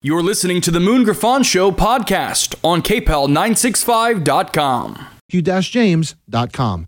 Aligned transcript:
You're 0.00 0.22
listening 0.22 0.60
to 0.60 0.70
the 0.70 0.78
Moon 0.78 1.02
Griffon 1.02 1.42
Show 1.42 1.72
podcast 1.72 2.54
on 2.62 2.82
KPEL965.com. 2.82 5.06
Q-James.com. 5.28 6.86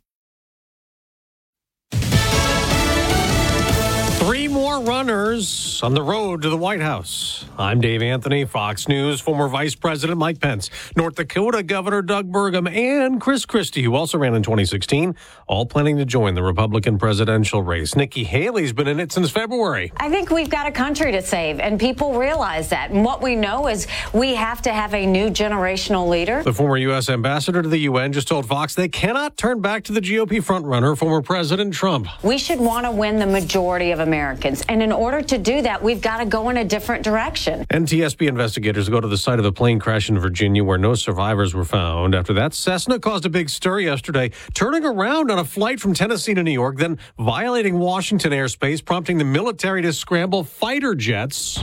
more 4.81 4.89
runners 4.91 5.83
on 5.83 5.95
the 5.95 6.03
road 6.03 6.43
to 6.43 6.49
the 6.49 6.57
White 6.57 6.81
House. 6.81 7.45
I'm 7.59 7.81
Dave 7.81 8.03
Anthony, 8.03 8.45
Fox 8.45 8.89
News, 8.89 9.21
former 9.21 9.49
Vice 9.49 9.75
President 9.75 10.19
Mike 10.19 10.41
Pence, 10.41 10.71
North 10.97 11.17
Dakota 11.17 11.63
Governor 11.63 12.03
Doug 12.03 12.31
Burgum, 12.31 12.71
and 12.71 13.21
Chris 13.21 13.45
Christie, 13.45 13.83
who 13.83 13.95
also 13.95 14.19
ran 14.19 14.35
in 14.35 14.43
2016, 14.43 15.15
all 15.47 15.67
planning 15.67 15.97
to 15.99 16.05
join 16.05 16.35
the 16.35 16.43
Republican 16.43 16.99
presidential 16.99 17.63
race. 17.63 17.97
Nikki 17.97 18.25
Haley's 18.25 18.73
been 18.73 18.89
in 18.89 19.01
it 19.01 19.13
since 19.13 19.31
February. 19.31 19.93
I 19.97 20.09
think 20.09 20.31
we've 20.31 20.51
got 20.51 20.67
a 20.67 20.73
country 20.73 21.13
to 21.13 21.23
save, 21.23 21.61
and 21.61 21.79
people 21.79 22.19
realize 22.19 22.69
that. 22.71 22.91
And 22.91 23.05
what 23.05 23.23
we 23.23 23.37
know 23.37 23.69
is 23.69 23.87
we 24.13 24.35
have 24.35 24.63
to 24.63 24.73
have 24.73 24.95
a 24.95 25.07
new 25.07 25.29
generational 25.31 26.09
leader. 26.09 26.43
The 26.43 26.55
former 26.55 26.77
U.S. 26.79 27.09
ambassador 27.09 27.63
to 27.63 27.69
the 27.69 27.81
UN 27.81 28.13
just 28.13 28.29
told 28.29 28.47
Fox 28.47 28.75
they 28.75 28.89
cannot 28.89 29.37
turn 29.37 29.61
back 29.61 29.85
to 29.85 29.93
the 29.93 30.01
GOP 30.01 30.43
frontrunner, 30.43 30.97
former 30.97 31.23
President 31.23 31.75
Trump. 31.75 32.07
We 32.23 32.39
should 32.39 32.61
want 32.61 32.87
to 32.87 32.91
win 32.91 33.19
the 33.19 33.27
majority 33.27 33.91
of 33.91 34.01
Americans. 34.01 34.65
And 34.71 34.85
in 34.85 34.93
order 34.93 35.21
to 35.21 35.37
do 35.37 35.63
that, 35.63 35.83
we've 35.83 36.01
got 36.01 36.19
to 36.19 36.25
go 36.25 36.49
in 36.49 36.57
a 36.59 36.65
different 36.65 37.03
direction. 37.03 37.67
NTSB 37.73 38.29
investigators 38.29 38.89
go 38.89 39.01
to 39.01 39.09
the 39.09 39.19
site 39.19 39.41
of 39.41 39.45
the 39.45 39.51
plane 39.51 39.81
crash 39.81 40.09
in 40.09 40.17
Virginia 40.17 40.63
where 40.63 40.79
no 40.79 40.95
survivors 40.95 41.55
were 41.55 41.65
found. 41.65 42.15
After 42.15 42.33
that, 42.35 42.55
Cessna 42.55 43.01
caused 43.01 43.27
a 43.27 43.29
big 43.29 43.51
stir 43.51 43.81
yesterday, 43.81 44.31
turning 44.55 44.85
around 44.85 45.33
on 45.33 45.41
a 45.41 45.45
flight 45.45 45.81
from 45.81 45.93
Tennessee 45.93 46.35
to 46.35 46.45
New 46.45 46.53
York, 46.53 46.79
then 46.79 47.01
violating 47.19 47.81
Washington 47.81 48.31
airspace, 48.31 48.85
prompting 48.85 49.19
the 49.19 49.25
military 49.25 49.83
to 49.83 49.93
scramble 49.93 50.45
fighter 50.45 50.95
jets 50.95 51.59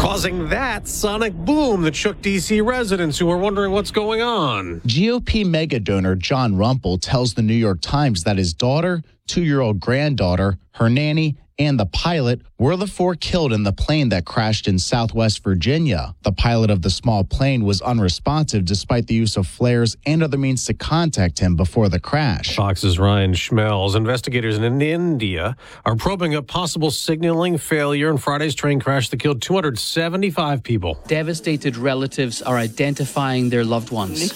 causing 0.00 0.48
that 0.48 0.88
sonic 0.88 1.34
boom 1.34 1.82
that 1.82 1.94
shook 1.94 2.20
DC 2.22 2.64
residents 2.64 3.18
who 3.18 3.26
were 3.26 3.36
wondering 3.36 3.70
what's 3.70 3.90
going 3.90 4.22
on. 4.22 4.80
GOP 4.80 5.44
mega 5.44 5.78
donor 5.78 6.14
John 6.14 6.54
Rumpel 6.54 6.98
tells 7.00 7.34
the 7.34 7.42
New 7.42 7.54
York 7.54 7.82
Times 7.82 8.24
that 8.24 8.38
his 8.38 8.54
daughter, 8.54 9.02
two 9.30 9.44
year 9.44 9.60
old 9.60 9.78
granddaughter, 9.78 10.58
her 10.72 10.90
nanny, 10.90 11.38
and 11.60 11.78
the 11.78 11.86
pilot 11.86 12.40
were 12.58 12.74
the 12.74 12.86
four 12.86 13.14
killed 13.14 13.52
in 13.52 13.64
the 13.64 13.72
plane 13.72 14.08
that 14.08 14.24
crashed 14.24 14.66
in 14.66 14.78
southwest 14.78 15.44
Virginia. 15.44 16.14
The 16.22 16.32
pilot 16.32 16.70
of 16.70 16.80
the 16.80 16.88
small 16.88 17.22
plane 17.22 17.64
was 17.64 17.82
unresponsive 17.82 18.64
despite 18.64 19.06
the 19.06 19.14
use 19.14 19.36
of 19.36 19.46
flares 19.46 19.94
and 20.06 20.22
other 20.22 20.38
means 20.38 20.64
to 20.66 20.74
contact 20.74 21.38
him 21.38 21.56
before 21.56 21.90
the 21.90 22.00
crash. 22.00 22.56
Fox's 22.56 22.98
Ryan 22.98 23.34
Schmelz. 23.34 23.94
Investigators 23.94 24.56
in 24.56 24.80
India 24.80 25.54
are 25.84 25.96
probing 25.96 26.34
a 26.34 26.42
possible 26.42 26.90
signaling 26.90 27.58
failure 27.58 28.10
in 28.10 28.16
Friday's 28.16 28.54
train 28.54 28.80
crash 28.80 29.10
that 29.10 29.20
killed 29.20 29.42
275 29.42 30.62
people. 30.62 30.98
Devastated 31.08 31.76
relatives 31.76 32.40
are 32.40 32.56
identifying 32.56 33.50
their 33.50 33.64
loved 33.64 33.90
ones. 33.90 34.32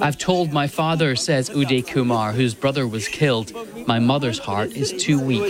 I've 0.00 0.18
told 0.18 0.52
my 0.52 0.68
father, 0.68 1.16
says 1.16 1.50
Uday 1.50 1.84
Kumar, 1.84 2.30
whose 2.32 2.54
brother 2.54 2.86
was 2.86 3.08
killed, 3.08 3.52
my 3.88 3.98
mother's 3.98 4.38
heart 4.38 4.70
is 4.70 4.92
too 4.92 5.18
weak. 5.18 5.42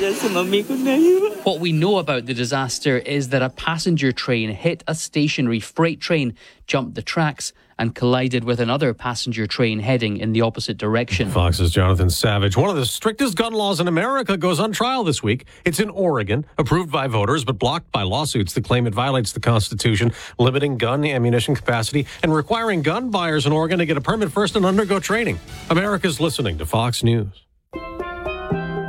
What 0.63 1.59
we 1.59 1.73
know 1.73 1.99
about 1.99 2.27
the 2.27 2.35
disaster 2.35 2.97
is 2.97 3.31
that 3.31 3.43
a 3.43 3.51
passenger 3.51 4.13
train 4.13 4.51
hit 4.51 4.85
a 4.87 4.95
stationary 4.95 5.59
freight 5.59 6.01
train, 6.01 6.35
jumped 6.69 6.95
the 6.95 7.03
tracks, 7.03 7.53
and 7.77 7.93
collided 7.93 8.45
with 8.45 8.61
another 8.61 8.95
passenger 8.95 9.49
train 9.49 9.81
heading 9.81 10.19
in 10.19 10.33
the 10.33 10.43
opposite 10.43 10.77
direction. 10.77 11.29
Fox's 11.29 11.73
Jonathan 11.73 12.09
Savage. 12.09 12.57
One 12.57 12.71
of 12.71 12.77
the 12.77 12.87
strictest 12.87 13.37
gun 13.37 13.53
laws 13.53 13.81
in 13.81 13.89
America 13.89 14.37
goes 14.37 14.61
on 14.61 14.71
trial 14.71 15.03
this 15.03 15.25
week. 15.25 15.47
It's 15.65 15.81
in 15.81 15.91
Oregon, 15.91 16.47
approved 16.57 16.93
by 16.93 17.09
voters, 17.09 17.45
but 17.45 17.59
blocked 17.59 17.91
by 17.91 18.03
lawsuits 18.03 18.53
that 18.53 18.63
claim 18.63 18.87
it 18.87 18.95
violates 18.95 19.33
the 19.33 19.41
Constitution, 19.41 20.13
limiting 20.39 20.79
gun 20.79 21.05
ammunition 21.05 21.57
capacity 21.57 22.07
and 22.23 22.33
requiring 22.33 22.83
gun 22.83 23.11
buyers 23.11 23.45
in 23.45 23.51
Oregon 23.51 23.81
to 23.81 23.87
get 23.87 23.97
a 23.97 24.01
permit 24.01 24.31
first 24.31 24.55
and 24.55 24.65
undergo 24.65 25.01
training. 25.01 25.41
America's 25.69 26.21
listening 26.21 26.59
to 26.59 26.67
Fox 26.67 27.03
News. 27.03 27.44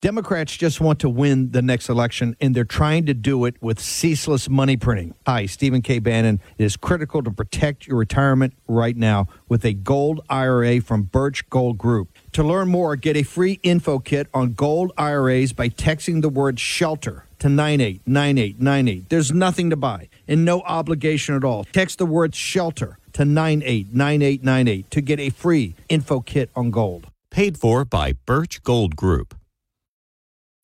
Democrats 0.00 0.56
just 0.56 0.80
want 0.80 1.00
to 1.00 1.08
win 1.08 1.50
the 1.50 1.60
next 1.60 1.88
election, 1.88 2.36
and 2.40 2.54
they're 2.54 2.62
trying 2.62 3.04
to 3.06 3.12
do 3.12 3.44
it 3.46 3.60
with 3.60 3.80
ceaseless 3.80 4.48
money 4.48 4.76
printing. 4.76 5.12
Hi, 5.26 5.46
Stephen 5.46 5.82
K. 5.82 5.98
Bannon. 5.98 6.38
It 6.56 6.62
is 6.62 6.76
critical 6.76 7.20
to 7.24 7.32
protect 7.32 7.88
your 7.88 7.96
retirement 7.96 8.54
right 8.68 8.96
now 8.96 9.26
with 9.48 9.64
a 9.64 9.72
gold 9.72 10.20
IRA 10.30 10.80
from 10.80 11.02
Birch 11.02 11.50
Gold 11.50 11.78
Group. 11.78 12.10
To 12.34 12.44
learn 12.44 12.68
more, 12.68 12.94
get 12.94 13.16
a 13.16 13.24
free 13.24 13.58
info 13.64 13.98
kit 13.98 14.28
on 14.32 14.52
gold 14.52 14.92
IRAs 14.96 15.52
by 15.52 15.68
texting 15.68 16.22
the 16.22 16.28
word 16.28 16.60
shelter 16.60 17.24
to 17.40 17.48
989898. 17.48 19.08
There's 19.08 19.32
nothing 19.32 19.68
to 19.70 19.76
buy 19.76 20.08
and 20.28 20.44
no 20.44 20.60
obligation 20.60 21.34
at 21.34 21.42
all. 21.42 21.64
Text 21.64 21.98
the 21.98 22.06
word 22.06 22.36
shelter 22.36 22.98
to 23.14 23.24
989898 23.24 24.92
to 24.92 25.00
get 25.00 25.18
a 25.18 25.30
free 25.30 25.74
info 25.88 26.20
kit 26.20 26.50
on 26.54 26.70
gold. 26.70 27.08
Paid 27.32 27.58
for 27.58 27.84
by 27.84 28.12
Birch 28.12 28.62
Gold 28.62 28.94
Group. 28.94 29.34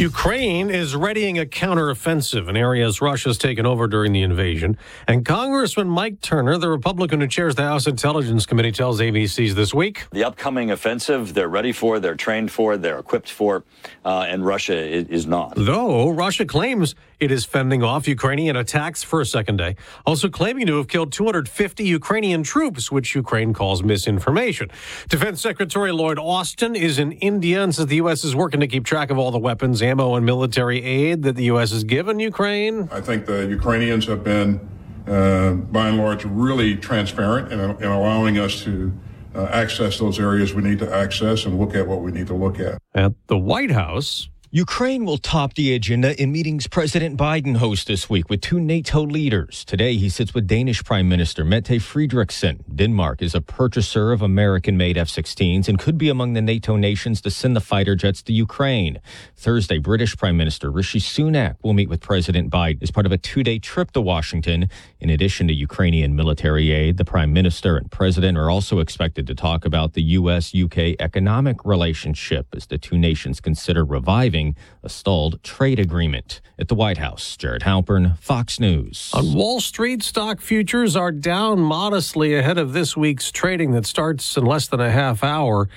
Ukraine 0.00 0.70
is 0.70 0.94
readying 0.94 1.40
a 1.40 1.44
counteroffensive 1.44 2.48
in 2.48 2.56
areas 2.56 3.00
Russia's 3.00 3.36
taken 3.36 3.66
over 3.66 3.88
during 3.88 4.12
the 4.12 4.22
invasion. 4.22 4.78
And 5.08 5.26
Congressman 5.26 5.88
Mike 5.88 6.20
Turner, 6.20 6.56
the 6.56 6.68
Republican 6.68 7.20
who 7.20 7.26
chairs 7.26 7.56
the 7.56 7.64
House 7.64 7.88
Intelligence 7.88 8.46
Committee, 8.46 8.70
tells 8.70 9.00
ABC's 9.00 9.56
this 9.56 9.74
week. 9.74 10.06
The 10.12 10.22
upcoming 10.22 10.70
offensive, 10.70 11.34
they're 11.34 11.48
ready 11.48 11.72
for, 11.72 11.98
they're 11.98 12.14
trained 12.14 12.52
for, 12.52 12.76
they're 12.76 13.00
equipped 13.00 13.28
for, 13.28 13.64
uh, 14.04 14.26
and 14.28 14.46
Russia 14.46 14.76
is, 14.76 15.08
is 15.08 15.26
not. 15.26 15.54
Though 15.56 16.10
Russia 16.10 16.44
claims 16.44 16.94
it 17.18 17.32
is 17.32 17.44
fending 17.44 17.82
off 17.82 18.06
Ukrainian 18.06 18.54
attacks 18.54 19.02
for 19.02 19.20
a 19.20 19.26
second 19.26 19.56
day, 19.56 19.74
also 20.06 20.28
claiming 20.28 20.68
to 20.68 20.76
have 20.76 20.86
killed 20.86 21.10
250 21.10 21.82
Ukrainian 21.82 22.44
troops, 22.44 22.92
which 22.92 23.16
Ukraine 23.16 23.52
calls 23.52 23.82
misinformation. 23.82 24.70
Defense 25.08 25.40
Secretary 25.40 25.90
Lloyd 25.90 26.20
Austin 26.20 26.76
is 26.76 27.00
in 27.00 27.10
India 27.10 27.64
and 27.64 27.74
says 27.74 27.86
the 27.86 27.96
U.S. 27.96 28.22
is 28.22 28.36
working 28.36 28.60
to 28.60 28.68
keep 28.68 28.84
track 28.84 29.10
of 29.10 29.18
all 29.18 29.32
the 29.32 29.38
weapons, 29.38 29.82
ammo, 29.88 30.14
and 30.14 30.24
military 30.24 30.82
aid 30.82 31.22
that 31.22 31.36
the 31.36 31.44
U.S. 31.44 31.72
has 31.72 31.84
given 31.84 32.20
Ukraine. 32.20 32.88
I 32.92 33.00
think 33.00 33.26
the 33.26 33.46
Ukrainians 33.46 34.06
have 34.06 34.22
been, 34.22 34.60
uh, 35.06 35.52
by 35.52 35.88
and 35.88 35.98
large, 35.98 36.24
really 36.24 36.76
transparent 36.76 37.52
in, 37.52 37.60
in 37.60 37.90
allowing 37.90 38.38
us 38.38 38.62
to 38.64 38.92
uh, 39.34 39.44
access 39.44 39.98
those 39.98 40.18
areas 40.18 40.54
we 40.54 40.62
need 40.62 40.78
to 40.80 40.92
access 40.92 41.44
and 41.44 41.58
look 41.58 41.74
at 41.74 41.86
what 41.86 42.02
we 42.02 42.12
need 42.12 42.26
to 42.26 42.34
look 42.34 42.58
at. 42.60 42.78
At 42.94 43.12
the 43.28 43.38
White 43.38 43.70
House, 43.70 44.28
Ukraine 44.50 45.04
will 45.04 45.18
top 45.18 45.52
the 45.52 45.74
agenda 45.74 46.18
in 46.18 46.32
meetings 46.32 46.66
President 46.68 47.18
Biden 47.18 47.58
hosts 47.58 47.84
this 47.84 48.08
week 48.08 48.30
with 48.30 48.40
two 48.40 48.58
NATO 48.58 49.02
leaders. 49.02 49.62
Today, 49.62 49.96
he 49.96 50.08
sits 50.08 50.32
with 50.32 50.46
Danish 50.46 50.82
Prime 50.82 51.06
Minister 51.06 51.44
Mette 51.44 51.78
Frederiksen. 51.78 52.60
Denmark 52.74 53.20
is 53.20 53.34
a 53.34 53.42
purchaser 53.42 54.10
of 54.10 54.22
American 54.22 54.78
made 54.78 54.96
F 54.96 55.08
16s 55.08 55.68
and 55.68 55.78
could 55.78 55.98
be 55.98 56.08
among 56.08 56.32
the 56.32 56.40
NATO 56.40 56.76
nations 56.76 57.20
to 57.20 57.30
send 57.30 57.56
the 57.56 57.60
fighter 57.60 57.94
jets 57.94 58.22
to 58.22 58.32
Ukraine. 58.32 59.02
Thursday, 59.36 59.76
British 59.76 60.16
Prime 60.16 60.38
Minister 60.38 60.70
Rishi 60.70 60.98
Sunak 60.98 61.56
will 61.62 61.74
meet 61.74 61.90
with 61.90 62.00
President 62.00 62.50
Biden 62.50 62.82
as 62.82 62.90
part 62.90 63.04
of 63.04 63.12
a 63.12 63.18
two 63.18 63.42
day 63.42 63.58
trip 63.58 63.90
to 63.90 64.00
Washington. 64.00 64.70
In 64.98 65.10
addition 65.10 65.46
to 65.48 65.52
Ukrainian 65.52 66.16
military 66.16 66.70
aid, 66.70 66.96
the 66.96 67.04
Prime 67.04 67.34
Minister 67.34 67.76
and 67.76 67.90
President 67.90 68.38
are 68.38 68.48
also 68.48 68.78
expected 68.78 69.26
to 69.26 69.34
talk 69.34 69.66
about 69.66 69.92
the 69.92 70.02
U.S. 70.20 70.54
UK 70.54 70.96
economic 71.00 71.66
relationship 71.66 72.46
as 72.56 72.64
the 72.64 72.78
two 72.78 72.96
nations 72.96 73.42
consider 73.42 73.84
reviving 73.84 74.37
a 74.82 74.88
stalled 74.88 75.42
trade 75.42 75.78
agreement. 75.78 76.40
At 76.58 76.68
the 76.68 76.74
White 76.74 76.98
House, 76.98 77.36
Jared 77.36 77.62
Halpern, 77.62 78.18
Fox 78.18 78.58
News. 78.58 79.10
On 79.12 79.32
Wall 79.32 79.60
Street, 79.60 80.02
stock 80.02 80.40
futures 80.40 80.96
are 80.96 81.12
down 81.12 81.60
modestly 81.60 82.34
ahead 82.34 82.58
of 82.58 82.72
this 82.72 82.96
week's 82.96 83.30
trading 83.30 83.72
that 83.72 83.86
starts 83.86 84.36
in 84.36 84.44
less 84.44 84.66
than 84.66 84.80
a 84.80 84.90
half 84.90 85.22
hour. 85.22 85.68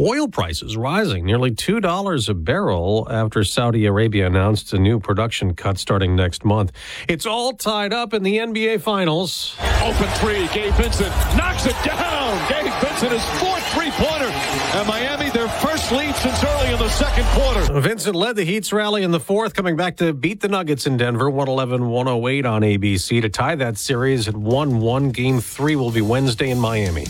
Oil 0.00 0.28
prices 0.28 0.78
rising 0.78 1.26
nearly 1.26 1.50
$2 1.50 2.28
a 2.28 2.34
barrel 2.34 3.06
after 3.10 3.44
Saudi 3.44 3.84
Arabia 3.84 4.26
announced 4.26 4.72
a 4.72 4.78
new 4.78 4.98
production 4.98 5.52
cut 5.54 5.76
starting 5.76 6.16
next 6.16 6.42
month. 6.42 6.72
It's 7.06 7.26
all 7.26 7.52
tied 7.52 7.92
up 7.92 8.14
in 8.14 8.22
the 8.22 8.38
NBA 8.38 8.80
Finals. 8.80 9.56
Open 9.82 10.08
three. 10.14 10.48
Gabe 10.54 10.72
Vincent 10.74 11.10
knocks 11.36 11.66
it 11.66 11.76
down. 11.84 12.48
Gabe 12.48 12.72
Vincent 12.80 13.12
his 13.12 13.24
fourth 13.40 13.66
three 13.74 13.90
pointer. 13.90 14.30
And 14.78 14.88
Miami, 15.30 15.48
their 15.48 15.60
first 15.60 15.92
lead 15.92 16.14
since 16.16 16.44
early 16.44 16.72
in 16.72 16.78
the 16.78 16.88
second 16.88 17.24
quarter. 17.26 17.80
Vincent 17.80 18.16
led 18.16 18.36
the 18.36 18.44
Heat's 18.44 18.72
rally 18.72 19.02
in 19.02 19.10
the 19.10 19.20
fourth, 19.20 19.54
coming 19.54 19.76
back 19.76 19.96
to 19.98 20.12
beat 20.12 20.40
the 20.40 20.48
Nuggets 20.48 20.86
in 20.86 20.96
Denver 20.96 21.30
111 21.30 21.88
108 21.88 22.46
on 22.46 22.62
ABC 22.62 23.22
to 23.22 23.28
tie 23.28 23.54
that 23.56 23.78
series 23.78 24.28
at 24.28 24.36
1 24.36 24.80
1. 24.80 25.10
Game 25.10 25.40
three 25.40 25.76
will 25.76 25.90
be 25.90 26.00
Wednesday 26.00 26.50
in 26.50 26.58
Miami. 26.58 27.06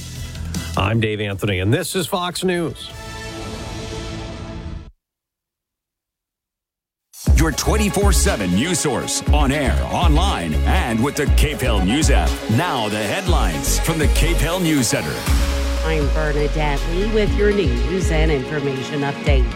I'm 0.76 1.00
Dave 1.00 1.20
Anthony, 1.20 1.61
and 1.61 1.72
this 1.72 1.94
is 1.96 2.06
Fox 2.06 2.44
News. 2.44 2.90
Your 7.37 7.52
24 7.52 8.12
7 8.12 8.55
news 8.55 8.81
source 8.81 9.22
on 9.31 9.50
air, 9.50 9.78
online, 9.90 10.52
and 10.55 11.02
with 11.02 11.17
the 11.17 11.25
KPEL 11.25 11.87
News 11.87 12.11
app. 12.11 12.31
Now, 12.50 12.88
the 12.88 12.99
headlines 12.99 13.78
from 13.81 13.99
the 13.99 14.06
KPEL 14.06 14.62
News 14.62 14.88
Center. 14.88 15.59
I'm 15.85 16.06
Bernadette 16.09 16.81
Lee 16.91 17.11
with 17.15 17.35
your 17.38 17.53
news 17.53 18.11
and 18.11 18.31
information 18.31 19.00
update. 19.00 19.47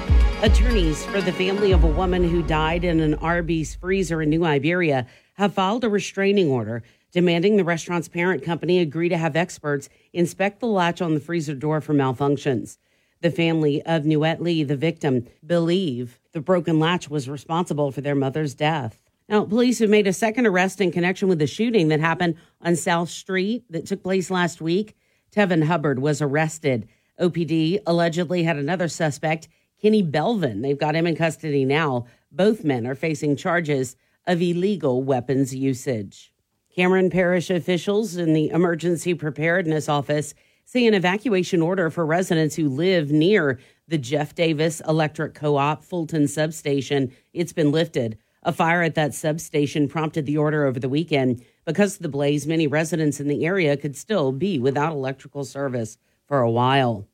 Attorneys 0.43 1.05
for 1.05 1.21
the 1.21 1.33
family 1.33 1.71
of 1.71 1.85
a 1.85 1.89
woman 1.89 2.29
who 2.29 2.43
died 2.43 2.83
in 2.83 3.01
an 3.01 3.15
Arby's 3.17 3.75
freezer 3.75 4.23
in 4.23 4.31
New 4.31 4.43
Iberia 4.43 5.07
have 5.35 5.53
filed 5.53 5.85
a 5.85 5.89
restraining 5.91 6.51
order 6.51 6.83
demanding 7.13 7.57
the 7.57 7.65
restaurant's 7.65 8.09
parent 8.09 8.43
company 8.43 8.81
agree 8.81 9.11
to 9.11 9.19
have 9.19 9.37
experts 9.37 9.91
inspect 10.15 10.61
the 10.61 10.67
latch 10.67 11.03
on 11.03 11.13
the 11.13 11.21
freezer 11.21 11.55
door 11.55 11.83
for 11.83 11.93
malfunctions. 11.93 12.79
The 13.21 13.31
family 13.31 13.83
of 13.83 14.05
Nuet 14.05 14.41
Lee, 14.41 14.65
the 14.65 14.77
victim, 14.77 15.27
believe 15.45 16.19
the 16.33 16.41
broken 16.41 16.81
latch 16.81 17.09
was 17.11 17.29
responsible 17.29 17.93
for 17.93 18.01
their 18.01 18.15
mother's 18.15 18.55
death. 18.55 18.99
Now, 19.29 19.45
police 19.45 19.79
have 19.79 19.91
made 19.91 20.07
a 20.07 20.13
second 20.13 20.47
arrest 20.47 20.81
in 20.81 20.91
connection 20.91 21.29
with 21.29 21.39
the 21.39 21.47
shooting 21.47 21.89
that 21.89 22.01
happened 22.01 22.37
on 22.63 22.77
South 22.77 23.11
Street 23.11 23.65
that 23.71 23.87
took 23.87 24.03
place 24.03 24.31
last 24.31 24.61
week. 24.61 24.97
Tevin 25.35 25.65
Hubbard 25.65 25.99
was 25.99 26.23
arrested. 26.23 26.89
OPD 27.21 27.81
allegedly 27.87 28.45
had 28.45 28.57
another 28.57 28.87
suspect, 28.89 29.49
Kenny 29.83 30.03
Belvin. 30.03 30.63
They've 30.63 30.79
got 30.79 30.95
him 30.95 31.07
in 31.07 31.17
custody 31.17 31.65
now. 31.65 32.07
Both 32.31 32.65
men 32.65 32.87
are 32.87 32.95
facing 32.95 33.37
charges 33.37 33.97
of 34.27 34.41
illegal 34.41 35.03
weapons 35.03 35.55
usage. 35.55 36.33
Cameron 36.75 37.11
Parish 37.11 37.51
officials 37.51 38.17
in 38.17 38.33
the 38.33 38.51
Emergency 38.51 39.15
Preparedness 39.15 39.89
Office 39.89 40.35
say 40.65 40.87
an 40.87 40.95
evacuation 40.95 41.61
order 41.63 41.91
for 41.91 42.07
residents 42.07 42.57
who 42.57 42.69
live 42.69 43.11
near 43.11 43.59
the 43.87 43.99
Jeff 43.99 44.35
Davis 44.35 44.81
Electric 44.89 45.35
Co-op 45.35 45.85
Fulton 45.85 46.27
substation. 46.27 47.13
It's 47.33 47.53
been 47.53 47.71
lifted. 47.71 48.19
A 48.45 48.53
fire 48.53 48.83
at 48.83 48.95
that 48.95 49.15
substation 49.15 49.89
prompted 49.89 50.27
the 50.27 50.39
order 50.39 50.65
over 50.65 50.79
the 50.79 50.89
weekend. 50.89 51.45
Because 51.65 51.97
of 51.97 52.03
the 52.03 52.09
blaze, 52.09 52.47
many 52.47 52.67
residents 52.67 53.21
in 53.21 53.29
the 53.29 53.47
area 53.47 53.77
could 53.77 53.97
still 53.97 54.33
be 54.33 54.59
without 54.59 54.93
electrical 54.93 55.45
service 55.45 55.97
for 56.27 56.41
a 56.41 56.51
while. 56.51 57.07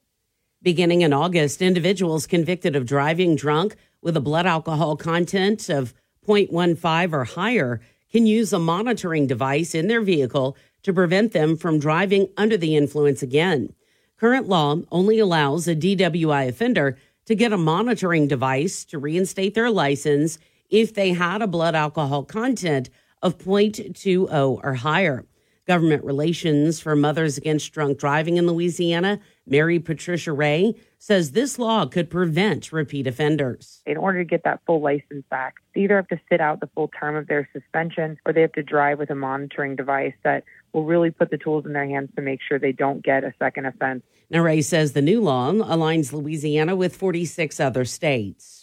Beginning 0.63 1.03
in 1.03 1.13
August, 1.13 1.63
individuals 1.63 2.27
convicted 2.27 2.77
of 2.77 2.87
driving 2.87 3.37
drunk 3.37 3.77
with 4.03 4.17
a 4.17 4.21
blood 4.21 4.47
alcohol 4.47 4.97
content 4.97 5.69
of 5.69 5.95
0.15 6.27 7.13
or 7.13 7.25
higher 7.25 7.81
can 8.11 8.27
use 8.27 8.53
a 8.53 8.59
monitoring 8.59 9.27
device 9.27 9.75
in 9.75 9.87
their 9.87 10.01
vehicle 10.01 10.57
to 10.83 10.93
prevent 10.93 11.33
them 11.33 11.57
from 11.57 11.79
driving 11.79 12.29
under 12.37 12.57
the 12.57 12.77
influence 12.77 13.23
again. 13.23 13.73
Current 14.19 14.49
law 14.49 14.77
only 14.91 15.19
allows 15.19 15.69
a 15.69 15.77
DWI 15.77 16.49
offender 16.49 16.99
to 17.27 17.35
get 17.35 17.53
a 17.53 17.59
monitoring 17.59 18.27
device 18.27 18.85
to 18.87 18.99
reinstate 18.99 19.55
their 19.55 19.71
license 19.71 20.39
if 20.69 20.93
they 20.93 21.13
had 21.13 21.41
a 21.41 21.47
blood 21.47 21.75
alcohol 21.75 22.25
content 22.25 22.91
of 23.23 23.39
0.20 23.39 24.61
or 24.63 24.75
higher. 24.75 25.25
Government 25.67 26.03
Relations 26.03 26.81
for 26.81 26.97
Mothers 26.97 27.39
Against 27.39 27.73
Drunk 27.73 27.97
Driving 27.97 28.39
in 28.39 28.47
Louisiana, 28.49 29.21
Mary 29.47 29.79
Patricia 29.79 30.33
Ray, 30.33 30.75
says 30.99 31.31
this 31.31 31.61
law 31.61 31.87
could 31.87 32.11
prevent 32.11 32.73
repeat 32.73 33.07
offenders. 33.07 33.81
In 33.87 33.97
order 33.97 34.19
to 34.19 34.25
get 34.25 34.43
that 34.43 34.61
full 34.67 34.81
license 34.81 35.25
back, 35.31 35.55
they 35.73 35.83
either 35.83 35.95
have 35.95 36.09
to 36.09 36.21
sit 36.29 36.41
out 36.41 36.59
the 36.59 36.69
full 36.75 36.89
term 36.89 37.15
of 37.15 37.29
their 37.29 37.49
suspension 37.53 38.19
or 38.27 38.33
they 38.33 38.41
have 38.41 38.53
to 38.55 38.65
drive 38.65 38.99
with 38.99 39.11
a 39.11 39.15
monitoring 39.15 39.77
device 39.77 40.15
that 40.25 40.43
will 40.73 40.85
really 40.85 41.13
put 41.13 41.31
the 41.31 41.39
tools 41.39 41.65
in 41.67 41.73
their 41.73 41.87
hands 41.87 42.11
to 42.17 42.23
make 42.23 42.41
sure 42.47 42.59
they 42.59 42.73
don't 42.73 43.05
get 43.05 43.23
a 43.23 43.33
second 43.39 43.67
offense. 43.67 44.03
Now, 44.29 44.43
Ray 44.43 44.63
says 44.63 44.93
the 44.93 45.03
new 45.03 45.21
law 45.21 45.53
aligns 45.53 46.13
Louisiana 46.13 46.75
with 46.75 46.97
46 46.97 47.61
other 47.61 47.85
states. 47.85 48.60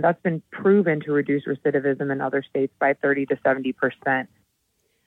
That's 0.00 0.20
been 0.22 0.42
proven 0.52 1.00
to 1.00 1.12
reduce 1.12 1.44
recidivism 1.44 2.12
in 2.12 2.20
other 2.20 2.44
states 2.48 2.72
by 2.78 2.94
30 2.94 3.26
to 3.26 3.38
70 3.42 3.72
percent. 3.72 4.28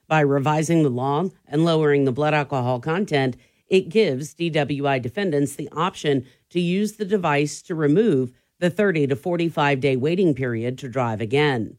By 0.08 0.20
revising 0.20 0.84
the 0.84 0.90
law 0.90 1.30
and 1.48 1.64
lowering 1.64 2.04
the 2.04 2.12
blood 2.12 2.34
alcohol 2.34 2.82
content, 2.82 3.38
it 3.70 3.88
gives 3.88 4.36
DWI 4.36 5.02
defendants 5.02 5.56
the 5.56 5.70
option 5.72 6.26
to 6.50 6.60
use 6.60 6.94
the 6.94 7.06
device 7.06 7.62
to 7.62 7.76
remove 7.76 8.34
the 8.60 8.70
30 8.70 9.08
to 9.08 9.16
45 9.16 9.80
day 9.80 9.96
waiting 9.96 10.36
period 10.36 10.78
to 10.80 10.90
drive 10.90 11.22
again. 11.22 11.78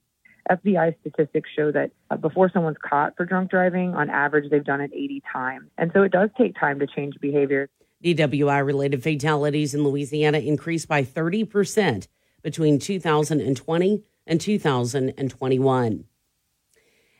FBI 0.50 0.94
statistics 1.00 1.50
show 1.54 1.70
that 1.70 1.90
uh, 2.10 2.16
before 2.16 2.50
someone's 2.50 2.78
caught 2.82 3.14
for 3.16 3.26
drunk 3.26 3.50
driving, 3.50 3.94
on 3.94 4.08
average, 4.08 4.50
they've 4.50 4.64
done 4.64 4.80
it 4.80 4.90
80 4.92 5.22
times. 5.30 5.70
And 5.76 5.90
so 5.94 6.02
it 6.02 6.12
does 6.12 6.30
take 6.38 6.58
time 6.58 6.80
to 6.80 6.86
change 6.86 7.14
behavior. 7.20 7.68
DWI 8.02 8.64
related 8.64 9.02
fatalities 9.02 9.74
in 9.74 9.84
Louisiana 9.84 10.38
increased 10.38 10.88
by 10.88 11.04
30% 11.04 12.08
between 12.42 12.78
2020 12.78 14.04
and 14.26 14.40
2021. 14.40 16.04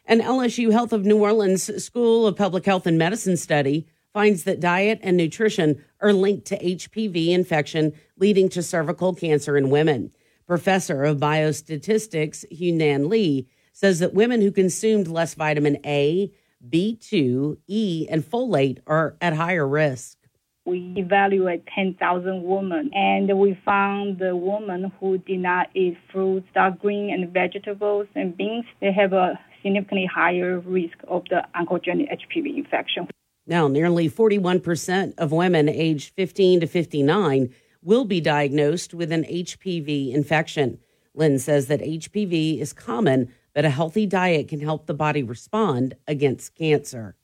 An 0.04 0.20
LSU 0.20 0.72
Health 0.72 0.92
of 0.92 1.04
New 1.04 1.18
Orleans 1.18 1.84
School 1.84 2.26
of 2.26 2.36
Public 2.36 2.64
Health 2.64 2.86
and 2.86 2.98
Medicine 2.98 3.36
study 3.36 3.86
finds 4.12 4.44
that 4.44 4.60
diet 4.60 4.98
and 5.02 5.16
nutrition 5.16 5.82
are 6.00 6.12
linked 6.12 6.46
to 6.46 6.58
HPV 6.58 7.28
infection, 7.28 7.92
leading 8.16 8.48
to 8.50 8.62
cervical 8.62 9.14
cancer 9.14 9.56
in 9.56 9.70
women. 9.70 10.12
Professor 10.46 11.04
of 11.04 11.18
biostatistics 11.18 12.44
Hui-Yi 12.50 12.98
Lin 12.98 13.46
says 13.72 14.00
that 14.00 14.12
women 14.12 14.40
who 14.40 14.50
consumed 14.50 15.08
less 15.08 15.34
vitamin 15.34 15.78
A, 15.86 16.30
B2, 16.68 17.56
E, 17.66 18.06
and 18.10 18.22
folate 18.22 18.80
are 18.86 19.16
at 19.20 19.32
higher 19.34 19.66
risk. 19.66 20.18
We 20.64 20.94
evaluate 20.96 21.64
10,000 21.74 22.44
women, 22.44 22.90
and 22.94 23.36
we 23.36 23.58
found 23.64 24.20
the 24.20 24.36
women 24.36 24.92
who 25.00 25.18
did 25.18 25.40
not 25.40 25.68
eat 25.74 25.98
fruits, 26.12 26.46
dark 26.54 26.78
green, 26.78 27.12
and 27.12 27.32
vegetables 27.32 28.06
and 28.14 28.36
beans, 28.36 28.64
they 28.80 28.92
have 28.92 29.12
a 29.12 29.38
significantly 29.62 30.08
higher 30.12 30.60
risk 30.60 30.96
of 31.08 31.24
the 31.30 31.42
oncogenic 31.56 32.08
HPV 32.10 32.56
infection. 32.56 33.08
Now, 33.46 33.66
nearly 33.66 34.08
41% 34.08 35.14
of 35.18 35.32
women 35.32 35.68
aged 35.68 36.14
15 36.14 36.60
to 36.60 36.66
59 36.68 37.52
will 37.82 38.04
be 38.04 38.20
diagnosed 38.20 38.94
with 38.94 39.10
an 39.10 39.24
HPV 39.24 40.14
infection. 40.14 40.78
Lin 41.14 41.40
says 41.40 41.66
that 41.66 41.80
HPV 41.80 42.60
is 42.60 42.72
common, 42.72 43.32
but 43.52 43.64
a 43.64 43.70
healthy 43.70 44.06
diet 44.06 44.46
can 44.46 44.60
help 44.60 44.86
the 44.86 44.94
body 44.94 45.24
respond 45.24 45.96
against 46.06 46.54
cancer. 46.54 47.16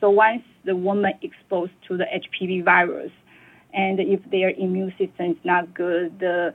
So 0.00 0.10
once 0.10 0.42
the 0.64 0.76
woman 0.76 1.12
exposed 1.22 1.72
to 1.88 1.96
the 1.96 2.04
HPV 2.04 2.64
virus, 2.64 3.10
and 3.74 4.00
if 4.00 4.20
their 4.30 4.50
immune 4.50 4.92
system 4.98 5.32
is 5.32 5.36
not 5.44 5.74
good, 5.74 6.18
the 6.20 6.54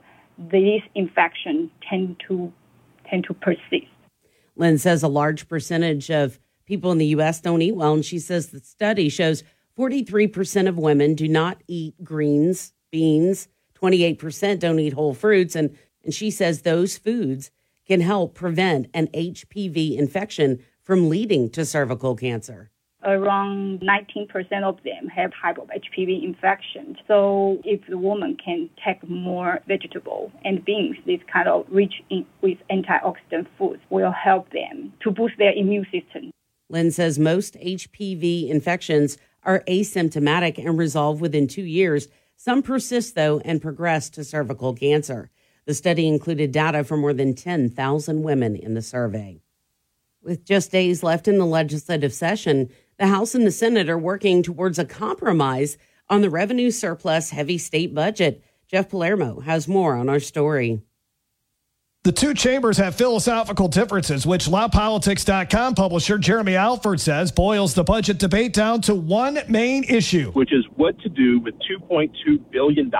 these 0.50 0.82
infections 0.94 1.70
tend 1.88 2.20
to 2.28 2.52
tend 3.08 3.24
to 3.24 3.34
persist. 3.34 3.86
Lin 4.56 4.78
says 4.78 5.02
a 5.02 5.08
large 5.08 5.48
percentage 5.48 6.10
of 6.10 6.38
people 6.64 6.90
in 6.90 6.98
the 6.98 7.06
U.S. 7.06 7.40
don't 7.40 7.62
eat 7.62 7.76
well, 7.76 7.92
and 7.92 8.04
she 8.04 8.18
says 8.18 8.48
the 8.48 8.60
study 8.60 9.08
shows 9.08 9.44
43% 9.78 10.68
of 10.68 10.78
women 10.78 11.14
do 11.14 11.28
not 11.28 11.62
eat 11.68 12.02
greens, 12.02 12.72
beans, 12.90 13.48
28% 13.80 14.60
don't 14.60 14.78
eat 14.78 14.92
whole 14.92 15.14
fruits, 15.14 15.54
and, 15.54 15.76
and 16.04 16.14
she 16.14 16.30
says 16.30 16.62
those 16.62 16.96
foods 16.96 17.50
can 17.86 18.00
help 18.00 18.34
prevent 18.34 18.86
an 18.94 19.08
HPV 19.08 19.96
infection 19.98 20.64
from 20.82 21.08
leading 21.08 21.50
to 21.50 21.64
cervical 21.64 22.14
cancer 22.14 22.70
around 23.04 23.80
19% 23.80 24.62
of 24.62 24.76
them 24.84 25.08
have 25.14 25.32
type 25.40 25.58
of 25.58 25.68
HPV 25.68 26.24
infection. 26.24 26.96
So 27.06 27.60
if 27.64 27.80
the 27.88 27.98
woman 27.98 28.36
can 28.42 28.70
take 28.84 29.08
more 29.08 29.60
vegetable 29.68 30.32
and 30.44 30.64
beans, 30.64 30.96
this 31.06 31.20
kind 31.32 31.48
of 31.48 31.66
rich 31.68 31.94
in, 32.10 32.26
with 32.40 32.58
antioxidant 32.70 33.46
foods 33.58 33.82
will 33.90 34.12
help 34.12 34.50
them 34.50 34.92
to 35.02 35.10
boost 35.10 35.34
their 35.38 35.52
immune 35.52 35.86
system. 35.92 36.30
Lin 36.70 36.90
says 36.90 37.18
most 37.18 37.54
HPV 37.54 38.48
infections 38.48 39.18
are 39.42 39.62
asymptomatic 39.68 40.58
and 40.58 40.78
resolve 40.78 41.20
within 41.20 41.46
two 41.46 41.62
years. 41.62 42.08
Some 42.36 42.62
persist, 42.62 43.14
though, 43.14 43.40
and 43.44 43.60
progress 43.60 44.10
to 44.10 44.24
cervical 44.24 44.74
cancer. 44.74 45.30
The 45.66 45.74
study 45.74 46.06
included 46.06 46.52
data 46.52 46.84
for 46.84 46.96
more 46.96 47.12
than 47.14 47.34
10,000 47.34 48.22
women 48.22 48.56
in 48.56 48.74
the 48.74 48.82
survey. 48.82 49.40
With 50.22 50.44
just 50.44 50.72
days 50.72 51.02
left 51.02 51.28
in 51.28 51.38
the 51.38 51.46
legislative 51.46 52.12
session, 52.12 52.70
the 52.98 53.06
House 53.08 53.34
and 53.34 53.46
the 53.46 53.50
Senate 53.50 53.88
are 53.88 53.98
working 53.98 54.42
towards 54.42 54.78
a 54.78 54.84
compromise 54.84 55.76
on 56.08 56.20
the 56.20 56.30
revenue 56.30 56.70
surplus 56.70 57.30
heavy 57.30 57.58
state 57.58 57.94
budget. 57.94 58.42
Jeff 58.68 58.88
Palermo 58.88 59.40
has 59.40 59.68
more 59.68 59.94
on 59.96 60.08
our 60.08 60.20
story. 60.20 60.82
The 62.04 62.12
two 62.12 62.34
chambers 62.34 62.76
have 62.76 62.94
philosophical 62.94 63.66
differences, 63.66 64.26
which 64.26 64.46
LaPolitics.com 64.46 65.74
publisher 65.74 66.18
Jeremy 66.18 66.54
Alford 66.54 67.00
says 67.00 67.32
boils 67.32 67.72
the 67.72 67.82
budget 67.82 68.18
debate 68.18 68.52
down 68.52 68.82
to 68.82 68.94
one 68.94 69.38
main 69.48 69.84
issue, 69.84 70.30
which 70.32 70.52
is 70.52 70.66
what 70.76 70.98
to 71.00 71.08
do 71.08 71.40
with 71.40 71.54
$2.2 71.60 72.50
billion 72.50 72.92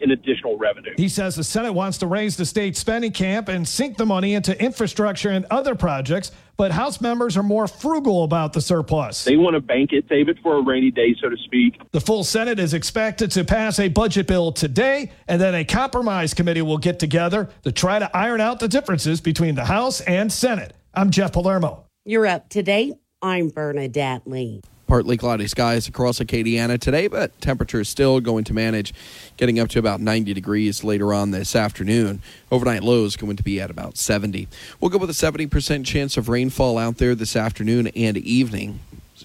in 0.00 0.10
additional 0.10 0.58
revenue. 0.58 0.92
He 0.96 1.08
says 1.08 1.36
the 1.36 1.44
Senate 1.44 1.72
wants 1.72 1.98
to 1.98 2.08
raise 2.08 2.36
the 2.36 2.44
state 2.44 2.76
spending 2.76 3.12
camp 3.12 3.46
and 3.48 3.66
sink 3.66 3.96
the 3.96 4.06
money 4.06 4.34
into 4.34 4.60
infrastructure 4.60 5.30
and 5.30 5.44
other 5.48 5.76
projects, 5.76 6.32
but 6.56 6.72
House 6.72 7.00
members 7.00 7.36
are 7.36 7.42
more 7.42 7.66
frugal 7.66 8.24
about 8.24 8.52
the 8.52 8.60
surplus. 8.60 9.24
They 9.24 9.36
want 9.36 9.54
to 9.54 9.60
bank 9.60 9.92
it, 9.92 10.04
save 10.08 10.28
it 10.28 10.38
for 10.42 10.58
a 10.58 10.62
rainy 10.62 10.90
day, 10.90 11.14
so 11.20 11.28
to 11.28 11.36
speak. 11.36 11.80
The 11.92 12.00
full 12.00 12.24
Senate 12.24 12.58
is 12.58 12.74
expected 12.74 13.30
to 13.32 13.44
pass 13.44 13.78
a 13.78 13.88
budget 13.88 14.26
bill 14.26 14.52
today, 14.52 15.12
and 15.28 15.40
then 15.40 15.54
a 15.54 15.64
compromise 15.64 16.34
committee 16.34 16.62
will 16.62 16.78
get 16.78 16.98
together 16.98 17.48
to 17.64 17.72
try 17.72 17.98
to 17.98 18.16
iron 18.16 18.40
out 18.40 18.60
the 18.60 18.68
differences 18.68 19.20
between 19.20 19.54
the 19.54 19.64
House 19.64 20.00
and 20.02 20.32
Senate. 20.32 20.74
I'm 20.94 21.10
Jeff 21.10 21.32
Palermo. 21.32 21.84
You're 22.04 22.26
up 22.26 22.48
to 22.50 22.62
date. 22.62 22.94
I'm 23.22 23.48
Bernadette 23.48 24.26
Lee. 24.26 24.62
Partly 24.92 25.16
cloudy 25.16 25.46
skies 25.46 25.88
across 25.88 26.18
Acadiana 26.18 26.78
today, 26.78 27.06
but 27.06 27.40
temperatures 27.40 27.88
still 27.88 28.20
going 28.20 28.44
to 28.44 28.52
manage 28.52 28.92
getting 29.38 29.58
up 29.58 29.70
to 29.70 29.78
about 29.78 30.02
90 30.02 30.34
degrees 30.34 30.84
later 30.84 31.14
on 31.14 31.30
this 31.30 31.56
afternoon. 31.56 32.20
Overnight 32.50 32.82
lows 32.82 33.16
going 33.16 33.38
to 33.38 33.42
be 33.42 33.58
at 33.58 33.70
about 33.70 33.96
70. 33.96 34.48
We'll 34.80 34.90
go 34.90 34.98
with 34.98 35.08
a 35.08 35.14
70% 35.14 35.86
chance 35.86 36.18
of 36.18 36.28
rainfall 36.28 36.76
out 36.76 36.98
there 36.98 37.14
this 37.14 37.36
afternoon 37.36 37.86
and 37.86 38.18
evening 38.18 38.80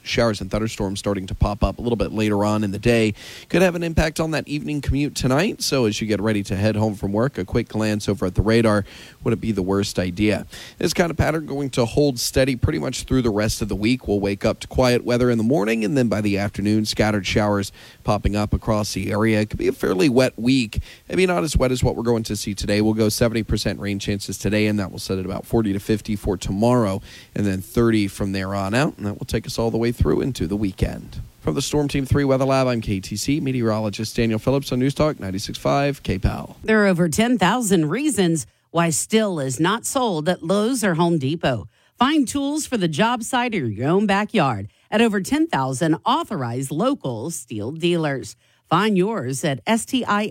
showers 0.07 0.41
and 0.41 0.49
thunderstorms 0.49 0.99
starting 0.99 1.27
to 1.27 1.35
pop 1.35 1.63
up 1.63 1.79
a 1.79 1.81
little 1.81 1.95
bit 1.95 2.11
later 2.11 2.43
on 2.43 2.63
in 2.63 2.71
the 2.71 2.79
day 2.79 3.13
could 3.49 3.61
have 3.61 3.75
an 3.75 3.83
impact 3.83 4.19
on 4.19 4.31
that 4.31 4.47
evening 4.47 4.81
commute 4.81 5.15
tonight. 5.15 5.61
So 5.61 5.85
as 5.85 6.01
you 6.01 6.07
get 6.07 6.21
ready 6.21 6.43
to 6.43 6.55
head 6.55 6.75
home 6.75 6.95
from 6.95 7.13
work, 7.13 7.37
a 7.37 7.45
quick 7.45 7.69
glance 7.69 8.09
over 8.09 8.25
at 8.25 8.35
the 8.35 8.41
radar 8.41 8.85
wouldn't 9.23 9.41
be 9.41 9.51
the 9.51 9.61
worst 9.61 9.99
idea. 9.99 10.45
This 10.77 10.93
kind 10.93 11.11
of 11.11 11.17
pattern 11.17 11.45
going 11.45 11.69
to 11.71 11.85
hold 11.85 12.19
steady 12.19 12.55
pretty 12.55 12.79
much 12.79 13.03
through 13.03 13.21
the 13.21 13.29
rest 13.29 13.61
of 13.61 13.69
the 13.69 13.75
week. 13.75 14.07
We'll 14.07 14.19
wake 14.19 14.45
up 14.45 14.59
to 14.61 14.67
quiet 14.67 15.03
weather 15.03 15.29
in 15.29 15.37
the 15.37 15.43
morning, 15.43 15.83
and 15.83 15.97
then 15.97 16.07
by 16.07 16.21
the 16.21 16.37
afternoon, 16.37 16.85
scattered 16.85 17.25
showers 17.25 17.71
popping 18.03 18.35
up 18.35 18.53
across 18.53 18.93
the 18.93 19.11
area. 19.11 19.41
It 19.41 19.49
could 19.49 19.59
be 19.59 19.67
a 19.67 19.73
fairly 19.73 20.09
wet 20.09 20.37
week. 20.37 20.81
Maybe 21.09 21.25
not 21.25 21.43
as 21.43 21.57
wet 21.57 21.71
as 21.71 21.83
what 21.83 21.95
we're 21.95 22.03
going 22.03 22.23
to 22.23 22.35
see 22.35 22.53
today. 22.53 22.81
We'll 22.81 22.93
go 22.93 23.07
70% 23.07 23.79
rain 23.79 23.99
chances 23.99 24.37
today, 24.37 24.67
and 24.67 24.79
that 24.79 24.91
will 24.91 24.99
set 24.99 25.17
at 25.17 25.25
about 25.25 25.45
40 25.45 25.73
to 25.73 25.79
50 25.79 26.15
for 26.15 26.37
tomorrow, 26.37 27.01
and 27.35 27.45
then 27.45 27.61
30 27.61 28.07
from 28.07 28.31
there 28.31 28.55
on 28.55 28.73
out, 28.73 28.97
and 28.97 29.05
that 29.05 29.19
will 29.19 29.25
take 29.25 29.45
us 29.45 29.59
all 29.59 29.71
the 29.71 29.77
way 29.77 29.91
through 29.98 30.22
into 30.22 30.48
the 30.48 30.56
weekend. 30.56 31.20
From 31.42 31.56
the 31.56 31.62
Storm 31.62 31.88
Team 31.88 32.06
3 32.06 32.24
Weather 32.24 32.46
Lab, 32.46 32.68
I'm 32.68 32.82
KATC 32.82 33.42
meteorologist 33.42 34.16
Daniel 34.16 34.39
Phillips 34.39 34.72
on 34.72 34.80
News 34.80 34.94
Talk 34.94 35.18
96.5 35.18 36.01
KPEL. 36.01 36.56
There 36.63 36.84
are 36.84 36.88
over 36.88 37.10
10,000 37.10 37.89
reasons 37.89 38.46
why 38.72 38.89
Stihl 38.89 39.44
is 39.44 39.60
not 39.60 39.86
sold 39.86 40.30
at 40.30 40.44
Lowe's 40.44 40.84
or 40.84 40.96
Home 40.96 41.18
Depot. 41.18 41.68
Find 41.98 42.27
tools 42.27 42.68
for 42.68 42.77
the 42.77 42.88
job 42.88 43.24
site 43.24 43.56
or 43.56 43.66
your 43.68 43.89
own 43.89 44.06
backyard 44.06 44.70
at 44.92 45.01
over 45.01 45.20
10,000 45.22 45.96
authorized 46.06 46.70
local 46.72 47.32
Stihl 47.32 47.77
dealers. 47.77 48.36
Find 48.70 48.98
yours 48.98 49.44
at 49.44 49.66
stihlusa.com. 49.66 50.22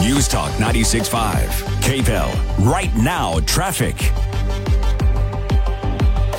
News 0.00 0.28
Talk 0.28 0.52
96.5 0.52 1.46
KPEL. 1.82 2.64
Right 2.70 2.94
now, 2.96 3.40
traffic. 3.40 4.12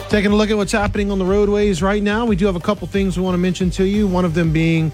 Taking 0.10 0.32
a 0.32 0.36
look 0.36 0.50
at 0.50 0.56
what's 0.56 0.72
happening 0.72 1.12
on 1.12 1.20
the 1.20 1.26
roadways 1.26 1.84
right 1.84 2.02
now, 2.02 2.26
we 2.26 2.38
do 2.38 2.46
have 2.46 2.56
a 2.56 2.62
couple 2.62 2.88
things 2.88 3.18
we 3.18 3.24
want 3.24 3.34
to 3.34 3.40
mention 3.40 3.70
to 3.72 3.84
you. 3.84 4.08
One 4.08 4.24
of 4.24 4.34
them 4.34 4.54
being 4.54 4.90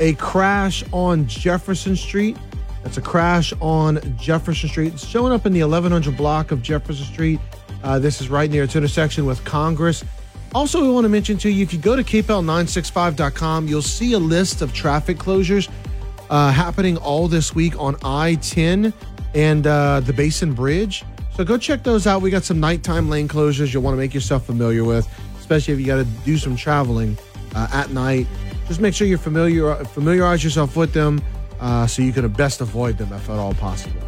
a 0.00 0.14
crash 0.14 0.82
on 0.90 1.26
Jefferson 1.26 1.94
Street. 1.94 2.38
That's 2.82 2.96
a 2.96 3.02
crash 3.02 3.52
on 3.60 4.00
Jefferson 4.16 4.70
Street. 4.70 4.94
It's 4.94 5.06
showing 5.06 5.34
up 5.34 5.44
in 5.44 5.52
the 5.52 5.60
1100 5.60 6.16
block 6.16 6.50
of 6.50 6.62
Jefferson 6.62 7.04
Street. 7.04 7.40
Uh, 7.84 7.98
this 7.98 8.22
is 8.22 8.30
right 8.30 8.50
near 8.50 8.64
its 8.64 8.74
intersection 8.74 9.26
with 9.26 9.44
Congress. 9.44 10.02
Also, 10.54 10.80
we 10.80 10.90
want 10.90 11.04
to 11.04 11.10
mention 11.10 11.36
to 11.36 11.50
you 11.50 11.62
if 11.62 11.72
you 11.74 11.78
go 11.78 11.94
to 11.94 12.02
kpel965.com, 12.02 13.68
you'll 13.68 13.82
see 13.82 14.14
a 14.14 14.18
list 14.18 14.62
of 14.62 14.72
traffic 14.72 15.18
closures 15.18 15.70
uh, 16.30 16.50
happening 16.50 16.96
all 16.96 17.28
this 17.28 17.54
week 17.54 17.78
on 17.78 17.96
I 18.02 18.36
10 18.36 18.94
and 19.34 19.66
uh, 19.66 20.00
the 20.00 20.14
Basin 20.14 20.54
Bridge. 20.54 21.04
So 21.34 21.44
go 21.44 21.56
check 21.56 21.82
those 21.82 22.06
out. 22.06 22.20
We 22.20 22.30
got 22.30 22.44
some 22.44 22.60
nighttime 22.60 23.08
lane 23.08 23.26
closures 23.26 23.72
you'll 23.72 23.82
want 23.82 23.94
to 23.94 23.98
make 23.98 24.12
yourself 24.12 24.44
familiar 24.44 24.84
with, 24.84 25.08
especially 25.38 25.74
if 25.74 25.80
you 25.80 25.86
got 25.86 25.96
to 25.96 26.04
do 26.24 26.36
some 26.36 26.56
traveling 26.56 27.16
uh, 27.54 27.68
at 27.72 27.90
night. 27.90 28.26
Just 28.68 28.80
make 28.80 28.94
sure 28.94 29.06
you 29.06 29.18
familiar 29.18 29.74
familiarize 29.86 30.44
yourself 30.44 30.76
with 30.76 30.92
them 30.92 31.22
uh, 31.60 31.86
so 31.86 32.02
you 32.02 32.12
can 32.12 32.28
best 32.28 32.60
avoid 32.60 32.98
them 32.98 33.12
if 33.12 33.30
at 33.30 33.38
all 33.38 33.54
possible. 33.54 34.00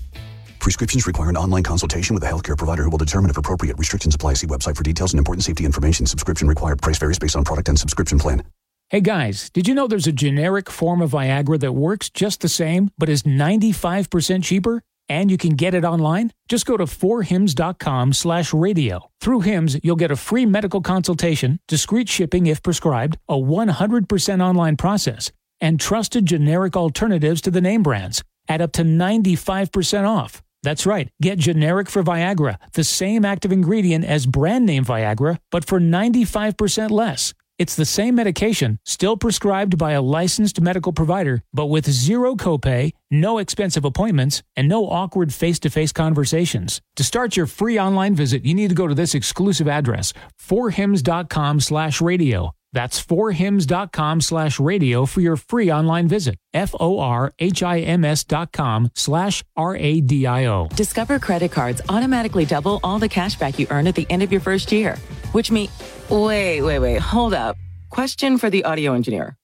Prescriptions 0.60 1.08
require 1.08 1.29
an 1.29 1.38
online 1.38 1.63
consultation 1.63 2.13
with 2.13 2.24
a 2.24 2.27
healthcare 2.27 2.58
provider 2.58 2.84
who 2.84 2.89
will 2.89 2.98
determine 2.98 3.29
if 3.29 3.38
appropriate. 3.38 3.77
Restrictions 3.77 4.15
apply. 4.15 4.34
See 4.34 4.48
website 4.48 4.75
for 4.75 4.84
details 4.84 5.13
and 5.13 5.20
important 5.20 5.46
safety 5.46 5.63
information. 5.63 6.05
Subscription 6.05 6.46
required. 6.48 6.82
Price 6.82 6.98
varies 6.98 7.20
based 7.20 7.38
on 7.38 7.46
product 7.46 7.70
and 7.70 7.79
subscription 7.79 8.20
plan. 8.20 8.44
Hey 8.89 9.00
guys, 9.01 9.50
did 9.50 9.67
you 9.67 9.74
know 9.74 9.88
there's 9.88 10.05
a 10.08 10.12
generic 10.12 10.70
form 10.70 11.01
of 11.01 11.12
Viagra 11.12 11.60
that 11.60 11.72
works 11.72 12.10
just 12.10 12.41
the 12.41 12.50
same, 12.50 12.91
but 12.98 13.10
is 13.10 13.24
95% 13.24 14.44
cheaper? 14.44 14.82
And 15.08 15.30
you 15.30 15.38
can 15.38 15.52
get 15.52 15.74
it 15.74 15.86
online? 15.86 16.32
Just 16.48 16.66
go 16.66 16.78
to 16.78 16.86
forhims.com 16.86 18.14
slash 18.14 18.54
radio. 18.54 19.10
Through 19.22 19.42
Hims, 19.42 19.78
you'll 19.84 19.96
get 19.96 20.12
a 20.12 20.16
free 20.16 20.46
medical 20.46 20.82
consultation, 20.82 21.60
discreet 21.68 22.10
shipping 22.10 22.48
if 22.48 22.64
prescribed, 22.64 23.18
a 23.30 23.36
100% 23.36 24.44
online 24.44 24.78
process, 24.78 25.32
and 25.62 25.80
trusted 25.80 26.26
generic 26.26 26.76
alternatives 26.76 27.42
to 27.42 27.52
the 27.52 27.62
name 27.62 27.84
brands 27.84 28.24
at 28.48 28.62
up 28.62 28.72
to 28.74 28.84
95% 28.84 30.08
off. 30.08 30.42
That's 30.64 30.86
right. 30.88 31.10
Get 31.22 31.38
generic 31.38 31.90
for 31.90 32.04
Viagra, 32.04 32.58
the 32.74 32.84
same 32.84 33.24
active 33.24 33.52
ingredient 33.52 34.04
as 34.04 34.26
brand 34.26 34.66
name 34.66 34.84
Viagra, 34.84 35.38
but 35.52 35.66
for 35.66 35.80
95% 35.80 36.90
less. 36.90 37.34
It's 37.58 37.78
the 37.78 37.86
same 37.86 38.16
medication, 38.16 38.80
still 38.84 39.16
prescribed 39.16 39.78
by 39.78 39.94
a 39.94 40.02
licensed 40.02 40.60
medical 40.60 40.92
provider, 40.92 41.42
but 41.54 41.68
with 41.68 41.90
zero 41.90 42.36
copay, 42.36 42.92
no 43.10 43.38
expensive 43.38 43.86
appointments, 43.86 44.44
and 44.58 44.68
no 44.68 44.90
awkward 44.90 45.34
face-to-face 45.34 45.94
conversations. 45.94 46.82
To 46.98 47.04
start 47.06 47.38
your 47.38 47.46
free 47.46 47.80
online 47.80 48.14
visit, 48.14 48.44
you 48.44 48.54
need 48.54 48.72
to 48.72 48.76
go 48.76 48.88
to 48.88 48.94
this 48.94 49.16
exclusive 49.16 49.70
address, 49.70 50.12
forhims.com 50.38 51.62
slash 51.62 52.02
radio. 52.02 52.52
That's 52.75 53.01
forhims.com 53.01 54.20
slash 54.20 54.60
radio 54.60 55.05
for 55.05 55.22
your 55.22 55.38
free 55.38 55.72
online 55.72 56.10
visit. 56.10 56.36
F-O-R-H-I-M-S 56.53 58.25
dot 58.25 58.51
com 58.51 58.91
slash 58.94 59.46
R-A-D-I-O. 59.55 60.67
Discover 60.75 61.20
credit 61.20 61.53
cards 61.53 61.82
automatically 61.88 62.44
double 62.44 62.82
all 62.84 63.00
the 63.00 63.08
cash 63.08 63.36
back 63.36 63.58
you 63.58 63.65
earn 63.70 63.88
at 63.88 63.96
the 63.96 64.05
end 64.10 64.24
of 64.24 64.32
your 64.32 64.41
first 64.41 64.74
year, 64.74 64.98
which 65.32 65.51
means, 65.51 65.72
wait, 66.10 66.62
wait, 66.62 66.79
wait, 66.79 67.00
hold 67.00 67.34
up. 67.34 67.55
Question 67.91 68.38
for 68.38 68.50
the 68.50 68.65
audio 68.65 68.91
engineer. 68.91 69.38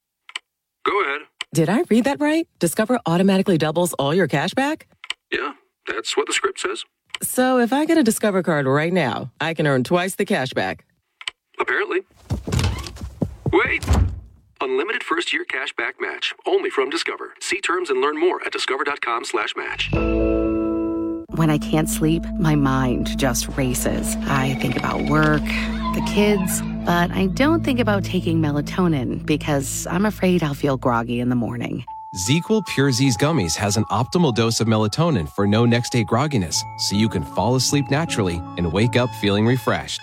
Go 0.86 1.02
ahead. 1.02 1.22
Did 1.54 1.70
I 1.70 1.84
read 1.90 2.04
that 2.04 2.20
right? 2.20 2.50
Discover 2.60 3.00
automatically 3.06 3.58
doubles 3.58 3.94
all 3.94 4.14
your 4.14 4.28
cash 4.28 4.54
back? 4.54 4.88
Yeah, 5.32 5.54
that's 5.88 6.18
what 6.18 6.28
the 6.28 6.34
script 6.34 6.60
says. 6.60 6.84
So 7.22 7.60
if 7.60 7.72
I 7.72 7.86
get 7.86 7.98
a 7.98 8.04
Discover 8.04 8.44
card 8.44 8.66
right 8.66 8.92
now, 8.92 9.32
I 9.40 9.54
can 9.54 9.68
earn 9.68 9.86
twice 9.86 10.16
the 10.16 10.26
cash 10.26 10.52
back. 10.52 10.84
Apparently. 11.58 12.02
Wait! 13.52 13.86
Unlimited 14.62 15.04
first 15.04 15.34
year 15.34 15.44
cash 15.46 15.74
back 15.74 15.96
match. 16.00 16.34
Only 16.46 16.70
from 16.70 16.90
Discover. 16.90 17.34
See 17.40 17.60
terms 17.62 17.90
and 17.90 18.00
learn 18.02 18.20
more 18.20 18.44
at 18.46 18.52
discover.com 18.52 19.26
slash 19.26 19.56
match. 19.56 19.90
When 21.36 21.50
I 21.50 21.58
can't 21.58 21.90
sleep, 21.90 22.24
my 22.40 22.56
mind 22.56 23.18
just 23.18 23.48
races. 23.58 24.16
I 24.28 24.54
think 24.56 24.78
about 24.78 25.02
work, 25.10 25.42
the 25.42 26.04
kids, 26.08 26.62
but 26.86 27.12
I 27.12 27.28
don't 27.28 27.64
think 27.64 27.80
about 27.80 28.04
taking 28.04 28.42
melatonin 28.42 29.26
because 29.26 29.88
I'm 29.88 30.06
afraid 30.06 30.44
I'll 30.44 30.54
feel 30.54 30.78
groggy 30.78 31.20
in 31.20 31.30
the 31.30 31.36
morning. 31.36 31.86
ZzzQuil 32.14 32.66
Pure 32.68 32.92
Z's 32.92 33.16
gummies 33.16 33.56
has 33.56 33.78
an 33.78 33.86
optimal 33.86 34.36
dose 34.36 34.60
of 34.60 34.68
melatonin 34.68 35.30
for 35.30 35.48
no 35.48 35.66
next 35.66 35.92
day 35.92 36.04
grogginess, 36.04 36.62
so 36.80 36.98
you 36.98 37.08
can 37.08 37.24
fall 37.24 37.56
asleep 37.56 37.90
naturally 37.90 38.36
and 38.58 38.72
wake 38.72 38.98
up 38.98 39.10
feeling 39.16 39.48
refreshed. 39.48 40.02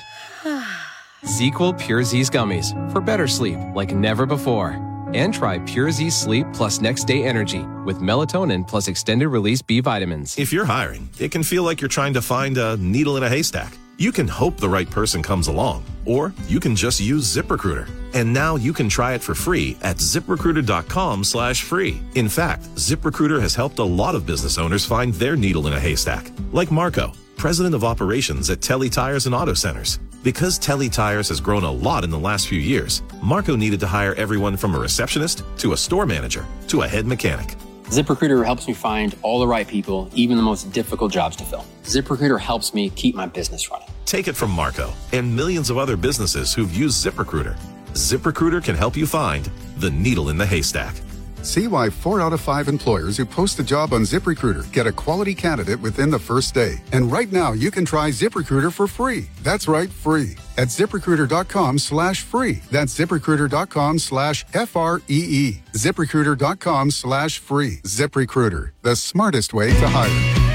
ZzzQuil 1.25 1.79
Pure 1.79 2.05
Z's 2.05 2.31
gummies 2.31 2.73
for 2.93 3.01
better 3.01 3.27
sleep 3.27 3.59
like 3.75 3.93
never 3.95 4.25
before. 4.25 4.77
And 5.15 5.33
try 5.33 5.59
Pure 5.61 5.93
Z 5.93 6.11
Sleep 6.11 6.47
plus 6.53 6.81
Next 6.81 7.05
Day 7.05 7.25
Energy 7.25 7.63
with 7.87 8.01
melatonin 8.01 8.67
plus 8.69 8.89
extended 8.89 9.29
release 9.29 9.63
B 9.63 9.81
vitamins. 9.81 10.39
If 10.39 10.53
you're 10.53 10.67
hiring, 10.67 11.09
it 11.19 11.31
can 11.31 11.43
feel 11.43 11.63
like 11.63 11.81
you're 11.81 11.89
trying 11.89 12.13
to 12.15 12.23
find 12.23 12.59
a 12.59 12.77
needle 12.77 13.17
in 13.17 13.23
a 13.23 13.29
haystack. 13.29 13.77
You 13.97 14.13
can 14.13 14.29
hope 14.29 14.59
the 14.59 14.69
right 14.69 14.89
person 14.89 15.23
comes 15.23 15.49
along, 15.49 15.85
or 16.05 16.33
you 16.47 16.61
can 16.61 16.77
just 16.77 17.01
use 17.01 17.35
ZipRecruiter. 17.35 17.89
And 18.15 18.33
now 18.33 18.55
you 18.55 18.73
can 18.73 18.89
try 18.89 19.15
it 19.15 19.23
for 19.23 19.35
free 19.35 19.77
at 19.83 19.97
ziprecruiter.com 19.97 21.25
slash 21.25 21.63
free. 21.63 22.01
In 22.15 22.29
fact, 22.29 22.63
ZipRecruiter 22.77 23.41
has 23.41 23.57
helped 23.57 23.81
a 23.81 23.85
lot 23.85 24.15
of 24.15 24.25
business 24.25 24.57
owners 24.57 24.85
find 24.85 25.13
their 25.15 25.37
needle 25.37 25.67
in 25.67 25.73
a 25.73 25.81
haystack, 25.81 26.31
like 26.53 26.71
Marco, 26.71 27.13
president 27.39 27.73
of 27.75 27.85
operations 27.85 28.51
at 28.51 28.61
Telly 28.61 28.91
Tires 28.91 29.27
and 29.27 29.35
Auto 29.35 29.55
Centers. 29.55 30.01
Because 30.25 30.59
Telly 30.59 30.89
Tires 30.89 31.29
has 31.29 31.41
grown 31.41 31.63
a 31.63 31.71
lot 31.71 32.03
in 32.03 32.11
the 32.11 32.19
last 32.19 32.49
few 32.49 32.59
years, 32.59 33.03
Marco 33.23 33.55
needed 33.55 33.79
to 33.81 33.87
hire 33.87 34.13
everyone 34.15 34.57
from 34.57 34.75
a 34.75 34.79
receptionist 34.79 35.45
to 35.59 35.73
a 35.73 35.77
store 35.77 36.05
manager 36.05 36.45
to 36.67 36.83
a 36.83 36.89
head 36.89 37.07
mechanic. 37.07 37.57
ZipRecruiter 37.85 38.45
helps 38.45 38.67
me 38.67 38.75
find 38.75 39.17
all 39.23 39.39
the 39.39 39.47
right 39.47 39.67
people, 39.67 40.11
even 40.13 40.37
the 40.37 40.43
most 40.43 40.71
difficult 40.73 41.13
jobs 41.13 41.37
to 41.37 41.45
fill. 41.45 41.65
ZipRecruiter 41.85 42.41
helps 42.41 42.75
me 42.75 42.91
keep 42.91 43.15
my 43.15 43.27
business 43.27 43.71
running. 43.71 43.89
Take 44.05 44.27
it 44.27 44.35
from 44.35 44.51
Marco 44.51 44.93
and 45.13 45.35
millions 45.35 45.71
of 45.71 45.79
other 45.79 45.97
businesses 45.97 46.53
who've 46.53 46.75
used 46.75 47.07
ZipRecruiter. 47.07 47.57
ZipRecruiter 47.93 48.63
can 48.63 48.75
help 48.75 48.97
you 48.97 49.07
find 49.07 49.49
the 49.79 49.91
needle 49.91 50.29
in 50.29 50.37
the 50.37 50.47
haystack. 50.47 50.97
See 51.43 51.67
why 51.67 51.91
four 51.91 52.21
out 52.21 52.33
of 52.33 52.41
five 52.41 52.69
employers 52.69 53.17
who 53.17 53.25
post 53.25 53.59
a 53.59 53.63
job 53.63 53.93
on 53.93 54.03
ZipRecruiter 54.03 54.71
get 54.73 54.87
a 54.87 54.93
quality 54.93 55.35
candidate 55.35 55.81
within 55.81 56.11
the 56.11 56.19
first 56.19 56.55
day. 56.55 56.77
And 56.93 57.11
right 57.11 57.31
now, 57.31 57.53
you 57.53 57.71
can 57.71 57.85
try 57.85 58.11
ZipRecruiter 58.11 58.73
for 58.73 58.87
free. 58.87 59.29
That's 59.43 59.69
right, 59.69 59.91
free. 59.91 60.37
At 60.57 60.69
ziprecruiter.com 60.69 61.79
slash 61.79 62.23
free. 62.23 62.63
That's 62.71 62.99
ziprecruiter.com 62.99 63.99
slash 63.99 64.45
F 64.55 64.77
R 64.77 65.01
E 65.09 65.25
E. 65.31 65.63
ZipRecruiter.com 65.73 66.91
slash 66.91 67.39
free. 67.39 67.81
ZipRecruiter, 67.85 68.71
the 68.83 68.97
smartest 68.97 69.55
way 69.55 69.73
to 69.73 69.89
hire. 69.89 70.48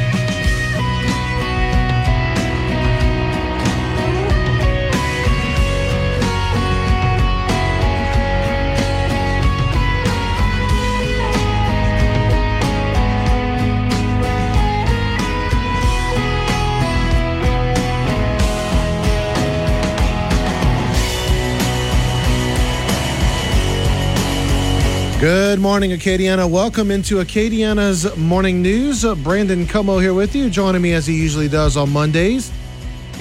Good 25.24 25.62
morning, 25.62 25.92
Acadiana. 25.92 26.50
Welcome 26.52 26.92
into 26.92 27.22
Acadiana's 27.22 28.14
morning 28.18 28.62
news. 28.62 29.06
Uh, 29.06 29.16
Brandon 29.16 29.66
Comeaux 29.66 30.02
here 30.02 30.14
with 30.14 30.36
you. 30.36 30.50
Joining 30.50 30.82
me 30.82 30.92
as 30.92 31.08
he 31.08 31.14
usually 31.16 31.48
does 31.48 31.78
on 31.78 31.92
Mondays 31.92 32.52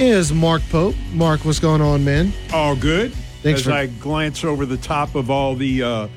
is 0.00 0.32
Mark 0.32 0.62
Pope. 0.68 0.96
Mark, 1.12 1.44
what's 1.44 1.60
going 1.60 1.80
on, 1.80 2.04
man? 2.04 2.32
All 2.52 2.74
good. 2.74 3.12
Thanks 3.44 3.60
As 3.60 3.66
for- 3.66 3.72
I 3.72 3.86
glance 3.86 4.42
over 4.42 4.66
the 4.66 4.78
top 4.78 5.14
of 5.14 5.30
all 5.30 5.54
the 5.54 5.84
uh, 5.84 6.08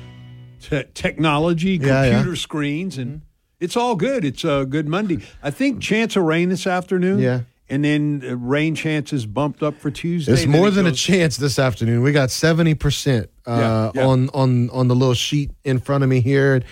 te- 0.60 0.82
technology, 0.92 1.78
Yeah, 1.80 2.02
yeah. 2.02 2.10
computer 2.14 2.34
screens, 2.34 2.98
and 2.98 3.20
it's 3.60 3.76
all 3.76 3.94
good. 3.94 4.24
It's 4.24 4.42
a 4.42 4.66
good 4.68 4.88
Monday. 4.88 5.18
I 5.40 5.52
think 5.52 5.80
chance 5.80 6.16
of 6.16 6.24
rain 6.24 6.48
this 6.48 6.66
afternoon. 6.66 7.20
Yeah. 7.20 7.42
And 7.68 7.84
then 7.84 8.20
rain 8.46 8.74
chances 8.76 9.26
bumped 9.26 9.62
up 9.62 9.74
for 9.78 9.90
Tuesday. 9.90 10.32
It's 10.32 10.46
more 10.46 10.68
it 10.68 10.72
than 10.72 10.86
a 10.86 10.92
chance 10.92 11.36
this 11.36 11.58
afternoon. 11.58 12.02
We 12.02 12.12
got 12.12 12.30
seventy 12.30 12.74
percent 12.74 13.28
uh, 13.44 13.90
Yeah, 13.94 14.02
yeah. 14.02 14.06
on 14.06 14.28
on 14.30 14.70
on 14.70 14.88
the 14.88 14.94
little 14.94 15.14
sheet 15.14 15.50
in 15.64 15.80
front 15.80 16.04
of 16.04 16.10
me 16.10 16.20
here. 16.20 16.62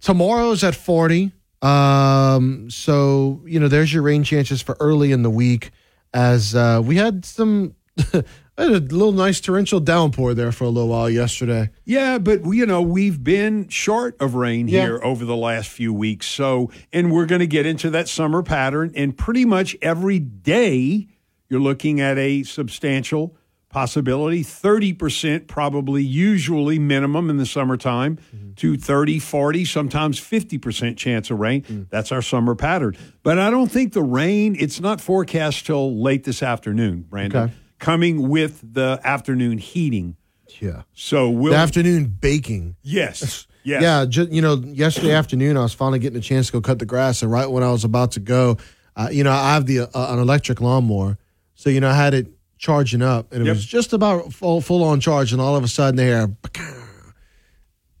Tomorrow's 0.00 0.64
at 0.64 0.74
forty. 0.74 1.30
Um, 1.62 2.68
so 2.70 3.40
you 3.46 3.60
know, 3.60 3.68
there's 3.68 3.92
your 3.94 4.02
rain 4.02 4.24
chances 4.24 4.60
for 4.60 4.76
early 4.80 5.12
in 5.12 5.22
the 5.22 5.30
week. 5.30 5.70
As 6.12 6.54
uh, 6.54 6.82
we 6.84 6.96
had 6.96 7.24
some, 7.24 7.74
had 8.62 8.90
a 8.92 8.94
little 8.94 9.12
nice 9.12 9.40
torrential 9.40 9.80
downpour 9.80 10.34
there 10.34 10.52
for 10.52 10.64
a 10.64 10.68
little 10.68 10.88
while 10.88 11.10
yesterday. 11.10 11.70
Yeah, 11.84 12.18
but 12.18 12.44
you 12.44 12.66
know 12.66 12.82
we've 12.82 13.22
been 13.22 13.68
short 13.68 14.16
of 14.20 14.34
rain 14.34 14.68
Yeah. 14.68 14.82
here 14.82 15.00
over 15.02 15.24
the 15.24 15.36
last 15.36 15.68
few 15.68 15.92
weeks. 15.92 16.26
So, 16.26 16.70
and 16.92 17.12
we're 17.12 17.26
going 17.26 17.40
to 17.40 17.46
get 17.46 17.66
into 17.66 17.90
that 17.90 18.08
summer 18.08 18.42
pattern, 18.42 18.92
and 18.94 19.16
pretty 19.16 19.44
much 19.44 19.76
every 19.82 20.18
day 20.18 21.08
you're 21.48 21.60
looking 21.60 22.00
at 22.00 22.18
a 22.18 22.42
substantial 22.44 23.36
possibility 23.72 24.44
30% 24.44 25.46
probably 25.48 26.02
usually 26.02 26.78
minimum 26.78 27.30
in 27.30 27.38
the 27.38 27.46
summertime 27.46 28.18
mm-hmm. 28.36 28.52
to 28.52 28.76
30 28.76 29.18
40 29.18 29.64
sometimes 29.64 30.20
50% 30.20 30.96
chance 30.98 31.30
of 31.30 31.38
rain 31.40 31.62
mm. 31.62 31.88
that's 31.88 32.12
our 32.12 32.20
summer 32.20 32.54
pattern 32.54 32.94
but 33.22 33.38
i 33.38 33.50
don't 33.50 33.70
think 33.70 33.94
the 33.94 34.02
rain 34.02 34.54
it's 34.58 34.78
not 34.78 35.00
forecast 35.00 35.64
till 35.64 35.98
late 36.02 36.24
this 36.24 36.42
afternoon 36.42 37.06
brandon 37.08 37.44
Okay. 37.44 37.54
Coming 37.82 38.28
with 38.28 38.60
the 38.74 38.98
afternoon 39.04 39.58
heating 39.58 40.16
Yeah. 40.60 40.82
so 40.94 41.28
we'll 41.28 41.52
the 41.52 41.58
afternoon 41.58 42.06
baking. 42.06 42.76
Yes. 42.82 43.46
Yes. 43.64 43.80
Yeah. 43.82 44.04
Ju- 44.06 44.26
you 44.28 44.42
know, 44.42 44.56
yesterday 44.56 45.12
afternoon, 45.12 45.56
I 45.56 45.60
was 45.62 45.72
finally 45.72 46.00
getting 46.00 46.18
a 46.18 46.20
chance 46.20 46.46
to 46.48 46.52
go 46.54 46.60
cut 46.60 46.80
the 46.80 46.84
grass, 46.84 47.22
and 47.22 47.30
right 47.30 47.48
when 47.48 47.62
I 47.62 47.70
was 47.70 47.84
about 47.84 48.10
to 48.12 48.20
go, 48.20 48.56
uh, 48.96 49.08
you 49.12 49.22
know, 49.22 49.30
I 49.30 49.54
have 49.54 49.66
the 49.66 49.82
uh, 49.82 50.12
an 50.12 50.18
electric 50.18 50.60
lawnmower, 50.60 51.16
so 51.54 51.70
you 51.70 51.78
know, 51.80 51.88
I 51.88 51.94
had 51.94 52.12
it 52.12 52.26
charging 52.58 53.02
up, 53.02 53.32
and 53.32 53.40
it 53.42 53.46
Yep. 53.46 53.54
was 53.54 53.64
just 53.64 53.92
about 53.92 54.32
full 54.32 54.60
full 54.62 54.82
on 54.82 54.98
charge, 54.98 55.32
and 55.32 55.40
all 55.40 55.54
of 55.54 55.62
a 55.62 55.68
sudden, 55.68 55.94
they 55.94 56.06
hear 56.06 56.34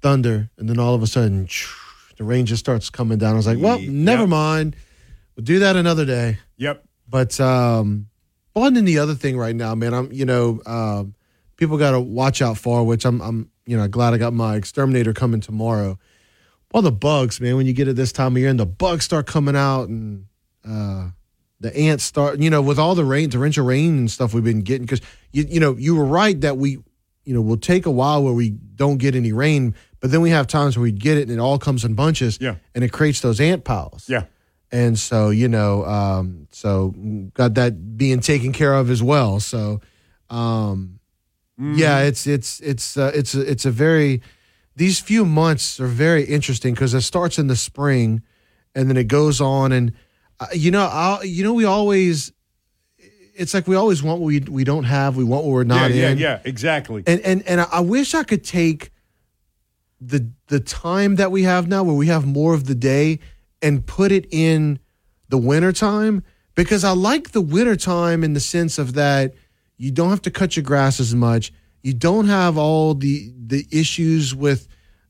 thunder, 0.00 0.50
and 0.58 0.68
then 0.68 0.80
all 0.80 0.94
of 0.96 1.02
a 1.04 1.06
sudden, 1.06 1.46
the 2.18 2.24
rain 2.24 2.44
just 2.44 2.58
starts 2.58 2.90
coming 2.90 3.18
down. 3.18 3.34
I 3.34 3.36
was 3.36 3.46
like, 3.46 3.58
well, 3.60 3.78
never 3.80 4.22
Yep. 4.22 4.28
mind, 4.30 4.76
we'll 5.36 5.44
do 5.44 5.60
that 5.60 5.76
another 5.76 6.04
day. 6.04 6.38
Yep. 6.56 6.84
But 7.08 7.38
um, 7.40 8.08
on 8.54 8.74
to 8.74 8.82
the 8.82 8.98
other 8.98 9.14
thing 9.14 9.36
right 9.36 9.54
now, 9.56 9.74
man. 9.74 9.94
I'm 9.94 10.12
you 10.12 10.24
know 10.24 10.60
um, 10.66 11.14
people 11.56 11.78
got 11.78 11.92
to 11.92 12.00
watch 12.00 12.42
out 12.42 12.58
for, 12.58 12.84
which 12.84 13.04
I'm 13.04 13.20
I'm 13.20 13.50
you 13.66 13.76
know 13.76 13.88
glad 13.88 14.14
I 14.14 14.18
got 14.18 14.32
my 14.32 14.56
exterminator 14.56 15.12
coming 15.12 15.40
tomorrow. 15.40 15.98
All 16.74 16.82
the 16.82 16.92
bugs, 16.92 17.40
man. 17.40 17.56
When 17.56 17.66
you 17.66 17.72
get 17.72 17.88
it 17.88 17.96
this 17.96 18.12
time 18.12 18.32
of 18.34 18.38
year, 18.38 18.48
and 18.48 18.58
the 18.58 18.66
bugs 18.66 19.04
start 19.04 19.26
coming 19.26 19.56
out, 19.56 19.88
and 19.88 20.26
uh, 20.66 21.10
the 21.60 21.76
ants 21.76 22.02
start, 22.04 22.38
you 22.40 22.48
know, 22.50 22.62
with 22.62 22.78
all 22.78 22.94
the 22.94 23.04
rain, 23.04 23.28
torrential 23.30 23.64
rain 23.66 23.98
and 23.98 24.10
stuff 24.10 24.32
we've 24.34 24.42
been 24.44 24.62
getting. 24.62 24.82
Because 24.86 25.00
you 25.32 25.44
you 25.48 25.60
know 25.60 25.76
you 25.76 25.94
were 25.94 26.04
right 26.06 26.40
that 26.40 26.56
we 26.56 26.78
you 27.24 27.34
know 27.34 27.42
will 27.42 27.58
take 27.58 27.86
a 27.86 27.90
while 27.90 28.22
where 28.24 28.32
we 28.32 28.50
don't 28.50 28.96
get 28.98 29.14
any 29.14 29.32
rain, 29.32 29.74
but 30.00 30.10
then 30.10 30.22
we 30.22 30.30
have 30.30 30.46
times 30.46 30.76
where 30.76 30.82
we 30.82 30.92
get 30.92 31.18
it 31.18 31.22
and 31.28 31.32
it 31.32 31.38
all 31.40 31.58
comes 31.58 31.84
in 31.84 31.94
bunches, 31.94 32.38
Yeah. 32.40 32.56
and 32.74 32.82
it 32.82 32.90
creates 32.92 33.20
those 33.20 33.38
ant 33.38 33.64
piles. 33.64 34.08
Yeah. 34.08 34.24
And 34.72 34.98
so, 34.98 35.28
you 35.28 35.48
know, 35.48 35.84
um, 35.84 36.48
so 36.50 36.94
got 37.34 37.54
that 37.54 37.98
being 37.98 38.20
taken 38.20 38.52
care 38.52 38.72
of 38.72 38.90
as 38.90 39.02
well. 39.02 39.38
So, 39.38 39.82
um, 40.30 40.98
yeah, 41.58 42.00
it's 42.00 42.26
it's 42.26 42.58
it's 42.60 42.96
uh, 42.96 43.12
it's 43.14 43.34
a, 43.34 43.48
it's 43.48 43.66
a 43.66 43.70
very 43.70 44.22
these 44.74 44.98
few 44.98 45.24
months 45.24 45.78
are 45.78 45.86
very 45.86 46.24
interesting 46.24 46.74
because 46.74 46.94
it 46.94 47.02
starts 47.02 47.38
in 47.38 47.46
the 47.46 47.56
spring, 47.56 48.22
and 48.74 48.88
then 48.88 48.96
it 48.96 49.06
goes 49.06 49.40
on, 49.40 49.70
and 49.70 49.92
uh, 50.40 50.46
you 50.54 50.70
know, 50.70 50.82
i 50.84 51.22
you 51.22 51.44
know, 51.44 51.52
we 51.52 51.64
always 51.64 52.32
it's 53.34 53.54
like 53.54 53.68
we 53.68 53.76
always 53.76 54.02
want 54.02 54.20
what 54.20 54.26
we 54.26 54.40
we 54.40 54.64
don't 54.64 54.84
have, 54.84 55.16
we 55.16 55.24
want 55.24 55.44
what 55.44 55.52
we're 55.52 55.64
not 55.64 55.90
yeah, 55.90 56.10
in, 56.10 56.18
yeah, 56.18 56.28
yeah, 56.28 56.40
exactly. 56.44 57.02
and 57.06 57.20
and 57.20 57.46
and 57.46 57.60
I 57.60 57.80
wish 57.80 58.14
I 58.14 58.24
could 58.24 58.44
take 58.44 58.90
the 60.00 60.30
the 60.48 60.58
time 60.60 61.16
that 61.16 61.30
we 61.30 61.44
have 61.44 61.68
now 61.68 61.84
where 61.84 61.94
we 61.94 62.08
have 62.08 62.26
more 62.26 62.54
of 62.54 62.64
the 62.64 62.74
day 62.74 63.20
and 63.62 63.86
put 63.86 64.12
it 64.12 64.26
in 64.30 64.78
the 65.28 65.38
wintertime 65.38 66.22
because 66.54 66.84
I 66.84 66.90
like 66.90 67.30
the 67.30 67.40
wintertime 67.40 68.22
in 68.24 68.34
the 68.34 68.40
sense 68.40 68.78
of 68.78 68.94
that 68.94 69.34
you 69.78 69.90
don't 69.90 70.10
have 70.10 70.22
to 70.22 70.30
cut 70.30 70.56
your 70.56 70.62
grass 70.62 71.00
as 71.00 71.14
much. 71.14 71.52
You 71.82 71.94
don't 71.94 72.26
have 72.26 72.58
all 72.58 72.94
the 72.94 73.32
the 73.46 73.66
issues 73.72 74.34
with 74.34 74.68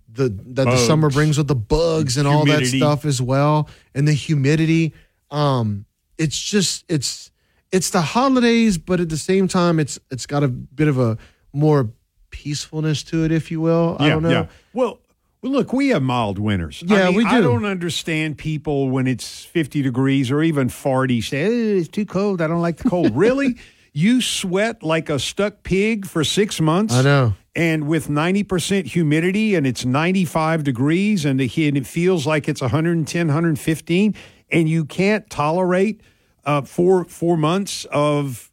the 0.08 0.28
that 0.28 0.64
the 0.64 0.76
summer 0.78 1.10
brings 1.10 1.38
with 1.38 1.48
the 1.48 1.54
bugs 1.54 2.16
and 2.16 2.26
all 2.28 2.44
that 2.46 2.60
stuff 2.78 3.04
as 3.04 3.20
well, 3.20 3.68
and 3.94 4.06
the 4.06 4.12
humidity. 4.12 4.94
Um, 5.30 5.84
it's 6.16 6.38
just 6.40 6.84
it's 6.88 7.30
it's 7.70 7.90
the 7.90 8.00
holidays, 8.02 8.78
but 8.78 9.00
at 9.00 9.08
the 9.08 9.16
same 9.16 9.48
time, 9.48 9.78
it's 9.80 9.98
it's 10.10 10.26
got 10.26 10.42
a 10.42 10.48
bit 10.48 10.88
of 10.88 10.98
a 10.98 11.18
more 11.52 11.90
peacefulness 12.30 13.02
to 13.04 13.24
it, 13.24 13.32
if 13.32 13.50
you 13.50 13.60
will. 13.60 13.96
I 13.98 14.08
don't 14.10 14.22
know. 14.22 14.30
Well, 14.30 14.48
well, 14.72 15.00
look, 15.42 15.72
we 15.72 15.88
have 15.88 16.02
mild 16.02 16.38
winters. 16.38 16.83
Yeah, 16.87 17.02
I 17.02 17.07
mean, 17.07 17.16
we 17.16 17.24
I 17.24 17.37
do. 17.37 17.42
don't 17.42 17.64
understand 17.64 18.38
people 18.38 18.90
when 18.90 19.07
it's 19.07 19.44
50 19.44 19.83
degrees 19.83 20.31
or 20.31 20.42
even 20.42 20.68
40 20.68 21.20
say, 21.20 21.42
"Eh, 21.44 21.78
it's 21.81 21.88
too 21.88 22.07
cold. 22.07 22.40
I 22.40 22.46
don't 22.46 22.62
like 22.62 22.76
the 22.78 22.88
cold. 22.88 23.14
really? 23.16 23.57
You 23.94 24.22
sweat 24.22 24.83
like 24.83 25.11
a 25.11 25.18
stuck 25.18 25.64
pig 25.64 26.07
for 26.07 26.24
six 26.24 26.62
months? 26.62 26.94
I 26.94 27.02
know. 27.02 27.35
And 27.55 27.87
with 27.87 28.09
90% 28.09 28.87
humidity 28.87 29.55
and 29.55 29.66
it's 29.66 29.85
95 29.85 30.64
degrees 30.64 31.26
and, 31.26 31.38
the, 31.38 31.68
and 31.68 31.76
it 31.76 31.87
feels 31.87 32.26
like 32.26 32.48
it's 32.48 32.62
110, 32.62 33.26
115, 33.26 34.14
and 34.50 34.66
you 34.66 34.87
can't 34.87 35.28
tolerate 35.28 36.00
uh, 36.46 36.62
four, 36.62 37.05
four 37.05 37.37
months 37.37 37.85
of, 37.92 38.50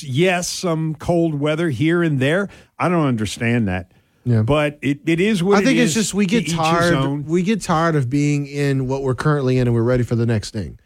yes, 0.00 0.48
some 0.48 0.96
cold 0.96 1.36
weather 1.36 1.70
here 1.70 2.02
and 2.02 2.18
there. 2.18 2.48
I 2.76 2.88
don't 2.88 3.06
understand 3.06 3.68
that. 3.68 3.92
Yeah. 4.24 4.42
But 4.42 4.78
it, 4.82 5.00
it 5.06 5.20
is 5.20 5.42
what 5.42 5.58
I 5.58 5.64
think 5.64 5.78
it 5.78 5.82
it's 5.82 5.94
just 5.94 6.14
we 6.14 6.26
get 6.26 6.48
tired. 6.50 7.26
We 7.28 7.42
get 7.42 7.60
tired 7.60 7.94
of 7.94 8.08
being 8.08 8.46
in 8.46 8.86
what 8.88 9.02
we're 9.02 9.14
currently 9.14 9.58
in, 9.58 9.66
and 9.68 9.74
we're 9.74 9.82
ready 9.82 10.02
for 10.02 10.16
the 10.16 10.26
next 10.26 10.50
thing. 10.52 10.78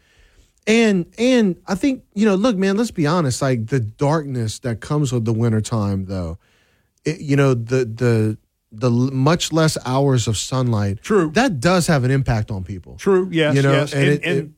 And 0.67 1.05
and 1.17 1.55
I 1.67 1.75
think 1.75 2.03
you 2.13 2.25
know, 2.25 2.35
look, 2.35 2.55
man, 2.57 2.75
let's 2.77 2.91
be 2.91 3.07
honest. 3.07 3.41
Like 3.41 3.67
the 3.67 3.79
darkness 3.79 4.59
that 4.59 4.81
comes 4.81 5.11
with 5.13 5.25
the 5.25 5.33
wintertime, 5.33 6.05
though, 6.05 6.37
it, 7.05 7.21
you 7.21 7.35
know, 7.35 7.53
the 7.53 7.85
the 7.85 8.37
the 8.71 8.89
much 8.91 9.51
less 9.51 9.77
hours 9.85 10.27
of 10.27 10.37
sunlight. 10.37 11.01
True. 11.01 11.31
That 11.31 11.59
does 11.59 11.87
have 11.87 12.03
an 12.03 12.11
impact 12.11 12.51
on 12.51 12.63
people. 12.63 12.97
True. 12.97 13.27
Yes. 13.31 13.55
You 13.55 13.61
know, 13.63 13.71
yes. 13.71 13.93
and 13.93 14.03
And, 14.03 14.11
it- 14.13 14.21
and 14.25 14.37
it- 14.39 14.51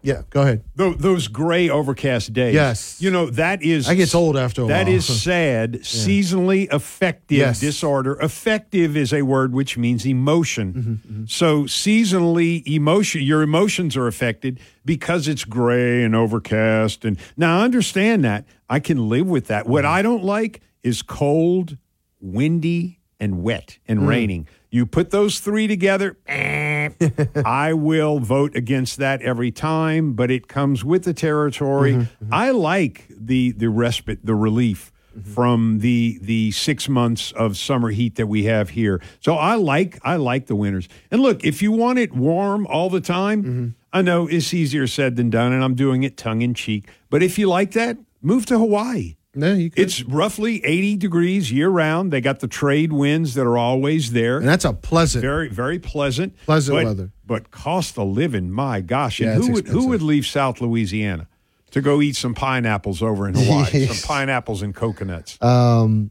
Yeah. 0.00 0.22
Go 0.30 0.42
ahead. 0.42 0.62
tho- 0.76 0.94
those 0.94 1.26
gray 1.26 1.68
overcast 1.68 2.32
days. 2.32 2.54
Yes. 2.54 3.00
You 3.00 3.10
know 3.10 3.30
that 3.30 3.62
is 3.62 3.88
I 3.88 3.94
gets 3.96 4.14
old 4.14 4.36
after 4.36 4.62
a 4.62 4.66
That 4.66 4.86
while. 4.86 4.94
is 4.94 5.04
sad. 5.22 5.72
Seasonally 5.82 6.68
affective 6.70 7.38
Yes. 7.38 7.58
disorder. 7.60 8.14
Affective 8.14 8.96
is 8.96 9.12
a 9.12 9.22
word 9.22 9.52
which 9.52 9.76
means 9.76 10.06
emotion. 10.06 10.72
Mm-hmm, 10.72 11.24
So 11.26 11.64
seasonally 11.64 12.64
emotion, 12.66 13.22
your 13.22 13.42
emotions 13.42 13.96
are 13.96 14.06
affected 14.06 14.60
because 14.84 15.26
it's 15.26 15.44
gray 15.44 16.04
and 16.04 16.14
overcast. 16.14 17.04
And 17.04 17.18
now 17.36 17.58
I 17.60 17.64
understand 17.64 18.24
that. 18.24 18.44
I 18.70 18.78
can 18.80 19.08
live 19.08 19.26
with 19.26 19.48
that. 19.48 19.64
Mm-hmm. 19.64 19.72
What 19.72 19.84
I 19.84 20.02
don't 20.02 20.22
like 20.22 20.60
is 20.84 21.02
cold, 21.02 21.76
windy, 22.20 23.00
and 23.20 23.42
wet 23.42 23.78
and 23.88 24.00
Mm. 24.00 24.06
raining. 24.08 24.48
You 24.70 24.86
put 24.86 25.10
those 25.10 25.40
three 25.40 25.66
together, 25.66 26.16
eh, 26.26 26.77
I 27.44 27.72
will 27.72 28.18
vote 28.20 28.54
against 28.56 28.98
that 28.98 29.22
every 29.22 29.50
time, 29.50 30.12
but 30.14 30.30
it 30.30 30.48
comes 30.48 30.84
with 30.84 31.04
the 31.04 31.14
territory. 31.14 31.94
Mm-hmm, 31.94 32.32
I 32.34 32.50
like 32.50 33.06
the 33.10 33.52
the 33.52 33.68
respite, 33.68 34.24
the 34.24 34.34
relief 34.34 34.92
Mm-hmm. 35.18 35.32
from 35.32 35.78
the 35.80 36.18
the 36.22 36.50
six 36.52 36.88
months 36.88 37.32
of 37.32 37.56
summer 37.56 37.88
heat 37.90 38.14
that 38.16 38.26
we 38.28 38.44
have 38.44 38.68
here. 38.68 39.00
So 39.20 39.34
I 39.34 39.54
like 39.56 39.98
I 40.04 40.14
like 40.16 40.46
the 40.46 40.54
winters. 40.54 40.86
And 41.10 41.22
look, 41.22 41.42
if 41.44 41.60
you 41.62 41.72
want 41.72 41.98
it 41.98 42.12
warm 42.12 42.66
all 42.68 42.88
the 42.90 43.00
time, 43.00 43.42
Mm-hmm. 43.42 43.68
I 43.90 44.02
know 44.02 44.28
it's 44.28 44.52
easier 44.52 44.86
said 44.86 45.16
than 45.16 45.30
done, 45.30 45.52
and 45.54 45.64
I'm 45.64 45.74
doing 45.74 46.02
it 46.04 46.16
tongue 46.18 46.42
in 46.42 46.52
cheek. 46.54 46.88
But 47.10 47.22
if 47.22 47.38
you 47.38 47.48
like 47.48 47.72
that, 47.72 47.96
move 48.22 48.44
to 48.46 48.58
Hawaii. 48.58 49.16
No, 49.34 49.54
you 49.54 49.70
could. 49.70 49.82
It's 49.82 50.02
roughly 50.02 50.64
80 50.64 50.96
degrees 50.96 51.52
year 51.52 51.68
round. 51.68 52.12
They 52.12 52.20
got 52.20 52.40
the 52.40 52.48
trade 52.48 52.92
winds 52.92 53.34
that 53.34 53.46
are 53.46 53.58
always 53.58 54.12
there. 54.12 54.38
and 54.38 54.48
that's 54.48 54.64
a 54.64 54.72
pleasant. 54.72 55.22
Very, 55.22 55.48
very 55.48 55.78
pleasant. 55.78 56.34
Pleasant 56.46 56.76
but, 56.78 56.84
weather. 56.84 57.10
But 57.26 57.50
cost 57.50 57.98
of 57.98 58.08
living, 58.08 58.50
my 58.50 58.80
gosh. 58.80 59.20
And 59.20 59.28
Yeah, 59.28 59.36
it's 59.36 59.46
who 59.46 59.52
would 59.52 59.68
who 59.68 59.88
would 59.88 60.02
leave 60.02 60.26
South 60.26 60.60
Louisiana 60.60 61.28
to 61.72 61.80
go 61.80 62.00
eat 62.00 62.16
some 62.16 62.34
pineapples 62.34 63.02
over 63.02 63.28
in 63.28 63.34
Hawaii? 63.36 63.86
some 63.86 64.08
pineapples 64.08 64.62
and 64.62 64.74
coconuts. 64.74 65.40
Um, 65.42 66.10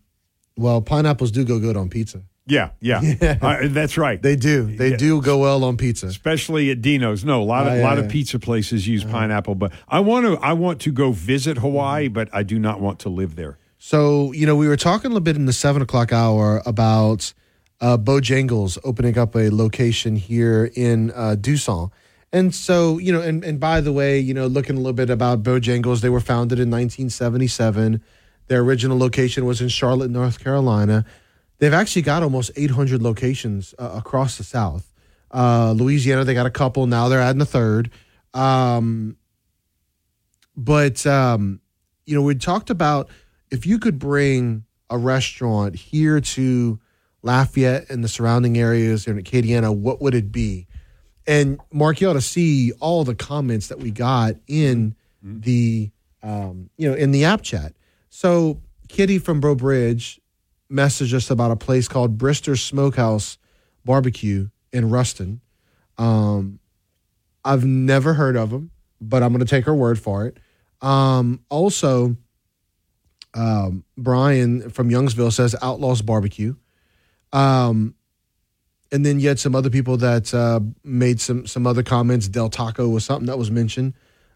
well, 0.56 0.82
pineapples 0.82 1.32
do 1.32 1.44
go 1.44 1.60
good 1.60 1.76
on 1.76 1.90
pizza. 1.90 2.24
Yeah, 2.48 2.72
yeah. 2.80 3.38
Uh, 3.42 3.68
that's 3.68 3.98
right. 3.98 4.22
They 4.22 4.36
do. 4.36 4.76
They 4.76 4.96
do 4.96 5.22
go 5.22 5.40
well 5.40 5.64
on 5.64 5.78
pizza. 5.78 6.08
Especially 6.08 6.72
at 6.72 6.82
Dino's. 6.82 7.26
No, 7.26 7.42
a 7.42 7.44
lot 7.44 7.68
of 7.68 7.78
yeah, 7.78 7.84
lot 7.84 7.98
yeah. 7.98 8.06
of 8.06 8.10
pizza 8.10 8.40
places 8.40 8.88
use 8.88 9.04
pineapple, 9.04 9.56
but 9.56 9.74
I 9.88 10.00
want 10.00 10.26
to 10.26 10.38
I 10.38 10.54
want 10.54 10.82
to 10.82 10.92
go 10.92 11.12
visit 11.12 11.58
Hawaii, 11.58 12.08
but 12.08 12.30
I 12.34 12.44
do 12.44 12.58
not 12.58 12.80
want 12.80 13.00
to 13.00 13.10
live 13.10 13.36
there. 13.36 13.58
So, 13.80 14.32
you 14.32 14.46
know, 14.46 14.56
we 14.56 14.68
were 14.68 14.78
talking 14.78 15.06
a 15.06 15.14
little 15.14 15.24
bit 15.24 15.36
in 15.36 15.46
the 15.46 15.54
seven 15.54 15.82
o'clock 15.82 16.12
hour 16.12 16.62
about 16.66 17.34
uh, 17.80 17.98
Bojangles 17.98 18.78
opening 18.84 19.18
up 19.18 19.36
a 19.36 19.50
location 19.50 20.16
here 20.16 20.72
in 20.76 21.12
uh, 21.12 21.36
Duson. 21.40 21.92
And 22.34 22.54
so, 22.54 22.98
you 22.98 23.14
know, 23.14 23.22
and, 23.22 23.44
and 23.44 23.60
by 23.60 23.80
the 23.82 23.94
way, 23.94 24.20
you 24.20 24.34
know, 24.34 24.48
looking 24.48 24.76
a 24.76 24.80
little 24.80 24.94
bit 24.94 25.10
about 25.10 25.44
Bojangles, 25.44 26.02
they 26.02 26.10
were 26.10 26.20
founded 26.20 26.60
in 26.60 26.70
1977. 26.70 28.02
Their 28.48 28.62
original 28.62 28.98
location 28.98 29.46
was 29.46 29.62
in 29.62 29.70
Charlotte, 29.70 30.10
North 30.10 30.44
Carolina. 30.44 31.06
They've 31.60 31.74
actually 31.74 32.04
got 32.04 32.24
almost 32.24 32.52
800 32.56 33.02
locations 33.02 33.74
uh, 33.80 33.92
across 33.96 34.38
the 34.38 34.44
South. 34.44 34.94
Uh, 35.32 35.74
Louisiana, 35.76 36.24
they 36.24 36.34
got 36.34 36.46
a 36.46 36.52
couple. 36.52 36.86
Now 36.88 37.10
they're 37.10 37.22
adding 37.22 37.42
a 37.42 37.46
third. 37.46 37.92
Um, 38.34 39.18
but 40.56 41.06
um, 41.06 41.60
you 42.06 42.16
know, 42.16 42.22
we 42.22 42.36
talked 42.36 42.70
about 42.70 43.10
if 43.52 43.66
you 43.66 43.80
could 43.80 44.00
bring 44.00 44.66
a 44.90 44.98
restaurant 44.98 45.76
here 45.76 46.22
to 46.22 46.80
Lafayette 47.22 47.90
and 47.90 48.04
the 48.04 48.08
surrounding 48.08 48.58
areas 48.58 49.08
in 49.08 49.22
Acadiana, 49.22 49.76
what 49.76 50.02
would 50.02 50.16
it 50.16 50.32
be? 50.32 50.68
And 51.26 51.60
Mark, 51.74 52.00
you 52.00 52.10
ought 52.10 52.14
to 52.14 52.22
see 52.22 52.72
all 52.80 53.04
the 53.04 53.16
comments 53.16 53.68
that 53.68 53.80
we 53.80 53.92
got 53.92 54.36
in 54.48 54.96
the 55.22 55.92
um, 56.24 56.70
you 56.78 56.90
know 56.90 56.96
in 56.96 57.12
the 57.12 57.26
app 57.26 57.42
chat. 57.42 57.74
So 58.10 58.62
Kitty 58.88 59.20
from 59.20 59.42
Breaux 59.42 59.56
Bridge 59.56 60.22
messaged 60.72 61.14
us 61.14 61.30
about 61.30 61.52
a 61.52 61.56
place 61.56 61.88
called 61.88 62.18
Brister 62.18 62.58
Smokehouse 62.58 63.38
Barbecue 63.86 64.50
in 64.72 64.90
Ruston. 64.90 65.42
Um, 65.98 66.60
I've 67.44 67.66
never 67.66 68.14
heard 68.14 68.36
of 68.36 68.50
them, 68.50 68.72
but 69.00 69.24
I'm 69.24 69.30
going 69.32 69.46
to 69.46 69.50
take 69.50 69.66
her 69.66 69.76
word 69.76 70.00
for 70.00 70.26
it. 70.26 70.38
Um, 70.82 71.44
also, 71.50 72.18
um, 73.34 73.84
Brian 73.98 74.70
from 74.70 74.90
Youngsville 74.90 75.32
says 75.32 75.56
Outlaws 75.62 76.02
Barbecue. 76.02 76.56
Um, 77.32 77.96
and 78.92 79.06
then 79.06 79.20
you 79.20 79.28
had 79.28 79.40
some 79.40 79.56
other 79.56 79.70
people 79.70 79.98
that 79.98 80.34
uh, 80.34 80.60
made 80.84 81.20
some 81.20 81.46
some 81.46 81.68
other 81.68 81.84
comments. 81.84 82.28
Del 82.28 82.50
Taco 82.50 82.88
was 82.88 83.06
something 83.06 83.28
that 83.28 83.38
was 83.38 83.52
mentioned. 83.52 83.94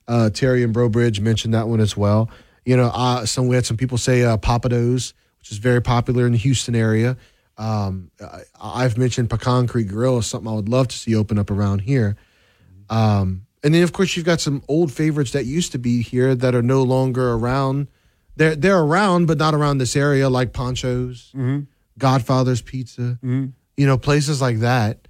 Uh, 0.08 0.30
Terry 0.30 0.64
and 0.64 0.74
Breaux 0.74 0.90
Bridge 0.90 1.22
mentioned 1.22 1.54
that 1.54 1.68
one 1.68 1.80
as 1.80 1.96
well. 1.96 2.30
You 2.66 2.76
know, 2.76 2.92
uh, 2.94 3.26
some 3.26 3.48
we 3.48 3.56
had 3.56 3.66
some 3.66 3.78
people 3.78 3.98
say 3.98 4.24
uh, 4.24 4.38
Pappadeaux, 4.38 5.14
which 5.42 5.52
is 5.52 5.58
very 5.58 5.82
popular 5.82 6.26
in 6.26 6.32
the 6.32 6.38
Houston 6.38 6.76
area. 6.76 7.18
Um, 7.58 8.10
I, 8.22 8.42
I've 8.62 8.98
mentioned 8.98 9.30
Pecan 9.30 9.68
Creek 9.68 9.88
Grill 9.90 10.18
is 10.20 10.26
something 10.26 10.50
I 10.50 10.56
would 10.56 10.70
love 10.70 10.88
to 10.88 10.98
see 10.98 11.16
open 11.16 11.38
up 11.38 11.52
around 11.52 11.80
here. 11.82 12.16
Um, 12.90 13.46
and 13.64 13.74
then 13.74 13.84
of 13.84 13.94
course 13.94 14.16
you've 14.16 14.26
got 14.26 14.40
some 14.42 14.64
old 14.68 14.92
favorites 14.92 15.32
that 15.32 15.46
used 15.46 15.72
to 15.74 15.78
be 15.78 16.02
here 16.02 16.34
that 16.36 16.56
are 16.56 16.64
no 16.64 16.82
longer 16.84 17.34
around. 17.34 17.88
They're 18.36 18.56
they're 18.56 18.80
around, 18.80 19.26
but 19.28 19.38
not 19.38 19.54
around 19.54 19.78
this 19.80 19.96
area, 19.96 20.30
like 20.30 20.54
Pancho's, 20.54 21.32
Godfather's 21.98 22.62
Pizza. 22.62 23.20
You 23.78 23.88
know, 23.88 23.98
places 23.98 24.42
like 24.42 24.60
that. 24.60 25.08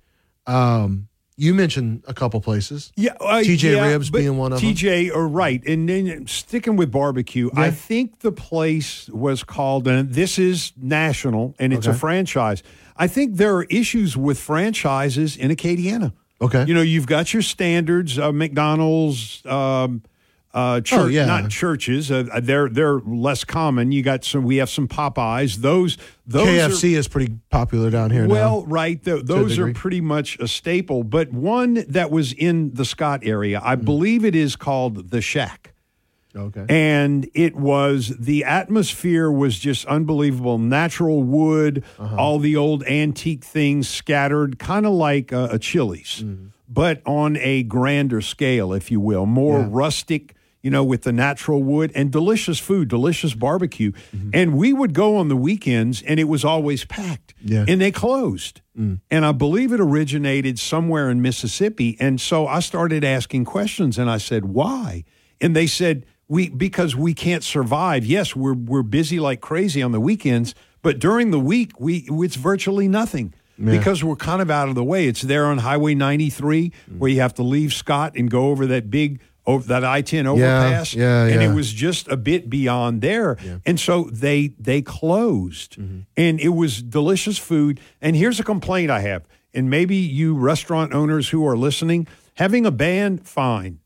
Um, 0.48 1.08
you 1.42 1.56
mentioned 1.56 2.04
a 2.08 2.14
couple 2.14 2.40
places. 2.40 2.94
Yeah, 2.96 3.14
uh, 3.20 3.40
TJ 3.40 3.76
yeah, 3.76 3.88
Ribs 3.88 4.12
being 4.12 4.38
one 4.38 4.54
of 4.54 4.62
them. 4.62 4.70
TJ 4.70 5.12
right, 5.16 5.66
and 5.66 5.90
then 5.90 6.28
sticking 6.28 6.76
with 6.76 6.92
barbecue, 6.92 7.50
I 7.56 7.72
think 7.72 8.20
the 8.20 8.32
place 8.32 9.10
was 9.10 9.44
called, 9.44 9.88
and 9.88 10.14
this 10.14 10.38
is 10.38 10.72
national, 10.78 11.56
and 11.58 11.74
it's 11.74 11.88
a 11.88 11.96
franchise. 11.96 12.62
I 12.96 13.08
think 13.08 13.38
there 13.38 13.56
are 13.56 13.64
issues 13.64 14.16
with 14.16 14.40
franchises 14.40 15.36
in 15.36 15.50
Acadiana. 15.50 16.14
Okay, 16.40 16.64
you 16.68 16.76
know, 16.76 16.82
you've 16.82 17.08
got 17.08 17.34
your 17.34 17.42
standards, 17.42 18.20
uh, 18.20 18.32
McDonald's. 18.32 19.44
Um, 19.48 20.04
uh, 20.54 20.82
church, 20.82 21.00
Oh, 21.00 21.08
yeah. 21.08 21.26
not 21.26 21.50
churches. 21.50 22.12
Uh, 22.12 22.40
they're 22.42 22.68
they're 22.70 23.00
less 23.00 23.44
common. 23.44 23.92
You 23.92 24.02
got 24.04 24.24
some. 24.26 24.44
We 24.44 24.58
have 24.58 24.70
some 24.70 24.88
Popeyes. 24.88 25.58
Those 25.58 25.98
those 26.28 26.48
are- 26.48 26.70
KFC 26.70 26.96
is 26.98 27.08
pretty 27.08 27.34
popular 27.50 27.90
down 27.90 28.12
here 28.12 28.28
well, 28.28 28.62
now. 28.62 28.68
right. 28.68 29.04
Th- 29.04 29.24
those 29.24 29.58
are 29.60 29.72
pretty 29.74 30.02
much 30.02 30.38
a 30.40 30.48
staple. 30.48 31.04
But 31.04 31.32
one 31.32 31.86
that 31.88 32.12
was 32.12 32.34
in 32.34 32.74
the 32.74 32.86
Scott 32.86 33.22
area. 33.24 33.62
I 33.64 33.76
believe 33.76 34.26
it 34.26 34.36
is 34.36 34.56
called 34.56 35.12
the 35.12 35.22
Shack. 35.22 35.74
Okay. 36.34 36.66
And 36.70 37.30
it 37.34 37.58
was 37.58 38.16
the 38.18 38.46
atmosphere 38.46 39.30
was 39.30 39.60
just 39.60 39.86
unbelievable. 39.88 40.58
Natural 40.58 41.22
wood, 41.24 41.84
Uh-huh. 42.00 42.16
all 42.18 42.40
the 42.40 42.56
old 42.56 42.84
antique 42.86 43.44
things 43.44 43.90
scattered, 43.90 44.58
kind 44.58 44.86
of 44.86 44.94
like 44.94 45.34
a, 45.34 45.50
a 45.52 45.60
Chili's, 45.60 46.24
Mm-hmm. 46.24 46.46
but 46.70 47.02
on 47.06 47.36
a 47.36 47.64
grander 47.64 48.22
scale, 48.22 48.72
if 48.72 48.90
you 48.90 49.02
will, 49.02 49.26
more 49.26 49.60
Yeah. 49.60 49.68
rustic. 49.72 50.34
You 50.62 50.70
know, 50.70 50.84
with 50.84 51.02
the 51.04 51.12
natural 51.12 51.64
wood 51.64 51.92
and 51.96 52.12
delicious 52.12 52.60
food, 52.60 52.88
delicious 52.88 53.34
barbecue. 53.34 53.92
Mm-hmm. 53.92 54.30
And 54.34 54.56
we 54.56 54.74
would 54.74 54.94
go 54.94 55.18
on 55.18 55.28
the 55.28 55.36
weekends 55.36 56.02
and 56.04 56.20
it 56.20 56.26
was 56.26 56.46
always 56.46 56.86
packed. 56.86 57.34
Yeah. 57.44 57.66
And 57.68 57.82
they 57.82 57.92
closed. 57.92 58.62
Mm. 58.78 59.00
And 59.10 59.26
I 59.26 59.32
believe 59.32 59.72
it 59.74 59.80
originated 59.80 60.60
somewhere 60.60 61.10
in 61.10 61.22
Mississippi. 61.22 61.98
And 62.00 62.22
so 62.22 62.48
I 62.48 62.60
started 62.60 63.04
asking 63.04 63.46
questions 63.46 63.98
and 63.98 64.10
I 64.10 64.18
said, 64.18 64.46
why? 64.46 65.04
And 65.40 65.56
they 65.56 65.68
said, 65.68 66.06
we 66.28 66.48
because 66.50 66.96
we 66.96 67.14
can't 67.14 67.44
survive. 67.44 68.06
Yes, 68.06 68.36
we're 68.38 68.54
we're 68.54 68.84
busy 68.84 69.20
like 69.20 69.42
crazy 69.42 69.82
on 69.82 69.92
the 69.92 70.00
weekends, 70.00 70.56
but 70.82 70.98
during 70.98 71.32
the 71.32 71.40
week 71.40 71.78
we 71.78 72.08
it's 72.10 72.38
virtually 72.38 72.88
nothing. 72.88 73.34
Yeah. 73.58 73.78
Because 73.78 74.02
we're 74.02 74.16
kind 74.16 74.42
of 74.42 74.50
out 74.50 74.70
of 74.70 74.76
the 74.76 74.84
way. 74.84 75.08
It's 75.08 75.22
there 75.22 75.46
on 75.46 75.58
Highway 75.58 75.94
93 75.94 76.72
Mm. 76.90 76.98
where 77.00 77.12
you 77.12 77.20
have 77.20 77.34
to 77.36 77.44
leave 77.44 77.74
Scott 77.74 78.14
and 78.16 78.32
go 78.32 78.48
over 78.48 78.66
that 78.68 78.90
big 78.90 79.20
over 79.46 79.68
that 79.68 79.84
I-10 79.84 80.26
overpass. 80.28 80.94
yeah, 80.94 81.24
And 81.26 81.42
yeah. 81.42 81.52
it 81.52 81.56
was 81.56 81.74
just 81.74 82.08
a 82.08 82.18
bit 82.18 82.50
beyond 82.50 83.02
there. 83.02 83.38
And 83.66 83.80
so 83.80 84.04
they 84.12 84.54
they 84.60 84.82
closed. 84.82 85.78
Mm-hmm. 85.78 86.00
And 86.18 86.40
it 86.40 86.50
was 86.50 86.82
delicious 86.82 87.38
food. 87.38 87.80
And 88.02 88.16
here's 88.16 88.40
a 88.40 88.44
complaint 88.44 88.92
I 88.92 89.00
have. 89.02 89.24
And 89.54 89.70
maybe 89.70 89.96
you 89.98 90.36
restaurant 90.36 90.94
owners 90.94 91.30
who 91.30 91.46
are 91.46 91.58
listening, 91.58 92.08
having 92.36 92.66
a 92.66 92.72
band, 92.72 93.28
fine. 93.28 93.80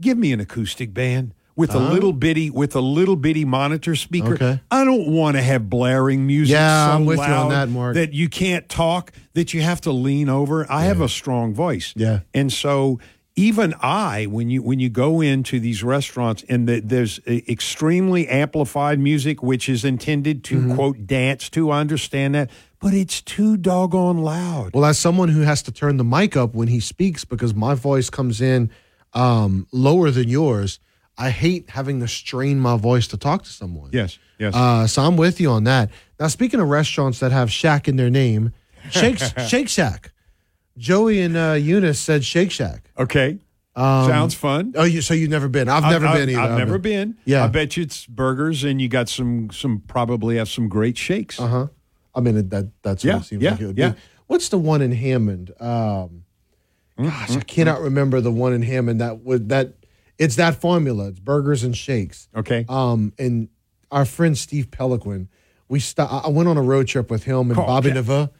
Give 0.00 0.16
me 0.16 0.32
an 0.32 0.40
acoustic 0.40 0.94
band 0.94 1.34
with 1.56 1.72
a 1.72 1.78
Uh-huh. 1.78 1.92
little 1.92 2.12
bitty 2.12 2.50
with 2.50 2.74
a 2.74 2.80
little 2.80 3.14
bitty 3.14 3.44
monitor 3.44 3.94
speaker. 3.94 4.34
Okay. 4.34 4.60
I 4.72 4.84
don't 4.84 5.12
want 5.12 5.36
to 5.36 5.42
have 5.42 5.70
blaring 5.70 6.26
music 6.26 6.54
Yeah, 6.54 6.86
so 6.88 6.92
I'm 6.94 7.04
with 7.04 7.18
you 7.18 7.24
on 7.24 7.50
that, 7.50 7.68
Mark. 7.68 7.94
that 7.94 8.12
you 8.12 8.28
can't 8.28 8.68
talk, 8.68 9.12
that 9.34 9.54
you 9.54 9.60
have 9.62 9.80
to 9.82 9.92
lean 9.92 10.28
over. 10.28 10.66
I 10.70 10.84
have 10.84 11.00
a 11.00 11.08
strong 11.08 11.54
voice. 11.54 11.92
Yeah. 11.96 12.20
And 12.32 12.52
so 12.52 12.98
even 13.36 13.74
I, 13.80 14.26
when 14.26 14.48
you 14.48 14.62
when 14.62 14.78
you 14.78 14.88
go 14.88 15.20
into 15.20 15.58
these 15.58 15.82
restaurants 15.82 16.44
and 16.48 16.68
the, 16.68 16.80
there's 16.80 17.18
extremely 17.26 18.28
amplified 18.28 18.98
music, 19.00 19.42
which 19.42 19.68
is 19.68 19.84
intended 19.84 20.44
to 20.44 20.58
Mm-hmm. 20.60 20.74
quote 20.76 21.06
dance 21.06 21.48
to, 21.50 21.70
I 21.70 21.80
understand 21.80 22.34
that, 22.36 22.50
but 22.78 22.94
it's 22.94 23.20
too 23.20 23.56
doggone 23.56 24.18
loud. 24.18 24.72
Well, 24.74 24.84
as 24.84 24.98
someone 24.98 25.30
who 25.30 25.40
has 25.40 25.62
to 25.62 25.72
turn 25.72 25.96
the 25.96 26.04
mic 26.04 26.36
up 26.36 26.54
when 26.54 26.68
he 26.68 26.78
speaks 26.80 27.24
because 27.24 27.54
my 27.54 27.74
voice 27.74 28.08
comes 28.08 28.40
in 28.40 28.70
um, 29.14 29.66
lower 29.72 30.10
than 30.10 30.28
yours, 30.28 30.78
I 31.18 31.30
hate 31.30 31.70
having 31.70 32.00
to 32.00 32.08
strain 32.08 32.60
my 32.60 32.76
voice 32.76 33.06
to 33.08 33.16
talk 33.16 33.42
to 33.44 33.50
someone. 33.50 33.90
Yes, 33.92 34.18
yes. 34.38 34.54
Uh, 34.54 34.86
so 34.86 35.02
I'm 35.02 35.16
with 35.16 35.40
you 35.40 35.50
on 35.50 35.64
that. 35.64 35.90
Now, 36.20 36.28
speaking 36.28 36.60
of 36.60 36.68
restaurants 36.68 37.18
that 37.20 37.32
have 37.32 37.50
Shack 37.50 37.88
in 37.88 37.96
their 37.96 38.10
name, 38.10 38.52
Shake 38.90 39.18
Shake 39.48 39.68
Shack. 39.68 40.12
Joey 40.76 41.20
and 41.20 41.36
uh, 41.36 41.52
Eunice 41.52 41.98
said 42.00 42.24
Shake 42.24 42.50
Shack. 42.50 42.90
okay. 42.98 43.38
Um, 43.76 44.06
Sounds 44.08 44.34
fun. 44.34 44.72
Oh, 44.76 44.84
you 44.84 45.02
so 45.02 45.14
you've 45.14 45.30
never 45.30 45.48
been? 45.48 45.68
I've 45.68 45.82
never 45.90 46.06
been 46.16 46.30
either. 46.30 46.40
I've 46.40 46.56
never 46.58 46.78
been. 46.78 47.16
Yeah. 47.24 47.42
I 47.42 47.48
bet 47.48 47.76
you 47.76 47.82
it's 47.82 48.06
burgers 48.06 48.62
and 48.62 48.80
you 48.80 48.86
got 48.88 49.08
some 49.08 49.50
some 49.50 49.82
probably 49.88 50.36
have 50.36 50.48
some 50.48 50.68
great 50.68 50.96
shakes. 50.96 51.40
Uh 51.40 51.46
huh. 51.48 51.66
I 52.14 52.20
mean 52.20 52.36
that 52.50 52.70
that's 52.84 53.02
what 53.02 53.10
Yeah, 53.10 53.18
it 53.18 53.24
seems 53.24 53.42
yeah, 53.42 53.50
like 53.50 53.60
it 53.60 53.66
would 53.66 53.78
yeah. 53.78 53.88
be. 53.90 53.98
What's 54.28 54.48
the 54.50 54.58
one 54.58 54.80
in 54.80 54.92
Hammond? 54.92 55.50
Um, 55.60 56.22
gosh, 57.02 57.36
I 57.36 57.40
cannot 57.40 57.80
remember 57.80 58.20
the 58.20 58.30
one 58.30 58.52
in 58.52 58.62
Hammond 58.62 59.00
that 59.00 59.20
would 59.24 59.48
that. 59.48 59.72
It's 60.18 60.36
that 60.36 60.60
formula. 60.60 61.08
It's 61.08 61.18
burgers 61.18 61.64
and 61.64 61.76
shakes. 61.76 62.28
Okay. 62.36 62.64
Um, 62.68 63.12
and 63.18 63.48
our 63.90 64.04
friend 64.04 64.38
Steve 64.38 64.70
Peliquin, 64.70 65.26
we 65.68 65.80
st- 65.80 66.08
I 66.08 66.28
went 66.28 66.48
on 66.48 66.56
a 66.56 66.62
road 66.62 66.86
trip 66.86 67.10
with 67.10 67.24
him 67.24 67.50
and 67.50 67.58
Oh, 67.58 67.66
Bobby. 67.66 67.90
Neva 67.92 68.30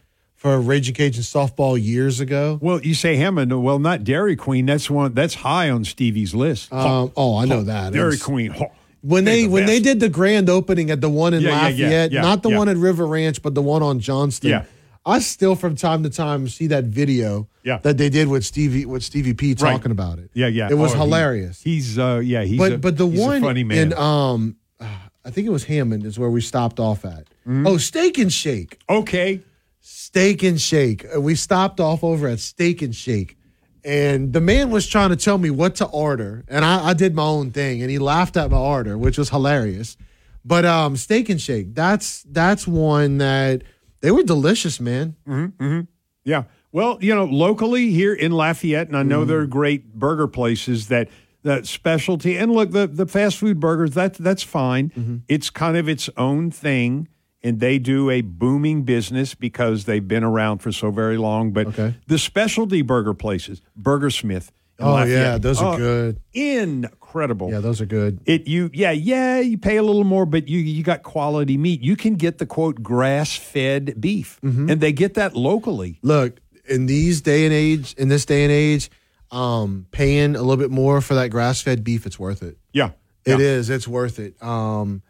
for 0.44 0.60
Raging 0.60 0.94
Cajun 0.94 1.22
softball 1.22 1.82
years 1.82 2.20
ago. 2.20 2.58
Well, 2.60 2.78
you 2.82 2.92
say 2.94 3.16
Hammond. 3.16 3.62
Well, 3.62 3.78
not 3.78 4.04
Dairy 4.04 4.36
Queen. 4.36 4.66
That's 4.66 4.90
one. 4.90 5.14
That's 5.14 5.32
high 5.34 5.70
on 5.70 5.84
Stevie's 5.84 6.34
list. 6.34 6.70
Um, 6.70 7.10
oh, 7.16 7.38
I 7.38 7.46
know 7.46 7.62
that. 7.62 7.94
Dairy 7.94 8.18
Queen. 8.18 8.54
When 9.00 9.24
they're 9.24 9.36
the 9.36 9.48
when 9.48 9.64
they 9.64 9.80
did 9.80 10.00
the 10.00 10.10
grand 10.10 10.50
opening 10.50 10.90
at 10.90 11.00
the 11.00 11.08
one 11.08 11.32
in 11.32 11.42
Yeah, 11.42 11.48
yeah, 11.48 11.68
yeah, 11.68 11.68
Lafayette, 11.86 12.12
yeah, 12.12 12.20
not 12.20 12.42
the 12.42 12.50
one 12.50 12.68
at 12.68 12.76
River 12.76 13.06
Ranch, 13.06 13.40
but 13.42 13.54
the 13.54 13.62
one 13.62 13.82
on 13.82 14.00
Johnston. 14.00 14.50
Yeah. 14.50 14.64
I 15.06 15.18
still 15.18 15.54
from 15.54 15.76
time 15.76 16.02
to 16.02 16.10
time 16.10 16.46
see 16.48 16.66
that 16.68 16.84
video 16.84 17.46
Yeah. 17.62 17.78
that 17.78 17.96
they 17.98 18.08
did 18.10 18.28
with 18.28 18.44
Stevie 18.44 18.84
with 18.86 19.02
Stevie 19.02 19.32
P 19.34 19.48
Right. 19.48 19.58
talking 19.72 19.92
about 19.92 20.18
it. 20.18 20.30
Yeah, 20.34 20.46
yeah. 20.48 20.68
It 20.70 20.74
was 20.78 20.92
Oh, 20.92 20.94
he- 20.96 21.00
hilarious. 21.00 21.60
he's 21.62 21.98
uh, 21.98 22.20
yeah. 22.24 22.44
He's 22.44 22.58
but 22.58 22.72
a, 22.72 22.78
but 22.78 22.96
the 22.98 23.06
one 23.06 23.40
funny 23.42 23.64
man. 23.64 23.78
in 23.78 23.94
um 23.94 24.56
I 24.80 25.30
think 25.30 25.46
it 25.46 25.50
was 25.50 25.64
Hammond 25.64 26.04
is 26.04 26.18
where 26.18 26.28
we 26.30 26.40
stopped 26.42 26.78
off 26.80 27.04
at. 27.06 27.28
Mm-hmm. 27.46 27.66
Oh, 27.66 27.76
Steak 27.78 28.18
and 28.18 28.30
Shake. 28.32 28.78
okay. 28.90 29.40
Steak 29.86 30.42
and 30.42 30.58
Shake. 30.58 31.04
Uh, 31.14 31.20
We 31.20 31.34
stopped 31.34 31.78
off 31.78 32.02
over 32.02 32.26
at 32.26 32.40
Steak 32.40 32.80
and 32.80 32.94
Shake. 32.96 33.36
And 33.84 34.32
the 34.32 34.40
man 34.40 34.70
was 34.70 34.86
trying 34.86 35.10
to 35.10 35.16
tell 35.16 35.36
me 35.36 35.50
what 35.50 35.74
to 35.76 35.84
order. 35.84 36.42
And 36.48 36.64
I, 36.64 36.88
I 36.88 36.94
did 36.94 37.14
my 37.14 37.24
own 37.24 37.50
thing. 37.50 37.82
And 37.82 37.90
he 37.90 37.98
laughed 37.98 38.34
at 38.38 38.50
my 38.50 38.56
order, 38.56 38.96
which 38.96 39.18
was 39.18 39.28
hilarious. 39.28 39.98
But 40.42 40.64
um, 40.64 40.96
Steak 40.96 41.28
and 41.28 41.38
Shake, 41.40 41.74
that's 41.74 42.22
that's 42.22 42.66
one 42.66 43.18
that 43.18 43.62
they 44.00 44.10
were 44.10 44.22
delicious, 44.22 44.80
man. 44.80 45.16
Mm-hmm, 45.28 45.80
Yeah. 46.24 46.44
Well, 46.72 46.98
you 47.02 47.14
know, 47.14 47.24
locally 47.24 47.90
here 47.90 48.14
in 48.14 48.32
Lafayette, 48.32 48.88
and 48.88 48.96
I 48.96 49.02
know 49.04 49.24
there 49.26 49.38
are 49.40 49.46
great 49.46 49.94
burger 49.94 50.26
places 50.28 50.88
that 50.88 51.08
that 51.42 51.66
specialty. 51.66 52.36
And 52.36 52.52
look, 52.52 52.70
the 52.72 52.86
the 52.86 53.06
fast 53.06 53.36
food 53.36 53.60
burgers 53.60 53.90
that 53.92 54.14
that's 54.14 54.42
fine. 54.42 55.22
It's 55.28 55.50
kind 55.50 55.76
of 55.76 55.88
its 55.90 56.08
own 56.16 56.50
thing, 56.50 57.06
and 57.44 57.60
they 57.60 57.78
do 57.78 58.10
a 58.10 58.22
booming 58.22 58.82
business 58.82 59.34
because 59.34 59.84
they've 59.84 60.08
been 60.08 60.24
around 60.24 60.58
for 60.58 60.72
so 60.72 60.90
very 60.90 61.16
long. 61.18 61.52
But 61.52 61.68
Okay. 61.68 61.94
the 62.08 62.18
specialty 62.18 62.82
burger 62.82 63.14
places, 63.14 63.60
Burgersmith. 63.80 64.48
Oh, 64.80 64.94
Lafayette, 64.94 65.08
yeah, 65.20 65.38
those 65.38 65.62
are 65.62 65.74
oh, 65.74 65.76
good. 65.76 66.20
Incredible. 66.32 67.50
Yeah, 67.50 67.60
those 67.60 67.80
are 67.80 67.86
good. 67.86 68.18
It 68.26 68.48
you 68.48 68.70
yeah 68.72 68.90
yeah 68.90 69.38
you 69.38 69.56
pay 69.58 69.76
a 69.76 69.82
little 69.84 70.02
more, 70.02 70.26
but 70.26 70.48
you 70.48 70.58
you 70.58 70.82
got 70.82 71.02
quality 71.04 71.56
meat. 71.56 71.80
You 71.82 71.94
can 71.96 72.14
get 72.16 72.38
the 72.38 72.46
quote 72.46 72.82
grass 72.82 73.36
fed 73.36 74.00
beef, 74.00 74.40
Mm-hmm. 74.42 74.70
and 74.70 74.80
they 74.80 74.92
get 74.92 75.14
that 75.14 75.36
locally. 75.36 75.98
Look, 76.02 76.40
in 76.68 76.86
these 76.86 77.20
day 77.20 77.44
and 77.44 77.54
age, 77.54 77.94
in 77.98 78.08
this 78.08 78.24
day 78.24 78.42
and 78.42 78.50
age, 78.52 78.90
um, 79.30 79.86
paying 79.92 80.34
a 80.34 80.40
little 80.40 80.56
bit 80.56 80.70
more 80.72 81.00
for 81.00 81.14
that 81.14 81.28
grass 81.28 81.60
fed 81.60 81.84
beef, 81.84 82.04
it's 82.06 82.18
worth 82.18 82.42
it. 82.42 82.56
Yeah, 82.72 82.90
It 83.24 83.38
yeah. 83.38 83.46
is. 83.46 83.70
It's 83.70 83.86
worth 83.86 84.18
it. 84.18 84.40
Um, 84.42 85.02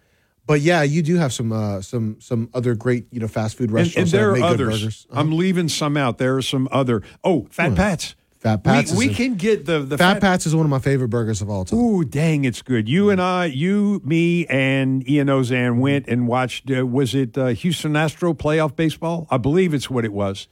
but 0.47 0.61
yeah, 0.61 0.83
you 0.83 1.03
do 1.03 1.17
have 1.17 1.33
some 1.33 1.53
uh, 1.53 1.81
some 1.81 2.17
some 2.21 2.51
other 2.55 2.75
great 2.75 3.07
you 3.11 3.21
know 3.21 3.29
fast 3.29 3.57
food 3.57 3.71
restaurants 3.71 4.13
and 4.13 4.21
there 4.21 4.33
that 4.35 4.41
are 4.43 4.45
others. 4.45 4.81
burgers. 4.81 5.07
Uh-huh. 5.11 5.21
I'm 5.21 5.33
leaving 5.33 5.69
some 5.69 5.97
out. 5.97 6.19
There 6.19 6.37
are 6.37 6.43
some 6.43 6.69
other. 6.71 7.03
Oh, 7.23 7.47
Fat 7.51 7.75
Pat's. 7.75 8.15
Fat 8.41 8.63
Pat's 8.63 8.93
We, 8.93 9.07
we 9.09 9.13
a- 9.13 9.17
can 9.17 9.37
get 9.37 9.65
the 9.65 9.79
the 9.81 9.97
Fat 9.97 10.21
Pat's 10.21 10.45
is 10.47 10.55
one 10.55 10.67
of 10.67 10.71
my 10.71 10.79
favorite 10.79 11.09
burgers 11.09 11.41
of 11.41 11.49
all 11.49 11.65
time. 11.65 11.79
Ooh, 11.79 12.05
dang, 12.05 12.45
it's 12.45 12.61
good. 12.61 12.87
You 12.91 13.09
and 13.09 13.19
I, 13.23 13.47
you, 13.47 14.03
me, 14.05 14.45
and 14.49 15.09
Ian 15.09 15.29
Ozan 15.29 15.79
went 15.79 16.07
and 16.09 16.29
watched. 16.29 16.71
Uh, 16.71 16.87
was 16.87 17.15
it 17.15 17.39
uh, 17.39 17.47
Houston 17.49 17.97
Astro 17.97 18.35
playoff 18.35 18.77
baseball? 18.77 19.27
I 19.31 19.39
believe 19.39 19.73
it's 19.73 19.89
what 19.89 20.05
it 20.05 20.13
was. 20.13 20.47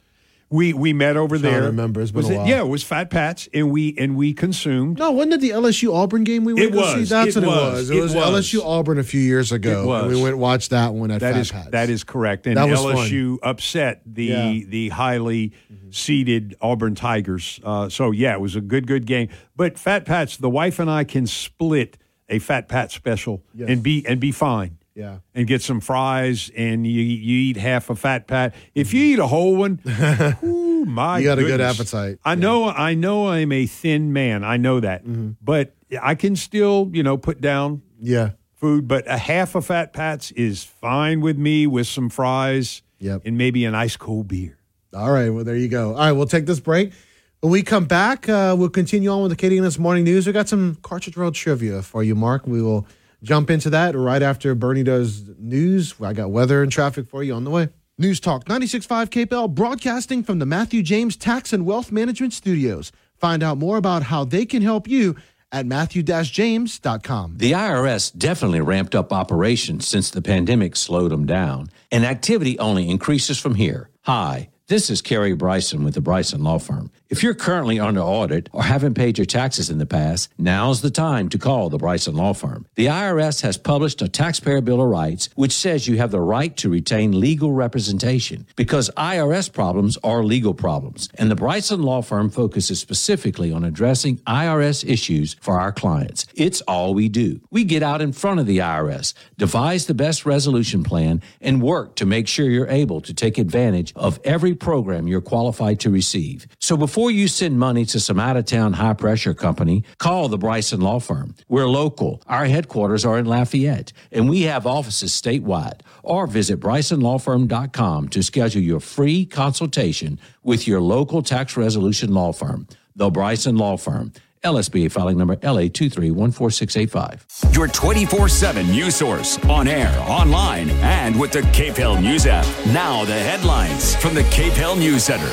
We 0.53 0.73
we 0.75 0.93
met 0.93 1.17
over 1.17 1.39
Trying 1.39 1.53
there. 1.53 1.63
remember. 1.63 2.01
It's 2.03 2.11
been 2.11 2.19
was 2.23 2.31
a 2.31 2.35
it, 2.35 2.37
while. 2.37 2.47
Yeah, 2.49 2.61
it 2.61 2.69
was 2.69 2.83
Fat 2.83 3.11
Pat's, 3.11 3.49
and 3.55 3.71
we 3.71 3.97
and 3.99 4.15
we 4.17 4.35
consumed. 4.35 4.99
No, 4.99 5.11
wasn't 5.13 5.35
it 5.35 5.41
the 5.41 5.51
LSU 5.51 5.95
Auburn 5.95 6.25
game 6.25 6.45
we 6.45 6.53
went 6.55 6.67
It 6.67 6.71
to 6.73 6.85
see? 6.93 6.99
was. 7.01 7.09
That's 7.09 7.37
It 7.37 7.41
what 7.41 7.49
was. 7.49 7.91
it 7.91 7.99
was. 8.01 8.15
It 8.15 8.19
was. 8.19 8.45
LSU 8.47 8.61
Auburn 8.65 8.99
a 8.99 9.03
few 9.03 9.21
years 9.21 9.51
ago. 9.51 9.83
It 9.83 9.87
was. 9.87 10.03
And 10.05 10.15
we 10.17 10.23
went 10.23 10.35
and 10.35 10.41
watched 10.43 10.71
that 10.71 10.93
one 10.95 11.11
at 11.11 11.21
That 11.21 11.33
Fat 11.35 11.41
is 11.41 11.51
Pat's. 11.53 11.71
that 11.71 11.91
is 11.91 12.05
correct. 12.05 12.47
And 12.47 12.57
That 12.57 12.69
was 12.69 12.81
fun. 12.81 12.97
LSU 12.97 13.39
upset 13.43 14.03
the 14.07 14.25
Yeah. 14.27 14.61
The 14.69 14.89
highly 14.91 15.53
seeded 15.91 16.55
Auburn 16.61 16.95
Tigers. 16.95 17.61
Uh, 17.65 17.89
so 17.89 18.11
yeah, 18.11 18.33
it 18.35 18.41
was 18.41 18.57
a 18.57 18.61
good 18.61 18.87
good 18.87 19.07
game. 19.07 19.29
But 19.57 19.79
Fat 19.79 20.05
Pat's, 20.05 20.37
the 20.37 20.51
wife 20.51 20.79
and 20.79 20.91
I 20.91 21.05
can 21.05 21.27
split 21.27 21.99
a 22.29 22.39
Fat 22.39 22.69
Pat 22.69 22.91
special 22.93 23.43
Yes. 23.55 23.69
and 23.69 23.83
be 23.83 24.05
and 24.07 24.21
be 24.21 24.33
fine. 24.33 24.79
Yeah. 24.95 25.19
And 25.35 25.47
get 25.47 25.63
some 25.63 25.81
fries, 25.81 26.51
and 26.57 26.87
you 26.87 27.01
you 27.03 27.37
eat 27.51 27.57
half 27.57 27.89
a 27.91 27.97
fat 27.97 28.27
pat. 28.27 28.55
If 28.75 28.93
you 28.93 29.03
eat 29.03 29.19
a 29.19 29.27
whole 29.27 29.57
one, 29.57 29.81
ooh, 30.45 30.85
my 30.85 31.19
You 31.19 31.25
got 31.25 31.39
a 31.39 31.43
good 31.43 31.61
appetite. 31.61 32.19
I 32.25 32.35
know, 32.35 32.69
I 32.69 32.95
know, 32.95 33.29
I'm 33.29 33.53
a 33.53 33.67
thin 33.67 34.13
man. 34.13 34.45
I 34.45 34.57
know 34.59 34.81
that, 34.81 35.05
Mm-hmm. 35.05 35.31
but 35.43 35.75
I 36.01 36.15
can 36.15 36.37
still, 36.37 36.91
you 36.93 37.03
know, 37.03 37.17
put 37.17 37.41
down 37.41 37.83
Yeah. 38.01 38.31
food, 38.55 38.87
but 38.87 39.05
a 39.07 39.17
half 39.19 39.55
a 39.55 39.63
fat 39.63 39.93
Pat's 39.93 40.31
is 40.33 40.63
fine 40.65 41.21
with 41.21 41.39
me 41.39 41.67
with 41.67 41.87
some 41.87 42.09
fries 42.11 42.83
Yep. 42.99 43.23
and 43.25 43.37
maybe 43.39 43.65
an 43.65 43.75
ice 43.75 43.97
cold 43.97 44.29
beer. 44.29 44.59
All 44.95 45.11
right. 45.11 45.31
Well, 45.31 45.43
there 45.45 45.57
you 45.57 45.69
go. 45.69 45.93
All 45.95 45.99
right. 46.01 46.13
We'll 46.13 46.27
take 46.27 46.45
this 46.47 46.61
break. 46.61 46.93
When 47.41 47.51
we 47.51 47.63
come 47.63 47.87
back, 47.87 48.29
uh, 48.29 48.55
we'll 48.57 48.69
continue 48.69 49.09
on 49.11 49.23
with 49.23 49.37
the 49.37 49.59
this 49.61 49.79
morning 49.79 50.05
news. 50.05 50.27
We 50.27 50.33
got 50.33 50.49
some 50.49 50.77
Cartridge 50.83 51.17
World 51.17 51.35
trivia 51.35 51.83
for 51.83 52.03
you, 52.05 52.15
Mark. 52.15 52.47
We 52.47 52.63
will 52.63 52.87
jump 53.23 53.51
into 53.51 53.71
that 53.71 53.97
right 53.97 54.23
after 54.23 54.55
Bernie 54.55 54.83
does 54.83 55.25
news. 55.39 55.95
I 56.01 56.13
got 56.13 56.31
weather 56.31 56.63
and 56.63 56.71
traffic 56.71 57.07
for 57.07 57.23
you 57.23 57.35
on 57.35 57.45
the 57.45 57.51
way. 57.51 57.69
News 57.99 58.21
Talk 58.21 58.47
96.5 58.47 59.11
KPEL 59.11 59.55
broadcasting 59.55 60.23
from 60.23 60.39
the 60.39 60.47
Matthew 60.47 60.83
James 60.83 61.17
Tax 61.17 61.53
and 61.53 61.67
Wealth 61.67 61.93
Management 61.93 62.33
Studios. 62.33 62.91
Find 63.17 63.43
out 63.43 63.59
more 63.59 63.77
about 63.77 64.05
how 64.05 64.25
they 64.25 64.47
can 64.47 64.63
help 64.63 64.89
you 64.89 65.15
at 65.53 65.67
matthew-james.com. 65.67 67.35
The 67.37 67.53
IRS 67.53 68.17
definitely 68.17 68.63
ramped 68.63 68.95
up 68.95 69.13
operations 69.13 69.87
since 69.87 70.11
the 70.11 70.23
pandemic 70.23 70.75
slowed 70.75 71.13
them 71.13 71.27
down, 71.27 71.69
and 71.91 72.07
activity 72.07 72.59
only 72.59 72.89
increases 72.89 73.39
from 73.39 73.55
here. 73.55 73.91
Hi, 74.05 74.49
This 74.73 74.89
is 74.89 75.03
Kerry 75.03 75.35
Bryson 75.35 75.85
with 75.85 75.93
the 75.93 76.01
Bryson 76.01 76.43
Law 76.43 76.57
Firm. 76.57 76.91
If 77.11 77.23
you're 77.23 77.35
currently 77.35 77.79
under 77.79 78.01
audit 78.01 78.49
or 78.53 78.63
haven't 78.63 78.95
paid 78.95 79.19
your 79.19 79.27
taxes 79.27 79.69
in 79.69 79.77
the 79.77 79.85
past, 79.85 80.33
now's 80.39 80.81
the 80.81 80.91
time 80.91 81.29
to 81.29 81.39
call 81.39 81.69
the 81.69 81.77
Bryson 81.77 82.17
Law 82.17 82.33
Firm. 82.33 82.65
The 82.77 82.87
IRS 82.87 83.43
has 83.43 83.59
published 83.59 84.01
a 84.01 84.09
Taxpayer 84.09 84.63
Bill 84.63 84.81
of 84.81 84.89
Rights 84.89 85.29
which 85.35 85.53
says 85.53 85.87
you 85.87 85.99
have 85.99 86.11
the 86.11 86.23
right 86.23 86.57
to 86.57 86.71
retain 86.71 87.21
legal 87.21 87.53
representation 87.53 88.47
because 88.57 88.89
IRS 88.97 89.53
problems 89.53 89.99
are 90.03 90.25
legal 90.25 90.55
problems. 90.55 91.11
And 91.17 91.31
the 91.31 91.37
Bryson 91.37 91.83
Law 91.83 92.01
Firm 92.01 92.31
focuses 92.31 92.81
specifically 92.81 93.53
on 93.53 93.65
addressing 93.65 94.21
IRS 94.21 94.89
issues 94.89 95.35
for 95.43 95.61
our 95.61 95.73
clients. 95.73 96.25
It's 96.35 96.63
all 96.63 96.95
we 96.95 97.11
do. 97.11 97.43
We 97.51 97.65
get 97.65 97.83
out 97.83 98.01
in 98.01 98.15
front 98.15 98.41
of 98.41 98.47
the 98.47 98.57
IRS, 98.57 99.13
devise 99.37 99.85
the 99.85 99.93
best 99.93 100.25
resolution 100.25 100.83
plan, 100.83 101.21
and 101.43 101.61
work 101.61 101.95
to 101.97 102.07
make 102.07 102.27
sure 102.27 102.49
you're 102.49 102.67
able 102.69 103.03
to 103.03 103.13
take 103.13 103.37
advantage 103.37 103.93
of 103.97 104.19
every 104.25 104.55
program 104.63 105.07
you're 105.07 105.21
qualified 105.21 105.81
to 105.81 105.91
receive. 105.91 106.47
So 106.59 106.77
before 106.77 107.11
you 107.11 107.29
send 107.29 107.59
money 107.59 107.85
to 107.87 108.01
some 108.01 108.19
out 108.19 108.39
of 108.39 108.47
town 108.47 108.73
high 108.73 108.95
pressure 108.95 109.35
company, 109.35 109.85
call 109.99 110.29
the 110.29 110.39
Bryson 110.39 110.81
Law 110.81 111.01
Firm. 111.01 111.35
We're 111.49 111.69
local. 111.69 112.23
Our 112.27 112.47
headquarters 112.47 113.05
are 113.05 113.19
in 113.19 113.27
Lafayette, 113.27 113.93
and 114.11 114.31
we 114.31 114.43
have 114.43 114.67
offices 114.67 115.13
statewide. 115.13 115.81
Or 116.03 116.27
visit 116.27 116.61
BrysonLawFirm.com 116.61 118.09
to 118.09 118.23
schedule 118.23 118.63
your 118.63 118.81
free 118.81 119.27
consultation 119.27 120.19
with 120.43 120.67
your 120.67 120.81
local 120.81 121.23
tax 121.23 121.57
resolution 121.57 122.15
law 122.15 122.33
firm, 122.33 122.67
the 122.97 123.11
Bryson 123.11 123.57
Law 123.57 123.77
Firm. 123.77 124.13
LSBA 124.43 124.91
filing 124.91 125.19
number 125.19 125.37
LA2314685. 125.37 127.55
Your 127.55 127.69
24 127.69 128.29
7 128.29 128.67
news 128.69 128.97
source 128.97 129.39
on 129.45 129.69
air, 129.69 129.95
online, 130.09 130.71
and 130.71 131.19
with 131.19 131.33
the 131.33 131.43
KPEL 131.43 132.03
News 132.03 132.27
app. 132.27 132.47
Now, 132.67 133.05
the 133.05 133.15
headlines 133.15 133.95
from 133.97 134.15
the 134.15 134.23
KPEL 134.23 134.79
News 134.79 135.05
Center. 135.05 135.31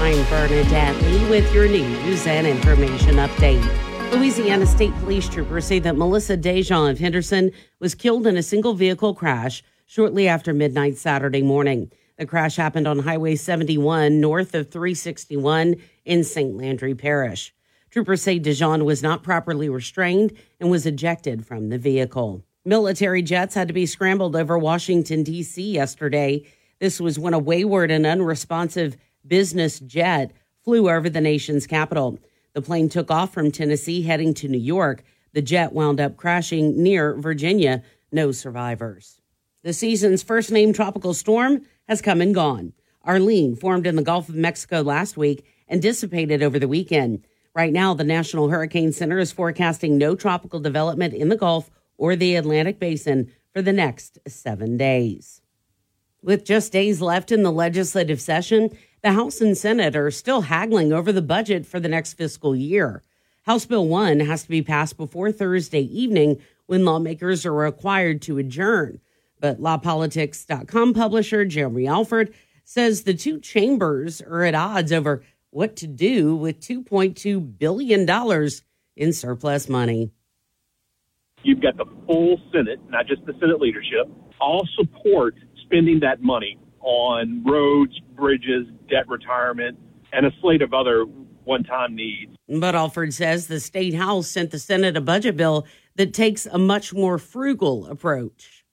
I'm 0.00 0.24
Bernadette 0.28 1.00
Lee 1.02 1.30
with 1.30 1.54
your 1.54 1.68
news 1.68 2.26
and 2.26 2.46
information 2.46 3.16
update. 3.16 3.62
Louisiana 4.10 4.66
State 4.66 4.92
Police 4.96 5.28
troopers 5.28 5.64
say 5.64 5.78
that 5.78 5.96
Melissa 5.96 6.36
Dejean 6.36 6.90
of 6.90 6.98
Henderson 6.98 7.52
was 7.78 7.94
killed 7.94 8.26
in 8.26 8.36
a 8.36 8.42
single 8.42 8.74
vehicle 8.74 9.14
crash 9.14 9.62
shortly 9.86 10.26
after 10.26 10.52
midnight 10.52 10.96
Saturday 10.96 11.42
morning. 11.42 11.90
The 12.18 12.26
crash 12.26 12.56
happened 12.56 12.86
on 12.86 12.98
Highway 12.98 13.36
71 13.36 14.20
north 14.20 14.54
of 14.54 14.70
361 14.70 15.76
in 16.04 16.24
St. 16.24 16.56
Landry 16.56 16.94
Parish. 16.94 17.54
Troopers 17.90 18.22
say 18.22 18.40
Dejean 18.40 18.84
was 18.84 19.02
not 19.02 19.22
properly 19.22 19.68
restrained 19.68 20.32
and 20.58 20.70
was 20.70 20.86
ejected 20.86 21.46
from 21.46 21.68
the 21.68 21.78
vehicle. 21.78 22.42
Military 22.64 23.22
jets 23.22 23.54
had 23.54 23.68
to 23.68 23.74
be 23.74 23.86
scrambled 23.86 24.36
over 24.36 24.56
Washington, 24.56 25.22
D.C. 25.22 25.72
yesterday. 25.72 26.44
This 26.78 27.00
was 27.00 27.18
when 27.18 27.34
a 27.34 27.38
wayward 27.38 27.90
and 27.90 28.06
unresponsive 28.06 28.96
business 29.26 29.78
jet 29.80 30.32
flew 30.64 30.88
over 30.88 31.10
the 31.10 31.20
nation's 31.20 31.66
capital. 31.66 32.18
The 32.54 32.62
plane 32.62 32.88
took 32.88 33.10
off 33.10 33.34
from 33.34 33.50
Tennessee 33.50 34.02
heading 34.02 34.32
to 34.34 34.48
New 34.48 34.58
York. 34.58 35.02
The 35.32 35.42
jet 35.42 35.72
wound 35.72 36.00
up 36.00 36.16
crashing 36.16 36.82
near 36.82 37.14
Virginia. 37.16 37.82
No 38.10 38.32
survivors. 38.32 39.20
The 39.64 39.72
season's 39.72 40.22
first 40.22 40.50
named 40.50 40.74
tropical 40.74 41.14
storm 41.14 41.62
has 41.88 42.02
come 42.02 42.20
and 42.20 42.34
gone. 42.34 42.72
Arlene 43.04 43.56
formed 43.56 43.86
in 43.86 43.96
the 43.96 44.02
Gulf 44.02 44.28
of 44.28 44.34
Mexico 44.34 44.82
last 44.82 45.16
week 45.16 45.44
and 45.72 45.80
dissipated 45.80 46.42
over 46.42 46.58
the 46.58 46.68
weekend. 46.68 47.26
Right 47.54 47.72
now, 47.72 47.94
the 47.94 48.04
National 48.04 48.50
Hurricane 48.50 48.92
Center 48.92 49.18
is 49.18 49.32
forecasting 49.32 49.96
no 49.96 50.14
tropical 50.14 50.60
development 50.60 51.14
in 51.14 51.30
the 51.30 51.36
Gulf 51.36 51.70
or 51.96 52.14
the 52.14 52.36
Atlantic 52.36 52.78
Basin 52.78 53.32
for 53.54 53.62
the 53.62 53.72
next 53.72 54.18
seven 54.28 54.76
days. 54.76 55.40
With 56.22 56.44
just 56.44 56.72
days 56.72 57.00
left 57.00 57.32
in 57.32 57.42
the 57.42 57.50
legislative 57.50 58.20
session, 58.20 58.76
the 59.02 59.12
House 59.12 59.40
and 59.40 59.56
Senate 59.56 59.96
are 59.96 60.10
still 60.10 60.42
haggling 60.42 60.92
over 60.92 61.10
the 61.10 61.22
budget 61.22 61.64
for 61.64 61.80
the 61.80 61.88
next 61.88 62.12
fiscal 62.12 62.54
year. 62.54 63.02
House 63.44 63.64
Bill 63.64 63.88
1 63.88 64.20
has 64.20 64.42
to 64.42 64.50
be 64.50 64.62
passed 64.62 64.98
before 64.98 65.32
Thursday 65.32 65.80
evening 65.80 66.40
when 66.66 66.84
lawmakers 66.84 67.46
are 67.46 67.52
required 67.52 68.20
to 68.22 68.36
adjourn. 68.36 69.00
But 69.40 69.60
LaPolitics.com 69.60 70.92
publisher 70.92 71.46
Jeremy 71.46 71.86
Alford 71.86 72.34
says 72.64 73.02
the 73.02 73.14
two 73.14 73.40
chambers 73.40 74.20
are 74.20 74.44
at 74.44 74.54
odds 74.54 74.92
over 74.92 75.22
what 75.52 75.76
to 75.76 75.86
do 75.86 76.34
with 76.34 76.60
$2.2 76.60 77.58
billion 77.58 78.50
in 78.96 79.12
surplus 79.12 79.68
money. 79.68 80.10
You've 81.44 81.60
got 81.60 81.76
the 81.76 81.84
full 82.06 82.40
Senate, 82.50 82.80
not 82.88 83.06
just 83.06 83.24
the 83.26 83.34
Senate 83.38 83.60
leadership, 83.60 84.08
all 84.40 84.66
support 84.76 85.34
spending 85.64 86.00
that 86.00 86.22
money 86.22 86.58
on 86.80 87.44
roads, 87.44 87.98
bridges, 88.16 88.66
debt 88.88 89.06
retirement, 89.08 89.78
and 90.12 90.26
a 90.26 90.30
slate 90.40 90.62
of 90.62 90.72
other 90.72 91.04
one 91.44 91.64
time 91.64 91.94
needs. 91.94 92.34
But 92.48 92.74
Alford 92.74 93.12
says 93.12 93.46
the 93.46 93.60
state 93.60 93.94
house 93.94 94.28
sent 94.28 94.52
the 94.52 94.58
Senate 94.58 94.96
a 94.96 95.00
budget 95.00 95.36
bill 95.36 95.66
that 95.96 96.14
takes 96.14 96.46
a 96.46 96.58
much 96.58 96.94
more 96.94 97.18
frugal 97.18 97.86
approach. 97.86 98.64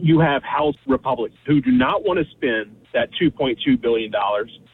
You 0.00 0.20
have 0.20 0.42
House 0.42 0.76
Republicans 0.86 1.38
who 1.46 1.60
do 1.60 1.70
not 1.70 2.04
want 2.04 2.18
to 2.18 2.24
spend 2.32 2.76
that 2.92 3.10
$2.2 3.20 3.80
billion. 3.80 4.12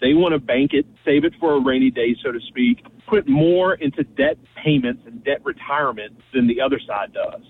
They 0.00 0.14
want 0.14 0.32
to 0.32 0.38
bank 0.38 0.72
it, 0.72 0.86
save 1.04 1.24
it 1.24 1.32
for 1.40 1.54
a 1.54 1.60
rainy 1.60 1.90
day, 1.90 2.16
so 2.22 2.32
to 2.32 2.40
speak, 2.48 2.84
put 3.08 3.28
more 3.28 3.74
into 3.74 4.04
debt 4.04 4.38
payments 4.62 5.02
and 5.06 5.22
debt 5.24 5.44
retirement 5.44 6.18
than 6.32 6.46
the 6.46 6.60
other 6.60 6.80
side 6.86 7.12
does. 7.12 7.42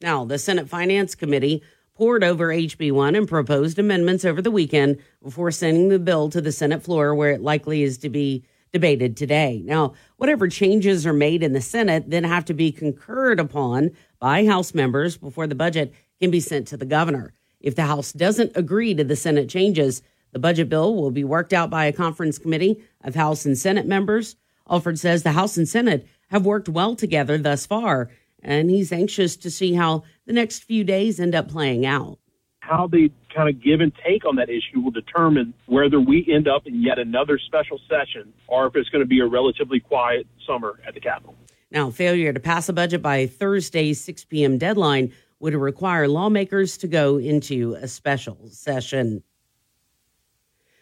Now, 0.00 0.24
the 0.24 0.38
Senate 0.38 0.68
Finance 0.68 1.14
Committee 1.14 1.62
poured 1.94 2.24
over 2.24 2.48
HB1 2.48 3.16
and 3.16 3.28
proposed 3.28 3.78
amendments 3.78 4.24
over 4.24 4.42
the 4.42 4.50
weekend 4.50 4.98
before 5.22 5.50
sending 5.50 5.88
the 5.88 5.98
bill 5.98 6.28
to 6.30 6.40
the 6.40 6.52
Senate 6.52 6.82
floor, 6.82 7.14
where 7.14 7.30
it 7.30 7.40
likely 7.40 7.82
is 7.82 7.98
to 7.98 8.10
be 8.10 8.44
debated 8.72 9.16
today. 9.16 9.62
Now, 9.64 9.94
whatever 10.16 10.48
changes 10.48 11.06
are 11.06 11.12
made 11.12 11.44
in 11.44 11.52
the 11.52 11.60
Senate 11.60 12.10
then 12.10 12.24
have 12.24 12.44
to 12.46 12.54
be 12.54 12.72
concurred 12.72 13.38
upon 13.38 13.92
by 14.18 14.44
House 14.44 14.74
members 14.74 15.16
before 15.16 15.46
the 15.46 15.54
budget 15.54 15.94
can 16.20 16.32
be 16.32 16.40
sent 16.40 16.66
to 16.68 16.76
the 16.76 16.84
governor. 16.84 17.34
If 17.64 17.76
the 17.76 17.86
House 17.86 18.12
doesn't 18.12 18.52
agree 18.56 18.92
to 18.92 19.04
the 19.04 19.16
Senate 19.16 19.48
changes, 19.48 20.02
the 20.32 20.38
budget 20.38 20.68
bill 20.68 20.94
will 20.94 21.10
be 21.10 21.24
worked 21.24 21.54
out 21.54 21.70
by 21.70 21.86
a 21.86 21.94
conference 21.94 22.36
committee 22.36 22.84
of 23.02 23.14
House 23.14 23.46
and 23.46 23.56
Senate 23.56 23.86
members. 23.86 24.36
Alford 24.68 24.98
says 24.98 25.22
the 25.22 25.32
House 25.32 25.56
and 25.56 25.66
Senate 25.66 26.06
have 26.28 26.44
worked 26.44 26.68
well 26.68 26.94
together 26.94 27.38
thus 27.38 27.64
far, 27.64 28.10
and 28.42 28.68
he's 28.68 28.92
anxious 28.92 29.34
to 29.36 29.50
see 29.50 29.72
how 29.72 30.02
the 30.26 30.34
next 30.34 30.64
few 30.64 30.84
days 30.84 31.18
end 31.18 31.34
up 31.34 31.48
playing 31.48 31.86
out. 31.86 32.18
How 32.60 32.86
they 32.86 33.10
kind 33.34 33.48
of 33.48 33.62
give 33.62 33.80
and 33.80 33.92
take 34.06 34.26
on 34.26 34.36
that 34.36 34.50
issue 34.50 34.80
will 34.82 34.90
determine 34.90 35.54
whether 35.64 35.98
we 35.98 36.30
end 36.30 36.46
up 36.46 36.66
in 36.66 36.82
yet 36.82 36.98
another 36.98 37.38
special 37.38 37.80
session 37.88 38.34
or 38.46 38.66
if 38.66 38.76
it's 38.76 38.90
going 38.90 39.02
to 39.02 39.08
be 39.08 39.20
a 39.20 39.26
relatively 39.26 39.80
quiet 39.80 40.26
summer 40.46 40.80
at 40.86 40.92
the 40.92 41.00
Capitol. 41.00 41.34
Now, 41.70 41.90
failure 41.90 42.32
to 42.32 42.40
pass 42.40 42.68
a 42.68 42.72
budget 42.72 43.00
by 43.00 43.26
Thursday's 43.26 44.00
6 44.02 44.26
p.m. 44.26 44.58
deadline 44.58 45.12
would 45.40 45.54
require 45.54 46.08
lawmakers 46.08 46.76
to 46.78 46.86
go 46.86 47.18
into 47.18 47.74
a 47.74 47.88
special 47.88 48.48
session. 48.50 49.22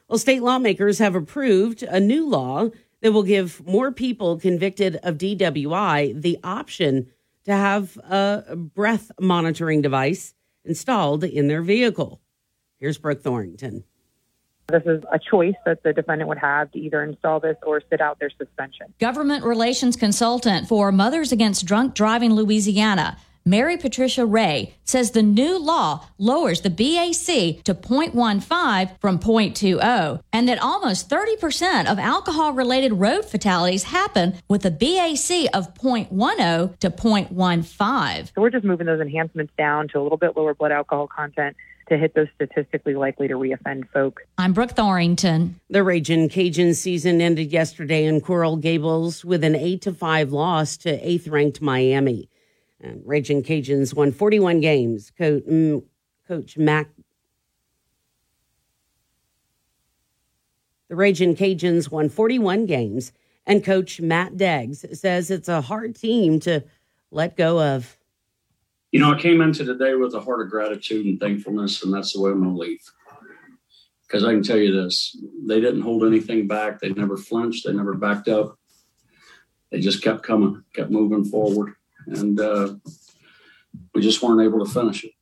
Well, 0.08 0.18
state 0.18 0.42
lawmakers 0.42 0.98
have 0.98 1.14
approved 1.14 1.82
a 1.82 1.98
new 1.98 2.28
law 2.28 2.68
that 3.00 3.12
will 3.12 3.22
give 3.22 3.66
more 3.66 3.90
people 3.90 4.38
convicted 4.38 4.96
of 5.02 5.18
DWI 5.18 6.20
the 6.20 6.38
option 6.44 7.10
to 7.44 7.52
have 7.52 7.96
a 7.98 8.54
breath 8.56 9.10
monitoring 9.20 9.82
device 9.82 10.34
installed 10.64 11.24
in 11.24 11.48
their 11.48 11.62
vehicle. 11.62 12.20
Here's 12.78 12.98
Brooke 12.98 13.22
Thorington. 13.22 13.84
This 14.68 14.82
is 14.86 15.02
a 15.12 15.18
choice 15.18 15.54
that 15.66 15.82
the 15.82 15.92
defendant 15.92 16.28
would 16.28 16.38
have 16.38 16.70
to 16.72 16.78
either 16.78 17.02
install 17.02 17.40
this 17.40 17.56
or 17.66 17.82
sit 17.90 18.00
out 18.00 18.20
their 18.20 18.30
suspension. 18.30 18.94
Government 19.00 19.44
relations 19.44 19.96
consultant 19.96 20.68
for 20.68 20.92
Mothers 20.92 21.32
Against 21.32 21.66
Drunk 21.66 21.94
Driving 21.94 22.32
Louisiana 22.32 23.18
Mary 23.44 23.76
Patricia 23.76 24.24
Wray 24.24 24.76
says 24.84 25.10
the 25.10 25.22
new 25.22 25.58
law 25.58 26.06
lowers 26.16 26.60
the 26.60 26.70
BAC 26.70 27.64
to 27.64 27.74
0.15 27.74 29.00
from 29.00 29.18
0.20 29.18 30.22
and 30.32 30.48
that 30.48 30.62
almost 30.62 31.10
30% 31.10 31.90
of 31.90 31.98
alcohol 31.98 32.52
related 32.52 32.92
road 32.92 33.24
fatalities 33.24 33.84
happen 33.84 34.34
with 34.48 34.64
a 34.64 34.70
BAC 34.70 35.48
of 35.54 35.74
0.10 35.74 36.78
to 36.78 36.90
0.15. 36.90 38.26
So 38.26 38.40
we're 38.40 38.50
just 38.50 38.64
moving 38.64 38.86
those 38.86 39.00
enhancements 39.00 39.52
down 39.58 39.88
to 39.88 39.98
a 39.98 40.02
little 40.02 40.18
bit 40.18 40.36
lower 40.36 40.54
blood 40.54 40.70
alcohol 40.70 41.08
content 41.08 41.56
to 41.88 41.98
hit 41.98 42.14
those 42.14 42.28
statistically 42.36 42.94
likely 42.94 43.26
to 43.26 43.34
reoffend 43.34 43.88
folks. 43.90 44.22
I'm 44.38 44.52
Brooke 44.52 44.74
Thorington. 44.74 45.54
The 45.68 45.82
Raging 45.82 46.28
Cajun 46.28 46.74
season 46.74 47.20
ended 47.20 47.52
yesterday 47.52 48.04
in 48.04 48.20
Coral 48.20 48.56
Gables 48.56 49.24
with 49.24 49.42
an 49.42 49.56
8 49.56 49.82
to 49.82 49.92
5 49.92 50.32
loss 50.32 50.76
to 50.78 50.96
8th 51.00 51.30
ranked 51.30 51.60
Miami. 51.60 52.28
And 52.82 53.00
Raging 53.06 53.42
Cajuns 53.42 53.94
won 53.94 54.10
41 54.10 54.60
games. 54.60 55.12
Coach, 55.16 55.44
mm, 55.44 55.84
Coach 56.26 56.58
Mac. 56.58 56.88
The 60.88 60.96
Raging 60.96 61.36
Cajuns 61.36 61.90
won 61.90 62.08
41 62.08 62.66
games, 62.66 63.12
and 63.46 63.64
Coach 63.64 64.00
Matt 64.00 64.36
Deggs 64.36 64.96
says 64.96 65.30
it's 65.30 65.48
a 65.48 65.62
hard 65.62 65.94
team 65.94 66.38
to 66.40 66.64
let 67.10 67.36
go 67.36 67.62
of. 67.62 67.96
You 68.90 69.00
know, 69.00 69.14
I 69.14 69.18
came 69.18 69.40
into 69.40 69.64
today 69.64 69.94
with 69.94 70.12
a 70.14 70.20
heart 70.20 70.42
of 70.42 70.50
gratitude 70.50 71.06
and 71.06 71.18
thankfulness, 71.18 71.82
and 71.82 71.94
that's 71.94 72.12
the 72.12 72.20
way 72.20 72.30
I'm 72.30 72.42
going 72.42 72.54
to 72.54 72.60
leave. 72.60 72.82
Because 74.06 74.24
I 74.24 74.32
can 74.32 74.42
tell 74.42 74.58
you 74.58 74.70
this 74.70 75.16
they 75.46 75.60
didn't 75.60 75.80
hold 75.80 76.04
anything 76.04 76.46
back, 76.46 76.80
they 76.80 76.90
never 76.90 77.16
flinched, 77.16 77.64
they 77.64 77.72
never 77.72 77.94
backed 77.94 78.28
up. 78.28 78.58
They 79.70 79.80
just 79.80 80.02
kept 80.02 80.22
coming, 80.22 80.62
kept 80.74 80.90
moving 80.90 81.24
forward. 81.24 81.72
And 82.06 82.40
uh, 82.40 82.74
we 83.94 84.02
just 84.02 84.22
weren't 84.22 84.42
able 84.42 84.64
to 84.64 84.70
finish 84.70 85.04
it. 85.04 85.12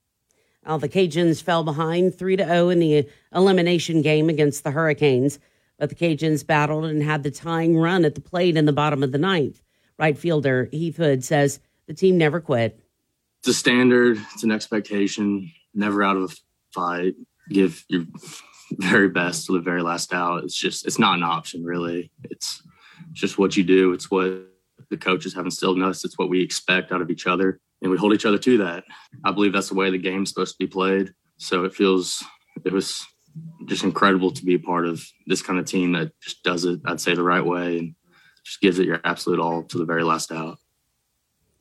Well, 0.67 0.79
the 0.79 0.89
Cajuns 0.89 1.43
fell 1.43 1.65
behind 1.65 2.15
3 2.15 2.37
to 2.37 2.45
0 2.45 2.69
in 2.69 2.81
the 2.81 3.09
elimination 3.35 4.03
game 4.03 4.29
against 4.29 4.63
the 4.63 4.71
Hurricanes, 4.71 5.39
but 5.79 5.89
the 5.89 5.95
Cajuns 5.95 6.47
battled 6.47 6.85
and 6.85 7.03
had 7.03 7.23
the 7.23 7.31
tying 7.31 7.77
run 7.77 8.05
at 8.05 8.15
the 8.15 8.21
plate 8.21 8.57
in 8.57 8.67
the 8.67 8.73
bottom 8.73 9.03
of 9.03 9.13
the 9.13 9.19
ninth. 9.19 9.63
Right 9.99 10.17
fielder 10.17 10.69
Heath 10.71 10.97
Hood 10.97 11.25
says 11.25 11.61
the 11.87 11.95
team 11.95 12.19
never 12.19 12.41
quit. 12.41 12.79
It's 13.41 13.49
a 13.49 13.55
standard, 13.55 14.19
it's 14.35 14.45
an 14.45 14.53
expectation, 14.53 15.51
never 15.75 16.03
out 16.03 16.17
of 16.17 16.31
a 16.31 16.35
fight. 16.73 17.15
Give 17.49 17.83
your 17.89 18.05
very 18.79 19.09
best 19.09 19.47
to 19.47 19.53
the 19.53 19.61
very 19.61 19.83
last 19.83 20.13
out. 20.13 20.45
It's 20.45 20.57
just, 20.57 20.87
it's 20.87 20.99
not 20.99 21.17
an 21.17 21.23
option, 21.23 21.65
really. 21.65 22.11
It's 22.25 22.63
just 23.13 23.39
what 23.39 23.57
you 23.57 23.65
do. 23.65 23.93
It's 23.93 24.11
what 24.11 24.50
the 24.91 24.97
coaches 24.97 25.35
have 25.35 25.45
instilled 25.45 25.77
in 25.77 25.83
us. 25.83 26.05
It's 26.05 26.19
what 26.19 26.29
we 26.29 26.43
expect 26.43 26.93
out 26.93 27.01
of 27.01 27.11
each 27.11 27.27
other. 27.27 27.61
And 27.83 27.91
we 27.91 27.97
hold 27.97 28.13
each 28.13 28.27
other 28.27 28.39
to 28.39 28.59
that. 28.59 28.85
I 29.25 29.33
believe 29.33 29.53
that's 29.53 29.71
the 29.71 29.75
way 29.75 29.91
the 29.91 29.99
game's 29.99 30.29
supposed 30.31 30.53
to 30.53 30.59
be 30.59 30.71
played. 30.71 31.15
So 31.39 31.65
it 31.65 31.75
feels, 31.75 32.23
it 32.65 32.73
was 32.73 33.07
just 33.67 33.85
incredible 33.85 34.31
to 34.33 34.45
be 34.45 34.55
a 34.55 34.59
part 34.59 34.87
of 34.87 35.03
this 35.27 35.41
kind 35.41 35.59
of 35.59 35.65
team 35.65 35.93
that 35.93 36.13
just 36.21 36.43
does 36.43 36.65
it, 36.65 36.81
I'd 36.85 37.01
say, 37.01 37.15
the 37.15 37.23
right 37.23 37.45
way 37.45 37.79
and 37.79 37.95
just 38.45 38.61
gives 38.61 38.79
it 38.79 38.87
your 38.87 39.01
absolute 39.05 39.39
all 39.39 39.63
to 39.63 39.79
the 39.79 39.87
very 39.87 40.05
last 40.05 40.31
out. 40.31 40.59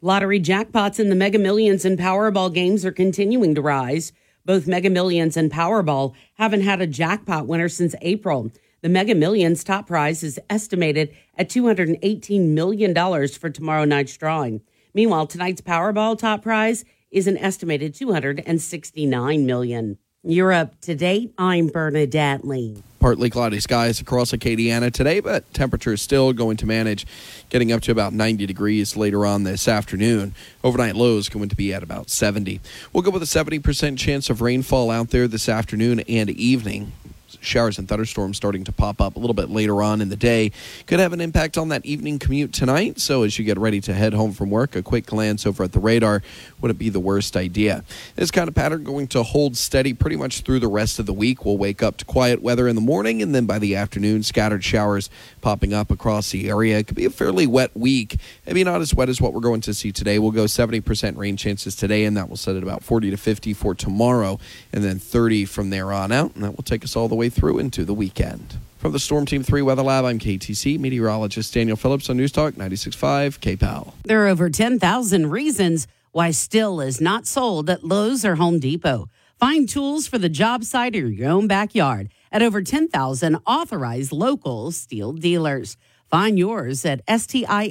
Lottery 0.02 0.40
jackpots 0.40 1.00
in 1.00 1.10
the 1.10 1.16
Mega 1.16 1.38
Millions 1.38 1.86
and 1.86 2.00
Powerball 2.00 2.54
games 2.54 2.86
are 2.86 2.92
continuing 2.92 3.56
to 3.56 3.62
rise. 3.62 4.12
Both 4.46 4.68
Mega 4.68 4.90
Millions 4.90 5.38
and 5.38 5.52
Powerball 5.52 6.14
haven't 6.36 6.62
had 6.62 6.82
a 6.82 6.88
jackpot 6.88 7.48
winner 7.48 7.70
since 7.70 7.96
April. 8.02 8.52
The 8.82 8.88
Mega 8.88 9.14
Millions 9.14 9.66
top 9.66 9.88
prize 9.88 10.24
is 10.24 10.40
estimated 10.50 11.14
at 11.38 11.50
$218 11.50 12.48
million 12.48 13.28
for 13.28 13.50
tomorrow 13.50 13.84
night's 13.84 14.16
drawing. 14.16 14.62
Meanwhile, 14.94 15.28
tonight's 15.28 15.60
Powerball 15.60 16.18
top 16.18 16.44
prize 16.44 16.86
is 17.12 17.28
an 17.28 17.38
estimated 17.38 17.94
269 17.94 19.46
million. 19.46 19.98
You're 20.24 20.54
up 20.54 20.80
to 20.82 20.96
date. 20.96 21.34
I'm 21.38 21.68
Bernadette 21.68 22.48
Lee. 22.48 22.82
Partly 23.02 23.30
cloudy 23.30 23.60
skies 23.60 24.00
across 24.00 24.32
Acadiana 24.32 24.94
today, 24.94 25.20
but 25.20 25.54
temperature 25.54 25.94
is 25.94 26.02
still 26.02 26.32
going 26.32 26.56
to 26.58 26.66
manage 26.66 27.06
getting 27.50 27.74
up 27.74 27.82
to 27.82 27.92
about 27.92 28.14
90 28.14 28.46
degrees 28.46 28.96
later 28.96 29.26
on 29.26 29.44
this 29.44 29.68
afternoon. 29.68 30.34
Overnight 30.64 30.96
lows 30.96 31.28
going 31.28 31.50
to 31.50 31.56
be 31.56 31.74
at 31.74 31.84
about 31.84 32.10
70. 32.10 32.62
We'll 32.94 33.04
go 33.04 33.12
with 33.12 33.24
a 33.24 33.26
70% 33.26 33.98
chance 33.98 34.30
of 34.30 34.40
rainfall 34.40 34.90
out 34.90 35.10
there 35.10 35.28
this 35.28 35.50
afternoon 35.50 36.00
and 36.02 36.30
evening 36.30 36.94
showers 37.42 37.78
and 37.78 37.88
thunderstorms 37.88 38.38
starting 38.38 38.64
to 38.64 38.72
pop 38.72 39.02
up 39.02 39.16
a 39.16 39.20
little 39.20 39.34
bit 39.34 39.50
later 39.50 39.82
on 39.82 40.02
in 40.02 40.10
the 40.10 40.16
day. 40.16 40.52
Could 40.88 41.00
have 41.00 41.14
an 41.14 41.22
impact 41.22 41.58
on 41.58 41.70
that 41.70 41.86
evening 41.86 42.20
commute 42.20 42.54
tonight. 42.54 43.00
So 43.00 43.24
as 43.24 43.38
you 43.38 43.46
get 43.46 43.58
ready 43.58 43.82
to 43.82 43.94
head 43.94 44.14
home 44.14 44.34
from 44.34 44.50
work, 44.50 44.76
a 44.76 44.82
quick 44.82 45.06
glance 45.06 45.46
over 45.46 45.64
at 45.64 45.72
the 45.72 45.80
radar 45.80 46.22
wouldn't 46.62 46.80
be 46.80 46.90
the 46.90 47.00
worst 47.00 47.36
idea. 47.38 47.84
This 48.16 48.32
kind 48.32 48.48
of 48.48 48.56
pattern 48.56 48.84
going 48.84 49.08
to 49.10 49.24
hold 49.24 49.58
steady 49.58 49.94
pretty 49.94 50.16
much 50.16 50.42
through 50.42 50.60
the 50.60 50.68
rest 50.68 51.00
of 51.00 51.06
the 51.06 51.14
week. 51.14 51.46
We'll 51.46 51.58
wake 51.58 51.84
up 51.84 51.98
to 51.98 52.06
quiet 52.06 52.42
weather 52.42 52.68
in 52.68 52.76
the 52.76 52.82
morning, 52.82 53.22
and 53.22 53.36
then 53.36 53.46
by 53.46 53.60
the 53.60 53.76
afternoon, 53.76 54.24
scattered 54.24 54.64
showers 54.64 55.10
popping 55.42 55.74
up 55.74 55.92
across 55.92 56.32
the 56.32 56.50
area. 56.50 56.80
It 56.80 56.88
could 56.88 56.98
be 56.98 57.06
a 57.06 57.10
fairly 57.10 57.48
wet 57.48 57.76
week. 57.76 58.18
Maybe 58.46 58.64
not 58.64 58.82
as 58.82 58.94
wet 58.94 59.10
as 59.10 59.22
what 59.22 59.34
we're 59.34 59.40
going 59.42 59.62
to 59.62 59.74
see 59.74 59.92
today. 59.92 60.20
We'll 60.20 60.32
go 60.32 60.46
70% 60.46 61.18
rain 61.18 61.38
chances 61.38 61.76
today, 61.76 62.06
and 62.06 62.18
that 62.18 62.30
will 62.30 62.38
set 62.38 62.56
at 62.56 62.64
about 62.64 62.84
40 62.84 63.12
to 63.12 63.18
50 63.18 63.54
for 63.54 63.76
tomorrow, 63.76 64.40
and 64.74 64.84
then 64.84 65.00
30 65.00 65.46
from 65.46 65.70
there 65.70 65.92
on 65.92 66.12
out. 66.12 66.36
And 66.36 66.44
that 66.44 66.56
will 66.56 66.64
take 66.64 66.84
us 66.84 66.96
all 66.96 67.08
the 67.08 67.16
way 67.16 67.19
through 67.28 67.60
into 67.60 67.84
the 67.84 67.94
weekend. 67.94 68.58
From 68.78 68.94
the 68.94 69.00
Storm 69.00 69.26
Team 69.26 69.44
3 69.44 69.62
Weather 69.62 69.84
Lab, 69.84 70.06
I'm 70.06 70.20
KATC 70.20 70.80
meteorologist 70.80 71.54
Daniel 71.54 71.76
Phillips 71.76 72.10
on 72.10 72.16
News 72.16 72.32
Talk 72.32 72.54
96.5 72.54 73.40
KPEL. 73.40 73.92
There 74.06 74.24
are 74.24 74.30
over 74.30 74.50
10,000 74.50 75.30
reasons 75.30 75.86
why 76.14 76.30
Stihl 76.30 76.82
is 76.86 77.02
not 77.02 77.28
sold 77.28 77.70
at 77.70 77.84
Lowe's 77.84 78.24
or 78.24 78.36
Home 78.36 78.60
Depot. 78.60 79.10
Find 79.38 79.68
tools 79.68 80.08
for 80.08 80.18
the 80.18 80.30
job 80.30 80.64
site 80.64 80.96
or 80.96 81.10
your 81.10 81.30
own 81.30 81.48
backyard 81.48 82.10
at 82.32 82.42
over 82.42 82.62
10,000 82.62 83.36
authorized 83.46 84.14
local 84.14 84.72
Stihl 84.72 85.20
dealers. 85.20 85.76
Find 86.10 86.40
yours 86.40 86.86
at 86.86 87.06
stihlusa.com. 87.06 87.64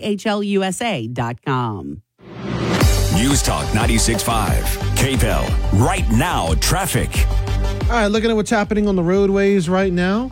News 3.14 3.42
Talk 3.42 3.66
96.5 3.68 4.62
KPEL. 4.94 5.80
Right 5.80 6.08
now, 6.10 6.54
traffic. 6.60 7.10
All 7.88 7.94
right, 7.94 8.08
looking 8.08 8.28
at 8.28 8.36
what's 8.36 8.50
happening 8.50 8.86
on 8.86 8.96
the 8.96 9.02
roadways 9.02 9.66
right 9.66 9.90
now. 9.90 10.30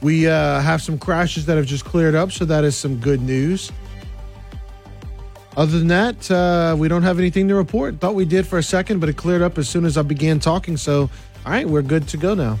We 0.00 0.26
uh, 0.26 0.60
have 0.60 0.80
some 0.80 0.98
crashes 0.98 1.44
that 1.44 1.58
have 1.58 1.66
just 1.66 1.84
cleared 1.84 2.14
up, 2.14 2.32
so 2.32 2.46
that 2.46 2.64
is 2.64 2.74
some 2.74 2.96
good 2.96 3.20
news. 3.20 3.70
Other 5.54 5.78
than 5.78 5.88
that, 5.88 6.30
uh, 6.30 6.76
we 6.78 6.88
don't 6.88 7.02
have 7.02 7.18
anything 7.18 7.46
to 7.48 7.54
report. 7.54 8.00
Thought 8.00 8.14
we 8.14 8.24
did 8.24 8.46
for 8.46 8.56
a 8.56 8.62
second, 8.62 9.00
but 9.00 9.10
it 9.10 9.18
cleared 9.18 9.42
up 9.42 9.58
as 9.58 9.68
soon 9.68 9.84
as 9.84 9.98
I 9.98 10.02
began 10.02 10.40
talking. 10.40 10.78
So, 10.78 11.10
all 11.44 11.52
right, 11.52 11.68
we're 11.68 11.82
good 11.82 12.08
to 12.08 12.16
go 12.16 12.32
now. 12.32 12.58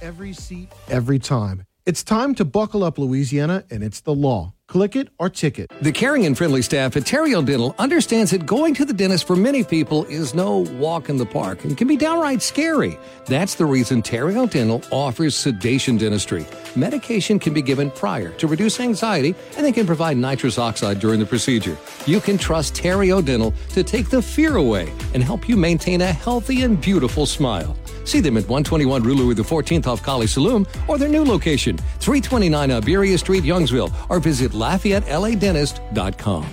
Every 0.00 0.32
seat, 0.32 0.70
every 0.88 1.18
time. 1.18 1.64
It's 1.84 2.04
time 2.04 2.32
to 2.36 2.44
buckle 2.44 2.84
up, 2.84 2.96
Louisiana, 2.96 3.64
and 3.72 3.82
it's 3.82 4.02
the 4.02 4.14
law. 4.14 4.52
Click 4.68 4.96
it 4.96 5.08
or 5.20 5.30
ticket. 5.30 5.70
The 5.80 5.92
caring 5.92 6.26
and 6.26 6.36
friendly 6.36 6.60
staff 6.60 6.96
at 6.96 7.04
Terrio 7.04 7.44
Dental 7.44 7.72
understands 7.78 8.32
that 8.32 8.46
going 8.46 8.74
to 8.74 8.84
the 8.84 8.92
dentist 8.92 9.24
for 9.24 9.36
many 9.36 9.62
people 9.62 10.04
is 10.06 10.34
no 10.34 10.58
walk 10.80 11.08
in 11.08 11.16
the 11.16 11.24
park 11.24 11.62
and 11.62 11.76
can 11.76 11.86
be 11.86 11.96
downright 11.96 12.42
scary. 12.42 12.98
That's 13.26 13.54
the 13.54 13.64
reason 13.64 14.02
Terrio 14.02 14.50
Dental 14.50 14.82
offers 14.90 15.36
sedation 15.36 15.98
dentistry. 15.98 16.44
Medication 16.74 17.38
can 17.38 17.54
be 17.54 17.62
given 17.62 17.92
prior 17.92 18.30
to 18.32 18.48
reduce 18.48 18.80
anxiety, 18.80 19.36
and 19.56 19.64
they 19.64 19.70
can 19.70 19.86
provide 19.86 20.16
nitrous 20.16 20.58
oxide 20.58 20.98
during 20.98 21.20
the 21.20 21.26
procedure. 21.26 21.76
You 22.04 22.20
can 22.20 22.36
trust 22.36 22.74
Terrio 22.74 23.24
Dental 23.24 23.54
to 23.70 23.84
take 23.84 24.10
the 24.10 24.20
fear 24.20 24.56
away 24.56 24.92
and 25.14 25.22
help 25.22 25.48
you 25.48 25.56
maintain 25.56 26.00
a 26.00 26.12
healthy 26.12 26.62
and 26.62 26.80
beautiful 26.80 27.24
smile. 27.24 27.76
See 28.04 28.20
them 28.20 28.36
at 28.36 28.44
121 28.44 29.02
Rue 29.02 29.14
Louis 29.14 29.34
XIV 29.34 29.86
off 29.86 30.02
Kaliste 30.02 30.38
Saloom 30.38 30.66
or 30.88 30.96
their 30.96 31.08
new 31.08 31.24
location, 31.24 31.76
329 31.98 32.70
Iberia 32.70 33.18
Street, 33.18 33.42
Youngsville, 33.42 33.92
or 34.08 34.20
visit 34.20 34.54
LafayetteLADentist.com. 34.56 36.44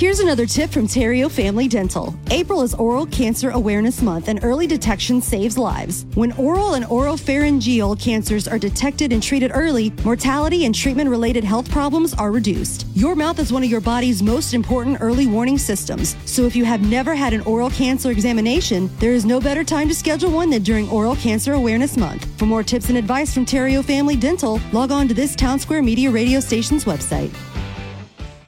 Here's 0.00 0.20
another 0.20 0.46
tip 0.46 0.70
from 0.70 0.86
Terrio 0.86 1.30
Family 1.30 1.68
Dental. 1.68 2.14
April 2.30 2.62
is 2.62 2.72
Oral 2.72 3.04
Cancer 3.04 3.50
Awareness 3.50 4.00
Month, 4.00 4.28
and 4.28 4.42
early 4.42 4.66
detection 4.66 5.20
saves 5.20 5.58
lives. 5.58 6.06
When 6.14 6.32
oral 6.38 6.72
and 6.72 6.86
oropharyngeal 6.86 8.00
cancers 8.00 8.48
are 8.48 8.58
detected 8.58 9.12
and 9.12 9.22
treated 9.22 9.50
early, 9.52 9.92
mortality 10.02 10.64
and 10.64 10.74
treatment 10.74 11.10
related 11.10 11.44
health 11.44 11.70
problems 11.70 12.14
are 12.14 12.32
reduced. 12.32 12.86
Your 12.94 13.14
mouth 13.14 13.38
is 13.40 13.52
one 13.52 13.62
of 13.62 13.68
your 13.68 13.82
body's 13.82 14.22
most 14.22 14.54
important 14.54 14.96
early 15.02 15.26
warning 15.26 15.58
systems, 15.58 16.16
so 16.24 16.46
if 16.46 16.56
you 16.56 16.64
have 16.64 16.80
never 16.80 17.14
had 17.14 17.34
an 17.34 17.42
oral 17.42 17.68
cancer 17.68 18.10
examination, 18.10 18.88
there 19.00 19.12
is 19.12 19.26
no 19.26 19.38
better 19.38 19.64
time 19.64 19.86
to 19.88 19.94
schedule 19.94 20.30
one 20.30 20.48
than 20.48 20.62
during 20.62 20.88
Oral 20.88 21.16
Cancer 21.16 21.52
Awareness 21.52 21.98
Month. 21.98 22.26
For 22.38 22.46
more 22.46 22.62
tips 22.62 22.88
and 22.88 22.96
advice 22.96 23.34
from 23.34 23.44
Terrio 23.44 23.84
Family 23.84 24.16
Dental, 24.16 24.62
log 24.72 24.92
on 24.92 25.08
to 25.08 25.14
this 25.14 25.36
Town 25.36 25.58
Square 25.58 25.82
Media 25.82 26.10
radio 26.10 26.40
station's 26.40 26.86
website. 26.86 27.30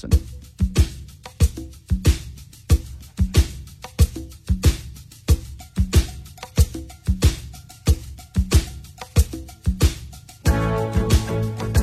2000. 0.00 0.40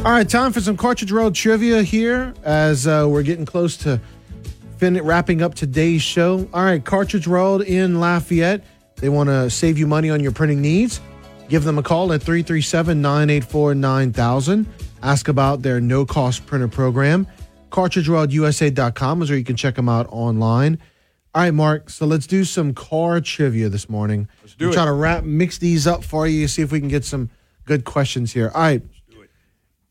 All 0.05 0.13
right, 0.13 0.29
time 0.29 0.53
for 0.53 0.61
some 0.61 0.77
Cartridge 0.77 1.11
Road 1.11 1.35
trivia 1.35 1.83
here 1.83 2.33
as 2.43 2.87
uh, 2.87 3.05
we're 3.09 3.23
getting 3.23 3.45
close 3.45 3.75
to 3.77 3.99
fin- 4.77 5.03
wrapping 5.03 5.41
up 5.41 5.53
today's 5.53 6.01
show. 6.01 6.47
All 6.53 6.63
right, 6.63 6.83
Cartridge 6.83 7.27
Road 7.27 7.61
in 7.63 7.99
Lafayette. 7.99 8.63
They 8.95 9.09
want 9.09 9.27
to 9.27 9.49
save 9.49 9.77
you 9.77 9.85
money 9.85 10.09
on 10.09 10.21
your 10.21 10.31
printing 10.31 10.61
needs. 10.61 11.01
Give 11.49 11.65
them 11.65 11.77
a 11.77 11.83
call 11.83 12.13
at 12.13 12.21
337 12.23 13.01
984 13.01 13.75
9000. 13.75 14.65
Ask 15.03 15.27
about 15.27 15.61
their 15.61 15.81
no 15.81 16.05
cost 16.05 16.45
printer 16.45 16.69
program. 16.69 17.27
CartridgeRoadUSA.com 17.69 19.21
is 19.21 19.29
where 19.29 19.37
you 19.37 19.45
can 19.45 19.55
check 19.55 19.75
them 19.75 19.89
out 19.89 20.07
online. 20.09 20.79
All 21.35 21.43
right, 21.43 21.53
Mark. 21.53 21.89
So 21.89 22.05
let's 22.05 22.25
do 22.25 22.43
some 22.43 22.73
car 22.73 23.21
trivia 23.21 23.69
this 23.69 23.89
morning. 23.89 24.27
Let's 24.41 24.55
do 24.55 24.69
it. 24.69 24.73
Try 24.73 24.85
to 24.85 24.91
wrap, 24.91 25.23
mix 25.23 25.57
these 25.57 25.85
up 25.85 26.03
for 26.03 26.25
you. 26.25 26.47
See 26.47 26.61
if 26.61 26.71
we 26.71 26.79
can 26.79 26.89
get 26.89 27.05
some 27.05 27.29
good 27.65 27.85
questions 27.85 28.33
here. 28.33 28.51
All 28.53 28.61
right. 28.61 28.81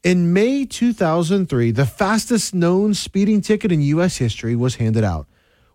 In 0.02 0.32
May 0.32 0.64
2003, 0.64 1.72
the 1.72 1.84
fastest 1.84 2.54
known 2.54 2.94
speeding 2.94 3.40
ticket 3.40 3.72
in 3.72 3.80
U.S. 3.82 4.18
history 4.18 4.54
was 4.54 4.76
handed 4.76 5.02
out, 5.02 5.26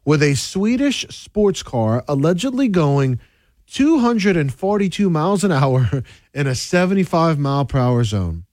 with 0.06 0.24
a 0.24 0.36
Swedish 0.36 1.06
sports 1.10 1.64
car 1.64 2.04
allegedly 2.08 2.70
going 2.70 3.20
242 3.68 5.10
miles 5.10 5.44
an 5.44 5.52
hour 5.52 6.04
in 6.34 6.48
a 6.48 6.56
75 6.56 7.40
mile 7.40 7.66
per 7.66 7.78
hour 7.78 8.04
zone. 8.04 8.46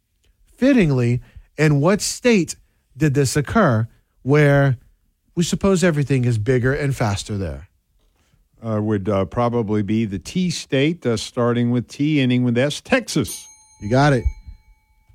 Fittingly, 0.57 1.21
in 1.57 1.81
what 1.81 2.01
state 2.01 2.57
did 2.99 3.15
this 3.15 3.37
occur 3.37 3.89
where 4.23 4.77
we 5.35 5.45
suppose 5.45 5.83
everything 5.83 6.25
is 6.25 6.37
bigger 6.37 6.75
and 6.75 6.95
faster 6.95 7.39
there? 7.39 7.69
Uh, 8.61 8.81
would 8.83 9.09
uh, 9.09 9.25
probably 9.25 9.83
be 9.83 10.05
the 10.05 10.19
T 10.19 10.51
state, 10.51 11.07
uh, 11.07 11.17
starting 11.17 11.71
with 11.71 11.87
T, 11.87 12.21
ending 12.21 12.43
with 12.43 12.59
S, 12.59 12.81
Texas. 12.81 13.47
You 13.81 13.89
got 13.89 14.13
it. 14.13 14.25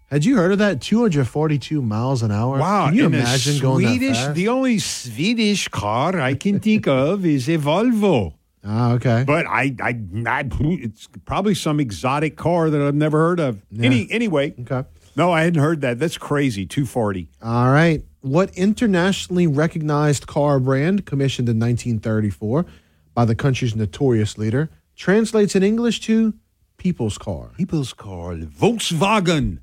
Had 0.09 0.23
you 0.23 0.37
heard 0.37 0.53
of 0.53 0.59
that? 0.59 0.79
242 0.79 1.81
miles 1.81 2.23
an 2.23 2.31
hour. 2.31 2.57
Wow! 2.59 2.85
Can 2.85 2.95
you 2.95 3.05
imagine 3.07 3.59
going 3.59 3.99
that 3.99 4.13
fast? 4.15 4.35
The 4.35 4.47
only 4.47 4.79
Swedish 4.79 5.67
car 5.67 6.19
I 6.19 6.35
can 6.35 6.59
think 6.59 6.87
of 6.87 7.25
is 7.25 7.49
a 7.49 7.57
Volvo. 7.57 8.35
Ah, 8.63 8.93
okay. 8.93 9.23
But 9.27 9.45
I, 9.45 9.75
I, 9.81 9.99
I, 10.25 10.49
it's 10.61 11.09
probably 11.25 11.53
some 11.53 11.79
exotic 11.79 12.37
car 12.37 12.69
that 12.69 12.81
I've 12.81 12.95
never 12.95 13.17
heard 13.17 13.39
of. 13.41 13.61
Yeah. 13.71 13.87
Any, 13.87 14.09
anyway. 14.09 14.53
Okay. 14.61 14.87
No, 15.15 15.31
I 15.31 15.43
hadn't 15.43 15.61
heard 15.61 15.81
that. 15.81 15.99
That's 15.99 16.17
crazy. 16.17 16.65
Two 16.65 16.85
forty. 16.85 17.29
All 17.41 17.71
right. 17.71 18.03
What 18.21 18.55
internationally 18.57 19.47
recognized 19.47 20.27
car 20.27 20.59
brand, 20.59 21.05
commissioned 21.05 21.49
in 21.49 21.59
1934 21.59 22.65
by 23.13 23.25
the 23.25 23.35
country's 23.35 23.75
notorious 23.75 24.37
leader, 24.37 24.69
translates 24.95 25.57
in 25.57 25.63
English 25.63 25.99
to 26.01 26.33
people's 26.77 27.17
car? 27.17 27.51
People's 27.57 27.91
car, 27.91 28.35
Volkswagen. 28.35 29.59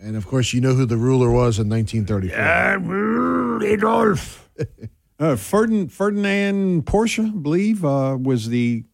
And 0.00 0.16
of 0.16 0.26
course, 0.26 0.52
you 0.52 0.60
know 0.60 0.74
who 0.74 0.86
the 0.86 0.96
ruler 0.96 1.30
was 1.30 1.58
in 1.58 1.68
1934. 1.68 3.62
Adolf. 3.64 4.48
uh, 5.18 5.36
Ferdinand, 5.36 5.92
Ferdinand 5.92 6.86
Porsche, 6.86 7.26
I 7.26 7.36
believe, 7.36 7.84
uh, 7.84 8.16
was 8.20 8.48
the 8.48 8.84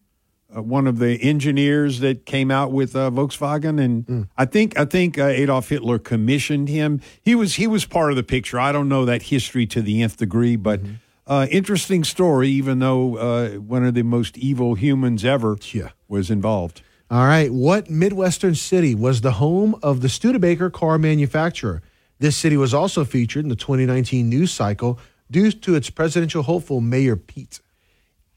one 0.61 0.87
of 0.87 0.99
the 0.99 1.21
engineers 1.21 1.99
that 1.99 2.25
came 2.25 2.51
out 2.51 2.71
with 2.71 2.95
uh, 2.95 3.09
Volkswagen, 3.11 3.79
and 3.83 4.27
I 4.37 4.45
think 4.45 4.77
I 4.77 4.85
think 4.85 5.17
uh, 5.17 5.25
Adolf 5.25 5.69
Hitler 5.69 5.99
commissioned 5.99 6.69
him. 6.69 7.01
He 7.21 7.35
was 7.35 7.55
he 7.55 7.67
was 7.67 7.85
part 7.85 8.11
of 8.11 8.15
the 8.15 8.23
picture. 8.23 8.59
I 8.59 8.71
don't 8.71 8.89
know 8.89 9.05
that 9.05 9.23
history 9.23 9.65
to 9.67 9.81
the 9.81 10.01
nth 10.01 10.17
degree, 10.17 10.55
but 10.55 10.81
uh, 11.27 11.47
interesting 11.51 12.03
story. 12.03 12.49
Even 12.49 12.79
though 12.79 13.17
uh, 13.17 13.49
one 13.59 13.85
of 13.85 13.93
the 13.93 14.03
most 14.03 14.37
evil 14.37 14.75
humans 14.75 15.23
ever 15.25 15.57
Yeah. 15.71 15.89
was 16.07 16.29
involved. 16.31 16.81
All 17.09 17.25
right. 17.25 17.51
What 17.51 17.89
Midwestern 17.89 18.55
city 18.55 18.93
was 18.93 19.21
the 19.21 19.33
home 19.33 19.75
of 19.81 20.01
the 20.01 20.09
Studebaker 20.09 20.69
car 20.69 20.97
manufacturer? 20.97 21.81
This 22.19 22.35
city 22.35 22.57
was 22.57 22.73
also 22.73 23.05
featured 23.05 23.45
in 23.45 23.49
the 23.49 23.55
2019 23.55 24.27
news 24.27 24.51
cycle 24.51 24.99
due 25.31 25.51
to 25.51 25.75
its 25.75 25.89
presidential 25.89 26.43
hopeful 26.43 26.81
Mayor 26.81 27.15
Pete. 27.15 27.61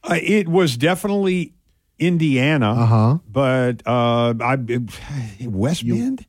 Uh, 0.03 0.17
it 0.21 0.47
was 0.47 0.77
definitely 0.77 1.53
Indiana, 2.01 2.71
Uh-huh. 2.73 3.17
but 3.29 3.81
uh, 3.87 4.33
I 4.41 4.57
West 5.45 5.87
Bend. 5.87 6.25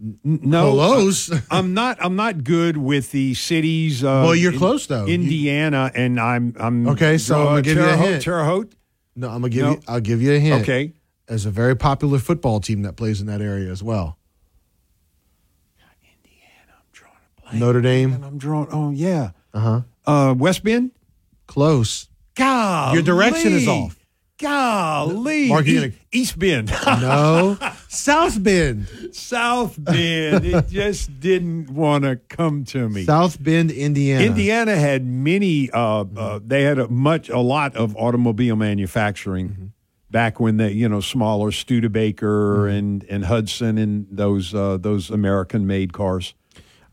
N- 0.00 0.18
No, 0.24 0.72
Close. 0.72 1.30
I, 1.50 1.58
am 1.58 1.74
not. 1.74 1.98
I'm 2.00 2.14
not 2.16 2.44
good 2.44 2.76
with 2.76 3.10
the 3.10 3.34
cities. 3.34 4.04
Uh, 4.04 4.22
Well, 4.24 4.34
you're 4.36 4.52
in 4.52 4.58
close, 4.58 4.86
though. 4.86 5.06
You- 5.06 5.14
Indiana, 5.14 5.90
and 5.94 6.20
I'm. 6.20 6.54
I'm 6.58 6.88
Okay, 6.90 7.18
so 7.18 7.40
I'm 7.40 7.46
gonna 7.46 7.62
give 7.62 7.76
you 7.76 7.82
a 7.82 7.86
Terre 7.86 7.96
Haute- 7.96 8.08
hint. 8.08 8.22
Terre 8.22 8.44
Haute. 8.44 8.72
No, 9.16 9.26
I'm 9.28 9.40
gonna 9.40 9.48
give 9.50 9.64
No. 9.64 9.70
you. 9.72 9.80
I'll 9.88 10.00
give 10.00 10.22
you 10.22 10.32
a 10.34 10.38
hint. 10.38 10.62
Okay. 10.62 10.92
There's 11.26 11.44
a 11.46 11.50
very 11.50 11.74
popular 11.76 12.18
football 12.20 12.60
team 12.60 12.82
that 12.82 12.94
plays 12.96 13.20
in 13.20 13.26
that 13.26 13.40
area 13.42 13.70
as 13.72 13.82
well. 13.82 14.16
Indiana. 16.02 16.72
I'm 16.78 16.84
drawing 16.92 17.16
a 17.36 17.40
blank. 17.42 17.56
Notre 17.60 17.80
Dame. 17.80 18.12
And 18.14 18.24
I'm 18.24 18.38
drawing. 18.38 18.68
Oh 18.70 18.90
yeah. 18.90 19.30
Uh-huh. 19.52 19.82
Uh 20.06 20.34
West 20.34 20.62
Bend. 20.62 20.92
Close. 21.48 22.08
God. 22.36 22.94
Your 22.94 23.02
direction 23.02 23.52
is 23.52 23.66
off. 23.66 23.97
Golly. 24.38 25.48
Mark, 25.48 25.66
E- 25.66 25.92
East 26.12 26.38
Bend. 26.38 26.70
No. 26.86 27.58
South 27.88 28.42
Bend. 28.42 28.86
South 29.12 29.76
Bend. 29.82 30.44
it 30.44 30.68
just 30.70 31.20
didn't 31.20 31.70
want 31.70 32.04
to 32.04 32.16
come 32.16 32.64
to 32.66 32.88
me. 32.88 33.04
South 33.04 33.42
Bend, 33.42 33.70
Indiana. 33.70 34.24
Indiana 34.24 34.76
had 34.76 35.04
many. 35.04 35.70
Uh, 35.70 36.04
uh, 36.16 36.40
they 36.44 36.62
had 36.62 36.78
a 36.78 36.88
much, 36.88 37.28
a 37.28 37.38
lot 37.40 37.76
of 37.76 37.96
automobile 37.96 38.56
manufacturing 38.56 39.48
Mm-hmm. 39.48 39.66
back 40.10 40.40
when 40.40 40.56
the 40.56 40.72
you 40.72 40.88
know 40.88 41.00
smaller 41.00 41.50
Studebaker 41.52 42.58
Mm-hmm. 42.66 42.76
and 42.76 43.04
and 43.10 43.24
Hudson 43.24 43.78
and 43.78 44.06
those 44.10 44.54
uh, 44.54 44.76
those 44.78 45.10
American 45.10 45.66
made 45.66 45.92
cars. 45.92 46.34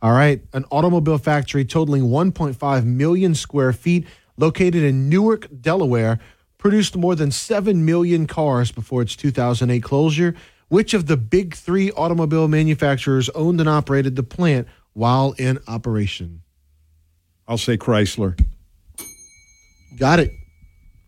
All 0.02 0.12
right. 0.12 0.42
An 0.54 0.66
automobile 0.72 1.18
factory 1.18 1.66
totaling 1.66 2.04
1.5 2.04 2.86
million 2.86 3.34
square 3.34 3.74
feet, 3.74 4.06
located 4.38 4.84
in 4.84 5.10
Newark, 5.10 5.48
Delaware, 5.62 6.20
produced 6.58 6.96
more 6.96 7.16
than 7.16 7.32
7 7.32 7.86
million 7.86 8.28
cars 8.28 8.72
before 8.72 9.02
its 9.02 9.16
2008 9.16 9.84
closure. 9.84 10.36
Which 10.68 10.94
of 10.94 11.06
the 11.06 11.18
big 11.18 11.54
three 11.54 11.92
automobile 11.92 12.48
manufacturers 12.48 13.30
owned 13.30 13.60
and 13.60 13.70
operated 13.70 14.16
the 14.16 14.24
plant 14.24 14.68
while 14.94 15.34
in 15.38 15.60
operation? 15.68 16.42
I'll 17.48 17.58
say 17.58 17.78
Chrysler. 17.78 18.40
Got 19.98 20.20
it. 20.20 20.32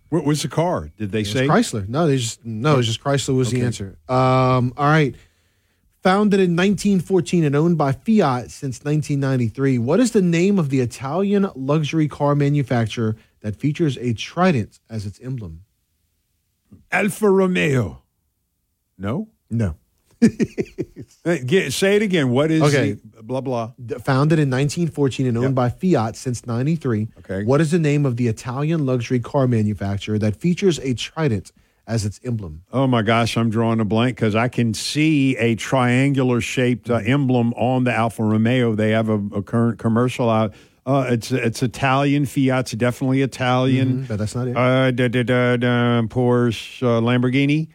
What 0.09 0.23
was 0.23 0.41
the 0.41 0.47
car? 0.47 0.89
Did 0.97 1.11
they 1.11 1.23
say 1.23 1.47
Chrysler. 1.47 1.87
No, 1.89 2.07
they 2.07 2.17
just 2.17 2.45
no, 2.45 2.77
it's 2.77 2.87
just 2.87 3.03
Chrysler 3.03 3.35
was 3.35 3.51
the 3.51 3.61
answer. 3.61 3.97
Um, 4.07 4.73
all 4.77 4.85
right. 4.85 5.15
Founded 6.03 6.39
in 6.39 6.55
1914 6.55 7.43
and 7.43 7.55
owned 7.55 7.77
by 7.77 7.91
Fiat 7.91 8.49
since 8.51 8.83
1993, 8.85 9.79
what 9.79 9.99
is 9.99 10.11
the 10.11 10.21
name 10.21 10.59
of 10.59 10.69
the 10.69 10.79
Italian 10.79 11.49
luxury 11.55 12.07
car 12.07 12.35
manufacturer 12.35 13.17
that 13.47 13.55
features 13.55 13.97
a 13.99 14.11
trident 14.13 14.81
as 14.89 15.05
its 15.05 15.21
emblem? 15.21 15.61
Alfa 16.91 17.29
Romeo? 17.29 18.01
No. 18.97 19.29
No. 19.49 19.75
Say 20.21 21.95
it 21.95 22.01
again. 22.01 22.29
What 22.29 22.51
is 22.51 22.61
Okay. 22.63 22.97
the 23.15 23.23
blah 23.23 23.39
blah? 23.39 23.71
Founded 24.03 24.37
in 24.39 24.49
1914 24.49 25.27
and 25.27 25.37
owned 25.37 25.55
by 25.55 25.69
Fiat 25.69 26.17
since 26.17 26.45
93. 26.45 27.07
Okay. 27.19 27.43
What 27.45 27.61
is 27.61 27.71
the 27.71 27.79
name 27.79 28.05
of 28.05 28.17
the 28.17 28.27
Italian 28.27 28.85
luxury 28.85 29.19
car 29.21 29.47
manufacturer 29.47 30.17
that 30.19 30.35
features 30.35 30.77
a 30.79 30.93
trident 30.93 31.53
as 31.85 32.03
its 32.03 32.19
emblem? 32.25 32.63
Oh 32.73 32.85
my 32.87 33.01
gosh, 33.01 33.37
I'm 33.37 33.49
drawing 33.49 33.79
a 33.79 33.85
blank 33.85 34.17
because 34.17 34.35
I 34.35 34.49
can 34.49 34.73
see 34.73 35.37
a 35.37 35.55
triangular 35.55 36.41
shaped 36.41 36.89
uh, 36.89 36.95
emblem 36.95 37.53
on 37.53 37.85
the 37.85 37.93
Alfa 37.93 38.23
Romeo. 38.23 38.75
They 38.75 38.91
have 38.91 39.07
a, 39.07 39.19
a 39.33 39.41
current 39.41 39.79
commercial 39.79 40.29
out. 40.29 40.53
Uh, 40.87 41.05
it's 41.09 41.31
it's 41.33 41.61
Italian. 41.61 42.25
Fiat's 42.25 42.71
definitely 42.71 43.21
Italian. 43.21 44.03
Mhm, 44.03 44.07
but 44.07 44.17
that's 44.19 44.33
not 44.35 44.47
it. 44.47 44.55
Uh, 44.55 44.89
da, 44.91 45.09
da, 45.09 45.21
da, 45.23 45.57
da, 45.57 46.01
Porsche, 46.03 46.81
uh, 46.81 47.01
Lamborghini. 47.01 47.67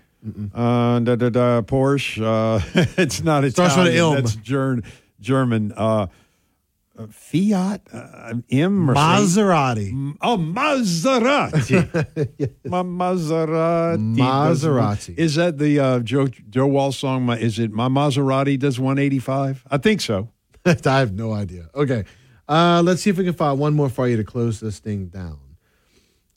Uh, 0.54 0.98
da, 1.00 1.16
da, 1.16 1.28
da, 1.28 1.60
Porsche. 1.60 2.22
Uh, 2.22 2.60
it's 2.96 3.22
not 3.22 3.44
Starts 3.50 3.76
with 3.76 3.88
Italian. 3.88 4.14
That's 4.14 4.36
Ger- 4.36 4.80
German. 5.20 5.72
Uh, 5.76 6.06
uh, 6.98 7.06
Fiat, 7.10 7.80
uh, 7.92 8.34
M 8.50 8.86
Maserati. 8.88 10.14
Oh, 10.22 10.36
Maserati. 10.38 11.82
Ma- 12.66 12.82
Maserati. 12.82 14.16
Maserati. 14.16 15.18
Is 15.18 15.34
that 15.34 15.58
the 15.58 15.78
uh, 15.80 15.98
Joe 16.00 16.28
Joe 16.28 16.66
Walsh 16.66 16.98
song? 16.98 17.26
My, 17.26 17.36
is 17.38 17.58
it 17.58 17.72
My 17.72 17.88
Maserati 17.88 18.58
does 18.58 18.78
185? 18.78 19.64
I 19.70 19.76
think 19.78 20.00
so. 20.00 20.30
I 20.64 20.76
have 20.84 21.12
no 21.12 21.32
idea. 21.32 21.68
Okay. 21.74 22.04
Uh, 22.52 22.82
let's 22.82 23.00
see 23.02 23.08
if 23.10 23.16
we 23.16 23.24
can 23.24 23.32
find 23.32 23.58
one 23.58 23.74
more 23.74 23.88
for 23.88 24.06
you 24.06 24.16
to 24.18 24.24
close 24.24 24.60
this 24.60 24.78
thing 24.78 25.06
down. 25.06 25.38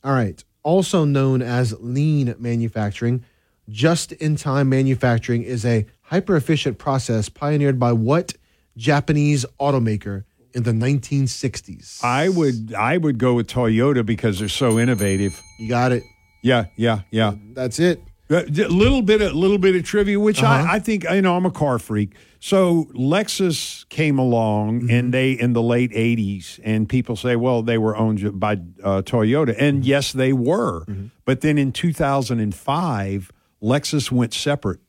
All 0.02 0.12
right. 0.14 0.42
Also 0.62 1.04
known 1.04 1.42
as 1.42 1.74
lean 1.78 2.34
manufacturing, 2.38 3.24
just 3.68 4.12
in 4.12 4.36
time 4.36 4.68
manufacturing 4.70 5.42
is 5.42 5.64
a 5.66 5.84
hyper 6.02 6.34
efficient 6.36 6.78
process 6.78 7.28
pioneered 7.28 7.78
by 7.78 7.92
what 7.92 8.32
Japanese 8.76 9.44
automaker 9.60 10.24
in 10.54 10.62
the 10.62 10.72
1960s? 10.72 12.02
I 12.02 12.30
would 12.30 12.72
I 12.74 12.96
would 12.96 13.18
go 13.18 13.34
with 13.34 13.46
Toyota 13.48 14.04
because 14.04 14.38
they're 14.38 14.48
so 14.48 14.78
innovative. 14.78 15.40
You 15.58 15.68
got 15.68 15.92
it. 15.92 16.02
Yeah, 16.42 16.66
yeah, 16.76 17.00
yeah. 17.10 17.34
That's 17.52 17.78
it. 17.78 18.00
A 18.30 18.42
little 18.50 19.02
bit, 19.02 19.20
a 19.20 19.30
little 19.30 19.58
bit 19.58 19.76
of 19.76 19.84
trivia, 19.84 20.18
which 20.18 20.42
Uh-huh. 20.42 20.66
I, 20.68 20.76
I 20.76 20.78
think 20.80 21.04
you 21.04 21.22
know. 21.22 21.36
I'm 21.36 21.46
a 21.46 21.50
car 21.50 21.78
freak, 21.78 22.14
so 22.50 22.84
Lexus 22.94 23.88
came 23.88 24.18
along, 24.20 24.80
Mm-hmm. 24.82 24.90
and 24.90 25.14
they 25.14 25.32
in 25.32 25.52
the 25.52 25.62
late 25.62 25.90
'80s, 25.92 26.60
and 26.62 26.88
people 26.88 27.16
say, 27.16 27.34
well, 27.34 27.62
they 27.62 27.78
were 27.78 27.96
owned 27.96 28.38
by 28.38 28.52
uh, 28.84 29.02
Toyota, 29.02 29.54
and 29.58 29.78
Mm-hmm. 29.80 29.88
yes, 29.94 30.12
they 30.12 30.32
were. 30.32 30.84
But 31.24 31.40
then 31.40 31.58
in 31.58 31.72
2005, 31.72 33.32
Lexus 33.62 34.12
went 34.12 34.32
separate. 34.34 34.80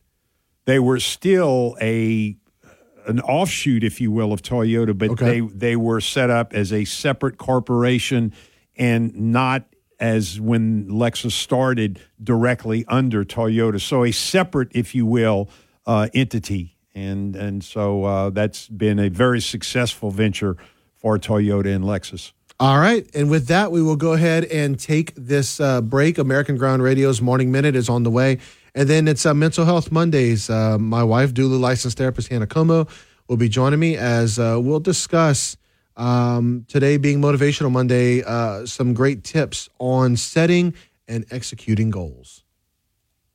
They 0.65 0.79
were 0.79 0.99
still 0.99 1.75
a 1.81 2.37
an 3.07 3.21
offshoot, 3.21 3.83
if 3.83 4.01
you 4.01 4.11
will, 4.11 4.33
of 4.33 4.41
Toyota, 4.41 4.95
but 4.95 5.11
Okay. 5.11 5.39
they 5.39 5.47
they 5.47 5.75
were 5.75 6.01
set 6.01 6.29
up 6.29 6.53
as 6.53 6.71
a 6.71 6.85
separate 6.85 7.37
corporation 7.37 8.33
and 8.75 9.15
not 9.15 9.63
as 9.99 10.39
when 10.39 10.87
Lexus 10.89 11.31
started 11.31 11.99
directly 12.23 12.85
under 12.87 13.23
Toyota. 13.25 13.81
So 13.81 14.03
a 14.03 14.11
separate, 14.11 14.67
if 14.73 14.93
you 14.93 15.07
will, 15.07 15.49
uh, 15.87 16.07
entity, 16.13 16.76
and 16.97 17.35
and 17.35 17.63
so 17.63 18.03
uh, 18.03 18.29
that's 18.31 18.67
been 18.67 18.99
a 18.99 19.09
very 19.09 19.39
successful 19.39 20.09
venture 20.11 20.57
for 20.95 21.17
Toyota 21.19 21.73
and 21.73 21.83
Lexus. 21.85 22.31
All 22.59 22.79
right. 22.79 23.07
And 23.13 23.29
with 23.29 23.47
that, 23.47 23.71
we 23.71 23.83
will 23.83 23.95
go 23.95 24.13
ahead 24.13 24.45
and 24.45 24.79
take 24.79 25.13
this 25.15 25.59
uh, 25.59 25.79
break. 25.81 26.17
American 26.17 26.57
Ground 26.57 26.81
Radio's 26.81 27.21
Morning 27.21 27.51
Minute 27.51 27.75
is 27.75 27.87
on 27.87 28.01
the 28.01 28.09
way. 28.09 28.39
And 28.73 28.89
then 28.89 29.07
it's 29.07 29.27
uh, 29.27 29.35
Mental 29.35 29.63
Health 29.63 29.91
Mondays. 29.91 30.49
Uh, 30.49 30.79
my 30.79 31.03
wife, 31.03 31.35
duly 31.35 31.59
licensed 31.59 31.99
therapist 31.99 32.29
Hannah 32.29 32.47
Comeaux, 32.47 32.89
will 33.27 33.37
be 33.37 33.47
joining 33.47 33.79
me 33.79 33.95
as 33.95 34.39
uh, 34.39 34.57
we'll 34.59 34.79
discuss 34.79 35.55
um, 35.97 36.65
today 36.67 36.97
being 36.97 37.21
Motivational 37.21 37.71
Monday, 37.71 38.23
uh, 38.23 38.65
some 38.65 38.95
great 38.95 39.23
tips 39.23 39.69
on 39.77 40.15
setting 40.15 40.73
and 41.07 41.25
executing 41.29 41.91
goals. 41.91 42.43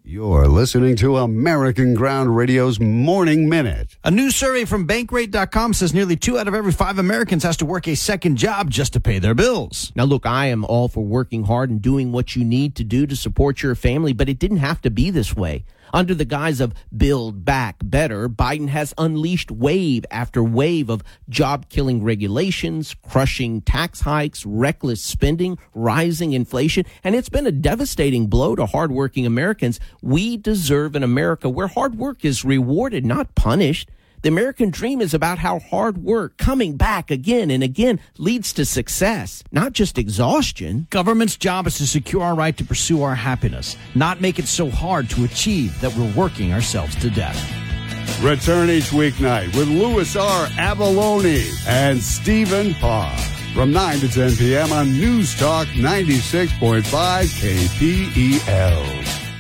You're 0.05 0.49
listening 0.49 0.97
to 0.97 1.19
American 1.19 1.95
Ground 1.95 2.37
Radio's 2.37 2.81
Morning 2.81 3.49
Minute. 3.49 3.97
A 4.03 4.11
new 4.11 4.33
survey 4.33 4.65
from 4.65 4.85
Bankrate.com 4.85 5.75
says 5.75 5.95
nearly 5.95 6.17
two 6.17 6.37
out 6.37 6.49
of 6.49 6.55
every 6.55 6.73
five 6.73 6.99
Americans 6.99 7.45
has 7.45 7.57
to 7.59 7.65
work 7.65 7.87
a 7.87 7.95
second 7.95 8.37
job 8.37 8.69
just 8.69 8.95
to 8.95 9.01
pay 9.01 9.21
their 9.21 9.33
bills. 9.33 9.93
Now, 9.95 10.03
look, 10.03 10.27
I 10.27 10.47
am 10.47 10.65
all 10.65 10.89
for 10.89 11.05
working 11.05 11.45
hard 11.45 11.71
and 11.71 11.81
doing 11.81 12.11
what 12.11 12.35
you 12.35 12.45
need 12.45 12.75
to 12.77 12.85
do 12.85 13.07
to 13.07 13.15
support 13.15 13.63
your 13.63 13.77
family, 13.77 14.13
but 14.13 14.29
it 14.29 14.41
didn't 14.41 14.57
have 14.57 14.81
to 14.81 14.91
be 14.91 15.11
this 15.11 15.37
way. 15.37 15.65
Under 15.93 16.15
the 16.15 16.25
guise 16.25 16.61
of 16.61 16.73
Build 16.97 17.45
Back 17.45 17.77
Better, 17.85 18.27
Biden 18.27 18.69
has 18.69 18.95
unleashed 18.97 19.51
wave 19.51 20.07
after 20.11 20.43
wave 20.43 20.89
of 20.89 21.03
job 21.29 21.69
killing 21.69 22.03
regulations, 22.03 22.97
crushing 23.03 23.61
tax 23.61 24.01
hikes, 24.01 24.47
reckless 24.47 25.03
spending, 25.03 25.59
rising 25.75 26.33
inflation, 26.33 26.87
and 27.05 27.15
it's 27.15 27.29
been 27.29 27.47
a 27.47 27.53
devastating 27.53 28.29
blow 28.29 28.57
to 28.57 28.65
hardworking 28.65 29.27
Americans. 29.27 29.81
We 30.01 30.39
deserve 30.39 30.97
an 30.97 31.03
America 31.03 31.51
where 31.51 31.67
hard 31.67 31.97
work 31.97 32.25
is 32.25 32.43
rewarded, 32.43 33.05
not 33.05 33.35
punished. 33.35 33.91
The 34.23 34.29
American 34.29 34.71
dream 34.71 35.01
is 35.01 35.15
about 35.15 35.39
how 35.41 35.59
hard 35.59 35.99
work, 35.99 36.37
coming 36.37 36.77
back 36.77 37.11
again 37.11 37.51
and 37.51 37.61
again, 37.61 37.99
leads 38.19 38.53
to 38.53 38.65
success, 38.65 39.43
not 39.51 39.73
just 39.73 39.99
exhaustion. 39.99 40.87
Government's 40.91 41.37
job 41.37 41.67
is 41.67 41.79
to 41.79 41.89
secure 41.89 42.23
our 42.23 42.37
right 42.37 42.57
to 42.57 42.65
pursue 42.65 43.03
our 43.03 43.17
happiness, 43.17 43.77
not 43.97 44.21
make 44.21 44.39
it 44.39 44.47
so 44.47 44.71
hard 44.71 45.11
to 45.11 45.25
achieve 45.25 45.81
that 45.81 45.93
we're 45.97 46.13
working 46.15 46.53
ourselves 46.53 46.95
to 46.97 47.11
death. 47.11 47.37
Return 48.23 48.71
each 48.71 48.91
weeknight 48.91 49.57
with 49.57 49.67
Louis 49.67 50.15
R. 50.15 50.47
Avallone 50.51 51.67
and 51.67 52.01
Stephen 52.01 52.75
Parr 52.75 53.19
from 53.55 53.73
9 53.73 53.99
to 53.99 54.09
10 54.09 54.37
p.m. 54.37 54.73
on 54.73 54.93
News 54.93 55.37
Talk 55.37 55.67
96.5 55.67 56.85
KPEL. 57.83 59.32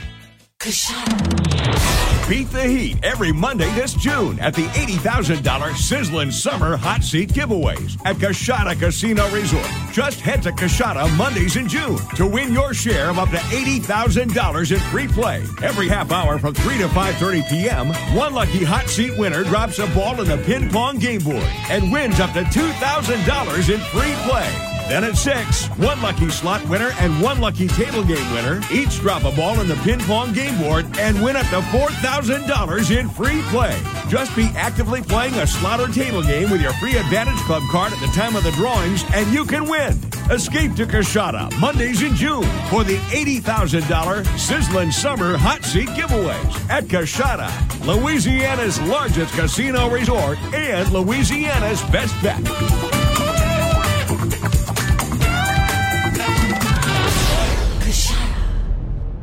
Beat 0.62 2.48
the 2.52 2.62
heat 2.62 2.96
every 3.02 3.32
Monday 3.32 3.68
this 3.74 3.94
June 3.94 4.38
at 4.38 4.54
the 4.54 4.62
$80,000 4.62 5.74
Sizzling 5.74 6.30
Summer 6.30 6.76
Hot 6.76 7.02
Seat 7.02 7.30
Giveaways 7.30 8.00
at 8.04 8.14
Coushatta 8.16 8.78
Casino 8.78 9.28
Resort. 9.30 9.66
Just 9.90 10.20
head 10.20 10.40
to 10.44 10.52
Coushatta 10.52 11.12
Mondays 11.16 11.56
in 11.56 11.66
June 11.66 11.98
to 12.14 12.28
win 12.28 12.52
your 12.52 12.74
share 12.74 13.10
of 13.10 13.18
up 13.18 13.30
to 13.30 13.38
$80,000 13.38 14.72
in 14.72 14.78
free 14.92 15.08
play. 15.08 15.44
Every 15.64 15.88
half 15.88 16.12
hour 16.12 16.38
from 16.38 16.54
3 16.54 16.78
to 16.78 16.86
5.30 16.86 17.50
p.m., 17.50 17.88
one 18.14 18.32
lucky 18.32 18.62
hot 18.62 18.88
seat 18.88 19.18
winner 19.18 19.42
drops 19.42 19.80
a 19.80 19.88
ball 19.88 20.20
in 20.20 20.28
the 20.28 20.38
ping 20.38 20.70
pong 20.70 21.00
game 21.00 21.22
board 21.22 21.42
and 21.70 21.90
wins 21.90 22.20
up 22.20 22.32
to 22.34 22.44
$2,000 22.44 23.74
in 23.74 23.80
free 23.80 24.14
play. 24.30 24.71
Then 24.92 25.04
at 25.04 25.16
6, 25.16 25.68
one 25.78 26.02
lucky 26.02 26.28
slot 26.28 26.68
winner 26.68 26.90
and 26.98 27.18
one 27.22 27.40
lucky 27.40 27.66
table 27.66 28.04
game 28.04 28.30
winner 28.34 28.60
each 28.70 29.00
drop 29.00 29.24
a 29.24 29.34
ball 29.34 29.58
in 29.60 29.66
the 29.66 29.74
ping 29.76 30.00
pong 30.00 30.34
game 30.34 30.54
board 30.58 30.84
and 30.98 31.22
win 31.24 31.34
up 31.34 31.46
to 31.46 31.60
$4,000 31.62 32.98
in 32.98 33.08
free 33.08 33.40
play. 33.44 33.74
Just 34.08 34.36
be 34.36 34.50
actively 34.54 35.00
playing 35.00 35.32
a 35.36 35.46
slot 35.46 35.80
or 35.80 35.88
table 35.88 36.22
game 36.22 36.50
with 36.50 36.60
your 36.60 36.74
free 36.74 36.94
Advantage 36.98 37.38
Club 37.46 37.62
card 37.70 37.94
at 37.94 38.00
the 38.00 38.06
time 38.08 38.36
of 38.36 38.44
the 38.44 38.50
drawings 38.50 39.02
and 39.14 39.32
you 39.32 39.46
can 39.46 39.64
win. 39.66 39.98
Escape 40.30 40.74
to 40.74 40.84
Coushatta 40.84 41.58
Mondays 41.58 42.02
in 42.02 42.14
June 42.14 42.44
for 42.68 42.84
the 42.84 42.98
$80,000 43.12 44.38
Sizzling 44.38 44.90
Summer 44.90 45.38
Hot 45.38 45.64
Seat 45.64 45.88
Giveaways 45.88 46.68
at 46.68 46.84
Coushatta, 46.84 47.48
Louisiana's 47.86 48.78
largest 48.82 49.32
casino 49.32 49.88
resort 49.88 50.36
and 50.52 50.92
Louisiana's 50.92 51.80
best 51.84 52.14
bet. 52.22 53.01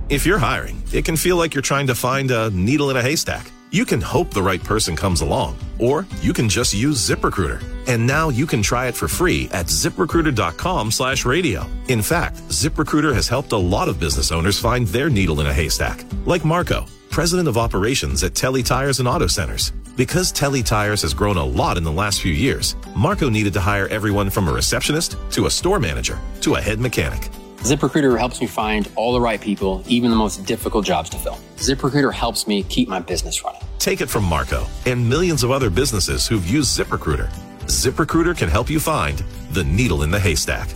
If 0.10 0.26
you're 0.26 0.40
hiring, 0.40 0.82
it 0.92 1.06
can 1.06 1.16
feel 1.16 1.38
like 1.38 1.54
you're 1.54 1.62
trying 1.62 1.86
to 1.86 1.94
find 1.94 2.32
a 2.32 2.50
needle 2.50 2.90
in 2.90 2.98
a 2.98 3.02
haystack. 3.02 3.52
You 3.70 3.86
can 3.86 4.02
hope 4.02 4.34
the 4.34 4.42
right 4.42 4.64
person 4.64 4.96
comes 4.96 5.22
along, 5.22 5.60
or 5.78 6.08
you 6.20 6.34
can 6.34 6.50
just 6.50 6.74
use 6.74 6.98
ZipRecruiter. 6.98 7.64
And 7.86 8.08
now 8.08 8.30
you 8.30 8.48
can 8.48 8.64
try 8.64 8.88
it 8.88 8.96
for 8.96 9.08
free 9.08 9.50
at 9.52 9.68
ziprecruiter.com 9.68 10.90
slash 10.90 11.26
radio. 11.26 11.68
In 11.90 12.02
fact, 12.02 12.38
ZipRecruiter 12.50 13.14
has 13.14 13.28
helped 13.28 13.52
a 13.52 13.58
lot 13.58 13.88
of 13.88 14.00
business 14.00 14.32
owners 14.32 14.58
find 14.58 14.88
their 14.88 15.12
needle 15.12 15.42
in 15.42 15.46
a 15.46 15.54
haystack, 15.54 16.04
like 16.26 16.44
Marco, 16.44 16.86
president 17.12 17.48
of 17.48 17.60
operations 17.60 18.24
at 18.24 18.34
Telly 18.34 18.64
Tires 18.64 18.98
and 18.98 19.08
Auto 19.08 19.28
Centers. 19.28 19.74
Because 19.96 20.32
Telly 20.32 20.64
Tires 20.64 21.04
has 21.04 21.14
grown 21.14 21.38
a 21.38 21.46
lot 21.46 21.78
in 21.78 21.84
the 21.84 21.92
last 21.92 22.22
few 22.22 22.34
years, 22.34 22.76
Marco 22.96 23.30
needed 23.30 23.54
to 23.54 23.62
hire 23.62 23.88
everyone 23.90 24.32
from 24.32 24.48
a 24.48 24.54
receptionist 24.54 25.18
to 25.30 25.46
a 25.46 25.52
store 25.52 25.80
manager 25.80 26.18
to 26.42 26.56
a 26.56 26.62
head 26.62 26.80
mechanic. 26.80 27.30
ZipRecruiter 27.60 28.18
helps 28.18 28.40
me 28.40 28.48
find 28.48 28.90
all 28.96 29.12
the 29.12 29.20
right 29.20 29.42
people, 29.42 29.84
even 29.86 30.12
the 30.12 30.16
most 30.16 30.46
difficult 30.46 30.86
jobs 30.86 31.10
to 31.10 31.18
fill. 31.18 31.38
ZipRecruiter 31.58 32.14
helps 32.14 32.48
me 32.48 32.64
keep 32.64 32.88
my 32.88 33.02
business 33.02 33.44
running. 33.44 33.62
Take 33.80 34.00
it 34.00 34.10
from 34.10 34.24
Marco 34.24 34.66
and 34.86 35.10
millions 35.10 35.44
of 35.44 35.52
other 35.52 35.70
businesses 35.70 36.26
who've 36.26 36.48
used 36.48 36.78
ZipRecruiter. 36.78 37.30
ZipRecruiter 37.66 38.38
can 38.38 38.48
help 38.48 38.70
you 38.70 38.80
find 38.80 39.22
the 39.52 39.66
needle 39.66 40.04
in 40.04 40.10
the 40.10 40.20
haystack. 40.20 40.70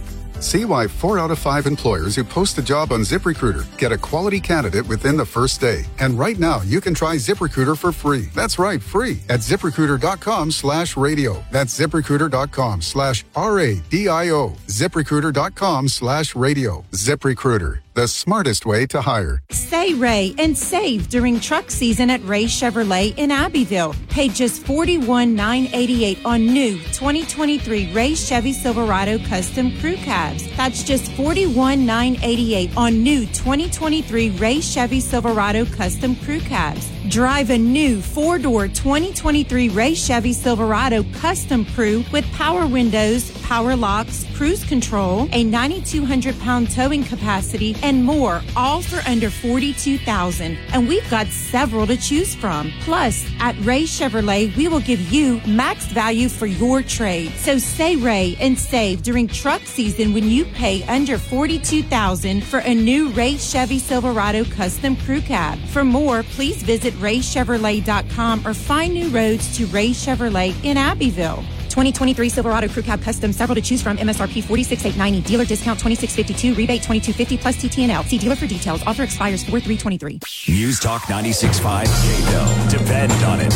See 0.43 0.65
why 0.65 0.87
four 0.89 1.19
out 1.19 1.31
of 1.31 1.39
five 1.39 1.65
employers 1.65 2.17
who 2.17 2.25
post 2.25 2.57
a 2.57 2.61
job 2.61 2.91
on 2.91 2.99
ZipRecruiter 2.99 3.65
get 3.77 3.93
a 3.93 3.97
quality 3.97 4.41
candidate 4.41 4.85
within 4.89 5.15
the 5.15 5.25
first 5.25 5.61
day. 5.61 5.85
And 5.99 6.19
right 6.19 6.37
now, 6.37 6.61
you 6.63 6.81
can 6.81 6.93
try 6.93 7.15
ZipRecruiter 7.15 7.77
for 7.77 7.93
free. 7.93 8.27
That's 8.35 8.59
right, 8.59 8.83
free 8.83 9.21
at 9.29 9.39
ziprecruiter.com 9.39 10.51
slash 10.51 10.97
radio. 10.97 11.41
That's 11.49 11.79
ziprecruiter.com 11.79 12.81
slash 12.81 13.23
R-A-D-I-O. 13.37 14.49
ZipRecruiter.com 14.67 15.87
slash 15.87 16.35
radio. 16.35 16.83
ZipRecruiter, 16.91 17.79
the 17.93 18.07
smartest 18.07 18.65
way 18.65 18.85
to 18.87 19.01
hire. 19.01 19.39
Say 19.51 19.93
Ray 19.93 20.33
and 20.37 20.57
save 20.57 21.09
during 21.09 21.39
truck 21.39 21.69
season 21.69 22.09
at 22.09 22.23
Ray 22.25 22.45
Chevrolet 22.45 23.15
in 23.17 23.31
Abbeville. 23.31 23.95
Pay 24.09 24.29
just 24.29 24.63
$41,988 24.63 26.25
on 26.25 26.45
new 26.45 26.77
2023 26.77 27.93
Ray 27.93 28.15
Chevy 28.15 28.53
Silverado 28.53 29.17
Custom 29.19 29.75
Crew 29.77 29.95
Cabs. 29.97 30.47
That's 30.55 30.83
just 30.83 31.11
$41,988 31.11 32.77
on 32.77 33.03
new 33.03 33.25
2023 33.27 34.31
Ray 34.31 34.59
Chevy 34.59 34.99
Silverado 34.99 35.65
Custom 35.65 36.15
Crew 36.17 36.39
Cabs. 36.39 36.89
Drive 37.09 37.49
a 37.49 37.57
new 37.57 38.01
four 38.01 38.39
door 38.39 38.67
2023 38.67 39.69
Ray 39.69 39.93
Chevy 39.93 40.31
Silverado 40.31 41.03
Custom 41.13 41.65
Crew 41.65 42.03
with 42.13 42.25
power 42.31 42.65
windows, 42.65 43.29
power 43.43 43.75
locks, 43.75 44.25
cruise 44.35 44.63
control, 44.63 45.27
a 45.33 45.43
9,200 45.43 46.39
pound 46.39 46.71
towing 46.71 47.03
capacity, 47.03 47.75
and 47.83 48.03
more, 48.03 48.41
all 48.55 48.81
for 48.81 49.07
under 49.07 49.29
42000 49.29 50.57
And 50.71 50.87
we've 50.87 51.07
got 51.09 51.27
several 51.27 51.85
to 51.87 51.97
choose 51.97 52.33
from. 52.33 52.71
Plus, 52.81 53.29
at 53.39 53.55
Ray 53.59 53.83
Chevrolet, 53.83 54.55
we 54.55 54.67
will 54.67 54.79
give 54.79 54.99
you 55.11 55.41
max 55.45 55.85
value 55.85 56.29
for 56.29 56.47
your 56.47 56.81
trade. 56.81 57.31
So 57.33 57.57
say 57.57 57.95
Ray 57.95 58.35
and 58.39 58.57
save 58.57 59.03
during 59.03 59.27
truck 59.27 59.61
season 59.61 60.13
when 60.13 60.29
you 60.29 60.45
pay 60.45 60.83
under 60.83 61.17
42000 61.17 62.43
for 62.43 62.59
a 62.59 62.73
new 62.73 63.09
Ray 63.09 63.37
Chevy 63.37 63.79
Silverado 63.79 64.45
Custom 64.45 64.95
Crew 64.95 65.21
Cab. 65.21 65.59
For 65.69 65.83
more, 65.83 66.23
please 66.23 66.63
visit 66.63 66.93
raychevrolet.com 66.95 68.47
or 68.47 68.53
find 68.53 68.93
new 68.93 69.09
roads 69.09 69.55
to 69.57 69.65
Ray 69.67 69.89
Chevrolet 69.89 70.55
in 70.63 70.77
Abbeville. 70.77 71.43
2023 71.73 72.29
Silverado 72.29 72.67
Crew 72.67 72.83
Cab 72.83 73.01
Custom, 73.01 73.33
several 73.33 73.55
to 73.55 73.61
choose 73.61 73.81
from. 73.81 73.97
MSRP 73.97 74.43
46890. 74.43 75.21
Dealer 75.27 75.43
discount 75.43 75.79
2652. 75.79 76.53
Rebate 76.53 76.83
2250 76.83 77.37
plus 77.39 77.55
TTNL. 77.57 78.05
See 78.05 78.19
dealer 78.19 78.35
for 78.35 78.45
details. 78.45 78.83
Offer 78.85 79.01
expires 79.01 79.43
4323. 79.43 80.53
News 80.53 80.79
Talk 80.79 81.01
96.5 81.03 81.85
KPEL. 81.85 82.69
Depend 82.69 83.11
on 83.23 83.39
it. 83.41 83.51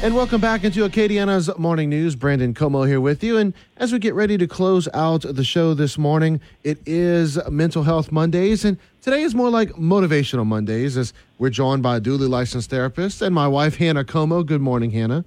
And 0.00 0.14
welcome 0.14 0.40
back 0.40 0.64
into 0.64 0.88
Acadiana's 0.88 1.50
Morning 1.58 1.90
News. 1.90 2.16
Brandon 2.16 2.54
Comeaux 2.54 2.88
here 2.88 3.00
with 3.00 3.22
you. 3.22 3.36
And 3.36 3.52
as 3.76 3.92
we 3.92 3.98
get 3.98 4.14
ready 4.14 4.38
to 4.38 4.46
close 4.46 4.88
out 4.94 5.22
the 5.22 5.44
show 5.44 5.74
this 5.74 5.98
morning, 5.98 6.40
it 6.64 6.78
is 6.86 7.38
Mental 7.50 7.82
Health 7.82 8.10
Mondays. 8.10 8.64
And 8.64 8.78
today 9.02 9.20
is 9.20 9.34
more 9.34 9.50
like 9.50 9.70
Motivational 9.72 10.46
Mondays 10.46 10.96
as 10.96 11.12
we're 11.38 11.50
joined 11.50 11.82
by 11.82 11.98
a 11.98 12.00
duly 12.00 12.26
licensed 12.26 12.70
therapist 12.70 13.20
and 13.20 13.34
my 13.34 13.48
wife, 13.48 13.76
Hannah 13.76 14.04
Comeaux. 14.04 14.46
Good 14.46 14.62
morning, 14.62 14.92
Hannah. 14.92 15.26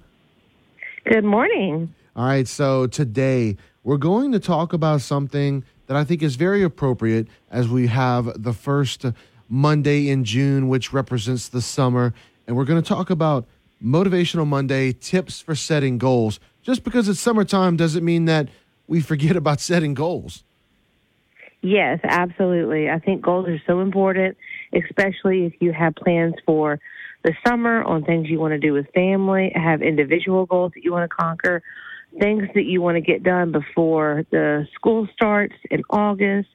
Good 1.04 1.24
morning. 1.24 1.92
All 2.14 2.26
right, 2.26 2.46
so 2.46 2.86
today 2.86 3.56
we're 3.82 3.96
going 3.96 4.30
to 4.32 4.38
talk 4.38 4.72
about 4.72 5.00
something 5.00 5.64
that 5.88 5.96
I 5.96 6.04
think 6.04 6.22
is 6.22 6.36
very 6.36 6.62
appropriate 6.62 7.26
as 7.50 7.68
we 7.68 7.88
have 7.88 8.40
the 8.40 8.52
first 8.52 9.06
Monday 9.48 10.08
in 10.08 10.22
June, 10.22 10.68
which 10.68 10.92
represents 10.92 11.48
the 11.48 11.60
summer. 11.60 12.14
And 12.46 12.56
we're 12.56 12.64
going 12.64 12.80
to 12.80 12.88
talk 12.88 13.10
about 13.10 13.46
Motivational 13.84 14.46
Monday 14.46 14.92
tips 14.92 15.40
for 15.40 15.56
setting 15.56 15.98
goals. 15.98 16.38
Just 16.62 16.84
because 16.84 17.08
it's 17.08 17.18
summertime 17.18 17.76
doesn't 17.76 18.04
mean 18.04 18.26
that 18.26 18.48
we 18.86 19.00
forget 19.00 19.34
about 19.42 19.58
setting 19.58 19.94
goals. 19.94 20.44
Yes, 21.62 21.98
absolutely. 22.04 22.88
I 22.88 23.00
think 23.00 23.22
goals 23.22 23.48
are 23.48 23.60
so 23.66 23.80
important, 23.80 24.36
especially 24.72 25.46
if 25.46 25.54
you 25.58 25.72
have 25.72 25.96
plans 25.96 26.34
for 26.46 26.78
the 27.22 27.34
summer 27.46 27.82
on 27.82 28.04
things 28.04 28.28
you 28.28 28.38
want 28.38 28.52
to 28.52 28.58
do 28.58 28.72
with 28.72 28.86
family, 28.94 29.52
have 29.54 29.82
individual 29.82 30.46
goals 30.46 30.72
that 30.74 30.84
you 30.84 30.92
want 30.92 31.08
to 31.08 31.14
conquer, 31.14 31.62
things 32.18 32.48
that 32.54 32.64
you 32.64 32.82
want 32.82 32.96
to 32.96 33.00
get 33.00 33.22
done 33.22 33.52
before 33.52 34.24
the 34.30 34.66
school 34.74 35.08
starts 35.14 35.54
in 35.70 35.82
August, 35.90 36.48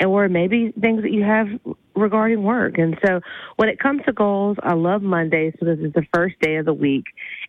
and 0.00 0.10
or 0.10 0.28
maybe 0.28 0.72
things 0.80 1.02
that 1.02 1.12
you 1.12 1.22
have 1.22 1.48
regarding 1.94 2.42
work. 2.42 2.78
And 2.78 2.98
so 3.04 3.20
when 3.56 3.68
it 3.68 3.78
comes 3.78 4.02
to 4.04 4.12
goals, 4.12 4.58
I 4.62 4.74
love 4.74 5.02
Mondays 5.02 5.54
because 5.58 5.78
it's 5.80 5.94
the 5.94 6.06
first 6.14 6.38
day 6.40 6.56
of 6.56 6.66
the 6.66 6.74
week 6.74 7.04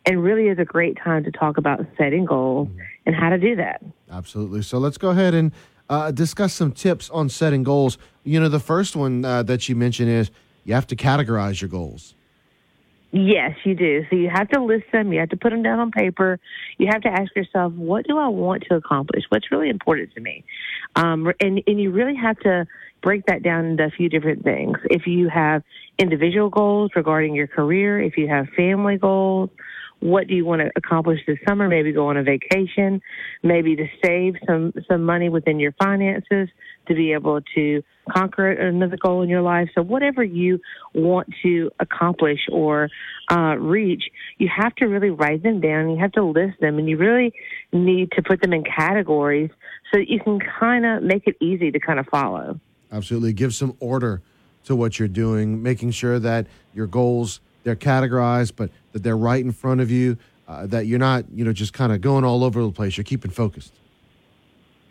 and 0.06 0.24
really 0.24 0.48
is 0.48 0.58
a 0.60 0.66
great 0.66 0.98
time 1.04 1.24
to 1.26 1.32
talk 1.32 1.58
about 1.58 1.86
setting 1.98 2.26
goals 2.26 2.70
and 3.06 3.16
how 3.16 3.30
to 3.30 3.38
do 3.38 3.56
that. 3.58 3.82
Absolutely. 4.10 4.62
So 4.62 4.78
let's 4.78 4.98
go 4.98 5.10
ahead 5.10 5.34
and 5.34 5.52
uh, 5.90 6.12
discuss 6.12 6.54
some 6.54 6.72
tips 6.72 7.10
on 7.10 7.30
setting 7.30 7.64
goals. 7.64 7.98
You 8.24 8.40
know, 8.40 8.50
the 8.50 8.60
first 8.60 8.96
one 8.96 9.26
uh, 9.26 9.44
that 9.44 9.68
you 9.68 9.76
mentioned 9.76 10.10
is 10.10 10.32
you 10.64 10.74
have 10.74 10.88
to 10.88 10.96
categorize 10.96 11.62
your 11.62 11.70
goals. 11.70 12.14
Yes, 13.12 13.52
you 13.64 13.74
do. 13.74 14.06
So 14.10 14.16
you 14.18 14.30
have 14.30 14.50
to 14.50 14.62
list 14.62 14.86
them. 14.92 15.14
You 15.14 15.20
have 15.22 15.30
to 15.30 15.38
put 15.38 15.52
them 15.52 15.64
down 15.64 15.80
on 15.80 15.92
paper. 15.92 16.40
You 16.78 16.88
have 16.92 17.02
to 17.04 17.10
ask 17.10 17.34
yourself, 17.36 17.72
what 17.74 18.06
do 18.06 18.18
I 18.18 18.28
want 18.28 18.64
to 18.70 18.76
accomplish? 18.76 19.24
What's 19.30 19.50
really 19.50 19.70
important 19.70 20.14
to 20.16 20.22
me? 20.22 20.44
Um, 20.96 21.32
and 21.40 21.62
and 21.66 21.80
you 21.80 21.92
really 21.92 22.16
have 22.16 22.38
to 22.40 22.68
break 23.02 23.26
that 23.28 23.44
down 23.44 23.66
into 23.66 23.86
a 23.86 23.90
few 23.90 24.10
different 24.10 24.44
things. 24.44 24.78
If 24.86 25.08
you 25.08 25.30
have 25.30 25.64
individual 25.98 26.50
goals 26.50 26.92
regarding 26.96 27.34
your 27.34 27.48
career, 27.48 28.02
if 28.02 28.18
you 28.18 28.28
have 28.28 28.48
family 28.50 28.98
goals, 28.98 29.52
what 30.00 30.28
do 30.28 30.36
you 30.36 30.46
want 30.46 30.62
to 30.62 30.72
accomplish 30.76 31.22
this 31.26 31.38
summer? 31.48 31.68
Maybe 31.68 31.92
go 31.94 32.10
on 32.10 32.18
a 32.18 32.24
vacation, 32.24 33.02
maybe 33.42 33.76
to 33.78 33.88
save 34.04 34.36
some 34.46 34.74
some 34.90 35.04
money 35.04 35.30
within 35.30 35.60
your 35.60 35.72
finances 35.74 36.50
to 36.88 36.94
be 36.94 37.14
able 37.14 37.40
to 37.56 37.84
conquer 38.10 38.52
another 38.52 38.98
goal 38.98 39.22
in 39.22 39.30
your 39.30 39.42
life. 39.42 39.70
So 39.76 39.82
whatever 39.82 40.24
you 40.24 40.60
want 40.94 41.28
to 41.44 41.72
accomplish 41.80 42.40
or 42.52 42.90
uh, 43.32 43.56
reach, 43.58 44.04
you 44.38 44.50
have 44.56 44.76
to 44.76 44.86
really 44.86 45.10
write 45.10 45.44
them 45.44 45.62
down. 45.62 45.90
You 45.90 45.98
have 45.98 46.12
to 46.14 46.24
list 46.24 46.60
them, 46.60 46.80
and 46.80 46.90
you 46.90 46.98
really 46.98 47.34
need 47.72 48.12
to 48.12 48.22
put 48.22 48.42
them 48.42 48.54
in 48.54 48.64
categories 48.64 49.50
so 49.92 50.00
that 50.00 50.10
you 50.10 50.20
can 50.20 50.40
kind 50.40 50.86
of 50.86 51.04
make 51.04 51.28
it 51.28 51.36
easy 51.40 51.72
to 51.72 51.80
kind 51.80 52.00
of 52.00 52.08
follow. 52.08 52.60
Absolutely. 52.92 53.34
Give 53.34 53.54
some 53.54 53.76
order 53.80 54.22
to 54.66 54.76
what 54.76 55.00
you're 55.00 55.08
doing, 55.08 55.62
making 55.62 55.92
sure 55.92 56.20
that 56.20 56.48
your 56.74 56.88
goals 56.88 57.40
they're 57.64 57.76
categorized, 57.76 58.54
but 58.56 58.70
that 58.94 59.04
they're 59.04 59.18
right 59.18 59.44
in 59.44 59.52
front 59.52 59.82
of 59.82 59.92
you. 59.92 60.18
Uh, 60.48 60.66
that 60.66 60.86
you're 60.86 60.98
not, 60.98 61.26
you 61.34 61.44
know, 61.44 61.52
just 61.52 61.74
kind 61.74 61.92
of 61.92 62.00
going 62.00 62.24
all 62.24 62.46
over 62.46 62.64
the 62.64 62.72
place. 62.72 62.96
You're 62.96 63.04
keeping 63.04 63.32
focused. 63.32 63.74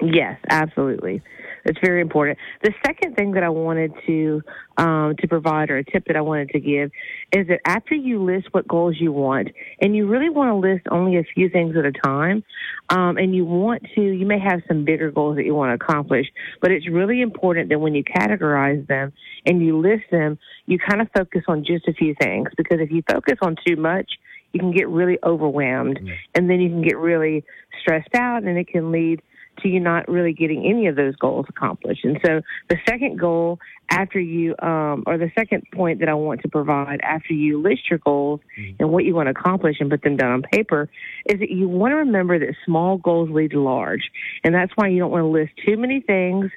Yes, 0.02 0.38
absolutely. 0.50 1.22
It's 1.66 1.78
very 1.84 2.00
important. 2.00 2.38
The 2.62 2.72
second 2.84 3.16
thing 3.16 3.32
that 3.32 3.42
I 3.42 3.48
wanted 3.48 3.92
to 4.06 4.42
um, 4.78 5.16
to 5.18 5.26
provide, 5.26 5.70
or 5.70 5.78
a 5.78 5.84
tip 5.84 6.04
that 6.06 6.16
I 6.16 6.20
wanted 6.20 6.50
to 6.50 6.60
give, 6.60 6.90
is 7.32 7.48
that 7.48 7.60
after 7.64 7.94
you 7.94 8.22
list 8.22 8.48
what 8.52 8.68
goals 8.68 8.96
you 8.98 9.10
want, 9.10 9.48
and 9.80 9.96
you 9.96 10.06
really 10.06 10.28
want 10.28 10.50
to 10.50 10.68
list 10.68 10.86
only 10.90 11.16
a 11.16 11.24
few 11.24 11.48
things 11.48 11.76
at 11.76 11.84
a 11.84 11.92
time, 11.92 12.44
um, 12.90 13.16
and 13.16 13.34
you 13.34 13.44
want 13.44 13.82
to, 13.94 14.00
you 14.00 14.26
may 14.26 14.38
have 14.38 14.60
some 14.68 14.84
bigger 14.84 15.10
goals 15.10 15.36
that 15.36 15.44
you 15.44 15.54
want 15.54 15.70
to 15.70 15.84
accomplish, 15.84 16.26
but 16.60 16.70
it's 16.70 16.88
really 16.88 17.20
important 17.20 17.68
that 17.70 17.78
when 17.78 17.94
you 17.94 18.04
categorize 18.04 18.86
them 18.86 19.12
and 19.44 19.64
you 19.64 19.78
list 19.78 20.04
them, 20.10 20.38
you 20.66 20.78
kind 20.78 21.00
of 21.00 21.08
focus 21.16 21.42
on 21.48 21.64
just 21.64 21.88
a 21.88 21.94
few 21.94 22.14
things 22.20 22.48
because 22.56 22.78
if 22.80 22.90
you 22.90 23.02
focus 23.10 23.38
on 23.42 23.56
too 23.66 23.76
much, 23.76 24.12
you 24.52 24.60
can 24.60 24.72
get 24.72 24.88
really 24.88 25.18
overwhelmed, 25.24 25.98
mm. 26.00 26.14
and 26.34 26.48
then 26.48 26.60
you 26.60 26.68
can 26.68 26.82
get 26.82 26.96
really 26.96 27.44
stressed 27.80 28.14
out, 28.14 28.42
and 28.44 28.56
it 28.56 28.68
can 28.68 28.90
lead 28.90 29.20
to 29.58 29.68
you 29.68 29.80
not 29.80 30.08
really 30.08 30.32
getting 30.32 30.64
any 30.66 30.86
of 30.86 30.96
those 30.96 31.16
goals 31.16 31.46
accomplished. 31.48 32.04
And 32.04 32.18
so 32.24 32.40
the 32.68 32.76
second 32.88 33.18
goal 33.18 33.58
after 33.90 34.18
you, 34.18 34.54
um, 34.60 35.04
or 35.06 35.16
the 35.16 35.30
second 35.38 35.64
point 35.72 36.00
that 36.00 36.08
I 36.08 36.14
want 36.14 36.42
to 36.42 36.48
provide 36.48 37.00
after 37.02 37.32
you 37.32 37.60
list 37.60 37.88
your 37.88 37.98
goals 38.00 38.40
mm-hmm. 38.58 38.76
and 38.80 38.90
what 38.90 39.04
you 39.04 39.14
want 39.14 39.26
to 39.26 39.30
accomplish 39.30 39.76
and 39.80 39.90
put 39.90 40.02
them 40.02 40.16
down 40.16 40.32
on 40.32 40.42
paper 40.42 40.88
is 41.26 41.38
that 41.40 41.50
you 41.50 41.68
want 41.68 41.92
to 41.92 41.96
remember 41.96 42.38
that 42.38 42.54
small 42.64 42.98
goals 42.98 43.30
lead 43.30 43.52
to 43.52 43.60
large. 43.60 44.10
And 44.44 44.54
that's 44.54 44.72
why 44.74 44.88
you 44.88 44.98
don't 44.98 45.10
want 45.10 45.22
to 45.22 45.28
list 45.28 45.52
too 45.64 45.76
many 45.76 46.00
things. 46.00 46.50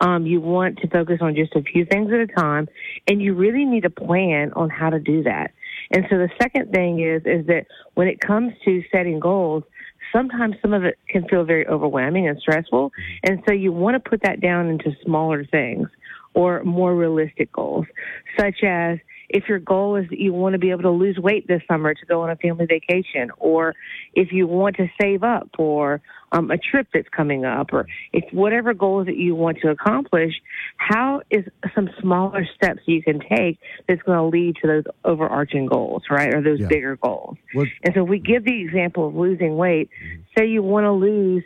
Um, 0.00 0.26
you 0.26 0.40
want 0.40 0.78
to 0.78 0.88
focus 0.88 1.18
on 1.20 1.34
just 1.34 1.54
a 1.54 1.62
few 1.62 1.84
things 1.86 2.12
at 2.12 2.20
a 2.20 2.26
time. 2.26 2.68
And 3.08 3.20
you 3.20 3.34
really 3.34 3.64
need 3.64 3.84
a 3.84 3.90
plan 3.90 4.52
on 4.54 4.70
how 4.70 4.90
to 4.90 5.00
do 5.00 5.22
that. 5.24 5.52
And 5.90 6.04
so 6.10 6.18
the 6.18 6.30
second 6.40 6.72
thing 6.72 7.00
is, 7.00 7.22
is 7.24 7.46
that 7.46 7.66
when 7.94 8.08
it 8.08 8.20
comes 8.20 8.52
to 8.64 8.82
setting 8.92 9.20
goals, 9.20 9.64
sometimes 10.16 10.56
some 10.62 10.72
of 10.72 10.84
it 10.84 10.98
can 11.08 11.28
feel 11.28 11.44
very 11.44 11.66
overwhelming 11.66 12.26
and 12.28 12.38
stressful. 12.38 12.90
Mm-hmm. 12.90 13.32
And 13.32 13.42
so 13.46 13.52
you 13.54 13.72
want 13.72 14.02
to 14.02 14.10
put 14.10 14.22
that 14.22 14.40
down 14.40 14.68
into 14.68 14.96
smaller 15.04 15.44
things 15.44 15.88
or 16.34 16.62
more 16.64 16.94
realistic 16.94 17.52
goals, 17.52 17.86
such 18.38 18.62
as 18.62 18.98
if 19.28 19.48
your 19.48 19.58
goal 19.58 19.96
is 19.96 20.08
that 20.10 20.20
you 20.20 20.32
want 20.32 20.52
to 20.52 20.58
be 20.58 20.70
able 20.70 20.82
to 20.82 20.90
lose 20.90 21.18
weight 21.18 21.48
this 21.48 21.62
summer 21.68 21.94
to 21.94 22.06
go 22.06 22.22
on 22.22 22.30
a 22.30 22.36
family 22.36 22.66
vacation, 22.66 23.30
or 23.38 23.74
if 24.14 24.32
you 24.32 24.46
want 24.46 24.76
to 24.76 24.86
save 25.00 25.22
up 25.22 25.48
for 25.56 26.00
um, 26.36 26.50
a 26.50 26.58
trip 26.58 26.88
that's 26.92 27.08
coming 27.08 27.44
up, 27.44 27.72
or 27.72 27.86
it's 28.12 28.30
whatever 28.32 28.74
goals 28.74 29.06
that 29.06 29.16
you 29.16 29.34
want 29.34 29.58
to 29.62 29.70
accomplish, 29.70 30.32
how 30.76 31.22
is 31.30 31.44
some 31.74 31.88
smaller 32.00 32.46
steps 32.54 32.80
you 32.86 33.02
can 33.02 33.20
take 33.20 33.58
that's 33.88 34.02
going 34.02 34.18
to 34.18 34.24
lead 34.24 34.56
to 34.62 34.66
those 34.66 34.84
overarching 35.04 35.66
goals, 35.66 36.02
right, 36.10 36.34
or 36.34 36.42
those 36.42 36.60
yeah. 36.60 36.68
bigger 36.68 36.96
goals? 36.96 37.36
What? 37.52 37.68
And 37.82 37.94
so 37.94 38.04
we 38.04 38.18
give 38.18 38.44
the 38.44 38.60
example 38.62 39.08
of 39.08 39.14
losing 39.14 39.56
weight. 39.56 39.90
Mm-hmm. 40.02 40.22
Say 40.38 40.46
you 40.48 40.62
want 40.62 40.84
to 40.84 40.92
lose 40.92 41.44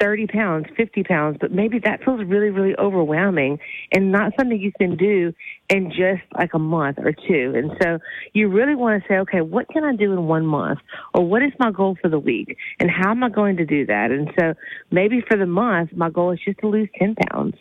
30 0.00 0.26
pounds, 0.28 0.66
50 0.76 1.04
pounds, 1.04 1.36
but 1.40 1.52
maybe 1.52 1.78
that 1.80 2.02
feels 2.02 2.20
really, 2.24 2.50
really 2.50 2.74
overwhelming 2.78 3.58
and 3.92 4.10
not 4.10 4.32
something 4.38 4.58
you 4.58 4.72
can 4.78 4.96
do 4.96 5.32
in 5.68 5.90
just 5.90 6.22
like 6.34 6.54
a 6.54 6.58
month 6.58 6.98
or 6.98 7.12
two. 7.12 7.52
And 7.54 7.72
so 7.82 7.98
you 8.32 8.48
really 8.48 8.74
want 8.74 9.02
to 9.02 9.08
say, 9.08 9.18
okay, 9.18 9.42
what 9.42 9.68
can 9.68 9.84
I 9.84 9.94
do 9.94 10.12
in 10.12 10.26
one 10.26 10.46
month? 10.46 10.80
Or 11.14 11.24
what 11.24 11.42
is 11.42 11.52
my 11.58 11.70
goal 11.70 11.96
for 12.00 12.08
the 12.08 12.18
week? 12.18 12.56
And 12.78 12.90
how 12.90 13.10
am 13.10 13.22
I 13.22 13.28
going 13.28 13.58
to 13.58 13.66
do 13.66 13.86
that? 13.86 14.10
And 14.10 14.30
so 14.38 14.54
maybe 14.90 15.22
for 15.28 15.36
the 15.36 15.46
month, 15.46 15.92
my 15.94 16.10
goal 16.10 16.32
is 16.32 16.40
just 16.44 16.58
to 16.60 16.68
lose 16.68 16.88
10 16.98 17.16
pounds 17.30 17.56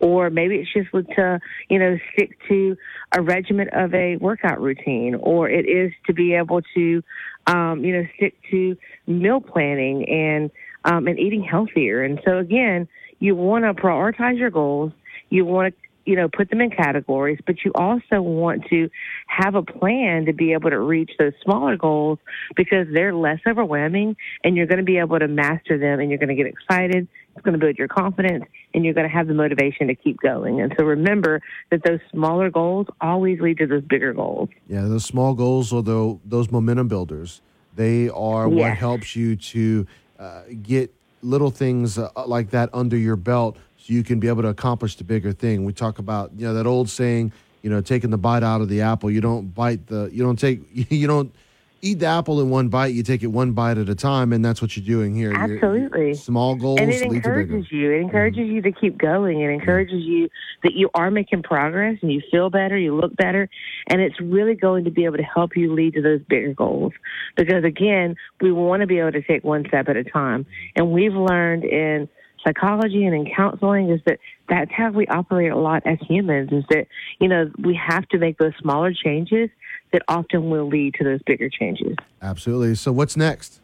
or 0.00 0.28
maybe 0.28 0.56
it's 0.56 0.72
just 0.72 0.90
to 1.16 1.38
you 1.68 1.78
know 1.78 1.96
stick 2.12 2.36
to 2.48 2.76
a 3.16 3.22
regimen 3.22 3.68
of 3.72 3.94
a 3.94 4.16
workout 4.16 4.60
routine 4.60 5.14
or 5.14 5.48
it 5.48 5.66
is 5.66 5.92
to 6.06 6.12
be 6.12 6.34
able 6.34 6.60
to 6.74 7.02
um, 7.46 7.84
you 7.84 7.92
know 7.92 8.04
stick 8.16 8.34
to 8.50 8.76
meal 9.06 9.40
planning 9.40 10.04
and 10.08 10.50
um, 10.84 11.06
and 11.06 11.18
eating 11.18 11.42
healthier. 11.42 12.02
And 12.02 12.20
so 12.24 12.38
again, 12.38 12.88
you 13.18 13.34
want 13.34 13.64
to 13.64 13.74
prioritize 13.74 14.38
your 14.38 14.50
goals. 14.50 14.92
You 15.30 15.44
want 15.44 15.74
to 15.74 15.84
you 16.04 16.16
know, 16.16 16.28
put 16.28 16.50
them 16.50 16.60
in 16.60 16.70
categories, 16.70 17.38
but 17.46 17.64
you 17.64 17.72
also 17.74 18.20
want 18.20 18.66
to 18.68 18.90
have 19.26 19.54
a 19.54 19.62
plan 19.62 20.26
to 20.26 20.32
be 20.32 20.52
able 20.52 20.70
to 20.70 20.78
reach 20.78 21.10
those 21.18 21.32
smaller 21.42 21.76
goals 21.76 22.18
because 22.56 22.86
they're 22.92 23.14
less 23.14 23.40
overwhelming 23.46 24.16
and 24.42 24.56
you're 24.56 24.66
going 24.66 24.78
to 24.78 24.84
be 24.84 24.98
able 24.98 25.18
to 25.18 25.28
master 25.28 25.78
them 25.78 26.00
and 26.00 26.10
you're 26.10 26.18
going 26.18 26.28
to 26.28 26.34
get 26.34 26.46
excited. 26.46 27.08
It's 27.34 27.44
going 27.44 27.58
to 27.58 27.58
build 27.58 27.78
your 27.78 27.88
confidence 27.88 28.44
and 28.74 28.84
you're 28.84 28.94
going 28.94 29.08
to 29.08 29.14
have 29.14 29.26
the 29.26 29.34
motivation 29.34 29.88
to 29.88 29.94
keep 29.94 30.20
going. 30.20 30.60
And 30.60 30.74
so 30.78 30.84
remember 30.84 31.40
that 31.70 31.82
those 31.84 32.00
smaller 32.10 32.50
goals 32.50 32.86
always 33.00 33.40
lead 33.40 33.58
to 33.58 33.66
those 33.66 33.82
bigger 33.82 34.12
goals. 34.12 34.50
Yeah, 34.68 34.82
those 34.82 35.04
small 35.04 35.34
goals 35.34 35.72
are 35.72 35.82
the, 35.82 36.18
those 36.24 36.50
momentum 36.50 36.88
builders. 36.88 37.40
They 37.76 38.08
are 38.10 38.48
yes. 38.48 38.58
what 38.58 38.76
helps 38.76 39.16
you 39.16 39.36
to 39.36 39.86
uh, 40.24 40.42
get 40.62 40.92
little 41.22 41.50
things 41.50 41.98
uh, 41.98 42.08
like 42.26 42.50
that 42.50 42.70
under 42.72 42.96
your 42.96 43.16
belt 43.16 43.56
so 43.76 43.92
you 43.92 44.02
can 44.02 44.18
be 44.20 44.28
able 44.28 44.42
to 44.42 44.48
accomplish 44.48 44.96
the 44.96 45.04
bigger 45.04 45.32
thing. 45.32 45.64
We 45.64 45.72
talk 45.74 45.98
about 45.98 46.32
you 46.36 46.46
know 46.46 46.54
that 46.54 46.66
old 46.66 46.88
saying, 46.88 47.32
you 47.62 47.68
know, 47.68 47.82
taking 47.82 48.10
the 48.10 48.18
bite 48.18 48.42
out 48.42 48.62
of 48.62 48.68
the 48.68 48.80
apple. 48.80 49.10
You 49.10 49.20
don't 49.20 49.54
bite 49.54 49.86
the 49.86 50.08
you 50.12 50.22
don't 50.22 50.38
take 50.38 50.60
you 50.72 51.06
don't 51.06 51.34
eat 51.84 51.98
the 51.98 52.06
apple 52.06 52.40
in 52.40 52.48
one 52.48 52.68
bite. 52.68 52.94
You 52.94 53.02
take 53.02 53.22
it 53.22 53.28
one 53.28 53.52
bite 53.52 53.78
at 53.78 53.88
a 53.88 53.94
time, 53.94 54.32
and 54.32 54.44
that's 54.44 54.62
what 54.62 54.76
you're 54.76 54.86
doing 54.86 55.14
here. 55.14 55.30
You're- 55.32 55.54
Absolutely. 55.54 56.14
small 56.14 56.54
goals 56.54 56.80
and 56.80 56.90
it 56.90 57.02
lead 57.02 57.22
to 57.22 57.28
bigger. 57.28 57.40
encourages 57.40 57.70
you. 57.70 57.90
It 57.90 57.94
mm-hmm. 57.94 58.04
encourages 58.06 58.48
you 58.48 58.62
to 58.62 58.72
keep 58.72 58.98
going. 58.98 59.40
It 59.40 59.50
encourages 59.50 60.02
you 60.02 60.28
that 60.62 60.72
you 60.72 60.88
are 60.94 61.10
making 61.10 61.42
progress 61.42 61.98
and 62.02 62.10
you 62.10 62.22
feel 62.30 62.50
better, 62.50 62.76
you 62.76 62.94
look 62.94 63.14
better, 63.16 63.48
and 63.88 64.00
it's 64.00 64.18
really 64.20 64.54
going 64.54 64.84
to 64.84 64.90
be 64.90 65.04
able 65.04 65.18
to 65.18 65.22
help 65.22 65.56
you 65.56 65.72
lead 65.74 65.94
to 65.94 66.02
those 66.02 66.20
bigger 66.28 66.54
goals. 66.54 66.92
Because 67.36 67.64
again, 67.64 68.16
we 68.40 68.50
want 68.50 68.80
to 68.80 68.86
be 68.86 68.98
able 68.98 69.12
to 69.12 69.22
take 69.22 69.44
one 69.44 69.64
step 69.68 69.88
at 69.88 69.96
a 69.96 70.04
time, 70.04 70.46
and 70.74 70.90
we've 70.90 71.14
learned 71.14 71.64
in 71.64 72.08
psychology 72.44 73.04
and 73.04 73.14
in 73.14 73.32
counseling 73.34 73.90
is 73.90 74.00
that 74.06 74.18
that's 74.48 74.70
how 74.70 74.90
we 74.90 75.06
operate 75.06 75.50
a 75.50 75.56
lot 75.56 75.82
as 75.86 75.98
humans 76.00 76.50
is 76.52 76.64
that 76.70 76.86
you 77.20 77.28
know 77.28 77.50
we 77.58 77.74
have 77.74 78.06
to 78.08 78.18
make 78.18 78.38
those 78.38 78.52
smaller 78.60 78.92
changes 78.92 79.48
that 79.92 80.02
often 80.08 80.50
will 80.50 80.68
lead 80.68 80.94
to 80.94 81.04
those 81.04 81.20
bigger 81.22 81.48
changes 81.48 81.96
Absolutely. 82.24 82.74
So 82.74 82.90
what's 82.90 83.16
next? 83.16 83.60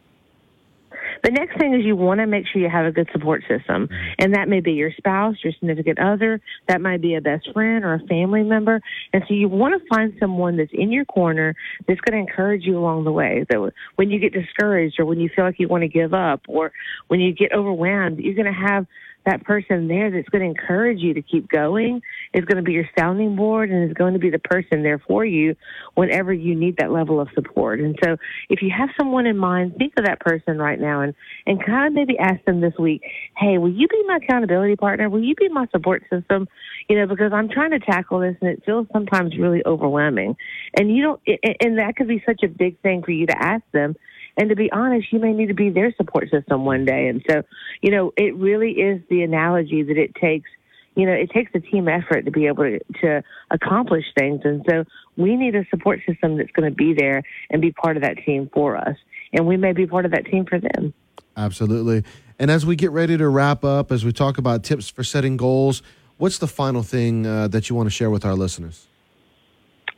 The 1.23 1.31
next 1.31 1.59
thing 1.59 1.75
is 1.75 1.85
you 1.85 1.97
want 1.97 2.21
to 2.21 2.27
make 2.27 2.47
sure 2.47 2.61
you 2.61 2.69
have 2.69 2.87
a 2.87 2.93
good 2.93 3.09
support 3.13 3.43
system. 3.49 3.89
And 4.19 4.35
that 4.35 4.49
may 4.49 4.61
be 4.61 4.73
your 4.73 4.93
spouse, 4.97 5.37
your 5.43 5.53
significant 5.53 5.99
other, 5.99 6.41
that 6.69 6.81
might 6.81 7.01
be 7.01 7.15
a 7.15 7.21
best 7.21 7.51
friend 7.53 7.85
or 7.85 7.95
a 7.95 8.01
family 8.07 8.43
member. 8.43 8.81
And 9.13 9.23
so 9.29 9.35
you 9.35 9.49
want 9.49 9.81
to 9.81 9.89
find 9.89 10.13
someone 10.19 10.57
that's 10.57 10.71
in 10.73 10.93
your 10.93 11.05
corner 11.05 11.55
that's 11.87 12.01
going 12.01 12.15
to 12.15 12.31
encourage 12.31 12.65
you 12.65 12.79
along 12.79 13.05
the 13.05 13.13
way. 13.13 13.45
That 13.49 13.73
when 13.97 14.11
you 14.11 14.19
get 14.19 14.33
discouraged 14.33 14.99
or 14.99 15.05
when 15.05 15.21
you 15.21 15.29
feel 15.35 15.45
like 15.45 15.59
you 15.59 15.69
want 15.69 15.83
to 15.83 15.89
give 15.89 16.15
up 16.15 16.43
or 16.49 16.73
when 17.09 17.21
you 17.21 17.33
get 17.33 17.53
overwhelmed, 17.53 18.19
you're 18.19 18.35
going 18.35 18.47
to 18.47 18.53
have 18.53 18.87
that 19.27 19.45
person 19.45 19.89
there 19.89 20.11
that's 20.11 20.29
going 20.29 20.43
to 20.43 20.49
encourage 20.49 20.99
you 21.01 21.15
to 21.15 21.23
keep 21.23 21.49
going 21.49 22.01
is 22.33 22.45
going 22.45 22.57
to 22.57 22.63
be 22.63 22.73
your 22.73 22.89
sounding 22.99 23.37
board 23.37 23.71
and 23.71 23.91
is 23.91 23.95
going 23.95 24.15
to 24.15 24.19
be 24.19 24.31
the 24.31 24.39
person 24.39 24.83
there 24.83 24.99
for 24.99 25.25
you 25.25 25.55
whenever 25.95 26.33
you 26.33 26.55
need 26.55 26.77
that 26.79 26.91
level 26.91 27.21
of 27.21 27.29
support. 27.35 27.81
And 27.81 27.99
so 28.03 28.17
if 28.49 28.63
you 28.63 28.71
have 28.77 28.89
someone 28.99 29.27
in 29.27 29.37
mind, 29.37 29.77
think 29.77 29.95
of 29.99 30.07
that 30.07 30.21
person 30.21 30.59
right 30.59 30.81
now 30.81 31.03
and, 31.03 31.15
and 31.47 31.65
kind 31.65 31.89
of 31.89 31.93
maybe 31.93 32.19
ask 32.19 32.45
them 32.45 32.61
this 32.61 32.75
week, 32.79 33.03
hey, 33.37 33.59
will 33.59 33.73
you 33.73 33.89
be 33.89 34.03
my 34.07 34.19
accountability 34.23 34.77
partner? 34.77 35.09
Will 35.09 35.23
you 35.23 35.35
be 35.35 35.49
my 35.49 35.67
support 35.71 36.03
system? 36.11 36.49
You 36.89 36.99
know, 36.99 37.07
because 37.07 37.33
I'm 37.33 37.49
trying 37.49 37.71
to 37.73 37.81
tackle 37.81 38.21
this 38.21 38.37
and 38.41 38.51
it 38.51 38.63
feels 38.65 38.87
sometimes 38.93 39.37
really 39.39 39.63
overwhelming. 39.67 40.37
And 40.79 40.95
you 40.95 41.03
don't, 41.03 41.21
and- 41.61 41.79
that 41.81 41.95
could 41.97 42.09
be 42.09 42.23
such 42.27 42.43
a 42.43 42.49
big 42.49 42.81
thing 42.81 43.03
for 43.03 43.13
you 43.13 43.27
to 43.27 43.43
ask 43.43 43.63
them. 43.73 43.95
And 44.37 44.49
to 44.51 44.57
be 44.57 44.71
honest, 44.73 45.13
you 45.13 45.19
may 45.19 45.33
need 45.33 45.49
to 45.49 45.55
be 45.55 45.71
their 45.71 45.93
support 45.97 46.31
system 46.31 46.65
one 46.65 46.85
day. 46.85 47.09
And 47.09 47.23
so, 47.29 47.43
you 47.83 47.91
know, 47.91 48.13
it 48.17 48.35
really 48.37 48.73
is 48.73 49.03
the 49.11 49.23
analogy 49.23 49.83
that 49.83 49.97
it 49.97 50.15
takes, 50.15 50.49
you 50.95 51.07
know, 51.07 51.13
it 51.13 51.31
takes 51.31 51.51
a 51.55 51.61
team 51.61 51.89
effort 51.89 52.25
to 52.25 52.31
be 52.31 52.47
able 52.47 52.65
to, 52.65 52.79
to 53.03 53.23
accomplish 53.51 54.05
things. 54.19 54.41
And 54.45 54.65
so 54.69 54.85
we 55.17 55.37
need 55.37 55.55
a 55.55 55.65
support 55.71 56.01
system 56.07 56.37
that's 56.39 56.51
going 56.53 56.71
to 56.71 56.75
be 56.75 56.95
there 56.95 57.23
and 57.51 57.61
be 57.61 57.73
part 57.73 57.97
of 57.97 58.03
that 58.03 58.19
team 58.25 58.49
for 58.53 58.77
us. 58.77 58.97
And 59.33 59.47
we 59.47 59.57
may 59.57 59.73
be 59.73 59.87
part 59.87 60.05
of 60.05 60.13
that 60.13 60.27
team 60.27 60.47
for 60.47 60.59
them. 60.59 60.95
Absolutely. 61.37 62.05
And 62.39 62.51
as 62.51 62.65
we 62.65 62.77
get 62.77 62.91
ready 62.91 63.17
to 63.17 63.29
wrap 63.29 63.65
up, 63.65 63.93
as 63.93 64.05
we 64.05 64.13
talk 64.13 64.39
about 64.39 64.65
tips 64.65 64.89
for 64.89 65.05
setting 65.05 65.37
goals, 65.37 65.83
what's 66.17 66.39
the 66.39 66.49
final 66.49 66.83
thing 66.83 67.27
uh, 67.27 67.49
that 67.49 67.69
you 67.69 67.77
want 67.77 67.87
to 67.87 67.91
share 67.91 68.11
with 68.11 68.25
our 68.25 68.35
listeners? 68.35 68.87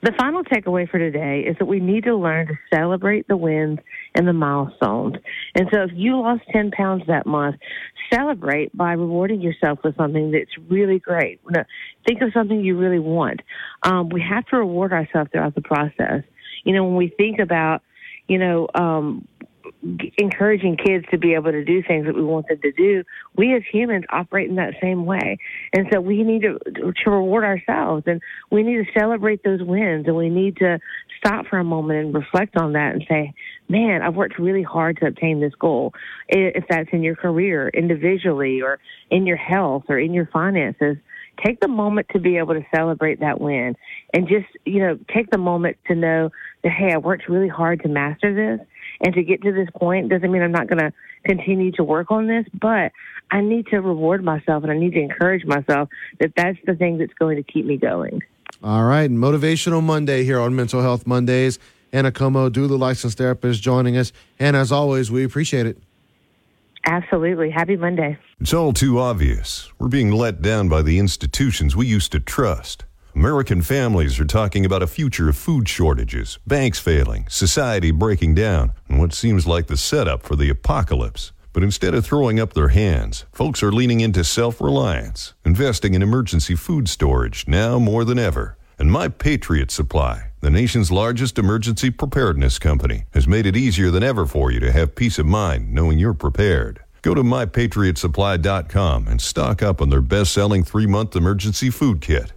The 0.03 0.13
final 0.19 0.43
takeaway 0.43 0.91
for 0.91 0.99
today 0.99 1.45
is 1.47 1.57
that 1.61 1.67
we 1.67 1.79
need 1.79 2.03
to 2.05 2.17
learn 2.17 2.49
to 2.49 2.55
celebrate 2.75 3.29
the 3.29 3.37
wins 3.37 3.79
and 4.17 4.27
the 4.27 4.33
milestones. 4.33 5.15
And 5.55 5.69
so 5.73 5.83
if 5.83 5.91
you 5.95 6.21
lost 6.21 6.43
10 6.53 6.73
pounds 6.73 7.05
that 7.07 7.25
month, 7.25 7.57
celebrate 8.13 8.77
by 8.77 8.95
rewarding 8.95 9.41
yourself 9.41 9.79
with 9.85 9.97
something 9.97 10.33
that's 10.33 10.51
really 10.69 10.99
great. 10.99 11.41
Think 12.05 12.21
of 12.21 12.33
something 12.35 12.65
you 12.65 12.77
really 12.77 12.99
want. 12.99 13.43
Um, 13.85 14.09
we 14.09 14.21
have 14.29 14.45
to 14.47 14.57
reward 14.57 14.93
ourselves 14.93 15.31
throughout 15.31 15.55
the 15.55 15.63
process. 15.63 16.25
You 16.65 16.75
know, 16.75 16.85
when 16.85 16.97
we 16.97 17.09
think 17.17 17.39
about, 17.39 17.83
you 18.27 18.39
know, 18.39 18.67
um, 18.75 19.29
encouraging 20.19 20.77
kids 20.77 21.05
to 21.11 21.19
be 21.19 21.35
able 21.35 21.53
to 21.53 21.65
do 21.65 21.83
things 21.83 22.07
that 22.07 22.15
we 22.15 22.23
want 22.23 22.49
them 22.49 22.61
to 22.63 22.73
do, 22.73 23.05
we 23.37 23.55
as 23.55 23.63
humans 23.71 24.05
operate 24.11 24.49
in 24.49 24.57
that 24.57 24.75
same 24.81 25.05
way. 25.05 25.39
And 25.73 25.87
so 25.93 26.01
we 26.01 26.23
need 26.23 26.43
to, 26.43 26.59
to 27.05 27.11
reward 27.11 27.45
ourselves 27.45 28.05
and 28.07 28.21
we 28.51 28.63
need 28.63 28.85
to 28.85 28.99
celebrate 28.99 29.43
those 29.45 29.63
wins 29.63 30.07
and 30.07 30.17
we 30.17 30.29
need 30.29 30.57
to 30.59 30.79
stop 31.19 31.47
for 31.47 31.59
a 31.59 31.65
moment 31.65 32.07
and 32.07 32.15
reflect 32.15 32.57
on 32.57 32.73
that 32.73 32.95
and 32.95 33.05
say, 33.09 33.33
man, 33.69 34.03
I've 34.03 34.15
worked 34.15 34.39
really 34.39 34.63
hard 34.63 34.99
to 34.99 35.07
obtain 35.07 35.41
this 35.41 35.55
goal. 35.59 35.93
If 36.29 36.65
that's 36.69 36.89
in 36.93 37.03
your 37.03 37.17
career, 37.17 37.69
individually, 37.69 38.61
or 38.63 38.79
in 39.11 39.27
your 39.27 39.37
health 39.37 39.85
or 39.89 39.99
in 39.99 40.13
your 40.13 40.27
finances, 40.27 40.97
take 41.45 41.61
the 41.61 41.69
moment 41.69 42.07
to 42.13 42.19
be 42.19 42.37
able 42.37 42.55
to 42.55 42.65
celebrate 42.75 43.21
that 43.21 43.41
win 43.41 43.75
and 44.13 44.29
just, 44.29 44.47
you 44.65 44.81
know, 44.81 44.99
take 45.15 45.31
the 45.31 45.39
moment 45.39 45.77
to 45.87 45.95
know 45.95 46.31
that, 46.63 46.73
hey, 46.73 46.93
I 46.93 46.99
worked 46.99 47.29
really 47.29 47.49
hard 47.49 47.83
to 47.83 47.89
master 47.89 48.35
this 48.35 48.67
and 49.03 49.15
to 49.15 49.23
get 49.23 49.43
to 49.43 49.53
this 49.53 49.69
point 49.77 50.09
doesn't 50.09 50.31
mean 50.31 50.43
I'm 50.43 50.53
not 50.53 50.69
going 50.69 50.79
to 50.79 50.93
continue 51.25 51.73
to 51.73 51.85
work 51.85 52.11
on 52.11 52.27
this, 52.27 52.45
but 52.61 52.93
I 53.31 53.41
need 53.41 53.67
to 53.69 53.81
reward 53.81 54.25
myself 54.25 54.63
and 54.63 54.73
I 54.73 54.79
need 54.79 54.93
to 54.95 55.01
encourage 55.01 55.45
myself 55.45 55.89
that 56.21 56.33
that's 56.37 56.59
the 56.67 56.75
thing 56.75 56.99
that's 56.99 57.15
going 57.15 57.37
to 57.37 57.43
keep 57.43 57.67
me 57.67 57.77
going. 57.77 58.23
All 58.63 58.85
right, 58.85 59.11
Motivational 59.11 59.83
Monday 59.83 60.25
here 60.25 60.39
on 60.39 60.55
Mental 60.55 60.83
Health 60.83 61.07
Mondays. 61.07 61.59
Anna 61.93 62.11
Comeaux, 62.11 62.51
Dula 62.51 62.77
licensed 62.77 63.19
therapist, 63.19 63.61
joining 63.61 63.97
us. 63.97 64.13
And 64.39 64.57
as 64.57 64.73
always, 64.73 65.11
we 65.11 65.25
appreciate 65.25 65.67
it. 65.67 65.79
Absolutely. 66.85 67.51
Happy 67.51 67.77
Monday. 67.77 68.19
It's 68.41 68.55
all 68.55 68.73
too 68.73 68.99
obvious. 68.99 69.71
We're 69.79 69.89
being 69.89 70.11
let 70.11 70.43
down 70.43 70.69
by 70.69 70.83
the 70.83 70.99
institutions 70.99 71.77
we 71.77 71.87
used 71.87 72.13
to 72.13 72.21
trust. 72.21 72.85
American 73.15 73.61
families 73.61 74.19
are 74.19 74.25
talking 74.25 74.65
about 74.65 74.83
a 74.83 74.87
future 74.87 75.29
of 75.29 75.37
food 75.37 75.69
shortages, 75.69 76.39
banks 76.47 76.79
failing, 76.79 77.27
society 77.29 77.91
breaking 77.91 78.35
down, 78.35 78.73
and 78.89 78.99
what 78.99 79.13
seems 79.13 79.47
like 79.47 79.67
the 79.67 79.77
setup 79.77 80.23
for 80.23 80.35
the 80.35 80.49
apocalypse. 80.49 81.31
But 81.53 81.63
instead 81.63 81.93
of 81.93 82.07
throwing 82.07 82.41
up 82.41 82.55
their 82.55 82.69
hands, 82.69 83.27
folks 83.31 83.63
are 83.63 83.71
leaning 83.71 84.01
into 84.01 84.25
self 84.25 84.63
reliance, 84.63 85.35
investing 85.45 85.93
in 85.93 86.01
emergency 86.01 86.55
food 86.55 86.89
storage 86.89 87.47
now 87.47 87.79
more 87.79 88.07
than 88.07 88.19
ever. 88.19 88.57
And 88.79 88.91
My 88.91 89.09
Patriot 89.09 89.71
Supply, 89.71 90.31
the 90.41 90.49
nation's 90.49 90.91
largest 90.91 91.39
emergency 91.39 91.91
preparedness 91.91 92.59
company, 92.59 93.05
has 93.13 93.29
made 93.29 93.45
it 93.45 93.59
easier 93.59 93.91
than 93.91 94.03
ever 94.03 94.25
for 94.25 94.51
you 94.51 94.59
to 94.61 94.73
have 94.73 94.95
peace 94.95 95.19
of 95.19 95.27
mind 95.27 95.71
knowing 95.71 95.99
you're 95.99 96.15
prepared. 96.15 96.81
Go 97.03 97.15
to 97.15 97.23
mypatriotsupply.com 97.23 99.07
and 99.07 99.21
stock 99.21 99.61
up 99.63 99.83
on 99.83 99.91
their 99.91 100.01
best 100.01 100.33
selling 100.33 100.65
three 100.65 100.87
month 100.87 101.15
emergency 101.15 101.69
food 101.69 102.01
kit. 102.01 102.33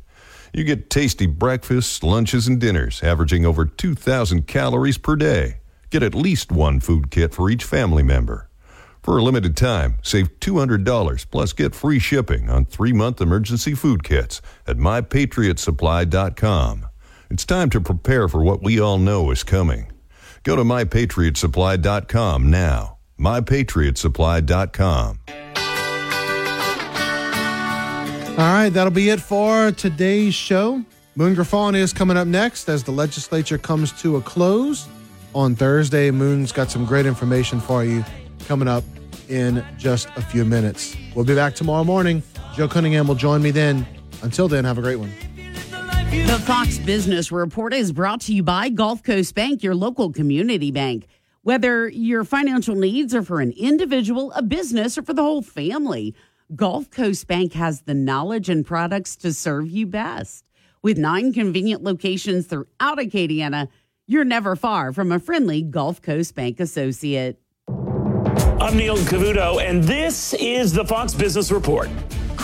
You 0.55 0.63
get 0.63 0.89
tasty 0.89 1.25
breakfasts, 1.25 2.01
lunches, 2.01 2.47
and 2.47 2.61
dinners 2.61 3.03
averaging 3.03 3.45
over 3.45 3.65
2,000 3.65 4.47
calories 4.47 4.97
per 4.97 5.17
day. 5.17 5.57
Get 5.89 6.01
at 6.01 6.15
least 6.15 6.49
one 6.49 6.79
food 6.79 7.11
kit 7.11 7.33
for 7.33 7.49
each 7.49 7.65
family 7.65 8.03
member. 8.03 8.49
For 9.03 9.17
a 9.17 9.21
limited 9.21 9.57
time, 9.57 9.97
save 10.01 10.39
$200 10.39 11.29
plus 11.29 11.51
get 11.51 11.75
free 11.75 11.99
shipping 11.99 12.49
on 12.49 12.63
three 12.63 12.93
month 12.93 13.19
emergency 13.19 13.73
food 13.73 14.05
kits 14.05 14.41
at 14.65 14.77
mypatriotsupply.com. 14.77 16.85
It's 17.29 17.45
time 17.45 17.69
to 17.71 17.81
prepare 17.81 18.29
for 18.29 18.41
what 18.41 18.63
we 18.63 18.79
all 18.79 18.97
know 18.97 19.31
is 19.31 19.43
coming. 19.43 19.91
Go 20.43 20.55
to 20.55 20.63
mypatriotsupply.com 20.63 22.49
now. 22.49 22.99
mypatriotsupply.com. 23.19 25.19
All 28.37 28.41
right, 28.41 28.67
that'll 28.67 28.91
be 28.91 29.11
it 29.11 29.21
for 29.21 29.71
today's 29.71 30.35
show. 30.35 30.83
Moon 31.15 31.35
Griffon 31.35 31.73
is 31.73 31.93
coming 31.93 32.17
up 32.17 32.27
next 32.27 32.67
as 32.67 32.83
the 32.83 32.91
legislature 32.91 33.57
comes 33.57 33.93
to 34.01 34.17
a 34.17 34.21
close 34.21 34.89
on 35.33 35.55
Thursday. 35.55 36.11
Moon's 36.11 36.51
got 36.51 36.69
some 36.69 36.85
great 36.85 37.05
information 37.05 37.61
for 37.61 37.85
you 37.85 38.03
coming 38.45 38.67
up 38.67 38.83
in 39.29 39.65
just 39.77 40.09
a 40.17 40.21
few 40.21 40.43
minutes. 40.43 40.97
We'll 41.15 41.23
be 41.23 41.33
back 41.33 41.55
tomorrow 41.55 41.85
morning. 41.85 42.21
Joe 42.53 42.67
Cunningham 42.67 43.07
will 43.07 43.15
join 43.15 43.41
me 43.41 43.51
then. 43.51 43.87
Until 44.21 44.49
then, 44.49 44.65
have 44.65 44.77
a 44.77 44.81
great 44.81 44.97
one. 44.97 45.13
The 45.37 46.37
Fox 46.45 46.77
Business 46.79 47.31
Report 47.31 47.73
is 47.73 47.93
brought 47.93 48.19
to 48.21 48.33
you 48.33 48.43
by 48.43 48.67
Gulf 48.67 49.01
Coast 49.01 49.33
Bank, 49.33 49.63
your 49.63 49.75
local 49.75 50.11
community 50.11 50.71
bank. 50.71 51.07
Whether 51.43 51.87
your 51.87 52.25
financial 52.25 52.75
needs 52.75 53.15
are 53.15 53.23
for 53.23 53.39
an 53.39 53.53
individual, 53.55 54.33
a 54.33 54.41
business, 54.41 54.97
or 54.97 55.03
for 55.03 55.13
the 55.13 55.21
whole 55.21 55.41
family, 55.41 56.13
Gulf 56.53 56.91
Coast 56.91 57.27
Bank 57.27 57.53
has 57.53 57.81
the 57.81 57.95
knowledge 57.95 58.49
and 58.49 58.63
products 58.63 59.15
to 59.15 59.33
serve 59.33 59.67
you 59.67 59.87
best. 59.87 60.45
With 60.83 60.95
nine 60.95 61.33
convenient 61.33 61.83
locations 61.83 62.45
throughout 62.45 62.99
Acadiana, 62.99 63.67
you're 64.05 64.25
never 64.25 64.55
far 64.55 64.93
from 64.93 65.11
a 65.11 65.17
friendly 65.17 65.63
Gulf 65.63 66.03
Coast 66.03 66.35
Bank 66.35 66.59
associate. 66.59 67.39
I'm 67.67 68.77
Neil 68.77 68.97
Cavuto, 68.97 69.59
and 69.59 69.83
this 69.83 70.35
is 70.35 70.71
the 70.71 70.85
Fox 70.85 71.15
Business 71.15 71.51
Report. 71.51 71.89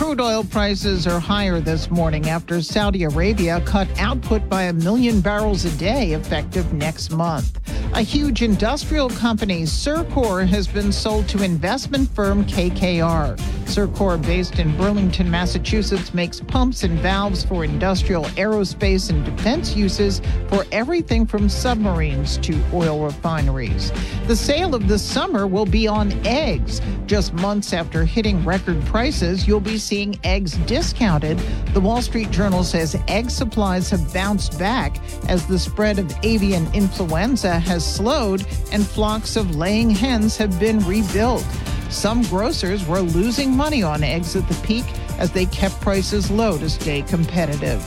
Crude 0.02 0.20
oil 0.20 0.44
prices 0.44 1.06
are 1.06 1.20
higher 1.20 1.60
this 1.60 1.92
morning 1.92 2.28
after 2.28 2.60
Saudi 2.60 3.04
Arabia 3.04 3.62
cut 3.68 3.88
output 4.00 4.50
by 4.50 4.64
a 4.64 4.74
million 4.74 5.22
barrels 5.22 5.64
a 5.64 5.70
day 5.78 6.14
effective 6.14 6.74
next 6.74 7.12
month. 7.12 7.60
A 7.94 8.02
huge 8.02 8.42
industrial 8.42 9.12
company, 9.12 9.62
Circor, 9.62 10.48
has 10.48 10.68
been 10.68 10.92
sold 10.92 11.28
to 11.30 11.44
investment 11.44 12.10
firm 12.10 12.46
KKR. 12.46 13.38
Circor, 13.66 14.22
based 14.22 14.60
in 14.60 14.76
Burlington, 14.76 15.30
Massachusetts, 15.30 16.14
makes 16.14 16.42
pumps 16.42 16.84
and 16.84 17.00
valves 17.00 17.44
for 17.44 17.64
industrial, 17.64 18.24
aerospace, 18.36 19.10
and 19.10 19.24
defense 19.24 19.76
uses 19.76 20.22
for 20.50 20.66
everything 20.72 21.26
from 21.26 21.48
submarines 21.48 22.38
to 22.40 22.60
oil 22.74 23.04
refineries. 23.06 23.92
The 24.26 24.36
sale 24.36 24.74
of 24.74 24.88
the 24.88 25.00
summer 25.00 25.48
will 25.48 25.66
be 25.66 25.88
on 25.88 26.12
eggs. 26.26 26.82
Just 27.06 27.34
months 27.34 27.72
after 27.72 28.04
hitting 28.04 28.44
record 28.44 28.84
prices, 28.86 29.48
you'll 29.48 29.60
be 29.60 29.78
seeing 29.92 30.18
eggs 30.24 30.54
discounted. 30.68 31.38
The 31.74 31.82
Wall 31.82 32.02
Street 32.02 32.32
Journal 32.32 32.64
says 32.64 32.96
egg 33.10 33.30
supplies 33.30 33.90
have 33.90 34.14
bounced 34.14 34.58
back 34.58 34.96
as 35.28 35.46
the 35.46 35.60
spread 35.60 36.00
of 36.00 36.10
avian 36.24 36.66
influenza 36.74 37.60
has 37.60 37.86
slowed 37.86 38.48
and 38.72 38.88
flocks 38.88 39.36
of 39.36 39.58
laying 39.58 39.90
hens 39.90 40.38
have 40.38 40.58
been 40.62 40.80
rebuilt. 40.88 41.46
Some 41.90 42.22
grocers 42.22 42.88
were 42.88 43.02
losing 43.02 43.54
money 43.54 43.84
on 43.84 44.02
eggs 44.02 44.34
at 44.38 44.48
the 44.48 44.56
peak 44.66 44.86
as 45.20 45.30
they 45.30 45.46
kept 45.48 45.82
prices 45.82 46.32
low 46.32 46.58
to 46.58 46.70
stay 46.70 47.02
competitive. 47.02 47.84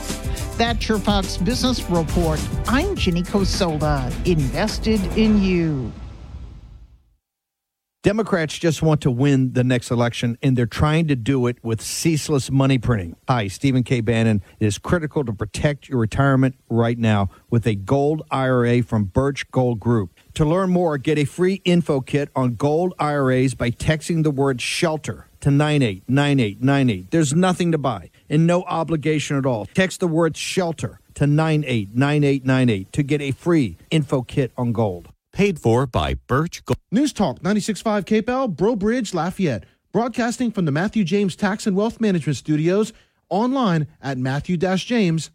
That's 0.59 0.87
your 0.87 0.99
Fox 0.99 1.37
Business 1.37 1.81
Report. 1.89 2.39
I'm 2.67 2.95
Ginny 2.95 3.23
Cosola, 3.23 4.13
invested 4.27 5.01
in 5.17 5.41
you. 5.41 5.91
Democrats 8.05 8.59
just 8.59 8.83
want 8.83 9.01
to 9.01 9.09
win 9.09 9.53
the 9.53 9.63
next 9.63 9.89
election, 9.89 10.37
and 10.43 10.55
they're 10.55 10.67
trying 10.67 11.07
to 11.07 11.15
do 11.15 11.47
it 11.47 11.57
with 11.63 11.81
ceaseless 11.81 12.51
money 12.51 12.77
printing. 12.77 13.15
Hi, 13.27 13.47
Stephen 13.47 13.81
K. 13.81 13.99
Bannon. 13.99 14.43
It 14.59 14.67
is 14.67 14.77
critical 14.77 15.25
to 15.25 15.33
protect 15.33 15.89
your 15.89 15.97
retirement 15.97 16.53
right 16.69 16.99
now 16.99 17.31
with 17.49 17.65
a 17.65 17.73
gold 17.73 18.21
IRA 18.29 18.83
from 18.83 19.05
Birch 19.05 19.49
Gold 19.49 19.79
Group. 19.79 20.11
To 20.35 20.45
learn 20.45 20.69
more, 20.69 20.99
get 20.99 21.17
a 21.17 21.25
free 21.25 21.63
info 21.65 21.99
kit 21.99 22.29
on 22.35 22.53
gold 22.53 22.93
IRAs 22.99 23.55
by 23.55 23.71
texting 23.71 24.21
the 24.21 24.29
word 24.29 24.61
shelter 24.61 25.27
to 25.39 25.49
989898. 25.49 27.09
There's 27.09 27.33
nothing 27.33 27.71
to 27.71 27.79
buy 27.79 28.11
and 28.29 28.45
no 28.45 28.61
obligation 28.65 29.35
at 29.35 29.47
all. 29.47 29.65
Text 29.65 29.99
the 29.99 30.07
word 30.07 30.37
shelter 30.37 30.99
to 31.15 31.25
989898 31.25 32.93
to 32.93 33.01
get 33.01 33.21
a 33.21 33.31
free 33.31 33.77
info 33.89 34.21
kit 34.21 34.51
on 34.55 34.73
gold. 34.73 35.09
Paid 35.35 35.59
for 35.59 35.85
by 35.85 36.13
Birch 36.13 36.63
Gold. 36.63 36.77
News 36.91 37.11
Talk 37.11 37.41
96.5 37.41 38.05
KPEL, 38.05 38.55
Breaux 38.55 38.77
Bridge, 38.77 39.13
Lafayette. 39.13 39.65
Broadcasting 39.91 40.49
from 40.49 40.63
the 40.63 40.71
Matthew 40.71 41.03
James 41.03 41.35
Tax 41.35 41.67
and 41.67 41.75
Wealth 41.75 41.99
Management 41.99 42.37
Studios 42.37 42.93
online 43.29 43.87
at 44.01 44.17
matthew-james.com. 44.17 45.34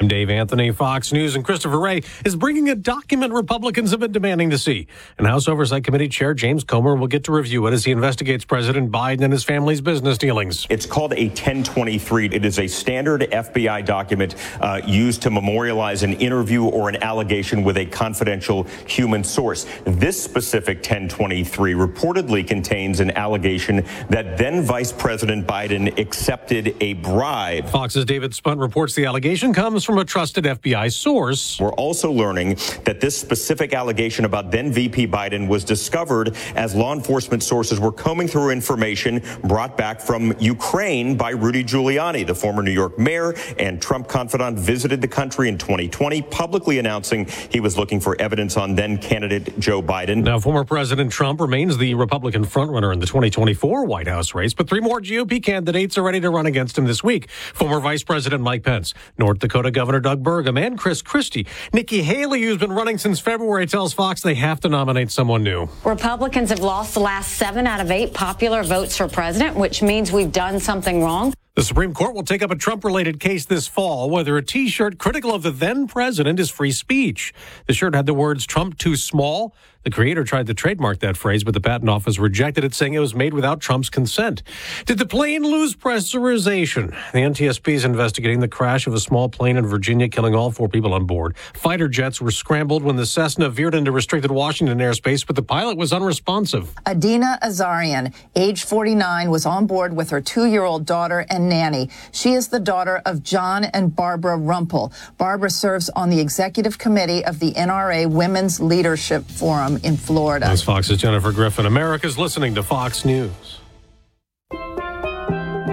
I'm 0.00 0.06
Dave 0.06 0.30
Anthony. 0.30 0.70
Fox 0.70 1.12
News 1.12 1.34
and 1.34 1.44
Christopher 1.44 1.80
Wray 1.80 2.02
is 2.24 2.36
bringing 2.36 2.68
a 2.68 2.76
document 2.76 3.32
Republicans 3.32 3.90
have 3.90 3.98
been 3.98 4.12
demanding 4.12 4.50
to 4.50 4.58
see. 4.58 4.86
And 5.18 5.26
House 5.26 5.48
Oversight 5.48 5.82
Committee 5.82 6.08
Chair 6.08 6.32
James 6.32 6.62
Comer 6.62 6.94
will 6.94 7.08
get 7.08 7.24
to 7.24 7.32
review 7.32 7.66
it 7.66 7.72
as 7.72 7.84
he 7.84 7.90
investigates 7.90 8.44
President 8.44 8.92
Biden 8.92 9.22
and 9.22 9.32
his 9.32 9.42
family's 9.42 9.80
business 9.80 10.16
dealings. 10.16 10.64
It's 10.70 10.86
called 10.86 11.12
a 11.14 11.26
1023. 11.26 12.26
It 12.26 12.44
is 12.44 12.60
a 12.60 12.68
standard 12.68 13.22
FBI 13.22 13.84
document 13.84 14.36
uh, 14.60 14.80
used 14.86 15.22
to 15.22 15.30
memorialize 15.30 16.04
an 16.04 16.12
interview 16.14 16.66
or 16.66 16.88
an 16.88 17.02
allegation 17.02 17.64
with 17.64 17.78
a 17.78 17.86
confidential 17.86 18.62
human 18.86 19.24
source. 19.24 19.66
This 19.84 20.22
specific 20.22 20.78
1023 20.78 21.74
reportedly 21.74 22.46
contains 22.46 23.00
an 23.00 23.10
allegation 23.16 23.84
that 24.08 24.38
then 24.38 24.62
Vice 24.62 24.92
President 24.92 25.48
Biden 25.48 25.98
accepted 25.98 26.76
a 26.80 26.92
bribe. 26.92 27.68
Fox's 27.68 28.04
David 28.04 28.34
Spunt 28.34 28.60
reports 28.60 28.94
the 28.94 29.04
allegation 29.04 29.31
comes 29.32 29.82
from 29.82 29.96
a 29.96 30.04
trusted 30.04 30.44
FBI 30.44 30.92
source. 30.92 31.58
We're 31.58 31.72
also 31.72 32.12
learning 32.12 32.58
that 32.84 33.00
this 33.00 33.18
specific 33.18 33.72
allegation 33.72 34.26
about 34.26 34.50
then 34.50 34.70
VP 34.70 35.06
Biden 35.06 35.48
was 35.48 35.64
discovered 35.64 36.36
as 36.54 36.74
law 36.74 36.92
enforcement 36.92 37.42
sources 37.42 37.80
were 37.80 37.92
combing 37.92 38.28
through 38.28 38.50
information 38.50 39.22
brought 39.44 39.74
back 39.78 40.02
from 40.02 40.34
Ukraine 40.38 41.16
by 41.16 41.30
Rudy 41.30 41.64
Giuliani, 41.64 42.26
the 42.26 42.34
former 42.34 42.62
New 42.62 42.72
York 42.72 42.98
mayor 42.98 43.34
and 43.58 43.80
Trump 43.80 44.06
confidant, 44.06 44.58
visited 44.58 45.00
the 45.00 45.08
country 45.08 45.48
in 45.48 45.56
2020, 45.56 46.20
publicly 46.22 46.78
announcing 46.78 47.26
he 47.50 47.58
was 47.58 47.78
looking 47.78 48.00
for 48.00 48.20
evidence 48.20 48.58
on 48.58 48.74
then 48.74 48.98
candidate 48.98 49.58
Joe 49.58 49.82
Biden. 49.82 50.24
Now, 50.24 50.40
former 50.40 50.64
President 50.64 51.10
Trump 51.10 51.40
remains 51.40 51.78
the 51.78 51.94
Republican 51.94 52.44
frontrunner 52.44 52.92
in 52.92 53.00
the 53.00 53.06
2024 53.06 53.86
White 53.86 54.08
House 54.08 54.34
race, 54.34 54.52
but 54.52 54.68
three 54.68 54.80
more 54.80 55.00
GOP 55.00 55.42
candidates 55.42 55.96
are 55.96 56.02
ready 56.02 56.20
to 56.20 56.28
run 56.28 56.44
against 56.44 56.76
him 56.76 56.84
this 56.84 57.02
week. 57.02 57.30
Former 57.30 57.80
Vice 57.80 58.02
President 58.02 58.42
Mike 58.42 58.62
Pence, 58.62 58.92
North 59.22 59.38
Dakota 59.38 59.70
Governor 59.70 60.00
Doug 60.00 60.20
Burgum, 60.24 60.58
and 60.58 60.76
Chris 60.76 61.00
Christie. 61.00 61.46
Nikki 61.72 62.02
Haley, 62.02 62.42
who's 62.42 62.58
been 62.58 62.72
running 62.72 62.98
since 62.98 63.20
February, 63.20 63.66
tells 63.66 63.92
Fox 63.92 64.20
they 64.20 64.34
have 64.34 64.58
to 64.62 64.68
nominate 64.68 65.12
someone 65.12 65.44
new. 65.44 65.68
Republicans 65.84 66.50
have 66.50 66.58
lost 66.58 66.94
the 66.94 67.00
last 67.00 67.34
seven 67.34 67.64
out 67.64 67.80
of 67.80 67.92
eight 67.92 68.12
popular 68.12 68.64
votes 68.64 68.96
for 68.96 69.06
president, 69.06 69.56
which 69.56 69.80
means 69.80 70.10
we've 70.10 70.32
done 70.32 70.58
something 70.58 71.04
wrong. 71.04 71.32
The 71.54 71.62
Supreme 71.62 71.92
Court 71.92 72.14
will 72.14 72.22
take 72.22 72.42
up 72.42 72.50
a 72.50 72.56
Trump 72.56 72.82
related 72.82 73.20
case 73.20 73.44
this 73.44 73.68
fall 73.68 74.08
whether 74.08 74.38
a 74.38 74.42
t 74.42 74.70
shirt 74.70 74.96
critical 74.96 75.34
of 75.34 75.42
the 75.42 75.50
then 75.50 75.86
president 75.86 76.40
is 76.40 76.48
free 76.48 76.72
speech. 76.72 77.34
The 77.66 77.74
shirt 77.74 77.94
had 77.94 78.06
the 78.06 78.14
words 78.14 78.46
Trump 78.46 78.78
too 78.78 78.96
small. 78.96 79.54
The 79.84 79.90
creator 79.90 80.22
tried 80.22 80.46
to 80.46 80.54
trademark 80.54 81.00
that 81.00 81.16
phrase, 81.16 81.42
but 81.42 81.54
the 81.54 81.60
patent 81.60 81.90
office 81.90 82.16
rejected 82.16 82.62
it, 82.62 82.72
saying 82.72 82.94
it 82.94 83.00
was 83.00 83.16
made 83.16 83.34
without 83.34 83.60
Trump's 83.60 83.90
consent. 83.90 84.44
Did 84.86 84.98
the 84.98 85.06
plane 85.06 85.42
lose 85.42 85.74
pressurization? 85.74 86.90
The 87.12 87.18
NTSB 87.18 87.72
is 87.72 87.84
investigating 87.84 88.38
the 88.38 88.46
crash 88.46 88.86
of 88.86 88.94
a 88.94 89.00
small 89.00 89.28
plane 89.28 89.56
in 89.56 89.66
Virginia, 89.66 90.08
killing 90.08 90.36
all 90.36 90.52
four 90.52 90.68
people 90.68 90.94
on 90.94 91.04
board. 91.04 91.36
Fighter 91.52 91.88
jets 91.88 92.20
were 92.20 92.30
scrambled 92.30 92.84
when 92.84 92.94
the 92.94 93.04
Cessna 93.04 93.48
veered 93.50 93.74
into 93.74 93.90
restricted 93.90 94.30
Washington 94.30 94.78
airspace, 94.78 95.26
but 95.26 95.34
the 95.34 95.42
pilot 95.42 95.76
was 95.76 95.92
unresponsive. 95.92 96.72
Adina 96.86 97.40
Azarian, 97.42 98.14
age 98.36 98.62
49, 98.62 99.30
was 99.30 99.44
on 99.44 99.66
board 99.66 99.96
with 99.96 100.10
her 100.10 100.20
two 100.20 100.46
year 100.46 100.62
old 100.62 100.86
daughter 100.86 101.26
and 101.28 101.41
nanny. 101.48 101.90
She 102.12 102.32
is 102.32 102.48
the 102.48 102.60
daughter 102.60 103.02
of 103.04 103.22
John 103.22 103.64
and 103.64 103.94
Barbara 103.94 104.36
Rumpel. 104.38 104.92
Barbara 105.18 105.50
serves 105.50 105.88
on 105.90 106.10
the 106.10 106.20
executive 106.20 106.78
committee 106.78 107.24
of 107.24 107.38
the 107.38 107.52
NRA 107.52 108.10
Women's 108.10 108.60
Leadership 108.60 109.24
Forum 109.24 109.78
in 109.82 109.96
Florida. 109.96 110.46
That's 110.46 110.62
Fox's 110.62 110.98
Jennifer 110.98 111.32
Griffin. 111.32 111.66
America's 111.66 112.18
listening 112.18 112.54
to 112.54 112.62
Fox 112.62 113.04
News. 113.04 113.58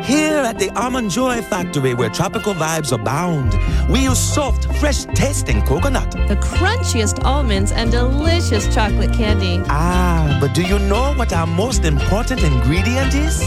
Here 0.03 0.39
at 0.39 0.57
the 0.57 0.71
Almond 0.75 1.11
Joy 1.11 1.41
Factory, 1.41 1.93
where 1.93 2.09
tropical 2.09 2.53
vibes 2.53 2.93
abound, 2.93 3.53
we 3.91 4.03
use 4.03 4.17
soft, 4.17 4.65
fresh 4.79 5.03
tasting 5.13 5.61
coconut. 5.63 6.11
The 6.27 6.37
crunchiest 6.37 7.23
almonds 7.25 7.71
and 7.71 7.91
delicious 7.91 8.73
chocolate 8.73 9.13
candy. 9.13 9.61
Ah, 9.67 10.37
but 10.39 10.55
do 10.55 10.63
you 10.63 10.79
know 10.79 11.13
what 11.13 11.33
our 11.33 11.45
most 11.45 11.83
important 11.83 12.41
ingredient 12.43 13.13
is? 13.13 13.41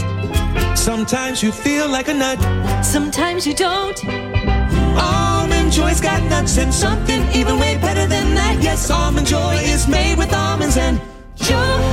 Sometimes 0.83 1.41
you 1.41 1.53
feel 1.53 1.87
like 1.87 2.09
a 2.09 2.13
nut. 2.13 2.37
Sometimes 2.83 3.47
you 3.47 3.53
don't. 3.53 4.05
Almond 4.99 5.71
Joy's 5.71 6.01
got 6.01 6.21
nuts 6.23 6.57
and 6.57 6.73
something 6.73 7.25
even 7.31 7.57
way 7.57 7.77
better 7.77 8.05
than 8.05 8.35
that. 8.35 8.61
Yes, 8.61 8.91
Almond 8.91 9.25
Joy 9.25 9.55
is 9.61 9.87
made 9.87 10.17
with 10.17 10.33
almonds 10.33 10.75
and 10.75 10.99
joy. 11.37 11.83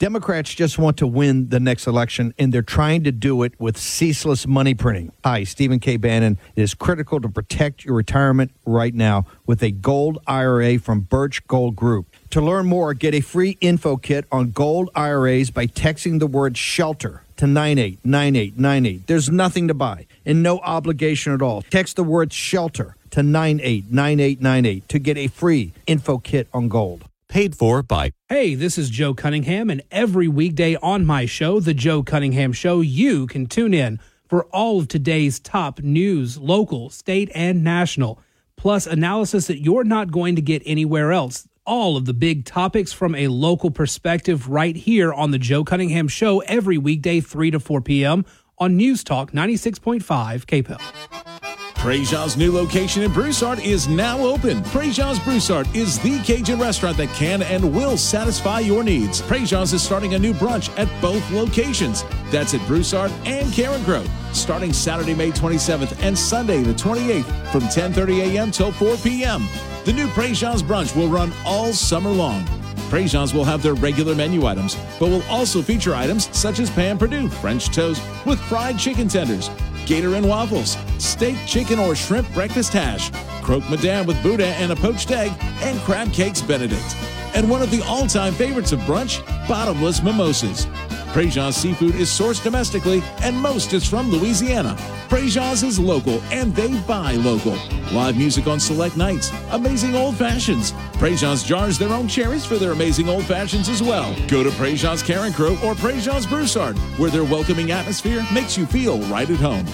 Democrats 0.00 0.52
just 0.52 0.78
want 0.78 0.96
to 0.96 1.06
win 1.06 1.48
the 1.50 1.60
next 1.60 1.86
election, 1.86 2.34
and 2.40 2.52
they're 2.52 2.60
trying 2.60 3.04
to 3.04 3.12
do 3.12 3.44
it 3.44 3.54
with 3.60 3.78
ceaseless 3.78 4.48
money 4.48 4.74
printing. 4.74 5.12
Hi, 5.24 5.44
Stephen 5.44 5.78
K. 5.78 5.96
Bannon. 5.96 6.38
It 6.56 6.62
is 6.62 6.74
critical 6.74 7.20
to 7.20 7.28
protect 7.28 7.84
your 7.84 7.94
retirement 7.94 8.50
right 8.66 8.94
now 8.94 9.26
with 9.46 9.62
a 9.62 9.70
gold 9.70 10.18
IRA 10.26 10.80
from 10.80 11.02
Birch 11.02 11.46
Gold 11.46 11.76
Group. 11.76 12.15
To 12.30 12.40
learn 12.40 12.66
more, 12.66 12.92
get 12.92 13.14
a 13.14 13.20
free 13.20 13.56
info 13.60 13.96
kit 13.96 14.26
on 14.32 14.50
gold 14.50 14.90
IRAs 14.94 15.50
by 15.50 15.66
texting 15.66 16.18
the 16.18 16.26
word 16.26 16.56
shelter 16.56 17.22
to 17.36 17.46
989898. 17.46 19.06
There's 19.06 19.30
nothing 19.30 19.68
to 19.68 19.74
buy 19.74 20.06
and 20.24 20.42
no 20.42 20.58
obligation 20.58 21.32
at 21.32 21.42
all. 21.42 21.62
Text 21.62 21.96
the 21.96 22.04
word 22.04 22.32
shelter 22.32 22.96
to 23.10 23.22
989898 23.22 24.88
to 24.88 24.98
get 24.98 25.16
a 25.16 25.28
free 25.28 25.72
info 25.86 26.18
kit 26.18 26.48
on 26.52 26.68
gold. 26.68 27.04
Paid 27.28 27.56
for 27.56 27.82
by. 27.82 28.12
Hey, 28.28 28.54
this 28.54 28.78
is 28.78 28.90
Joe 28.90 29.14
Cunningham, 29.14 29.68
and 29.70 29.82
every 29.90 30.28
weekday 30.28 30.76
on 30.76 31.04
my 31.06 31.26
show, 31.26 31.60
The 31.60 31.74
Joe 31.74 32.02
Cunningham 32.02 32.52
Show, 32.52 32.80
you 32.80 33.26
can 33.26 33.46
tune 33.46 33.74
in 33.74 33.98
for 34.28 34.44
all 34.46 34.80
of 34.80 34.88
today's 34.88 35.38
top 35.38 35.80
news, 35.80 36.38
local, 36.38 36.90
state, 36.90 37.30
and 37.34 37.62
national, 37.62 38.20
plus 38.56 38.86
analysis 38.86 39.46
that 39.48 39.60
you're 39.60 39.84
not 39.84 40.10
going 40.10 40.36
to 40.36 40.42
get 40.42 40.62
anywhere 40.66 41.12
else. 41.12 41.48
All 41.66 41.96
of 41.96 42.04
the 42.04 42.14
big 42.14 42.44
topics 42.44 42.92
from 42.92 43.16
a 43.16 43.26
local 43.26 43.72
perspective 43.72 44.48
right 44.48 44.76
here 44.76 45.12
on 45.12 45.32
The 45.32 45.38
Joe 45.38 45.64
Cunningham 45.64 46.06
Show 46.06 46.38
every 46.42 46.78
weekday, 46.78 47.20
3 47.20 47.50
to 47.50 47.58
4 47.58 47.80
p.m. 47.80 48.24
on 48.56 48.76
News 48.76 49.02
Talk 49.02 49.32
96.5 49.32 50.00
KPEL. 50.46 51.55
Prejean's 51.86 52.36
new 52.36 52.50
location 52.50 53.04
in 53.04 53.12
Broussard 53.12 53.60
is 53.60 53.86
now 53.86 54.18
open. 54.18 54.60
Prejean's 54.64 55.20
Broussard 55.20 55.72
is 55.72 56.00
the 56.00 56.18
Cajun 56.24 56.58
restaurant 56.58 56.96
that 56.96 57.08
can 57.10 57.42
and 57.42 57.72
will 57.72 57.96
satisfy 57.96 58.58
your 58.58 58.82
needs. 58.82 59.22
Prejean's 59.22 59.72
is 59.72 59.84
starting 59.84 60.14
a 60.14 60.18
new 60.18 60.34
brunch 60.34 60.68
at 60.76 60.88
both 61.00 61.22
locations. 61.30 62.02
That's 62.32 62.54
at 62.54 62.66
Broussard 62.66 63.12
and 63.24 63.52
Carencro, 63.52 64.04
starting 64.34 64.72
Saturday, 64.72 65.14
May 65.14 65.30
27th 65.30 66.02
and 66.02 66.18
Sunday, 66.18 66.64
the 66.64 66.74
28th 66.74 67.52
from 67.52 67.60
10:30 67.60 68.34
a.m. 68.34 68.50
till 68.50 68.72
4 68.72 68.96
p.m. 68.96 69.46
The 69.84 69.92
new 69.92 70.08
Prejean's 70.08 70.64
brunch 70.64 70.96
will 70.96 71.08
run 71.08 71.32
all 71.44 71.72
summer 71.72 72.10
long. 72.10 72.44
Prejean's 72.90 73.32
will 73.32 73.44
have 73.44 73.62
their 73.62 73.74
regular 73.74 74.16
menu 74.16 74.46
items, 74.46 74.76
but 74.98 75.08
will 75.08 75.22
also 75.30 75.62
feature 75.62 75.94
items 75.94 76.36
such 76.36 76.58
as 76.58 76.68
Pain 76.68 76.98
Perdu 76.98 77.28
French 77.28 77.66
toast 77.66 78.02
with 78.24 78.40
fried 78.40 78.76
chicken 78.76 79.06
tenders, 79.06 79.50
gator 79.86 80.16
and 80.16 80.28
waffles, 80.28 80.76
steak, 80.98 81.36
chicken, 81.46 81.78
or 81.78 81.94
shrimp 81.94 82.30
breakfast 82.34 82.72
hash, 82.72 83.10
croque 83.42 83.68
madame 83.70 84.04
with 84.04 84.20
boudin 84.22 84.52
and 84.54 84.72
a 84.72 84.76
poached 84.76 85.10
egg, 85.12 85.32
and 85.62 85.78
crab 85.80 86.12
cakes 86.12 86.42
Benedict. 86.42 86.96
And 87.34 87.48
one 87.48 87.62
of 87.62 87.70
the 87.70 87.82
all-time 87.82 88.34
favorites 88.34 88.72
of 88.72 88.80
brunch, 88.80 89.24
bottomless 89.46 90.02
mimosas. 90.02 90.66
Prejean's 91.12 91.56
seafood 91.56 91.94
is 91.94 92.10
sourced 92.10 92.44
domestically, 92.44 93.02
and 93.22 93.34
most 93.34 93.72
is 93.72 93.88
from 93.88 94.10
Louisiana. 94.10 94.76
Prejean's 95.08 95.62
is 95.62 95.78
local, 95.78 96.20
and 96.30 96.54
they 96.54 96.78
buy 96.82 97.12
local. 97.12 97.56
Live 97.92 98.18
music 98.18 98.46
on 98.46 98.60
select 98.60 98.98
nights, 98.98 99.30
amazing 99.52 99.94
old 99.94 100.16
fashions. 100.16 100.72
Prejean's 100.98 101.42
jars 101.42 101.78
their 101.78 101.88
own 101.88 102.06
cherries 102.06 102.44
for 102.44 102.56
their 102.56 102.72
amazing 102.72 103.08
old 103.08 103.24
fashions 103.24 103.70
as 103.70 103.82
well. 103.82 104.14
Go 104.28 104.42
to 104.42 104.50
Prejean's 104.50 105.02
Carencro 105.02 105.62
or 105.64 105.74
Prejean's 105.74 106.26
Broussard, 106.26 106.76
where 106.98 107.10
their 107.10 107.24
welcoming 107.24 107.70
atmosphere 107.70 108.22
makes 108.30 108.58
you 108.58 108.66
feel 108.66 108.98
right 109.08 109.30
at 109.30 109.38
home. 109.38 109.64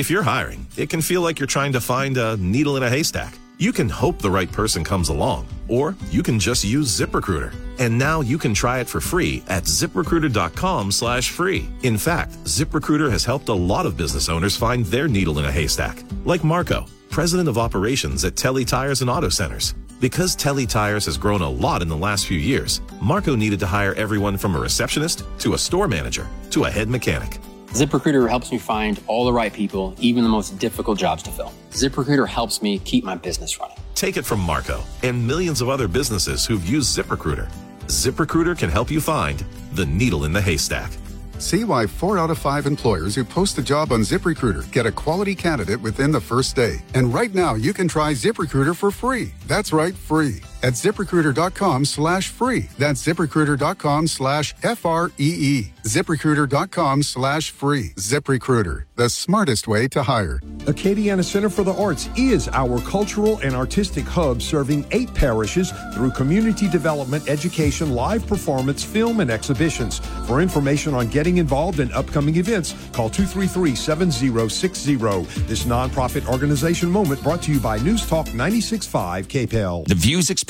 If 0.00 0.08
you're 0.08 0.22
hiring, 0.22 0.66
it 0.78 0.88
can 0.88 1.02
feel 1.02 1.20
like 1.20 1.38
you're 1.38 1.46
trying 1.46 1.74
to 1.74 1.80
find 1.94 2.16
a 2.16 2.38
needle 2.38 2.78
in 2.78 2.82
a 2.82 2.88
haystack. 2.88 3.38
You 3.58 3.70
can 3.70 3.90
hope 3.90 4.18
the 4.18 4.30
right 4.30 4.50
person 4.50 4.82
comes 4.82 5.10
along, 5.10 5.46
or 5.68 5.94
you 6.08 6.22
can 6.22 6.40
just 6.40 6.64
use 6.64 6.88
ZipRecruiter. 6.98 7.54
And 7.78 7.98
now 7.98 8.22
you 8.22 8.38
can 8.38 8.54
try 8.54 8.78
it 8.80 8.88
for 8.88 9.02
free 9.02 9.42
at 9.48 9.64
ziprecruiter.com 9.64 10.90
slash 10.90 11.28
free. 11.28 11.68
In 11.82 11.98
fact, 11.98 12.32
ZipRecruiter 12.44 13.10
has 13.10 13.26
helped 13.26 13.50
a 13.50 13.60
lot 13.72 13.84
of 13.84 13.98
business 13.98 14.30
owners 14.30 14.56
find 14.56 14.86
their 14.86 15.06
needle 15.06 15.38
in 15.38 15.44
a 15.44 15.52
haystack, 15.52 16.02
like 16.24 16.44
Marco, 16.44 16.86
president 17.10 17.50
of 17.50 17.58
operations 17.58 18.24
at 18.24 18.36
Telly 18.36 18.64
Tires 18.64 19.02
and 19.02 19.10
Auto 19.10 19.28
Centers. 19.28 19.74
Because 20.00 20.34
Telly 20.34 20.64
Tires 20.64 21.04
has 21.04 21.18
grown 21.18 21.42
a 21.42 21.50
lot 21.66 21.82
in 21.82 21.88
the 21.88 22.02
last 22.06 22.24
few 22.24 22.38
years, 22.38 22.80
Marco 23.02 23.36
needed 23.36 23.60
to 23.60 23.66
hire 23.66 23.92
everyone 23.96 24.38
from 24.38 24.54
a 24.54 24.60
receptionist 24.60 25.24
to 25.40 25.52
a 25.52 25.58
store 25.58 25.88
manager 25.88 26.26
to 26.52 26.64
a 26.64 26.70
head 26.70 26.88
mechanic. 26.88 27.38
ZipRecruiter 27.70 28.28
helps 28.28 28.50
me 28.50 28.58
find 28.58 29.00
all 29.06 29.24
the 29.24 29.32
right 29.32 29.52
people, 29.52 29.94
even 30.00 30.24
the 30.24 30.28
most 30.28 30.58
difficult 30.58 30.98
jobs 30.98 31.22
to 31.22 31.30
fill. 31.30 31.52
ZipRecruiter 31.70 32.26
helps 32.26 32.62
me 32.62 32.80
keep 32.80 33.04
my 33.04 33.14
business 33.14 33.60
running. 33.60 33.76
Take 33.94 34.16
it 34.16 34.24
from 34.24 34.40
Marco 34.40 34.82
and 35.04 35.24
millions 35.24 35.60
of 35.60 35.68
other 35.68 35.86
businesses 35.86 36.44
who've 36.44 36.66
used 36.66 36.96
ZipRecruiter. 36.98 37.48
ZipRecruiter 37.86 38.58
can 38.58 38.70
help 38.70 38.90
you 38.90 39.00
find 39.00 39.44
the 39.74 39.86
needle 39.86 40.24
in 40.24 40.32
the 40.32 40.40
haystack. 40.40 40.90
See 41.38 41.62
why 41.62 41.86
four 41.86 42.18
out 42.18 42.30
of 42.30 42.38
five 42.38 42.66
employers 42.66 43.14
who 43.14 43.22
post 43.22 43.56
a 43.58 43.62
job 43.62 43.92
on 43.92 44.00
ZipRecruiter 44.00 44.70
get 44.72 44.84
a 44.84 44.92
quality 44.92 45.36
candidate 45.36 45.80
within 45.80 46.10
the 46.10 46.20
first 46.20 46.56
day. 46.56 46.78
And 46.94 47.14
right 47.14 47.32
now, 47.32 47.54
you 47.54 47.72
can 47.72 47.86
try 47.86 48.12
ZipRecruiter 48.14 48.74
for 48.74 48.90
free. 48.90 49.32
That's 49.46 49.72
right, 49.72 49.94
free. 49.94 50.42
At 50.62 50.74
ziprecruiter.com 50.74 51.86
slash 51.86 52.28
free. 52.28 52.68
That's 52.78 53.02
ziprecruiter.com 53.02 54.08
slash 54.08 54.54
F 54.62 54.84
R 54.84 55.10
E 55.18 55.34
E. 55.40 55.72
ZipRecruiter.com 55.84 57.02
slash 57.02 57.50
free. 57.50 57.92
ZipRecruiter, 57.96 58.84
the 58.96 59.08
smartest 59.08 59.66
way 59.66 59.88
to 59.88 60.02
hire. 60.02 60.40
Acadiana 60.66 61.24
Center 61.24 61.48
for 61.48 61.62
the 61.64 61.72
Arts 61.72 62.10
is 62.16 62.48
our 62.48 62.80
cultural 62.80 63.38
and 63.38 63.56
artistic 63.56 64.04
hub 64.04 64.42
serving 64.42 64.84
eight 64.90 65.12
parishes 65.14 65.72
through 65.94 66.10
community 66.10 66.68
development, 66.68 67.26
education, 67.26 67.94
live 67.94 68.26
performance, 68.26 68.84
film, 68.84 69.20
and 69.20 69.30
exhibitions. 69.30 70.00
For 70.26 70.42
information 70.42 70.92
on 70.92 71.08
getting 71.08 71.38
involved 71.38 71.80
in 71.80 71.90
upcoming 71.92 72.36
events, 72.36 72.74
call 72.92 73.08
233 73.08 73.74
7060. 73.74 74.96
This 75.46 75.64
nonprofit 75.64 76.26
organization 76.26 76.90
moment 76.90 77.22
brought 77.22 77.40
to 77.42 77.52
you 77.52 77.60
by 77.60 77.78
News 77.78 78.06
Talk 78.06 78.26
96.5 78.26 79.26
KPEL. 79.26 79.86
The 79.86 79.94
views 79.94 80.28
expressed 80.28 80.49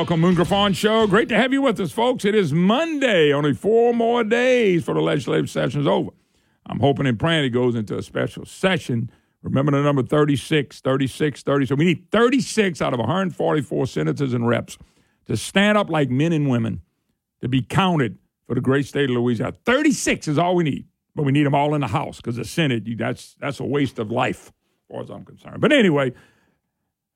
Welcome, 0.00 0.20
Moon 0.20 0.34
Griffon 0.34 0.72
Show. 0.72 1.06
Great 1.06 1.28
to 1.28 1.36
have 1.36 1.52
you 1.52 1.60
with 1.60 1.78
us, 1.78 1.92
folks. 1.92 2.24
It 2.24 2.34
is 2.34 2.54
Monday. 2.54 3.34
Only 3.34 3.52
four 3.52 3.92
more 3.92 4.24
days 4.24 4.82
for 4.82 4.94
the 4.94 5.02
legislative 5.02 5.50
session 5.50 5.82
is 5.82 5.86
over. 5.86 6.08
I'm 6.64 6.80
hoping 6.80 7.06
and 7.06 7.18
praying 7.18 7.44
it 7.44 7.50
goes 7.50 7.74
into 7.74 7.98
a 7.98 8.02
special 8.02 8.46
session. 8.46 9.10
Remember 9.42 9.72
the 9.72 9.82
number 9.82 10.02
36, 10.02 10.80
36, 10.80 11.42
30. 11.42 11.66
So 11.66 11.74
we 11.74 11.84
need 11.84 12.10
36 12.10 12.80
out 12.80 12.94
of 12.94 12.98
144 12.98 13.86
senators 13.86 14.32
and 14.32 14.48
reps 14.48 14.78
to 15.26 15.36
stand 15.36 15.76
up 15.76 15.90
like 15.90 16.08
men 16.08 16.32
and 16.32 16.48
women 16.48 16.80
to 17.42 17.48
be 17.50 17.60
counted 17.60 18.16
for 18.46 18.54
the 18.54 18.62
great 18.62 18.86
state 18.86 19.10
of 19.10 19.16
Louisiana. 19.16 19.52
36 19.66 20.28
is 20.28 20.38
all 20.38 20.54
we 20.54 20.64
need, 20.64 20.86
but 21.14 21.24
we 21.24 21.32
need 21.32 21.44
them 21.44 21.54
all 21.54 21.74
in 21.74 21.82
the 21.82 21.88
House 21.88 22.16
because 22.16 22.36
the 22.36 22.46
Senate, 22.46 22.84
that's, 22.96 23.36
that's 23.38 23.60
a 23.60 23.64
waste 23.64 23.98
of 23.98 24.10
life, 24.10 24.46
as 24.46 24.94
far 24.94 25.02
as 25.02 25.10
I'm 25.10 25.26
concerned. 25.26 25.60
But 25.60 25.74
anyway, 25.74 26.14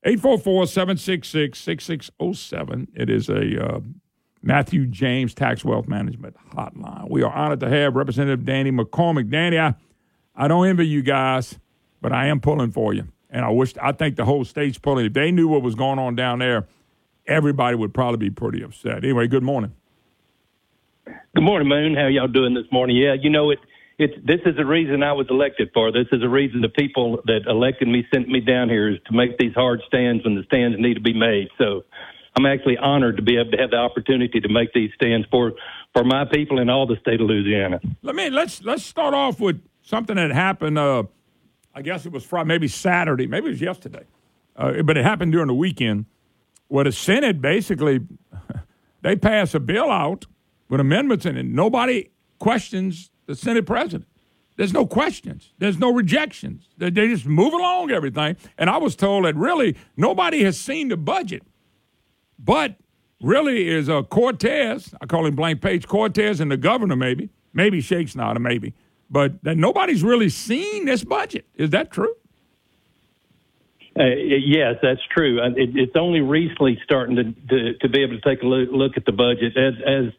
844-766-6607. 0.04 2.88
It 2.94 3.08
is 3.08 3.28
a 3.28 3.64
uh, 3.64 3.80
Matthew 4.42 4.86
James 4.86 5.32
Tax 5.32 5.64
Wealth 5.64 5.88
Management 5.88 6.36
hotline. 6.54 7.08
We 7.08 7.22
are 7.22 7.32
honored 7.32 7.60
to 7.60 7.70
have 7.70 7.96
Representative 7.96 8.44
Danny 8.44 8.70
McCormick. 8.70 9.30
Danny, 9.30 9.58
I, 9.58 9.74
I 10.36 10.48
don't 10.48 10.66
envy 10.66 10.86
you 10.86 11.02
guys, 11.02 11.58
but 12.02 12.12
I 12.12 12.26
am 12.26 12.40
pulling 12.40 12.70
for 12.70 12.92
you. 12.92 13.08
And 13.30 13.44
I 13.44 13.50
wish 13.50 13.74
I 13.80 13.92
think 13.92 14.16
the 14.16 14.26
whole 14.26 14.44
state's 14.44 14.78
pulling. 14.78 15.06
If 15.06 15.14
they 15.14 15.32
knew 15.32 15.48
what 15.48 15.62
was 15.62 15.74
going 15.74 15.98
on 15.98 16.14
down 16.14 16.40
there, 16.40 16.66
everybody 17.26 17.74
would 17.74 17.94
probably 17.94 18.28
be 18.28 18.30
pretty 18.30 18.62
upset. 18.62 19.04
Anyway, 19.04 19.26
good 19.26 19.42
morning. 19.42 19.72
Good 21.06 21.42
morning, 21.42 21.68
Moon. 21.68 21.96
How 21.96 22.06
y'all 22.06 22.28
doing 22.28 22.54
this 22.54 22.70
morning? 22.70 22.96
Yeah, 22.96 23.14
you 23.14 23.30
know 23.30 23.50
it. 23.50 23.58
It's 23.98 24.14
this 24.24 24.40
is 24.44 24.56
the 24.56 24.66
reason 24.66 25.02
I 25.02 25.12
was 25.12 25.26
elected 25.30 25.70
for. 25.72 25.92
This 25.92 26.06
is 26.10 26.20
the 26.20 26.28
reason 26.28 26.60
the 26.60 26.68
people 26.68 27.20
that 27.26 27.42
elected 27.46 27.86
me 27.86 28.04
sent 28.12 28.28
me 28.28 28.40
down 28.40 28.68
here 28.68 28.90
is 28.90 28.98
to 29.06 29.12
make 29.12 29.38
these 29.38 29.54
hard 29.54 29.82
stands 29.86 30.24
when 30.24 30.34
the 30.34 30.42
stands 30.44 30.76
need 30.80 30.94
to 30.94 31.00
be 31.00 31.12
made. 31.14 31.48
So 31.58 31.82
I'm 32.36 32.46
actually 32.46 32.76
honored 32.76 33.16
to 33.16 33.22
be 33.22 33.38
able 33.38 33.52
to 33.52 33.56
have 33.58 33.70
the 33.70 33.76
opportunity 33.76 34.40
to 34.40 34.48
make 34.48 34.72
these 34.72 34.90
stands 34.94 35.26
for 35.30 35.52
for 35.92 36.02
my 36.02 36.24
people 36.24 36.58
in 36.58 36.68
all 36.68 36.86
the 36.86 36.96
state 37.00 37.20
of 37.20 37.28
Louisiana. 37.28 37.80
Let 38.02 38.16
me 38.16 38.30
let's 38.30 38.64
let's 38.64 38.84
start 38.84 39.14
off 39.14 39.38
with 39.38 39.62
something 39.82 40.16
that 40.16 40.32
happened. 40.32 40.76
Uh, 40.76 41.04
I 41.72 41.82
guess 41.82 42.04
it 42.04 42.12
was 42.12 42.24
Friday, 42.24 42.48
maybe 42.48 42.68
Saturday, 42.68 43.28
maybe 43.28 43.46
it 43.46 43.50
was 43.50 43.60
yesterday, 43.60 44.04
uh, 44.56 44.82
but 44.82 44.96
it 44.96 45.04
happened 45.04 45.32
during 45.32 45.48
the 45.48 45.54
weekend. 45.54 46.06
Where 46.66 46.84
the 46.84 46.92
Senate 46.92 47.40
basically 47.40 48.00
they 49.02 49.14
pass 49.14 49.54
a 49.54 49.60
bill 49.60 49.90
out 49.90 50.26
with 50.68 50.80
amendments 50.80 51.26
in 51.26 51.36
it. 51.36 51.46
Nobody 51.46 52.10
questions 52.40 53.10
the 53.26 53.34
Senate 53.34 53.66
president. 53.66 54.06
There's 54.56 54.72
no 54.72 54.86
questions. 54.86 55.52
There's 55.58 55.78
no 55.78 55.92
rejections. 55.92 56.68
They, 56.78 56.90
they 56.90 57.08
just 57.08 57.26
move 57.26 57.52
along 57.52 57.90
everything. 57.90 58.36
And 58.56 58.70
I 58.70 58.76
was 58.76 58.94
told 58.94 59.24
that 59.24 59.34
really 59.34 59.76
nobody 59.96 60.44
has 60.44 60.58
seen 60.58 60.88
the 60.88 60.96
budget, 60.96 61.42
but 62.38 62.76
really 63.20 63.68
is 63.68 63.88
a 63.88 64.02
Cortez. 64.04 64.94
I 65.00 65.06
call 65.06 65.26
him 65.26 65.34
blank 65.34 65.60
page 65.60 65.88
Cortez 65.88 66.40
and 66.40 66.50
the 66.50 66.56
governor 66.56 66.94
maybe, 66.94 67.30
maybe 67.52 67.80
Shakes 67.80 68.14
not 68.14 68.36
a 68.36 68.40
maybe, 68.40 68.74
but 69.10 69.42
that 69.42 69.56
nobody's 69.56 70.02
really 70.04 70.28
seen 70.28 70.84
this 70.84 71.02
budget. 71.02 71.46
Is 71.56 71.70
that 71.70 71.90
true? 71.90 72.14
Uh, 73.98 74.06
yes, 74.06 74.74
that's 74.82 75.00
true. 75.10 75.40
Uh, 75.40 75.50
It, 75.50 75.76
it's 75.76 75.96
only 75.96 76.20
recently 76.20 76.78
starting 76.84 77.16
to, 77.16 77.24
to 77.48 77.78
to 77.78 77.88
be 77.88 78.02
able 78.02 78.18
to 78.18 78.28
take 78.28 78.42
a 78.42 78.46
look, 78.46 78.68
look 78.72 78.96
at 78.96 79.04
the 79.04 79.12
budget 79.12 79.56
as 79.56 79.74
as 79.86 80.12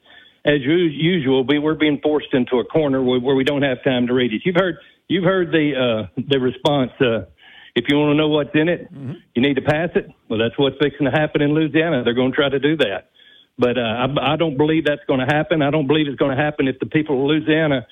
as 0.45 0.61
usual. 0.61 1.43
We, 1.43 1.57
we're 1.59 1.73
being 1.73 1.99
forced 2.01 2.33
into 2.33 2.59
a 2.59 2.65
corner 2.65 3.01
where, 3.01 3.19
where 3.19 3.35
we 3.35 3.43
don't 3.43 3.63
have 3.63 3.83
time 3.83 4.07
to 4.07 4.13
read 4.13 4.31
it. 4.31 4.43
You've 4.45 4.55
heard 4.55 4.75
you've 5.07 5.23
heard 5.23 5.51
the 5.51 5.73
uh, 5.75 6.21
the 6.29 6.39
response. 6.39 6.91
Uh, 7.01 7.25
if 7.75 7.85
you 7.89 7.97
want 7.97 8.13
to 8.13 8.15
know 8.15 8.29
what's 8.29 8.51
in 8.53 8.69
it, 8.69 8.87
you 9.33 9.41
need 9.41 9.55
to 9.55 9.61
pass 9.61 9.89
it. 9.95 10.07
Well, 10.29 10.39
that's 10.39 10.57
what's 10.57 10.77
fixing 10.81 11.05
to 11.05 11.11
happen 11.11 11.41
in 11.41 11.53
Louisiana. 11.53 12.03
They're 12.03 12.13
going 12.13 12.31
to 12.31 12.35
try 12.35 12.47
to 12.47 12.59
do 12.59 12.77
that, 12.77 13.09
but 13.57 13.77
uh, 13.77 13.81
I, 13.81 14.33
I 14.33 14.35
don't 14.37 14.55
believe 14.55 14.85
that's 14.85 15.03
going 15.07 15.19
to 15.19 15.25
happen. 15.25 15.61
I 15.61 15.71
don't 15.71 15.87
believe 15.87 16.07
it's 16.07 16.15
going 16.17 16.35
to 16.35 16.41
happen 16.41 16.67
if 16.67 16.79
the 16.79 16.85
people 16.85 17.19
of 17.19 17.27
Louisiana 17.27 17.85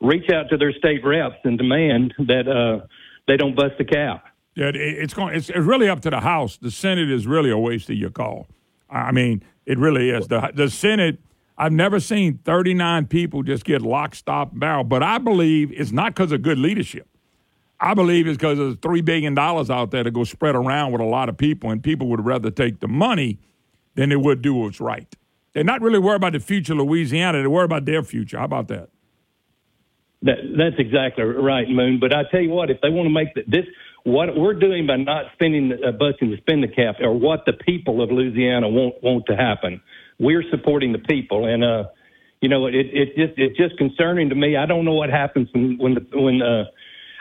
reach 0.00 0.30
out 0.30 0.50
to 0.50 0.56
their 0.58 0.72
state 0.72 1.04
reps 1.04 1.36
and 1.44 1.56
demand 1.56 2.12
that 2.18 2.48
uh, 2.48 2.86
they 3.28 3.36
don't 3.36 3.54
bust 3.54 3.74
the 3.78 3.84
cap. 3.84 4.24
Yeah, 4.56 4.66
it, 4.66 4.76
it's 4.76 5.14
going. 5.14 5.34
It's, 5.34 5.48
it's 5.48 5.58
really 5.58 5.88
up 5.88 6.00
to 6.00 6.10
the 6.10 6.20
House. 6.20 6.58
The 6.58 6.70
Senate 6.70 7.10
is 7.10 7.26
really 7.26 7.50
a 7.50 7.58
waste 7.58 7.88
of 7.88 7.96
your 7.96 8.10
call. 8.10 8.46
I 8.90 9.12
mean, 9.12 9.42
it 9.64 9.78
really 9.78 10.10
is. 10.10 10.28
The 10.28 10.50
the 10.52 10.68
Senate. 10.68 11.20
I've 11.60 11.72
never 11.72 12.00
seen 12.00 12.38
39 12.38 13.06
people 13.08 13.42
just 13.42 13.66
get 13.66 13.82
lock, 13.82 14.14
stop, 14.14 14.58
barrel. 14.58 14.82
But 14.82 15.02
I 15.02 15.18
believe 15.18 15.70
it's 15.72 15.92
not 15.92 16.14
because 16.14 16.32
of 16.32 16.40
good 16.40 16.56
leadership. 16.56 17.06
I 17.78 17.92
believe 17.92 18.26
it's 18.26 18.38
because 18.38 18.56
there's 18.56 18.76
$3 18.76 19.04
billion 19.04 19.38
out 19.38 19.90
there 19.90 20.02
to 20.02 20.10
go 20.10 20.24
spread 20.24 20.56
around 20.56 20.92
with 20.92 21.02
a 21.02 21.04
lot 21.04 21.28
of 21.28 21.36
people, 21.36 21.70
and 21.70 21.82
people 21.82 22.08
would 22.08 22.24
rather 22.24 22.50
take 22.50 22.80
the 22.80 22.88
money 22.88 23.38
than 23.94 24.08
they 24.08 24.16
would 24.16 24.40
do 24.40 24.54
what's 24.54 24.80
right. 24.80 25.14
They're 25.52 25.62
not 25.62 25.82
really 25.82 25.98
worried 25.98 26.16
about 26.16 26.32
the 26.32 26.40
future 26.40 26.72
of 26.72 26.78
Louisiana. 26.78 27.40
They're 27.40 27.50
worried 27.50 27.66
about 27.66 27.84
their 27.84 28.02
future. 28.02 28.38
How 28.38 28.46
about 28.46 28.68
that? 28.68 28.88
That, 30.22 30.36
that's 30.56 30.76
exactly 30.78 31.24
right, 31.24 31.68
Moon. 31.68 32.00
But 32.00 32.14
I 32.14 32.22
tell 32.30 32.40
you 32.40 32.50
what, 32.50 32.70
if 32.70 32.80
they 32.80 32.88
want 32.88 33.06
to 33.06 33.12
make 33.12 33.34
the, 33.34 33.42
this, 33.46 33.66
what 34.04 34.34
we're 34.34 34.54
doing 34.54 34.86
by 34.86 34.96
not 34.96 35.26
spending, 35.34 35.72
uh, 35.72 35.92
busting 35.92 36.30
to 36.30 36.38
spend 36.38 36.62
the 36.62 36.68
cap, 36.68 36.96
or 37.02 37.12
what 37.12 37.44
the 37.44 37.52
people 37.52 38.02
of 38.02 38.10
Louisiana 38.10 38.66
want 38.68 39.02
want 39.02 39.26
to 39.26 39.36
happen, 39.36 39.82
we're 40.20 40.44
supporting 40.50 40.92
the 40.92 40.98
people. 40.98 41.46
And 41.46 41.64
uh, 41.64 41.84
you 42.40 42.48
know, 42.48 42.66
it 42.66 42.74
it 42.74 43.16
just 43.16 43.32
it's 43.36 43.56
just 43.56 43.76
concerning 43.78 44.28
to 44.28 44.34
me. 44.36 44.56
I 44.56 44.66
don't 44.66 44.84
know 44.84 44.94
what 44.94 45.10
happens 45.10 45.48
when 45.52 45.78
when 45.78 45.94
the, 45.94 46.06
when 46.12 46.42
uh, 46.42 46.64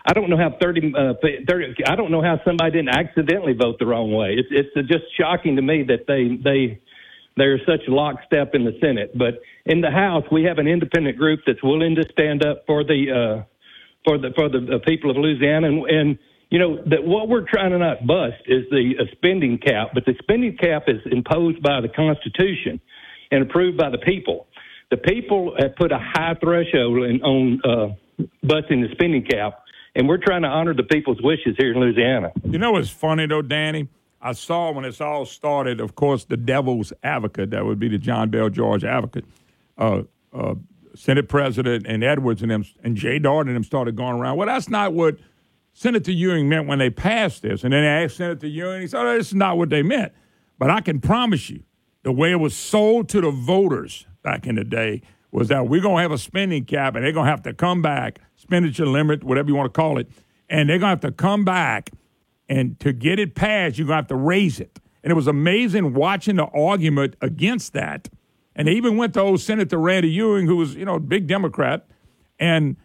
I 0.06 0.14
don't 0.14 0.30
know 0.30 0.38
how 0.38 0.56
30, 0.62 0.94
uh, 0.96 1.14
30 1.48 1.76
I 1.88 1.96
don't 1.96 2.12
know 2.12 2.22
how 2.22 2.40
somebody 2.46 2.72
didn't 2.72 2.90
accidentally 2.90 3.54
vote 3.54 3.80
the 3.80 3.86
wrong 3.86 4.14
way. 4.14 4.36
It's 4.38 4.50
it's 4.52 4.88
just 4.88 5.06
shocking 5.18 5.56
to 5.56 5.62
me 5.62 5.84
that 5.84 6.06
they 6.08 6.38
they 6.44 6.80
they're 7.36 7.60
such 7.66 7.88
lockstep 7.88 8.54
in 8.54 8.66
the 8.66 8.78
Senate. 8.82 9.18
But 9.18 9.42
in 9.66 9.82
the 9.82 9.92
House, 9.92 10.26
we 10.32 10.44
have 10.44 10.58
an 10.58 10.68
independent 10.68 11.18
group 11.18 11.42
that's 11.48 11.64
willing 11.64 11.96
to 11.96 12.04
stand 12.12 12.46
up 12.46 12.64
for 12.68 12.84
the 12.84 13.12
uh, 13.12 13.44
for 14.06 14.18
the 14.18 14.32
for 14.36 14.50
the 14.50 14.80
people 14.86 15.10
of 15.10 15.18
Louisiana, 15.18 15.68
and, 15.68 15.86
and 15.90 16.20
you 16.50 16.58
know 16.58 16.78
that 16.88 17.04
what 17.04 17.30
we're 17.30 17.46
trying 17.48 17.72
to 17.72 17.78
not 17.78 18.06
bust 18.06 18.38
is 18.46 18.64
the 18.72 18.94
spending 19.12 19.58
cap, 19.60 19.90
but 19.94 20.06
the 20.06 20.16
spending 20.22 20.58
cap 20.58 20.84
is 20.88 21.02
imposed 21.12 21.62
by 21.62 21.82
the 21.82 21.90
Constitution 21.90 22.82
and 23.32 23.44
approved 23.44 23.78
by 23.78 23.90
the 23.90 24.00
people. 24.00 24.48
The 24.90 24.98
people 24.98 25.56
have 25.60 25.76
put 25.76 25.92
a 25.92 26.00
high 26.00 26.36
threshold 26.42 27.04
in, 27.04 27.22
on 27.22 27.62
uh, 27.64 28.26
busting 28.42 28.82
the 28.82 28.90
spending 28.92 29.24
cap, 29.24 29.64
and 29.96 30.08
we're 30.08 30.18
trying 30.18 30.42
to 30.42 30.48
honor 30.48 30.74
the 30.74 30.84
people's 30.84 31.22
wishes 31.22 31.56
here 31.58 31.72
in 31.72 31.80
Louisiana. 31.80 32.32
You 32.44 32.58
know 32.58 32.72
what's 32.72 32.90
funny 32.90 33.28
though, 33.28 33.44
Danny? 33.44 33.88
I 34.22 34.34
saw 34.34 34.72
when 34.72 34.84
this 34.84 35.00
all 35.00 35.26
started, 35.26 35.80
of 35.80 35.96
course, 35.96 36.26
the 36.26 36.36
devil's 36.36 36.92
advocate, 37.04 37.52
that 37.52 37.66
would 37.66 37.80
be 37.80 37.88
the 37.88 37.98
John 37.98 38.30
Bel 38.30 38.50
George 38.50 38.84
advocate, 38.84 39.24
uh, 39.78 40.02
uh, 40.34 40.56
Senate 40.94 41.30
President 41.30 41.86
and 41.88 42.04
Edwards 42.04 42.42
and 42.42 42.52
them, 42.52 42.66
and 42.84 42.98
Jay 42.98 43.20
Dart 43.20 43.48
and 43.48 43.56
them 43.56 43.64
started 43.64 43.96
going 43.96 44.20
around. 44.20 44.36
Well, 44.36 44.48
that's 44.48 44.68
not 44.68 44.94
what 44.94 45.18
Senator 45.80 46.12
Ewing 46.12 46.50
meant 46.50 46.68
when 46.68 46.78
they 46.78 46.90
passed 46.90 47.42
this. 47.42 47.64
And 47.64 47.72
then 47.72 47.84
they 47.84 48.04
asked 48.04 48.18
Senator 48.18 48.48
Ewing, 48.48 48.82
he 48.82 48.88
said, 48.88 49.00
oh, 49.00 49.18
this 49.18 49.28
is 49.28 49.34
not 49.34 49.58
what 49.58 49.70
they 49.70 49.82
meant. 49.82 50.12
But 50.58 50.70
I 50.70 50.82
can 50.82 51.00
promise 51.00 51.50
you, 51.50 51.64
the 52.04 52.12
way 52.12 52.34
it 52.34 52.36
was 52.36 52.54
sold 52.54 53.08
to 53.10 53.22
the 53.22 53.32
voters 53.32 54.06
back 54.22 54.46
in 54.46 54.56
the 54.56 54.66
day 54.66 55.02
was 55.32 55.48
that 55.48 55.70
we're 55.70 55.80
going 55.80 55.96
to 55.96 56.02
have 56.02 56.12
a 56.12 56.18
spending 56.18 56.66
cap 56.66 56.96
and 56.96 57.06
they're 57.06 57.14
going 57.14 57.28
to 57.28 57.32
have 57.32 57.44
to 57.44 57.54
come 57.54 57.82
back, 57.82 58.20
expenditure 58.36 58.86
limit, 58.86 59.24
whatever 59.24 59.48
you 59.48 59.56
want 59.56 59.74
to 59.74 59.78
call 59.78 59.98
it, 59.98 60.10
and 60.50 60.70
they're 60.70 60.80
going 60.80 60.98
to 60.98 61.08
have 61.08 61.14
to 61.14 61.14
come 61.14 61.46
back 61.46 61.92
and 62.50 62.78
to 62.82 62.92
get 62.92 63.18
it 63.18 63.34
passed, 63.34 63.78
you're 63.78 63.88
going 63.88 63.96
to 63.96 64.02
have 64.02 64.08
to 64.08 64.18
raise 64.18 64.60
it. 64.60 64.82
And 65.02 65.12
it 65.12 65.16
was 65.16 65.28
amazing 65.28 65.94
watching 65.94 66.36
the 66.36 66.48
argument 66.48 67.16
against 67.22 67.72
that. 67.72 68.10
And 68.54 68.68
they 68.68 68.74
even 68.74 68.98
went 68.98 69.14
to 69.14 69.22
old 69.22 69.40
Senator 69.40 69.78
Randy 69.78 70.10
Ewing, 70.10 70.46
who 70.46 70.58
was, 70.58 70.76
you 70.76 70.84
know, 70.84 70.96
a 70.96 71.00
big 71.00 71.26
Democrat, 71.26 71.88
and 72.38 72.76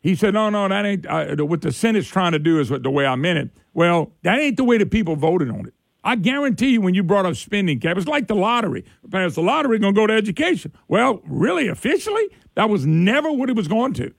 he 0.00 0.14
said, 0.14 0.34
"No, 0.34 0.50
no, 0.50 0.68
that 0.68 0.84
ain't 0.86 1.06
uh, 1.06 1.44
what 1.44 1.60
the 1.60 1.72
Senate's 1.72 2.08
trying 2.08 2.32
to 2.32 2.38
do. 2.38 2.58
Is 2.58 2.70
what 2.70 2.82
the 2.82 2.90
way 2.90 3.06
I 3.06 3.16
meant 3.16 3.38
it. 3.38 3.50
Well, 3.74 4.12
that 4.22 4.38
ain't 4.38 4.56
the 4.56 4.64
way 4.64 4.78
the 4.78 4.86
people 4.86 5.16
voted 5.16 5.50
on 5.50 5.66
it. 5.66 5.74
I 6.02 6.16
guarantee 6.16 6.70
you, 6.70 6.80
when 6.80 6.94
you 6.94 7.02
brought 7.02 7.26
up 7.26 7.36
spending 7.36 7.78
cap, 7.78 7.96
it's 7.96 8.06
like 8.06 8.26
the 8.26 8.34
lottery. 8.34 8.84
Pass 9.10 9.34
the 9.34 9.42
lottery, 9.42 9.78
going 9.78 9.94
to 9.94 10.00
go 10.00 10.06
to 10.06 10.14
education. 10.14 10.72
Well, 10.88 11.20
really, 11.26 11.68
officially, 11.68 12.26
that 12.54 12.70
was 12.70 12.86
never 12.86 13.30
what 13.30 13.50
it 13.50 13.56
was 13.56 13.68
going 13.68 13.92
to. 13.94 14.12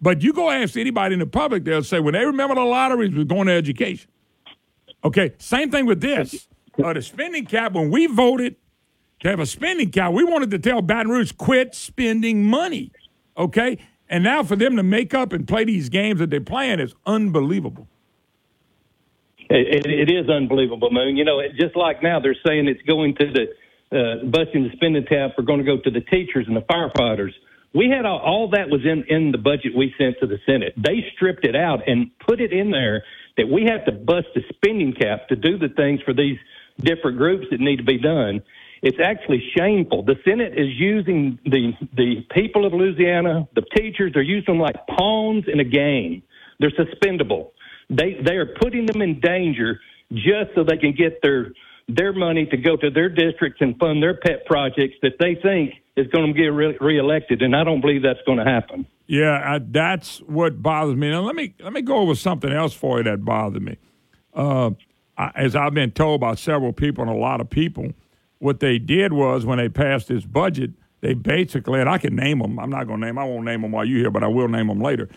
But 0.00 0.22
you 0.22 0.32
go 0.32 0.50
ask 0.50 0.76
anybody 0.76 1.14
in 1.14 1.20
the 1.20 1.26
public, 1.26 1.64
they'll 1.64 1.84
say 1.84 2.00
when 2.00 2.14
they 2.14 2.24
remember 2.24 2.56
the 2.56 2.62
lotteries 2.62 3.14
was 3.14 3.24
going 3.24 3.46
to 3.46 3.52
education. 3.52 4.10
Okay, 5.04 5.34
same 5.38 5.70
thing 5.70 5.86
with 5.86 6.00
this. 6.00 6.48
Uh, 6.82 6.92
the 6.92 7.02
spending 7.02 7.46
cap, 7.46 7.72
when 7.72 7.90
we 7.90 8.06
voted 8.06 8.56
to 9.20 9.28
have 9.28 9.40
a 9.40 9.46
spending 9.46 9.90
cap, 9.90 10.12
we 10.12 10.24
wanted 10.24 10.50
to 10.50 10.58
tell 10.58 10.82
Baton 10.82 11.10
Rouge, 11.10 11.32
quit 11.36 11.74
spending 11.74 12.44
money. 12.44 12.92
Okay? 13.36 13.78
And 14.08 14.24
now 14.24 14.42
for 14.42 14.56
them 14.56 14.76
to 14.76 14.82
make 14.82 15.14
up 15.14 15.32
and 15.32 15.46
play 15.46 15.64
these 15.64 15.88
games 15.88 16.20
that 16.20 16.30
they're 16.30 16.40
playing 16.40 16.80
is 16.80 16.94
unbelievable. 17.06 17.88
It, 19.50 19.86
it, 19.86 20.10
is 20.12 20.28
unbelievable, 20.28 20.90
Moon. 20.90 21.16
You 21.16 21.24
know, 21.24 21.40
it, 21.40 21.52
just 21.58 21.74
like 21.74 22.02
now 22.02 22.20
they're 22.20 22.36
saying 22.46 22.68
it's 22.68 22.82
going 22.82 23.14
to 23.16 23.32
the 23.32 23.46
uh, 23.90 24.24
busting 24.26 24.64
the 24.64 24.70
spending 24.74 25.04
cap 25.04 25.38
are 25.38 25.42
going 25.42 25.58
to 25.58 25.64
go 25.64 25.78
to 25.78 25.90
the 25.90 26.02
teachers 26.02 26.46
and 26.46 26.54
the 26.54 26.60
firefighters. 26.62 27.32
We 27.74 27.88
had 27.88 28.04
all, 28.04 28.18
all 28.18 28.50
that 28.50 28.68
was 28.68 28.82
in 28.84 29.04
in 29.08 29.32
the 29.32 29.38
budget 29.38 29.72
we 29.74 29.94
sent 29.96 30.16
to 30.20 30.26
the 30.26 30.38
Senate. 30.44 30.74
They 30.76 31.04
stripped 31.14 31.46
it 31.46 31.56
out 31.56 31.80
and 31.88 32.10
put 32.18 32.42
it 32.42 32.52
in 32.52 32.70
there 32.70 33.04
that 33.38 33.48
we 33.48 33.64
have 33.64 33.86
to 33.86 33.92
bust 33.92 34.26
the 34.34 34.42
spending 34.54 34.92
cap 34.92 35.28
to 35.28 35.36
do 35.36 35.56
the 35.56 35.68
things 35.70 36.00
for 36.02 36.12
these 36.12 36.36
different 36.78 37.16
groups 37.16 37.46
that 37.50 37.60
need 37.60 37.76
to 37.76 37.84
be 37.84 37.98
done. 37.98 38.42
It's 38.82 38.98
actually 39.02 39.42
shameful. 39.56 40.04
The 40.04 40.16
Senate 40.24 40.52
is 40.56 40.68
using 40.78 41.38
the 41.44 41.72
the 41.96 42.26
people 42.32 42.64
of 42.64 42.72
Louisiana, 42.72 43.48
the 43.54 43.62
teachers, 43.76 44.12
they're 44.12 44.22
using 44.22 44.54
them 44.54 44.60
like 44.60 44.76
pawns 44.86 45.44
in 45.52 45.60
a 45.60 45.64
game. 45.64 46.22
They're 46.60 46.70
suspendable. 46.70 47.52
They 47.90 48.20
they 48.24 48.36
are 48.36 48.54
putting 48.60 48.86
them 48.86 49.02
in 49.02 49.20
danger 49.20 49.80
just 50.12 50.54
so 50.54 50.64
they 50.64 50.76
can 50.76 50.92
get 50.92 51.20
their 51.22 51.52
their 51.88 52.12
money 52.12 52.46
to 52.46 52.56
go 52.56 52.76
to 52.76 52.90
their 52.90 53.08
districts 53.08 53.60
and 53.60 53.76
fund 53.78 54.02
their 54.02 54.14
pet 54.14 54.44
projects 54.46 54.96
that 55.02 55.12
they 55.18 55.34
think 55.42 55.74
is 55.96 56.06
going 56.08 56.32
to 56.32 56.38
get 56.38 56.48
re- 56.48 56.76
reelected, 56.80 57.42
and 57.42 57.56
I 57.56 57.64
don't 57.64 57.80
believe 57.80 58.02
that's 58.02 58.20
going 58.26 58.38
to 58.38 58.44
happen. 58.44 58.86
Yeah, 59.06 59.54
I, 59.54 59.58
that's 59.58 60.18
what 60.18 60.62
bothers 60.62 60.96
me. 60.96 61.10
Now 61.10 61.22
let 61.22 61.34
me 61.34 61.54
let 61.60 61.72
me 61.72 61.82
go 61.82 61.96
over 61.96 62.14
something 62.14 62.52
else 62.52 62.74
for 62.74 62.98
you 62.98 63.04
that 63.04 63.24
bothered 63.24 63.62
me. 63.62 63.76
Uh, 64.34 64.70
I, 65.16 65.32
as 65.34 65.56
I've 65.56 65.74
been 65.74 65.90
told 65.90 66.20
by 66.20 66.34
several 66.34 66.72
people 66.72 67.02
and 67.02 67.10
a 67.10 67.16
lot 67.16 67.40
of 67.40 67.48
people, 67.50 67.92
what 68.38 68.60
they 68.60 68.78
did 68.78 69.12
was 69.12 69.44
when 69.44 69.58
they 69.58 69.68
passed 69.68 70.08
this 70.08 70.24
budget, 70.24 70.72
they 71.00 71.14
basically 71.14 71.80
and 71.80 71.88
I 71.88 71.98
can 71.98 72.14
name 72.14 72.40
them. 72.40 72.58
I'm 72.58 72.70
not 72.70 72.86
going 72.86 73.00
to 73.00 73.06
name. 73.06 73.18
I 73.18 73.24
won't 73.24 73.44
name 73.44 73.62
them 73.62 73.72
while 73.72 73.84
you're 73.84 74.00
here, 74.00 74.10
but 74.10 74.24
I 74.24 74.28
will 74.28 74.48
name 74.48 74.68
them 74.68 74.80
later. 74.80 75.08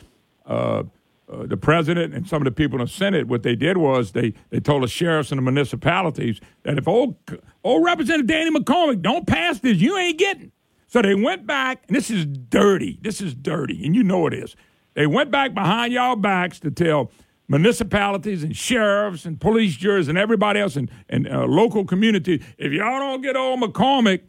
Uh, 0.45 0.84
uh, 1.31 1.45
the 1.45 1.56
president 1.56 2.14
and 2.14 2.27
some 2.27 2.41
of 2.41 2.45
the 2.45 2.52
people 2.52 2.80
in 2.80 2.85
the 2.85 2.91
Senate, 2.91 3.27
what 3.27 3.43
they 3.43 3.56
did 3.56 3.77
was 3.77 4.11
they, 4.11 4.34
they 4.49 4.60
told 4.60 4.84
the 4.84 4.88
sheriffs 4.88 5.31
and 5.31 5.38
the 5.38 5.41
municipalities 5.41 6.41
that 6.64 6.77
if 6.77 6.88
old 6.88 7.15
old 7.64 7.85
Representative 7.85 8.27
Danny 8.27 8.52
McCormick 8.52 9.02
don't 9.02 9.26
pass 9.26 9.60
this, 9.60 9.77
you 9.77 9.98
ain't 9.98 10.19
getting. 10.19 10.52
So 10.88 11.02
they 11.02 11.15
went 11.15 11.48
back, 11.48 11.85
and 11.88 11.95
this 11.95 12.11
is 12.11 12.26
dirty. 12.26 12.99
This 13.02 13.22
is 13.22 13.34
dirty, 13.34 13.85
and 13.85 13.95
you 13.95 14.03
know 14.03 14.27
it 14.27 14.34
is. 14.34 14.57
They 14.93 15.07
went 15.07 15.31
back 15.31 15.53
behind 15.53 15.93
y'all 15.93 16.18
backs 16.18 16.60
to 16.61 16.72
tell 16.72 17.11
municipalities 17.52 18.44
and 18.44 18.56
sheriffs 18.56 19.26
and 19.26 19.40
police 19.40 19.76
juries 19.76 20.07
and 20.07 20.18
everybody 20.18 20.60
else 20.60 20.78
and, 20.78 20.90
and 21.10 21.28
uh, 21.28 21.44
local 21.45 21.86
community, 21.86 22.41
if 22.57 22.72
y'all 22.72 22.99
don't 22.99 23.22
get 23.22 23.36
old 23.36 23.61
McCormick 23.61 24.22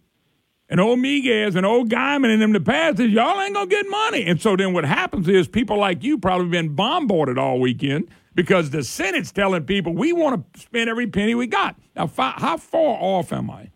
and 0.69 0.81
old 0.81 0.99
Miguez 0.99 1.55
and 1.55 1.65
old 1.65 1.89
Guyman 1.89 2.33
and 2.33 2.43
them 2.43 2.53
to 2.53 2.61
pass 2.61 2.97
this, 2.97 3.11
y'all 3.11 3.41
ain't 3.41 3.55
going 3.55 3.69
to 3.69 3.75
get 3.75 3.89
money. 3.89 4.25
And 4.25 4.41
so 4.41 4.57
then 4.57 4.73
what 4.73 4.85
happens 4.85 5.29
is 5.29 5.47
people 5.47 5.79
like 5.79 6.03
you 6.03 6.19
probably 6.19 6.49
been 6.49 6.75
bombarded 6.75 7.39
all 7.39 7.61
weekend 7.61 8.09
because 8.35 8.71
the 8.71 8.83
Senate's 8.83 9.31
telling 9.31 9.65
people 9.65 9.95
we 9.95 10.13
want 10.13 10.53
to 10.55 10.61
spend 10.61 10.91
every 10.91 11.07
penny 11.07 11.35
we 11.37 11.47
got. 11.47 11.77
Now, 11.95 12.09
how 12.09 12.57
far 12.57 12.99
off 13.01 13.33
am 13.33 13.51
I? 13.51 13.71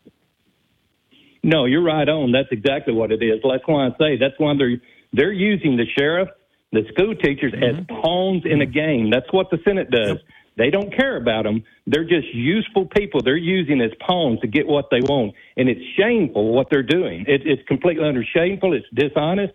No, 1.45 1.67
you're 1.67 1.85
right 1.85 2.09
on. 2.09 2.33
That's 2.33 2.49
exactly 2.51 2.93
what 2.93 3.13
it 3.13 3.23
is. 3.23 3.41
That's 3.45 3.63
why 3.67 3.87
I 3.87 3.91
say 3.99 4.17
that's 4.19 4.35
why 4.39 4.55
they're 4.59 4.81
they're 5.13 5.33
using 5.33 5.77
the 5.77 5.85
sheriff, 5.97 6.29
the 6.73 6.83
school 6.93 7.15
teachers 7.15 7.53
mm-hmm. 7.53 7.81
as 7.81 7.87
pawns 8.03 8.43
in 8.45 8.61
a 8.61 8.67
game. 8.67 9.11
That's 9.11 9.31
what 9.33 9.51
the 9.51 9.59
Senate 9.65 9.91
does. 9.91 10.09
Yep. 10.09 10.19
They 10.57 10.71
don't 10.71 10.95
care 10.97 11.17
about 11.17 11.45
them. 11.45 11.65
They're 11.87 12.09
just 12.09 12.33
useful 12.33 12.87
people. 12.87 13.21
They're 13.23 13.37
using 13.37 13.81
as 13.83 13.91
pawns 14.01 14.41
to 14.41 14.47
get 14.47 14.67
what 14.67 14.87
they 14.91 15.01
want, 15.01 15.35
and 15.57 15.69
it's 15.69 15.83
shameful 15.99 16.55
what 16.55 16.69
they're 16.71 16.83
doing. 16.83 17.27
It, 17.29 17.43
it's 17.45 17.63
completely 17.69 18.09
under 18.09 18.25
shameful. 18.25 18.73
It's 18.73 18.87
dishonest. 18.95 19.53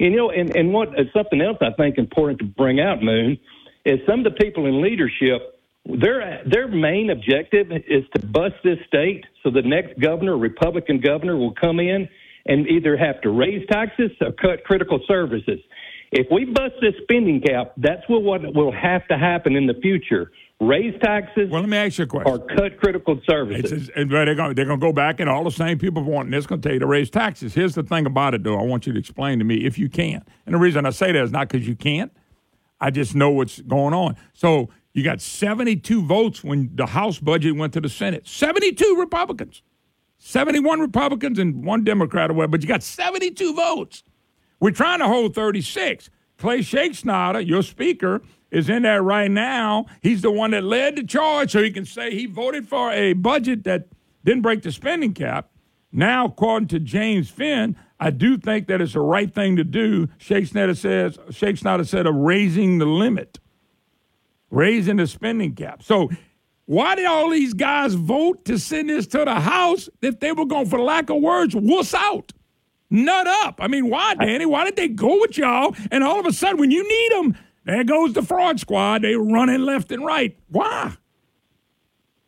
And, 0.00 0.12
you 0.12 0.18
know, 0.18 0.30
and 0.30 0.54
and 0.56 0.72
what 0.72 0.88
uh, 0.88 1.04
something 1.14 1.40
else 1.40 1.58
I 1.60 1.70
think 1.76 1.98
important 1.98 2.40
to 2.40 2.46
bring 2.46 2.80
out, 2.80 3.02
Moon, 3.02 3.38
is 3.84 4.00
some 4.08 4.20
of 4.20 4.24
the 4.24 4.38
people 4.42 4.66
in 4.66 4.82
leadership 4.82 5.60
their 5.86 6.42
their 6.46 6.68
main 6.68 7.10
objective 7.10 7.70
is 7.72 8.04
to 8.14 8.26
bust 8.26 8.54
this 8.62 8.78
state 8.86 9.24
so 9.42 9.50
the 9.50 9.62
next 9.62 9.98
governor, 10.00 10.36
Republican 10.36 11.00
governor, 11.00 11.36
will 11.36 11.54
come 11.54 11.80
in 11.80 12.08
and 12.46 12.66
either 12.68 12.96
have 12.96 13.20
to 13.22 13.30
raise 13.30 13.66
taxes 13.68 14.10
or 14.20 14.32
cut 14.32 14.64
critical 14.64 15.00
services. 15.06 15.60
If 16.12 16.26
we 16.30 16.44
bust 16.44 16.74
this 16.80 16.94
spending 17.02 17.40
cap, 17.40 17.72
that's 17.76 18.02
what 18.08 18.22
will 18.22 18.72
have 18.72 19.06
to 19.08 19.16
happen 19.16 19.54
in 19.54 19.66
the 19.66 19.74
future. 19.74 20.32
Raise 20.60 20.98
taxes. 21.00 21.48
Well, 21.50 21.62
let 21.62 21.70
me 21.70 21.76
ask 21.76 21.98
you 21.98 22.04
a 22.04 22.06
question. 22.06 22.32
Or 22.32 22.38
cut 22.54 22.78
critical 22.78 23.18
services. 23.28 23.90
and 23.96 24.10
they're 24.10 24.34
going 24.34 24.54
they're 24.54 24.66
going 24.66 24.80
to 24.80 24.86
go 24.86 24.92
back 24.92 25.18
and 25.20 25.30
all 25.30 25.44
the 25.44 25.50
same 25.50 25.78
people 25.78 26.02
wanting 26.02 26.32
this 26.32 26.46
going 26.46 26.60
to 26.60 26.68
tell 26.68 26.74
you 26.74 26.80
to 26.80 26.86
raise 26.86 27.08
taxes. 27.08 27.54
Here's 27.54 27.74
the 27.74 27.82
thing 27.82 28.04
about 28.04 28.34
it, 28.34 28.42
though. 28.42 28.58
I 28.58 28.64
want 28.64 28.86
you 28.86 28.92
to 28.92 28.98
explain 28.98 29.38
to 29.38 29.44
me 29.44 29.64
if 29.64 29.78
you 29.78 29.88
can. 29.88 30.22
And 30.44 30.54
the 30.54 30.58
reason 30.58 30.84
I 30.84 30.90
say 30.90 31.12
that 31.12 31.22
is 31.22 31.32
not 31.32 31.48
because 31.48 31.66
you 31.66 31.76
can't. 31.76 32.12
I 32.80 32.90
just 32.90 33.14
know 33.14 33.30
what's 33.30 33.60
going 33.62 33.94
on. 33.94 34.16
So 34.34 34.68
you 34.92 35.04
got 35.04 35.20
72 35.20 36.02
votes 36.02 36.42
when 36.42 36.70
the 36.74 36.86
House 36.86 37.18
budget 37.18 37.56
went 37.56 37.72
to 37.74 37.80
the 37.80 37.88
Senate. 37.88 38.26
72 38.26 38.96
Republicans. 38.98 39.62
71 40.18 40.80
Republicans 40.80 41.38
and 41.38 41.64
one 41.64 41.84
Democrat 41.84 42.30
away, 42.30 42.46
but 42.46 42.60
you 42.60 42.68
got 42.68 42.82
72 42.82 43.54
votes. 43.54 44.02
We're 44.60 44.70
trying 44.70 44.98
to 45.00 45.06
hold 45.06 45.34
36. 45.34 46.10
Clay 46.38 46.60
Schexnayder, 46.60 47.46
your 47.46 47.62
speaker, 47.62 48.22
is 48.50 48.68
in 48.68 48.82
there 48.82 49.02
right 49.02 49.30
now. 49.30 49.86
He's 50.02 50.22
the 50.22 50.30
one 50.30 50.52
that 50.52 50.64
led 50.64 50.96
the 50.96 51.04
charge, 51.04 51.52
so 51.52 51.62
he 51.62 51.70
can 51.70 51.84
say 51.84 52.14
he 52.14 52.26
voted 52.26 52.68
for 52.68 52.92
a 52.92 53.14
budget 53.14 53.64
that 53.64 53.88
didn't 54.24 54.42
break 54.42 54.62
the 54.62 54.72
spending 54.72 55.14
cap. 55.14 55.50
Now, 55.92 56.26
according 56.26 56.68
to 56.68 56.78
James 56.78 57.30
Finn, 57.30 57.76
I 57.98 58.10
do 58.10 58.38
think 58.38 58.68
that 58.68 58.80
it's 58.80 58.92
the 58.92 59.00
right 59.00 59.32
thing 59.32 59.56
to 59.56 59.64
do. 59.64 60.06
Schexnayder 60.18 60.76
says, 60.76 61.18
Shake 61.30 61.58
said 61.58 62.06
of 62.06 62.14
raising 62.14 62.78
the 62.78 62.86
limit, 62.86 63.38
raising 64.50 64.96
the 64.96 65.06
spending 65.06 65.54
cap. 65.54 65.82
So, 65.82 66.10
why 66.66 66.94
did 66.94 67.06
all 67.06 67.30
these 67.30 67.52
guys 67.52 67.94
vote 67.94 68.44
to 68.44 68.56
send 68.58 68.88
this 68.88 69.06
to 69.08 69.24
the 69.24 69.40
House 69.40 69.88
if 70.02 70.20
they 70.20 70.30
were 70.30 70.46
going, 70.46 70.66
for 70.66 70.78
lack 70.78 71.10
of 71.10 71.20
words, 71.20 71.56
wuss 71.56 71.92
out? 71.94 72.32
Nut 72.90 73.26
up. 73.26 73.60
I 73.60 73.68
mean, 73.68 73.88
why, 73.88 74.14
Danny? 74.14 74.46
Why 74.46 74.64
did 74.64 74.76
they 74.76 74.88
go 74.88 75.20
with 75.20 75.38
y'all? 75.38 75.74
And 75.90 76.02
all 76.02 76.18
of 76.18 76.26
a 76.26 76.32
sudden, 76.32 76.58
when 76.58 76.72
you 76.72 76.86
need 76.86 77.12
them, 77.12 77.36
there 77.64 77.84
goes 77.84 78.14
the 78.14 78.22
fraud 78.22 78.58
squad. 78.58 79.02
They 79.02 79.14
were 79.16 79.32
running 79.32 79.60
left 79.60 79.92
and 79.92 80.04
right. 80.04 80.36
Why? 80.48 80.94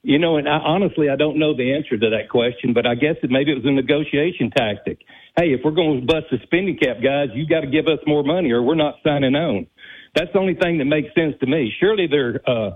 You 0.05 0.19
know, 0.19 0.37
and 0.37 0.49
I, 0.49 0.59
honestly, 0.59 1.09
I 1.09 1.17
don't 1.17 1.39
know 1.39 1.57
the 1.57 1.75
answer 1.75 1.97
to 1.97 2.11
that 2.11 2.29
question, 2.29 2.73
but 2.73 2.87
I 2.87 2.95
guess 2.95 3.17
it, 3.23 3.31
maybe 3.31 3.53
it 3.53 3.55
was 3.55 3.65
a 3.65 3.71
negotiation 3.71 4.51
tactic. 4.51 4.99
Hey, 5.37 5.53
if 5.53 5.61
we're 5.65 5.71
going 5.71 6.01
to 6.01 6.07
bust 6.07 6.27
the 6.31 6.39
spending 6.43 6.77
cap, 6.77 6.97
guys, 7.03 7.29
you 7.35 7.47
got 7.47 7.61
to 7.61 7.69
give 7.69 7.87
us 7.87 7.99
more 8.07 8.23
money, 8.23 8.51
or 8.51 8.63
we're 8.63 8.75
not 8.75 8.97
signing 9.05 9.35
on. 9.35 9.67
That's 10.15 10.33
the 10.33 10.39
only 10.39 10.55
thing 10.55 10.79
that 10.79 10.85
makes 10.85 11.15
sense 11.15 11.35
to 11.41 11.47
me. 11.47 11.73
Surely 11.81 12.07
their 12.07 12.41
uh, 12.49 12.73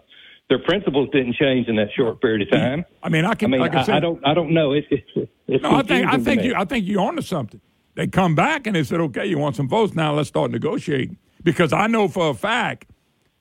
their 0.49 0.61
principles 0.61 1.09
didn't 1.13 1.35
change 1.35 1.69
in 1.69 1.77
that 1.77 1.89
short 1.97 2.21
period 2.21 2.43
of 2.43 2.51
time. 2.51 2.85
I 3.03 3.09
mean, 3.09 3.25
I 3.25 3.35
can. 3.35 3.51
I 3.51 3.53
mean, 3.53 3.61
like 3.61 3.75
I, 3.75 3.81
I, 3.81 3.85
said, 3.85 3.95
I 3.97 4.01
don't. 4.01 4.27
I 4.27 4.33
don't 4.33 4.53
know. 4.53 4.73
It's. 4.73 4.87
it's, 4.91 5.31
it's 5.49 5.63
no, 5.63 5.75
I 5.75 5.83
think. 5.83 6.07
I 6.07 6.19
think 6.19 6.45
you. 6.45 6.55
I 6.57 6.65
think 6.65 6.87
you're 6.87 7.01
onto 7.01 7.23
something. 7.23 7.61
They 7.97 8.07
come 8.07 8.35
back 8.35 8.67
and 8.67 8.77
they 8.77 8.85
said, 8.85 9.01
"Okay, 9.01 9.27
you 9.27 9.39
want 9.39 9.57
some 9.57 9.69
votes 9.69 9.95
now? 9.95 10.15
Let's 10.15 10.29
start 10.29 10.51
negotiating." 10.51 11.17
Because 11.43 11.73
I 11.73 11.87
know 11.87 12.09
for 12.09 12.31
a 12.31 12.35
fact 12.35 12.87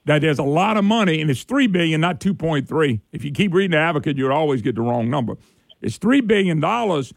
that 0.06 0.22
there's 0.22 0.40
a 0.40 0.44
lot 0.44 0.78
of 0.78 0.84
money, 0.84 1.22
and 1.22 1.30
it's 1.30 1.44
three 1.44 1.68
billion, 1.68 2.02
not 2.02 2.20
two 2.20 2.34
point 2.34 2.68
three. 2.68 3.02
If 3.12 3.24
you 3.24 3.32
keep 3.32 3.54
reading 3.54 3.72
the 3.72 3.78
Advocate, 3.78 4.18
you'll 4.18 4.32
always 4.32 4.62
get 4.62 4.76
the 4.76 4.82
wrong 4.82 5.10
number. 5.10 5.36
It's 5.82 5.98
three 5.98 6.22
billion 6.22 6.60
dollars, 6.62 7.14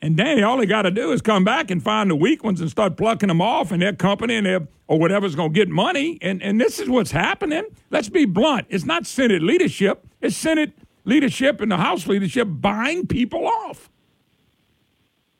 and 0.00 0.16
Danny, 0.16 0.42
all 0.42 0.56
they 0.56 0.66
got 0.66 0.82
to 0.82 0.90
do 0.90 1.12
is 1.12 1.22
come 1.22 1.44
back 1.44 1.70
and 1.70 1.80
find 1.80 2.10
the 2.10 2.16
weak 2.16 2.42
ones 2.42 2.60
and 2.60 2.68
start 2.68 2.96
plucking 2.96 3.28
them 3.28 3.40
off, 3.40 3.70
and 3.70 3.80
their 3.80 3.92
company 3.92 4.34
and 4.34 4.46
their 4.46 4.66
or 4.88 4.98
whatever's 4.98 5.36
going 5.36 5.52
to 5.52 5.54
get 5.54 5.68
money. 5.68 6.18
And 6.20 6.42
and 6.42 6.60
this 6.60 6.80
is 6.80 6.88
what's 6.88 7.12
happening. 7.12 7.62
Let's 7.90 8.08
be 8.08 8.24
blunt. 8.24 8.66
It's 8.70 8.84
not 8.84 9.06
Senate 9.06 9.42
leadership. 9.42 10.04
It's 10.20 10.36
Senate 10.36 10.72
leadership 11.04 11.60
and 11.60 11.70
the 11.70 11.76
House 11.76 12.08
leadership 12.08 12.48
buying 12.50 13.06
people 13.06 13.46
off. 13.46 13.88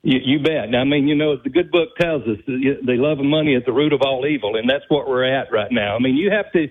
You, 0.03 0.19
you 0.25 0.39
bet. 0.41 0.75
I 0.75 0.85
mean, 0.85 1.07
you 1.07 1.15
know, 1.15 1.37
the 1.37 1.51
good 1.51 1.71
book 1.71 1.91
tells 2.01 2.23
us 2.23 2.39
the 2.47 2.97
love 2.99 3.21
of 3.21 3.25
money 3.25 3.55
is 3.55 3.63
the 3.65 3.73
root 3.73 3.93
of 3.93 4.03
all 4.03 4.27
evil, 4.27 4.57
and 4.57 4.69
that's 4.69 4.85
what 4.89 5.09
we're 5.09 5.25
at 5.25 5.53
right 5.53 5.71
now. 5.71 5.95
I 5.95 6.01
mean, 6.01 6.17
you 6.17 6.31
have 6.31 6.51
to 6.53 6.67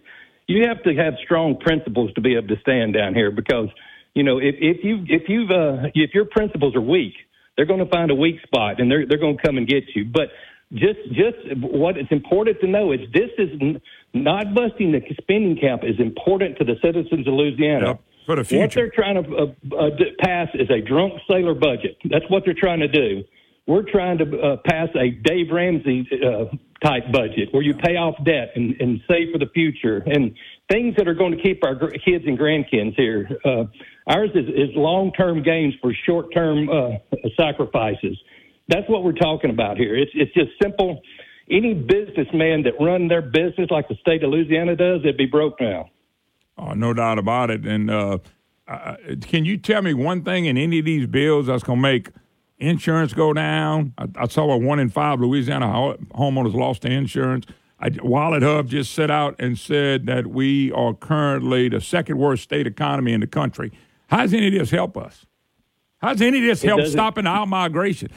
you 0.48 0.68
have 0.68 0.84
to 0.84 0.94
have 0.95 1.14
strong 1.24 1.58
principles 1.58 2.14
to 2.16 2.22
be 2.22 2.36
able 2.36 2.49
to 2.49 2.60
stand 2.60 2.94
down 2.94 3.14
here 3.14 3.32
because 3.32 3.70
you 4.14 4.24
know 4.24 4.38
if 4.38 4.56
if 4.60 4.84
you 4.84 5.06
if 5.08 5.30
you've 5.30 5.49
uh, 5.49 5.88
if 5.95 6.14
your 6.14 6.26
principles 6.26 6.76
are 6.76 6.82
weak, 6.82 7.14
they're 7.56 7.66
going 7.66 7.80
to 7.80 7.90
find 7.90 8.12
a 8.12 8.16
weak 8.16 8.41
spot 8.44 8.82
and 8.82 8.91
they're 8.91 9.06
they're 9.08 9.20
going 9.20 9.38
to 9.38 9.44
come 9.44 9.58
and 9.58 9.68
get 9.68 9.84
you. 9.95 10.03
But 10.03 10.30
just 10.74 10.99
just 11.10 11.38
what 11.58 11.98
it's 11.98 12.12
important 12.12 12.60
to 12.62 12.68
know 12.68 12.91
is 12.91 12.99
this 13.14 13.32
is 13.38 13.49
not 14.14 14.53
busting 14.53 14.91
the 14.91 15.02
spending 15.22 15.58
cap 15.58 15.82
is 15.84 15.99
important 15.99 16.58
to 16.58 16.66
the 16.66 16.76
citizens 16.84 17.28
of 17.28 17.34
Louisiana. 17.34 17.99
For 18.26 18.35
the 18.35 18.57
What 18.57 18.73
they're 18.73 18.91
trying 18.91 19.23
to 19.23 19.35
uh, 19.35 19.76
uh, 19.76 19.89
pass 20.19 20.49
is 20.53 20.69
a 20.69 20.81
drunk 20.81 21.14
sailor 21.30 21.53
budget. 21.53 21.98
That's 22.10 22.26
what 22.30 22.43
they're 22.45 22.53
trying 22.53 22.80
to 22.80 22.88
do. 22.88 23.23
We're 23.68 23.89
trying 23.89 24.18
to 24.19 24.39
uh, 24.39 24.57
pass 24.65 24.89
a 24.95 25.11
Dave 25.11 25.52
Ramsey 25.52 26.07
uh, 26.11 26.45
type 26.84 27.11
budget 27.11 27.49
where 27.52 27.61
you 27.61 27.73
pay 27.76 27.95
off 27.95 28.15
debt 28.26 28.52
and, 28.56 28.76
and 28.81 29.02
save 29.07 29.31
for 29.31 29.38
the 29.38 29.49
future 29.53 29.98
and 30.06 30.35
things 30.69 30.95
that 30.98 31.07
are 31.07 31.14
going 31.14 31.38
to 31.38 31.41
keep 31.41 31.64
our 31.64 31.76
gr- 31.76 31.89
kids 32.03 32.26
and 32.26 32.38
grandkids 32.38 32.95
here. 32.95 33.30
Uh, 33.45 33.65
ours 34.07 34.31
is, 34.34 34.48
is 34.49 34.76
long 34.76 35.11
term 35.14 35.43
gains 35.43 35.73
for 35.81 35.93
short 36.06 36.34
term 36.34 36.69
uh, 36.69 36.89
sacrifices. 37.38 38.18
That's 38.68 38.89
what 38.89 39.03
we're 39.03 39.11
talking 39.14 39.52
about 39.52 39.77
here. 39.77 39.95
It's 39.95 40.11
it's 40.15 40.34
just 40.34 40.52
simple. 40.61 41.02
Any 41.49 41.73
businessman 41.73 42.64
that 42.64 42.73
run 42.80 43.07
their 43.07 43.22
business 43.22 43.69
like 43.69 43.88
the 43.89 43.95
state 43.95 44.23
of 44.23 44.31
Louisiana 44.31 44.76
does, 44.76 45.03
they'd 45.03 45.18
be 45.18 45.26
broke 45.26 45.60
now. 45.60 45.89
Oh, 46.62 46.74
no 46.74 46.94
doubt 46.94 47.18
about 47.18 47.50
it. 47.50 47.66
And 47.66 47.90
uh, 47.90 48.20
uh, 48.68 48.96
can 49.22 49.46
you 49.46 49.58
tell 49.58 49.82
me 49.82 49.94
one 49.96 50.24
thing 50.24 50.46
in 50.46 50.58
any 50.58 50.78
of 50.80 50.86
these 50.86 51.08
bills 51.08 51.48
that's 51.48 51.64
going 51.64 51.80
to 51.80 51.82
make 51.82 52.10
insurance 52.60 53.14
go 53.14 53.34
down? 53.34 53.94
I, 53.98 54.06
I 54.16 54.28
saw 54.28 54.52
a 54.52 54.58
one 54.58 54.78
in 54.80 54.90
five 54.90 55.20
Louisiana 55.20 55.66
homeowners 56.16 56.54
lost 56.54 56.84
their 56.84 56.92
insurance. 56.92 57.46
I, 57.80 57.90
WalletHub 57.90 58.68
just 58.68 58.94
set 58.94 59.10
out 59.10 59.36
and 59.40 59.58
said 59.58 60.06
that 60.06 60.28
we 60.28 60.72
are 60.74 60.94
currently 60.94 61.68
the 61.68 61.82
second 61.82 62.20
worst 62.20 62.44
state 62.44 62.68
economy 62.68 63.12
in 63.14 63.22
the 63.22 63.28
country. 63.28 63.72
How 64.08 64.18
does 64.22 64.34
any 64.36 64.48
of 64.48 64.54
this 64.54 64.70
help 64.70 64.96
us? 64.98 65.26
How 65.98 66.14
does 66.14 66.22
any 66.22 66.38
of 66.38 66.44
this 66.44 66.64
It 66.64 66.68
help 66.68 66.82
doesn't- 66.82 66.92
stopping 66.94 67.26
our 67.26 67.48
migration? 67.48 68.10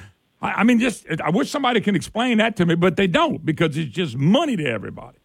I, 0.42 0.50
I 0.52 0.64
mean, 0.64 0.80
just 0.80 1.06
I 1.24 1.30
wish 1.30 1.50
somebody 1.50 1.80
can 1.80 1.96
explain 1.96 2.36
that 2.38 2.56
to 2.56 2.66
me, 2.66 2.74
but 2.74 2.96
they 2.96 3.06
don't 3.06 3.42
because 3.46 3.78
it's 3.78 3.90
just 3.90 4.18
money 4.18 4.54
to 4.56 4.66
everybody. 4.66 5.16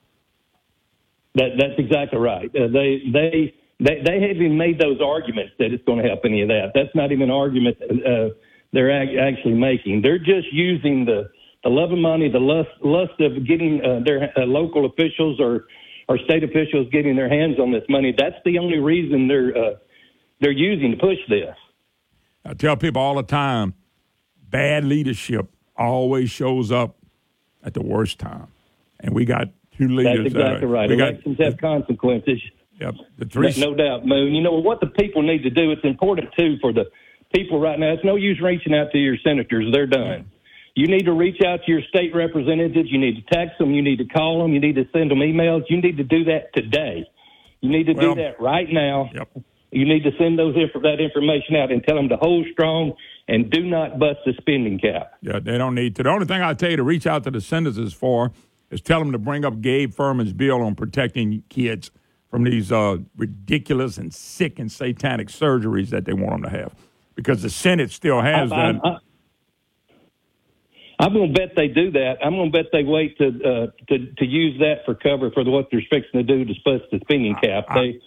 That, 1.36 1.50
that's 1.58 1.78
exactly 1.78 2.20
right. 2.20 2.50
Uh, 2.56 2.68
they 2.68 3.04
they 3.14 3.54
they 3.80 4.02
they 4.06 4.20
haven't 4.22 4.58
made 4.58 4.80
those 4.80 5.00
arguments 5.02 5.54
that 5.60 5.72
it's 5.72 5.84
going 5.86 6.02
to 6.02 6.08
help 6.08 6.22
any 6.26 6.42
of 6.42 6.48
that. 6.50 6.72
That's 6.74 6.94
not 6.96 7.12
even 7.12 7.30
an 7.30 7.32
argument 7.32 7.78
uh, 7.82 8.36
they're 8.74 8.92
ag- 8.92 9.18
actually 9.18 9.54
making. 9.54 10.02
They're 10.02 10.20
just 10.20 10.52
using 10.52 11.06
the 11.06 11.30
the 11.64 11.70
love 11.70 11.92
of 11.92 11.98
money, 11.98 12.30
the 12.30 12.40
lust 12.40 12.70
lust 12.82 13.20
of 13.20 13.46
getting 13.48 13.82
uh, 13.84 14.00
their 14.06 14.32
uh, 14.38 14.46
local 14.46 14.86
officials 14.86 15.40
or 15.40 15.66
or 16.08 16.18
state 16.26 16.44
officials 16.44 16.88
getting 16.92 17.16
their 17.16 17.30
hands 17.30 17.60
on 17.60 17.72
this 17.72 17.84
money. 17.90 18.14
That's 18.18 18.36
the 18.46 18.58
only 18.58 18.80
reason 18.80 19.28
they're 19.28 19.56
uh, 19.56 19.76
they're 20.42 20.52
using 20.52 20.92
to 20.92 20.98
push 20.98 21.18
this. 21.28 21.56
I 22.46 22.54
tell 22.54 22.78
people 22.78 23.02
all 23.02 23.16
the 23.16 23.24
time, 23.24 23.74
bad 24.50 24.86
leadership 24.86 25.50
always 25.76 26.30
shows 26.30 26.72
up 26.72 26.98
at 27.64 27.74
the 27.74 27.82
worst 27.82 28.20
time, 28.20 28.48
and 29.00 29.14
we 29.14 29.26
got 29.26 29.50
two 29.80 29.88
leaders. 29.88 30.16
That's 30.34 30.36
exactly 30.36 30.60
that 30.62 30.68
right. 30.68 30.90
We 30.90 30.96
got 30.98 31.14
have 31.40 31.58
consequences. 31.58 32.42
Yep, 32.80 32.96
the 33.18 33.26
three. 33.26 33.54
No, 33.58 33.72
no 33.72 33.76
doubt, 33.76 34.06
Moon. 34.06 34.34
You 34.34 34.42
know 34.42 34.54
what 34.54 34.80
the 34.80 34.88
people 34.88 35.22
need 35.22 35.44
to 35.44 35.50
do? 35.50 35.72
It's 35.72 35.84
important 35.84 36.30
too 36.38 36.58
for 36.62 36.72
the 36.72 36.86
people 37.34 37.60
right 37.60 37.78
now. 37.80 37.92
It's 37.94 38.04
no 38.06 38.16
use 38.16 38.40
reaching 38.42 38.74
out 38.74 38.92
to 38.92 38.98
your 38.98 39.18
senators; 39.24 39.68
they're 39.74 39.88
done. 39.88 40.30
You 40.76 40.88
need 40.88 41.06
to 41.06 41.14
reach 41.14 41.42
out 41.46 41.60
to 41.66 41.72
your 41.72 41.82
state 41.90 42.16
representatives. 42.16 42.90
You 42.92 43.00
need 43.00 43.16
to 43.16 43.36
text 43.36 43.58
them. 43.60 43.74
You 43.74 43.82
need 43.82 43.98
to 43.98 44.06
call 44.06 44.42
them. 44.42 44.54
You 44.54 44.62
need 44.62 44.76
to 44.76 44.86
send 44.94 45.12
them 45.12 45.20
emails. 45.20 45.64
You 45.70 45.82
need 45.82 45.98
to 45.98 46.04
do 46.04 46.24
that 46.26 46.54
today. 46.54 47.06
You 47.62 47.70
need 47.70 47.88
to 47.88 47.94
Well- 47.94 48.16
do 48.16 48.22
that 48.22 48.40
right 48.40 48.72
now. 48.72 49.10
Yep. 49.14 49.30
You 49.72 49.86
need 49.86 50.04
to 50.04 50.12
send 50.18 50.40
those 50.40 50.56
inf- 50.56 50.82
that 50.82 51.00
information 51.00 51.56
out 51.56 51.72
and 51.72 51.84
tell 51.84 51.96
them 51.96 52.10
to 52.10 52.18
hold 52.18 52.48
strong 52.54 52.94
and 53.28 53.52
do 53.52 53.62
not 53.64 54.00
bust 54.00 54.20
the 54.26 54.34
spending 54.40 54.80
cap. 54.80 55.14
Yeah, 55.22 55.38
they 55.40 55.58
don't 55.60 55.76
need 55.76 55.96
to. 55.98 56.04
The 56.04 56.10
only 56.10 56.26
thing 56.26 56.42
I 56.42 56.54
tell 56.56 56.72
you 56.72 56.78
to 56.78 56.84
reach 56.84 57.06
out 57.06 57.24
to 57.26 57.32
the 57.32 57.42
senators 57.42 57.94
for 57.94 58.32
is 58.72 58.82
tell 58.82 59.00
them 59.00 59.12
to 59.12 59.18
bring 59.18 59.46
up 59.46 59.62
Gabe 59.62 59.94
Firment's 59.94 60.34
bill 60.34 60.62
on 60.62 60.76
protecting 60.76 61.44
kids 61.50 61.92
from 62.30 62.44
these 62.44 62.72
uh, 62.72 62.98
ridiculous 63.18 63.98
and 63.98 64.14
sick 64.14 64.60
and 64.60 64.72
satanic 64.72 65.30
surgeries 65.30 65.90
that 65.90 66.06
they 66.06 66.14
want 66.14 66.42
them 66.42 66.52
to 66.52 66.58
have, 66.58 66.76
because 67.16 67.42
the 67.42 67.50
Senate 67.50 67.92
still 67.92 68.22
has 68.22 68.52
I- 68.52 68.72
that. 68.74 68.82
I- 68.84 68.98
I'm 71.02 71.14
going 71.14 71.34
to 71.34 71.40
bet 71.40 71.56
they 71.56 71.70
do 71.70 71.92
that. 71.92 72.16
I'm 72.22 72.34
going 72.36 72.52
to 72.52 72.58
bet 72.58 72.72
they 72.74 72.84
wait 72.84 73.18
to 73.20 73.28
uh, 73.28 73.68
to 73.88 74.14
to 74.18 74.26
use 74.26 74.60
that 74.60 74.84
for 74.86 74.96
cover 74.96 75.32
for 75.32 75.46
what 75.46 75.70
they're 75.72 75.82
fixing 75.90 76.12
to 76.20 76.24
do 76.24 76.44
to 76.44 76.54
bust 76.66 76.84
the 76.92 77.00
spending 77.04 77.36
cap. 77.42 77.68
They 77.74 78.02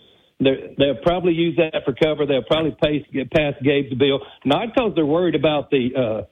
they'll 0.77 0.97
probably 1.03 1.33
use 1.33 1.57
that 1.57 1.85
for 1.87 1.95
cover. 1.95 2.27
They'll 2.27 2.43
probably 2.43 2.73
pass, 2.73 3.01
pass 3.35 3.55
Gabe's 3.63 3.95
bill, 3.95 4.21
not 4.45 4.75
because 4.75 4.93
they're 4.95 5.07
worried 5.07 5.35
about 5.35 5.71
the 5.71 5.89
uh, 5.97 6.23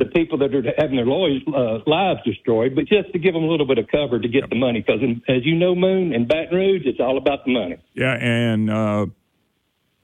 the 0.00 0.06
people 0.06 0.38
that 0.38 0.54
are 0.54 0.62
having 0.78 0.96
their 0.96 1.06
lawyers, 1.06 1.42
uh, 1.46 1.78
lives 1.86 2.20
destroyed, 2.24 2.74
but 2.74 2.86
just 2.86 3.12
to 3.12 3.18
give 3.18 3.34
them 3.34 3.44
a 3.44 3.46
little 3.46 3.66
bit 3.66 3.78
of 3.78 3.86
cover 3.88 4.18
to 4.18 4.28
get 4.28 4.48
the 4.48 4.56
money. 4.56 4.82
Because 4.84 5.02
as 5.28 5.44
you 5.44 5.54
know, 5.54 5.74
Moon 5.74 6.14
and 6.14 6.26
Baton 6.26 6.56
Rouge, 6.56 6.82
it's 6.86 6.98
all 6.98 7.18
about 7.18 7.44
the 7.44 7.52
money. 7.52 7.76
Yeah, 7.94 8.14
and 8.14 8.70
uh, 8.70 9.06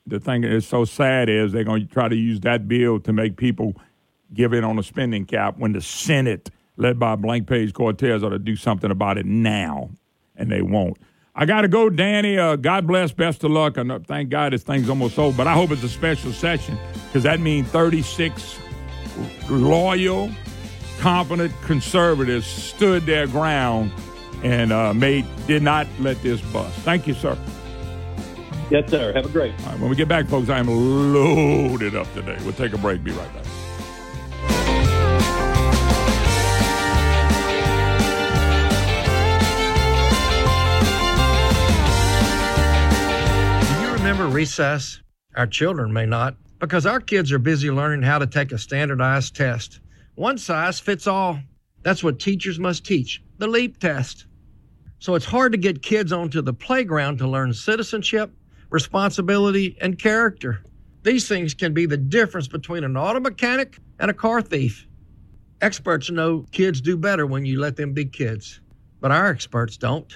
the 0.06 0.20
thing 0.20 0.42
that's 0.42 0.66
so 0.66 0.84
sad 0.84 1.30
is 1.30 1.52
they're 1.52 1.64
going 1.64 1.86
to 1.86 1.92
try 1.92 2.08
to 2.08 2.14
use 2.14 2.40
that 2.40 2.68
bill 2.68 3.00
to 3.00 3.12
make 3.12 3.38
people 3.38 3.74
give 4.34 4.52
in 4.52 4.64
on 4.64 4.78
a 4.78 4.82
spending 4.82 5.24
cap 5.24 5.56
when 5.56 5.72
the 5.72 5.80
Senate, 5.80 6.50
led 6.76 6.98
by 6.98 7.16
Blank 7.16 7.48
Page 7.48 7.72
Cortez, 7.72 8.22
ought 8.22 8.30
to 8.30 8.38
do 8.38 8.54
something 8.54 8.90
about 8.90 9.16
it 9.16 9.24
now, 9.24 9.88
and 10.36 10.52
they 10.52 10.60
won't. 10.60 10.98
I 11.34 11.46
got 11.46 11.62
to 11.62 11.68
go, 11.68 11.88
Danny. 11.88 12.36
Uh, 12.36 12.56
God 12.56 12.86
bless. 12.86 13.12
Best 13.12 13.44
of 13.44 13.50
luck. 13.50 13.76
Know, 13.76 13.98
thank 13.98 14.28
God 14.28 14.52
this 14.52 14.62
thing's 14.62 14.90
almost 14.90 15.18
over, 15.18 15.34
but 15.34 15.46
I 15.46 15.54
hope 15.54 15.70
it's 15.70 15.82
a 15.82 15.88
special 15.88 16.32
session 16.32 16.78
because 17.06 17.22
that 17.22 17.40
means 17.40 17.68
36 17.68 18.58
loyal, 19.48 20.30
confident 20.98 21.52
conservatives 21.62 22.46
stood 22.46 23.06
their 23.06 23.26
ground 23.26 23.92
and 24.42 24.72
uh, 24.72 24.92
made 24.94 25.26
did 25.46 25.62
not 25.62 25.86
let 26.00 26.20
this 26.22 26.40
bust. 26.52 26.76
Thank 26.80 27.06
you, 27.06 27.14
sir. 27.14 27.38
Yes, 28.70 28.90
sir. 28.90 29.12
Have 29.12 29.26
a 29.26 29.28
great. 29.28 29.52
All 29.60 29.66
right, 29.66 29.80
when 29.80 29.90
we 29.90 29.96
get 29.96 30.08
back, 30.08 30.26
folks, 30.26 30.48
I 30.48 30.58
am 30.58 30.66
loaded 30.68 31.94
up 31.94 32.12
today. 32.14 32.36
We'll 32.42 32.52
take 32.52 32.72
a 32.72 32.78
break. 32.78 33.04
Be 33.04 33.12
right 33.12 33.32
back. 33.32 33.44
Do 43.68 43.82
you 43.82 43.92
remember 43.92 44.26
recess. 44.26 45.00
Our 45.36 45.46
children 45.46 45.92
may 45.92 46.06
not, 46.06 46.34
because 46.58 46.86
our 46.86 47.00
kids 47.00 47.32
are 47.32 47.38
busy 47.38 47.70
learning 47.70 48.02
how 48.02 48.18
to 48.18 48.26
take 48.26 48.52
a 48.52 48.58
standardized 48.58 49.36
test. 49.36 49.80
One 50.14 50.38
size 50.38 50.80
fits 50.80 51.06
all. 51.06 51.40
That's 51.82 52.02
what 52.02 52.18
teachers 52.18 52.58
must 52.58 52.84
teach 52.84 53.22
the 53.38 53.46
LEAP 53.46 53.78
test. 53.78 54.26
So 54.98 55.14
it's 55.14 55.26
hard 55.26 55.52
to 55.52 55.58
get 55.58 55.82
kids 55.82 56.12
onto 56.12 56.40
the 56.40 56.54
playground 56.54 57.18
to 57.18 57.28
learn 57.28 57.52
citizenship, 57.52 58.32
responsibility, 58.70 59.76
and 59.80 59.98
character. 59.98 60.62
These 61.02 61.28
things 61.28 61.54
can 61.54 61.74
be 61.74 61.86
the 61.86 61.96
difference 61.96 62.48
between 62.48 62.82
an 62.82 62.96
auto 62.96 63.20
mechanic 63.20 63.78
and 64.00 64.10
a 64.10 64.14
car 64.14 64.42
thief. 64.42 64.86
Experts 65.60 66.10
know 66.10 66.44
kids 66.50 66.80
do 66.80 66.96
better 66.96 67.26
when 67.26 67.46
you 67.46 67.60
let 67.60 67.76
them 67.76 67.92
be 67.92 68.06
kids, 68.06 68.60
but 69.00 69.10
our 69.10 69.28
experts 69.28 69.76
don't. 69.76 70.12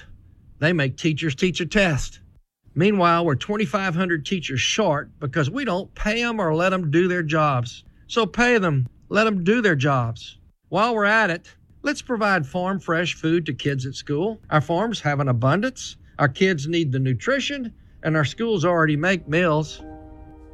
They 0.58 0.72
make 0.72 0.96
teachers 0.96 1.34
teach 1.34 1.60
a 1.60 1.66
test. 1.66 2.20
Meanwhile, 2.74 3.24
we're 3.24 3.34
2,500 3.34 4.24
teachers 4.24 4.60
short 4.60 5.10
because 5.18 5.50
we 5.50 5.64
don't 5.64 5.92
pay 5.94 6.22
them 6.22 6.40
or 6.40 6.54
let 6.54 6.70
them 6.70 6.90
do 6.90 7.08
their 7.08 7.22
jobs. 7.22 7.84
So 8.06 8.26
pay 8.26 8.58
them, 8.58 8.88
let 9.08 9.24
them 9.24 9.42
do 9.42 9.60
their 9.60 9.76
jobs. 9.76 10.38
While 10.68 10.94
we're 10.94 11.04
at 11.04 11.30
it, 11.30 11.54
let's 11.82 12.02
provide 12.02 12.46
farm 12.46 12.78
fresh 12.78 13.14
food 13.14 13.44
to 13.46 13.52
kids 13.52 13.86
at 13.86 13.94
school. 13.94 14.40
Our 14.50 14.60
farms 14.60 15.00
have 15.00 15.18
an 15.18 15.28
abundance, 15.28 15.96
our 16.18 16.28
kids 16.28 16.68
need 16.68 16.92
the 16.92 16.98
nutrition, 17.00 17.72
and 18.02 18.16
our 18.16 18.24
schools 18.24 18.64
already 18.64 18.96
make 18.96 19.26
meals. 19.26 19.82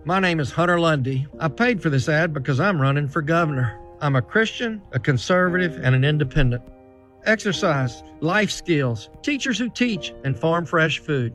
My 0.05 0.21
name 0.21 0.41
is 0.41 0.51
Hunter 0.51 0.81
Lundy. 0.81 1.27
I 1.39 1.49
paid 1.49 1.83
for 1.83 1.91
this 1.91 2.09
ad 2.09 2.33
because 2.33 2.61
I'm 2.61 2.81
running 2.81 3.09
for 3.09 3.21
governor. 3.21 3.79
I'm 4.01 4.17
a 4.17 4.23
Christian, 4.23 4.81
a 4.93 4.99
conservative, 4.99 5.81
and 5.83 5.95
an 5.95 6.05
independent. 6.05 6.63
Exercise, 7.25 8.03
life 8.21 8.51
skills, 8.51 9.11
teachers 9.23 9.59
who 9.59 9.69
teach, 9.69 10.15
and 10.25 10.39
farm 10.39 10.65
fresh 10.65 11.01
food. 11.01 11.35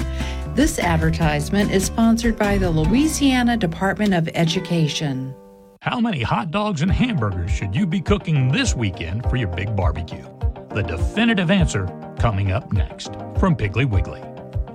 This 0.55 0.79
advertisement 0.79 1.71
is 1.71 1.85
sponsored 1.85 2.37
by 2.37 2.57
the 2.57 2.69
Louisiana 2.69 3.55
Department 3.55 4.13
of 4.13 4.27
Education. 4.33 5.33
How 5.81 5.99
many 5.99 6.21
hot 6.21 6.51
dogs 6.51 6.81
and 6.81 6.91
hamburgers 6.91 7.51
should 7.51 7.75
you 7.75 7.87
be 7.87 8.01
cooking 8.01 8.51
this 8.51 8.75
weekend 8.75 9.29
for 9.29 9.37
your 9.37 9.47
big 9.47 9.75
barbecue? 9.75 10.23
The 10.69 10.83
definitive 10.83 11.49
answer 11.49 11.87
coming 12.19 12.51
up 12.51 12.71
next 12.71 13.13
from 13.39 13.55
Piggly 13.55 13.89
Wiggly. 13.89 14.21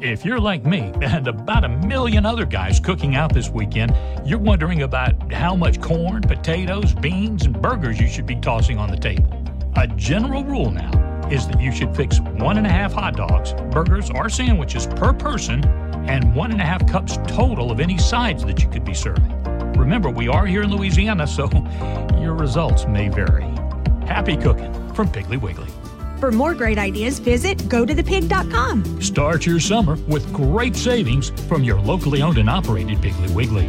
If 0.01 0.25
you're 0.25 0.41
like 0.41 0.67
me 0.67 0.93
and 1.01 1.29
about 1.29 1.65
a 1.65 1.69
million 1.69 2.27
other 2.27 2.45
guys 2.45 2.81
cooking 2.81 3.15
out 3.15 3.33
this 3.33 3.49
weekend, 3.49 3.95
you're 4.27 4.39
wondering 4.39 4.83
about 4.83 5.33
how 5.33 5.55
much 5.55 5.81
corn, 5.81 6.23
potatoes, 6.23 6.93
beans, 6.95 7.47
and 7.47 7.61
burgers 7.61 8.01
you 8.01 8.09
should 8.09 8.27
be 8.27 8.37
tossing 8.37 8.79
on 8.79 8.91
the 8.91 8.97
table. 8.97 9.46
A 9.79 9.87
general 9.87 10.43
rule 10.43 10.71
now 10.71 11.29
is 11.31 11.47
that 11.49 11.61
you 11.61 11.71
should 11.71 11.95
fix 11.95 12.19
one 12.19 12.57
and 12.57 12.67
a 12.67 12.71
half 12.71 12.95
hot 12.95 13.15
dogs, 13.15 13.53
burgers, 13.71 14.11
or 14.11 14.31
sandwiches 14.31 14.87
per 14.87 15.13
person 15.13 15.63
and 16.09 16.35
one 16.35 16.51
and 16.51 16.63
a 16.63 16.65
half 16.65 16.89
cups 16.89 17.19
total 17.27 17.71
of 17.71 17.79
any 17.79 17.99
sides 17.99 18.43
that 18.47 18.63
you 18.63 18.71
could 18.71 18.87
be 18.87 18.95
serving. 18.95 19.31
Remember, 19.75 20.09
we 20.09 20.29
are 20.29 20.47
here 20.47 20.63
in 20.63 20.71
Louisiana, 20.71 21.27
so 21.27 21.51
your 22.19 22.33
results 22.35 22.87
may 22.87 23.11
vary. 23.11 23.45
Happy 24.07 24.39
cooking 24.39 24.73
from 24.95 25.09
Piggly 25.09 25.39
Wiggly. 25.39 25.69
For 26.21 26.33
more 26.33 26.55
great 26.55 26.79
ideas, 26.79 27.19
visit 27.19 27.59
gotothepig.com. 27.59 29.03
Start 29.03 29.45
your 29.45 29.61
summer 29.61 29.97
with 30.09 30.33
great 30.33 30.75
savings 30.75 31.29
from 31.49 31.63
your 31.63 31.79
locally 31.83 32.23
owned 32.23 32.39
and 32.39 32.49
operated 32.49 32.97
Piggly 32.99 33.35
Wiggly. 33.35 33.69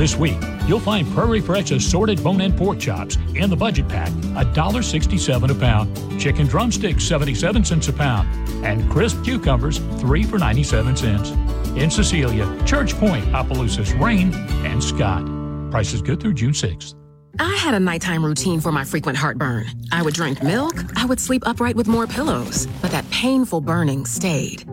This 0.00 0.16
week, 0.16 0.38
you'll 0.66 0.80
find 0.80 1.06
Prairie 1.12 1.42
Fresh 1.42 1.72
assorted 1.72 2.24
bone-in 2.24 2.54
pork 2.54 2.78
chops 2.78 3.18
in 3.34 3.50
the 3.50 3.54
budget 3.54 3.86
pack, 3.86 4.08
$1.67 4.08 5.50
a 5.50 5.54
pound. 5.54 6.18
Chicken 6.18 6.46
drumsticks, 6.46 7.04
77 7.04 7.66
cents 7.66 7.88
a 7.88 7.92
pound. 7.92 8.26
And 8.64 8.90
crisp 8.90 9.22
cucumbers, 9.22 9.76
3 9.98 10.22
for 10.22 10.38
97 10.38 10.96
cents. 10.96 11.32
In 11.76 11.90
Cecilia, 11.90 12.46
Church 12.64 12.94
Point, 12.94 13.26
Opelousas, 13.34 13.92
Rayne, 13.92 14.32
and 14.64 14.82
Scott. 14.82 15.22
Prices 15.70 16.00
good 16.00 16.18
through 16.18 16.32
June 16.32 16.52
6th. 16.52 16.94
I 17.38 17.54
had 17.56 17.74
a 17.74 17.80
nighttime 17.80 18.24
routine 18.24 18.60
for 18.60 18.72
my 18.72 18.84
frequent 18.84 19.18
heartburn. 19.18 19.66
I 19.92 20.00
would 20.02 20.14
drink 20.14 20.42
milk, 20.42 20.76
I 20.96 21.04
would 21.04 21.20
sleep 21.20 21.42
upright 21.44 21.76
with 21.76 21.88
more 21.88 22.06
pillows, 22.06 22.66
but 22.80 22.90
that 22.92 23.10
painful 23.10 23.60
burning 23.60 24.06
stayed. 24.06 24.64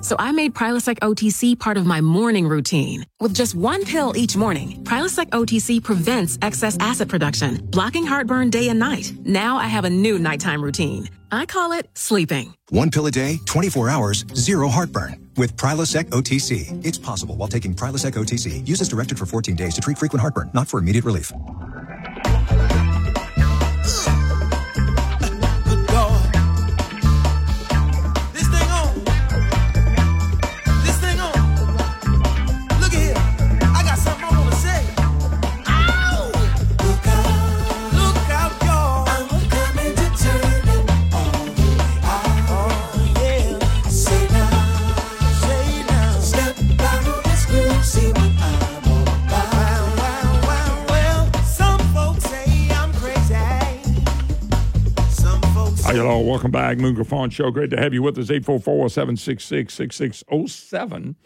So 0.00 0.14
I 0.18 0.32
made 0.32 0.54
Prilosec 0.54 0.98
OTC 1.00 1.58
part 1.58 1.76
of 1.76 1.84
my 1.86 2.00
morning 2.00 2.46
routine. 2.46 3.04
With 3.20 3.34
just 3.34 3.54
one 3.54 3.84
pill 3.84 4.16
each 4.16 4.36
morning, 4.36 4.82
Prilosec 4.84 5.30
OTC 5.30 5.82
prevents 5.82 6.38
excess 6.40 6.76
acid 6.78 7.08
production, 7.08 7.56
blocking 7.70 8.06
heartburn 8.06 8.50
day 8.50 8.68
and 8.68 8.78
night. 8.78 9.12
Now 9.24 9.56
I 9.56 9.66
have 9.66 9.84
a 9.84 9.90
new 9.90 10.18
nighttime 10.18 10.62
routine. 10.62 11.08
I 11.32 11.46
call 11.46 11.72
it 11.72 11.88
sleeping. 11.94 12.54
One 12.70 12.90
pill 12.90 13.06
a 13.06 13.10
day, 13.10 13.38
24 13.46 13.88
hours, 13.88 14.24
zero 14.34 14.68
heartburn. 14.68 15.30
With 15.36 15.56
Prilosec 15.56 16.04
OTC. 16.10 16.84
It's 16.84 16.98
possible 16.98 17.36
while 17.36 17.48
taking 17.48 17.74
Prilosec 17.74 18.12
OTC. 18.12 18.66
Use 18.66 18.80
as 18.80 18.88
directed 18.88 19.18
for 19.18 19.26
14 19.26 19.56
days 19.56 19.74
to 19.74 19.80
treat 19.80 19.98
frequent 19.98 20.20
heartburn, 20.20 20.50
not 20.54 20.68
for 20.68 20.78
immediate 20.78 21.04
relief. 21.04 21.32
Welcome 56.28 56.50
back. 56.50 56.76
Moon 56.76 56.92
Griffon 56.92 57.30
Show. 57.30 57.50
Great 57.50 57.70
to 57.70 57.78
have 57.78 57.94
you 57.94 58.02
with 58.02 58.18
us. 58.18 58.30
844 58.30 58.90
766 58.90 59.72
6607. 59.72 61.16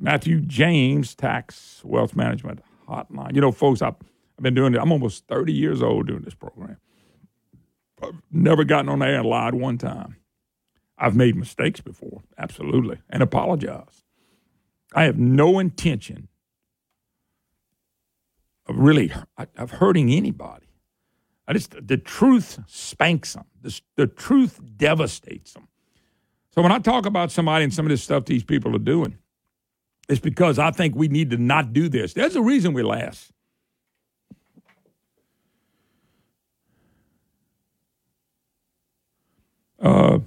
Matthew 0.00 0.40
James, 0.40 1.14
Tax 1.14 1.82
Wealth 1.84 2.16
Management 2.16 2.60
Hotline. 2.88 3.34
You 3.34 3.42
know, 3.42 3.52
folks, 3.52 3.82
I've, 3.82 3.96
I've 4.38 4.42
been 4.42 4.54
doing 4.54 4.72
it. 4.72 4.80
I'm 4.80 4.90
almost 4.90 5.26
30 5.26 5.52
years 5.52 5.82
old 5.82 6.06
doing 6.06 6.22
this 6.22 6.32
program. 6.32 6.78
I've 8.02 8.22
never 8.30 8.64
gotten 8.64 8.88
on 8.88 9.02
air 9.02 9.16
and 9.16 9.28
lied 9.28 9.54
one 9.54 9.76
time. 9.76 10.16
I've 10.96 11.14
made 11.14 11.36
mistakes 11.36 11.82
before, 11.82 12.22
absolutely, 12.38 13.00
and 13.10 13.22
apologize. 13.22 14.02
I 14.94 15.02
have 15.02 15.18
no 15.18 15.58
intention 15.58 16.28
of 18.64 18.78
really 18.78 19.12
of 19.58 19.72
hurting 19.72 20.10
anybody. 20.10 20.61
I 21.46 21.52
just 21.52 21.74
the 21.86 21.96
truth 21.96 22.58
spanks 22.66 23.34
them. 23.34 23.44
The, 23.60 23.80
the 23.96 24.06
truth 24.06 24.60
devastates 24.76 25.54
them. 25.54 25.68
So 26.54 26.62
when 26.62 26.72
I 26.72 26.78
talk 26.78 27.06
about 27.06 27.32
somebody 27.32 27.64
and 27.64 27.72
some 27.72 27.86
of 27.86 27.90
this 27.90 28.02
stuff 28.02 28.26
these 28.26 28.44
people 28.44 28.74
are 28.76 28.80
doing, 28.80 29.18
it's 30.08 30.20
because 30.20 30.58
I 30.58 30.70
think 30.70 30.94
we 30.94 31.08
need 31.08 31.30
to 31.30 31.36
not 31.36 31.72
do 31.72 31.88
this. 31.88 32.12
There's 32.12 32.36
a 32.36 32.42
reason 32.42 32.72
we 32.74 32.82
last. 32.82 33.32
Uh, 39.80 40.20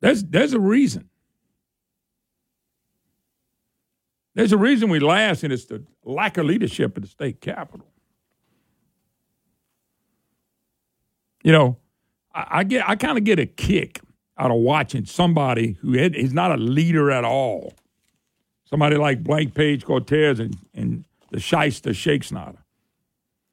there's 0.00 0.24
there's 0.24 0.52
a 0.52 0.60
reason. 0.60 1.08
There's 4.34 4.52
a 4.52 4.58
reason 4.58 4.90
we 4.90 4.98
last, 4.98 5.44
and 5.44 5.52
it's 5.52 5.64
the 5.64 5.84
lack 6.04 6.36
of 6.36 6.44
leadership 6.44 6.96
at 6.96 7.02
the 7.02 7.08
state 7.08 7.40
capitol. 7.40 7.86
You 11.46 11.52
know, 11.52 11.76
I, 12.34 12.46
I 12.50 12.64
get 12.64 12.88
I 12.88 12.96
kind 12.96 13.16
of 13.16 13.22
get 13.22 13.38
a 13.38 13.46
kick 13.46 14.00
out 14.36 14.50
of 14.50 14.56
watching 14.56 15.04
somebody 15.04 15.78
who 15.80 15.92
had, 15.92 16.16
not 16.34 16.50
a 16.50 16.56
leader 16.56 17.08
at 17.12 17.24
all. 17.24 17.72
Somebody 18.64 18.96
like 18.96 19.22
Blank 19.22 19.54
Page 19.54 19.84
Cortez 19.84 20.40
and, 20.40 20.56
and 20.74 21.04
the 21.30 21.38
shyster 21.38 21.90
Schexnayder. 21.90 22.58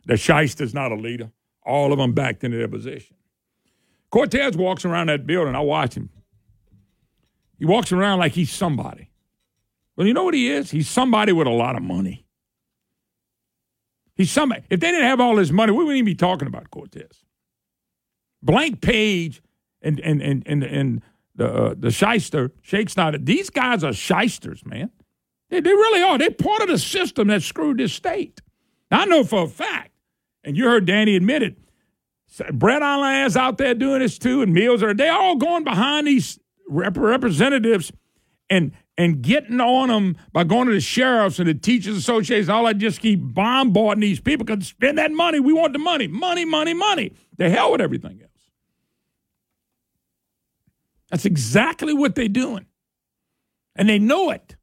The 0.07 0.17
shyster's 0.17 0.73
not 0.73 0.91
a 0.91 0.95
leader. 0.95 1.31
All 1.67 1.93
of 1.93 1.99
them 1.99 2.13
backed 2.13 2.43
into 2.43 2.57
their 2.57 2.67
position. 2.67 3.15
Cortez 4.09 4.57
walks 4.57 4.85
around 4.85 5.09
that 5.09 5.27
building. 5.27 5.53
I 5.53 5.59
watch 5.59 5.93
him. 5.93 6.09
He 7.59 7.65
walks 7.65 7.91
around 7.91 8.17
like 8.17 8.31
he's 8.31 8.51
somebody. 8.51 9.11
Well, 9.95 10.07
you 10.07 10.15
know 10.15 10.23
what 10.23 10.33
he 10.33 10.49
is? 10.49 10.71
He's 10.71 10.89
somebody 10.89 11.31
with 11.31 11.45
a 11.45 11.51
lot 11.51 11.75
of 11.75 11.83
money. 11.83 12.25
He's 14.15 14.31
somebody. 14.31 14.63
If 14.71 14.79
they 14.79 14.89
didn't 14.89 15.05
have 15.05 15.19
all 15.19 15.35
this 15.35 15.51
money, 15.51 15.71
we 15.71 15.83
wouldn't 15.83 15.97
even 15.97 16.05
be 16.05 16.15
talking 16.15 16.47
about 16.47 16.71
Cortez. 16.71 17.23
Blank 18.43 18.81
Page 18.81 19.41
and 19.81 19.99
and 19.99 20.21
and 20.21 20.43
and, 20.45 20.63
and 20.63 21.01
the 21.35 21.51
uh, 21.51 21.75
the 21.77 21.91
shyster 21.91 22.49
Schexnayder. 22.65 23.25
These 23.25 23.49
guys 23.49 23.83
are 23.83 23.93
shysters, 23.93 24.65
man. 24.65 24.91
They, 25.49 25.61
they 25.61 25.71
really 25.71 26.01
are. 26.01 26.17
They're 26.17 26.31
part 26.31 26.61
of 26.61 26.67
the 26.67 26.77
system 26.77 27.27
that 27.29 27.43
screwed 27.43 27.77
this 27.77 27.93
state. 27.93 28.41
I 28.91 29.05
know 29.05 29.23
for 29.23 29.43
a 29.43 29.47
fact, 29.47 29.91
and 30.43 30.55
you 30.55 30.65
heard 30.65 30.85
Danny 30.85 31.15
admit 31.15 31.43
it. 31.43 31.57
Brett 32.51 32.81
Allain's 32.81 33.37
out 33.37 33.57
there 33.57 33.75
doing 33.75 33.99
this 33.99 34.17
too, 34.17 34.41
and 34.41 34.53
Mills 34.53 34.81
are. 34.81 34.93
They 34.93 35.09
all 35.09 35.35
going 35.35 35.63
behind 35.63 36.07
these 36.07 36.39
rep- 36.67 36.97
representatives 36.97 37.91
and 38.49 38.71
and 38.97 39.21
getting 39.21 39.59
on 39.59 39.89
them 39.89 40.15
by 40.31 40.43
going 40.43 40.67
to 40.67 40.73
the 40.73 40.79
sheriffs 40.79 41.39
and 41.39 41.47
the 41.47 41.53
teachers 41.53 41.97
associations. 41.97 42.49
All 42.49 42.67
I 42.67 42.73
just 42.73 42.99
keep 42.99 43.19
bombarding 43.21 44.01
these 44.01 44.19
people 44.19 44.45
because 44.45 44.67
spend 44.67 44.97
that 44.97 45.11
money. 45.11 45.39
We 45.39 45.53
want 45.53 45.73
the 45.73 45.79
money, 45.79 46.07
money, 46.07 46.45
money, 46.45 46.73
money. 46.73 47.13
The 47.37 47.49
hell 47.49 47.71
with 47.71 47.81
everything 47.81 48.21
else. 48.21 48.32
That's 51.14 51.26
exactly 51.26 51.94
what 51.94 52.15
they're 52.15 52.27
doing, 52.27 52.65
and 53.76 53.88
they 53.88 53.99
know 53.99 54.31
it. 54.31 54.56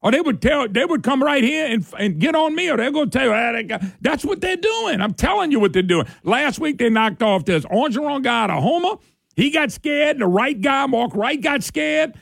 Or 0.00 0.12
they 0.12 0.20
would 0.20 0.40
tell, 0.40 0.68
they 0.68 0.84
would 0.84 1.02
come 1.02 1.20
right 1.20 1.42
here 1.42 1.66
and, 1.66 1.84
and 1.98 2.20
get 2.20 2.36
on 2.36 2.54
me, 2.54 2.70
or 2.70 2.76
they're 2.76 2.92
going 2.92 3.10
to 3.10 3.18
tell 3.18 3.26
you, 3.26 3.32
ah, 3.32 3.50
that 3.50 3.96
that's 4.00 4.24
what 4.24 4.40
they're 4.40 4.54
doing. 4.56 5.00
I'm 5.00 5.14
telling 5.14 5.50
you 5.50 5.58
what 5.58 5.72
they're 5.72 5.82
doing. 5.82 6.06
Last 6.22 6.60
week 6.60 6.78
they 6.78 6.90
knocked 6.90 7.24
off 7.24 7.44
this 7.44 7.64
Orgeron 7.64 8.22
guy 8.22 8.44
of 8.44 8.62
Houma. 8.62 8.98
He 9.34 9.50
got 9.50 9.72
scared. 9.72 10.10
and 10.14 10.20
The 10.20 10.28
right 10.28 10.60
guy, 10.60 10.86
Mark 10.86 11.12
Wright, 11.16 11.42
got 11.42 11.64
scared. 11.64 12.14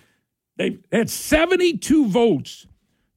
They 0.57 0.79
had 0.91 1.11
72 1.11 2.09
votes 2.09 2.67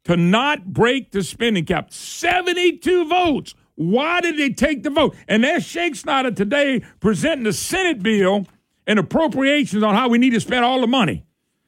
to 0.04 0.18
not 0.18 0.66
break 0.74 1.14
the 1.14 1.24
spending 1.24 1.64
cap. 1.64 1.94
72 1.94 3.08
votes. 3.08 3.56
Why 3.76 4.20
did 4.20 4.38
they 4.38 4.50
take 4.50 4.84
the 4.84 4.90
vote? 4.90 5.16
And 5.30 5.46
there's 5.46 5.64
Schexnayder 5.64 6.36
today 6.36 6.82
presenting 7.00 7.46
the 7.46 7.54
Senate 7.54 8.04
bill 8.04 8.48
and 8.88 9.00
appropriations 9.00 9.84
on 9.84 9.96
how 9.96 10.10
we 10.10 10.18
need 10.18 10.32
to 10.32 10.40
spend 10.40 10.66
all 10.66 10.82
the 10.82 10.88
money. 10.88 11.26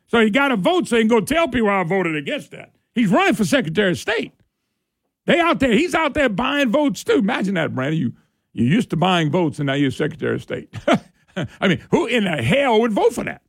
So 0.08 0.20
he 0.20 0.30
got 0.30 0.52
a 0.52 0.56
vote 0.56 0.88
so 0.88 0.96
he 0.96 1.02
can 1.02 1.08
go 1.08 1.22
tell 1.22 1.48
people 1.48 1.70
I 1.70 1.84
voted 1.84 2.16
against 2.16 2.52
that. 2.52 2.74
He's 2.94 3.10
running 3.10 3.34
for 3.34 3.46
Secretary 3.46 3.92
of 3.92 3.98
State. 3.98 4.34
They 5.26 5.40
out 5.40 5.60
there, 5.60 5.74
he's 5.74 5.96
out 5.96 6.14
there 6.14 6.30
buying 6.30 6.70
votes 6.70 7.04
too. 7.04 7.14
Imagine 7.14 7.56
that, 7.56 7.74
Brandon. 7.74 8.00
You 8.00 8.14
you 8.54 8.66
used 8.66 8.92
to 8.92 8.98
buying 8.98 9.32
votes 9.32 9.60
and 9.60 9.68
now 9.68 9.74
you're 9.74 9.92
Secretary 9.92 10.36
of 10.36 10.44
State. 10.44 10.74
I 11.60 11.68
mean, 11.68 11.84
who 11.90 12.06
in 12.06 12.26
the 12.26 12.44
hell 12.44 12.80
would 12.82 12.92
vote 12.92 13.14
for 13.14 13.24
that? 13.24 13.42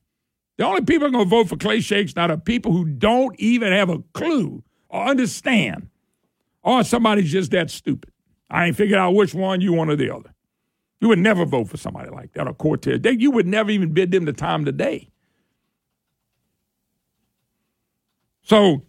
The 0.57 0.65
only 0.65 0.83
people 0.83 1.11
going 1.11 1.25
to 1.25 1.31
vote 1.31 1.49
for 1.49 1.57
Clay 1.57 1.79
Schexnayder 1.79 2.31
are 2.31 2.37
people 2.37 2.73
who 2.73 2.85
don't 2.85 3.39
even 3.39 3.73
have 3.73 3.91
a 3.91 3.99
clue 4.15 4.63
or 4.89 5.05
understand, 5.05 5.89
or 6.63 6.85
somebody's 6.85 7.31
just 7.31 7.51
that 7.51 7.71
stupid. 7.71 8.13
I 8.49 8.67
ain't 8.67 8.77
figured 8.77 8.99
out 8.99 9.15
which 9.15 9.35
one 9.35 9.61
you 9.61 9.73
one 9.73 9.91
or 9.91 9.97
the 9.97 10.15
other. 10.15 10.34
You 11.05 11.09
would 11.09 11.19
never 11.19 11.45
vote 11.45 11.69
for 11.69 11.77
somebody 11.77 12.09
like 12.09 12.33
that 12.33 12.49
or 12.49 12.55
Cortez. 12.55 13.03
They, 13.03 13.11
you 13.11 13.31
would 13.31 13.47
never 13.47 13.71
even 13.71 13.93
bid 13.93 14.11
them 14.11 14.25
the 14.25 14.33
time 14.33 14.67
of 14.67 14.75
day. 14.79 15.11
So 18.43 18.87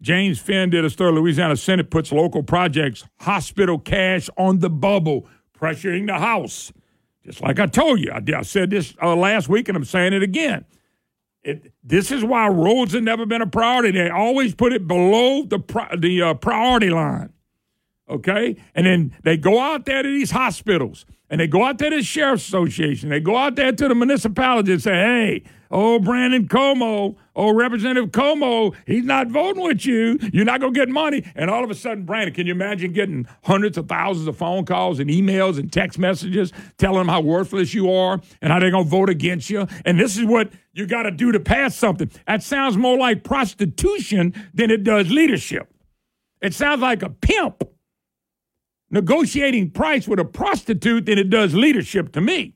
James 0.00 0.38
Finn 0.38 0.70
did 0.70 0.84
a 0.84 0.90
story. 0.90 1.10
Louisiana 1.10 1.56
Senate 1.56 1.90
puts 1.90 2.12
local 2.12 2.44
projects, 2.44 3.04
hospital 3.22 3.76
cash 3.76 4.30
on 4.38 4.60
the 4.60 4.70
bubble, 4.70 5.26
pressuring 5.58 6.06
the 6.06 6.20
House. 6.20 6.72
Just 7.24 7.40
like 7.40 7.58
I 7.58 7.66
told 7.66 7.98
you, 7.98 8.12
I, 8.12 8.22
I 8.38 8.42
said 8.42 8.70
this 8.70 8.94
uh, 9.02 9.16
last 9.16 9.48
week, 9.48 9.68
and 9.68 9.76
I'm 9.76 9.84
saying 9.84 10.12
it 10.12 10.22
again. 10.22 10.64
It, 11.42 11.72
this 11.82 12.12
is 12.12 12.22
why 12.22 12.46
roads 12.46 12.92
have 12.92 13.02
never 13.02 13.26
been 13.26 13.42
a 13.42 13.48
priority. 13.48 13.90
They 13.98 14.10
always 14.10 14.54
put 14.54 14.72
it 14.72 14.86
below 14.86 15.42
the 15.42 15.58
the 15.98 16.22
uh, 16.22 16.34
priority 16.34 16.90
line. 16.90 17.32
Okay, 18.06 18.56
and 18.74 18.84
then 18.84 19.16
they 19.22 19.38
go 19.38 19.58
out 19.58 19.86
there 19.86 20.02
to 20.02 20.08
these 20.08 20.30
hospitals, 20.30 21.06
and 21.30 21.40
they 21.40 21.46
go 21.46 21.64
out 21.64 21.78
there 21.78 21.88
to 21.88 21.96
the 21.96 22.02
sheriff's 22.02 22.46
association. 22.46 23.08
They 23.08 23.18
go 23.18 23.34
out 23.34 23.56
there 23.56 23.72
to 23.72 23.88
the 23.88 23.94
municipality 23.94 24.72
and 24.72 24.82
say, 24.82 24.92
"Hey, 24.92 25.42
oh 25.70 25.98
Brandon 25.98 26.46
Comeaux, 26.46 27.16
oh 27.34 27.54
Representative 27.54 28.12
Comeaux, 28.12 28.74
he's 28.86 29.04
not 29.04 29.28
voting 29.28 29.62
with 29.62 29.86
you. 29.86 30.18
You're 30.34 30.44
not 30.44 30.60
gonna 30.60 30.74
get 30.74 30.90
money." 30.90 31.24
And 31.34 31.48
all 31.48 31.64
of 31.64 31.70
a 31.70 31.74
sudden, 31.74 32.04
Brandon, 32.04 32.34
can 32.34 32.46
you 32.46 32.52
imagine 32.52 32.92
getting 32.92 33.26
hundreds 33.44 33.78
of 33.78 33.88
thousands 33.88 34.28
of 34.28 34.36
phone 34.36 34.66
calls 34.66 34.98
and 35.00 35.08
emails 35.08 35.58
and 35.58 35.72
text 35.72 35.98
messages 35.98 36.52
telling 36.76 36.98
them 36.98 37.08
how 37.08 37.22
worthless 37.22 37.72
you 37.72 37.90
are 37.90 38.20
and 38.42 38.52
how 38.52 38.58
they're 38.58 38.70
gonna 38.70 38.84
vote 38.84 39.08
against 39.08 39.48
you? 39.48 39.66
And 39.86 39.98
this 39.98 40.18
is 40.18 40.26
what 40.26 40.52
you 40.74 40.84
got 40.84 41.04
to 41.04 41.10
do 41.10 41.32
to 41.32 41.40
pass 41.40 41.74
something. 41.74 42.10
That 42.26 42.42
sounds 42.42 42.76
more 42.76 42.98
like 42.98 43.24
prostitution 43.24 44.34
than 44.52 44.70
it 44.70 44.84
does 44.84 45.10
leadership. 45.10 45.72
It 46.42 46.52
sounds 46.52 46.82
like 46.82 47.02
a 47.02 47.08
pimp 47.08 47.64
negotiating 48.94 49.72
price 49.72 50.06
with 50.06 50.20
a 50.20 50.24
prostitute 50.24 51.06
than 51.06 51.18
it 51.18 51.28
does 51.28 51.52
leadership 51.52 52.12
to 52.12 52.20
me. 52.20 52.54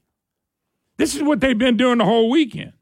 This 0.97 1.15
is 1.17 1.23
what 1.23 1.41
they've 1.41 1.59
been 1.59 1.77
doing 1.77 1.99
the 1.99 2.05
whole 2.05 2.31
weekend. 2.31 2.73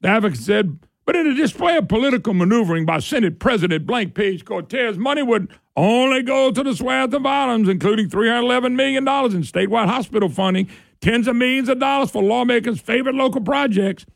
The 0.00 0.08
advocate 0.08 0.40
said, 0.40 0.80
but 1.06 1.14
in 1.14 1.28
a 1.28 1.34
display 1.34 1.76
of 1.76 1.88
political 1.88 2.34
maneuvering 2.34 2.86
by 2.86 2.98
Senate 2.98 3.38
President 3.38 3.86
Blank 3.86 4.14
Page 4.14 4.44
Cortez, 4.44 4.98
money 4.98 5.22
would 5.22 5.48
only 5.76 6.22
go 6.22 6.50
to 6.50 6.62
the 6.62 6.74
swath 6.74 7.12
of 7.12 7.24
items, 7.24 7.68
including 7.68 8.08
$311 8.08 8.74
million 8.74 9.06
in 9.06 9.42
statewide 9.42 9.86
hospital 9.86 10.28
funding, 10.28 10.68
tens 11.00 11.28
of 11.28 11.36
millions 11.36 11.68
of 11.68 11.78
dollars 11.78 12.10
for 12.10 12.22
lawmakers' 12.22 12.80
favorite 12.80 13.14
local 13.14 13.40
projects. 13.40 14.06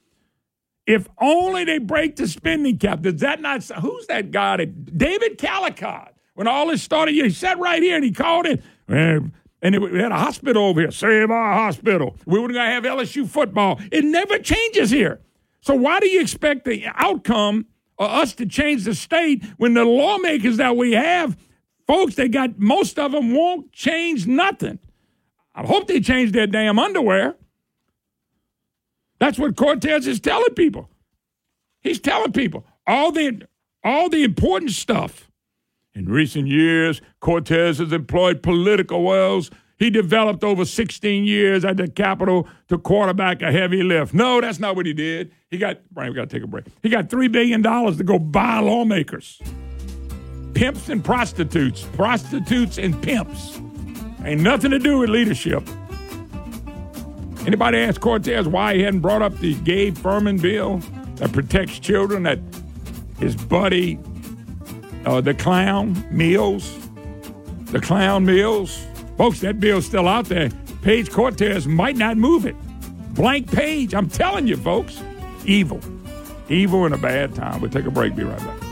If 0.87 1.09
only 1.21 1.65
they 1.65 1.79
break 1.79 2.17
the 2.17 2.27
spending 2.27 2.79
cap, 2.79 3.03
does 3.03 3.21
that 3.21 3.41
not? 3.41 3.63
Who's 3.65 4.07
that 4.09 4.33
guy? 4.33 4.65
David 4.65 5.39
Calicott 5.39 6.14
when 6.35 6.47
all 6.47 6.69
this 6.69 6.83
started, 6.83 7.15
he 7.15 7.31
sat 7.31 7.59
right 7.59 7.83
here 7.83 7.97
and 7.97 8.05
he 8.05 8.13
called 8.13 8.47
it. 8.47 8.63
And, 8.89 9.33
we 9.63 9.99
had 9.99 10.13
a 10.13 10.19
hospital 10.19 10.65
over 10.65 10.83
here, 10.83 10.91
Save 10.91 11.31
Our 11.31 11.55
Hospital. 11.55 12.17
We 12.27 12.39
were 12.39 12.49
going 12.49 12.55
to 12.55 12.71
have 12.71 12.85
LSU 12.85 13.27
football. 13.27 13.81
It 13.91 14.05
never 14.05 14.39
changes 14.39 14.91
here. 14.91 15.21
So 15.63 15.75
why 15.75 16.01
do 16.01 16.07
you 16.07 16.21
expect 16.21 16.67
the 16.67 16.85
outcome 16.95 17.65
of 17.99 18.11
us 18.11 18.35
to 18.35 18.47
change 18.47 18.85
the 18.85 18.95
state 18.95 19.43
when 19.57 19.73
the 19.73 19.85
lawmakers 19.85 20.59
that 20.59 20.77
we 20.77 20.93
have, 20.93 21.39
folks, 21.87 22.17
they 22.17 22.29
got 22.29 22.59
most 22.59 22.99
of 22.99 23.13
them 23.13 23.33
won't 23.33 23.73
change 23.73 24.27
nothing. 24.27 24.79
I 25.55 25.65
hope 25.65 25.87
they 25.87 26.01
change 26.01 26.33
their 26.33 26.47
damn 26.47 26.79
underwear. 26.79 27.37
That's 29.19 29.39
what 29.39 29.57
Cortez 29.57 30.07
is 30.07 30.21
telling 30.21 30.55
people. 30.55 30.91
He's 31.81 32.01
telling 32.01 32.33
people 32.33 32.67
all 32.87 33.13
the 33.13 33.47
all 33.83 34.09
the 34.09 34.25
important 34.25 34.73
stuff 34.73 35.31
in 35.95 36.07
recent 36.07 36.49
years, 36.49 37.01
Cortez 37.21 37.79
has 37.79 37.93
employed 37.93 38.43
political 38.43 39.03
wells 39.03 39.51
he 39.79 39.91
developed 39.91 40.45
over 40.45 40.65
16 40.65 41.25
years 41.25 41.65
at 41.65 41.77
the 41.77 41.89
Capitol 41.89 42.49
to 42.69 42.79
quarterback 42.79 43.43
a 43.43 43.51
heavy 43.51 43.83
lift. 43.83 44.15
No, 44.15 44.41
that's 44.41 44.61
not 44.61 44.77
what 44.77 44.87
he 44.87 44.93
did. 44.93 45.33
He 45.51 45.59
got, 45.59 45.79
Brian, 45.91 46.11
we 46.11 46.17
got 46.17 46.31
to 46.31 46.37
take 46.37 46.45
a 46.45 46.47
break. 46.47 46.67
He 46.83 46.89
got 46.89 47.09
$3 47.09 47.31
billion 47.31 47.63
to 47.63 48.05
go 48.05 48.19
buy 48.19 48.61
lawmakers. 48.61 49.41
Pimps 50.55 50.89
and 50.89 51.05
prostitutes, 51.05 51.83
prostitutes 51.95 52.79
and 52.79 53.01
pimps. 53.03 53.61
Ain't 54.25 54.41
nothing 54.41 54.71
to 54.71 54.79
do 54.79 54.99
with 54.99 55.11
leadership. 55.11 55.63
Anybody 57.47 57.79
ask 57.79 58.01
Cortez 58.01 58.47
why 58.49 58.77
he 58.77 58.83
hadn't 58.83 59.01
brought 59.01 59.23
up 59.23 59.37
the 59.39 59.55
Gabe 59.57 59.99
Firment 59.99 60.41
bill 60.41 60.79
that 61.17 61.33
protects 61.33 61.79
children 61.79 62.23
that 62.23 62.39
his 63.19 63.37
buddy 63.37 63.99
uh, 65.07 65.21
the 65.21 65.35
clown 65.35 66.05
meals, 66.11 66.77
the 67.67 67.81
clown 67.81 68.25
meals. 68.25 68.87
Folks, 69.17 69.41
that 69.41 69.61
bill's 69.61 69.87
still 69.87 70.09
out 70.09 70.27
there. 70.27 70.51
Page 70.83 71.11
Cortez 71.11 71.67
might 71.67 71.97
not 71.97 72.17
move 72.17 72.47
it. 72.47 72.57
Blank 73.15 73.51
page. 73.51 73.95
I'm 73.95 74.09
telling 74.09 74.47
you, 74.47 74.57
folks. 74.57 75.03
Evil. 75.45 75.81
Evil 76.49 76.85
in 76.87 76.93
a 76.93 76.99
bad 76.99 77.35
time. 77.35 77.61
We'll 77.61 77.71
take 77.71 77.87
a 77.87 77.91
break. 77.91 78.17
Be 78.17 78.25
right 78.25 78.39
back. 78.39 78.64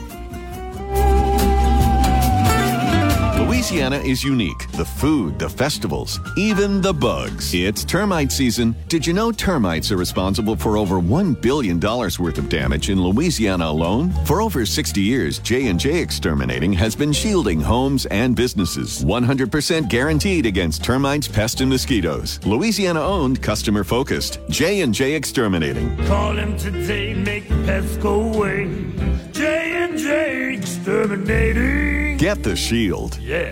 Louisiana 3.63 3.99
is 3.99 4.25
unique. 4.25 4.69
The 4.73 4.85
food, 4.85 5.39
the 5.39 5.49
festivals, 5.49 6.19
even 6.37 6.81
the 6.81 6.93
bugs. 6.93 7.55
It's 7.55 7.85
termite 7.85 8.33
season. 8.33 8.75
Did 8.89 9.07
you 9.07 9.13
know 9.13 9.31
termites 9.31 9.93
are 9.93 9.97
responsible 9.97 10.57
for 10.57 10.77
over 10.77 10.97
$1 10.97 11.41
billion 11.41 11.79
worth 11.79 12.39
of 12.39 12.49
damage 12.49 12.91
in 12.91 13.01
Louisiana 13.01 13.67
alone? 13.67 14.11
For 14.25 14.43
over 14.43 14.67
60 14.67 15.01
years, 15.01 15.39
J&J 15.39 16.01
Exterminating 16.01 16.73
has 16.73 16.97
been 16.97 17.13
shielding 17.13 17.61
homes 17.61 18.05
and 18.07 18.35
businesses. 18.35 19.05
100% 19.05 19.89
guaranteed 19.89 20.45
against 20.45 20.83
termites, 20.83 21.29
pests, 21.29 21.61
and 21.61 21.71
mosquitoes. 21.71 22.45
Louisiana-owned, 22.45 23.41
customer-focused. 23.43 24.41
J&J 24.49 25.15
Exterminating. 25.15 25.97
Call 26.09 26.37
him 26.37 26.59
today, 26.59 27.15
make 27.15 27.49
pests 27.65 27.97
go 27.99 28.23
away. 28.23 28.67
J 29.31 29.85
and 29.85 29.97
J 29.97 30.55
Exterminating. 30.55 32.17
Get 32.19 32.45
the 32.45 32.55
shield. 32.55 33.19
Yeah. 33.19 33.52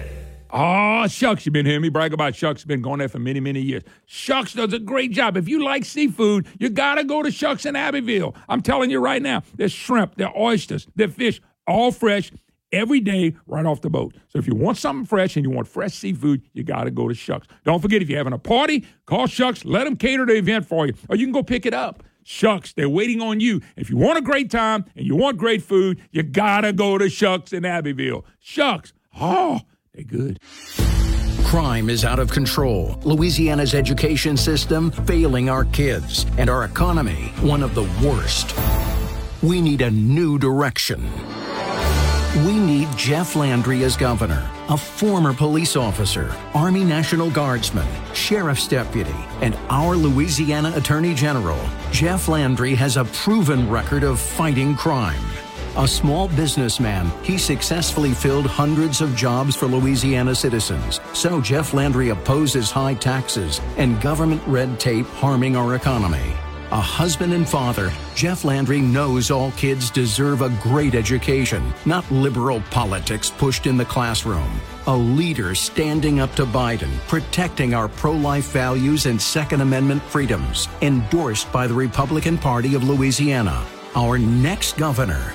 Oh, 0.53 1.07
Shucks, 1.07 1.47
you've 1.47 1.53
been 1.53 1.67
hearing 1.67 1.83
me 1.83 1.91
brag 1.91 2.13
about 2.13 2.35
Shucks. 2.35 2.65
Been 2.65 2.83
going 2.83 2.99
there 2.99 3.09
for 3.09 3.21
many, 3.21 3.39
many 3.39 3.61
years. 3.61 3.85
Shucks 4.07 4.53
does 4.55 4.73
a 4.73 4.81
great 4.81 5.13
job. 5.13 5.37
If 5.37 5.49
you 5.49 5.63
like 5.63 5.85
seafood, 5.85 6.47
you 6.59 6.69
got 6.71 6.97
to 6.97 7.05
go 7.05 7.23
to 7.23 7.31
Shucks 7.31 7.67
in 7.67 7.77
Abbeville. 7.77 8.35
I'm 8.49 8.61
telling 8.61 8.91
you 8.91 8.99
right 8.99 9.23
now, 9.23 9.43
there's 9.55 9.71
shrimp, 9.71 10.17
there's 10.17 10.33
oysters, 10.37 10.89
there's 10.97 11.15
fish, 11.15 11.41
all 11.69 11.93
fresh 11.93 12.33
every 12.73 12.99
day 13.01 13.37
right 13.47 13.65
off 13.65 13.81
the 13.81 13.91
boat. 13.91 14.15
So 14.29 14.39
if 14.39 14.47
you 14.49 14.55
want 14.57 14.77
something 14.77 15.07
fresh 15.07 15.37
and 15.37 15.45
you 15.45 15.51
want 15.51 15.69
fresh 15.69 15.95
seafood, 15.95 16.43
you 16.53 16.65
got 16.65 16.85
to 16.85 16.91
go 16.91 17.07
to 17.07 17.15
Shucks. 17.15 17.47
Don't 17.65 17.81
forget, 17.81 18.03
if 18.03 18.09
you're 18.09 18.19
having 18.19 18.33
a 18.33 18.39
party, 18.39 18.87
call 19.07 19.29
Shucks. 19.29 19.65
Let 19.65 19.85
them 19.85 19.97
cater 19.97 20.27
the 20.27 20.35
event 20.35 20.67
for 20.67 20.87
you, 20.87 20.95
or 21.09 21.17
you 21.17 21.27
can 21.27 21.33
go 21.33 21.45
pick 21.45 21.65
it 21.65 21.75
up. 21.75 22.03
Shucks, 22.25 22.73
they're 22.73 22.89
waiting 22.89 23.23
on 23.23 23.41
you. 23.41 23.61
If 23.77 23.89
you 23.89 23.97
want 23.97 24.19
a 24.19 24.23
great 24.23 24.51
time 24.51 24.85
and 24.97 25.07
you 25.07 25.17
want 25.17 25.39
great 25.39 25.63
food, 25.63 26.01
you 26.11 26.23
got 26.23 26.63
to 26.63 26.73
go 26.73 26.99
to 26.99 27.09
Shucks 27.09 27.53
in 27.53 27.65
Abbeville. 27.65 28.25
Shucks, 28.41 28.93
oh, 29.21 29.61
they're 29.95 30.05
good. 30.05 30.39
Crime 31.45 31.91
is 31.91 32.05
out 32.05 32.19
of 32.19 32.31
control. 32.31 32.97
Louisiana's 33.03 33.75
education 33.75 34.37
system 34.37 34.91
failing 34.91 35.49
our 35.49 35.65
kids, 35.67 36.27
and 36.39 36.49
our 36.49 36.65
economy 36.65 37.33
one 37.41 37.63
of 37.63 37.75
the 37.75 37.89
worst. 38.07 38.55
We 39.43 39.61
need 39.61 39.81
a 39.83 39.91
new 39.91 40.39
direction. 40.39 41.11
We 42.47 42.57
need 42.57 42.89
Jeff 42.97 43.35
Landry 43.35 43.83
as 43.83 43.97
governor, 43.97 44.49
a 44.69 44.77
former 44.77 45.35
police 45.35 45.75
officer, 45.75 46.33
Army 46.55 46.85
National 46.85 47.29
Guardsman, 47.29 47.89
Sheriff's 48.15 48.69
Deputy, 48.69 49.17
and 49.41 49.57
our 49.69 49.97
Louisiana 49.97 50.73
Attorney 50.77 51.13
General. 51.15 51.59
Jeff 51.91 52.29
Landry 52.29 52.77
has 52.77 52.97
a 52.97 53.05
proven 53.07 53.69
record 53.69 54.05
of 54.05 54.21
fighting 54.21 54.77
crime. 54.77 55.21
A 55.77 55.87
small 55.87 56.27
businessman, 56.29 57.13
he 57.23 57.39
successfully 57.39 58.13
filled 58.13 58.47
hundreds 58.47 59.01
of 59.01 59.15
jobs 59.15 59.55
for 59.55 59.67
Louisiana 59.67 60.35
citizens. 60.35 61.01
So 61.13 61.41
Jeff 61.41 61.73
Landry 61.73 62.09
opposes 62.09 62.73
high 62.73 62.95
taxes 62.95 63.61
and 63.77 64.01
government 64.01 64.43
red 64.49 64.81
tape 64.81 65.07
harming 65.07 65.55
our 65.55 65.77
economy. 65.77 66.35
A 66.73 66.81
husband 66.81 67.33
and 67.33 67.49
father, 67.49 67.93
Jeff 68.17 68.45
Landry 68.45 68.81
knows 68.81 69.31
all 69.31 69.53
kids 69.53 69.91
deserve 69.91 70.43
a 70.43 70.57
great 70.61 70.95
education, 70.95 71.73
not 71.85 72.09
liberal 72.11 72.61
politics 72.71 73.31
pushed 73.31 73.67
in 73.67 73.77
the 73.77 73.85
classroom. 73.85 74.61
A 74.89 74.97
leader 74.97 75.55
standing 75.55 76.19
up 76.19 76.35
to 76.35 76.47
Biden, 76.47 76.97
protecting 77.07 77.75
our 77.75 77.89
pro 77.89 78.13
life 78.13 78.51
values 78.51 79.07
and 79.07 79.21
Second 79.21 79.61
Amendment 79.61 80.03
freedoms, 80.03 80.69
endorsed 80.83 81.51
by 81.53 81.67
the 81.69 81.75
Republican 81.75 82.39
Party 82.39 82.75
of 82.75 82.85
Louisiana. 82.85 83.65
Our 83.97 84.19
next 84.19 84.77
governor, 84.77 85.35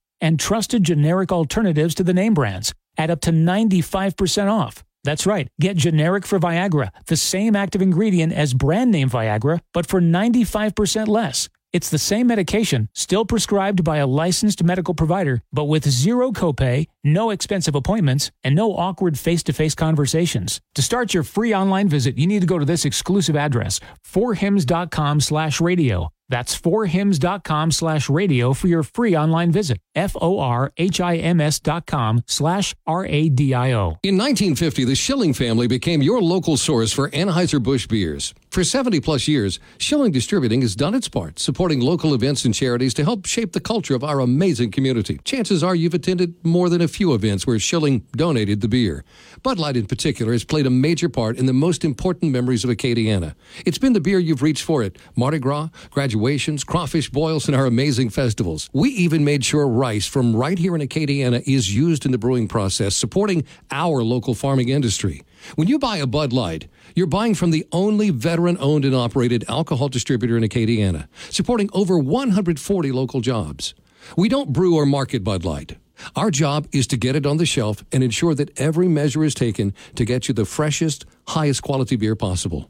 and 0.21 0.39
trusted 0.39 0.83
generic 0.83 1.31
alternatives 1.31 1.95
to 1.95 2.03
the 2.03 2.13
name 2.13 2.33
brands 2.33 2.73
at 2.97 3.09
up 3.09 3.21
to 3.21 3.31
95% 3.31 4.51
off. 4.51 4.83
That's 5.03 5.25
right. 5.25 5.47
Get 5.59 5.77
generic 5.77 6.25
for 6.25 6.39
Viagra, 6.39 6.89
the 7.07 7.17
same 7.17 7.55
active 7.55 7.81
ingredient 7.81 8.33
as 8.33 8.53
brand 8.53 8.91
name 8.91 9.09
Viagra, 9.09 9.59
but 9.73 9.87
for 9.87 9.99
95% 9.99 11.07
less. 11.07 11.49
It's 11.73 11.89
the 11.89 11.97
same 11.97 12.27
medication, 12.27 12.89
still 12.93 13.23
prescribed 13.23 13.85
by 13.85 13.97
a 13.97 14.07
licensed 14.07 14.61
medical 14.61 14.93
provider, 14.93 15.41
but 15.53 15.65
with 15.65 15.89
zero 15.89 16.33
copay, 16.33 16.87
no 17.01 17.29
expensive 17.29 17.75
appointments, 17.75 18.29
and 18.43 18.55
no 18.55 18.75
awkward 18.75 19.17
face-to-face 19.17 19.75
conversations. 19.75 20.59
To 20.75 20.81
start 20.81 21.13
your 21.13 21.23
free 21.23 21.55
online 21.55 21.87
visit, 21.87 22.17
you 22.17 22.27
need 22.27 22.41
to 22.41 22.47
go 22.47 22.59
to 22.59 22.65
this 22.65 22.83
exclusive 22.83 23.37
address, 23.37 23.79
forhims.com 24.05 25.21
slash 25.21 25.61
radio. 25.61 26.09
That's 26.31 26.57
forhims.com 26.57 27.71
slash 27.71 28.09
radio 28.09 28.53
for 28.53 28.67
your 28.67 28.83
free 28.83 29.15
online 29.15 29.51
visit. 29.51 29.77
F-O-R-H-I-M-S 29.93 31.59
dot 31.59 31.85
com 31.85 32.23
slash 32.25 32.73
R-A-D-I-O. 32.87 33.97
In 34.01 34.17
1950, 34.17 34.85
the 34.85 34.95
Schilling 34.95 35.33
family 35.33 35.67
became 35.67 36.01
your 36.01 36.21
local 36.21 36.57
source 36.57 36.93
for 36.93 37.09
Anheuser-Busch 37.09 37.87
beers. 37.87 38.33
For 38.51 38.65
70 38.65 38.99
plus 38.99 39.29
years, 39.29 39.61
Schilling 39.77 40.11
Distributing 40.11 40.59
has 40.59 40.75
done 40.75 40.93
its 40.93 41.07
part, 41.07 41.39
supporting 41.39 41.79
local 41.79 42.13
events 42.13 42.43
and 42.43 42.53
charities 42.53 42.93
to 42.95 43.03
help 43.05 43.25
shape 43.25 43.53
the 43.53 43.61
culture 43.61 43.95
of 43.95 44.03
our 44.03 44.19
amazing 44.19 44.71
community. 44.71 45.21
Chances 45.23 45.63
are 45.63 45.73
you've 45.73 45.93
attended 45.93 46.35
more 46.43 46.67
than 46.67 46.81
a 46.81 46.89
few 46.89 47.13
events 47.13 47.47
where 47.47 47.57
Schilling 47.59 48.05
donated 48.11 48.59
the 48.59 48.67
beer. 48.67 49.05
Bud 49.41 49.57
Light 49.57 49.77
in 49.77 49.85
particular 49.85 50.33
has 50.33 50.43
played 50.43 50.65
a 50.65 50.69
major 50.69 51.07
part 51.07 51.37
in 51.37 51.45
the 51.45 51.53
most 51.53 51.85
important 51.85 52.33
memories 52.33 52.65
of 52.65 52.69
Acadiana. 52.69 53.35
It's 53.65 53.77
been 53.77 53.93
the 53.93 54.01
beer 54.01 54.19
you've 54.19 54.41
reached 54.41 54.63
for 54.63 54.83
at 54.83 54.97
Mardi 55.15 55.39
Gras, 55.39 55.69
graduations, 55.89 56.65
crawfish 56.65 57.09
boils, 57.09 57.47
and 57.47 57.55
our 57.55 57.65
amazing 57.65 58.09
festivals. 58.09 58.69
We 58.73 58.89
even 58.89 59.23
made 59.23 59.45
sure 59.45 59.65
rice 59.65 60.07
from 60.07 60.35
right 60.35 60.59
here 60.59 60.75
in 60.75 60.81
Acadiana 60.81 61.41
is 61.47 61.73
used 61.73 62.05
in 62.05 62.11
the 62.11 62.17
brewing 62.17 62.49
process, 62.49 62.97
supporting 62.97 63.45
our 63.71 64.03
local 64.03 64.33
farming 64.33 64.67
industry. 64.67 65.23
When 65.55 65.67
you 65.67 65.79
buy 65.79 65.97
a 65.97 66.07
Bud 66.07 66.33
Light, 66.33 66.67
you're 66.95 67.07
buying 67.07 67.35
from 67.35 67.51
the 67.51 67.65
only 67.71 68.09
veteran 68.09 68.57
owned 68.59 68.85
and 68.85 68.95
operated 68.95 69.45
alcohol 69.47 69.89
distributor 69.89 70.37
in 70.37 70.43
Acadiana, 70.43 71.07
supporting 71.29 71.69
over 71.73 71.97
140 71.97 72.91
local 72.91 73.21
jobs. 73.21 73.73
We 74.17 74.29
don't 74.29 74.53
brew 74.53 74.75
or 74.75 74.85
market 74.85 75.23
Bud 75.23 75.45
Light. 75.45 75.77
Our 76.15 76.31
job 76.31 76.67
is 76.71 76.87
to 76.87 76.97
get 76.97 77.15
it 77.15 77.25
on 77.25 77.37
the 77.37 77.45
shelf 77.45 77.83
and 77.91 78.03
ensure 78.03 78.33
that 78.35 78.59
every 78.59 78.87
measure 78.87 79.23
is 79.23 79.33
taken 79.33 79.73
to 79.95 80.05
get 80.05 80.27
you 80.27 80.33
the 80.33 80.45
freshest, 80.45 81.05
highest 81.27 81.61
quality 81.61 81.95
beer 81.95 82.15
possible. 82.15 82.69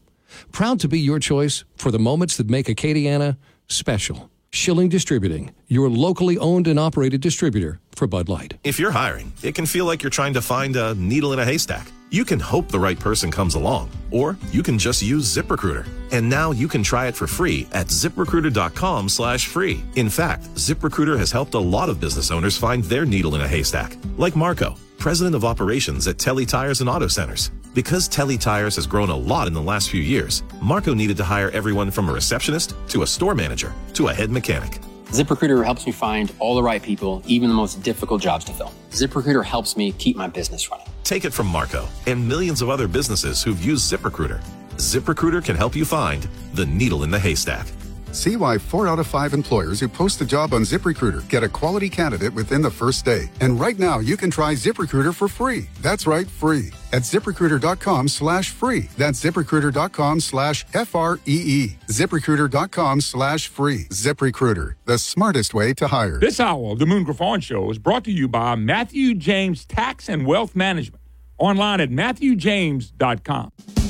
Proud 0.51 0.79
to 0.81 0.87
be 0.87 0.99
your 0.99 1.19
choice 1.19 1.63
for 1.75 1.91
the 1.91 1.99
moments 1.99 2.37
that 2.37 2.49
make 2.49 2.67
Acadiana 2.67 3.37
special. 3.67 4.29
Schilling 4.53 4.89
Distributing, 4.89 5.53
your 5.67 5.89
locally 5.89 6.37
owned 6.37 6.67
and 6.67 6.77
operated 6.77 7.21
distributor 7.21 7.79
for 7.95 8.05
Bud 8.05 8.27
Light. 8.27 8.55
If 8.65 8.79
you're 8.79 8.91
hiring, 8.91 9.31
it 9.41 9.55
can 9.55 9.65
feel 9.65 9.85
like 9.85 10.03
you're 10.03 10.09
trying 10.09 10.33
to 10.33 10.41
find 10.41 10.75
a 10.75 10.93
needle 10.95 11.31
in 11.31 11.39
a 11.39 11.45
haystack. 11.45 11.87
You 12.13 12.25
can 12.25 12.41
hope 12.41 12.67
the 12.67 12.77
right 12.77 12.99
person 12.99 13.31
comes 13.31 13.55
along, 13.55 13.89
or 14.11 14.37
you 14.51 14.63
can 14.63 14.77
just 14.77 15.01
use 15.01 15.33
ZipRecruiter. 15.33 15.87
And 16.11 16.29
now 16.29 16.51
you 16.51 16.67
can 16.67 16.83
try 16.83 17.07
it 17.07 17.15
for 17.15 17.25
free 17.25 17.69
at 17.71 17.87
ziprecruiter.com 17.87 19.07
slash 19.07 19.47
free. 19.47 19.81
In 19.95 20.09
fact, 20.09 20.43
ZipRecruiter 20.55 21.17
has 21.17 21.31
helped 21.31 21.53
a 21.53 21.59
lot 21.59 21.87
of 21.87 22.01
business 22.01 22.29
owners 22.29 22.57
find 22.57 22.83
their 22.83 23.05
needle 23.05 23.35
in 23.35 23.41
a 23.41 23.47
haystack, 23.47 23.95
like 24.17 24.35
Marco, 24.35 24.75
president 24.97 25.35
of 25.35 25.45
operations 25.45 26.05
at 26.09 26.17
Telly 26.17 26.45
Tires 26.45 26.81
and 26.81 26.89
Auto 26.89 27.07
Centers. 27.07 27.49
Because 27.73 28.09
Telly 28.09 28.37
Tires 28.37 28.75
has 28.75 28.87
grown 28.87 29.09
a 29.09 29.15
lot 29.15 29.47
in 29.47 29.53
the 29.53 29.61
last 29.61 29.87
few 29.87 30.01
years, 30.01 30.43
Marco 30.61 30.93
needed 30.93 31.15
to 31.15 31.23
hire 31.23 31.49
everyone 31.51 31.89
from 31.89 32.09
a 32.09 32.13
receptionist 32.13 32.75
to 32.89 33.03
a 33.03 33.07
store 33.07 33.35
manager 33.35 33.73
to 33.93 34.09
a 34.09 34.13
head 34.13 34.31
mechanic. 34.31 34.81
ZipRecruiter 35.11 35.65
helps 35.65 35.85
me 35.85 35.91
find 35.91 36.33
all 36.39 36.55
the 36.55 36.63
right 36.63 36.81
people, 36.81 37.21
even 37.25 37.49
the 37.49 37.55
most 37.55 37.83
difficult 37.83 38.21
jobs 38.21 38.45
to 38.45 38.53
fill. 38.53 38.71
ZipRecruiter 38.91 39.43
helps 39.43 39.75
me 39.75 39.91
keep 39.91 40.15
my 40.15 40.27
business 40.27 40.71
running. 40.71 40.87
Take 41.03 41.25
it 41.25 41.33
from 41.33 41.47
Marco 41.47 41.85
and 42.07 42.25
millions 42.25 42.61
of 42.61 42.69
other 42.69 42.87
businesses 42.87 43.43
who've 43.43 43.61
used 43.61 43.91
ZipRecruiter. 43.91 44.41
ZipRecruiter 44.77 45.43
can 45.43 45.57
help 45.57 45.75
you 45.75 45.83
find 45.83 46.25
the 46.53 46.65
needle 46.65 47.03
in 47.03 47.11
the 47.11 47.19
haystack. 47.19 47.67
See 48.11 48.35
why 48.35 48.57
four 48.57 48.87
out 48.87 48.99
of 48.99 49.07
five 49.07 49.33
employers 49.33 49.79
who 49.79 49.87
post 49.87 50.21
a 50.21 50.25
job 50.25 50.53
on 50.53 50.61
ZipRecruiter 50.61 51.27
get 51.29 51.43
a 51.43 51.49
quality 51.49 51.89
candidate 51.89 52.33
within 52.33 52.61
the 52.61 52.69
first 52.71 53.05
day. 53.05 53.29
And 53.39 53.59
right 53.59 53.79
now, 53.79 53.99
you 53.99 54.17
can 54.17 54.29
try 54.29 54.53
ZipRecruiter 54.53 55.13
for 55.13 55.27
free. 55.27 55.67
That's 55.81 56.05
right, 56.05 56.27
free. 56.27 56.71
At 56.91 57.03
ziprecruiter.com 57.03 58.09
slash 58.09 58.49
free. 58.49 58.89
That's 58.97 59.23
ziprecruiter.com 59.23 60.19
slash 60.19 60.65
F 60.73 60.93
R 60.93 61.19
E 61.25 61.41
E. 61.45 61.77
ZipRecruiter.com 61.87 63.01
slash 63.01 63.47
free. 63.47 63.85
ZipRecruiter, 63.89 64.73
the 64.85 64.97
smartest 64.97 65.53
way 65.53 65.73
to 65.75 65.87
hire. 65.87 66.19
This 66.19 66.39
hour 66.39 66.73
of 66.73 66.79
the 66.79 66.85
Moon 66.85 67.03
Griffon 67.03 67.39
Show 67.39 67.69
is 67.71 67.79
brought 67.79 68.03
to 68.05 68.11
you 68.11 68.27
by 68.27 68.55
Matthew 68.55 69.15
James 69.15 69.65
Tax 69.65 70.09
and 70.09 70.25
Wealth 70.25 70.55
Management. 70.55 71.01
Online 71.37 71.79
at 71.79 71.89
matthewjames.com. 71.89 73.80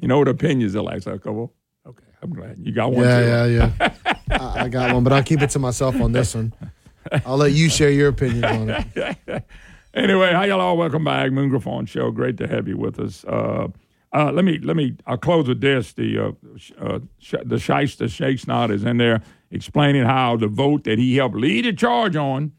You 0.00 0.08
know 0.08 0.18
what 0.18 0.28
opinions 0.28 0.76
are 0.76 0.82
like, 0.82 1.02
so 1.02 1.18
couple. 1.18 1.54
Okay, 1.86 2.04
I'm 2.22 2.32
glad 2.32 2.56
you 2.60 2.72
got 2.72 2.92
one. 2.92 3.04
Yeah, 3.04 3.20
too. 3.46 3.52
yeah, 3.52 3.70
yeah. 3.80 4.14
I, 4.30 4.64
I 4.64 4.68
got 4.68 4.94
one, 4.94 5.04
but 5.04 5.12
I'll 5.12 5.22
keep 5.22 5.42
it 5.42 5.50
to 5.50 5.58
myself 5.58 6.00
on 6.00 6.12
this 6.12 6.34
one. 6.34 6.52
I'll 7.24 7.36
let 7.36 7.52
you 7.52 7.68
share 7.68 7.90
your 7.90 8.08
opinion 8.08 8.44
on 8.44 8.70
it. 8.70 9.44
anyway, 9.94 10.32
hi 10.32 10.46
y'all. 10.46 10.60
All. 10.60 10.76
Welcome 10.76 11.04
back, 11.04 11.32
Moon 11.32 11.48
Griffon 11.48 11.86
Show. 11.86 12.10
Great 12.10 12.36
to 12.38 12.46
have 12.46 12.68
you 12.68 12.76
with 12.76 13.00
us. 13.00 13.24
Uh, 13.24 13.68
uh, 14.12 14.32
let 14.32 14.44
me 14.44 14.58
let 14.58 14.76
me. 14.76 14.96
I'll 15.06 15.18
close 15.18 15.48
with 15.48 15.60
this. 15.60 15.92
The 15.92 16.18
uh, 16.18 16.32
sh- 16.56 16.72
uh, 16.80 16.98
sh- 17.18 17.34
the 17.44 17.58
shyster 17.58 18.08
Shakes 18.08 18.46
Not 18.46 18.70
is 18.70 18.84
in 18.84 18.98
there 18.98 19.22
explaining 19.50 20.04
how 20.04 20.36
the 20.36 20.48
vote 20.48 20.84
that 20.84 20.98
he 20.98 21.16
helped 21.16 21.36
lead 21.36 21.64
the 21.64 21.72
charge 21.72 22.16
on, 22.16 22.52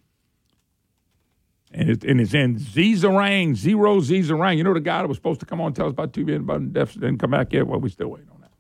and 1.72 1.90
it's, 1.90 2.04
and 2.04 2.20
it's 2.20 2.34
in 2.34 2.58
Zizarang, 2.58 3.56
zero 3.56 4.00
Zizarang. 4.00 4.58
You 4.58 4.64
know 4.64 4.74
the 4.74 4.80
guy 4.80 5.02
that 5.02 5.08
was 5.08 5.18
supposed 5.18 5.40
to 5.42 5.46
come 5.46 5.62
on 5.62 5.68
and 5.68 5.76
tell 5.76 5.86
us 5.86 5.92
about 5.92 6.14
two 6.14 6.26
billion 6.26 6.42
about 6.42 6.74
deficit 6.74 7.02
didn't 7.02 7.20
come 7.20 7.32
back 7.32 7.54
yet. 7.54 7.68
Well, 7.68 7.80
we're 7.80 7.90
still 7.90 8.08
waiting 8.08 8.30
on 8.34 8.42
that. 8.42 8.52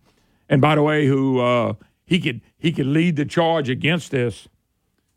And 0.48 0.61
by 0.61 0.76
the 0.76 0.84
way, 0.84 1.07
who 1.07 1.40
uh, 1.40 1.73
he 2.06 2.19
could 2.19 2.41
he 2.57 2.72
could 2.72 2.88
lead 2.88 3.15
the 3.15 3.26
charge 3.26 3.69
against 3.69 4.11
this 4.11 4.48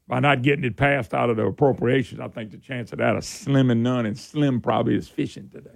by 0.09 0.21
not 0.21 0.43
getting 0.43 0.65
it 0.65 0.77
passed 0.77 1.15
out 1.15 1.31
of 1.31 1.37
the 1.37 1.47
appropriations. 1.47 2.21
I 2.21 2.29
think 2.29 2.51
the 2.51 2.59
chance 2.59 2.93
of 2.93 2.99
that 2.99 3.17
is 3.17 3.27
slim 3.27 3.71
and 3.71 3.83
none, 3.83 4.07
and 4.07 4.19
slim 4.19 4.61
probably 4.61 4.95
is 4.95 5.09
fishing 5.09 5.49
today. 5.49 5.71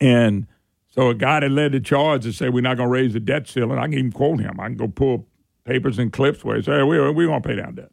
And 0.00 0.46
so 0.88 1.10
a 1.10 1.14
guy 1.14 1.40
that 1.40 1.50
led 1.50 1.72
the 1.72 1.80
charge 1.80 2.24
to 2.24 2.32
say 2.32 2.48
we're 2.48 2.62
not 2.62 2.76
going 2.76 2.88
to 2.88 2.92
raise 2.92 3.12
the 3.12 3.20
debt 3.20 3.46
ceiling, 3.46 3.78
I 3.78 3.82
can 3.82 3.94
even 3.94 4.12
quote 4.12 4.40
him. 4.40 4.58
I 4.58 4.66
can 4.66 4.76
go 4.76 4.88
pull 4.88 5.26
papers 5.64 5.98
and 5.98 6.12
clips 6.12 6.44
where 6.44 6.56
he 6.56 6.62
say 6.62 6.82
we 6.82 6.98
we're 6.98 7.26
going 7.26 7.42
to 7.42 7.48
pay 7.48 7.56
down 7.56 7.74
debt, 7.74 7.92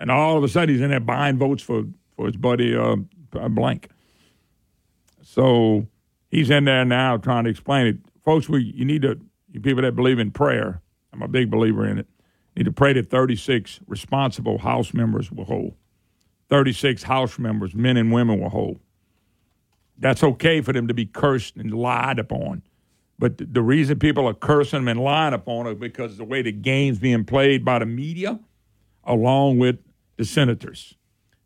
and 0.00 0.10
all 0.10 0.36
of 0.36 0.44
a 0.44 0.48
sudden 0.48 0.74
he's 0.74 0.80
in 0.80 0.90
there 0.90 1.00
buying 1.00 1.38
votes 1.38 1.62
for 1.62 1.84
for 2.16 2.26
his 2.26 2.36
buddy 2.36 2.76
uh, 2.76 2.96
Blank. 3.48 3.88
So 5.22 5.86
he's 6.30 6.50
in 6.50 6.64
there 6.64 6.84
now 6.84 7.16
trying 7.16 7.44
to 7.44 7.50
explain 7.50 7.86
it, 7.86 7.96
folks. 8.24 8.48
We 8.48 8.62
you 8.62 8.84
need 8.84 9.02
to 9.02 9.20
you 9.50 9.60
people 9.60 9.82
that 9.82 9.96
believe 9.96 10.18
in 10.18 10.30
prayer. 10.30 10.80
I'm 11.12 11.22
a 11.22 11.28
big 11.28 11.50
believer 11.50 11.86
in 11.86 11.98
it. 11.98 12.06
Need 12.56 12.64
to 12.64 12.72
pray 12.72 12.92
that 12.92 13.10
36 13.10 13.80
responsible 13.86 14.58
House 14.58 14.94
members 14.94 15.30
will 15.32 15.44
hold. 15.44 15.74
36 16.50 17.04
House 17.04 17.38
members, 17.38 17.74
men 17.74 17.96
and 17.96 18.12
women, 18.12 18.40
will 18.40 18.50
hold. 18.50 18.78
That's 19.98 20.22
okay 20.22 20.60
for 20.60 20.72
them 20.72 20.88
to 20.88 20.94
be 20.94 21.06
cursed 21.06 21.56
and 21.56 21.72
lied 21.72 22.18
upon. 22.18 22.62
But 23.18 23.54
the 23.54 23.62
reason 23.62 23.98
people 23.98 24.26
are 24.26 24.34
cursing 24.34 24.80
them 24.80 24.88
and 24.88 25.00
lying 25.00 25.34
upon 25.34 25.66
it 25.68 25.78
because 25.78 26.16
the 26.16 26.24
way 26.24 26.42
the 26.42 26.52
game's 26.52 26.98
being 26.98 27.24
played 27.24 27.64
by 27.64 27.78
the 27.78 27.86
media, 27.86 28.40
along 29.06 29.58
with 29.58 29.78
the 30.16 30.24
senators. 30.24 30.94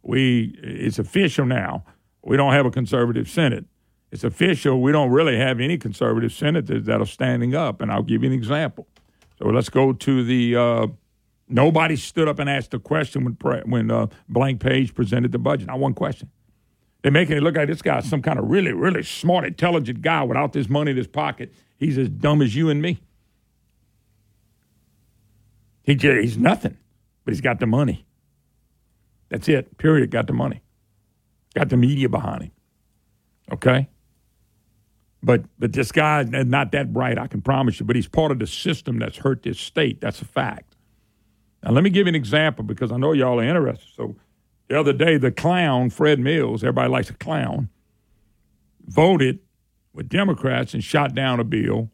We 0.03 0.59
it's 0.63 0.99
official 0.99 1.47
now. 1.47 1.85
We 2.23 2.37
don't 2.37 2.53
have 2.53 2.67
a 2.67 2.71
conservative 2.71 3.29
Senate. 3.29 3.65
It's 4.11 4.25
official. 4.25 4.81
We 4.81 4.93
don't 4.93 5.11
really 5.11 5.37
have 5.37 5.61
any 5.61 5.77
conservative 5.77 6.33
senators 6.33 6.87
that 6.87 7.01
are 7.01 7.07
standing 7.07 7.55
up. 7.55 7.81
And 7.81 7.93
I'll 7.93 8.03
give 8.03 8.23
you 8.23 8.31
an 8.31 8.35
example. 8.35 8.87
So 9.39 9.47
let's 9.47 9.69
go 9.69 9.93
to 9.93 10.25
the. 10.25 10.57
Uh, 10.57 10.87
nobody 11.49 11.97
stood 11.97 12.29
up 12.29 12.39
and 12.39 12.49
asked 12.49 12.75
a 12.75 12.79
question 12.79 13.25
when 13.25 13.63
when 13.67 13.91
uh, 13.91 14.07
Blank 14.29 14.61
Page 14.61 14.95
presented 14.95 15.33
the 15.33 15.39
budget. 15.39 15.69
Not 15.69 15.79
one 15.79 15.95
question. 15.95 16.31
They're 17.03 17.13
making 17.13 17.37
it 17.37 17.43
look 17.43 17.57
like 17.57 17.69
this 17.69 17.83
guy's 17.83 18.09
some 18.09 18.23
kind 18.23 18.39
of 18.39 18.51
really, 18.51 18.73
really 18.73 19.05
smart, 19.05 19.45
intelligent 19.45 20.03
guy 20.03 20.25
without 20.25 20.53
this 20.53 20.69
money 20.69 20.91
in 20.91 20.97
his 20.97 21.07
pocket. 21.07 21.53
He's 21.77 21.97
as 21.97 22.09
dumb 22.09 22.43
as 22.43 22.57
you 22.57 22.71
and 22.71 22.83
me. 22.83 22.99
He 25.85 25.95
he's 25.95 26.37
nothing, 26.37 26.77
but 27.29 27.35
he's 27.35 27.43
got 27.43 27.61
the 27.61 27.67
money. 27.67 28.07
That's 29.29 29.51
it. 29.51 29.77
Period. 29.77 30.11
Got 30.11 30.29
the 30.29 30.33
money. 30.33 30.63
Got 31.55 31.69
the 31.69 31.77
media 31.77 32.09
behind 32.09 32.45
him. 32.45 32.51
Okay. 33.53 33.87
But 35.23 35.43
but 35.59 35.75
this 35.75 35.93
guy 35.93 36.23
is 36.23 36.47
not 36.47 36.73
that 36.73 36.91
bright, 36.95 37.19
I 37.19 37.27
can 37.27 37.43
promise 37.43 37.81
you. 37.81 37.85
But 37.85 37.97
he's 37.97 38.09
part 38.09 38.33
of 38.33 38.39
the 38.39 38.47
system 38.47 38.99
that's 38.99 39.19
hurt 39.19 39.43
this 39.43 39.61
state. 39.61 40.01
That's 40.01 40.23
a 40.23 40.25
fact. 40.25 40.75
Now 41.63 41.73
let 41.73 41.85
me 41.85 41.91
give 41.91 42.07
you 42.07 42.13
an 42.13 42.15
example 42.15 42.65
because 42.65 42.91
I 42.91 42.97
know 42.97 43.13
y'all 43.13 43.41
are 43.41 43.45
interested. 43.45 43.95
So 43.95 44.17
the 44.69 44.81
other 44.81 44.95
day, 44.95 45.19
the 45.19 45.31
clown 45.31 45.91
Fred 45.91 46.19
Mills, 46.19 46.65
everybody 46.65 46.89
likes 46.89 47.11
a 47.11 47.15
clown, 47.15 47.69
voted 48.87 49.39
with 49.93 50.09
Democrats 50.09 50.73
and 50.73 50.83
shot 50.83 51.15
down 51.15 51.41
a 51.41 51.45
bill 51.45 51.91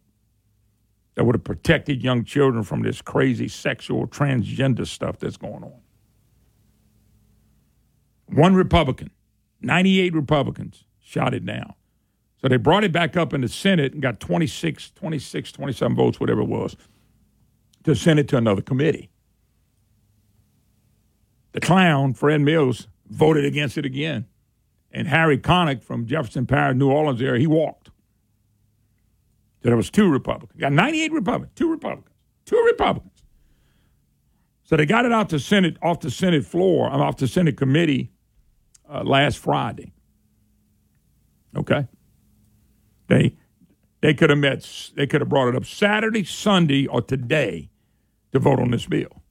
that 1.14 1.24
would 1.24 1.34
have 1.34 1.44
protected 1.44 2.02
young 2.02 2.24
children 2.24 2.64
from 2.64 2.82
this 2.82 3.00
crazy 3.00 3.48
sexual 3.48 4.06
transgender 4.06 4.86
stuff 4.86 5.18
that's 5.18 5.36
going 5.36 5.62
on. 5.62 5.80
One 8.26 8.54
Republican, 8.54 9.10
98 9.60 10.14
Republicans 10.14 10.84
shot 11.00 11.34
it 11.34 11.44
down. 11.46 11.74
So 12.40 12.48
they 12.48 12.56
brought 12.56 12.84
it 12.84 12.92
back 12.92 13.16
up 13.16 13.32
in 13.32 13.40
the 13.40 13.48
Senate 13.48 13.92
and 13.92 14.02
got 14.02 14.20
26, 14.20 14.90
26, 14.90 15.52
27 15.52 15.96
votes, 15.96 16.20
whatever 16.20 16.42
it 16.42 16.48
was, 16.48 16.76
to 17.84 17.94
send 17.94 18.18
it 18.18 18.28
to 18.28 18.36
another 18.36 18.60
committee. 18.62 19.10
The 21.52 21.60
clown, 21.60 22.14
Fred 22.14 22.40
Mills, 22.40 22.88
voted 23.08 23.44
against 23.44 23.78
it 23.78 23.86
again. 23.86 24.26
And 24.90 25.08
Harry 25.08 25.38
Connick 25.38 25.82
from 25.82 26.06
Jefferson 26.06 26.46
Parish, 26.46 26.76
New 26.76 26.90
Orleans 26.90 27.22
area, 27.22 27.40
he 27.40 27.46
walked. 27.46 27.83
There 29.64 29.76
was 29.76 29.90
two 29.90 30.08
Republicans. 30.08 30.60
Got 30.60 30.72
98 30.72 31.12
Republicans, 31.12 31.52
two 31.56 31.70
Republicans, 31.70 32.14
two 32.44 32.62
Republicans. 32.66 33.24
So 34.62 34.76
they 34.76 34.84
got 34.86 35.06
it 35.06 35.12
out 35.12 35.30
to 35.30 35.40
Senate, 35.40 35.78
off 35.82 36.00
the 36.00 36.10
Senate 36.10 36.44
floor, 36.44 36.88
I'm 36.90 37.00
off 37.00 37.16
the 37.16 37.26
Senate 37.26 37.56
committee 37.56 38.12
uh, 38.88 39.02
last 39.02 39.38
Friday. 39.38 39.92
Okay? 41.56 41.88
They 43.08 43.36
they 44.00 44.12
could 44.12 44.28
have 44.28 44.38
met 44.38 44.90
they 44.96 45.06
could 45.06 45.22
have 45.22 45.30
brought 45.30 45.48
it 45.48 45.56
up 45.56 45.64
Saturday, 45.64 46.24
Sunday, 46.24 46.86
or 46.86 47.00
today 47.00 47.70
to 48.32 48.38
vote 48.38 48.60
on 48.60 48.70
this 48.70 48.86
bill. 48.86 49.22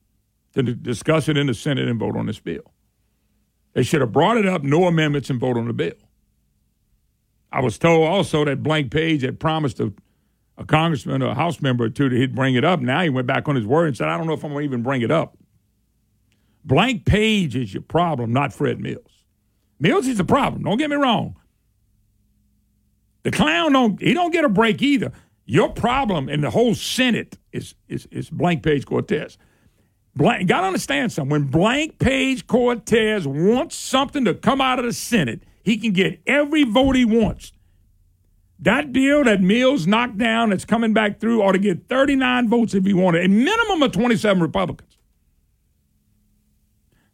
To 0.54 0.64
discuss 0.64 1.30
it 1.30 1.38
in 1.38 1.48
the 1.48 1.54
Senate 1.54 1.88
and 1.88 2.00
vote 2.00 2.16
on 2.16 2.26
this 2.26 2.40
bill. 2.40 2.74
They 3.74 3.84
should 3.84 4.02
have 4.02 4.12
brought 4.12 4.38
it 4.38 4.48
up, 4.48 4.64
no 4.64 4.86
amendments, 4.86 5.30
and 5.30 5.40
vote 5.40 5.58
on 5.58 5.68
the 5.68 5.74
bill. 5.74 5.94
I 7.52 7.62
was 7.62 7.78
told 7.78 8.08
also 8.08 8.46
that 8.46 8.64
Blank 8.64 8.92
Page 8.92 9.22
had 9.22 9.40
promised 9.40 9.80
a, 9.80 9.94
a 10.58 10.66
congressman 10.66 11.22
or 11.22 11.30
a 11.30 11.36
House 11.36 11.62
member 11.62 11.86
or 11.86 11.90
two 11.90 12.10
that 12.10 12.16
he'd 12.16 12.36
bring 12.36 12.56
it 12.56 12.64
up. 12.64 12.80
Now 12.80 13.02
he 13.02 13.10
went 13.10 13.28
back 13.28 13.48
on 13.48 13.56
his 13.56 13.66
word 13.66 13.88
and 13.88 13.98
said, 13.98 14.10
I 14.10 14.18
don't 14.18 14.28
know 14.28 14.34
if 14.34 14.44
I'm 14.44 14.52
going 14.52 14.62
to 14.62 14.66
even 14.66 14.84
bring 14.84 15.02
it 15.02 15.12
up. 15.12 15.38
Blank 16.66 17.06
Page 17.06 17.56
is 17.56 17.74
your 17.74 17.84
problem, 17.84 18.32
not 18.32 18.54
Fred 18.54 18.80
Mills. 18.80 19.12
Mills 19.80 20.08
is 20.08 20.18
the 20.18 20.24
problem. 20.24 20.64
Don't 20.64 20.78
get 20.78 20.90
me 20.90 20.96
wrong. 20.96 21.36
The 23.24 23.32
clown 23.32 23.72
don't 23.74 24.02
he 24.02 24.14
don't 24.14 24.32
get 24.32 24.46
a 24.46 24.50
break 24.50 24.82
either. 24.82 25.12
Your 25.46 25.70
problem 25.70 26.30
in 26.30 26.42
the 26.42 26.50
whole 26.50 26.76
Senate 26.76 27.38
is 27.52 27.76
is, 27.88 28.06
is 28.12 28.30
Blank 28.30 28.64
Page 28.64 28.86
Cortez. 28.86 29.38
Blank, 30.16 30.48
got 30.48 30.62
to 30.62 30.68
understand 30.68 31.12
something. 31.12 31.32
When 31.32 31.44
Blank 31.46 32.00
Page 32.00 32.46
Cortez 32.46 33.28
wants 33.28 33.76
something 33.76 34.26
to 34.26 34.34
come 34.36 34.62
out 34.62 34.78
of 34.78 34.86
the 34.86 34.94
Senate, 34.94 35.42
he 35.64 35.78
can 35.78 35.92
get 35.92 36.22
every 36.28 36.64
vote 36.64 36.96
he 36.96 37.06
wants. 37.06 37.53
That 38.64 38.94
deal 38.94 39.26
that 39.26 39.42
Mills 39.42 39.88
knocked 39.88 40.18
down 40.18 40.52
that's 40.52 40.64
coming 40.64 40.94
back 40.94 41.20
through 41.20 41.42
ought 41.42 41.52
to 41.52 41.60
get 41.60 41.90
39 41.90 42.48
votes 42.48 42.74
if 42.74 42.86
he 42.86 42.94
wanted, 42.94 43.26
a 43.26 43.28
minimum 43.28 43.84
of 43.84 43.92
27 43.92 44.42
Republicans. 44.42 44.98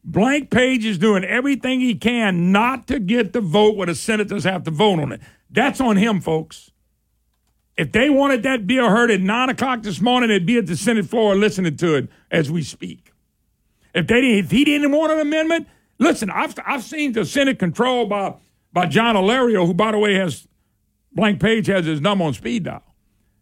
Blank 0.04 0.52
Page 0.52 0.86
is 0.86 1.00
doing 1.00 1.24
everything 1.24 1.80
he 1.80 1.96
can 1.96 2.52
not 2.52 2.88
to 2.88 3.00
get 3.00 3.34
the 3.34 3.42
vote 3.42 3.76
where 3.76 3.88
the 3.88 3.96
senators 3.96 4.44
have 4.44 4.64
to 4.66 4.72
vote 4.72 5.00
on 5.00 5.12
it. 5.12 5.22
That's 5.50 5.82
on 5.82 5.98
him, 5.98 6.22
folks. 6.22 6.70
If 7.76 7.94
they 7.94 8.12
wanted 8.12 8.44
that 8.44 8.68
bill 8.68 8.90
heard 8.90 9.10
at 9.10 9.22
9 9.22 9.50
o'clock 9.50 9.82
this 9.82 10.00
morning, 10.00 10.30
they'd 10.30 10.46
be 10.46 10.58
at 10.58 10.68
the 10.68 10.78
Senate 10.78 11.08
floor 11.08 11.36
listening 11.36 11.78
to 11.78 11.96
it 11.96 12.10
as 12.30 12.52
we 12.52 12.62
speak. 12.62 13.12
If 13.96 14.06
they 14.06 14.22
didn't, 14.22 14.46
if 14.46 14.52
he 14.52 14.66
didn't 14.66 14.92
want 14.92 15.14
an 15.14 15.20
amendment, 15.20 15.68
listen, 15.98 16.30
I've, 16.30 16.54
I've 16.64 16.84
seen 16.84 17.14
the 17.14 17.26
Senate 17.26 17.58
controlled 17.58 18.10
by, 18.10 18.36
by 18.72 18.86
John 18.86 19.16
Alario, 19.16 19.66
who, 19.66 19.74
by 19.74 19.92
the 19.92 19.98
way, 19.98 20.14
has 20.14 20.48
Blank 21.14 21.40
Page 21.40 21.68
has 21.68 21.86
his 21.86 22.02
number 22.02 22.26
on 22.26 22.34
speed 22.34 22.64
dial. 22.64 22.84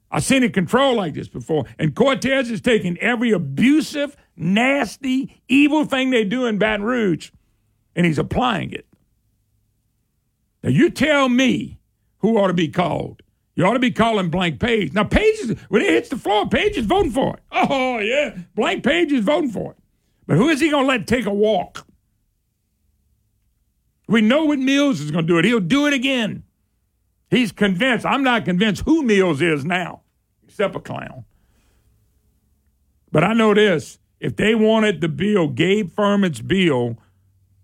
I've 0.10 0.23
seen 0.23 0.44
it 0.44 0.53
control 0.53 0.95
like 0.95 1.14
this 1.14 1.27
before. 1.27 1.65
And 1.77 1.94
Cortez 1.94 2.49
is 2.49 2.61
taking 2.61 2.98
every 2.99 3.31
abusive, 3.31 4.15
nasty, 4.38 5.41
evil 5.49 5.85
thing 5.85 6.10
they 6.10 6.23
do 6.23 6.45
in 6.45 6.57
Baton 6.57 6.85
Rouge 6.85 7.31
and 7.98 8.06
he's 8.06 8.19
applying 8.19 8.72
it. 8.72 8.85
Now, 10.64 10.69
you 10.69 10.89
tell 10.89 11.27
me 11.27 11.80
who 12.19 12.38
ought 12.38 12.48
to 12.48 12.53
be 12.53 12.69
called. 12.69 13.22
You 13.56 13.65
ought 13.65 13.73
to 13.73 13.80
be 13.80 13.91
calling 13.91 14.30
Blank 14.30 14.60
Page. 14.60 14.94
Now, 14.94 15.03
Page, 15.03 15.57
when 15.69 15.81
it 15.81 15.89
hits 15.89 16.10
the 16.10 16.18
floor, 16.18 16.48
Page 16.48 16.77
is 16.77 16.85
voting 16.85 17.11
for 17.11 17.35
it. 17.35 17.44
Oh, 17.52 17.98
yeah. 17.98 18.38
Blank 18.56 18.84
Page 18.84 19.11
is 19.11 19.26
voting 19.26 19.49
for 19.49 19.72
it. 19.72 19.77
But 20.27 20.38
who 20.38 20.49
is 20.49 20.60
he 20.60 20.69
going 20.69 20.84
to 20.84 20.88
let 20.88 21.07
take 21.07 21.26
a 21.26 21.34
walk? 21.34 21.88
We 24.07 24.22
know 24.22 24.45
what 24.45 24.60
Mills 24.60 25.02
is 25.02 25.10
going 25.10 25.26
to 25.26 25.34
do 25.34 25.39
it. 25.39 25.45
He'll 25.45 25.60
do 25.60 25.88
it 25.88 25.94
again. 25.94 26.44
He's 27.30 27.52
convinced. 27.52 28.06
I'm 28.06 28.24
not 28.24 28.45
convinced 28.45 28.84
who 28.86 29.04
Mills 29.04 29.41
is 29.41 29.66
now, 29.66 30.02
except 30.48 30.76
a 30.76 30.80
clown. 30.80 31.26
But 33.12 33.24
I 33.24 33.34
know 33.34 33.54
this 33.54 33.99
if 34.20 34.36
they 34.36 34.56
wanted 34.56 35.02
the 35.02 35.10
bill, 35.10 35.48
Gabe 35.48 35.91
Firment's 35.91 36.41
bill, 36.41 36.98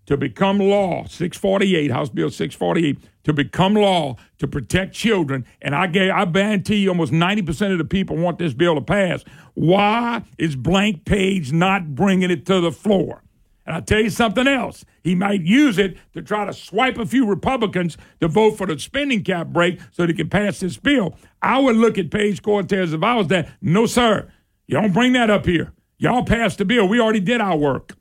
to 0.05 0.17
become 0.17 0.59
law, 0.59 1.05
648, 1.05 1.91
House 1.91 2.09
Bill 2.09 2.29
648, 2.29 2.99
to 3.23 3.33
become 3.33 3.73
law 3.73 4.17
to 4.37 4.47
protect 4.47 4.93
children, 4.93 5.45
and 5.61 5.73
I 5.73 5.87
gave, 5.87 6.11
I 6.11 6.25
guarantee 6.25 6.77
you 6.77 6.89
almost 6.89 7.13
90% 7.13 7.71
of 7.71 7.77
the 7.77 7.85
people 7.85 8.17
want 8.17 8.37
this 8.37 8.53
bill 8.53 8.75
to 8.75 8.81
pass. 8.81 9.23
Why 9.53 10.23
is 10.37 10.57
Blank 10.57 11.05
Page 11.05 11.53
not 11.53 11.95
bringing 11.95 12.31
it 12.31 12.45
to 12.47 12.59
the 12.59 12.71
floor? 12.71 13.23
And 13.65 13.75
I'll 13.75 13.81
tell 13.81 14.01
you 14.01 14.09
something 14.09 14.47
else. 14.47 14.83
He 15.03 15.15
might 15.15 15.41
use 15.41 15.77
it 15.77 15.97
to 16.13 16.21
try 16.21 16.45
to 16.45 16.53
swipe 16.53 16.97
a 16.97 17.05
few 17.05 17.25
Republicans 17.25 17.97
to 18.19 18.27
vote 18.27 18.57
for 18.57 18.67
the 18.67 18.77
spending 18.77 19.23
cap 19.23 19.47
break 19.47 19.79
so 19.91 20.05
they 20.05 20.13
can 20.13 20.29
pass 20.29 20.59
this 20.59 20.77
bill. 20.77 21.15
I 21.41 21.59
would 21.59 21.77
look 21.77 21.97
at 21.97 22.11
Page 22.11 22.41
Cortez 22.41 22.93
if 22.93 23.03
I 23.03 23.15
was 23.15 23.27
that. 23.27 23.49
No, 23.61 23.85
sir. 23.85 24.31
You 24.67 24.79
don't 24.79 24.93
bring 24.93 25.13
that 25.13 25.29
up 25.29 25.45
here. 25.45 25.71
Y'all 25.97 26.25
passed 26.25 26.57
the 26.57 26.65
bill. 26.65 26.87
We 26.87 26.99
already 26.99 27.21
did 27.21 27.39
our 27.39 27.55
work. 27.55 27.95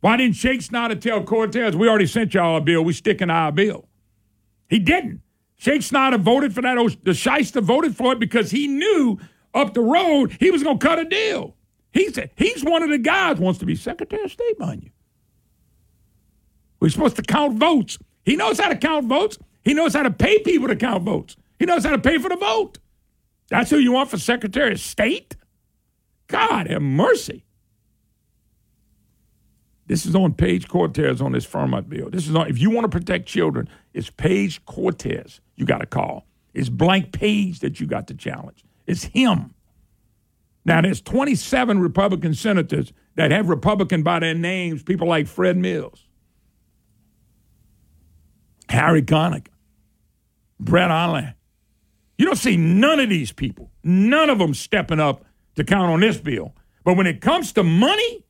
Why 0.00 0.16
didn't 0.16 0.36
Schexnayder 0.36 1.00
tell 1.00 1.24
Cortez, 1.24 1.74
we 1.74 1.88
already 1.88 2.06
sent 2.06 2.34
y'all 2.34 2.58
a 2.58 2.60
bill, 2.60 2.84
we 2.84 2.92
sticking 2.92 3.28
to 3.28 3.34
our 3.34 3.52
bill? 3.52 3.88
He 4.68 4.78
didn't. 4.78 5.22
Schexnayder 5.60 6.20
voted 6.20 6.54
for 6.54 6.62
that. 6.62 6.96
The 7.02 7.14
Shyster 7.14 7.60
voted 7.60 7.96
for 7.96 8.12
it 8.12 8.20
because 8.20 8.50
he 8.50 8.68
knew 8.68 9.18
up 9.54 9.74
the 9.74 9.80
road 9.80 10.36
he 10.38 10.50
was 10.50 10.62
going 10.62 10.78
to 10.78 10.86
cut 10.86 10.98
a 10.98 11.04
deal. 11.04 11.56
He's, 11.98 12.16
he's 12.36 12.64
one 12.64 12.84
of 12.84 12.90
the 12.90 12.98
guys 12.98 13.38
wants 13.38 13.58
to 13.58 13.66
be 13.66 13.74
Secretary 13.74 14.22
of 14.22 14.30
State, 14.30 14.58
mind 14.60 14.84
you. 14.84 14.90
We're 16.78 16.90
supposed 16.90 17.16
to 17.16 17.22
count 17.22 17.58
votes. 17.58 17.98
He 18.24 18.36
knows 18.36 18.60
how 18.60 18.68
to 18.68 18.76
count 18.76 19.08
votes. 19.08 19.36
He 19.64 19.74
knows 19.74 19.94
how 19.94 20.04
to 20.04 20.10
pay 20.10 20.38
people 20.38 20.68
to 20.68 20.76
count 20.76 21.02
votes. 21.02 21.36
He 21.58 21.66
knows 21.66 21.84
how 21.84 21.90
to 21.90 21.98
pay 21.98 22.18
for 22.18 22.28
the 22.28 22.36
vote. 22.36 22.78
That's 23.50 23.68
who 23.70 23.78
you 23.78 23.90
want 23.90 24.10
for 24.10 24.18
Secretary 24.18 24.72
of 24.72 24.80
State? 24.80 25.34
God 26.28 26.68
have 26.68 26.82
mercy. 26.82 27.44
This 29.86 30.06
is 30.06 30.14
on 30.14 30.34
Page 30.34 30.68
Cortez 30.68 31.20
on 31.20 31.32
this 31.32 31.46
Firment 31.46 31.88
bill. 31.88 32.10
This 32.10 32.28
is 32.28 32.36
on, 32.36 32.46
if 32.46 32.58
you 32.58 32.70
want 32.70 32.84
to 32.84 32.96
protect 32.96 33.26
children, 33.26 33.68
it's 33.92 34.10
Page 34.10 34.64
Cortez 34.66 35.40
you 35.56 35.64
got 35.64 35.78
to 35.78 35.86
call. 35.86 36.26
It's 36.54 36.68
Blank 36.68 37.12
Page 37.12 37.58
that 37.60 37.80
you 37.80 37.86
got 37.86 38.06
to 38.06 38.14
challenge. 38.14 38.62
It's 38.86 39.02
him. 39.02 39.54
Now, 40.68 40.82
there's 40.82 41.00
27 41.00 41.80
Republican 41.80 42.34
senators 42.34 42.92
that 43.14 43.30
have 43.30 43.48
Republican 43.48 44.02
by 44.02 44.18
their 44.18 44.34
names, 44.34 44.82
people 44.82 45.08
like 45.08 45.26
Fred 45.26 45.56
Mills, 45.56 46.04
Harry 48.68 49.00
Connick, 49.00 49.46
Brett 50.60 50.90
Allain. 50.90 51.32
You 52.18 52.26
don't 52.26 52.36
see 52.36 52.58
none 52.58 53.00
of 53.00 53.08
these 53.08 53.32
people, 53.32 53.70
none 53.82 54.28
of 54.28 54.38
them 54.38 54.52
stepping 54.52 55.00
up 55.00 55.24
to 55.56 55.64
count 55.64 55.90
on 55.90 56.00
this 56.00 56.18
bill. 56.18 56.54
But 56.84 56.98
when 56.98 57.06
it 57.06 57.22
comes 57.22 57.52
to 57.54 57.62
money, 57.62 58.26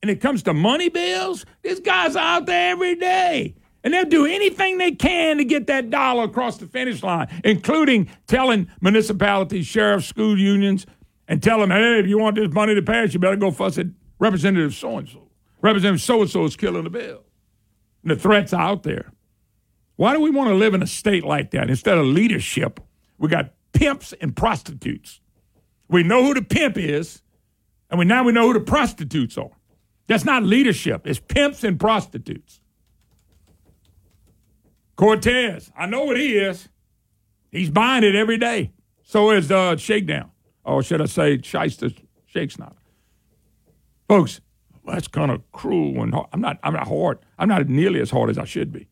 and 0.00 0.10
it 0.10 0.22
comes 0.22 0.42
to 0.44 0.54
money 0.54 0.88
bills, 0.88 1.44
these 1.62 1.80
guys 1.80 2.16
are 2.16 2.24
out 2.24 2.46
there 2.46 2.70
every 2.72 2.94
day. 2.94 3.54
And 3.84 3.92
they'll 3.92 4.06
do 4.06 4.24
anything 4.24 4.78
they 4.78 4.92
can 4.92 5.36
to 5.36 5.44
get 5.44 5.66
that 5.66 5.90
dollar 5.90 6.24
across 6.24 6.56
the 6.56 6.66
finish 6.66 7.02
line, 7.02 7.28
including 7.44 8.08
telling 8.28 8.68
municipalities, 8.80 9.66
sheriffs, 9.66 10.06
school 10.06 10.38
unions, 10.38 10.86
and 11.32 11.42
tell 11.42 11.60
them, 11.60 11.70
hey, 11.70 11.98
if 11.98 12.06
you 12.06 12.18
want 12.18 12.36
this 12.36 12.52
money 12.52 12.74
to 12.74 12.82
pass, 12.82 13.14
you 13.14 13.18
better 13.18 13.36
go 13.36 13.50
fuss 13.50 13.78
at 13.78 13.86
Representative 14.18 14.74
so 14.74 14.98
and 14.98 15.08
so. 15.08 15.30
Representative 15.62 16.02
so 16.02 16.20
and 16.20 16.30
so 16.30 16.44
is 16.44 16.56
killing 16.56 16.84
the 16.84 16.90
bill. 16.90 17.22
And 18.02 18.10
the 18.10 18.16
threats 18.16 18.52
out 18.52 18.82
there. 18.82 19.10
Why 19.96 20.12
do 20.12 20.20
we 20.20 20.28
want 20.28 20.50
to 20.50 20.54
live 20.54 20.74
in 20.74 20.82
a 20.82 20.86
state 20.86 21.24
like 21.24 21.52
that? 21.52 21.70
Instead 21.70 21.96
of 21.96 22.04
leadership, 22.04 22.80
we 23.16 23.28
got 23.28 23.54
pimps 23.72 24.12
and 24.20 24.36
prostitutes. 24.36 25.22
We 25.88 26.02
know 26.02 26.22
who 26.22 26.34
the 26.34 26.42
pimp 26.42 26.76
is, 26.76 27.22
and 27.88 27.98
we 27.98 28.04
now 28.04 28.24
we 28.24 28.32
know 28.32 28.48
who 28.48 28.52
the 28.52 28.60
prostitutes 28.60 29.38
are. 29.38 29.56
That's 30.08 30.26
not 30.26 30.42
leadership. 30.42 31.06
It's 31.06 31.18
pimps 31.18 31.64
and 31.64 31.80
prostitutes. 31.80 32.60
Cortez, 34.96 35.72
I 35.74 35.86
know 35.86 36.04
what 36.04 36.18
he 36.18 36.36
is. 36.36 36.68
He's 37.50 37.70
buying 37.70 38.04
it 38.04 38.14
every 38.14 38.36
day. 38.36 38.72
So 39.02 39.30
is 39.30 39.50
uh, 39.50 39.78
Shakedown, 39.78 40.30
or 40.64 40.82
should 40.82 41.00
I 41.00 41.06
say, 41.06 41.40
Shyster 41.40 41.90
Shakes 42.26 42.58
not. 42.58 42.76
Folks, 44.08 44.40
that's 44.86 45.08
kind 45.08 45.30
of 45.30 45.42
cruel 45.52 46.02
and 46.02 46.14
hard. 46.14 46.28
I'm 46.32 46.40
not. 46.40 46.58
I'm 46.62 46.72
not 46.72 46.88
hard. 46.88 47.18
I'm 47.38 47.48
not 47.48 47.68
nearly 47.68 48.00
as 48.00 48.10
hard 48.10 48.30
as 48.30 48.38
I 48.38 48.44
should 48.44 48.72
be. 48.72 48.88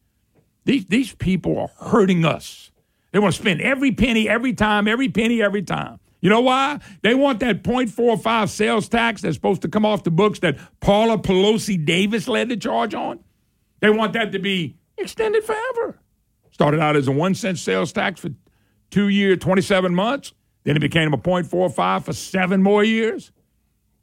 These 0.64 0.86
these 0.86 1.14
people 1.14 1.58
are 1.58 1.88
hurting 1.88 2.24
us. 2.24 2.70
They 3.12 3.18
want 3.18 3.34
to 3.34 3.40
spend 3.40 3.60
every 3.60 3.92
penny, 3.92 4.28
every 4.28 4.52
time, 4.52 4.86
every 4.86 5.08
penny, 5.08 5.42
every 5.42 5.62
time. 5.62 5.98
You 6.20 6.28
know 6.30 6.40
why? 6.40 6.80
They 7.02 7.14
want 7.14 7.40
that 7.40 7.62
0.45 7.62 8.48
sales 8.50 8.88
tax 8.88 9.22
that's 9.22 9.34
supposed 9.34 9.62
to 9.62 9.68
come 9.68 9.86
off 9.86 10.04
the 10.04 10.10
books 10.10 10.40
that 10.40 10.58
Paula 10.80 11.18
Pelosi 11.18 11.82
Davis 11.82 12.28
led 12.28 12.50
the 12.50 12.56
charge 12.56 12.94
on. 12.94 13.20
They 13.80 13.90
want 13.90 14.12
that 14.12 14.32
to 14.32 14.38
be 14.38 14.76
extended 14.98 15.42
forever. 15.44 15.98
Started 16.52 16.78
out 16.78 16.94
as 16.94 17.08
a 17.08 17.12
one 17.12 17.34
cent 17.34 17.58
sales 17.58 17.92
tax 17.92 18.20
for 18.20 18.30
two 18.90 19.08
years, 19.08 19.38
27 19.38 19.94
months. 19.94 20.34
Then 20.64 20.76
it 20.76 20.80
became 20.80 21.12
a 21.14 21.18
0.45 21.18 22.04
for 22.04 22.12
seven 22.12 22.62
more 22.62 22.84
years. 22.84 23.32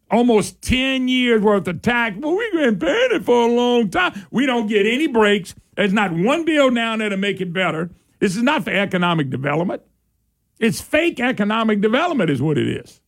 Almost 0.09 0.61
10 0.61 1.07
years 1.07 1.41
worth 1.41 1.67
of 1.67 1.81
tax. 1.81 2.17
Well, 2.17 2.35
we've 2.35 2.53
been 2.53 2.79
paying 2.79 3.09
it 3.11 3.25
for 3.25 3.43
a 3.43 3.51
long 3.51 3.89
time. 3.89 4.25
We 4.31 4.45
don't 4.45 4.67
get 4.67 4.85
any 4.85 5.07
breaks. 5.07 5.53
There's 5.75 5.93
not 5.93 6.11
one 6.11 6.45
bill 6.45 6.71
there 6.71 7.09
to 7.09 7.17
make 7.17 7.41
it 7.41 7.53
better. 7.53 7.91
This 8.19 8.35
is 8.35 8.41
not 8.41 8.63
for 8.63 8.71
economic 8.71 9.29
development. 9.29 9.83
It's 10.59 10.81
fake 10.81 11.19
economic 11.19 11.81
development, 11.81 12.29
is 12.29 12.41
what 12.41 12.57
it 12.57 12.67
is. 12.67 12.99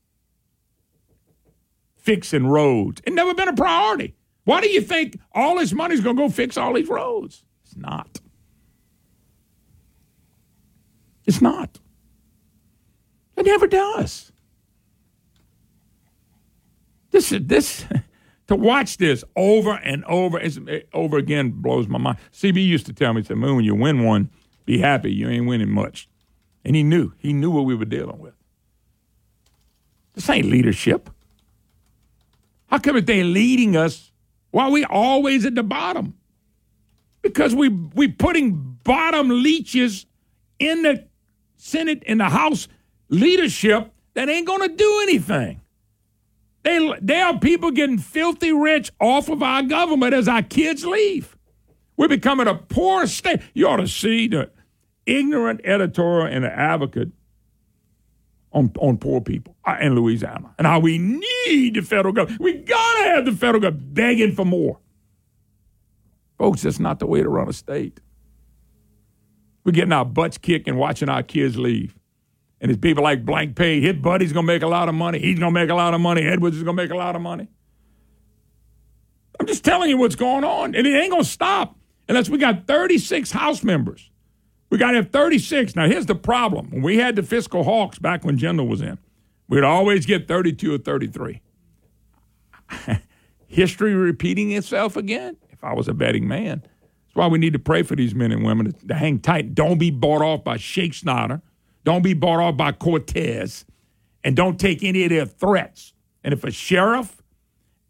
Fixing 1.97 2.45
roads. 2.45 3.01
It 3.05 3.13
never 3.13 3.33
been 3.33 3.47
a 3.47 3.55
priority. 3.55 4.15
Why 4.43 4.61
do 4.61 4.69
you 4.69 4.81
think 4.81 5.19
all 5.31 5.57
this 5.57 5.73
money's 5.73 6.01
going 6.01 6.15
to 6.15 6.23
go 6.23 6.29
fix 6.29 6.57
all 6.57 6.73
these 6.73 6.89
roads? 6.89 7.43
It's 7.63 7.75
not. 7.75 8.19
It's 11.25 11.41
not. 11.41 11.79
It 13.39 13.45
never 13.45 13.67
does. 13.67 14.33
This 17.11 17.31
is 17.31 17.47
this 17.47 17.85
to 18.47 18.55
watch 18.55 18.97
this 18.97 19.23
over 19.37 19.71
and 19.75 20.03
over 20.05 20.41
over 20.93 21.17
again 21.17 21.51
blows 21.51 21.87
my 21.87 21.97
mind. 21.97 22.17
CB 22.33 22.65
used 22.65 22.85
to 22.87 22.93
tell 22.93 23.13
me, 23.13 23.23
said, 23.23 23.37
"Moon, 23.37 23.55
when 23.55 23.65
you 23.65 23.75
win 23.75 24.03
one, 24.03 24.29
be 24.65 24.77
happy. 24.77 25.13
You 25.13 25.29
ain't 25.29 25.47
winning 25.47 25.69
much." 25.69 26.09
And 26.65 26.75
he 26.75 26.83
knew. 26.83 27.13
He 27.17 27.31
knew 27.31 27.49
what 27.49 27.61
we 27.61 27.75
were 27.75 27.85
dealing 27.85 28.19
with. 28.19 28.33
This 30.15 30.29
ain't 30.29 30.47
leadership. 30.47 31.09
How 32.67 32.77
come 32.77 32.97
if 32.97 33.05
they're 33.05 33.23
leading 33.23 33.77
us, 33.77 34.11
why 34.51 34.65
are 34.65 34.71
we 34.71 34.83
always 34.83 35.45
at 35.45 35.55
the 35.55 35.63
bottom? 35.63 36.15
Because 37.21 37.55
we 37.55 37.69
we 37.69 38.09
putting 38.09 38.77
bottom 38.83 39.29
leeches 39.29 40.05
in 40.59 40.83
the 40.83 41.07
Senate 41.55 42.03
in 42.03 42.17
the 42.17 42.29
House 42.29 42.67
leadership 43.09 43.91
that 44.13 44.29
ain't 44.29 44.47
gonna 44.47 44.69
do 44.69 44.99
anything. 45.03 45.61
They, 46.63 46.93
there 47.01 47.25
are 47.25 47.39
people 47.39 47.71
getting 47.71 47.97
filthy 47.97 48.51
rich 48.51 48.91
off 48.99 49.29
of 49.29 49.41
our 49.41 49.63
government 49.63 50.13
as 50.13 50.27
our 50.27 50.43
kids 50.43 50.85
leave. 50.85 51.37
We're 51.97 52.09
becoming 52.09 52.47
a 52.47 52.55
poor 52.55 53.07
state. 53.07 53.41
You 53.53 53.67
ought 53.67 53.77
to 53.77 53.87
see 53.87 54.27
the 54.27 54.51
ignorant 55.05 55.61
editorial 55.63 56.27
and 56.27 56.43
the 56.43 56.51
advocate 56.51 57.09
on, 58.51 58.71
on 58.79 58.97
poor 58.97 59.21
people 59.21 59.55
uh, 59.65 59.77
in 59.81 59.95
Louisiana 59.95 60.53
and 60.57 60.65
how 60.65 60.79
we 60.79 60.97
need 60.97 61.75
the 61.75 61.81
federal 61.81 62.13
government. 62.13 62.41
We 62.41 62.53
got 62.53 62.97
to 62.99 63.03
have 63.09 63.25
the 63.25 63.31
federal 63.31 63.61
government 63.61 63.93
begging 63.93 64.33
for 64.33 64.45
more. 64.45 64.79
Folks, 66.37 66.61
that's 66.61 66.79
not 66.79 66.99
the 66.99 67.05
way 67.05 67.21
to 67.21 67.29
run 67.29 67.49
a 67.49 67.53
state. 67.53 67.99
We're 69.63 69.73
getting 69.73 69.91
our 69.91 70.05
butts 70.05 70.37
kicked 70.37 70.67
and 70.67 70.77
watching 70.77 71.09
our 71.09 71.21
kids 71.21 71.57
leave. 71.57 71.98
And 72.61 72.69
it's 72.69 72.79
people 72.79 73.03
like 73.03 73.25
Blank 73.25 73.55
Page. 73.55 73.83
His 73.83 73.95
buddy's 73.95 74.33
going 74.33 74.45
to 74.45 74.53
make 74.53 74.63
a 74.63 74.67
lot 74.67 74.89
of 74.89 74.95
money. 74.95 75.19
He's 75.19 75.39
going 75.39 75.53
to 75.53 75.59
make 75.59 75.69
a 75.69 75.75
lot 75.75 75.93
of 75.93 76.01
money. 76.01 76.23
Edwards 76.23 76.57
is 76.57 76.63
going 76.63 76.75
to 76.75 76.83
make 76.83 76.91
a 76.91 76.97
lot 76.97 77.15
of 77.15 77.21
money. 77.21 77.47
I'm 79.39 79.45
just 79.47 79.63
telling 79.63 79.89
you 79.89 79.97
what's 79.97 80.15
going 80.15 80.43
on. 80.43 80.75
And 80.75 80.85
it 80.85 80.93
ain't 80.93 81.11
going 81.11 81.23
to 81.23 81.29
stop 81.29 81.77
unless 82.09 82.29
we 82.29 82.37
got 82.37 82.67
36 82.67 83.31
House 83.31 83.63
members 83.63 84.09
We 84.69 84.77
got 84.77 84.91
to 84.91 84.97
have 84.97 85.11
36. 85.11 85.75
Now, 85.75 85.87
here's 85.87 86.07
the 86.07 86.15
problem. 86.15 86.69
When 86.71 86.81
we 86.81 86.97
had 86.97 87.15
the 87.15 87.23
fiscal 87.23 87.63
hawks 87.63 87.97
back 87.97 88.25
when 88.25 88.37
Jindal 88.37 88.67
was 88.67 88.81
in, 88.81 88.97
we'd 89.47 89.63
always 89.63 90.05
get 90.05 90.27
32 90.27 90.75
or 90.75 90.77
33. 90.77 91.41
History 93.47 93.93
repeating 93.95 94.51
itself 94.51 94.97
again, 94.97 95.37
if 95.49 95.63
I 95.63 95.73
was 95.73 95.87
a 95.87 95.93
betting 95.93 96.27
man. 96.27 96.61
That's 96.61 97.15
why 97.15 97.27
we 97.27 97.39
need 97.39 97.53
to 97.53 97.59
pray 97.59 97.83
for 97.83 97.95
these 97.95 98.13
men 98.13 98.31
and 98.31 98.45
women 98.45 98.71
to, 98.73 98.87
to 98.87 98.93
hang 98.93 99.19
tight. 99.19 99.55
Don't 99.55 99.79
be 99.79 99.89
bought 99.89 100.21
off 100.21 100.43
by 100.43 100.57
Schexnayder. 100.57 101.41
Don't 101.83 102.03
be 102.03 102.13
bought 102.13 102.39
off 102.39 102.57
by 102.57 102.71
Cortez. 102.71 103.65
And 104.23 104.35
don't 104.35 104.59
take 104.59 104.83
any 104.83 105.03
of 105.05 105.09
their 105.09 105.25
threats. 105.25 105.93
And 106.23 106.33
if 106.33 106.43
a 106.43 106.51
sheriff 106.51 107.21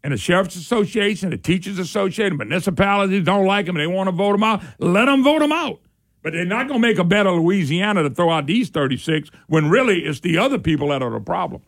and 0.02 0.14
a 0.14 0.16
sheriff's 0.16 0.56
association, 0.56 1.32
a 1.32 1.36
teachers 1.36 1.78
association, 1.78 2.36
municipalities 2.36 3.24
don't 3.24 3.46
like 3.46 3.66
them 3.66 3.76
they 3.76 3.86
want 3.86 4.08
to 4.08 4.12
vote 4.12 4.32
them 4.32 4.44
out, 4.44 4.62
let 4.78 5.06
them 5.06 5.24
vote 5.24 5.40
them 5.40 5.52
out. 5.52 5.80
But 6.22 6.34
they're 6.34 6.44
not 6.44 6.68
going 6.68 6.80
to 6.80 6.86
make 6.86 6.98
a 6.98 7.04
bet 7.04 7.26
on 7.26 7.40
Louisiana 7.40 8.02
to 8.02 8.10
throw 8.10 8.30
out 8.30 8.46
these 8.46 8.68
36 8.68 9.30
when 9.48 9.70
really 9.70 10.00
it's 10.00 10.20
the 10.20 10.38
other 10.38 10.58
people 10.58 10.88
that 10.88 11.02
are 11.02 11.10
the 11.10 11.20
problem. 11.20 11.62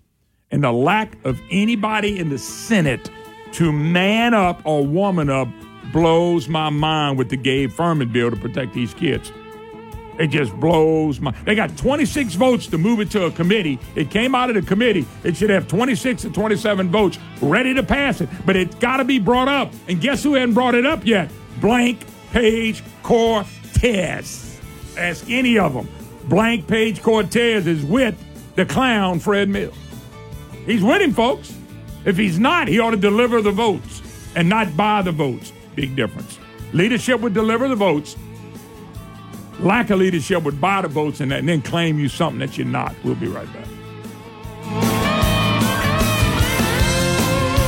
And 0.50 0.62
the 0.62 0.72
lack 0.72 1.22
of 1.24 1.40
anybody 1.50 2.18
in 2.18 2.28
the 2.28 2.38
Senate 2.38 3.10
to 3.52 3.72
man 3.72 4.34
up 4.34 4.60
or 4.64 4.86
woman 4.86 5.30
up 5.30 5.48
blows 5.92 6.48
my 6.48 6.70
mind 6.70 7.18
with 7.18 7.30
the 7.30 7.36
Gabe 7.36 7.70
Firment 7.70 8.12
bill 8.12 8.30
to 8.30 8.36
protect 8.36 8.74
these 8.74 8.94
kids. 8.94 9.32
It 10.18 10.28
just 10.28 10.54
blows 10.60 11.20
my. 11.20 11.32
They 11.44 11.54
got 11.54 11.76
26 11.76 12.34
votes 12.34 12.66
to 12.68 12.78
move 12.78 13.00
it 13.00 13.10
to 13.12 13.24
a 13.24 13.30
committee. 13.30 13.78
It 13.94 14.10
came 14.10 14.34
out 14.34 14.50
of 14.50 14.56
the 14.56 14.62
committee. 14.62 15.06
It 15.24 15.36
should 15.36 15.50
have 15.50 15.68
26 15.68 16.22
to 16.22 16.30
27 16.30 16.90
votes 16.90 17.18
ready 17.40 17.74
to 17.74 17.82
pass 17.82 18.20
it, 18.20 18.28
but 18.44 18.56
it's 18.56 18.74
got 18.76 18.98
to 18.98 19.04
be 19.04 19.18
brought 19.18 19.48
up. 19.48 19.72
And 19.88 20.00
guess 20.00 20.22
who 20.22 20.34
hadn't 20.34 20.54
brought 20.54 20.74
it 20.74 20.84
up 20.84 21.06
yet? 21.06 21.30
Blank 21.60 22.04
Page 22.30 22.82
Cortez. 23.02 24.60
Ask 24.96 25.28
any 25.30 25.58
of 25.58 25.74
them. 25.74 25.88
Blank 26.24 26.66
Page 26.66 27.02
Cortez 27.02 27.66
is 27.66 27.84
with 27.84 28.16
the 28.54 28.66
clown 28.66 29.18
Fred 29.18 29.48
Mills. 29.48 29.74
He's 30.66 30.82
winning, 30.82 31.12
folks. 31.12 31.54
If 32.04 32.16
he's 32.16 32.38
not, 32.38 32.68
he 32.68 32.78
ought 32.78 32.90
to 32.90 32.96
deliver 32.96 33.40
the 33.40 33.50
votes 33.50 34.02
and 34.34 34.48
not 34.48 34.76
buy 34.76 35.02
the 35.02 35.12
votes. 35.12 35.52
Big 35.74 35.96
difference. 35.96 36.38
Leadership 36.72 37.20
would 37.20 37.34
deliver 37.34 37.68
the 37.68 37.76
votes. 37.76 38.16
Lack 39.62 39.90
of 39.90 40.00
leadership 40.00 40.42
would 40.42 40.60
buy 40.60 40.82
the 40.82 40.88
votes 40.88 41.20
and, 41.20 41.32
and 41.32 41.48
then 41.48 41.62
claim 41.62 41.96
you 41.96 42.08
something 42.08 42.40
that 42.40 42.58
you're 42.58 42.66
not. 42.66 42.96
We'll 43.04 43.14
be 43.14 43.28
right 43.28 43.46
back. 43.52 43.66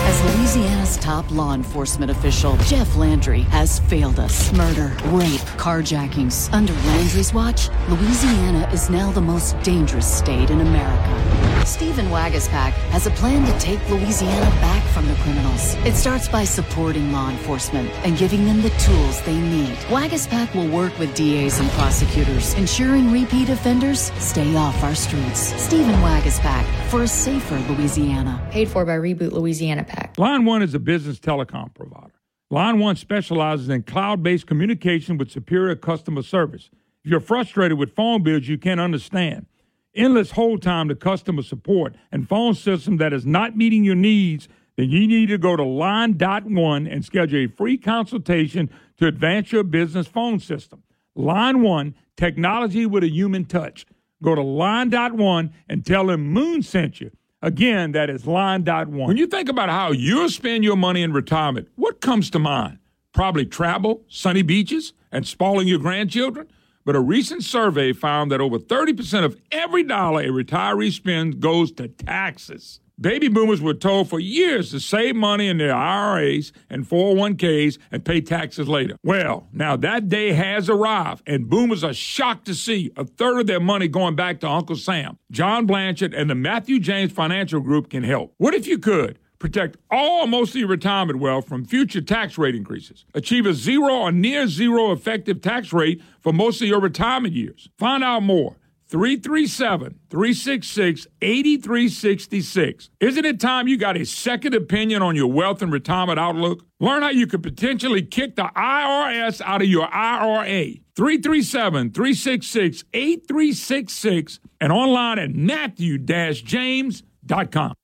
As 0.06 0.36
Louisiana's 0.36 0.96
top 0.96 1.30
law 1.30 1.54
enforcement 1.54 2.10
official, 2.10 2.56
Jeff 2.64 2.96
Landry 2.96 3.42
has 3.42 3.78
failed 3.78 4.18
us. 4.18 4.52
Murder, 4.52 4.88
rape, 5.06 5.40
carjackings. 5.56 6.52
Under 6.52 6.72
Landry's 6.72 7.32
watch, 7.32 7.68
Louisiana 7.88 8.68
is 8.72 8.90
now 8.90 9.12
the 9.12 9.20
most 9.20 9.60
dangerous 9.62 10.12
state 10.12 10.50
in 10.50 10.62
America. 10.62 11.33
Stephen 11.64 12.06
Waguespack 12.06 12.72
has 12.92 13.06
a 13.06 13.10
plan 13.12 13.44
to 13.46 13.58
take 13.58 13.80
Louisiana 13.88 14.50
back 14.60 14.82
from 14.92 15.06
the 15.08 15.14
criminals. 15.14 15.74
It 15.86 15.94
starts 15.94 16.28
by 16.28 16.44
supporting 16.44 17.10
law 17.10 17.30
enforcement 17.30 17.88
and 18.04 18.18
giving 18.18 18.44
them 18.44 18.60
the 18.60 18.70
tools 18.70 19.22
they 19.22 19.38
need. 19.38 19.74
Waguespack 19.88 20.54
will 20.54 20.68
work 20.68 20.96
with 20.98 21.14
DAs 21.14 21.58
and 21.60 21.70
prosecutors, 21.70 22.52
ensuring 22.54 23.10
repeat 23.10 23.48
offenders 23.48 24.12
stay 24.18 24.54
off 24.54 24.82
our 24.82 24.94
streets. 24.94 25.54
Stephen 25.62 25.94
Waguespack 25.96 26.64
for 26.90 27.02
a 27.02 27.08
safer 27.08 27.58
Louisiana. 27.72 28.46
Paid 28.50 28.68
for 28.68 28.84
by 28.84 28.96
Reboot 28.96 29.32
Louisiana 29.32 29.84
Pack. 29.84 30.18
Line 30.18 30.44
One 30.44 30.62
is 30.62 30.74
a 30.74 30.78
business 30.78 31.18
telecom 31.18 31.74
provider. 31.74 32.12
Line 32.50 32.78
One 32.78 32.96
specializes 32.96 33.70
in 33.70 33.84
cloud 33.84 34.22
based 34.22 34.46
communication 34.46 35.16
with 35.16 35.30
superior 35.30 35.76
customer 35.76 36.22
service. 36.22 36.68
If 37.04 37.10
you're 37.10 37.20
frustrated 37.20 37.78
with 37.78 37.94
phone 37.94 38.22
bills 38.22 38.48
you 38.48 38.58
can't 38.58 38.80
understand, 38.80 39.46
endless 39.94 40.32
hold 40.32 40.62
time 40.62 40.88
to 40.88 40.94
customer 40.94 41.42
support, 41.42 41.94
and 42.10 42.28
phone 42.28 42.54
system 42.54 42.96
that 42.98 43.12
is 43.12 43.24
not 43.24 43.56
meeting 43.56 43.84
your 43.84 43.94
needs, 43.94 44.48
then 44.76 44.90
you 44.90 45.06
need 45.06 45.26
to 45.26 45.38
go 45.38 45.56
to 45.56 45.62
Line.one 45.62 46.86
and 46.86 47.04
schedule 47.04 47.44
a 47.44 47.46
free 47.46 47.78
consultation 47.78 48.70
to 48.98 49.06
advance 49.06 49.52
your 49.52 49.62
business 49.64 50.06
phone 50.06 50.40
system. 50.40 50.82
Line 51.14 51.62
One, 51.62 51.94
technology 52.16 52.86
with 52.86 53.04
a 53.04 53.08
human 53.08 53.44
touch. 53.44 53.86
Go 54.22 54.34
to 54.34 54.42
Line.one 54.42 55.52
and 55.68 55.86
tell 55.86 56.06
them 56.06 56.26
Moon 56.26 56.62
sent 56.62 57.00
you. 57.00 57.10
Again, 57.40 57.92
that 57.92 58.10
is 58.10 58.26
Line.one. 58.26 58.88
When 59.06 59.16
you 59.16 59.26
think 59.26 59.48
about 59.48 59.68
how 59.68 59.92
you'll 59.92 60.30
spend 60.30 60.64
your 60.64 60.76
money 60.76 61.02
in 61.02 61.12
retirement, 61.12 61.68
what 61.76 62.00
comes 62.00 62.30
to 62.30 62.38
mind? 62.38 62.78
Probably 63.12 63.44
travel, 63.44 64.02
sunny 64.08 64.42
beaches, 64.42 64.92
and 65.12 65.26
spoiling 65.26 65.68
your 65.68 65.78
grandchildren? 65.78 66.48
But 66.84 66.96
a 66.96 67.00
recent 67.00 67.42
survey 67.42 67.92
found 67.92 68.30
that 68.30 68.40
over 68.40 68.58
30% 68.58 69.24
of 69.24 69.40
every 69.50 69.82
dollar 69.82 70.22
a 70.22 70.28
retiree 70.28 70.92
spends 70.92 71.36
goes 71.36 71.72
to 71.72 71.88
taxes. 71.88 72.80
Baby 73.00 73.26
boomers 73.26 73.60
were 73.60 73.74
told 73.74 74.08
for 74.08 74.20
years 74.20 74.70
to 74.70 74.78
save 74.78 75.16
money 75.16 75.48
in 75.48 75.58
their 75.58 75.74
IRAs 75.74 76.52
and 76.70 76.88
401ks 76.88 77.78
and 77.90 78.04
pay 78.04 78.20
taxes 78.20 78.68
later. 78.68 78.96
Well, 79.02 79.48
now 79.52 79.76
that 79.78 80.08
day 80.08 80.32
has 80.32 80.68
arrived, 80.68 81.24
and 81.26 81.50
boomers 81.50 81.82
are 81.82 81.92
shocked 81.92 82.46
to 82.46 82.54
see 82.54 82.92
a 82.96 83.04
third 83.04 83.40
of 83.40 83.46
their 83.48 83.58
money 83.58 83.88
going 83.88 84.14
back 84.14 84.38
to 84.40 84.48
Uncle 84.48 84.76
Sam. 84.76 85.18
John 85.32 85.66
Blanchard 85.66 86.14
and 86.14 86.30
the 86.30 86.36
Matthew 86.36 86.78
James 86.78 87.10
Financial 87.10 87.60
Group 87.60 87.90
can 87.90 88.04
help. 88.04 88.32
What 88.38 88.54
if 88.54 88.68
you 88.68 88.78
could? 88.78 89.18
Protect 89.44 89.76
all 89.90 90.26
most 90.26 90.54
of 90.54 90.56
your 90.56 90.68
retirement 90.68 91.18
wealth 91.18 91.46
from 91.46 91.66
future 91.66 92.00
tax 92.00 92.38
rate 92.38 92.54
increases. 92.54 93.04
Achieve 93.12 93.44
a 93.44 93.52
zero 93.52 93.92
or 93.92 94.10
near 94.10 94.48
zero 94.48 94.90
effective 94.90 95.42
tax 95.42 95.70
rate 95.70 96.00
for 96.20 96.32
most 96.32 96.62
of 96.62 96.68
your 96.68 96.80
retirement 96.80 97.34
years. 97.34 97.68
Find 97.78 98.02
out 98.02 98.22
more. 98.22 98.56
337 98.88 100.00
366 100.08 101.06
8366. 101.20 102.88
Isn't 103.00 103.26
it 103.26 103.38
time 103.38 103.68
you 103.68 103.76
got 103.76 103.98
a 103.98 104.06
second 104.06 104.54
opinion 104.54 105.02
on 105.02 105.14
your 105.14 105.30
wealth 105.30 105.60
and 105.60 105.70
retirement 105.70 106.18
outlook? 106.18 106.64
Learn 106.80 107.02
how 107.02 107.10
you 107.10 107.26
could 107.26 107.42
potentially 107.42 108.00
kick 108.00 108.36
the 108.36 108.50
IRS 108.56 109.42
out 109.42 109.60
of 109.60 109.68
your 109.68 109.92
IRA. 109.92 110.76
337 110.96 111.90
366 111.90 112.84
8366 112.94 114.40
and 114.60 114.72
online 114.72 115.18
at 115.18 115.34
matthew-james.com. 115.34 117.74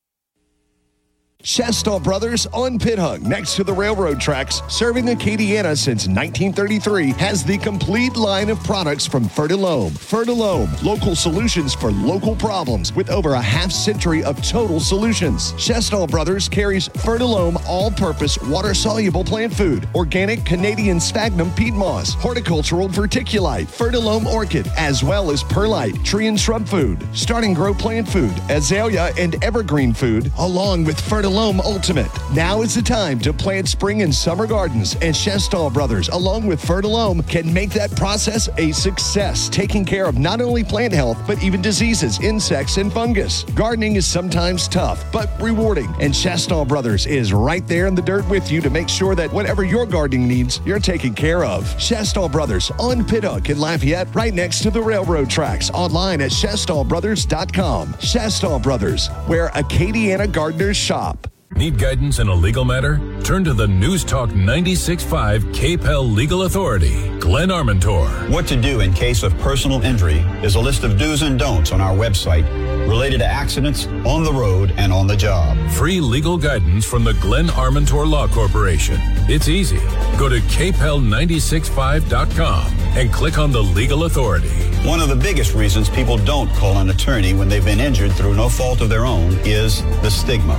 Chastant 1.42 2.04
Brothers 2.04 2.46
on 2.48 2.78
Pinhook, 2.78 3.22
next 3.22 3.56
to 3.56 3.64
the 3.64 3.72
railroad 3.72 4.20
tracks, 4.20 4.60
serving 4.68 5.06
Acadiana 5.06 5.74
since 5.76 6.06
1933, 6.06 7.12
has 7.12 7.42
the 7.44 7.56
complete 7.56 8.14
line 8.14 8.50
of 8.50 8.62
products 8.62 9.06
from 9.06 9.24
Fertilome. 9.24 9.90
Fertilome, 9.92 10.82
local 10.82 11.16
solutions 11.16 11.72
for 11.72 11.92
local 11.92 12.36
problems 12.36 12.94
with 12.94 13.08
over 13.08 13.32
a 13.32 13.40
half 13.40 13.72
century 13.72 14.22
of 14.22 14.36
total 14.46 14.80
solutions. 14.80 15.52
Chastant 15.52 16.10
Brothers 16.10 16.46
carries 16.46 16.90
Fertilome 16.90 17.56
all-purpose 17.66 18.38
water-soluble 18.42 19.24
plant 19.24 19.54
food, 19.54 19.88
organic 19.94 20.44
Canadian 20.44 21.00
sphagnum 21.00 21.50
peat 21.54 21.72
moss, 21.72 22.12
horticultural 22.14 22.88
vermiculite, 22.88 23.64
Fertilome 23.64 24.26
orchid, 24.26 24.68
as 24.76 25.02
well 25.02 25.30
as 25.30 25.42
perlite, 25.42 26.04
tree 26.04 26.26
and 26.26 26.38
shrub 26.38 26.68
food, 26.68 27.02
starting 27.14 27.54
grow 27.54 27.72
plant 27.72 28.06
food, 28.06 28.34
azalea 28.50 29.10
and 29.16 29.42
evergreen 29.42 29.94
food, 29.94 30.30
along 30.36 30.84
with 30.84 31.00
Fertilome 31.00 31.29
Fertilome 31.30 31.60
Ultimate. 31.64 32.10
Now 32.34 32.62
is 32.62 32.74
the 32.74 32.82
time 32.82 33.20
to 33.20 33.32
plant 33.32 33.68
spring 33.68 34.02
and 34.02 34.12
summer 34.12 34.48
gardens, 34.48 34.96
and 35.00 35.14
Chastant 35.14 35.72
Brothers, 35.72 36.08
along 36.08 36.48
with 36.48 36.60
Fertilome, 36.60 37.24
can 37.28 37.54
make 37.54 37.70
that 37.70 37.94
process 37.94 38.48
a 38.58 38.72
success, 38.72 39.48
taking 39.48 39.84
care 39.84 40.06
of 40.06 40.18
not 40.18 40.40
only 40.40 40.64
plant 40.64 40.92
health, 40.92 41.16
but 41.28 41.40
even 41.40 41.62
diseases, 41.62 42.18
insects, 42.18 42.78
and 42.78 42.92
fungus. 42.92 43.44
Gardening 43.54 43.94
is 43.94 44.08
sometimes 44.08 44.66
tough, 44.66 45.04
but 45.12 45.30
rewarding, 45.40 45.94
and 46.00 46.12
Chastant 46.12 46.66
Brothers 46.66 47.06
is 47.06 47.32
right 47.32 47.64
there 47.68 47.86
in 47.86 47.94
the 47.94 48.02
dirt 48.02 48.28
with 48.28 48.50
you 48.50 48.60
to 48.60 48.68
make 48.68 48.88
sure 48.88 49.14
that 49.14 49.32
whatever 49.32 49.62
your 49.62 49.86
gardening 49.86 50.26
needs, 50.26 50.60
you're 50.64 50.80
taken 50.80 51.14
care 51.14 51.44
of. 51.44 51.78
Chastant 51.78 52.32
Brothers 52.32 52.72
on 52.72 53.04
Pinhook 53.04 53.50
in 53.50 53.60
Lafayette, 53.60 54.12
right 54.16 54.34
next 54.34 54.64
to 54.64 54.70
the 54.70 54.82
railroad 54.82 55.30
tracks, 55.30 55.70
online 55.70 56.22
at 56.22 56.32
chastantbrothers.com. 56.32 57.94
Chastant 58.00 58.62
Brothers, 58.64 59.06
where 59.28 59.50
Acadiana 59.50 60.30
gardeners 60.30 60.76
shop. 60.76 61.19
Need 61.56 61.78
guidance 61.78 62.20
in 62.20 62.28
a 62.28 62.34
legal 62.34 62.64
matter? 62.64 63.00
Turn 63.22 63.42
to 63.44 63.52
the 63.52 63.66
News 63.66 64.04
Talk 64.04 64.30
96.5 64.30 65.40
KPEL 65.52 66.14
Legal 66.14 66.42
Authority, 66.42 67.08
Glenn 67.18 67.48
Armentor. 67.48 68.06
What 68.30 68.46
to 68.46 68.54
do 68.60 68.78
in 68.80 68.92
case 68.94 69.24
of 69.24 69.36
personal 69.38 69.82
injury 69.82 70.20
is 70.44 70.54
a 70.54 70.60
list 70.60 70.84
of 70.84 70.96
do's 70.96 71.22
and 71.22 71.36
don'ts 71.38 71.72
on 71.72 71.80
our 71.80 71.92
website 71.94 72.44
related 72.88 73.18
to 73.18 73.26
accidents 73.26 73.86
on 74.06 74.22
the 74.22 74.32
road 74.32 74.72
and 74.76 74.92
on 74.92 75.08
the 75.08 75.16
job. 75.16 75.58
Free 75.72 76.00
legal 76.00 76.38
guidance 76.38 76.84
from 76.84 77.02
the 77.02 77.14
Glenn 77.14 77.48
Armentor 77.48 78.08
Law 78.08 78.28
Corporation. 78.28 78.98
It's 79.28 79.48
easy. 79.48 79.78
Go 80.18 80.28
to 80.28 80.38
kpel965.com 80.38 82.66
and 82.96 83.12
click 83.12 83.38
on 83.38 83.50
the 83.50 83.62
Legal 83.62 84.04
Authority. 84.04 84.69
One 84.84 84.98
of 84.98 85.10
the 85.10 85.16
biggest 85.16 85.54
reasons 85.54 85.90
people 85.90 86.16
don't 86.16 86.48
call 86.54 86.78
an 86.78 86.88
attorney 86.88 87.34
when 87.34 87.50
they've 87.50 87.64
been 87.64 87.80
injured 87.80 88.12
through 88.12 88.34
no 88.34 88.48
fault 88.48 88.80
of 88.80 88.88
their 88.88 89.04
own 89.04 89.34
is 89.44 89.82
the 90.00 90.10
stigma. 90.10 90.56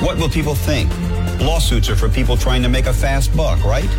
What 0.00 0.16
will 0.16 0.28
people 0.28 0.54
think? 0.54 0.88
Lawsuits 1.40 1.90
are 1.90 1.96
for 1.96 2.08
people 2.08 2.36
trying 2.36 2.62
to 2.62 2.68
make 2.68 2.86
a 2.86 2.92
fast 2.92 3.36
buck, 3.36 3.64
right? 3.64 3.90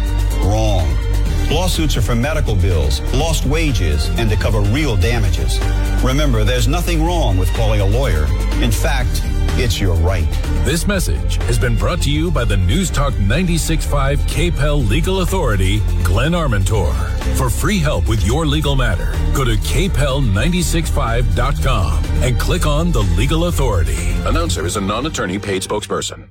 Wrong. 0.45 1.04
Lawsuits 1.51 1.95
are 1.95 2.01
for 2.01 2.15
medical 2.15 2.55
bills, 2.55 3.01
lost 3.13 3.45
wages, 3.45 4.09
and 4.17 4.27
to 4.31 4.35
cover 4.35 4.61
real 4.61 4.97
damages. 4.97 5.59
Remember, 6.03 6.43
there's 6.43 6.67
nothing 6.67 7.03
wrong 7.03 7.37
with 7.37 7.53
calling 7.53 7.81
a 7.81 7.85
lawyer. 7.85 8.25
In 8.63 8.71
fact, 8.71 9.21
it's 9.57 9.79
your 9.79 9.93
right. 9.95 10.27
This 10.65 10.85
message 10.87 11.37
has 11.43 11.57
been 11.59 11.77
brought 11.77 12.01
to 12.01 12.11
you 12.11 12.31
by 12.31 12.43
the 12.45 12.57
News 12.57 12.89
Talk 12.89 13.13
96.5 13.13 14.17
KPEL 14.17 14.89
Legal 14.89 15.21
Authority, 15.21 15.81
Glenn 16.03 16.31
Armentor. 16.31 16.91
For 17.37 17.49
free 17.49 17.77
help 17.79 18.09
with 18.09 18.25
your 18.25 18.47
legal 18.47 18.75
matter, 18.75 19.13
go 19.33 19.45
to 19.45 19.55
kpel965.com 19.55 22.03
and 22.23 22.39
click 22.39 22.65
on 22.65 22.91
the 22.91 23.03
Legal 23.15 23.45
Authority. 23.45 24.13
Announcer 24.25 24.65
is 24.65 24.77
a 24.77 24.81
non-attorney 24.81 25.37
paid 25.39 25.61
spokesperson. 25.61 26.25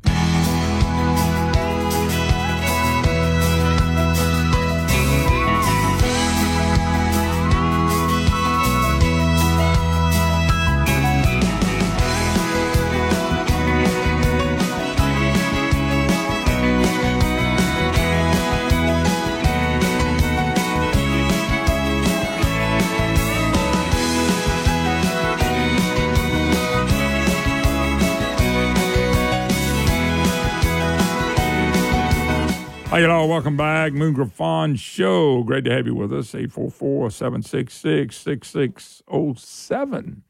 Hi, 32.95 33.01
y'all. 33.01 33.29
Welcome 33.29 33.57
back. 33.57 33.93
Moon 33.93 34.13
Griffon 34.13 34.77
Show. 34.77 35.43
Great 35.43 35.65
to 35.65 35.73
have 35.73 35.85
you 35.85 35.97
with 35.97 36.13
us. 36.13 36.33
844 36.33 37.11
766 37.11 38.17
6607 38.17 40.23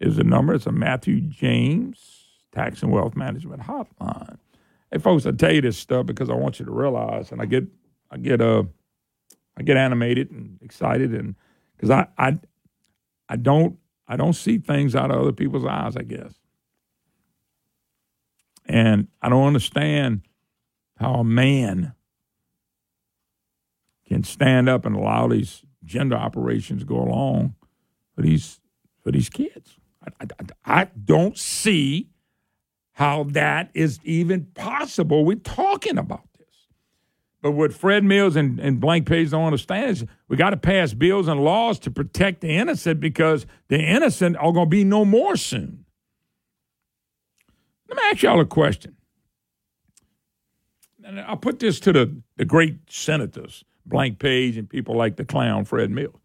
is 0.00 0.16
the 0.16 0.24
number. 0.24 0.52
It's 0.52 0.66
a 0.66 0.72
Matthew 0.72 1.22
James 1.22 2.26
Tax 2.52 2.82
and 2.82 2.92
Wealth 2.92 3.16
Management 3.16 3.62
Hotline. 3.62 4.36
Hey, 4.92 4.98
folks, 4.98 5.24
I 5.24 5.30
tell 5.30 5.54
you 5.54 5.62
this 5.62 5.78
stuff 5.78 6.04
because 6.04 6.28
I 6.28 6.34
want 6.34 6.60
you 6.60 6.66
to 6.66 6.70
realize, 6.70 7.32
and 7.32 7.40
I 7.40 7.46
get, 7.46 7.64
I 8.10 8.18
get, 8.18 8.42
uh, 8.42 8.64
I 9.56 9.62
get 9.62 9.78
animated 9.78 10.30
and 10.30 10.58
excited, 10.60 11.14
and 11.14 11.34
because 11.78 11.88
I, 11.88 12.08
I, 12.18 12.38
I 13.30 13.36
don't, 13.36 13.78
I 14.06 14.16
don't 14.16 14.34
see 14.34 14.58
things 14.58 14.94
out 14.94 15.10
of 15.10 15.18
other 15.18 15.32
people's 15.32 15.64
eyes. 15.64 15.96
I 15.96 16.02
guess, 16.02 16.34
and 18.66 19.08
I 19.22 19.30
don't 19.30 19.46
understand 19.46 20.20
how 20.96 21.14
a 21.14 21.24
man 21.24 21.94
can 24.06 24.24
stand 24.24 24.68
up 24.68 24.86
and 24.86 24.96
allow 24.96 25.28
these 25.28 25.62
gender 25.84 26.16
operations 26.16 26.84
go 26.84 26.96
along 26.96 27.54
for 28.14 28.22
these 28.22 28.60
for 29.02 29.12
these 29.12 29.28
kids. 29.28 29.76
I, 30.04 30.26
I, 30.64 30.80
I 30.80 30.84
don't 31.04 31.38
see 31.38 32.08
how 32.92 33.24
that 33.24 33.70
is 33.74 34.00
even 34.04 34.46
possible. 34.54 35.24
We're 35.24 35.36
talking 35.36 35.98
about 35.98 36.26
this. 36.38 36.46
But 37.42 37.52
what 37.52 37.72
Fred 37.72 38.04
Mills 38.04 38.36
and, 38.36 38.58
and 38.58 38.80
Blank 38.80 39.06
Page 39.06 39.30
don't 39.30 39.44
understand 39.44 39.90
is 39.90 40.04
we 40.28 40.36
got 40.36 40.50
to 40.50 40.56
pass 40.56 40.94
bills 40.94 41.28
and 41.28 41.44
laws 41.44 41.78
to 41.80 41.90
protect 41.90 42.40
the 42.40 42.48
innocent 42.48 42.98
because 42.98 43.46
the 43.68 43.78
innocent 43.78 44.36
are 44.38 44.52
going 44.52 44.66
to 44.66 44.70
be 44.70 44.82
no 44.82 45.04
more 45.04 45.36
soon. 45.36 45.84
Let 47.88 47.96
me 47.96 48.02
ask 48.10 48.22
y'all 48.22 48.40
a 48.40 48.46
question 48.46 48.96
and 51.06 51.20
I'll 51.20 51.36
put 51.36 51.60
this 51.60 51.78
to 51.80 51.92
the, 51.92 52.20
the 52.36 52.44
great 52.44 52.78
senators, 52.90 53.64
Blank 53.86 54.18
Page 54.18 54.56
and 54.56 54.68
people 54.68 54.96
like 54.96 55.16
the 55.16 55.24
clown 55.24 55.64
Fred 55.64 55.90
Mills. 55.90 56.20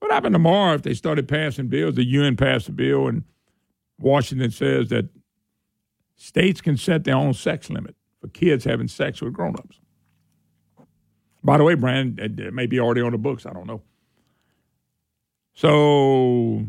What 0.00 0.10
happened 0.10 0.34
tomorrow 0.34 0.74
if 0.74 0.82
they 0.82 0.94
started 0.94 1.28
passing 1.28 1.68
bills? 1.68 1.96
The 1.96 2.04
UN 2.04 2.36
passed 2.36 2.68
a 2.68 2.72
bill, 2.72 3.08
and 3.08 3.24
Washington 3.98 4.50
says 4.50 4.88
that 4.88 5.08
states 6.16 6.60
can 6.60 6.76
set 6.76 7.04
their 7.04 7.16
own 7.16 7.34
sex 7.34 7.68
limit 7.68 7.94
for 8.20 8.28
kids 8.28 8.64
having 8.64 8.88
sex 8.88 9.20
with 9.20 9.34
grown-ups. 9.34 9.80
By 11.44 11.58
the 11.58 11.64
way, 11.64 11.74
Brandon, 11.74 12.38
it 12.38 12.54
may 12.54 12.66
be 12.66 12.80
already 12.80 13.00
on 13.02 13.12
the 13.12 13.18
books. 13.18 13.44
I 13.44 13.52
don't 13.52 13.66
know. 13.66 13.82
So, 15.54 16.66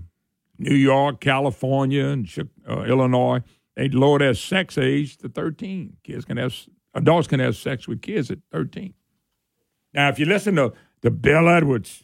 New 0.57 0.75
York, 0.75 1.21
California, 1.21 2.07
and 2.07 2.27
uh, 2.67 2.81
Illinois, 2.81 3.41
they 3.75 3.89
lower 3.89 4.19
their 4.19 4.33
sex 4.33 4.77
age 4.77 5.17
to 5.17 5.29
13. 5.29 5.97
Kids 6.03 6.25
can 6.25 6.37
have 6.37 6.53
adults 6.93 7.27
can 7.27 7.39
have 7.39 7.55
sex 7.55 7.87
with 7.87 8.01
kids 8.01 8.31
at 8.31 8.39
13. 8.51 8.93
Now, 9.93 10.09
if 10.09 10.19
you 10.19 10.25
listen 10.25 10.55
to, 10.55 10.73
to 11.01 11.11
Bill 11.11 11.49
Edwards, 11.49 12.03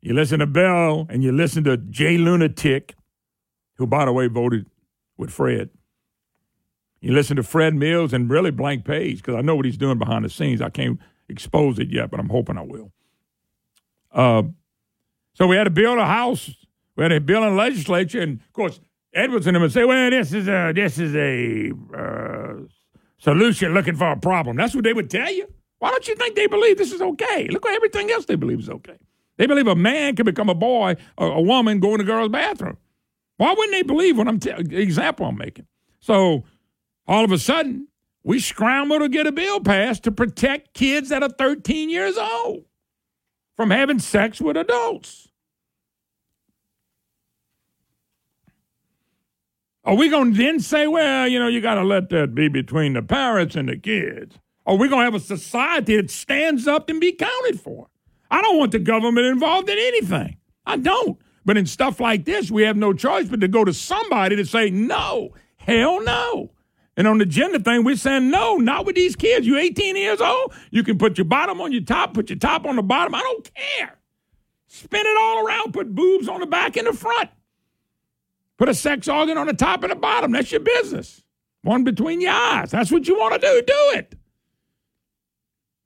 you 0.00 0.14
listen 0.14 0.40
to 0.40 0.46
Bill 0.46 1.06
and 1.08 1.22
you 1.22 1.32
listen 1.32 1.64
to 1.64 1.76
Jay 1.76 2.16
Lunatic, 2.16 2.94
who, 3.74 3.86
by 3.86 4.04
the 4.04 4.12
way, 4.12 4.26
voted 4.28 4.66
with 5.16 5.30
Fred. 5.30 5.70
You 7.00 7.12
listen 7.12 7.36
to 7.36 7.42
Fred 7.42 7.74
Mills 7.74 8.12
and 8.12 8.30
really 8.30 8.50
Blank 8.50 8.84
Page, 8.84 9.18
because 9.18 9.34
I 9.34 9.40
know 9.40 9.56
what 9.56 9.64
he's 9.64 9.78
doing 9.78 9.98
behind 9.98 10.24
the 10.24 10.30
scenes. 10.30 10.60
I 10.60 10.68
can't 10.68 10.98
expose 11.28 11.78
it 11.78 11.90
yet, 11.90 12.10
but 12.10 12.20
I'm 12.20 12.28
hoping 12.28 12.58
I 12.58 12.62
will. 12.62 12.92
Uh, 14.12 14.42
so 15.34 15.46
we 15.46 15.56
had 15.56 15.64
to 15.64 15.70
build 15.70 15.98
a 15.98 16.06
house. 16.06 16.50
We 16.96 17.04
had 17.04 17.08
to 17.08 17.20
build 17.20 17.44
a 17.44 17.50
legislature, 17.50 18.20
and 18.20 18.40
of 18.40 18.52
course, 18.52 18.80
Edwards 19.14 19.46
and 19.46 19.56
him 19.56 19.62
would 19.62 19.72
say, 19.72 19.84
"Well, 19.84 20.10
this 20.10 20.32
is 20.32 20.48
a 20.48 20.72
this 20.74 20.98
is 20.98 21.14
a 21.14 21.72
uh, 21.96 22.54
solution 23.20 23.72
looking 23.72 23.96
for 23.96 24.10
a 24.10 24.16
problem. 24.16 24.56
That's 24.56 24.74
what 24.74 24.84
they 24.84 24.92
would 24.92 25.10
tell 25.10 25.32
you. 25.32 25.46
Why 25.78 25.90
don't 25.90 26.06
you 26.08 26.14
think 26.16 26.36
they 26.36 26.46
believe 26.46 26.76
this 26.76 26.92
is 26.92 27.00
okay? 27.00 27.48
Look 27.48 27.64
at 27.66 27.74
everything 27.74 28.10
else 28.10 28.26
they 28.26 28.34
believe 28.34 28.60
is 28.60 28.68
okay. 28.68 28.98
They 29.38 29.46
believe 29.46 29.66
a 29.66 29.74
man 29.74 30.16
can 30.16 30.26
become 30.26 30.50
a 30.50 30.54
boy, 30.54 30.96
a, 31.16 31.24
a 31.24 31.40
woman 31.40 31.80
go 31.80 31.94
in 31.94 32.00
a 32.00 32.04
girl's 32.04 32.28
bathroom. 32.28 32.76
Why 33.38 33.54
wouldn't 33.54 33.72
they 33.72 33.82
believe 33.82 34.18
what 34.18 34.28
I'm 34.28 34.38
t- 34.38 34.50
example 34.50 35.24
I'm 35.24 35.38
making? 35.38 35.66
So 36.00 36.44
all 37.06 37.24
of 37.24 37.32
a 37.32 37.38
sudden, 37.38 37.88
we 38.22 38.38
scramble 38.38 38.98
to 38.98 39.08
get 39.08 39.26
a 39.26 39.32
bill 39.32 39.60
passed 39.60 40.02
to 40.04 40.12
protect 40.12 40.74
kids 40.74 41.08
that 41.08 41.22
are 41.22 41.30
13 41.30 41.88
years 41.88 42.18
old 42.18 42.64
from 43.56 43.70
having 43.70 43.98
sex 43.98 44.42
with 44.42 44.58
adults. 44.58 45.29
Are 49.84 49.94
we 49.94 50.10
going 50.10 50.32
to 50.34 50.38
then 50.38 50.60
say, 50.60 50.86
well, 50.86 51.26
you 51.26 51.38
know, 51.38 51.48
you 51.48 51.60
got 51.60 51.76
to 51.76 51.84
let 51.84 52.10
that 52.10 52.34
be 52.34 52.48
between 52.48 52.92
the 52.92 53.02
parents 53.02 53.56
and 53.56 53.68
the 53.68 53.76
kids? 53.76 54.38
Are 54.66 54.76
we 54.76 54.88
going 54.88 55.00
to 55.00 55.04
have 55.04 55.14
a 55.14 55.20
society 55.20 55.96
that 55.96 56.10
stands 56.10 56.68
up 56.68 56.90
and 56.90 57.00
be 57.00 57.12
counted 57.12 57.60
for? 57.60 57.88
I 58.30 58.42
don't 58.42 58.58
want 58.58 58.72
the 58.72 58.78
government 58.78 59.26
involved 59.26 59.70
in 59.70 59.78
anything. 59.78 60.36
I 60.66 60.76
don't. 60.76 61.18
But 61.44 61.56
in 61.56 61.64
stuff 61.64 61.98
like 61.98 62.26
this, 62.26 62.50
we 62.50 62.62
have 62.64 62.76
no 62.76 62.92
choice 62.92 63.28
but 63.28 63.40
to 63.40 63.48
go 63.48 63.64
to 63.64 63.72
somebody 63.72 64.36
to 64.36 64.44
say, 64.44 64.70
no, 64.70 65.30
hell 65.56 66.02
no. 66.04 66.50
And 66.96 67.08
on 67.08 67.16
the 67.16 67.24
gender 67.24 67.58
thing, 67.58 67.82
we're 67.82 67.96
saying, 67.96 68.30
no, 68.30 68.56
not 68.56 68.84
with 68.84 68.96
these 68.96 69.16
kids. 69.16 69.46
You're 69.46 69.58
18 69.58 69.96
years 69.96 70.20
old. 70.20 70.52
You 70.70 70.84
can 70.84 70.98
put 70.98 71.16
your 71.16 71.24
bottom 71.24 71.60
on 71.60 71.72
your 71.72 71.82
top, 71.82 72.12
put 72.12 72.28
your 72.28 72.38
top 72.38 72.66
on 72.66 72.76
the 72.76 72.82
bottom. 72.82 73.14
I 73.14 73.20
don't 73.20 73.50
care. 73.54 73.98
Spin 74.66 75.00
it 75.04 75.18
all 75.18 75.46
around, 75.46 75.72
put 75.72 75.94
boobs 75.94 76.28
on 76.28 76.40
the 76.40 76.46
back 76.46 76.76
and 76.76 76.86
the 76.86 76.92
front. 76.92 77.30
Put 78.60 78.68
a 78.68 78.74
sex 78.74 79.08
organ 79.08 79.38
on 79.38 79.46
the 79.46 79.54
top 79.54 79.84
and 79.84 79.90
the 79.90 79.96
bottom. 79.96 80.32
That's 80.32 80.52
your 80.52 80.60
business. 80.60 81.24
One 81.62 81.82
between 81.82 82.20
your 82.20 82.32
eyes. 82.32 82.70
That's 82.70 82.92
what 82.92 83.08
you 83.08 83.18
want 83.18 83.32
to 83.32 83.40
do. 83.40 83.62
Do 83.66 83.98
it. 83.98 84.14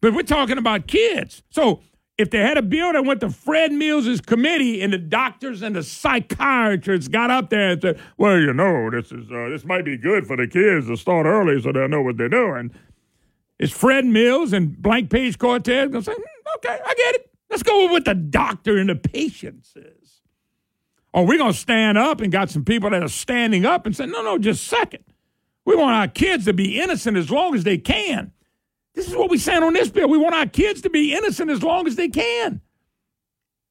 But 0.03 0.13
we're 0.13 0.23
talking 0.23 0.59
about 0.59 0.89
kids. 0.89 1.45
So 1.51 1.83
if 2.19 2.31
they 2.31 2.41
had 2.41 2.59
a 2.59 2.63
bill 2.63 2.93
that 2.93 3.05
went 3.05 3.21
to 3.21 3.31
Fred 3.31 3.71
Mills' 3.71 4.21
committee 4.21 4.83
and 4.83 4.93
the 4.93 4.99
doctors 4.99 5.63
and 5.63 5.77
the 5.77 5.85
psychiatrists 5.85 7.07
got 7.07 7.31
up 7.31 7.49
there 7.49 7.71
and 7.71 7.81
said, 7.81 8.01
well, 8.19 8.41
you 8.41 8.53
know, 8.53 8.91
this 8.91 9.13
is 9.13 9.31
uh, 9.31 9.51
this 9.51 9.65
might 9.65 9.85
be 9.85 9.97
good 9.97 10.27
for 10.27 10.37
the 10.37 10.49
kids 10.49 10.89
to 10.89 10.97
start 10.97 11.27
early 11.27 11.63
so 11.63 11.71
they'll 11.71 11.87
know 11.87 12.03
what 12.03 12.17
they're 12.17 12.29
doing. 12.29 12.73
Is 13.61 13.71
Fred 13.71 14.05
Mills 14.05 14.53
and 14.53 14.77
Blank 14.83 15.11
Page 15.11 15.39
Cortez 15.39 15.93
to 15.93 16.03
say, 16.03 16.13
hmm, 16.13 16.49
okay, 16.57 16.81
I 16.85 16.95
get 16.95 17.15
it. 17.15 17.31
Let's 17.51 17.63
go 17.63 17.85
with 17.85 17.93
what 17.93 18.05
the 18.05 18.15
doctor 18.15 18.79
and 18.79 18.91
the 18.91 18.97
patient 18.97 19.65
says. 19.65 20.04
Oh, 21.15 21.21
or 21.21 21.27
we're 21.27 21.39
going 21.39 21.53
to 21.53 21.59
stand 21.59 21.97
up 21.97 22.21
and 22.21 22.33
got 22.33 22.51
some 22.51 22.65
people 22.65 22.91
that 22.91 23.03
are 23.03 23.09
standing 23.09 23.65
up 23.65 23.87
and 23.87 23.97
say, 23.97 24.05
no, 24.07 24.23
no, 24.23 24.37
just 24.37 24.67
second. 24.67 25.05
We 25.65 25.77
want 25.77 25.95
our 25.95 26.09
kids 26.09 26.45
to 26.47 26.53
be 26.53 26.81
innocent 26.81 27.17
as 27.17 27.31
long 27.31 27.55
as 27.55 27.65
they 27.65 27.79
can. 27.79 28.33
This 28.95 29.09
is 29.09 29.17
what 29.17 29.31
we 29.31 29.39
said 29.39 29.63
on 29.63 29.73
this 29.73 29.89
bill. 29.89 30.09
We 30.09 30.19
want 30.19 30.35
our 30.35 30.47
kids 30.47 30.83
to 30.83 30.91
be 30.91 31.15
innocent 31.15 31.51
as 31.51 31.63
long 31.63 31.87
as 31.87 31.97
they 31.97 32.09
can. 32.09 32.61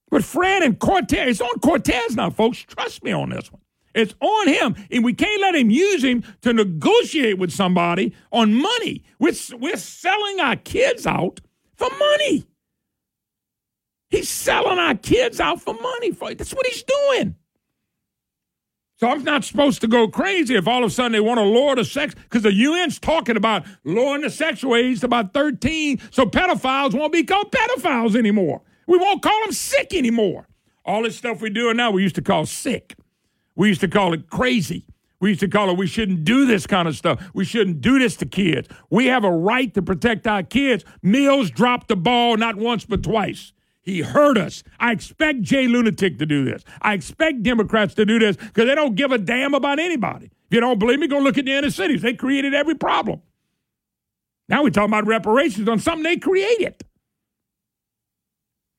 But 0.09 0.23
Fred 0.23 0.63
and 0.63 0.79
Cortez, 0.79 1.29
it's 1.29 1.41
on 1.41 1.59
Cortez 1.59 2.15
now, 2.15 2.29
folks. 2.29 2.59
Trust 2.59 3.03
me 3.03 3.11
on 3.11 3.29
this 3.29 3.51
one. 3.51 3.61
It's 3.95 4.15
on 4.21 4.47
him. 4.47 4.75
And 4.91 5.03
we 5.03 5.13
can't 5.13 5.41
let 5.41 5.55
him 5.55 5.69
use 5.69 6.03
him 6.03 6.23
to 6.41 6.53
negotiate 6.53 7.37
with 7.37 7.51
somebody 7.51 8.13
on 8.31 8.53
money. 8.53 9.03
We're, 9.19 9.33
we're 9.59 9.77
selling 9.77 10.39
our 10.39 10.55
kids 10.55 11.05
out 11.05 11.41
for 11.75 11.89
money. 11.97 12.45
He's 14.13 14.29
selling 14.29 14.77
our 14.77 14.93
kids 14.93 15.39
out 15.39 15.59
for 15.59 15.73
money. 15.73 16.11
For, 16.11 16.35
that's 16.35 16.53
what 16.53 16.67
he's 16.67 16.83
doing. 16.83 17.33
So 18.97 19.09
I'm 19.09 19.23
not 19.23 19.43
supposed 19.43 19.81
to 19.81 19.87
go 19.87 20.07
crazy 20.07 20.55
if 20.55 20.67
all 20.67 20.83
of 20.83 20.91
a 20.91 20.93
sudden 20.93 21.13
they 21.13 21.19
want 21.19 21.39
to 21.39 21.43
lower 21.43 21.75
the 21.75 21.83
sex 21.83 22.13
because 22.13 22.43
the 22.43 22.51
UN's 22.51 22.99
talking 22.99 23.37
about 23.37 23.65
lowering 23.83 24.21
the 24.21 24.29
sexual 24.29 24.75
age 24.75 24.99
to 24.99 25.07
about 25.07 25.33
13, 25.33 25.99
so 26.11 26.27
pedophiles 26.27 26.93
won't 26.93 27.11
be 27.11 27.23
called 27.23 27.51
pedophiles 27.51 28.15
anymore. 28.15 28.61
We 28.85 28.99
won't 28.99 29.23
call 29.23 29.41
them 29.45 29.51
sick 29.51 29.95
anymore. 29.95 30.47
All 30.85 31.01
this 31.01 31.17
stuff 31.17 31.41
we're 31.41 31.49
doing 31.49 31.77
now, 31.77 31.89
we 31.89 32.03
used 32.03 32.13
to 32.13 32.21
call 32.21 32.45
sick. 32.45 32.95
We 33.55 33.69
used 33.69 33.81
to 33.81 33.87
call 33.87 34.13
it 34.13 34.29
crazy. 34.29 34.85
We 35.21 35.29
used 35.29 35.41
to 35.41 35.47
call 35.47 35.71
it 35.71 35.77
we 35.77 35.87
shouldn't 35.87 36.23
do 36.23 36.45
this 36.45 36.67
kind 36.67 36.87
of 36.87 36.95
stuff. 36.95 37.19
We 37.33 37.45
shouldn't 37.45 37.81
do 37.81 37.97
this 37.97 38.15
to 38.17 38.27
kids. 38.27 38.69
We 38.91 39.07
have 39.07 39.23
a 39.23 39.31
right 39.31 39.73
to 39.73 39.81
protect 39.81 40.27
our 40.27 40.43
kids. 40.43 40.85
Mills 41.01 41.49
dropped 41.49 41.87
the 41.87 41.95
ball 41.95 42.37
not 42.37 42.57
once 42.57 42.85
but 42.85 43.01
twice. 43.01 43.53
He 43.83 44.01
hurt 44.01 44.37
us. 44.37 44.63
I 44.79 44.93
expect 44.93 45.41
Jay 45.41 45.67
Lunatic 45.67 46.17
to 46.19 46.25
do 46.25 46.45
this. 46.45 46.63
I 46.81 46.93
expect 46.93 47.43
Democrats 47.43 47.93
to 47.95 48.05
do 48.05 48.17
this 48.17 48.37
because 48.37 48.65
they 48.65 48.75
don't 48.75 48.95
give 48.95 49.11
a 49.11 49.17
damn 49.17 49.53
about 49.53 49.77
anybody. 49.77 50.27
If 50.27 50.55
you 50.55 50.61
don't 50.61 50.79
believe 50.79 50.99
me, 50.99 51.07
go 51.07 51.19
look 51.19 51.37
at 51.37 51.45
the 51.45 51.51
inner 51.51 51.69
cities. 51.69 52.01
They 52.01 52.13
created 52.13 52.53
every 52.53 52.75
problem. 52.75 53.21
Now 54.47 54.63
we're 54.63 54.69
talking 54.69 54.89
about 54.89 55.05
reparations 55.05 55.67
on 55.67 55.79
something 55.79 56.03
they 56.03 56.17
created. 56.17 56.75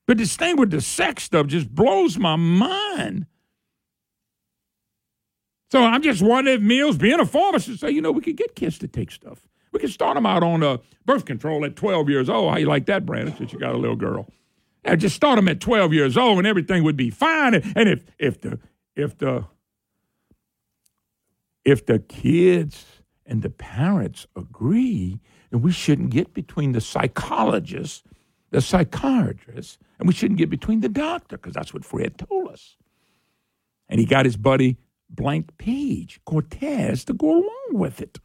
But 0.07 0.17
this 0.17 0.35
thing 0.35 0.57
with 0.57 0.71
the 0.71 0.81
sex 0.81 1.23
stuff 1.23 1.47
just 1.47 1.73
blows 1.73 2.17
my 2.17 2.35
mind. 2.35 3.27
So 5.71 5.83
I'm 5.83 6.01
just 6.01 6.21
wondering 6.21 6.57
if 6.57 6.61
Mills, 6.63 6.97
being 6.97 7.19
a 7.19 7.25
pharmacist, 7.25 7.79
say, 7.79 7.91
you 7.91 8.01
know, 8.01 8.11
we 8.11 8.21
could 8.21 8.37
get 8.37 8.55
kids 8.55 8.79
to 8.79 8.87
take 8.87 9.11
stuff. 9.11 9.47
We 9.71 9.79
could 9.79 9.91
start 9.91 10.15
them 10.15 10.25
out 10.25 10.41
on 10.41 10.63
uh, 10.63 10.77
birth 11.05 11.25
control 11.25 11.65
at 11.65 11.75
12 11.75 12.09
years 12.09 12.29
old. 12.29 12.51
How 12.51 12.57
you 12.57 12.67
like 12.67 12.85
that, 12.85 13.05
Brandon, 13.05 13.35
since 13.35 13.51
you 13.51 13.59
got 13.59 13.75
a 13.75 13.77
little 13.77 13.95
girl? 13.95 14.27
Yeah, 14.85 14.95
just 14.95 15.15
start 15.15 15.37
them 15.37 15.47
at 15.47 15.59
12 15.59 15.93
years 15.93 16.15
old 16.15 16.37
and 16.37 16.47
everything 16.47 16.83
would 16.83 16.97
be 16.97 17.09
fine. 17.09 17.55
And 17.55 17.89
if, 17.89 18.05
if 18.19 18.41
the, 18.41 18.59
if 18.95 19.17
the, 19.17 19.45
if 21.63 21.85
the 21.85 21.99
kids 21.99 22.85
and 23.25 23.41
the 23.41 23.49
parents 23.49 24.27
agree, 24.35 25.19
then 25.49 25.61
we 25.61 25.71
shouldn't 25.71 26.11
get 26.11 26.33
between 26.33 26.73
the 26.73 26.81
psychologists, 26.81 28.03
the 28.51 28.61
psychiatrists, 28.61 29.79
and 29.97 30.07
we 30.07 30.13
shouldn't 30.13 30.37
get 30.37 30.49
between 30.49 30.81
the 30.81 30.89
doctor, 30.89 31.37
because 31.37 31.53
that's 31.53 31.73
what 31.73 31.83
Fred 31.83 32.17
told 32.17 32.49
us. 32.49 32.77
And 33.89 33.99
he 33.99 34.05
got 34.05 34.25
his 34.25 34.37
buddy 34.37 34.77
blank 35.09 35.57
page, 35.57 36.19
Cortez, 36.25 37.05
to 37.05 37.13
go 37.13 37.31
along 37.31 37.69
with 37.71 38.01
it. 38.01 38.19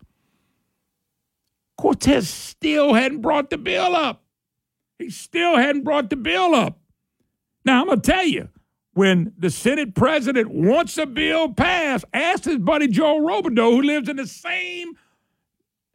Cortez 1.79 2.29
still 2.29 2.93
hadn't 2.93 3.23
brought 3.23 3.49
the 3.49 3.57
bill 3.57 3.97
up. 3.97 4.23
He 5.01 5.11
still 5.11 5.57
hadn't 5.57 5.85
brought 5.85 6.11
the 6.11 6.17
bill 6.17 6.55
up. 6.55 6.79
Now, 7.65 7.81
I'm 7.81 7.87
going 7.87 8.01
to 8.01 8.11
tell 8.11 8.25
you, 8.25 8.49
when 8.93 9.33
the 9.39 9.51
Senate 9.51 9.95
president 9.95 10.51
wants 10.51 10.99
a 10.99 11.07
bill 11.07 11.53
passed, 11.53 12.05
ask 12.13 12.45
his 12.45 12.59
buddy 12.59 12.89
Joel 12.89 13.21
Robideaux, 13.21 13.77
who 13.77 13.83
lives 13.83 14.09
in 14.09 14.17
the 14.17 14.27
same 14.27 14.97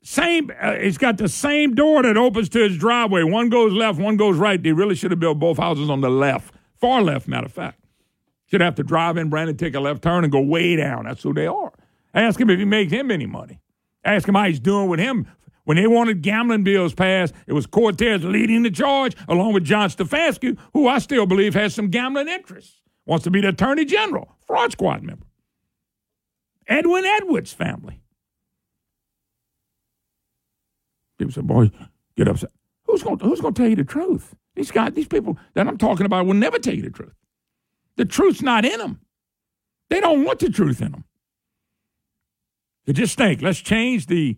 same 0.06 0.52
uh, 0.62 0.76
he's 0.76 1.00
got 1.00 1.18
the 1.18 1.28
same 1.28 1.74
door 1.74 2.04
that 2.04 2.16
opens 2.16 2.48
to 2.50 2.60
his 2.60 2.78
driveway. 2.78 3.24
One 3.24 3.50
goes 3.50 3.74
left, 3.74 4.00
one 4.00 4.18
goes 4.18 4.38
right. 4.38 4.62
They 4.62 4.72
really 4.72 4.94
should 4.94 5.10
have 5.10 5.20
built 5.20 5.40
both 5.40 5.58
houses 5.58 5.90
on 5.90 6.02
the 6.02 6.12
left, 6.12 6.54
far 6.80 7.02
left, 7.02 7.28
matter 7.28 7.48
of 7.48 7.52
fact. 7.52 7.80
Should 8.46 8.62
have 8.62 8.76
to 8.76 8.84
drive 8.84 9.18
in 9.18 9.32
Brandon, 9.32 9.58
take 9.58 9.74
a 9.74 9.80
left 9.80 10.04
turn, 10.04 10.24
and 10.24 10.32
go 10.32 10.40
way 10.40 10.76
down. 10.76 11.06
That's 11.06 11.24
who 11.24 11.34
they 11.34 11.48
are. 11.48 11.74
Ask 12.14 12.40
him 12.40 12.52
if 12.52 12.60
he 12.60 12.66
makes 12.66 12.92
him 12.92 13.10
any 13.10 13.26
money. 13.26 13.60
Ask 14.04 14.28
him 14.28 14.36
how 14.36 14.46
he's 14.46 14.60
doing 14.60 14.90
with 14.90 15.00
him. 15.00 15.28
When 15.66 15.78
they 15.78 15.88
wanted 15.88 16.22
gambling 16.22 16.64
bills 16.64 16.94
passed, 16.94 17.34
it 17.48 17.54
was 17.54 17.66
Cortez 17.66 18.24
leading 18.24 18.64
the 18.64 18.72
charge, 18.72 19.16
along 19.28 19.54
with 19.54 19.66
John 19.66 19.90
Stefanski, 19.90 20.58
who 20.74 20.88
I 20.88 21.00
still 21.00 21.26
believe 21.26 21.54
has 21.56 21.76
some 21.76 21.90
gambling 21.90 22.28
interests. 22.28 22.82
Wants 23.06 23.24
to 23.26 23.32
be 23.32 23.42
the 23.42 23.50
attorney 23.50 23.86
general, 23.86 24.36
fraud 24.48 24.72
squad 24.72 25.04
member. 25.04 25.26
Edwin 26.68 27.06
Edwards' 27.06 27.54
family. 27.54 28.02
People 31.18 31.34
say, 31.34 31.42
boy, 31.42 31.72
get 32.16 32.28
upset. 32.28 32.52
Who's 32.86 33.04
going 33.04 33.20
who's 33.20 33.40
to 33.40 33.52
tell 33.52 33.68
you 33.68 33.76
the 33.76 33.84
truth? 33.84 34.36
These 34.56 34.72
guys, 34.72 34.94
these 34.94 35.08
people 35.08 35.38
that 35.54 35.68
I'm 35.68 35.78
talking 35.78 36.06
about 36.06 36.26
will 36.26 36.34
never 36.34 36.60
tell 36.60 36.74
you 36.74 36.82
the 36.82 36.90
truth. 36.90 37.14
The 37.98 38.06
truth's 38.06 38.42
not 38.42 38.66
in 38.66 38.80
them. 38.80 39.00
They 39.90 40.00
don't 40.00 40.24
want 40.26 40.40
the 40.40 40.50
truth 40.50 40.82
in 40.82 40.92
them. 40.92 41.04
They 42.86 42.94
just 42.94 43.18
think, 43.18 43.42
let's 43.42 43.60
change 43.60 44.08
the 44.08 44.38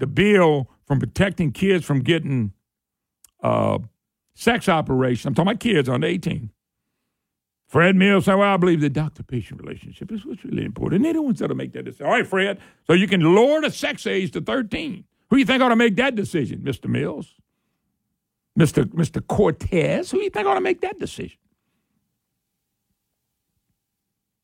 the 0.00 0.06
bill 0.06 0.68
from 0.86 0.98
protecting 0.98 1.52
kids 1.52 1.84
from 1.84 2.00
getting 2.00 2.52
uh, 3.42 3.78
sex 4.34 4.68
operations. 4.68 5.26
I'm 5.26 5.34
talking 5.34 5.52
about 5.52 5.60
kids 5.60 5.88
under 5.88 6.06
18. 6.06 6.50
Fred 7.68 7.94
Mills 7.94 8.24
said, 8.24 8.34
well, 8.34 8.52
I 8.52 8.56
believe 8.56 8.80
the 8.80 8.90
doctor-patient 8.90 9.60
relationship 9.62 10.10
is 10.10 10.26
what's 10.26 10.44
really 10.44 10.64
important. 10.64 10.96
And 10.96 11.04
they're 11.04 11.12
the 11.12 11.22
ones 11.22 11.38
that'll 11.38 11.56
make 11.56 11.72
that 11.74 11.84
decision. 11.84 12.06
All 12.06 12.12
right, 12.12 12.26
Fred, 12.26 12.58
so 12.84 12.94
you 12.94 13.06
can 13.06 13.20
lower 13.20 13.60
the 13.60 13.70
sex 13.70 14.08
age 14.08 14.32
to 14.32 14.40
13. 14.40 15.04
Who 15.28 15.36
you 15.36 15.44
think 15.44 15.62
ought 15.62 15.68
to 15.68 15.76
make 15.76 15.94
that 15.96 16.16
decision, 16.16 16.60
Mr. 16.60 16.88
Mills? 16.88 17.34
Mr. 18.58 18.84
Mr. 18.86 19.24
Cortez? 19.24 20.10
Who 20.10 20.18
you 20.18 20.30
think 20.30 20.48
ought 20.48 20.54
to 20.54 20.60
make 20.60 20.80
that 20.80 20.98
decision? 20.98 21.38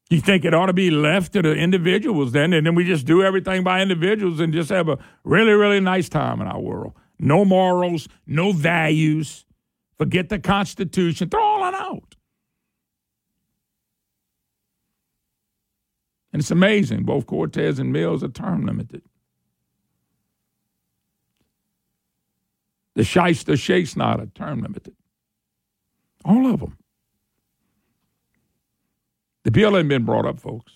You 0.08 0.20
think 0.20 0.44
it 0.44 0.54
ought 0.54 0.66
to 0.66 0.72
be 0.72 0.90
left 0.90 1.32
to 1.32 1.42
the 1.42 1.54
individuals 1.54 2.32
then, 2.32 2.52
and 2.52 2.64
then 2.66 2.74
we 2.76 2.84
just 2.84 3.06
do 3.06 3.22
everything 3.24 3.64
by 3.64 3.80
individuals 3.80 4.38
and 4.38 4.52
just 4.52 4.70
have 4.70 4.88
a 4.88 4.98
really, 5.24 5.52
really 5.52 5.80
nice 5.80 6.08
time 6.08 6.40
in 6.40 6.46
our 6.46 6.60
world. 6.60 6.92
No 7.18 7.44
morals, 7.44 8.08
no 8.26 8.52
values. 8.52 9.44
Forget 9.98 10.28
the 10.28 10.38
Constitution. 10.38 11.28
Throw 11.28 11.42
all 11.42 11.60
that 11.60 11.74
out. 11.74 12.14
And 16.32 16.40
it's 16.40 16.50
amazing. 16.50 17.04
Both 17.04 17.26
Cortez 17.26 17.78
and 17.78 17.92
Mills 17.92 18.22
are 18.22 18.28
term 18.28 18.66
limited. 18.66 19.02
The 22.94 23.04
Shyster 23.04 23.56
Sheikh's 23.56 23.96
not 23.96 24.20
a 24.20 24.26
term 24.26 24.60
limited. 24.60 24.94
All 26.24 26.46
of 26.52 26.60
them. 26.60 26.76
The 29.46 29.52
bill 29.52 29.74
hasn't 29.74 29.90
been 29.90 30.04
brought 30.04 30.26
up, 30.26 30.40
folks. 30.40 30.72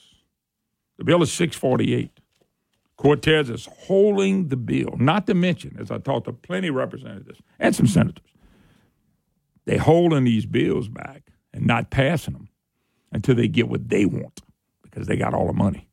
The 0.96 1.02
bill 1.02 1.24
is 1.24 1.32
648. 1.32 2.20
Cortez 2.96 3.50
is 3.50 3.66
holding 3.66 4.46
the 4.46 4.56
bill, 4.56 4.94
not 4.96 5.26
to 5.26 5.34
mention, 5.34 5.76
as 5.80 5.90
I 5.90 5.98
talked 5.98 6.26
to 6.26 6.32
plenty 6.32 6.68
of 6.68 6.76
representatives 6.76 7.40
and 7.58 7.74
some 7.74 7.88
senators, 7.88 8.28
they 9.64 9.76
holding 9.76 10.22
these 10.22 10.46
bills 10.46 10.86
back 10.86 11.32
and 11.52 11.66
not 11.66 11.90
passing 11.90 12.34
them 12.34 12.48
until 13.10 13.34
they 13.34 13.48
get 13.48 13.68
what 13.68 13.88
they 13.88 14.04
want 14.04 14.40
because 14.82 15.08
they 15.08 15.16
got 15.16 15.34
all 15.34 15.48
the 15.48 15.52
money. 15.52 15.88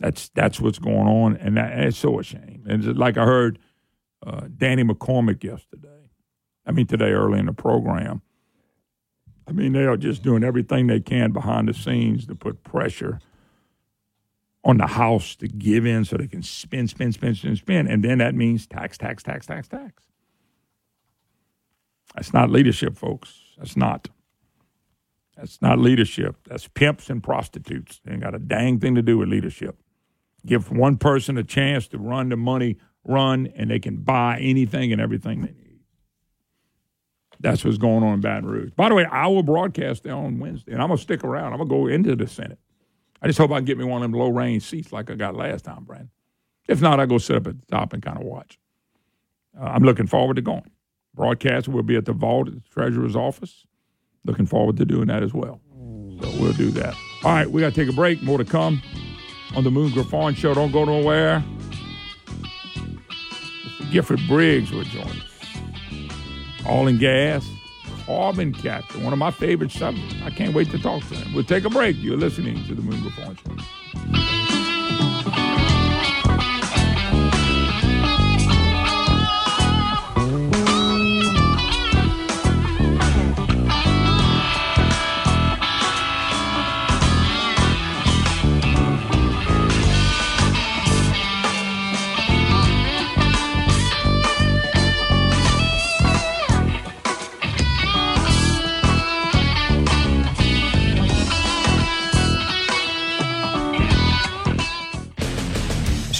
That's 0.00 0.28
that's 0.30 0.58
what's 0.58 0.80
going 0.80 1.06
on, 1.06 1.36
and, 1.36 1.56
that, 1.56 1.70
and 1.70 1.84
it's 1.84 1.98
so 1.98 2.18
a 2.18 2.24
shame. 2.24 2.64
And 2.68 2.98
like 2.98 3.16
I 3.16 3.26
heard 3.26 3.60
uh, 4.26 4.48
Danny 4.56 4.82
McCormick 4.82 5.44
yesterday, 5.44 6.10
I 6.66 6.72
mean 6.72 6.88
today 6.88 7.12
early 7.12 7.38
in 7.38 7.46
the 7.46 7.52
program, 7.52 8.22
I 9.50 9.52
mean, 9.52 9.72
they 9.72 9.84
are 9.84 9.96
just 9.96 10.22
doing 10.22 10.44
everything 10.44 10.86
they 10.86 11.00
can 11.00 11.32
behind 11.32 11.68
the 11.68 11.74
scenes 11.74 12.24
to 12.26 12.36
put 12.36 12.62
pressure 12.62 13.18
on 14.62 14.76
the 14.76 14.86
House 14.86 15.34
to 15.36 15.48
give 15.48 15.84
in 15.84 16.04
so 16.04 16.16
they 16.16 16.28
can 16.28 16.42
spin, 16.42 16.86
spin, 16.86 17.10
spin, 17.10 17.34
spin, 17.34 17.56
spin. 17.56 17.88
And 17.88 18.04
then 18.04 18.18
that 18.18 18.36
means 18.36 18.68
tax, 18.68 18.96
tax, 18.96 19.24
tax, 19.24 19.46
tax, 19.46 19.66
tax. 19.66 20.04
That's 22.14 22.32
not 22.32 22.48
leadership, 22.48 22.96
folks. 22.96 23.40
That's 23.58 23.76
not. 23.76 24.08
That's 25.36 25.60
not 25.60 25.80
leadership. 25.80 26.36
That's 26.46 26.68
pimps 26.68 27.10
and 27.10 27.22
prostitutes. 27.22 28.00
They 28.04 28.12
ain't 28.12 28.22
got 28.22 28.34
a 28.34 28.38
dang 28.38 28.78
thing 28.78 28.94
to 28.94 29.02
do 29.02 29.18
with 29.18 29.28
leadership. 29.28 29.76
Give 30.46 30.70
one 30.70 30.96
person 30.96 31.36
a 31.36 31.44
chance 31.44 31.88
to 31.88 31.98
run 31.98 32.28
the 32.28 32.36
money 32.36 32.76
run, 33.04 33.48
and 33.56 33.70
they 33.70 33.78
can 33.78 33.96
buy 33.96 34.38
anything 34.40 34.92
and 34.92 35.00
everything 35.00 35.40
they 35.40 35.52
need. 35.52 35.69
That's 37.40 37.64
what's 37.64 37.78
going 37.78 38.04
on 38.04 38.14
in 38.14 38.20
Baton 38.20 38.46
Rouge. 38.46 38.70
By 38.76 38.90
the 38.90 38.94
way, 38.94 39.06
I 39.06 39.26
will 39.26 39.42
broadcast 39.42 40.04
there 40.04 40.14
on 40.14 40.38
Wednesday, 40.38 40.72
and 40.72 40.82
I'm 40.82 40.88
going 40.88 40.98
to 40.98 41.02
stick 41.02 41.24
around. 41.24 41.52
I'm 41.52 41.58
going 41.58 41.68
to 41.68 41.74
go 41.74 41.86
into 41.86 42.14
the 42.14 42.26
Senate. 42.26 42.58
I 43.22 43.26
just 43.26 43.38
hope 43.38 43.50
I 43.50 43.56
can 43.56 43.64
get 43.64 43.78
me 43.78 43.84
one 43.84 44.02
of 44.02 44.10
them 44.10 44.18
low 44.18 44.28
range 44.28 44.62
seats 44.62 44.92
like 44.92 45.10
I 45.10 45.14
got 45.14 45.34
last 45.34 45.64
time, 45.64 45.84
Brandon. 45.84 46.10
If 46.68 46.80
not, 46.80 47.00
I 47.00 47.06
go 47.06 47.18
sit 47.18 47.36
up 47.36 47.46
at 47.46 47.58
the 47.58 47.66
top 47.66 47.92
and 47.92 48.02
kind 48.02 48.18
of 48.18 48.24
watch. 48.24 48.58
Uh, 49.58 49.64
I'm 49.64 49.82
looking 49.82 50.06
forward 50.06 50.36
to 50.36 50.42
going. 50.42 50.70
Broadcast 51.14 51.66
will 51.66 51.82
be 51.82 51.96
at 51.96 52.04
the 52.04 52.12
vault 52.12 52.48
at 52.48 52.54
the 52.54 52.60
treasurer's 52.70 53.16
office. 53.16 53.66
Looking 54.24 54.46
forward 54.46 54.76
to 54.76 54.84
doing 54.84 55.08
that 55.08 55.22
as 55.22 55.32
well. 55.32 55.60
So 56.20 56.30
we'll 56.38 56.52
do 56.52 56.70
that. 56.72 56.94
All 57.24 57.32
right, 57.32 57.50
we 57.50 57.62
got 57.62 57.74
to 57.74 57.84
take 57.84 57.92
a 57.92 57.96
break. 57.96 58.22
More 58.22 58.38
to 58.38 58.44
come 58.44 58.82
on 59.56 59.64
the 59.64 59.70
Moon 59.70 59.90
Griffon 59.92 60.34
Show. 60.34 60.54
Don't 60.54 60.72
go 60.72 60.84
nowhere. 60.84 61.42
Mr. 63.64 63.90
Gifford 63.90 64.20
Briggs 64.28 64.70
will 64.70 64.84
join 64.84 65.06
us 65.06 65.29
all 66.66 66.86
in 66.86 66.98
gas, 66.98 67.48
carbon 68.06 68.52
capture, 68.52 68.98
one 69.00 69.12
of 69.12 69.18
my 69.18 69.30
favorite 69.30 69.70
subjects. 69.70 70.14
I 70.24 70.30
can't 70.30 70.54
wait 70.54 70.70
to 70.70 70.78
talk 70.78 71.02
to 71.08 71.14
him. 71.14 71.32
We'll 71.34 71.44
take 71.44 71.64
a 71.64 71.70
break. 71.70 71.96
You're 71.98 72.16
listening 72.16 72.64
to 72.66 72.74
the 72.74 72.82
Moon 72.82 73.00
Griffon 73.00 73.36
Show. 73.36 74.59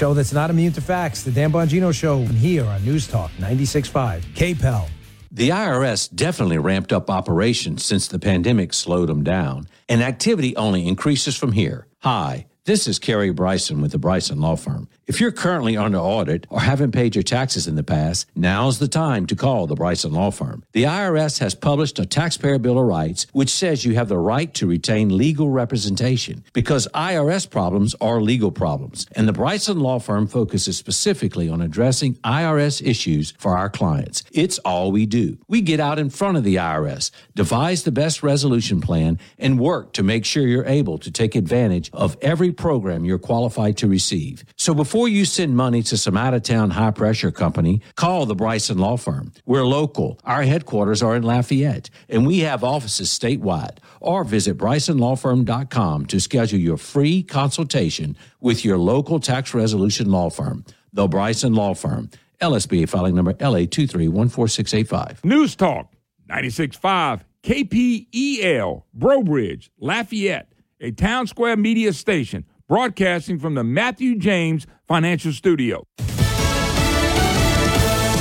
Show 0.00 0.14
that's 0.14 0.32
not 0.32 0.48
immune 0.48 0.72
to 0.72 0.80
facts. 0.80 1.22
The 1.24 1.30
Dan 1.30 1.52
Bongino 1.52 1.92
Show 1.92 2.24
here 2.24 2.64
on 2.64 2.82
News 2.86 3.06
Talk 3.06 3.30
96.5. 3.32 4.22
KPEL. 4.34 4.88
The 5.30 5.50
IRS 5.50 6.08
definitely 6.14 6.56
ramped 6.56 6.90
up 6.90 7.10
operations 7.10 7.84
since 7.84 8.08
the 8.08 8.18
pandemic 8.18 8.72
slowed 8.72 9.10
them 9.10 9.22
down, 9.22 9.68
and 9.90 10.02
activity 10.02 10.56
only 10.56 10.88
increases 10.88 11.36
from 11.36 11.52
here. 11.52 11.86
Hi, 11.98 12.46
this 12.64 12.86
is 12.86 12.98
Kerry 12.98 13.30
Bryson 13.30 13.80
with 13.80 13.92
the 13.92 13.98
Bryson 13.98 14.40
Law 14.40 14.54
Firm. 14.54 14.88
If 15.06 15.20
you're 15.20 15.32
currently 15.32 15.76
under 15.76 15.98
audit 15.98 16.46
or 16.50 16.60
haven't 16.60 16.92
paid 16.92 17.16
your 17.16 17.24
taxes 17.24 17.66
in 17.66 17.74
the 17.74 17.82
past, 17.82 18.28
now's 18.36 18.78
the 18.78 18.86
time 18.86 19.26
to 19.26 19.34
call 19.34 19.66
the 19.66 19.74
Bryson 19.74 20.12
Law 20.12 20.30
Firm. 20.30 20.62
The 20.72 20.84
IRS 20.84 21.40
has 21.40 21.54
published 21.54 21.98
a 21.98 22.06
Taxpayer 22.06 22.58
Bill 22.58 22.78
of 22.78 22.86
Rights 22.86 23.26
which 23.32 23.50
says 23.50 23.84
you 23.84 23.94
have 23.94 24.08
the 24.08 24.18
right 24.18 24.52
to 24.54 24.68
retain 24.68 25.16
legal 25.16 25.50
representation 25.50 26.44
because 26.52 26.86
IRS 26.94 27.50
problems 27.50 27.96
are 28.00 28.20
legal 28.20 28.52
problems, 28.52 29.06
and 29.16 29.26
the 29.26 29.32
Bryson 29.32 29.80
Law 29.80 29.98
Firm 29.98 30.28
focuses 30.28 30.76
specifically 30.76 31.48
on 31.48 31.60
addressing 31.60 32.14
IRS 32.16 32.86
issues 32.86 33.32
for 33.38 33.56
our 33.56 33.70
clients. 33.70 34.22
It's 34.30 34.58
all 34.60 34.92
we 34.92 35.06
do. 35.06 35.38
We 35.48 35.60
get 35.60 35.80
out 35.80 35.98
in 35.98 36.10
front 36.10 36.36
of 36.36 36.44
the 36.44 36.56
IRS, 36.56 37.10
devise 37.34 37.82
the 37.82 37.90
best 37.90 38.22
resolution 38.22 38.80
plan, 38.80 39.18
and 39.38 39.58
work 39.58 39.92
to 39.94 40.04
make 40.04 40.24
sure 40.24 40.46
you're 40.46 40.64
able 40.66 40.98
to 40.98 41.10
take 41.10 41.34
advantage 41.34 41.90
of 41.92 42.16
every 42.22 42.52
program 42.60 43.04
you're 43.06 43.18
qualified 43.18 43.78
to 43.78 43.88
receive. 43.88 44.44
So 44.56 44.74
before 44.74 45.08
you 45.08 45.24
send 45.24 45.56
money 45.56 45.82
to 45.84 45.96
some 45.96 46.16
out 46.16 46.34
of 46.34 46.42
town 46.42 46.70
high 46.70 46.90
pressure 46.90 47.30
company, 47.30 47.80
call 47.96 48.26
the 48.26 48.34
Bryson 48.34 48.76
Law 48.78 48.98
Firm. 48.98 49.32
We're 49.46 49.64
local. 49.64 50.20
Our 50.24 50.42
headquarters 50.42 51.02
are 51.02 51.16
in 51.16 51.22
Lafayette, 51.22 51.88
and 52.08 52.26
we 52.26 52.40
have 52.40 52.62
offices 52.62 53.08
statewide. 53.08 53.78
Or 54.00 54.24
visit 54.24 54.58
BrysonLawFirm.com 54.58 56.06
to 56.06 56.20
schedule 56.20 56.58
your 56.60 56.76
free 56.76 57.22
consultation 57.22 58.16
with 58.40 58.64
your 58.64 58.76
local 58.76 59.20
tax 59.20 59.54
resolution 59.54 60.10
law 60.10 60.28
firm, 60.28 60.64
the 60.92 61.08
Bryson 61.08 61.54
Law 61.54 61.74
Firm. 61.74 62.10
LSBA 62.42 62.88
filing 62.88 63.14
number 63.14 63.32
LA2314685. 63.34 65.24
News 65.24 65.56
Talk 65.56 65.92
96.5 66.30 67.22
KPEL, 67.42 68.82
Breaux 68.92 69.22
Bridge, 69.22 69.70
Lafayette, 69.78 70.52
a 70.80 70.90
town 70.90 71.26
square 71.26 71.56
media 71.56 71.92
station 71.92 72.44
broadcasting 72.70 73.36
from 73.36 73.56
the 73.56 73.64
Matthew 73.64 74.16
James 74.16 74.64
Financial 74.86 75.32
Studio. 75.32 75.82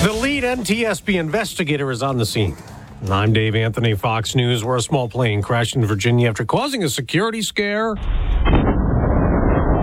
The 0.02 0.18
lead 0.20 0.44
NTSB 0.44 1.20
investigator 1.20 1.92
is 1.92 2.02
on 2.02 2.18
the 2.18 2.26
scene. 2.26 2.58
I'm 3.12 3.32
Dave 3.32 3.54
Anthony, 3.54 3.94
Fox 3.94 4.34
News, 4.34 4.64
where 4.64 4.76
a 4.76 4.82
small 4.82 5.08
plane 5.08 5.44
crashed 5.44 5.76
in 5.76 5.86
Virginia 5.86 6.30
after 6.30 6.46
causing 6.46 6.84
a 6.84 6.90
security 6.90 7.44
scare. 7.44 7.94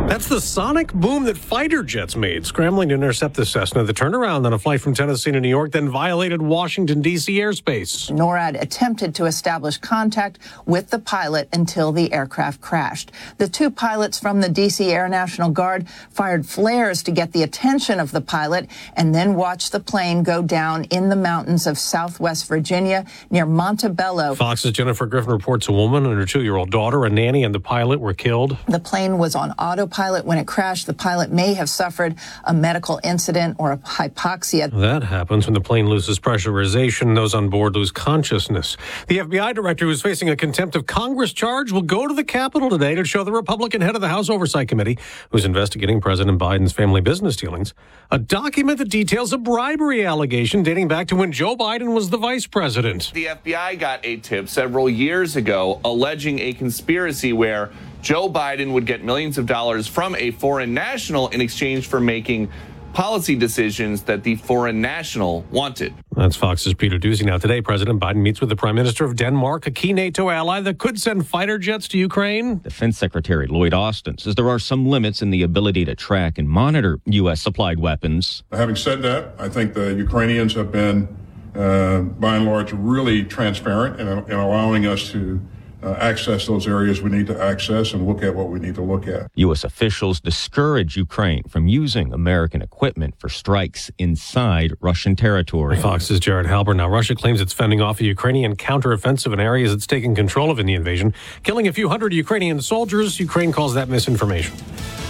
That's 0.07 0.29
the 0.29 0.41
sonic 0.41 0.93
boom 0.95 1.25
that 1.25 1.37
fighter 1.37 1.83
jets 1.83 2.15
made, 2.15 2.47
scrambling 2.47 2.91
to 2.91 2.95
intercept 2.95 3.35
the 3.35 3.45
Cessna. 3.45 3.83
The 3.83 3.93
turnaround 3.93 4.47
on 4.47 4.53
a 4.53 4.59
flight 4.59 4.81
from 4.81 4.95
Tennessee 4.95 5.33
to 5.33 5.41
New 5.41 5.49
York 5.49 5.73
then 5.73 5.89
violated 5.89 6.41
Washington, 6.41 7.03
D.C. 7.03 7.37
airspace. 7.39 8.09
NORAD 8.13 8.63
attempted 8.63 9.17
to 9.17 9.25
establish 9.25 9.79
contact 9.79 10.39
with 10.65 10.91
the 10.91 11.01
pilot 11.01 11.49
until 11.53 11.91
the 11.91 12.13
aircraft 12.13 12.61
crashed. 12.61 13.11
The 13.39 13.49
two 13.49 13.69
pilots 13.69 14.17
from 14.17 14.41
the 14.41 14.49
D.C. 14.49 14.93
Air 14.93 15.09
National 15.09 15.51
Guard 15.51 15.89
fired 16.11 16.47
flares 16.47 17.03
to 17.03 17.11
get 17.11 17.33
the 17.33 17.43
attention 17.43 17.99
of 17.99 18.13
the 18.13 18.21
pilot 18.21 18.71
and 18.95 19.13
then 19.13 19.35
watched 19.35 19.73
the 19.73 19.81
plane 19.81 20.23
go 20.23 20.41
down 20.41 20.85
in 20.85 21.09
the 21.09 21.17
mountains 21.17 21.67
of 21.67 21.79
southwest 21.79 22.47
Virginia 22.47 23.05
near 23.29 23.45
Montebello. 23.45 24.37
Fox's 24.37 24.71
Jennifer 24.71 25.07
Griffin 25.07 25.33
reports 25.33 25.67
a 25.69 25.73
woman 25.73 26.07
and 26.07 26.17
her 26.17 26.27
two 26.27 26.45
year 26.45 26.55
old 26.55 26.71
daughter, 26.71 27.05
a 27.05 27.11
nanny, 27.11 27.43
and 27.43 27.53
the 27.53 27.61
pilot 27.61 27.99
were 27.99 28.15
killed. 28.15 28.57
The 28.69 28.79
plane 28.79 29.19
was 29.19 29.35
on 29.35 29.51
autopilot 29.59 29.96
when 29.97 30.39
it 30.39 30.47
crashed. 30.47 30.87
The 30.87 30.95
pilot 30.95 31.33
may 31.33 31.55
have 31.55 31.71
suffered 31.71 32.17
a 32.45 32.53
medical 32.53 33.01
incident 33.03 33.57
or 33.59 33.73
a 33.73 33.79
hypoxia. 33.79 34.71
That 34.71 35.03
happens 35.03 35.47
when 35.47 35.55
the 35.55 35.61
plane 35.61 35.89
loses 35.89 36.19
pressurization. 36.19 37.15
Those 37.15 37.35
on 37.35 37.49
board 37.49 37.75
lose 37.75 37.91
consciousness. 37.91 38.77
The 39.09 39.19
FBI 39.19 39.55
director 39.55 39.87
who's 39.87 40.03
facing 40.03 40.29
a 40.29 40.37
contempt 40.37 40.77
of 40.77 40.87
Congress 40.87 41.33
charge 41.33 41.73
will 41.73 41.83
go 41.83 42.07
to 42.07 42.15
the 42.15 42.25
Capitol 42.25 42.69
today 42.69 42.95
to 42.95 43.05
show 43.05 43.25
the 43.25 43.33
Republican 43.33 43.81
head 43.81 43.95
of 43.95 44.01
the 44.01 44.09
House 44.09 44.29
Oversight 44.29 44.69
Committee, 44.69 44.99
who's 45.31 45.45
investigating 45.45 46.01
President 46.01 46.39
Biden's 46.39 46.73
family 46.73 47.01
business 47.01 47.37
dealings, 47.37 47.73
a 48.11 48.19
document 48.19 48.79
that 48.79 48.91
details 48.91 49.33
a 49.33 49.39
bribery 49.39 50.05
allegation 50.05 50.63
dating 50.63 50.89
back 50.89 51.09
to 51.09 51.17
when 51.17 51.33
Joe 51.33 51.57
Biden 51.57 51.95
was 51.95 52.11
the 52.11 52.19
vice 52.19 52.47
president. 52.47 53.13
The 53.15 53.27
FBI 53.27 53.79
got 53.79 54.01
a 54.05 54.19
tip 54.19 54.49
several 54.49 54.91
years 54.91 55.37
ago 55.37 55.81
alleging 55.85 56.39
a 56.41 56.53
conspiracy 56.53 57.33
where 57.33 57.71
Joe 58.07 58.29
Biden 58.29 58.73
would 58.73 58.87
get 58.87 59.03
millions 59.03 59.37
of 59.37 59.47
dollars 59.47 59.89
from 59.89 60.15
a 60.15 60.31
foreign 60.31 60.73
national 60.73 61.27
in 61.31 61.41
exchange 61.41 61.89
for 61.89 61.99
making 61.99 62.49
policy 62.93 63.35
decisions 63.35 64.03
that 64.03 64.23
the 64.23 64.37
foreign 64.37 64.81
national 64.81 65.43
wanted. 65.51 65.93
That's 66.15 66.37
Fox's 66.37 66.73
Peter 66.73 67.01
Doocy. 67.01 67.25
Now, 67.25 67.37
today, 67.37 67.61
President 67.61 67.99
Biden 67.99 68.23
meets 68.23 68.41
with 68.41 68.49
the 68.49 68.55
Prime 68.55 68.77
Minister 68.77 69.05
of 69.05 69.17
Denmark, 69.17 69.67
a 69.67 69.73
key 69.73 69.93
NATO 69.93 70.31
ally 70.31 70.61
that 70.61 70.79
could 70.79 71.01
send 71.01 71.27
fighter 71.27 71.59
jets 71.59 71.89
to 71.89 71.99
Ukraine. 71.99 72.59
Defense 72.59 72.97
Secretary 72.97 73.49
Lloyd 73.49 73.75
Austin 73.75 74.19
says 74.19 74.37
there 74.37 74.49
are 74.49 74.61
some 74.61 74.87
limits 74.87 75.21
in 75.21 75.31
the 75.31 75.43
ability 75.43 75.85
to 75.87 75.97
track 75.97 76.39
and 76.39 76.49
monitor 76.49 77.01
U.S. 77.07 77.43
supplied 77.43 77.81
weapons. 77.81 78.45
Having 78.53 78.77
said 78.77 79.03
that, 79.03 79.35
I 79.37 79.49
think 79.49 79.75
the 79.75 79.93
Ukrainians 79.95 80.55
have 80.55 80.71
been, 80.71 81.09
uh, 81.57 82.03
by 82.03 82.37
and 82.37 82.47
large, 82.47 82.73
really 82.73 83.25
transparent 83.25 84.01
in, 84.01 84.07
in 84.07 84.39
allowing 84.39 84.87
us 84.87 85.11
to 85.11 85.41
uh, 85.87 85.93
access 86.01 86.47
those 86.47 86.67
areas 86.67 87.01
we 87.01 87.11
need 87.11 87.29
to 87.29 87.41
access 87.41 87.93
and 87.93 88.07
look 88.07 88.23
at 88.23 88.35
what 88.35 88.49
we 88.49 88.59
need 88.59 88.75
to 88.75 88.83
look 88.83 89.07
at. 89.07 89.31
U.S. 89.37 89.63
officials 89.63 90.21
discourage 90.21 90.97
Ukraine 90.97 91.45
from 91.45 91.69
using 91.69 92.13
American 92.13 92.61
equipment 92.61 93.15
for 93.19 93.29
strikes 93.29 93.89
inside 93.97 94.73
Russian 94.81 95.15
territory. 95.15 95.77
Fox's 95.77 96.19
Jared 96.19 96.47
Halpern. 96.47 96.77
Now, 96.77 96.89
Russia 96.89 97.15
claims 97.15 97.41
it's 97.41 97.53
fending 97.53 97.81
off 97.81 98.01
a 98.01 98.05
Ukrainian 98.05 98.57
counteroffensive 98.57 99.33
in 99.33 99.39
areas 99.39 99.73
it's 99.73 99.87
taken 99.87 100.17
control 100.17 100.51
of 100.51 100.59
in 100.59 100.67
the 100.67 100.75
invasion, 100.75 101.15
killing 101.45 101.69
a 101.69 101.73
few 101.73 101.89
hundred 101.89 102.13
Ukrainian 102.13 102.61
soldiers. 102.61 103.21
Ukraine 103.21 103.53
calls 103.53 103.75
that 103.75 103.89
misinformation. 103.89 104.57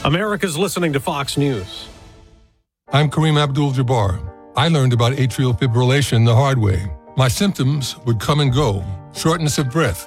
America's 0.04 0.58
listening 0.58 0.92
to 0.92 1.00
Fox 1.00 1.38
News. 1.38 1.88
I'm 2.92 3.10
Kareem 3.10 3.42
Abdul 3.42 3.72
Jabbar. 3.72 4.20
I 4.56 4.68
learned 4.68 4.92
about 4.92 5.14
atrial 5.14 5.58
fibrillation 5.58 6.26
the 6.26 6.34
hard 6.34 6.58
way. 6.58 6.86
My 7.16 7.28
symptoms 7.28 7.96
would 8.04 8.20
come 8.20 8.40
and 8.40 8.52
go 8.52 8.84
shortness 9.14 9.56
of 9.56 9.70
breath 9.70 10.06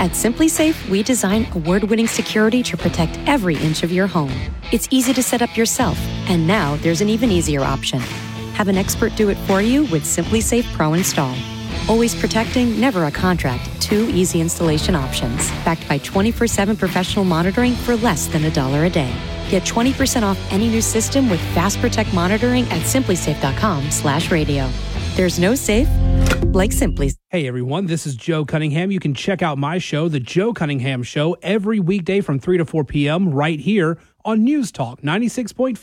At 0.00 0.12
SimpliSafe, 0.12 0.88
we 0.88 1.02
design 1.02 1.46
award-winning 1.54 2.06
security 2.06 2.62
to 2.62 2.74
protect 2.74 3.18
every 3.28 3.56
inch 3.58 3.82
of 3.82 3.92
your 3.92 4.06
home. 4.06 4.32
It's 4.72 4.88
easy 4.90 5.12
to 5.12 5.22
set 5.22 5.42
up 5.42 5.54
yourself, 5.58 5.98
and 6.26 6.46
now 6.46 6.76
there's 6.76 7.02
an 7.02 7.10
even 7.10 7.30
easier 7.30 7.60
option. 7.60 8.00
Have 8.54 8.68
an 8.68 8.78
expert 8.78 9.14
do 9.14 9.28
it 9.28 9.36
for 9.46 9.60
you 9.60 9.84
with 9.92 10.04
SimpliSafe 10.04 10.64
Pro 10.72 10.94
Install. 10.94 11.36
Always 11.86 12.14
protecting, 12.14 12.80
never 12.80 13.04
a 13.04 13.10
contract. 13.10 13.68
Two 13.82 14.08
easy 14.14 14.40
installation 14.40 14.94
options, 14.94 15.50
backed 15.66 15.86
by 15.86 15.98
24/7 15.98 16.78
professional 16.78 17.26
monitoring 17.26 17.74
for 17.74 17.94
less 17.96 18.26
than 18.26 18.46
a 18.46 18.50
dollar 18.50 18.86
a 18.86 18.90
day. 18.90 19.12
Get 19.50 19.66
20% 19.66 20.24
off 20.24 20.38
any 20.50 20.68
new 20.68 20.80
system 20.80 21.28
with 21.28 21.40
Fast 21.52 21.78
Protect 21.78 22.14
monitoring 22.14 22.64
at 22.70 22.86
simplisafe.com/radio. 22.86 24.66
There's 25.20 25.38
no 25.38 25.54
safe 25.54 25.86
like 26.54 26.72
Simply. 26.72 27.12
Hey 27.28 27.46
everyone, 27.46 27.84
this 27.84 28.06
is 28.06 28.16
Joe 28.16 28.46
Cunningham. 28.46 28.90
You 28.90 28.98
can 28.98 29.12
check 29.12 29.42
out 29.42 29.58
my 29.58 29.76
show, 29.76 30.08
The 30.08 30.18
Joe 30.18 30.54
Cunningham 30.54 31.02
Show, 31.02 31.36
every 31.42 31.78
weekday 31.78 32.22
from 32.22 32.38
3 32.38 32.56
to 32.56 32.64
4 32.64 32.84
p.m. 32.84 33.28
right 33.28 33.60
here 33.60 33.98
on 34.24 34.42
News 34.42 34.72
Talk 34.72 35.02
96.5 35.02 35.74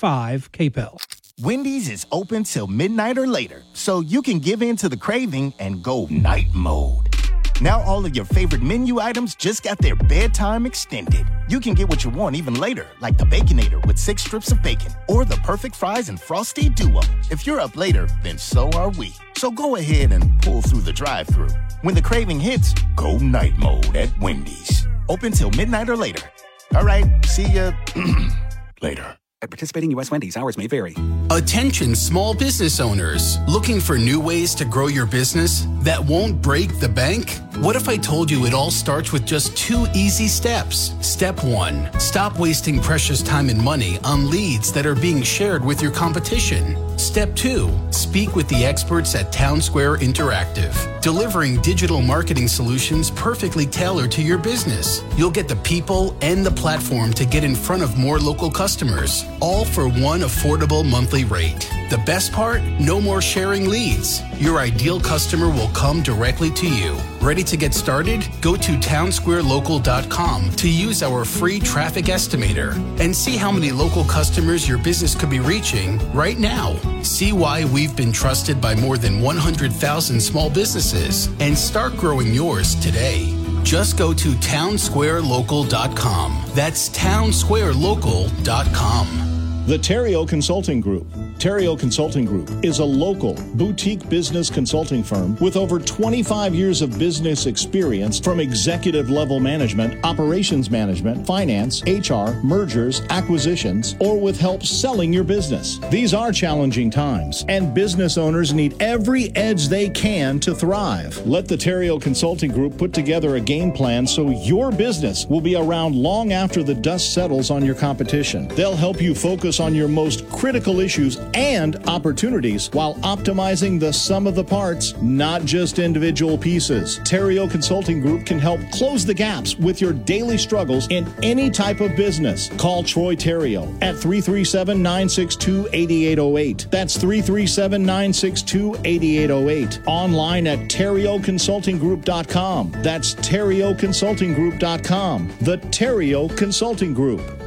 KPEL. 0.50 0.98
Wendy's 1.44 1.88
is 1.88 2.08
open 2.12 2.46
till 2.46 2.66
midnight 2.66 3.20
or 3.20 3.28
later, 3.28 3.62
so 3.74 4.00
you 4.00 4.24
can 4.24 4.40
give 4.40 4.64
in 4.64 4.76
to 4.78 4.90
the 4.90 4.98
craving 4.98 5.54
and 5.60 5.84
go 5.84 6.08
night 6.10 6.48
mode. 6.56 7.17
Now 7.60 7.82
all 7.82 8.06
of 8.06 8.16
your 8.16 8.26
favorite 8.26 8.62
menu 8.62 9.00
items 9.00 9.34
just 9.34 9.64
got 9.64 9.80
their 9.80 9.96
bedtime 9.96 10.68
extended. 10.68 11.26
You 11.50 11.60
can 11.60 11.74
get 11.74 11.90
what 11.90 12.04
you 12.04 12.12
want 12.12 12.36
even 12.36 12.54
later, 12.54 12.86
like 13.00 13.18
the 13.18 13.24
Baconator 13.24 13.84
with 13.88 13.98
six 13.98 14.24
strips 14.24 14.52
of 14.52 14.62
bacon, 14.62 14.92
or 15.08 15.26
the 15.26 15.38
perfect 15.38 15.76
fries 15.76 16.10
and 16.10 16.22
frosty 16.22 16.70
duo. 16.70 17.02
If 17.32 17.48
you're 17.48 17.60
up 17.60 17.76
later, 17.76 18.08
then 18.22 18.38
so 18.38 18.70
are 18.74 18.90
we. 18.90 19.12
So 19.36 19.50
go 19.50 19.76
ahead 19.76 20.12
and 20.12 20.40
pull 20.44 20.62
through 20.62 20.82
the 20.82 20.94
drive-through. 20.94 21.50
When 21.82 21.96
the 21.96 22.02
craving 22.02 22.40
hits, 22.40 22.76
go 22.96 23.18
night 23.18 23.58
mode 23.58 23.96
at 23.96 24.16
Wendy's. 24.20 24.88
Open 25.10 25.32
till 25.32 25.50
midnight 25.52 25.90
or 25.90 25.98
later. 25.98 26.30
All 26.76 26.84
right, 26.84 27.26
see 27.26 27.48
ya 27.48 27.72
later. 28.82 29.18
At 29.44 29.52
participating 29.52 29.92
U.S. 29.92 30.10
Wendy's, 30.10 30.36
hours 30.36 30.58
may 30.58 30.66
vary. 30.66 30.96
Attention, 31.30 31.94
small 31.94 32.34
business 32.34 32.80
owners. 32.80 33.38
Looking 33.48 33.80
for 33.80 33.96
new 33.96 34.20
ways 34.20 34.56
to 34.56 34.66
grow 34.66 34.88
your 34.88 35.06
business 35.06 35.68
that 35.82 36.04
won't 36.04 36.42
break 36.42 36.80
the 36.80 36.90
bank? 36.90 37.40
What 37.58 37.76
if 37.76 37.88
I 37.88 37.98
told 37.98 38.32
you 38.32 38.46
it 38.46 38.54
all 38.54 38.72
starts 38.72 39.12
with 39.12 39.26
just 39.26 39.56
two 39.56 39.86
easy 39.94 40.28
steps? 40.28 40.94
Step 41.02 41.44
one 41.44 41.90
stop 42.00 42.40
wasting 42.40 42.80
precious 42.80 43.22
time 43.22 43.50
and 43.50 43.62
money 43.62 44.00
on 44.04 44.30
leads 44.30 44.74
that 44.74 44.86
are 44.86 44.96
being 44.96 45.22
shared 45.22 45.64
with 45.64 45.82
your 45.82 45.92
competition. 45.92 46.76
Step 46.98 47.36
two 47.36 47.70
speak 47.92 48.36
with 48.36 48.48
the 48.50 48.66
experts 48.66 49.14
at 49.16 49.32
Town 49.32 49.62
Square 49.62 49.98
Interactive, 49.98 50.74
delivering 51.02 51.62
digital 51.62 52.02
marketing 52.02 52.48
solutions 52.48 53.12
perfectly 53.12 53.66
tailored 53.66 54.12
to 54.12 54.22
your 54.22 54.38
business. 54.38 55.04
You'll 55.16 55.32
get 55.32 55.48
the 55.48 55.58
people 55.58 56.18
and 56.22 56.46
the 56.46 56.52
platform 56.52 57.14
to 57.14 57.26
get 57.26 57.44
in 57.44 57.56
front 57.56 57.84
of 57.84 57.98
more 57.98 58.18
local 58.20 58.50
customers, 58.50 59.26
all 59.40 59.66
for 59.66 59.88
one 59.88 60.22
affordable 60.22 60.84
monthly 60.90 61.24
rate. 61.24 61.70
The 61.90 61.98
best 62.06 62.34
part? 62.34 62.62
No 62.80 63.00
more 63.00 63.22
sharing 63.22 63.70
leads. 63.70 64.22
Your 64.42 64.60
ideal 64.60 65.00
customer 65.00 65.50
will 65.50 65.70
come 65.70 66.04
directly 66.04 66.52
to 66.52 66.68
you. 66.68 66.98
Ready 67.22 67.44
to 67.44 67.56
get 67.56 67.74
started? 67.74 68.28
Go 68.42 68.56
to 68.56 68.72
townsquarelocal.com 68.74 70.50
to 70.52 70.70
use 70.70 71.02
our 71.04 71.24
free 71.24 71.60
traffic 71.60 72.06
estimator 72.06 72.76
and 73.00 73.16
see 73.16 73.38
how 73.38 73.52
many 73.52 73.72
local 73.72 74.04
customers 74.04 74.68
your 74.68 74.80
business 74.80 75.16
could 75.16 75.30
be 75.30 75.40
reaching 75.40 75.98
right 76.12 76.40
now. 76.40 76.76
See 77.04 77.32
why 77.32 77.66
we've 77.66 77.96
been 77.96 78.12
trusted 78.12 78.60
by 78.60 78.76
more 78.76 78.98
than 78.98 79.22
100,000 79.22 80.20
small 80.20 80.50
businesses 80.50 81.28
and 81.40 81.58
start 81.58 81.96
growing 81.96 82.34
yours 82.34 82.76
today. 82.76 83.37
Just 83.68 83.98
go 83.98 84.14
to 84.14 84.30
townsquarelocal.com. 84.30 86.44
That's 86.56 86.88
townsquarelocal.com. 86.88 89.64
The 89.68 89.78
Terrio 89.78 90.26
Consulting 90.26 90.80
Group. 90.80 91.06
Terrio 91.40 91.78
Consulting 91.78 92.26
Group 92.26 92.50
is 92.66 92.80
a 92.80 92.86
local 92.86 93.36
boutique 93.54 94.10
business 94.10 94.50
consulting 94.50 95.04
firm 95.04 95.36
with 95.36 95.56
over 95.56 95.78
25 95.78 96.56
years 96.56 96.82
of 96.82 96.98
business 96.98 97.46
experience 97.46 98.20
from 98.20 98.40
executive 98.40 99.12
level 99.12 99.40
management, 99.40 100.04
operations 100.04 100.72
management, 100.72 101.28
finance, 101.28 101.84
HR, 101.84 102.42
mergers, 102.44 103.02
acquisitions, 103.12 103.96
or 104.00 104.20
with 104.20 104.40
help 104.40 104.64
selling 104.64 105.14
your 105.14 105.24
business. 105.24 105.78
These 105.92 106.16
are 106.16 106.32
challenging 106.32 106.90
times, 106.90 107.46
and 107.48 107.72
business 107.72 108.18
owners 108.18 108.52
need 108.52 108.82
every 108.82 109.36
edge 109.36 109.68
they 109.68 109.90
can 109.90 110.40
to 110.40 110.56
thrive. 110.56 111.20
Let 111.28 111.48
the 111.48 111.56
Terrio 111.56 112.02
Consulting 112.02 112.52
Group 112.52 112.80
put 112.80 112.94
together 112.94 113.36
a 113.36 113.42
game 113.42 113.72
plan 113.72 114.08
so 114.08 114.32
your 114.32 114.72
business 114.72 115.28
will 115.28 115.42
be 115.42 115.56
around 115.56 115.96
long 115.96 116.34
after 116.34 116.64
the 116.64 116.74
dust 116.74 117.14
settles 117.14 117.52
on 117.52 117.64
your 117.64 117.76
competition. 117.76 118.48
They'll 118.50 118.76
help 118.76 119.00
you 119.00 119.14
focus 119.14 119.60
on 119.60 119.76
your 119.76 119.88
most 119.88 120.28
critical 120.32 120.80
issues 120.80 121.18
and 121.34 121.76
opportunities 121.88 122.70
while 122.74 122.94
optimizing 122.96 123.80
the 123.80 123.92
sum 123.92 124.28
of 124.28 124.36
the 124.36 124.44
parts, 124.44 124.94
not 125.02 125.46
just 125.46 125.80
individual 125.80 126.38
pieces. 126.38 127.00
Terrio 127.00 127.50
Consulting 127.50 128.02
Group 128.02 128.26
can 128.26 128.38
help 128.40 128.60
close 128.72 129.06
the 129.06 129.14
gaps 129.14 129.58
with 129.58 129.80
your 129.82 129.94
daily 129.94 130.38
struggles 130.38 130.88
in 130.90 131.08
any 131.24 131.50
type 131.50 131.80
of 131.82 131.96
business. 131.96 132.50
Call 132.58 132.84
Troy 132.84 133.16
Terrio 133.16 133.64
at 133.82 133.96
337 133.96 134.82
962 134.82 135.70
8808. 135.74 136.68
That's 136.72 136.98
337 136.98 137.82
962 137.82 138.76
8808. 138.84 139.80
Online 139.88 140.48
at 140.48 140.60
terrioconsultinggroup.com. 140.70 142.72
That's 142.84 143.16
terrioconsultinggroup.com. 143.16 145.34
The 145.42 145.58
Terrio 145.58 146.38
Consulting 146.38 146.94
Group. 146.94 147.47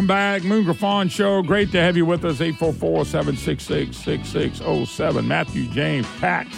Welcome 0.00 0.08
back. 0.08 0.44
Moon 0.44 0.64
Griffon 0.64 1.10
Show. 1.10 1.42
Great 1.42 1.70
to 1.72 1.78
have 1.78 1.94
you 1.94 2.06
with 2.06 2.24
us. 2.24 2.38
844-766-6607. 2.38 5.26
Matthew 5.26 5.66
James 5.66 6.06
Tax 6.18 6.56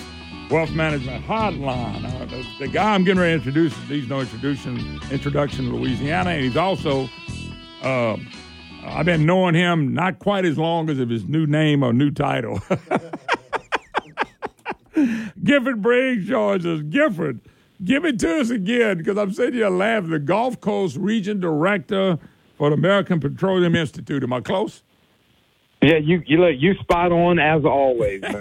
Wealth 0.49 0.71
Management 0.71 1.27
Hotline. 1.27 2.05
Uh, 2.05 2.25
the, 2.27 2.47
the 2.61 2.69
guy 2.69 2.95
I'm 2.95 3.03
getting 3.03 3.21
ready 3.21 3.33
to 3.33 3.39
introduce, 3.39 3.77
he's 3.89 4.09
no 4.09 4.21
introduction, 4.21 5.01
introduction 5.11 5.65
to 5.65 5.73
Louisiana, 5.75 6.31
and 6.31 6.45
he's 6.45 6.57
also, 6.57 7.09
uh, 7.83 8.17
I've 8.85 9.07
been 9.07 9.27
knowing 9.27 9.57
him 9.57 9.93
not 9.93 10.21
quite 10.21 10.45
as 10.45 10.57
long 10.57 10.89
as 10.89 11.01
of 11.01 11.09
his 11.09 11.25
new 11.25 11.45
name 11.45 11.83
or 11.83 11.93
new 11.93 12.13
title. 12.13 12.61
Gifford 15.43 15.83
Briggs 15.83 16.29
joins 16.29 16.65
us. 16.65 16.81
Gifford, 16.83 17.41
give 17.83 18.05
it 18.05 18.21
to 18.21 18.39
us 18.39 18.51
again 18.51 18.99
because 18.99 19.19
I'm 19.19 19.33
sitting 19.33 19.55
here 19.55 19.69
laughing. 19.69 20.11
The 20.11 20.21
Gulf 20.21 20.61
Coast 20.61 20.97
Region 20.97 21.41
Director 21.41 22.21
for 22.63 22.71
the 22.71 22.77
American 22.77 23.19
Petroleum 23.19 23.75
Institute. 23.75 24.23
Am 24.23 24.33
I 24.33 24.41
close? 24.41 24.85
Yeah, 25.83 25.97
you 25.97 26.23
you 26.27 26.37
look 26.37 26.55
you 26.57 26.75
spot 26.75 27.11
on 27.11 27.41
as 27.41 27.65
always. 27.65 28.23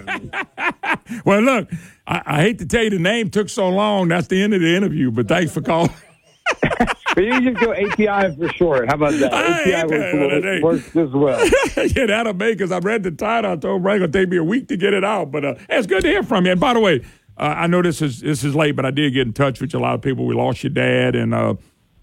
Well, 1.24 1.40
look, 1.40 1.68
I, 2.06 2.22
I 2.24 2.40
hate 2.40 2.58
to 2.60 2.66
tell 2.66 2.84
you 2.84 2.90
the 2.90 2.98
name 2.98 3.28
took 3.28 3.48
so 3.48 3.68
long. 3.68 4.08
That's 4.08 4.28
the 4.28 4.40
end 4.40 4.54
of 4.54 4.60
the 4.60 4.76
interview, 4.76 5.10
but 5.10 5.28
thanks 5.28 5.52
for 5.52 5.60
calling. 5.60 5.90
but 6.62 7.16
you 7.16 7.40
just 7.40 7.60
go 7.60 7.74
API 7.74 8.34
for 8.36 8.48
short. 8.54 8.88
How 8.88 8.94
about 8.94 9.12
that? 9.14 9.32
API 9.32 10.62
works, 10.62 10.62
works 10.62 10.96
as 10.96 11.12
well. 11.12 11.44
yeah, 11.76 12.06
that'll 12.06 12.34
make 12.34 12.58
because 12.58 12.72
I 12.72 12.78
read 12.78 13.02
the 13.02 13.10
title. 13.10 13.52
I 13.52 13.56
told 13.56 13.82
Brian 13.82 14.02
it'll 14.02 14.12
take 14.12 14.28
me 14.28 14.36
a 14.36 14.44
week 14.44 14.68
to 14.68 14.76
get 14.76 14.94
it 14.94 15.04
out. 15.04 15.32
But 15.32 15.44
uh, 15.44 15.54
hey, 15.68 15.78
it's 15.78 15.86
good 15.88 16.02
to 16.02 16.08
hear 16.08 16.22
from 16.22 16.46
you. 16.46 16.52
And 16.52 16.60
by 16.60 16.74
the 16.74 16.80
way, 16.80 17.04
uh, 17.36 17.54
I 17.58 17.66
know 17.66 17.82
this 17.82 18.00
is 18.00 18.20
this 18.20 18.44
is 18.44 18.54
late, 18.54 18.76
but 18.76 18.86
I 18.86 18.90
did 18.92 19.12
get 19.12 19.26
in 19.26 19.32
touch 19.32 19.60
with 19.60 19.74
a 19.74 19.78
lot 19.78 19.94
of 19.94 20.02
people. 20.02 20.24
We 20.24 20.34
lost 20.34 20.62
your 20.62 20.70
dad, 20.70 21.16
and 21.16 21.34
uh, 21.34 21.54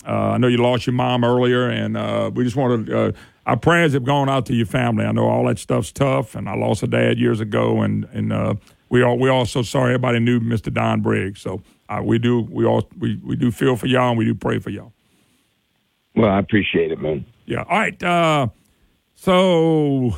uh, 0.07 0.31
I 0.31 0.37
know 0.37 0.47
you 0.47 0.57
lost 0.57 0.87
your 0.87 0.93
mom 0.93 1.23
earlier, 1.23 1.67
and 1.67 1.97
uh, 1.97 2.31
we 2.33 2.43
just 2.43 2.55
wanted 2.55 2.91
uh, 2.91 3.11
our 3.45 3.57
prayers 3.57 3.93
have 3.93 4.03
gone 4.03 4.29
out 4.29 4.45
to 4.47 4.53
your 4.53 4.65
family. 4.65 5.05
I 5.05 5.11
know 5.11 5.27
all 5.27 5.45
that 5.47 5.59
stuff's 5.59 5.91
tough, 5.91 6.35
and 6.35 6.47
I 6.47 6.55
lost 6.55 6.83
a 6.83 6.87
dad 6.87 7.17
years 7.17 7.39
ago, 7.39 7.81
and 7.81 8.07
and 8.13 8.31
uh, 8.31 8.55
we 8.89 9.03
all 9.03 9.17
we 9.17 9.29
also 9.29 9.61
sorry 9.61 9.93
everybody 9.93 10.19
knew 10.19 10.39
Mr. 10.39 10.73
Don 10.73 11.01
Briggs. 11.01 11.41
So 11.41 11.61
uh, 11.89 12.01
we 12.03 12.19
do 12.19 12.41
we 12.41 12.65
all 12.65 12.87
we, 12.97 13.19
we 13.23 13.35
do 13.35 13.51
feel 13.51 13.75
for 13.75 13.87
y'all, 13.87 14.09
and 14.09 14.17
we 14.17 14.25
do 14.25 14.35
pray 14.35 14.59
for 14.59 14.69
y'all. 14.69 14.93
Well, 16.15 16.29
I 16.29 16.39
appreciate 16.39 16.91
it, 16.91 16.99
man. 16.99 17.25
Yeah. 17.45 17.63
All 17.67 17.79
right. 17.79 18.01
Uh, 18.03 18.47
so 19.15 20.15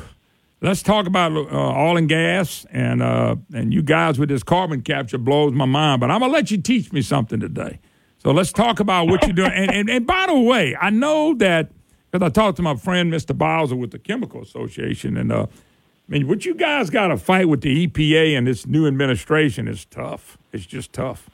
let's 0.60 0.82
talk 0.82 1.06
about 1.06 1.32
uh, 1.32 1.36
oil 1.36 1.96
and 1.96 2.08
gas, 2.08 2.66
and 2.70 3.02
uh, 3.02 3.36
and 3.52 3.74
you 3.74 3.82
guys 3.82 4.18
with 4.18 4.28
this 4.28 4.42
carbon 4.42 4.82
capture 4.82 5.18
blows 5.18 5.52
my 5.52 5.64
mind. 5.64 6.00
But 6.00 6.10
I'm 6.10 6.20
gonna 6.20 6.32
let 6.32 6.50
you 6.50 6.60
teach 6.60 6.92
me 6.92 7.02
something 7.02 7.40
today. 7.40 7.80
So 8.22 8.30
let's 8.30 8.52
talk 8.52 8.78
about 8.78 9.08
what 9.08 9.24
you're 9.24 9.32
doing. 9.32 9.50
and, 9.50 9.68
and 9.72 9.90
and 9.90 10.06
by 10.06 10.26
the 10.28 10.38
way, 10.38 10.76
I 10.80 10.90
know 10.90 11.34
that 11.34 11.72
because 12.08 12.24
I 12.24 12.30
talked 12.30 12.56
to 12.58 12.62
my 12.62 12.76
friend 12.76 13.12
Mr. 13.12 13.36
Bowser 13.36 13.74
with 13.74 13.90
the 13.90 13.98
Chemical 13.98 14.40
Association, 14.40 15.16
and 15.16 15.32
uh, 15.32 15.46
I 15.48 16.12
mean, 16.12 16.28
what 16.28 16.44
you 16.44 16.54
guys 16.54 16.88
got 16.88 17.08
to 17.08 17.16
fight 17.16 17.48
with 17.48 17.62
the 17.62 17.88
EPA 17.88 18.38
and 18.38 18.46
this 18.46 18.64
new 18.64 18.86
administration 18.86 19.66
is 19.66 19.86
tough. 19.86 20.38
It's 20.52 20.66
just 20.66 20.92
tough. 20.92 21.28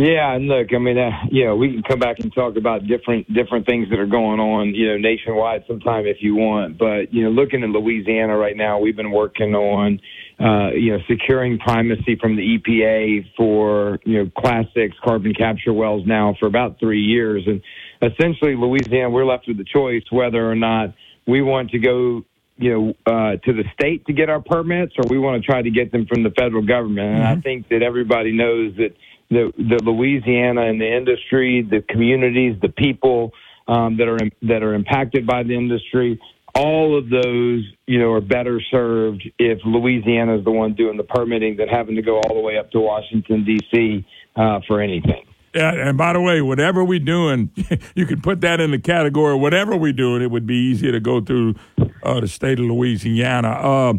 Yeah, 0.00 0.32
and 0.32 0.48
look, 0.48 0.68
I 0.74 0.78
mean, 0.78 0.96
uh, 0.96 1.10
you 1.30 1.44
know, 1.44 1.56
we 1.56 1.74
can 1.74 1.82
come 1.82 1.98
back 1.98 2.20
and 2.20 2.32
talk 2.32 2.56
about 2.56 2.86
different 2.86 3.30
different 3.34 3.66
things 3.66 3.90
that 3.90 3.98
are 3.98 4.06
going 4.06 4.40
on, 4.40 4.74
you 4.74 4.88
know, 4.88 4.96
nationwide 4.96 5.64
sometime 5.68 6.06
if 6.06 6.22
you 6.22 6.34
want. 6.34 6.78
But 6.78 7.12
you 7.12 7.22
know, 7.24 7.28
looking 7.28 7.62
at 7.62 7.68
Louisiana 7.68 8.34
right 8.34 8.56
now, 8.56 8.78
we've 8.78 8.96
been 8.96 9.10
working 9.10 9.54
on, 9.54 10.00
uh, 10.40 10.70
you 10.72 10.92
know, 10.92 11.00
securing 11.06 11.58
primacy 11.58 12.16
from 12.18 12.36
the 12.36 12.58
EPA 12.58 13.26
for 13.36 13.98
you 14.04 14.24
know 14.24 14.30
Class 14.38 14.64
Six 14.72 14.96
carbon 15.04 15.34
capture 15.34 15.74
wells 15.74 16.06
now 16.06 16.34
for 16.40 16.46
about 16.46 16.80
three 16.80 17.02
years, 17.02 17.46
and 17.46 17.60
essentially 18.00 18.56
Louisiana, 18.56 19.10
we're 19.10 19.26
left 19.26 19.48
with 19.48 19.58
the 19.58 19.64
choice 19.64 20.04
whether 20.10 20.50
or 20.50 20.56
not 20.56 20.94
we 21.26 21.42
want 21.42 21.72
to 21.72 21.78
go 21.78 22.24
you 22.56 22.70
know, 22.70 22.94
uh, 23.06 23.36
to 23.36 23.54
the 23.54 23.64
state 23.72 24.04
to 24.06 24.12
get 24.12 24.28
our 24.28 24.40
permits, 24.40 24.92
or 24.98 25.08
we 25.08 25.18
want 25.18 25.42
to 25.42 25.46
try 25.46 25.62
to 25.62 25.70
get 25.70 25.92
them 25.92 26.06
from 26.06 26.22
the 26.22 26.30
federal 26.30 26.60
government. 26.62 27.16
And 27.16 27.24
I 27.24 27.36
think 27.36 27.68
that 27.70 27.82
everybody 27.82 28.32
knows 28.32 28.76
that 28.76 28.94
the, 29.30 29.52
the 29.56 29.82
Louisiana 29.84 30.62
and 30.62 30.80
the 30.80 30.96
industry, 30.96 31.66
the 31.68 31.82
communities, 31.88 32.56
the 32.60 32.68
people 32.68 33.32
um, 33.68 33.96
that 33.98 34.08
are 34.08 34.18
that 34.42 34.62
are 34.62 34.74
impacted 34.74 35.26
by 35.26 35.44
the 35.44 35.54
industry, 35.54 36.20
all 36.54 36.98
of 36.98 37.08
those, 37.08 37.64
you 37.86 37.98
know, 37.98 38.12
are 38.12 38.20
better 38.20 38.60
served 38.70 39.22
if 39.38 39.60
Louisiana 39.64 40.38
is 40.38 40.44
the 40.44 40.50
one 40.50 40.74
doing 40.74 40.96
the 40.96 41.04
permitting 41.04 41.56
than 41.56 41.68
having 41.68 41.94
to 41.96 42.02
go 42.02 42.16
all 42.16 42.34
the 42.34 42.40
way 42.40 42.58
up 42.58 42.70
to 42.72 42.80
Washington 42.80 43.44
D.C. 43.44 44.04
Uh, 44.36 44.60
for 44.66 44.80
anything. 44.80 45.24
Yeah, 45.54 45.88
and 45.88 45.98
by 45.98 46.12
the 46.12 46.20
way, 46.20 46.40
whatever 46.42 46.84
we're 46.84 47.00
doing, 47.00 47.50
you 47.94 48.06
can 48.06 48.20
put 48.20 48.40
that 48.42 48.60
in 48.60 48.70
the 48.70 48.78
category. 48.78 49.34
Whatever 49.34 49.76
we're 49.76 49.92
doing, 49.92 50.22
it 50.22 50.30
would 50.30 50.46
be 50.46 50.54
easier 50.54 50.92
to 50.92 51.00
go 51.00 51.20
through 51.20 51.56
uh, 52.02 52.20
the 52.20 52.28
state 52.28 52.60
of 52.60 52.66
Louisiana. 52.66 53.48
Uh, 53.48 53.94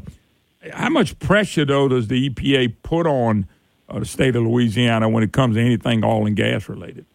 how 0.73 0.89
much 0.89 1.19
pressure, 1.19 1.65
though, 1.65 1.89
does 1.89 2.07
the 2.07 2.29
EPA 2.29 2.75
put 2.83 3.05
on 3.05 3.47
uh, 3.91 3.99
the 3.99 4.05
state 4.05 4.35
of 4.35 4.43
Louisiana 4.43 5.09
when 5.09 5.23
it 5.23 5.33
comes 5.33 5.55
to 5.55 5.61
anything 5.61 6.03
oil 6.03 6.25
and 6.25 6.35
gas 6.35 6.69
related? 6.69 7.05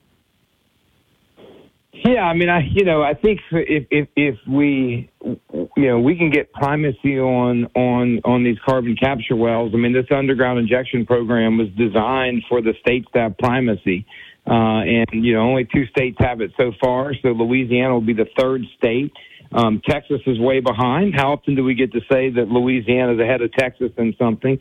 Yeah, 1.93 2.23
I 2.23 2.35
mean, 2.35 2.51
I 2.51 2.61
you 2.61 2.85
know, 2.85 3.03
I 3.03 3.15
think 3.15 3.41
if 3.51 3.87
if 3.91 4.09
if 4.15 4.37
we 4.47 5.11
you 5.23 5.69
know 5.77 5.99
we 5.99 6.17
can 6.17 6.31
get 6.31 6.53
primacy 6.53 7.19
on 7.19 7.65
on 7.75 8.21
on 8.25 8.45
these 8.45 8.59
carbon 8.65 8.97
capture 8.97 9.35
wells. 9.35 9.73
I 9.75 9.79
mean, 9.79 9.93
this 9.93 10.07
underground 10.11 10.59
injection 10.59 11.07
program 11.07 11.57
was 11.57 11.69
designed 11.71 12.45
for 12.49 12.61
the 12.61 12.75
states 12.81 13.07
to 13.15 13.23
have 13.23 13.39
primacy, 13.39 14.07
uh, 14.47 14.85
and 14.85 15.07
you 15.13 15.33
know, 15.33 15.41
only 15.41 15.67
two 15.73 15.87
states 15.87 16.17
have 16.21 16.43
it 16.43 16.53
so 16.59 16.73
far. 16.81 17.15
So 17.23 17.29
Louisiana 17.29 17.95
will 17.95 18.01
be 18.03 18.15
the 18.15 18.29
third 18.39 18.63
state. 18.77 19.13
Um, 19.53 19.81
Texas 19.89 20.21
is 20.27 20.39
way 20.39 20.61
behind. 20.61 21.15
How 21.17 21.33
often 21.33 21.55
do 21.55 21.65
we 21.65 21.75
get 21.75 21.93
to 21.93 22.01
say 22.13 22.31
that 22.31 22.49
Louisiana 22.49 23.15
is 23.15 23.21
ahead 23.21 23.41
of 23.41 23.53
Texas 23.53 23.91
in 23.97 24.15
something? 24.19 24.59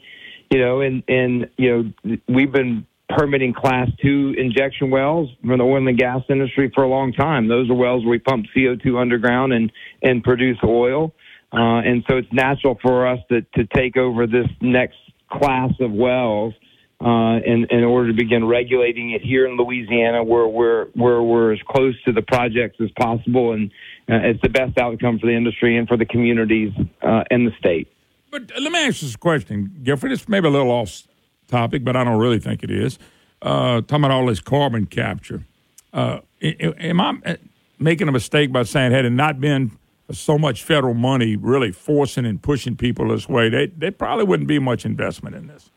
You 0.52 0.60
know, 0.60 0.82
and 0.82 1.04
and 1.08 1.50
you 1.58 1.94
know, 2.06 2.18
we've 2.28 2.52
been 2.52 2.86
permitting 3.10 3.54
class 3.54 3.88
two 4.02 4.34
injection 4.38 4.90
wells 4.90 5.30
from 5.42 5.58
the 5.58 5.64
oil 5.64 5.88
and 5.88 5.98
gas 5.98 6.22
industry 6.30 6.72
for 6.74 6.84
a 6.84 6.88
long 6.88 7.14
time. 7.14 7.48
Those 7.48 7.70
are 7.70 7.76
wells 7.76 8.04
where 8.04 8.12
we 8.12 8.20
pump 8.20 8.48
CO2 8.56 9.00
underground 9.00 9.54
and, 9.54 9.72
and 10.02 10.24
produce 10.24 10.58
oil. 10.64 11.14
Uh, 11.54 11.80
and 11.80 12.04
so 12.10 12.18
it's 12.18 12.32
natural 12.34 12.78
for 12.82 13.08
us 13.08 13.20
to, 13.30 13.42
to 13.56 13.66
take 13.76 13.98
over 13.98 14.28
this 14.28 14.48
next 14.62 14.98
class 15.32 15.72
of 15.80 15.92
wells 15.92 16.54
uh, 17.02 17.38
in, 17.46 17.68
in 17.70 17.84
order 17.84 18.10
to 18.10 18.18
begin 18.18 18.46
regulating 18.46 19.12
it 19.12 19.22
here 19.22 19.46
in 19.46 19.58
Louisiana, 19.58 20.24
where 20.24 20.48
we're 20.48 20.86
where 20.94 21.22
we're 21.22 21.54
as 21.54 21.60
close 21.68 21.94
to 22.04 22.14
the 22.14 22.22
projects 22.22 22.78
as 22.82 22.90
possible, 22.98 23.52
and 23.52 23.70
uh, 24.10 24.16
it's 24.24 24.42
the 24.42 24.50
best 24.50 24.78
outcome 24.80 25.20
for 25.20 25.28
the 25.28 25.36
industry 25.36 25.78
and 25.78 25.88
for 25.88 25.98
the 25.98 26.06
communities 26.06 26.72
uh, 27.02 27.24
in 27.30 27.46
the 27.46 27.52
state. 27.60 27.90
But 28.36 28.52
let 28.60 28.70
me 28.70 28.80
ask 28.86 29.02
you 29.02 29.08
this 29.08 29.16
question, 29.16 29.80
Gifford. 29.82 30.12
It's 30.12 30.28
maybe 30.28 30.48
a 30.48 30.52
little 30.52 30.70
off 30.70 31.08
topic, 31.48 31.86
but 31.86 31.96
I 31.96 32.04
don't 32.04 32.20
really 32.20 32.40
think 32.40 32.64
it 32.64 32.70
is. 32.70 33.00
Uh, 33.42 33.80
talking 33.80 34.00
about 34.04 34.12
all 34.12 34.26
this 34.26 34.42
carbon 34.42 34.88
capture. 34.88 35.46
Uh, 35.94 36.20
am 36.42 37.00
I 37.00 37.14
uh, 37.26 37.36
making 37.80 38.10
a 38.10 38.12
mistake 38.12 38.52
by 38.52 38.64
saying 38.64 38.92
had 38.92 39.06
it 39.06 39.12
not 39.12 39.40
been 39.40 39.72
so 40.12 40.38
much 40.38 40.64
federal 40.64 40.94
money 40.94 41.38
really 41.38 41.72
forcing 41.72 42.26
and 42.26 42.42
pushing 42.42 42.76
people 42.76 43.08
this 43.08 43.30
way, 43.30 43.48
they, 43.48 43.68
they 43.68 43.90
probably 43.90 44.26
wouldn't 44.26 44.50
be 44.50 44.60
much 44.60 44.86
investment 44.86 45.34
in 45.34 45.48
this? 45.48 45.70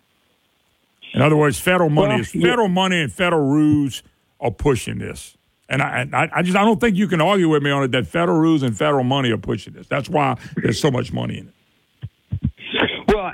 In 1.15 1.23
other 1.23 1.37
words, 1.37 1.61
federal 1.61 1.91
money 1.91 2.15
Well, 2.15 2.21
is 2.23 2.33
federal 2.33 2.67
money 2.67 3.01
and 3.01 3.13
federal 3.13 3.47
rules 3.47 4.03
are 4.41 4.51
pushing 4.51 4.99
this. 4.99 5.37
And 5.69 5.81
I, 5.81 6.09
I, 6.13 6.29
I 6.35 6.43
just 6.43 6.57
I 6.57 6.65
don't 6.65 6.81
think 6.81 6.97
you 6.97 7.07
can 7.07 7.21
argue 7.21 7.51
with 7.51 7.63
me 7.63 7.71
on 7.71 7.85
it 7.85 7.93
that 7.93 8.09
federal 8.09 8.41
rules 8.41 8.65
and 8.65 8.77
federal 8.77 9.05
money 9.05 9.31
are 9.31 9.39
pushing 9.39 9.75
this. 9.75 9.87
That's 9.87 10.09
why 10.09 10.37
there's 10.57 10.81
so 10.81 10.91
much 10.91 11.13
money 11.13 11.39
in 11.39 11.47
it. 11.47 11.55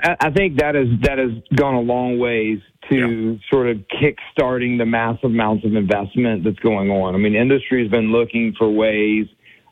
Well, 0.03 0.15
I 0.19 0.29
think 0.31 0.59
that 0.59 0.75
is 0.75 0.87
that 1.01 1.17
has 1.17 1.31
gone 1.55 1.75
a 1.75 1.81
long 1.81 2.19
ways 2.19 2.59
to 2.89 3.39
sort 3.51 3.67
of 3.67 3.77
kick-starting 3.87 4.77
the 4.77 4.85
massive 4.85 5.25
amounts 5.25 5.65
of 5.65 5.75
investment 5.75 6.43
that's 6.43 6.59
going 6.59 6.89
on. 6.89 7.15
I 7.15 7.17
mean, 7.17 7.35
industry 7.35 7.81
has 7.81 7.91
been 7.91 8.11
looking 8.11 8.53
for 8.57 8.69
ways 8.69 9.27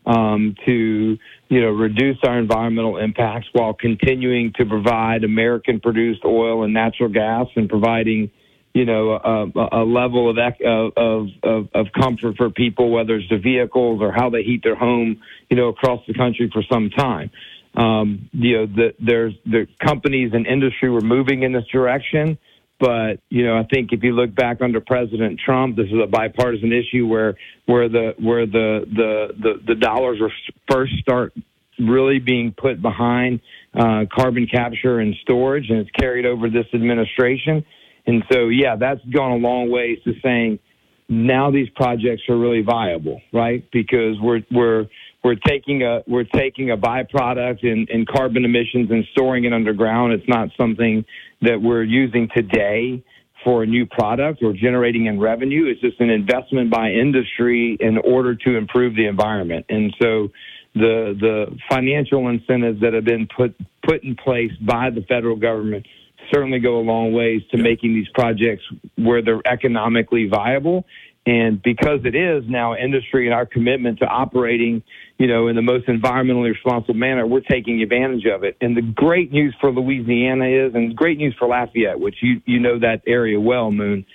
um, 0.05 0.55
to 0.65 1.17
you 1.49 1.61
know 1.61 1.69
reduce 1.69 2.17
our 2.23 2.37
environmental 2.37 2.97
impacts 2.97 3.47
while 3.53 3.73
continuing 3.73 4.53
to 4.57 4.65
provide 4.65 5.23
American-produced 5.23 6.25
oil 6.25 6.63
and 6.63 6.73
natural 6.73 7.09
gas 7.09 7.47
and 7.55 7.69
providing 7.69 8.31
you 8.73 8.85
know 8.85 9.11
a, 9.11 9.81
a 9.81 9.83
level 9.83 10.29
of, 10.29 10.37
of 10.37 11.27
of 11.43 11.69
of 11.73 11.87
comfort 11.99 12.35
for 12.37 12.49
people, 12.49 12.91
whether 12.91 13.15
it's 13.15 13.29
the 13.29 13.37
vehicles 13.37 14.01
or 14.01 14.11
how 14.11 14.29
they 14.29 14.43
heat 14.43 14.61
their 14.63 14.75
home, 14.75 15.21
you 15.49 15.57
know, 15.57 15.67
across 15.67 16.01
the 16.07 16.13
country 16.13 16.49
for 16.51 16.63
some 16.71 16.89
time. 16.89 17.29
Um, 17.75 18.29
you 18.31 18.57
know, 18.57 18.65
the, 18.67 18.93
there's 18.99 19.33
the 19.45 19.67
companies 19.83 20.31
and 20.33 20.45
industry 20.45 20.89
were 20.89 21.01
moving 21.01 21.43
in 21.43 21.53
this 21.53 21.65
direction. 21.71 22.37
But 22.79 23.19
you 23.29 23.45
know, 23.45 23.57
I 23.57 23.63
think 23.63 23.93
if 23.93 24.03
you 24.03 24.11
look 24.13 24.35
back 24.35 24.61
under 24.61 24.81
President 24.81 25.39
Trump, 25.43 25.77
this 25.77 25.87
is 25.87 25.99
a 26.03 26.07
bipartisan 26.07 26.73
issue 26.73 27.07
where 27.07 27.35
where 27.65 27.87
the 27.87 28.13
where 28.19 28.45
the 28.45 28.85
the 28.91 29.27
the, 29.41 29.53
the 29.67 29.75
dollars 29.75 30.19
were 30.19 30.31
first 30.69 30.93
start 30.99 31.33
really 31.79 32.19
being 32.19 32.53
put 32.55 32.81
behind 32.81 33.39
uh, 33.73 34.05
carbon 34.13 34.47
capture 34.47 34.99
and 34.99 35.15
storage, 35.21 35.69
and 35.69 35.79
it's 35.79 35.89
carried 35.91 36.25
over 36.25 36.49
this 36.49 36.65
administration. 36.73 37.65
And 38.05 38.23
so, 38.31 38.49
yeah, 38.49 38.75
that's 38.75 39.01
gone 39.05 39.31
a 39.31 39.35
long 39.35 39.71
ways 39.71 39.99
to 40.03 40.13
saying 40.21 40.59
now 41.09 41.51
these 41.51 41.69
projects 41.69 42.23
are 42.29 42.37
really 42.37 42.61
viable, 42.61 43.21
right? 43.31 43.63
Because 43.71 44.19
we're 44.21 44.41
we're 44.51 44.87
we're 45.23 45.35
taking 45.35 45.83
a 45.83 46.03
we're 46.07 46.25
taking 46.25 46.71
a 46.71 46.77
byproduct 46.77 47.63
in, 47.63 47.87
in 47.89 48.05
carbon 48.05 48.43
emissions 48.43 48.91
and 48.91 49.05
storing 49.11 49.45
it 49.45 49.53
underground. 49.53 50.13
It's 50.13 50.27
not 50.27 50.49
something 50.57 51.05
that 51.41 51.61
we're 51.61 51.83
using 51.83 52.29
today 52.35 53.03
for 53.43 53.63
a 53.63 53.65
new 53.65 53.85
product 53.85 54.41
or 54.41 54.53
generating 54.53 55.05
in 55.05 55.19
revenue. 55.19 55.65
It's 55.65 55.81
just 55.81 55.99
an 55.99 56.09
investment 56.09 56.69
by 56.69 56.91
industry 56.91 57.77
in 57.79 57.97
order 57.97 58.35
to 58.35 58.57
improve 58.57 58.95
the 58.95 59.05
environment. 59.05 59.65
And 59.69 59.93
so 60.01 60.29
the 60.75 61.15
the 61.19 61.57
financial 61.69 62.27
incentives 62.29 62.81
that 62.81 62.93
have 62.93 63.05
been 63.05 63.27
put 63.35 63.55
put 63.85 64.03
in 64.03 64.15
place 64.15 64.51
by 64.61 64.89
the 64.89 65.01
federal 65.01 65.35
government 65.35 65.85
certainly 66.33 66.59
go 66.59 66.79
a 66.79 66.81
long 66.81 67.13
ways 67.13 67.41
to 67.51 67.57
making 67.57 67.93
these 67.93 68.07
projects 68.13 68.63
where 68.95 69.21
they're 69.21 69.41
economically 69.45 70.27
viable. 70.27 70.85
And 71.25 71.61
because 71.61 71.99
it 72.03 72.15
is 72.15 72.43
now 72.47 72.75
industry 72.75 73.27
and 73.27 73.33
our 73.33 73.45
commitment 73.45 73.99
to 73.99 74.05
operating, 74.05 74.83
you 75.17 75.27
know, 75.27 75.47
in 75.47 75.55
the 75.55 75.61
most 75.61 75.87
environmentally 75.87 76.51
responsible 76.51 76.95
manner, 76.95 77.25
we're 77.25 77.41
taking 77.41 77.81
advantage 77.81 78.25
of 78.25 78.43
it. 78.43 78.57
And 78.61 78.75
the 78.75 78.81
great 78.81 79.31
news 79.31 79.55
for 79.61 79.71
Louisiana 79.71 80.45
is, 80.45 80.73
and 80.73 80.95
great 80.95 81.17
news 81.17 81.35
for 81.37 81.47
Lafayette, 81.47 81.99
which 81.99 82.15
you, 82.21 82.41
you 82.45 82.59
know 82.59 82.79
that 82.79 83.03
area 83.05 83.39
well, 83.39 83.71
Moon, 83.71 84.05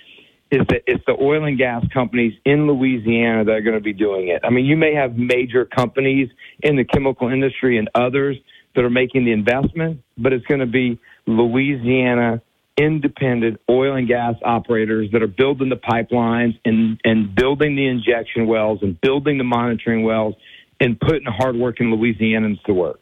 is 0.51 0.61
that 0.69 0.83
it's 0.87 1.03
the 1.05 1.15
oil 1.21 1.45
and 1.45 1.57
gas 1.57 1.85
companies 1.93 2.33
in 2.43 2.67
Louisiana 2.67 3.45
that 3.45 3.51
are 3.51 3.61
going 3.61 3.75
to 3.75 3.81
be 3.83 3.93
doing 3.93 4.29
it. 4.29 4.41
I 4.43 4.49
mean, 4.49 4.65
you 4.65 4.75
may 4.75 4.93
have 4.95 5.15
major 5.15 5.65
companies 5.65 6.29
in 6.61 6.75
the 6.75 6.83
chemical 6.83 7.29
industry 7.29 7.77
and 7.77 7.89
others 7.95 8.37
that 8.75 8.83
are 8.83 8.89
making 8.89 9.25
the 9.25 9.31
investment, 9.31 10.01
but 10.17 10.33
it's 10.33 10.45
going 10.47 10.59
to 10.59 10.65
be 10.65 10.99
Louisiana 11.27 12.41
independent 12.79 13.59
oil 13.69 13.95
and 13.95 14.07
gas 14.07 14.35
operators 14.43 15.09
that 15.11 15.21
are 15.21 15.27
building 15.27 15.69
the 15.69 15.75
pipelines 15.75 16.57
and, 16.63 16.99
and 17.03 17.35
building 17.35 17.75
the 17.75 17.85
injection 17.85 18.47
wells 18.47 18.79
and 18.81 18.99
building 19.01 19.37
the 19.37 19.43
monitoring 19.43 20.03
wells 20.03 20.33
and 20.79 20.99
putting 20.99 21.25
hardworking 21.25 21.87
Louisianans 21.91 22.61
to 22.63 22.73
work. 22.73 23.01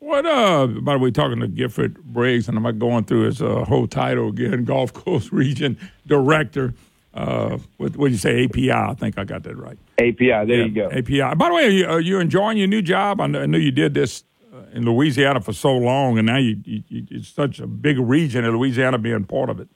What, 0.00 0.26
uh, 0.26 0.66
by 0.66 0.92
the 0.94 0.98
way, 0.98 1.10
talking 1.10 1.40
to 1.40 1.48
Gifford 1.48 2.02
Briggs, 2.04 2.46
and 2.48 2.56
I'm 2.58 2.62
not 2.64 2.78
going 2.78 3.04
through 3.04 3.22
his 3.22 3.40
uh, 3.40 3.64
whole 3.64 3.86
title 3.86 4.28
again, 4.28 4.64
Gulf 4.66 4.92
Coast 4.92 5.32
Region 5.32 5.78
Director. 6.06 6.74
Uh, 7.14 7.58
what 7.76 7.96
what 7.96 8.10
you 8.10 8.16
say, 8.16 8.44
API? 8.44 8.72
I 8.72 8.92
think 8.94 9.16
I 9.18 9.24
got 9.24 9.44
that 9.44 9.56
right. 9.56 9.78
API, 9.98 10.16
there 10.26 10.46
Yeah, 10.46 10.64
you 10.64 10.70
go. 10.74 10.90
API. 10.90 11.34
By 11.36 11.48
the 11.48 11.54
way, 11.54 11.64
are 11.66 11.70
you, 11.70 11.86
are 11.86 12.00
you 12.00 12.18
enjoying 12.18 12.58
your 12.58 12.66
new 12.66 12.82
job? 12.82 13.20
I 13.20 13.28
kn- 13.28 13.42
I 13.42 13.46
knew 13.46 13.58
you 13.58 13.70
did 13.70 13.94
this 13.94 14.24
uh, 14.52 14.58
in 14.72 14.84
Louisiana 14.84 15.40
for 15.40 15.52
so 15.52 15.74
long, 15.76 16.18
and 16.18 16.26
now 16.26 16.38
you, 16.38 16.56
you, 16.64 16.82
you 16.88 17.06
it's 17.12 17.28
such 17.28 17.60
a 17.60 17.66
big 17.68 17.98
region, 18.00 18.44
and 18.44 18.54
Louisiana 18.58 18.98
being 18.98 19.24
part 19.24 19.48
of 19.48 19.60
it. 19.60 19.68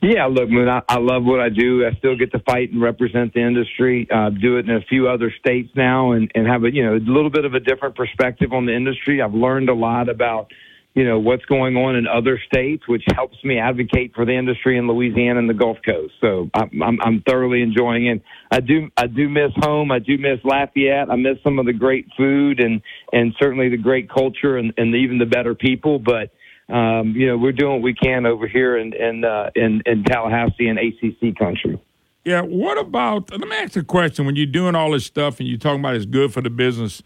Yeah, 0.00 0.26
look, 0.26 0.48
I, 0.50 0.82
I 0.88 0.98
love 0.98 1.24
what 1.24 1.40
I 1.40 1.48
do. 1.48 1.84
I 1.84 1.96
still 1.98 2.16
get 2.16 2.30
to 2.32 2.38
fight 2.40 2.70
and 2.70 2.80
represent 2.80 3.34
the 3.34 3.40
industry. 3.40 4.06
Uh, 4.12 4.30
do 4.30 4.56
it 4.58 4.68
in 4.68 4.76
a 4.76 4.80
few 4.82 5.08
other 5.08 5.32
states 5.40 5.70
now, 5.74 6.12
and 6.12 6.30
and 6.34 6.46
have 6.46 6.64
a 6.64 6.72
you 6.72 6.84
know 6.84 6.94
a 6.94 7.02
little 7.02 7.30
bit 7.30 7.44
of 7.44 7.54
a 7.54 7.60
different 7.60 7.96
perspective 7.96 8.52
on 8.52 8.66
the 8.66 8.74
industry. 8.74 9.20
I've 9.20 9.34
learned 9.34 9.68
a 9.68 9.74
lot 9.74 10.08
about 10.08 10.52
you 10.94 11.04
know 11.04 11.18
what's 11.18 11.44
going 11.46 11.76
on 11.76 11.96
in 11.96 12.06
other 12.06 12.40
states, 12.46 12.86
which 12.86 13.02
helps 13.14 13.42
me 13.42 13.58
advocate 13.58 14.12
for 14.14 14.24
the 14.24 14.32
industry 14.36 14.78
in 14.78 14.86
Louisiana 14.86 15.40
and 15.40 15.50
the 15.50 15.54
Gulf 15.54 15.78
Coast. 15.84 16.14
So 16.20 16.48
I'm 16.54 16.80
I'm, 16.80 16.98
I'm 17.02 17.22
thoroughly 17.28 17.62
enjoying 17.62 18.06
it. 18.06 18.22
I 18.52 18.60
do 18.60 18.90
I 18.96 19.08
do 19.08 19.28
miss 19.28 19.50
home. 19.56 19.90
I 19.90 19.98
do 19.98 20.16
miss 20.16 20.38
Lafayette. 20.44 21.10
I 21.10 21.16
miss 21.16 21.38
some 21.42 21.58
of 21.58 21.66
the 21.66 21.72
great 21.72 22.06
food 22.16 22.60
and 22.60 22.82
and 23.12 23.34
certainly 23.40 23.68
the 23.68 23.76
great 23.76 24.08
culture 24.08 24.58
and, 24.58 24.72
and 24.76 24.94
even 24.94 25.18
the 25.18 25.26
better 25.26 25.56
people. 25.56 25.98
But 25.98 26.30
um, 26.68 27.14
you 27.16 27.26
know, 27.26 27.38
we're 27.38 27.52
doing 27.52 27.74
what 27.74 27.82
we 27.82 27.94
can 27.94 28.26
over 28.26 28.46
here 28.46 28.76
in 28.76 28.92
in 28.92 29.24
uh, 29.24 29.50
in, 29.54 29.82
in 29.86 30.04
Tallahassee 30.04 30.68
and 30.68 30.78
ACC 30.78 31.36
country. 31.36 31.80
Yeah. 32.24 32.42
What 32.42 32.78
about? 32.78 33.30
Let 33.30 33.40
me 33.40 33.56
ask 33.56 33.76
a 33.76 33.82
question. 33.82 34.26
When 34.26 34.36
you're 34.36 34.46
doing 34.46 34.74
all 34.74 34.90
this 34.90 35.06
stuff 35.06 35.40
and 35.40 35.48
you're 35.48 35.58
talking 35.58 35.80
about 35.80 35.96
it's 35.96 36.04
good 36.04 36.32
for 36.32 36.42
the 36.42 36.50
business, 36.50 37.02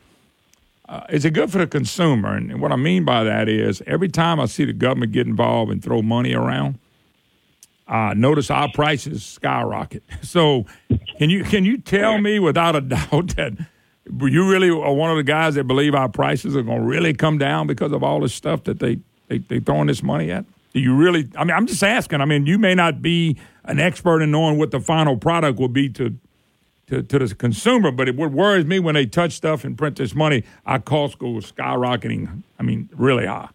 uh, 0.89 1.05
is 1.10 1.24
it 1.24 1.30
good 1.30 1.52
for 1.52 1.59
the 1.59 1.66
consumer? 1.66 2.34
And 2.34 2.60
what 2.60 2.72
I 2.72 2.76
mean 2.76 3.05
by 3.05 3.22
that 3.22 3.48
is 3.48 3.82
every 3.86 4.09
time 4.09 4.40
I 4.40 4.47
see 4.47 4.64
the 4.64 4.72
government 4.72 5.12
get 5.12 5.28
involved 5.28 5.70
and 5.70 5.82
throw 5.82 6.02
money 6.02 6.34
around, 6.34 6.80
uh, 7.86 8.14
notice 8.16 8.51
our 8.51 8.70
prices 8.72 9.24
skyrocket. 9.24 10.02
So, 10.22 10.66
can 11.18 11.30
you 11.30 11.44
can 11.44 11.64
you 11.64 11.78
tell 11.78 12.18
me 12.18 12.40
without 12.40 12.74
a 12.74 12.80
doubt 12.80 13.36
that 13.36 13.52
you 14.06 14.51
really 14.51 14.70
are 14.70 14.93
one 14.93 15.10
of 15.10 15.16
the 15.16 15.22
guys 15.22 15.55
that 15.55 15.64
believe 15.68 15.94
our 15.94 16.09
prices 16.09 16.56
are 16.56 16.62
going 16.62 16.80
to 16.80 16.84
really 16.84 17.14
come 17.14 17.39
down 17.39 17.68
because 17.68 17.93
of 17.93 18.02
all 18.02 18.18
this 18.20 18.34
stuff 18.34 18.64
that 18.64 18.80
they 18.80 18.98
they 19.38 19.56
they 19.56 19.60
throwing 19.60 19.86
this 19.86 20.02
money 20.02 20.30
at? 20.30 20.44
Do 20.72 20.80
you 20.80 20.94
really? 20.94 21.28
I 21.36 21.44
mean, 21.44 21.56
I'm 21.56 21.66
just 21.66 21.82
asking. 21.82 22.20
I 22.20 22.24
mean, 22.24 22.46
you 22.46 22.59
may 22.59 22.74
not 22.74 23.02
be 23.02 23.36
an 23.64 23.78
expert 23.78 24.22
in 24.22 24.30
knowing 24.30 24.59
what 24.59 24.70
the 24.70 24.80
final 24.80 25.16
product 25.16 25.59
will 25.59 25.68
be 25.68 25.88
to 25.90 26.16
to, 26.88 27.02
to 27.02 27.18
the 27.18 27.34
consumer, 27.34 27.90
but 27.90 28.09
it, 28.09 28.16
what 28.16 28.32
worries 28.32 28.66
me 28.66 28.78
when 28.78 28.94
they 28.94 29.06
touch 29.06 29.32
stuff 29.32 29.64
and 29.64 29.78
print 29.78 29.96
this 29.96 30.14
money, 30.14 30.44
our 30.66 30.78
costs 30.78 31.16
go 31.16 31.26
skyrocketing. 31.34 32.42
I 32.59 32.62
mean, 32.62 32.90
really 32.92 33.26
high. 33.26 33.48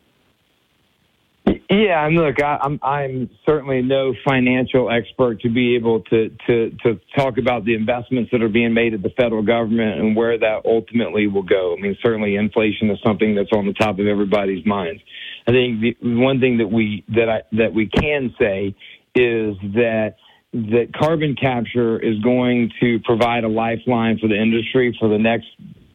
Yeah, 1.69 2.06
and 2.06 2.15
look, 2.15 2.41
I, 2.41 2.57
I'm 2.61 2.80
I'm 2.84 3.30
certainly 3.45 3.82
no 3.82 4.14
financial 4.28 4.91
expert 4.91 5.41
to 5.41 5.49
be 5.49 5.76
able 5.76 6.02
to 6.03 6.30
to 6.48 6.72
to 6.84 6.99
talk 7.15 7.38
about 7.38 7.64
the 7.64 7.74
investments 7.74 8.32
that 8.32 8.41
are 8.41 8.49
being 8.49 8.74
made 8.74 8.94
at 8.94 9.02
the 9.02 9.11
federal 9.11 9.44
government 9.44 9.99
and 9.99 10.15
where 10.15 10.38
that 10.38 10.61
ultimately 10.65 11.28
will 11.28 11.44
go. 11.44 11.76
I 11.78 11.82
mean, 11.82 11.98
certainly 12.03 12.36
inflation 12.36 12.90
is 12.90 12.99
something 13.06 13.36
that's 13.36 13.52
on 13.53 13.65
the 13.65 13.74
top 13.74 13.99
of 13.99 14.07
everybody's 14.07 14.65
minds. 14.65 15.02
I 15.48 15.52
think 15.52 15.80
the 15.82 15.95
one 16.02 16.41
thing 16.41 16.57
that 16.57 16.68
we 16.68 17.06
that 17.10 17.30
I 17.30 17.41
that 17.53 17.74
we 17.74 17.88
can 17.88 18.34
say 18.40 18.76
is 19.15 19.56
that 19.74 20.15
that 20.53 20.91
carbon 20.99 21.36
capture 21.36 21.99
is 21.99 22.19
going 22.19 22.72
to 22.82 22.99
provide 23.06 23.44
a 23.44 23.49
lifeline 23.49 24.18
for 24.19 24.28
the 24.28 24.41
industry 24.41 24.95
for 24.99 25.07
the 25.07 25.18
next 25.18 25.48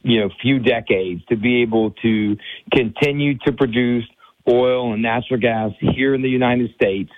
you 0.03 0.21
know 0.21 0.31
few 0.41 0.59
decades 0.59 1.23
to 1.27 1.37
be 1.37 1.63
able 1.63 1.91
to 2.03 2.37
continue 2.73 3.37
to 3.39 3.53
produce 3.53 4.05
oil 4.49 4.93
and 4.93 5.03
natural 5.03 5.41
gas 5.41 5.71
here 5.81 6.15
in 6.15 6.23
the 6.23 6.29
United 6.29 6.75
States, 6.75 7.11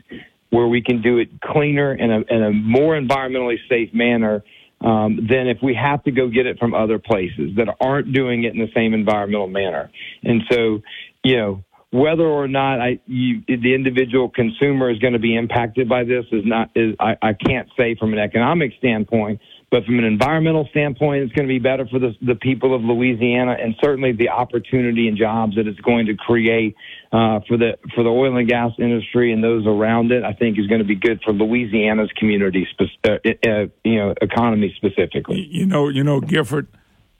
where 0.50 0.66
we 0.66 0.82
can 0.82 1.02
do 1.02 1.18
it 1.18 1.28
cleaner 1.40 1.92
and 1.92 2.24
in 2.28 2.42
a 2.42 2.52
more 2.52 2.98
environmentally 2.98 3.56
safe 3.68 3.92
manner 3.92 4.44
um, 4.80 5.26
than 5.28 5.48
if 5.48 5.58
we 5.62 5.74
have 5.74 6.02
to 6.04 6.10
go 6.10 6.28
get 6.28 6.46
it 6.46 6.58
from 6.58 6.74
other 6.74 6.98
places 6.98 7.52
that 7.56 7.68
aren't 7.80 8.12
doing 8.12 8.44
it 8.44 8.52
in 8.54 8.60
the 8.60 8.70
same 8.74 8.92
environmental 8.92 9.48
manner. 9.48 9.90
And 10.22 10.42
so, 10.50 10.82
you 11.22 11.36
know, 11.36 11.64
whether 11.90 12.26
or 12.26 12.48
not 12.48 12.80
I, 12.80 12.98
you, 13.06 13.42
the 13.46 13.72
individual 13.72 14.28
consumer 14.28 14.90
is 14.90 14.98
going 14.98 15.12
to 15.12 15.20
be 15.20 15.36
impacted 15.36 15.88
by 15.88 16.02
this 16.02 16.24
is 16.32 16.42
not 16.44 16.70
is 16.74 16.96
I, 16.98 17.16
I 17.22 17.32
can't 17.34 17.68
say 17.78 17.94
from 17.94 18.12
an 18.12 18.18
economic 18.18 18.72
standpoint. 18.78 19.40
But 19.74 19.86
from 19.86 19.98
an 19.98 20.04
environmental 20.04 20.68
standpoint, 20.70 21.24
it's 21.24 21.32
going 21.32 21.48
to 21.48 21.52
be 21.52 21.58
better 21.58 21.84
for 21.88 21.98
the, 21.98 22.14
the 22.22 22.36
people 22.36 22.76
of 22.76 22.82
Louisiana 22.82 23.56
and 23.60 23.74
certainly 23.82 24.12
the 24.12 24.28
opportunity 24.28 25.08
and 25.08 25.18
jobs 25.18 25.56
that 25.56 25.66
it's 25.66 25.80
going 25.80 26.06
to 26.06 26.14
create 26.14 26.76
uh, 27.10 27.40
for 27.48 27.56
the 27.56 27.76
for 27.92 28.04
the 28.04 28.08
oil 28.08 28.36
and 28.36 28.48
gas 28.48 28.70
industry 28.78 29.32
and 29.32 29.42
those 29.42 29.66
around 29.66 30.12
it. 30.12 30.22
I 30.22 30.32
think 30.32 30.60
is 30.60 30.68
going 30.68 30.78
to 30.78 30.86
be 30.86 30.94
good 30.94 31.20
for 31.24 31.32
Louisiana's 31.32 32.08
community, 32.16 32.68
uh, 33.02 33.08
uh, 33.24 33.66
you 33.82 33.96
know, 33.96 34.14
economy 34.22 34.72
specifically. 34.76 35.48
You 35.50 35.66
know, 35.66 35.88
you 35.88 36.04
know, 36.04 36.20
Gifford. 36.20 36.68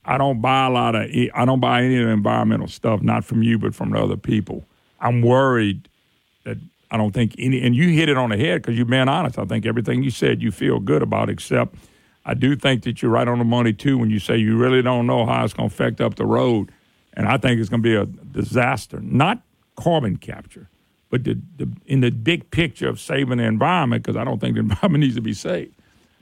I 0.05 0.17
don't 0.17 0.41
buy 0.41 0.67
a 0.67 0.71
lot 0.71 0.95
of. 0.95 1.11
I 1.35 1.45
don't 1.45 1.59
buy 1.59 1.83
any 1.83 1.99
of 1.99 2.07
the 2.07 2.13
environmental 2.13 2.69
stuff, 2.69 3.03
not 3.03 3.25
from 3.25 3.43
you, 3.43 3.59
but 3.59 3.75
from 3.75 3.91
the 3.91 3.99
other 3.99 4.17
people. 4.17 4.65
I'm 5.01 5.23
worried 5.23 5.89
that 6.45 6.59
I 6.93 6.99
don't 6.99 7.11
think 7.11 7.35
any. 7.37 7.67
And 7.67 7.75
you 7.75 7.89
hit 7.89 8.09
it 8.09 8.17
on 8.17 8.31
the 8.31 8.37
head 8.37 8.63
because 8.63 8.79
you've 8.79 8.87
been 8.87 9.09
honest. 9.09 9.41
I 9.41 9.45
think 9.45 9.67
everything 9.67 10.05
you 10.05 10.13
said 10.13 10.41
you 10.41 10.53
feel 10.53 10.79
good 10.79 11.03
about, 11.03 11.29
except 11.29 11.75
I 12.25 12.35
do 12.35 12.57
think 12.57 12.85
that 12.85 13.03
you're 13.03 13.11
right 13.11 13.29
on 13.29 13.39
the 13.39 13.45
money 13.45 13.73
too 13.73 13.99
when 13.99 14.11
you 14.11 14.19
say 14.19 14.37
you 14.37 14.57
really 14.57 14.83
don't 14.83 15.07
know 15.07 15.27
how 15.27 15.45
it's 15.45 15.53
going 15.53 15.69
to 15.69 15.75
affect 15.75 16.01
up 16.01 16.15
the 16.15 16.25
road, 16.25 16.73
and 17.13 17.29
I 17.29 17.37
think 17.37 17.61
it's 17.61 17.69
going 17.69 17.83
to 17.83 17.89
be 17.89 17.95
a 17.95 18.07
disaster. 18.07 19.01
Not 19.01 19.43
carbon 19.77 20.17
capture, 20.17 20.69
but 21.11 21.25
the, 21.25 21.39
the 21.57 21.69
in 21.87 22.01
the 22.01 22.11
big 22.11 22.51
picture 22.51 22.89
of 22.89 23.01
saving 23.01 23.39
the 23.39 23.45
environment 23.45 24.03
because 24.03 24.17
I 24.17 24.25
don't 24.25 24.41
think 24.41 24.55
the 24.55 24.61
environment 24.69 25.03
needs 25.03 25.17
to 25.17 25.21
be 25.21 25.35
saved. 25.35 25.75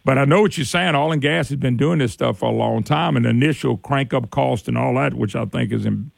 But 0.05 0.19
I 0.19 0.25
know 0.25 0.43
what 0.43 0.59
you're 0.59 0.65
saying. 0.65 0.97
Oil 0.97 1.13
and 1.13 1.23
gas 1.23 1.49
has 1.51 1.59
been 1.59 1.77
doing 1.77 2.01
this 2.01 2.13
stuff 2.13 2.39
for 2.39 2.51
a 2.51 2.55
long 2.55 2.83
time, 2.83 3.17
and 3.17 3.25
initial 3.25 3.77
crank 3.77 4.13
up 4.13 4.31
cost 4.31 4.67
and 4.67 4.77
all 4.77 4.95
that, 4.97 5.15
which 5.15 5.37
I 5.37 5.45
think 5.45 5.73
is 5.73 5.87
in, 5.87 6.11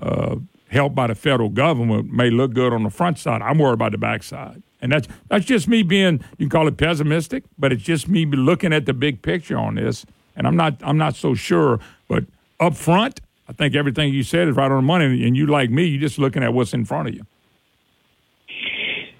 uh, 0.00 0.36
helped 0.68 0.94
by 0.94 1.06
the 1.06 1.14
federal 1.14 1.48
government, 1.48 2.12
may 2.12 2.30
look 2.30 2.52
good 2.52 2.72
on 2.72 2.82
the 2.82 2.90
front 2.90 3.18
side. 3.18 3.42
I'm 3.42 3.58
worried 3.58 3.74
about 3.74 3.92
the 3.92 3.98
backside. 3.98 4.62
And 4.80 4.92
that's 4.92 5.08
that's 5.28 5.44
just 5.44 5.68
me 5.68 5.82
being 5.82 6.20
you 6.38 6.46
can 6.46 6.50
call 6.50 6.68
it 6.68 6.76
pessimistic, 6.76 7.44
but 7.58 7.72
it's 7.72 7.82
just 7.82 8.08
me 8.08 8.26
looking 8.26 8.72
at 8.72 8.86
the 8.86 8.92
big 8.92 9.22
picture 9.22 9.56
on 9.56 9.76
this. 9.76 10.04
And 10.36 10.46
I'm 10.46 10.56
not 10.56 10.76
I'm 10.82 10.98
not 10.98 11.16
so 11.16 11.34
sure, 11.34 11.80
but 12.08 12.24
up 12.60 12.76
front, 12.76 13.20
I 13.48 13.52
think 13.52 13.74
everything 13.74 14.12
you 14.12 14.22
said 14.22 14.48
is 14.48 14.56
right 14.56 14.70
on 14.70 14.76
the 14.76 14.82
money. 14.82 15.26
And 15.26 15.36
you 15.36 15.46
like 15.46 15.70
me, 15.70 15.84
you're 15.84 16.00
just 16.00 16.18
looking 16.18 16.42
at 16.42 16.52
what's 16.52 16.74
in 16.74 16.84
front 16.84 17.08
of 17.08 17.14
you. 17.14 17.26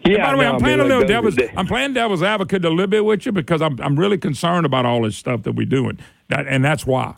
Yeah. 0.04 0.24
by 0.24 0.32
the 0.32 0.38
way, 0.38 0.44
no, 0.44 0.52
I'm 0.52 0.60
playing 0.60 0.80
I 0.80 0.82
mean, 0.84 0.92
a 0.92 0.94
little 0.94 0.98
like, 1.00 1.08
devil's. 1.08 1.36
I'm 1.56 1.66
playing 1.66 1.94
devil's 1.94 2.22
advocate 2.22 2.64
a 2.64 2.70
little 2.70 2.86
bit 2.86 3.04
with 3.04 3.26
you 3.26 3.32
because 3.32 3.62
I'm 3.62 3.80
I'm 3.80 3.98
really 3.98 4.18
concerned 4.18 4.66
about 4.66 4.86
all 4.86 5.02
this 5.02 5.16
stuff 5.16 5.42
that 5.42 5.52
we're 5.52 5.66
doing, 5.66 5.98
that, 6.28 6.46
and 6.46 6.64
that's 6.64 6.86
why. 6.86 7.16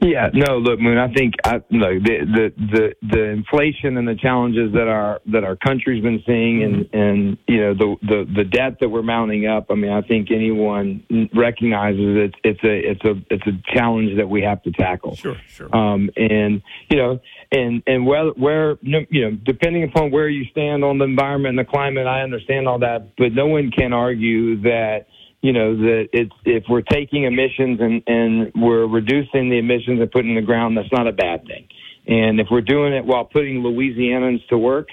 Yeah, 0.00 0.28
no, 0.32 0.58
look, 0.58 0.78
Moon. 0.78 0.98
I 0.98 1.12
think 1.12 1.34
I, 1.44 1.54
look 1.54 2.02
the, 2.04 2.18
the 2.24 2.52
the 2.56 2.94
the 3.02 3.24
inflation 3.24 3.96
and 3.96 4.06
the 4.06 4.14
challenges 4.14 4.72
that 4.72 4.88
our 4.88 5.20
that 5.32 5.44
our 5.44 5.56
country's 5.56 6.02
been 6.02 6.22
seeing, 6.26 6.62
and 6.62 6.88
and 6.92 7.38
you 7.46 7.60
know 7.60 7.74
the 7.74 7.96
the 8.02 8.32
the 8.36 8.44
debt 8.44 8.78
that 8.80 8.88
we're 8.88 9.02
mounting 9.02 9.46
up. 9.46 9.66
I 9.70 9.74
mean, 9.74 9.92
I 9.92 10.02
think 10.02 10.30
anyone 10.30 11.02
recognizes 11.34 12.30
it's 12.30 12.34
it's 12.44 12.64
a 12.64 12.90
it's 12.90 13.04
a 13.04 13.34
it's 13.34 13.46
a 13.46 13.74
challenge 13.74 14.16
that 14.18 14.28
we 14.28 14.42
have 14.42 14.62
to 14.64 14.72
tackle. 14.72 15.16
Sure, 15.16 15.36
sure. 15.48 15.74
Um, 15.74 16.10
and 16.16 16.62
you 16.90 16.98
know, 16.98 17.20
and 17.52 17.82
and 17.86 18.06
where 18.06 18.26
where 18.30 18.78
no- 18.82 19.06
you 19.10 19.30
know, 19.30 19.38
depending 19.44 19.84
upon 19.84 20.10
where 20.10 20.28
you 20.28 20.44
stand 20.50 20.84
on 20.84 20.98
the 20.98 21.04
environment 21.04 21.58
and 21.58 21.66
the 21.66 21.70
climate, 21.70 22.06
I 22.06 22.22
understand 22.22 22.68
all 22.68 22.80
that, 22.80 23.16
but 23.16 23.32
no 23.32 23.46
one 23.46 23.70
can 23.70 23.92
argue 23.92 24.60
that 24.62 25.06
you 25.46 25.52
know 25.52 25.76
that 25.76 26.08
it's 26.12 26.32
if 26.44 26.64
we're 26.68 26.82
taking 26.82 27.22
emissions 27.22 27.78
and 27.80 28.02
and 28.08 28.52
we're 28.56 28.86
reducing 28.86 29.48
the 29.48 29.58
emissions 29.58 30.00
and 30.00 30.10
putting 30.10 30.30
in 30.30 30.36
the 30.36 30.42
ground, 30.42 30.76
that's 30.76 30.90
not 30.90 31.06
a 31.06 31.12
bad 31.12 31.46
thing. 31.46 31.68
And 32.08 32.40
if 32.40 32.48
we're 32.50 32.68
doing 32.76 32.92
it 32.92 33.04
while 33.04 33.24
putting 33.24 33.62
Louisianans 33.62 34.44
to 34.48 34.58
work, 34.58 34.88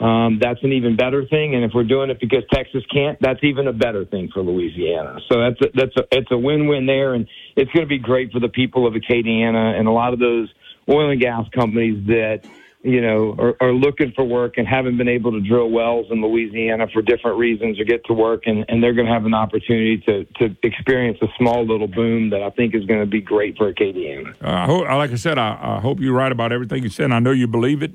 um, 0.00 0.38
that's 0.40 0.62
an 0.62 0.72
even 0.72 0.96
better 0.96 1.26
thing. 1.26 1.54
And 1.54 1.62
if 1.62 1.72
we're 1.74 1.84
doing 1.84 2.08
it 2.08 2.20
because 2.20 2.44
Texas 2.52 2.82
can't, 2.90 3.18
that's 3.20 3.42
even 3.42 3.66
a 3.66 3.72
better 3.72 4.06
thing 4.06 4.30
for 4.32 4.40
Louisiana. 4.40 5.18
So 5.30 5.40
that's 5.40 5.60
a, 5.60 5.66
that's 5.74 5.96
a, 5.96 6.02
it's 6.12 6.30
a 6.30 6.38
win-win 6.38 6.86
there, 6.86 7.12
and 7.12 7.26
it's 7.54 7.70
going 7.72 7.84
to 7.84 7.88
be 7.88 7.98
great 7.98 8.32
for 8.32 8.40
the 8.40 8.48
people 8.48 8.86
of 8.86 8.94
Acadiana 8.94 9.78
and 9.78 9.88
a 9.88 9.92
lot 9.92 10.14
of 10.14 10.18
those 10.18 10.48
oil 10.88 11.10
and 11.10 11.20
gas 11.20 11.44
companies 11.54 12.06
that 12.06 12.46
you 12.88 13.00
know 13.00 13.34
are, 13.38 13.56
are 13.60 13.72
looking 13.72 14.12
for 14.12 14.24
work 14.24 14.54
and 14.56 14.66
haven't 14.66 14.96
been 14.96 15.08
able 15.08 15.32
to 15.32 15.40
drill 15.40 15.70
wells 15.70 16.06
in 16.10 16.22
Louisiana 16.22 16.86
for 16.92 17.02
different 17.02 17.38
reasons 17.38 17.78
or 17.78 17.84
get 17.84 18.04
to 18.06 18.12
work, 18.12 18.44
and, 18.46 18.64
and 18.68 18.82
they're 18.82 18.94
going 18.94 19.06
to 19.06 19.12
have 19.12 19.26
an 19.26 19.34
opportunity 19.34 19.98
to 19.98 20.24
to 20.38 20.56
experience 20.62 21.18
a 21.22 21.28
small 21.36 21.66
little 21.66 21.86
boom 21.88 22.30
that 22.30 22.42
I 22.42 22.50
think 22.50 22.74
is 22.74 22.84
going 22.86 23.00
to 23.00 23.06
be 23.06 23.20
great 23.20 23.56
for 23.56 23.72
Acadiana. 23.72 24.34
Uh, 24.42 24.50
I 24.50 24.66
hope, 24.66 24.84
like 24.86 25.12
I 25.12 25.16
said, 25.16 25.38
I, 25.38 25.58
I 25.60 25.80
hope 25.80 26.00
you're 26.00 26.14
right 26.14 26.32
about 26.32 26.52
everything 26.52 26.82
you 26.82 26.88
said. 26.88 27.04
And 27.04 27.14
I 27.14 27.18
know 27.18 27.30
you 27.30 27.46
believe 27.46 27.82
it, 27.82 27.92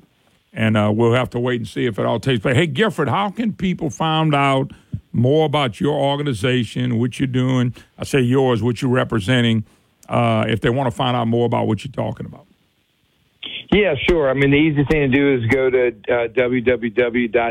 and 0.54 0.78
uh, 0.78 0.92
we'll 0.94 1.14
have 1.14 1.30
to 1.32 1.40
wait 1.40 1.62
and 1.62 1.68
see 1.68 1.86
if 1.86 1.98
it 1.98 2.06
all 2.06 2.20
takes 2.20 2.42
place. 2.42 2.56
Hey, 2.56 2.68
Gifford, 2.68 3.10
how 3.10 3.30
can 3.30 3.54
people 3.54 3.90
find 3.90 4.36
out 4.36 4.72
more 5.12 5.46
about 5.46 5.80
your 5.80 5.94
organization, 5.94 7.00
what 7.00 7.20
you're 7.20 7.28
doing? 7.28 7.74
I 7.98 8.04
say 8.04 8.20
yours, 8.20 8.62
what 8.62 8.82
you're 8.82 8.92
representing, 8.92 9.66
uh, 10.10 10.46
if 10.48 10.62
they 10.62 10.70
want 10.70 10.88
to 10.88 10.96
find 10.96 11.16
out 11.16 11.28
more 11.28 11.46
about 11.46 11.68
what 11.68 11.84
you're 11.84 11.92
talking 11.92 12.26
about. 12.26 12.48
Yeah, 13.72 13.96
sure. 14.10 14.30
I 14.30 14.34
mean, 14.34 14.52
the 14.52 14.58
easiest 14.58 14.92
thing 14.92 15.10
to 15.12 15.18
do 15.18 15.36
is 15.36 15.46
go 15.48 15.70
to 15.70 15.88
uh, 15.88 16.28
www.api.org. 16.30 17.42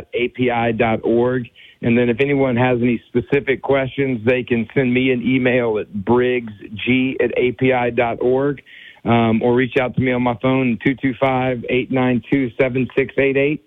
And 1.84 1.98
then 1.98 2.08
if 2.08 2.20
anyone 2.20 2.56
has 2.56 2.78
any 2.80 3.02
specific 3.08 3.60
questions, 3.62 4.24
they 4.24 4.44
can 4.44 4.68
send 4.72 4.94
me 4.94 5.10
an 5.10 5.22
email 5.22 5.78
at 5.78 5.92
briggsg 5.92 7.16
at 7.20 7.36
api.org 7.36 8.62
um, 9.04 9.42
or 9.42 9.54
reach 9.56 9.76
out 9.80 9.96
to 9.96 10.00
me 10.00 10.12
on 10.12 10.22
my 10.22 10.38
phone, 10.40 10.78
225 10.84 11.64
892 11.68 12.50
7688. 12.50 13.64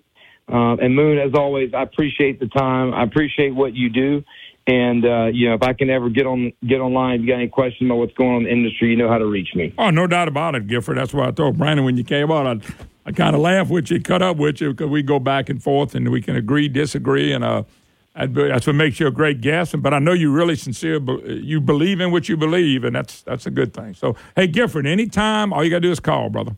Uh, 0.48 0.76
And 0.80 0.94
Moon, 0.94 1.18
as 1.18 1.32
always, 1.34 1.74
I 1.74 1.82
appreciate 1.82 2.40
the 2.40 2.46
time. 2.46 2.94
I 2.94 3.02
appreciate 3.02 3.54
what 3.54 3.74
you 3.74 3.90
do. 3.90 4.24
And 4.68 5.04
uh, 5.04 5.26
you 5.26 5.48
know, 5.48 5.54
if 5.54 5.62
I 5.62 5.74
can 5.74 5.90
ever 5.90 6.10
get 6.10 6.26
on 6.26 6.52
get 6.66 6.80
online, 6.80 7.16
if 7.16 7.20
you 7.22 7.28
got 7.28 7.34
any 7.34 7.48
questions 7.48 7.88
about 7.88 7.98
what's 7.98 8.14
going 8.14 8.30
on 8.30 8.36
in 8.38 8.44
the 8.44 8.50
industry, 8.50 8.90
you 8.90 8.96
know 8.96 9.08
how 9.08 9.18
to 9.18 9.26
reach 9.26 9.50
me. 9.54 9.72
Oh, 9.78 9.90
no 9.90 10.08
doubt 10.08 10.26
about 10.26 10.56
it, 10.56 10.66
Gifford. 10.66 10.96
That's 10.96 11.14
why 11.14 11.28
I 11.28 11.30
told 11.30 11.56
Brandon 11.56 11.84
when 11.84 11.96
you 11.96 12.02
came 12.02 12.32
on, 12.32 12.46
I, 12.46 12.84
I 13.08 13.12
kind 13.12 13.36
of 13.36 13.42
laughed 13.42 13.70
with 13.70 13.92
you, 13.92 14.00
cut 14.00 14.22
up 14.22 14.38
with 14.38 14.60
you, 14.60 14.70
because 14.70 14.90
we 14.90 15.04
go 15.04 15.20
back 15.20 15.48
and 15.48 15.62
forth 15.62 15.94
and 15.94 16.10
we 16.10 16.20
can 16.20 16.34
agree, 16.34 16.66
disagree, 16.66 17.32
and 17.32 17.44
uh, 17.44 17.62
that's 18.16 18.66
what 18.66 18.74
makes 18.74 18.98
you 18.98 19.06
a 19.06 19.12
great 19.12 19.40
guest. 19.40 19.80
But 19.80 19.94
I 19.94 20.00
know 20.00 20.12
you're 20.12 20.32
really 20.32 20.56
sincere. 20.56 21.00
You 21.28 21.60
believe 21.60 22.00
in 22.00 22.10
what 22.10 22.28
you 22.28 22.36
believe, 22.36 22.82
and 22.82 22.96
that's 22.96 23.22
that's 23.22 23.46
a 23.46 23.52
good 23.52 23.72
thing. 23.72 23.94
So, 23.94 24.16
hey, 24.34 24.48
Gifford, 24.48 24.86
anytime, 24.86 25.52
all 25.52 25.62
you 25.62 25.70
got 25.70 25.76
to 25.76 25.82
do 25.82 25.92
is 25.92 26.00
call, 26.00 26.28
brother. 26.28 26.56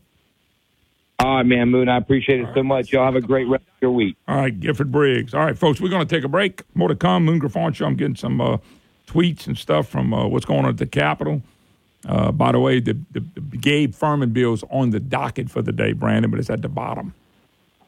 All 1.19 1.35
right, 1.35 1.45
man, 1.45 1.69
Moon. 1.69 1.89
I 1.89 1.97
appreciate 1.97 2.39
it 2.39 2.47
so 2.53 2.63
much. 2.63 2.93
Y'all 2.93 3.03
have 3.03 3.15
a 3.15 3.21
great 3.21 3.47
rest 3.47 3.63
of 3.63 3.81
your 3.81 3.91
week. 3.91 4.15
All 4.27 4.37
right, 4.37 4.57
Gifford 4.57 4.91
Briggs. 4.91 5.33
All 5.33 5.41
right, 5.41 5.57
folks, 5.57 5.81
we're 5.81 5.89
going 5.89 6.07
to 6.07 6.15
take 6.15 6.23
a 6.23 6.29
break. 6.29 6.63
More 6.75 6.87
to 6.87 6.95
come. 6.95 7.25
Moon 7.25 7.39
Griffon 7.39 7.73
Show. 7.73 7.85
I'm 7.85 7.95
getting 7.95 8.15
some 8.15 8.39
uh, 8.39 8.57
tweets 9.05 9.45
and 9.45 9.57
stuff 9.57 9.89
from 9.89 10.13
uh, 10.13 10.27
what's 10.27 10.45
going 10.45 10.63
on 10.63 10.69
at 10.69 10.77
the 10.77 10.85
Capitol. 10.85 11.41
Uh, 12.07 12.31
by 12.31 12.53
the 12.53 12.59
way, 12.59 12.79
the, 12.79 12.97
the, 13.11 13.19
the 13.35 13.57
Gabe 13.57 13.93
Firment 13.93 14.33
bill's 14.33 14.63
on 14.69 14.91
the 14.91 14.99
docket 15.01 15.49
for 15.49 15.61
the 15.61 15.73
day, 15.73 15.91
Brandon, 15.91 16.31
but 16.31 16.39
it's 16.39 16.49
at 16.49 16.61
the 16.61 16.69
bottom. 16.69 17.13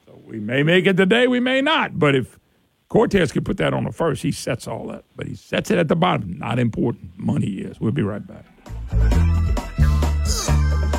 So 0.06 0.20
we 0.26 0.40
may 0.40 0.64
make 0.64 0.86
it 0.86 0.98
today, 0.98 1.28
we 1.28 1.40
may 1.40 1.62
not. 1.62 1.98
But 1.98 2.16
if 2.16 2.38
Cortez 2.90 3.32
could 3.32 3.46
put 3.46 3.56
that 3.58 3.74
on 3.74 3.86
the 3.86 3.94
first, 3.94 4.24
he 4.24 4.34
sets 4.34 4.68
all 4.68 4.88
that. 4.88 5.06
But 5.16 5.28
he 5.28 5.36
sets 5.36 5.72
it 5.72 5.78
at 5.78 5.88
the 5.88 5.96
bottom. 5.96 6.38
Not 6.38 6.60
important. 6.60 7.18
Money 7.18 7.60
is. 7.60 7.80
We'll 7.80 7.94
be 7.94 8.02
right 8.02 8.26
back. 8.28 8.44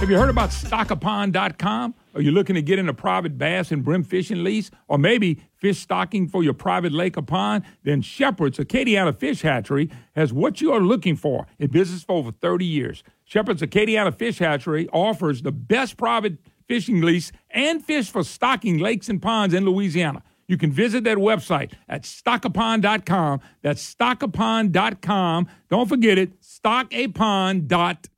Have 0.00 0.08
you 0.08 0.16
heard 0.16 0.30
about 0.30 0.48
stockapond.com? 0.50 1.94
Are 2.14 2.20
you 2.20 2.30
looking 2.30 2.54
to 2.56 2.62
get 2.62 2.78
in 2.78 2.88
a 2.88 2.94
private 2.94 3.38
bass 3.38 3.72
and 3.72 3.82
brim 3.82 4.04
fishing 4.04 4.44
lease? 4.44 4.70
Or 4.88 4.98
maybe 4.98 5.40
fish 5.54 5.78
stocking 5.78 6.28
for 6.28 6.42
your 6.42 6.52
private 6.52 6.92
lake 6.92 7.16
or 7.16 7.22
pond? 7.22 7.64
Then 7.84 8.02
Shepherd's 8.02 8.58
Acadiana 8.58 9.16
Fish 9.16 9.42
Hatchery 9.42 9.90
has 10.14 10.32
what 10.32 10.60
you 10.60 10.72
are 10.72 10.80
looking 10.80 11.16
for 11.16 11.46
in 11.58 11.70
business 11.70 12.02
for 12.02 12.16
over 12.16 12.30
30 12.32 12.64
years. 12.64 13.02
Shepherd's 13.24 13.62
Acadiana 13.62 14.14
Fish 14.14 14.38
Hatchery 14.38 14.88
offers 14.92 15.42
the 15.42 15.52
best 15.52 15.96
private 15.96 16.38
fishing 16.68 17.00
lease 17.00 17.32
and 17.50 17.84
fish 17.84 18.10
for 18.10 18.22
stocking 18.22 18.78
lakes 18.78 19.08
and 19.08 19.22
ponds 19.22 19.54
in 19.54 19.64
Louisiana. 19.64 20.22
You 20.48 20.58
can 20.58 20.70
visit 20.70 21.04
their 21.04 21.16
website 21.16 21.72
at 21.88 22.02
stockapond.com. 22.02 23.40
That's 23.62 23.94
stockapond.com. 23.94 25.48
Don't 25.70 25.88
forget 25.88 26.18
it, 26.18 26.40
stockapond.com. 26.42 28.11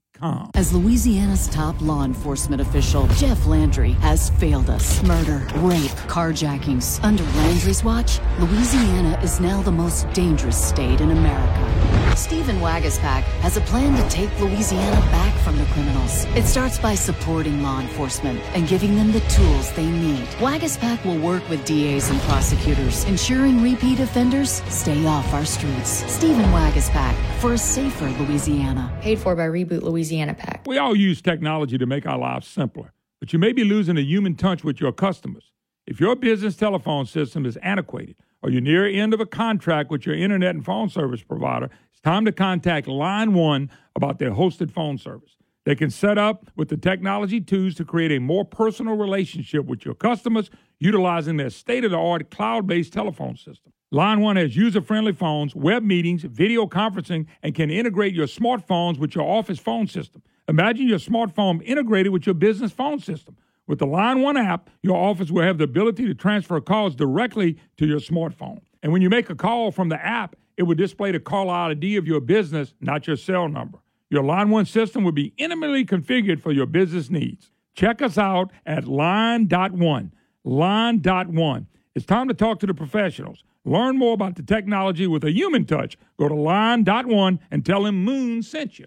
As 0.55 0.73
Louisiana's 0.73 1.49
top 1.49 1.79
law 1.83 2.03
enforcement 2.03 2.63
official, 2.63 3.07
Jeff 3.09 3.47
Landry 3.47 3.93
has 4.01 4.31
failed 4.31 4.71
us. 4.71 5.03
Murder, 5.03 5.47
rape, 5.57 5.91
carjackings. 6.09 7.03
Under 7.05 7.25
Landry's 7.25 7.85
watch, 7.85 8.21
Louisiana 8.39 9.21
is 9.23 9.39
now 9.39 9.61
the 9.61 9.73
most 9.73 10.11
dangerous 10.13 10.57
state 10.57 11.03
in 11.03 11.11
America. 11.11 12.04
Stephen 12.17 12.57
Waguespack 12.61 13.23
has 13.43 13.57
a 13.57 13.61
plan 13.63 13.95
to 14.01 14.09
take 14.09 14.31
Louisiana 14.41 15.01
back 15.11 15.35
from 15.41 15.59
the 15.59 15.65
criminals. 15.67 16.25
It 16.37 16.45
starts 16.45 16.79
by 16.79 16.95
supporting 16.95 17.63
law 17.63 17.81
enforcement 17.81 18.41
and 18.55 18.69
giving 18.69 18.95
them 18.95 19.11
the 19.11 19.21
tools 19.21 19.73
they 19.73 19.87
need. 19.87 20.25
Waguespack 20.39 21.05
will 21.05 21.19
work 21.19 21.47
with 21.49 21.65
DAs 21.65 22.11
and 22.11 22.21
prosecutors, 22.23 23.05
ensuring 23.05 23.63
repeat 23.63 23.99
offenders 23.99 24.63
stay 24.69 25.05
off 25.07 25.33
our 25.35 25.45
streets. 25.45 26.05
Stephen 26.13 26.45
Waguespack 26.47 27.15
for 27.41 27.55
a 27.55 27.59
safer 27.59 28.09
Louisiana. 28.23 28.97
Paid 29.03 29.19
for 29.19 29.35
by 29.35 29.47
Reboot 29.47 29.83
Louisiana 29.83 30.35
PAC. 30.35 30.67
We 30.67 30.79
all 30.79 30.97
use 30.97 31.21
technology 31.21 31.79
to 31.79 31.87
make 31.87 32.07
our 32.07 32.19
lives 32.19 32.47
simpler, 32.47 32.93
but 33.19 33.33
you 33.33 33.39
may 33.39 33.53
be 33.53 33.65
losing 33.65 33.99
a 33.99 34.03
human 34.03 34.37
touch 34.37 34.63
with 34.63 34.81
your 34.81 34.93
customers. 34.93 35.51
If 35.87 36.01
your 36.01 36.17
business 36.17 36.57
telephone 36.57 37.07
system 37.07 37.45
is 37.45 37.57
antiquated 37.59 38.17
or 38.45 38.51
you're 38.51 38.61
near 38.61 38.85
end 38.87 39.15
of 39.15 39.21
a 39.21 39.27
contract 39.27 39.91
with 39.91 40.05
your 40.05 40.15
internet 40.15 40.55
and 40.55 40.63
phone 40.63 40.91
service 40.91 41.23
provider, 41.23 41.71
it's 41.91 42.01
time 42.03 42.27
to 42.27 42.33
contact 42.33 42.87
Line 42.87 43.33
One 43.33 43.71
about 43.97 44.19
their 44.19 44.33
hosted 44.33 44.71
phone 44.71 44.99
service. 44.99 45.39
They 45.65 45.75
can 45.75 45.89
set 45.89 46.19
up 46.19 46.51
with 46.55 46.69
the 46.69 46.77
technology 46.77 47.41
tools 47.41 47.75
to 47.77 47.87
create 47.87 48.13
a 48.13 48.21
more 48.21 48.45
personal 48.45 48.99
relationship 48.99 49.65
with 49.65 49.87
your 49.87 49.95
customers 49.95 50.51
utilizing 50.79 51.39
their 51.39 51.49
state 51.49 51.87
of 51.87 51.91
the 51.91 51.97
art 51.97 52.31
cloud 52.31 52.67
based 52.67 52.93
telephone 52.93 53.35
system. 53.37 53.73
Line 53.91 54.21
One 54.21 54.37
has 54.37 54.55
user 54.55 54.83
friendly 54.83 55.15
phones, 55.15 55.55
web 55.55 55.83
meetings, 55.83 56.25
video 56.25 56.67
conferencing, 56.67 57.25
and 57.43 57.55
can 57.55 57.71
integrate 57.71 58.13
your 58.13 58.27
smartphones 58.27 58.99
with 58.99 59.15
your 59.15 59.25
office 59.25 59.59
phone 59.59 59.87
system. 59.87 60.23
Imagine 60.49 60.87
your 60.87 60.99
smartphone 60.99 61.63
integrated 61.65 62.13
with 62.13 62.27
your 62.27 62.35
business 62.35 62.73
phone 62.73 63.01
system. 63.01 63.39
With 63.67 63.79
the 63.79 63.87
Line 63.87 64.21
One 64.21 64.37
app, 64.37 64.69
your 64.83 64.97
office 64.97 65.31
will 65.31 65.43
have 65.43 65.59
the 65.59 65.65
ability 65.65 66.07
to 66.07 66.15
transfer 66.15 66.61
calls 66.61 66.95
directly 66.95 67.59
to 67.79 67.87
your 67.87 68.01
smartphone. 68.01 68.61
And 68.83 68.93
when 68.93 69.01
you 69.01 69.09
make 69.09 69.31
a 69.31 69.35
call 69.35 69.71
from 69.71 69.89
the 69.89 70.05
app, 70.05 70.37
it 70.57 70.65
will 70.65 70.75
display 70.75 71.13
the 71.13 71.21
call 71.21 71.49
ID 71.49 71.97
of 71.97 72.07
your 72.07 72.21
business, 72.21 72.75
not 72.81 73.07
your 73.07 73.17
cell 73.17 73.49
number. 73.49 73.79
Your 74.11 74.23
Line 74.23 74.51
One 74.51 74.67
system 74.67 75.03
will 75.03 75.13
be 75.13 75.33
intimately 75.39 75.85
configured 75.85 76.41
for 76.41 76.53
your 76.53 76.67
business 76.67 77.11
needs. 77.11 77.51
Check 77.75 78.03
us 78.03 78.19
out 78.19 78.53
at 78.67 78.87
Line.one. 78.87 80.13
Line.one. 80.45 81.67
It's 81.95 82.07
time 82.07 82.29
to 82.29 82.35
talk 82.35 82.61
to 82.61 82.67
the 82.67 82.75
professionals. 82.75 83.45
Learn 83.65 83.97
more 83.97 84.13
about 84.13 84.37
the 84.37 84.43
technology 84.43 85.07
with 85.07 85.25
a 85.25 85.33
human 85.33 85.65
touch. 85.65 85.97
Go 86.19 86.29
to 86.29 86.35
Line.one 86.35 87.41
and 87.51 87.65
tell 87.65 87.87
him 87.87 88.05
Moon 88.05 88.43
sent 88.43 88.79
you. 88.79 88.87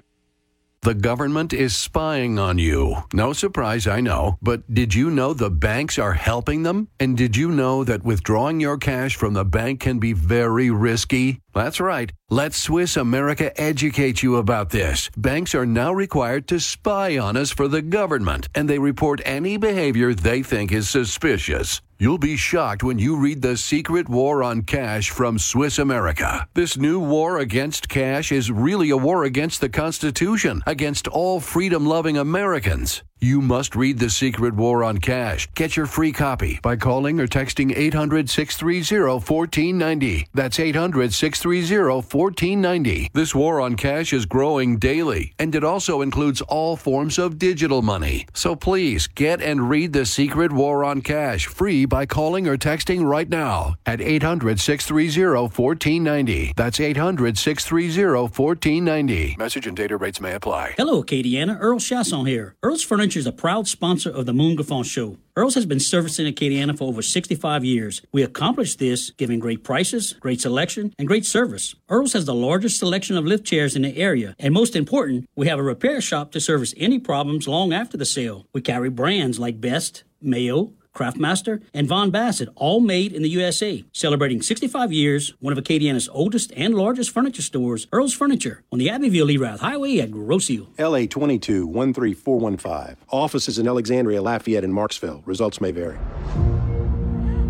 The 0.83 0.93
government 0.93 1.53
is 1.53 1.75
spying 1.75 2.39
on 2.39 2.59
you. 2.59 3.03
No 3.13 3.33
surprise, 3.33 3.87
I 3.87 3.99
know. 3.99 4.37
But 4.41 4.73
did 4.73 4.93
you 4.93 5.09
know 5.09 5.33
the 5.33 5.49
banks 5.49 5.97
are 5.97 6.13
helping 6.13 6.63
them? 6.63 6.87
And 6.99 7.17
did 7.17 7.35
you 7.35 7.49
know 7.51 7.83
that 7.83 8.03
withdrawing 8.03 8.59
your 8.59 8.77
cash 8.77 9.15
from 9.15 9.33
the 9.33 9.43
bank 9.43 9.79
can 9.81 9.99
be 9.99 10.13
very 10.13 10.69
risky? 10.69 11.41
That's 11.53 11.79
right. 11.79 12.11
Let 12.29 12.53
Swiss 12.53 12.95
America 12.95 13.59
educate 13.59 14.21
you 14.21 14.35
about 14.37 14.69
this. 14.69 15.09
Banks 15.17 15.55
are 15.55 15.65
now 15.65 15.91
required 15.91 16.47
to 16.49 16.59
spy 16.59 17.17
on 17.17 17.35
us 17.35 17.51
for 17.51 17.67
the 17.67 17.81
government, 17.81 18.47
and 18.53 18.69
they 18.69 18.79
report 18.79 19.21
any 19.25 19.57
behavior 19.57 20.13
they 20.13 20.43
think 20.43 20.71
is 20.71 20.89
suspicious. 20.89 21.81
You'll 21.99 22.19
be 22.19 22.37
shocked 22.37 22.83
when 22.83 22.99
you 22.99 23.17
read 23.17 23.41
The 23.41 23.57
Secret 23.57 24.07
War 24.07 24.43
on 24.43 24.61
Cash 24.61 25.09
from 25.09 25.39
Swiss 25.39 25.79
America. 25.79 26.47
This 26.53 26.77
new 26.77 26.99
war 26.99 27.39
against 27.39 27.89
cash 27.89 28.31
is 28.31 28.51
really 28.51 28.91
a 28.91 28.97
war 28.97 29.23
against 29.23 29.61
the 29.61 29.69
Constitution, 29.69 30.61
against 30.67 31.07
all 31.07 31.39
freedom 31.39 31.87
loving 31.87 32.15
Americans. 32.15 33.01
You 33.19 33.41
must 33.41 33.75
read 33.75 33.97
The 33.97 34.11
Secret 34.11 34.53
War 34.53 34.83
on 34.83 34.99
Cash. 34.99 35.47
Get 35.55 35.75
your 35.75 35.87
free 35.87 36.11
copy 36.11 36.59
by 36.61 36.75
calling 36.75 37.19
or 37.19 37.25
texting 37.25 37.75
800 37.75 38.29
630 38.29 39.05
1490. 39.05 40.27
That's 40.35 40.59
800 40.59 41.11
630 41.11 41.83
1490. 41.83 43.09
This 43.15 43.33
war 43.33 43.59
on 43.59 43.75
cash 43.75 44.13
is 44.13 44.27
growing 44.27 44.77
daily, 44.77 45.33
and 45.39 45.55
it 45.55 45.63
also 45.63 46.01
includes 46.01 46.41
all 46.41 46.75
forms 46.75 47.17
of 47.17 47.39
digital 47.39 47.81
money. 47.81 48.27
So 48.35 48.55
please 48.55 49.07
get 49.07 49.41
and 49.41 49.67
read 49.67 49.93
The 49.93 50.05
Secret 50.05 50.51
War 50.51 50.85
on 50.85 51.01
Cash 51.01 51.47
free 51.47 51.85
by 51.85 52.05
calling 52.05 52.47
or 52.47 52.55
texting 52.55 53.03
right 53.03 53.27
now 53.27 53.77
at 53.87 53.99
800 53.99 54.59
630 54.59 55.41
1490. 55.57 56.53
That's 56.55 56.79
800 56.79 57.35
630 57.35 58.13
1490. 58.13 59.35
Message 59.39 59.65
and 59.65 59.75
data 59.75 59.97
rates 59.97 60.21
may 60.21 60.35
apply. 60.35 60.75
Hello, 60.77 61.01
Acadiana. 61.01 61.57
Earl 61.59 61.79
Chasson 61.79 62.27
here. 62.27 62.55
Earl's 62.61 62.83
Furniture 62.83 63.06
is 63.15 63.27
a 63.27 63.31
proud 63.31 63.67
sponsor 63.67 64.09
of 64.09 64.25
the 64.25 64.33
Moon 64.33 64.55
Griffon 64.55 64.83
Show. 64.83 65.17
Earl's 65.35 65.55
has 65.55 65.65
been 65.65 65.79
servicing 65.79 66.25
Acadiana 66.25 66.77
for 66.77 66.85
over 66.85 67.01
65 67.01 67.63
years. 67.63 68.01
We 68.11 68.23
accomplished 68.23 68.79
this 68.79 69.11
giving 69.11 69.39
great 69.39 69.63
prices, 69.63 70.13
great 70.13 70.41
selection, 70.41 70.93
and 70.97 71.07
great 71.07 71.25
service. 71.25 71.75
Earl's 71.89 72.13
has 72.13 72.25
the 72.25 72.33
largest 72.33 72.79
selection 72.79 73.15
of 73.15 73.25
lift 73.25 73.45
chairs 73.45 73.75
in 73.75 73.83
the 73.83 73.95
area, 73.95 74.35
and 74.39 74.53
most 74.53 74.75
important, 74.75 75.29
we 75.35 75.47
have 75.47 75.59
a 75.59 75.63
repair 75.63 76.01
shop 76.01 76.31
to 76.31 76.41
service 76.41 76.73
any 76.75 76.99
problems 76.99 77.47
long 77.47 77.71
after 77.71 77.97
the 77.97 78.05
sale. 78.05 78.47
We 78.51 78.61
carry 78.61 78.89
brands 78.89 79.39
like 79.39 79.61
Best, 79.61 80.03
Mayo, 80.21 80.73
Craftmaster, 80.97 81.61
and 81.73 81.87
Vaughan-Bassett, 81.87 82.49
all 82.55 82.79
made 82.79 83.13
in 83.13 83.21
the 83.21 83.29
USA. 83.29 83.83
Celebrating 83.93 84.41
65 84.41 84.91
years, 84.91 85.33
one 85.39 85.55
of 85.55 85.63
Acadiana's 85.63 86.09
oldest 86.11 86.51
and 86.55 86.73
largest 86.73 87.11
furniture 87.11 87.41
stores, 87.41 87.87
Earl's 87.91 88.13
Furniture, 88.13 88.63
on 88.71 88.79
the 88.79 88.89
Abbeville 88.89 89.29
Erath 89.29 89.59
Highway 89.59 89.99
at 89.99 90.11
Grosse 90.11 90.49
Ile. 90.49 90.67
LA 90.79 91.05
22 91.05 91.67
13415. 91.67 92.97
Offices 93.09 93.59
in 93.59 93.67
Alexandria, 93.67 94.21
Lafayette, 94.21 94.63
and 94.63 94.73
Marksville. 94.73 95.21
Results 95.25 95.61
may 95.61 95.71
vary. 95.71 95.97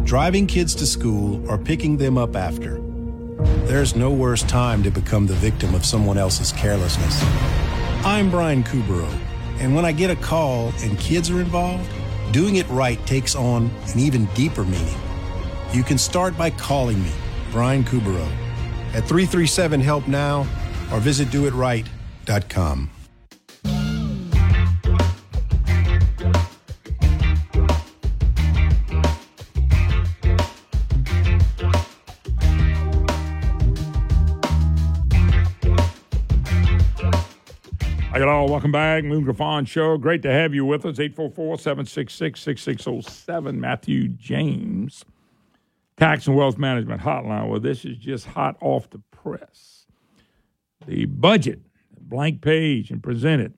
Driving 0.03 0.47
kids 0.47 0.73
to 0.75 0.85
school 0.85 1.49
or 1.49 1.57
picking 1.57 1.97
them 1.97 2.17
up 2.17 2.35
after. 2.35 2.81
There's 3.65 3.95
no 3.95 4.11
worse 4.11 4.43
time 4.43 4.81
to 4.83 4.89
become 4.89 5.27
the 5.27 5.35
victim 5.35 5.75
of 5.75 5.85
someone 5.85 6.17
else's 6.17 6.51
carelessness. 6.53 7.21
I'm 8.05 8.31
Brian 8.31 8.63
Caubarreaux, 8.63 9.19
and 9.59 9.75
when 9.75 9.85
I 9.85 9.91
get 9.91 10.09
a 10.09 10.15
call 10.15 10.71
and 10.81 10.97
kids 10.97 11.29
are 11.29 11.39
involved, 11.41 11.89
doing 12.31 12.57
it 12.57 12.67
right 12.69 13.03
takes 13.05 13.35
on 13.35 13.71
an 13.93 13.99
even 13.99 14.25
deeper 14.33 14.63
meaning. 14.63 14.97
You 15.73 15.83
can 15.83 15.97
start 15.97 16.37
by 16.37 16.49
calling 16.49 17.01
me, 17.01 17.11
Brian 17.51 17.83
Caubarreaux, 17.83 18.31
at 18.93 19.03
337 19.03 19.81
Help 19.81 20.07
Now 20.07 20.41
or 20.91 20.99
visit 20.99 21.27
doitright.com. 21.29 22.89
Welcome 38.57 38.71
back. 38.71 39.03
Moon 39.03 39.23
Griffon 39.23 39.65
Show. 39.65 39.99
Great 39.99 40.23
to 40.23 40.31
have 40.31 40.51
you 40.51 40.65
with 40.65 40.83
us. 40.83 40.99
844 40.99 41.59
766 41.59 42.41
6607. 42.41 43.61
Matthew 43.61 44.07
James, 44.07 45.05
Tax 45.95 46.25
and 46.25 46.35
Wealth 46.35 46.57
Management 46.57 47.01
Hotline. 47.01 47.49
Well, 47.49 47.59
this 47.59 47.85
is 47.85 47.97
just 47.97 48.25
hot 48.25 48.57
off 48.59 48.89
the 48.89 48.97
press. 49.11 49.85
The 50.87 51.05
budget, 51.05 51.61
blank 52.01 52.41
page 52.41 52.89
and 52.89 53.03
presented. 53.03 53.53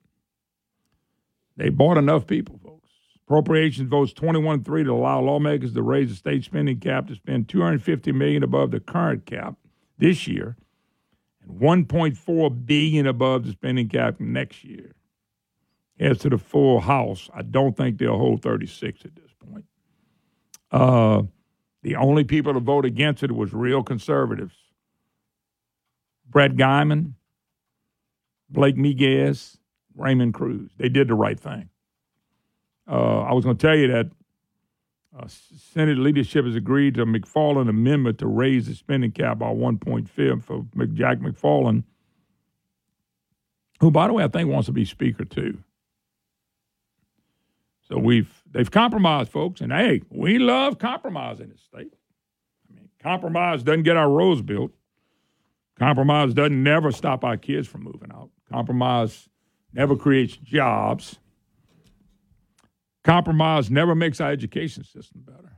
They 1.56 1.70
bought 1.70 1.96
enough 1.96 2.26
people, 2.26 2.60
folks. 2.62 2.90
Appropriations 3.26 3.88
votes 3.88 4.12
21 4.12 4.64
3 4.64 4.84
to 4.84 4.92
allow 4.92 5.22
lawmakers 5.22 5.72
to 5.72 5.82
raise 5.82 6.10
the 6.10 6.16
state 6.16 6.44
spending 6.44 6.78
cap 6.78 7.06
to 7.06 7.14
spend 7.14 7.48
250 7.48 8.12
million 8.12 8.42
above 8.42 8.70
the 8.70 8.80
current 8.80 9.24
cap 9.24 9.54
this 9.96 10.28
year 10.28 10.58
1.4 11.50 12.66
billion 12.66 13.06
above 13.06 13.44
the 13.44 13.52
spending 13.52 13.88
cap 13.88 14.20
next 14.20 14.64
year. 14.64 14.92
As 15.98 16.18
to 16.18 16.30
the 16.30 16.38
full 16.38 16.80
House, 16.80 17.28
I 17.34 17.42
don't 17.42 17.76
think 17.76 17.98
they'll 17.98 18.16
hold 18.16 18.42
36 18.42 19.04
at 19.04 19.14
this 19.16 19.30
point. 19.38 19.66
Uh, 20.70 21.22
the 21.82 21.96
only 21.96 22.24
people 22.24 22.54
to 22.54 22.60
vote 22.60 22.84
against 22.86 23.22
it 23.22 23.32
was 23.32 23.52
real 23.52 23.82
conservatives. 23.82 24.54
Brett 26.28 26.52
Geymann, 26.52 27.14
Blake 28.48 28.76
Miguez, 28.76 29.58
Raymond 29.96 30.34
Crews. 30.34 30.70
They 30.78 30.88
did 30.88 31.08
the 31.08 31.14
right 31.14 31.38
thing. 31.38 31.68
Uh, 32.90 33.20
I 33.20 33.32
was 33.32 33.44
going 33.44 33.56
to 33.56 33.66
tell 33.66 33.76
you 33.76 33.88
that 33.88 34.10
uh, 35.18 35.26
Senate 35.26 35.98
leadership 35.98 36.44
has 36.44 36.54
agreed 36.54 36.94
to 36.94 37.02
a 37.02 37.06
McFarland 37.06 37.68
amendment 37.68 38.18
to 38.18 38.26
raise 38.26 38.66
the 38.66 38.74
spending 38.74 39.10
cap 39.10 39.38
by 39.38 39.46
1.5 39.46 40.42
for 40.44 40.64
Jack 40.86 41.18
McFarland, 41.18 41.82
who, 43.80 43.90
by 43.90 44.06
the 44.06 44.12
way, 44.12 44.22
I 44.22 44.28
think 44.28 44.48
wants 44.48 44.66
to 44.66 44.72
be 44.72 44.84
Speaker 44.84 45.24
too. 45.24 45.58
So 47.88 47.98
we've 47.98 48.32
they've 48.48 48.70
compromised, 48.70 49.32
folks, 49.32 49.60
and 49.60 49.72
hey, 49.72 50.02
we 50.10 50.38
love 50.38 50.78
compromise 50.78 51.40
in 51.40 51.50
this 51.50 51.60
state. 51.60 51.92
I 52.70 52.74
mean, 52.74 52.88
compromise 53.02 53.64
doesn't 53.64 53.82
get 53.82 53.96
our 53.96 54.08
roads 54.08 54.42
built. 54.42 54.70
Compromise 55.76 56.34
doesn't 56.34 56.62
never 56.62 56.92
stop 56.92 57.24
our 57.24 57.36
kids 57.36 57.66
from 57.66 57.82
moving 57.82 58.12
out. 58.12 58.30
Compromise 58.48 59.28
never 59.72 59.96
creates 59.96 60.36
jobs. 60.36 61.18
Compromise 63.02 63.70
never 63.70 63.94
makes 63.94 64.20
our 64.20 64.30
education 64.30 64.84
system 64.84 65.22
better. 65.24 65.56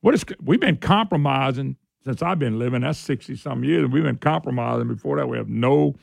What 0.00 0.14
is 0.14 0.24
we've 0.42 0.60
been 0.60 0.78
compromising 0.78 1.76
since 2.04 2.22
I've 2.22 2.38
been 2.38 2.58
living. 2.58 2.80
That's 2.80 2.98
sixty 2.98 3.36
some 3.36 3.62
years. 3.64 3.88
We've 3.88 4.02
been 4.02 4.16
compromising. 4.16 4.88
Before 4.88 5.16
that, 5.18 5.28
we 5.28 5.36
have 5.36 5.48
no 5.48 5.94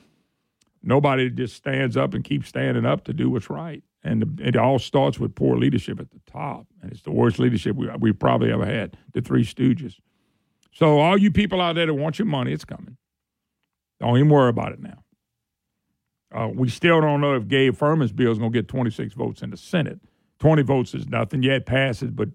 nobody 0.82 1.30
just 1.30 1.56
stands 1.56 1.98
up 1.98 2.14
and 2.14 2.24
keeps 2.24 2.48
standing 2.48 2.86
up 2.86 3.04
to 3.06 3.14
do 3.14 3.30
what's 3.30 3.50
right. 3.50 3.84
And 4.02 4.40
it 4.42 4.56
all 4.56 4.80
starts 4.80 5.20
with 5.20 5.36
poor 5.36 5.58
leadership 5.58 6.00
at 6.00 6.12
the 6.12 6.22
top, 6.26 6.68
and 6.82 6.92
it's 6.92 7.02
the 7.02 7.12
worst 7.12 7.40
leadership 7.40 7.76
we 7.76 7.90
we 8.00 8.14
probably 8.14 8.52
ever 8.52 8.66
had. 8.66 8.98
The 9.14 9.22
Three 9.22 9.44
Stooges. 9.44 9.96
So 10.72 11.00
all 11.00 11.18
you 11.18 11.32
people 11.32 11.60
out 11.60 11.74
there 11.74 11.88
that 11.88 11.94
want 11.94 12.20
your 12.20 12.28
money, 12.28 12.54
it's 12.54 12.64
coming. 12.64 12.96
Don't 14.00 14.16
even 14.16 14.30
worry 14.30 14.50
about 14.50 14.72
it 14.72 14.80
now. 14.80 15.04
Uh, 16.32 16.50
we 16.54 16.70
still 16.70 17.02
don't 17.02 17.22
know 17.22 17.36
if 17.36 17.48
Gabe 17.48 17.76
Firment's 17.76 18.14
bill 18.14 18.32
is 18.32 18.38
going 18.38 18.52
to 18.52 18.58
get 18.58 18.68
26 18.68 19.14
votes 19.14 19.42
in 19.42 19.50
the 19.50 19.58
Senate. 19.58 20.00
20 20.40 20.62
votes 20.62 20.94
is 20.94 21.08
nothing. 21.08 21.44
yet. 21.44 21.66
passes, 21.66 22.12
but 22.12 22.30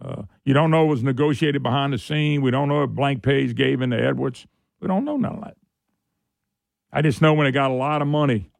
uh, 0.00 0.22
you 0.44 0.54
don't 0.54 0.70
know 0.70 0.84
it 0.84 0.88
was 0.88 1.02
negotiated 1.02 1.62
behind 1.62 1.92
the 1.92 1.98
scene. 1.98 2.42
We 2.42 2.50
don't 2.50 2.68
know 2.68 2.82
if 2.82 2.90
blank 2.90 3.22
page 3.22 3.54
gave 3.54 3.82
in 3.82 3.90
to 3.90 3.96
Edwards. 3.96 4.46
We 4.80 4.88
don't 4.88 5.04
know 5.04 5.16
none 5.16 5.36
of 5.36 5.44
that. 5.44 5.56
I 6.92 7.02
just 7.02 7.20
know 7.20 7.34
when 7.34 7.46
they 7.46 7.52
got 7.52 7.70
a 7.70 7.74
lot 7.74 8.02
of 8.02 8.08
money 8.08 8.50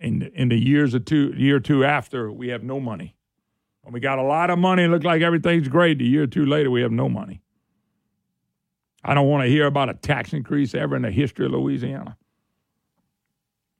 in 0.00 0.20
the, 0.20 0.32
in 0.32 0.48
the 0.48 0.56
years 0.56 0.94
or 0.94 1.00
two, 1.00 1.32
year 1.36 1.56
or 1.56 1.60
two 1.60 1.84
after, 1.84 2.30
we 2.30 2.48
have 2.48 2.62
no 2.62 2.80
money. 2.80 3.16
When 3.82 3.92
we 3.92 4.00
got 4.00 4.18
a 4.18 4.22
lot 4.22 4.50
of 4.50 4.58
money, 4.58 4.84
it 4.84 4.88
looked 4.88 5.04
like 5.04 5.22
everything's 5.22 5.68
great. 5.68 6.00
A 6.00 6.04
year 6.04 6.22
or 6.22 6.26
two 6.26 6.46
later, 6.46 6.70
we 6.70 6.82
have 6.82 6.92
no 6.92 7.08
money. 7.08 7.42
I 9.04 9.12
don't 9.12 9.28
want 9.28 9.44
to 9.44 9.50
hear 9.50 9.66
about 9.66 9.90
a 9.90 9.94
tax 9.94 10.32
increase 10.32 10.74
ever 10.74 10.96
in 10.96 11.02
the 11.02 11.10
history 11.10 11.44
of 11.44 11.52
Louisiana. 11.52 12.16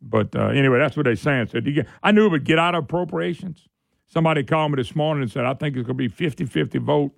But 0.07 0.36
uh, 0.36 0.49
anyway, 0.49 0.78
that's 0.78 0.97
what 0.97 1.05
they're 1.05 1.16
saying. 1.16 1.49
So 1.49 1.60
get, 1.60 1.86
I 2.02 2.12
knew 2.12 2.26
it 2.26 2.31
would 2.31 2.44
get 2.44 2.58
out 2.58 2.74
of 2.74 2.84
appropriations. 2.84 3.66
Somebody 4.07 4.44
called 4.44 4.73
me 4.73 4.76
this 4.76 4.94
morning 4.94 5.23
and 5.23 5.33
said, 5.33 5.44
I 5.44 5.55
think 5.55 5.76
it's 5.76 5.86
going 5.86 5.97
to 5.97 6.08
be 6.08 6.08
50 6.08 6.44
50 6.44 6.78
vote. 6.78 7.12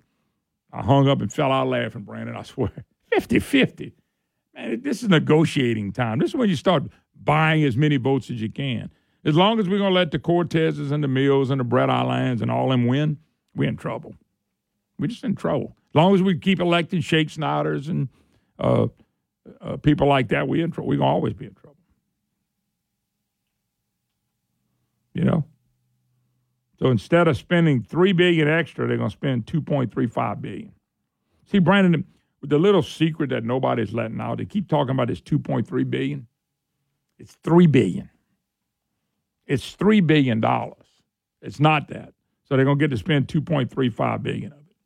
I 0.72 0.82
hung 0.82 1.08
up 1.08 1.20
and 1.20 1.32
fell 1.32 1.50
out 1.50 1.66
laughing, 1.68 2.02
Brandon. 2.02 2.36
I 2.36 2.42
swear. 2.42 2.72
50 3.12 3.40
50. 3.40 3.92
Man, 4.54 4.80
this 4.82 5.02
is 5.02 5.08
negotiating 5.08 5.92
time. 5.92 6.18
This 6.18 6.30
is 6.30 6.36
when 6.36 6.48
you 6.48 6.56
start 6.56 6.84
buying 7.22 7.64
as 7.64 7.76
many 7.76 7.96
votes 7.96 8.30
as 8.30 8.40
you 8.40 8.50
can. 8.50 8.90
As 9.24 9.34
long 9.34 9.58
as 9.58 9.68
we're 9.68 9.78
going 9.78 9.90
to 9.90 9.94
let 9.94 10.12
the 10.12 10.20
Cortezes 10.20 10.92
and 10.92 11.02
the 11.02 11.08
Mills 11.08 11.50
and 11.50 11.58
the 11.58 11.64
Brett 11.64 11.88
Allains 11.88 12.40
and 12.40 12.50
all 12.50 12.68
them 12.68 12.86
win, 12.86 13.18
we're 13.56 13.68
in 13.68 13.76
trouble. 13.76 14.14
We're 14.98 15.08
just 15.08 15.24
in 15.24 15.34
trouble. 15.34 15.76
As 15.90 15.94
long 15.96 16.14
as 16.14 16.22
we 16.22 16.38
keep 16.38 16.60
electing 16.60 17.00
Schexnayders 17.00 17.88
and 17.88 18.08
uh, 18.58 18.86
uh, 19.60 19.76
people 19.78 20.06
like 20.06 20.28
that, 20.28 20.46
we're 20.46 20.64
in. 20.64 20.70
We're 20.70 20.84
going 20.84 20.98
to 20.98 21.04
always 21.04 21.34
be 21.34 21.46
in 21.46 21.54
trouble. 21.54 21.65
You 25.16 25.24
know? 25.24 25.44
So 26.78 26.90
instead 26.90 27.26
of 27.26 27.38
spending 27.38 27.82
three 27.82 28.12
billion 28.12 28.48
extra, 28.48 28.86
they're 28.86 28.98
gonna 28.98 29.10
spend 29.10 29.46
two 29.46 29.62
point 29.62 29.92
three 29.92 30.06
five 30.06 30.42
billion. 30.42 30.72
See, 31.46 31.58
Brandon, 31.58 32.04
the 32.42 32.58
little 32.58 32.82
secret 32.82 33.30
that 33.30 33.44
nobody's 33.44 33.94
letting 33.94 34.20
out, 34.20 34.38
they 34.38 34.44
keep 34.44 34.68
talking 34.68 34.90
about 34.90 35.08
this 35.08 35.22
two 35.22 35.38
point 35.38 35.66
three 35.66 35.84
billion. 35.84 36.26
It's 37.18 37.34
three 37.42 37.66
billion. 37.66 38.10
It's 39.46 39.72
three 39.72 40.00
billion 40.00 40.40
dollars. 40.40 40.86
It's 41.40 41.60
not 41.60 41.88
that. 41.88 42.12
So 42.44 42.56
they're 42.56 42.66
gonna 42.66 42.76
get 42.76 42.90
to 42.90 42.98
spend 42.98 43.28
two 43.28 43.40
point 43.40 43.70
three 43.70 43.88
five 43.88 44.22
billion 44.22 44.52
of 44.52 44.58
it. 44.58 44.76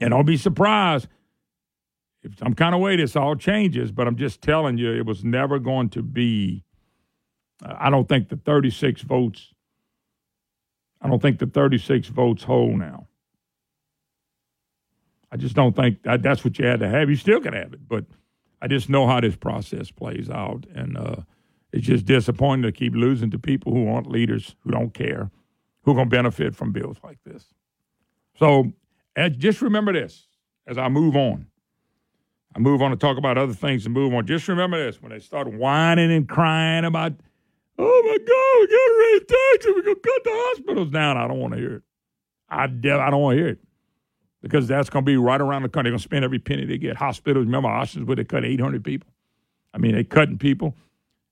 And 0.00 0.14
I'll 0.14 0.22
be 0.22 0.38
surprised 0.38 1.08
if 2.22 2.38
some 2.38 2.54
kind 2.54 2.74
of 2.74 2.80
way 2.80 2.96
this 2.96 3.16
all 3.16 3.36
changes, 3.36 3.92
but 3.92 4.06
I'm 4.06 4.16
just 4.16 4.40
telling 4.40 4.78
you, 4.78 4.92
it 4.92 5.04
was 5.04 5.24
never 5.24 5.58
going 5.58 5.90
to 5.90 6.02
be 6.02 6.64
I 7.62 7.90
don't 7.90 8.08
think 8.08 8.28
the 8.28 8.36
36 8.36 9.02
votes. 9.02 9.52
I 11.00 11.08
don't 11.08 11.20
think 11.20 11.38
the 11.38 11.46
36 11.46 12.08
votes 12.08 12.42
hold 12.42 12.78
now. 12.78 13.06
I 15.32 15.36
just 15.36 15.54
don't 15.54 15.76
think 15.76 16.02
that 16.02 16.22
that's 16.22 16.44
what 16.44 16.58
you 16.58 16.66
had 16.66 16.80
to 16.80 16.88
have. 16.88 17.08
You 17.08 17.16
still 17.16 17.40
can 17.40 17.52
have 17.52 17.72
it, 17.72 17.88
but 17.88 18.04
I 18.60 18.68
just 18.68 18.88
know 18.88 19.06
how 19.06 19.20
this 19.20 19.36
process 19.36 19.90
plays 19.90 20.28
out, 20.28 20.66
and 20.74 20.96
uh, 20.96 21.16
it's 21.72 21.86
just 21.86 22.04
disappointing 22.04 22.64
to 22.64 22.72
keep 22.72 22.94
losing 22.94 23.30
to 23.30 23.38
people 23.38 23.72
who 23.72 23.88
aren't 23.88 24.10
leaders, 24.10 24.56
who 24.60 24.70
don't 24.70 24.92
care, 24.92 25.30
who 25.82 25.92
are 25.92 25.94
going 25.94 26.10
to 26.10 26.16
benefit 26.16 26.54
from 26.54 26.72
bills 26.72 26.98
like 27.04 27.18
this. 27.24 27.46
So, 28.38 28.72
just 29.36 29.62
remember 29.62 29.92
this 29.92 30.26
as 30.66 30.78
I 30.78 30.88
move 30.88 31.16
on. 31.16 31.46
I 32.54 32.58
move 32.58 32.82
on 32.82 32.90
to 32.90 32.96
talk 32.96 33.16
about 33.16 33.38
other 33.38 33.52
things 33.52 33.84
and 33.86 33.94
move 33.94 34.12
on. 34.12 34.26
Just 34.26 34.48
remember 34.48 34.84
this: 34.84 35.00
when 35.00 35.12
they 35.12 35.20
start 35.20 35.52
whining 35.52 36.10
and 36.10 36.28
crying 36.28 36.84
about 36.84 37.12
Oh 37.82 38.02
my 38.04 38.18
God, 38.18 38.60
we 38.60 38.66
got 38.66 38.86
to 38.86 38.96
raise 39.00 39.20
taxes. 39.20 39.72
We're 39.74 39.82
going 39.82 39.96
to 39.96 40.00
cut 40.00 40.24
the 40.24 40.30
hospitals 40.32 40.90
down. 40.90 41.16
I 41.16 41.26
don't 41.26 41.38
want 41.38 41.54
to 41.54 41.60
hear 41.60 41.76
it. 41.76 41.82
I, 42.48 42.64
I 42.64 43.10
don't 43.10 43.22
want 43.22 43.36
to 43.36 43.42
hear 43.42 43.48
it 43.48 43.58
because 44.42 44.68
that's 44.68 44.90
going 44.90 45.04
to 45.04 45.06
be 45.06 45.16
right 45.16 45.40
around 45.40 45.62
the 45.62 45.68
country. 45.68 45.88
They're 45.88 45.92
going 45.92 46.00
to 46.00 46.04
spend 46.04 46.24
every 46.24 46.38
penny 46.38 46.66
they 46.66 46.78
get. 46.78 46.96
Hospitals, 46.96 47.46
remember 47.46 47.68
Ochsner's 47.68 48.04
where 48.04 48.16
they 48.16 48.24
cut 48.24 48.44
800 48.44 48.84
people? 48.84 49.10
I 49.72 49.78
mean, 49.78 49.92
they're 49.92 50.04
cutting 50.04 50.36
people, 50.36 50.74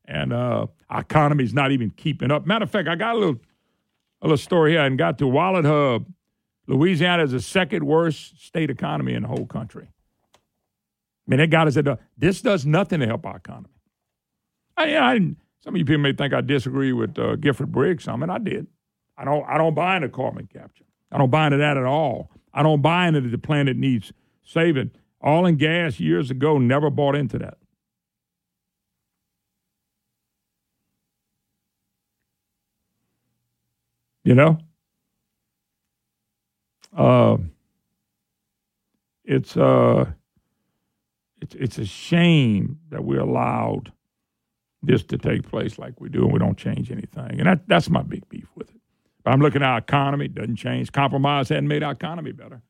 and 0.04 0.32
uh, 0.32 0.66
our 0.88 1.00
economy's 1.00 1.52
not 1.52 1.72
even 1.72 1.90
keeping 1.90 2.30
up. 2.30 2.46
Matter 2.46 2.64
of 2.64 2.70
fact, 2.70 2.88
I 2.88 2.94
got 2.94 3.16
a 3.16 3.18
little, 3.18 3.40
a 4.22 4.26
little 4.26 4.36
story 4.36 4.72
here. 4.72 4.80
I 4.80 4.88
got 4.90 5.18
to 5.18 5.24
WalletHub. 5.24 6.06
Louisiana 6.66 7.24
is 7.24 7.32
the 7.32 7.40
second 7.40 7.84
worst 7.84 8.44
state 8.44 8.70
economy 8.70 9.14
in 9.14 9.22
the 9.22 9.28
whole 9.28 9.46
country. 9.46 9.88
I 10.36 11.30
mean, 11.30 11.40
that 11.40 11.50
guy 11.50 11.68
said, 11.70 11.98
this 12.16 12.40
does 12.40 12.64
nothing 12.64 13.00
to 13.00 13.06
help 13.06 13.26
our 13.26 13.36
economy. 13.36 13.74
I, 14.76 14.96
I 14.96 15.34
some 15.60 15.74
of 15.74 15.78
you 15.78 15.84
people 15.84 16.02
may 16.02 16.12
think 16.12 16.32
I 16.32 16.40
disagree 16.40 16.92
with 16.92 17.18
uh, 17.18 17.36
Gifford 17.36 17.72
Briggs. 17.72 18.08
I 18.08 18.16
mean, 18.16 18.30
I 18.30 18.38
did. 18.38 18.66
I 19.16 19.24
don't. 19.24 19.44
I 19.48 19.58
don't 19.58 19.74
buy 19.74 19.96
into 19.96 20.08
carbon 20.08 20.48
capture. 20.52 20.84
I 21.10 21.18
don't 21.18 21.30
buy 21.30 21.46
into 21.46 21.58
that 21.58 21.76
at 21.76 21.84
all. 21.84 22.30
I 22.54 22.62
don't 22.62 22.82
buy 22.82 23.08
into 23.08 23.20
the 23.22 23.38
planet 23.38 23.76
needs 23.76 24.12
saving. 24.44 24.92
Oil 25.24 25.46
and 25.46 25.58
gas 25.58 25.98
years 25.98 26.30
ago 26.30 26.58
never 26.58 26.90
bought 26.90 27.16
into 27.16 27.38
that. 27.38 27.58
You 34.24 34.34
know, 34.34 34.58
uh, 36.96 37.38
it's 39.24 39.56
uh, 39.56 40.06
it's 41.40 41.54
it's 41.54 41.78
a 41.78 41.86
shame 41.86 42.78
that 42.90 43.04
we 43.04 43.16
allowed 43.16 43.92
this 44.82 45.02
to 45.04 45.18
take 45.18 45.48
place 45.48 45.78
like 45.78 46.00
we 46.00 46.08
do, 46.08 46.24
and 46.24 46.32
we 46.32 46.38
don't 46.38 46.56
change 46.56 46.90
anything. 46.90 47.38
And 47.38 47.46
that, 47.46 47.66
that's 47.66 47.90
my 47.90 48.02
big 48.02 48.28
beef 48.28 48.48
with 48.54 48.70
it. 48.70 48.80
But 49.24 49.32
I'm 49.32 49.40
looking 49.40 49.62
at 49.62 49.68
our 49.68 49.78
economy, 49.78 50.28
doesn't 50.28 50.56
change. 50.56 50.92
Compromise 50.92 51.48
hadn't 51.48 51.68
made 51.68 51.82
our 51.82 51.92
economy 51.92 52.32
better. 52.32 52.62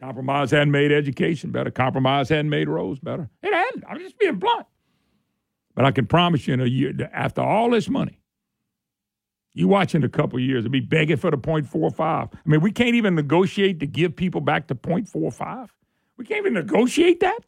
Compromise 0.00 0.50
hadn't 0.50 0.70
made 0.70 0.92
education 0.92 1.50
better. 1.50 1.70
Compromise 1.70 2.30
hadn't 2.30 2.48
made 2.48 2.68
roads 2.68 2.98
better. 3.00 3.28
It 3.42 3.52
hadn't. 3.52 3.84
I'm 3.86 3.98
just 3.98 4.18
being 4.18 4.36
blunt. 4.36 4.66
But 5.74 5.84
I 5.84 5.90
can 5.90 6.06
promise 6.06 6.46
you 6.46 6.54
in 6.54 6.60
a 6.60 6.66
year, 6.66 6.92
after 7.12 7.42
all 7.42 7.70
this 7.70 7.88
money, 7.88 8.20
you 9.52 9.68
watch 9.68 9.94
in 9.94 10.02
a 10.04 10.08
couple 10.08 10.38
years, 10.38 10.64
it'll 10.64 10.72
be 10.72 10.80
begging 10.80 11.16
for 11.16 11.30
the 11.30 11.36
0.45. 11.36 12.00
I 12.00 12.28
mean, 12.46 12.60
we 12.60 12.72
can't 12.72 12.94
even 12.94 13.14
negotiate 13.14 13.80
to 13.80 13.86
give 13.86 14.16
people 14.16 14.40
back 14.40 14.68
to 14.68 14.74
0.45. 14.74 15.68
We 16.16 16.24
can't 16.24 16.40
even 16.40 16.54
negotiate 16.54 17.20
that. 17.20 17.38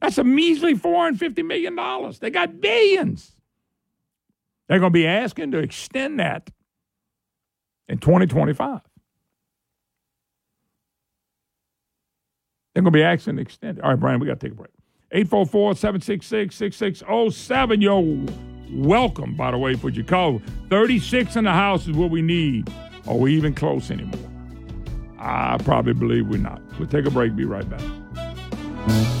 That's 0.00 0.18
a 0.18 0.24
measly 0.24 0.74
$450 0.74 1.44
million. 1.44 2.12
They 2.20 2.30
got 2.30 2.60
billions. 2.60 3.33
They're 4.68 4.78
going 4.78 4.92
to 4.92 4.98
be 4.98 5.06
asking 5.06 5.52
to 5.52 5.58
extend 5.58 6.20
that 6.20 6.50
in 7.88 7.98
2025. 7.98 8.80
They're 12.74 12.82
going 12.82 12.92
to 12.92 12.96
be 12.96 13.04
accident 13.04 13.40
extended. 13.40 13.82
All 13.82 13.90
right, 13.90 14.00
Brian, 14.00 14.20
we 14.20 14.26
got 14.26 14.40
to 14.40 14.46
take 14.46 14.52
a 14.52 14.56
break. 14.56 14.70
844 15.12 15.76
766 15.76 16.56
6607. 16.56 17.80
Yo, 17.80 18.26
welcome, 18.72 19.36
by 19.36 19.52
the 19.52 19.58
way, 19.58 19.74
for 19.74 19.90
your 19.90 20.04
call. 20.04 20.42
36 20.70 21.36
in 21.36 21.44
the 21.44 21.52
house 21.52 21.86
is 21.86 21.96
what 21.96 22.10
we 22.10 22.20
need. 22.20 22.68
Are 23.06 23.16
we 23.16 23.36
even 23.36 23.54
close 23.54 23.90
anymore? 23.90 24.30
I 25.18 25.56
probably 25.58 25.92
believe 25.92 26.26
we're 26.26 26.38
not. 26.38 26.60
We'll 26.78 26.88
take 26.88 27.06
a 27.06 27.10
break, 27.10 27.36
be 27.36 27.44
right 27.44 27.68
back. 27.68 29.13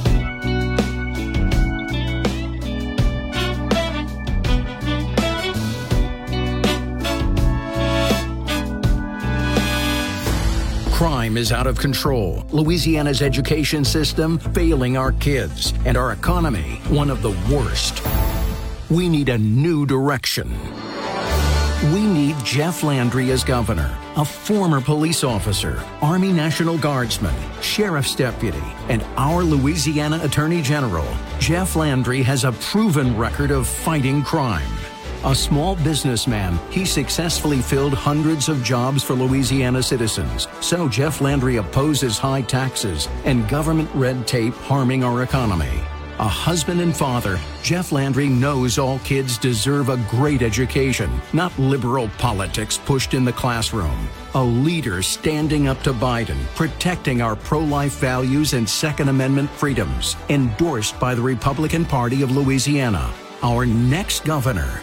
Crime 11.04 11.36
is 11.36 11.52
out 11.52 11.66
of 11.66 11.78
control. 11.78 12.46
Louisiana's 12.50 13.20
education 13.20 13.84
system 13.84 14.38
failing 14.38 14.96
our 14.96 15.12
kids, 15.12 15.74
and 15.84 15.98
our 15.98 16.12
economy 16.12 16.80
one 16.88 17.10
of 17.10 17.20
the 17.20 17.32
worst. 17.54 18.02
We 18.88 19.10
need 19.10 19.28
a 19.28 19.36
new 19.36 19.84
direction. 19.84 20.50
We 21.92 22.06
need 22.06 22.42
Jeff 22.42 22.82
Landry 22.82 23.32
as 23.32 23.44
governor, 23.44 23.94
a 24.16 24.24
former 24.24 24.80
police 24.80 25.22
officer, 25.24 25.84
Army 26.00 26.32
National 26.32 26.78
Guardsman, 26.78 27.34
sheriff's 27.60 28.14
deputy, 28.14 28.64
and 28.88 29.02
our 29.18 29.42
Louisiana 29.42 30.20
Attorney 30.22 30.62
General. 30.62 31.06
Jeff 31.38 31.76
Landry 31.76 32.22
has 32.22 32.44
a 32.44 32.52
proven 32.52 33.14
record 33.14 33.50
of 33.50 33.68
fighting 33.68 34.22
crime. 34.22 34.72
A 35.26 35.34
small 35.34 35.74
businessman, 35.76 36.58
he 36.70 36.84
successfully 36.84 37.62
filled 37.62 37.94
hundreds 37.94 38.50
of 38.50 38.62
jobs 38.62 39.02
for 39.02 39.14
Louisiana 39.14 39.82
citizens. 39.82 40.48
So 40.60 40.86
Jeff 40.86 41.22
Landry 41.22 41.56
opposes 41.56 42.18
high 42.18 42.42
taxes 42.42 43.08
and 43.24 43.48
government 43.48 43.88
red 43.94 44.26
tape 44.26 44.52
harming 44.52 45.02
our 45.02 45.22
economy. 45.22 45.80
A 46.18 46.28
husband 46.28 46.82
and 46.82 46.94
father, 46.94 47.40
Jeff 47.62 47.90
Landry 47.90 48.28
knows 48.28 48.78
all 48.78 48.98
kids 48.98 49.38
deserve 49.38 49.88
a 49.88 49.96
great 50.10 50.42
education, 50.42 51.10
not 51.32 51.58
liberal 51.58 52.10
politics 52.18 52.76
pushed 52.76 53.14
in 53.14 53.24
the 53.24 53.32
classroom. 53.32 54.06
A 54.34 54.44
leader 54.44 55.00
standing 55.00 55.68
up 55.68 55.82
to 55.84 55.94
Biden, 55.94 56.44
protecting 56.54 57.22
our 57.22 57.34
pro 57.34 57.60
life 57.60 57.98
values 57.98 58.52
and 58.52 58.68
Second 58.68 59.08
Amendment 59.08 59.48
freedoms, 59.48 60.16
endorsed 60.28 61.00
by 61.00 61.14
the 61.14 61.22
Republican 61.22 61.86
Party 61.86 62.20
of 62.20 62.30
Louisiana. 62.30 63.10
Our 63.42 63.66
next 63.66 64.24
governor, 64.24 64.82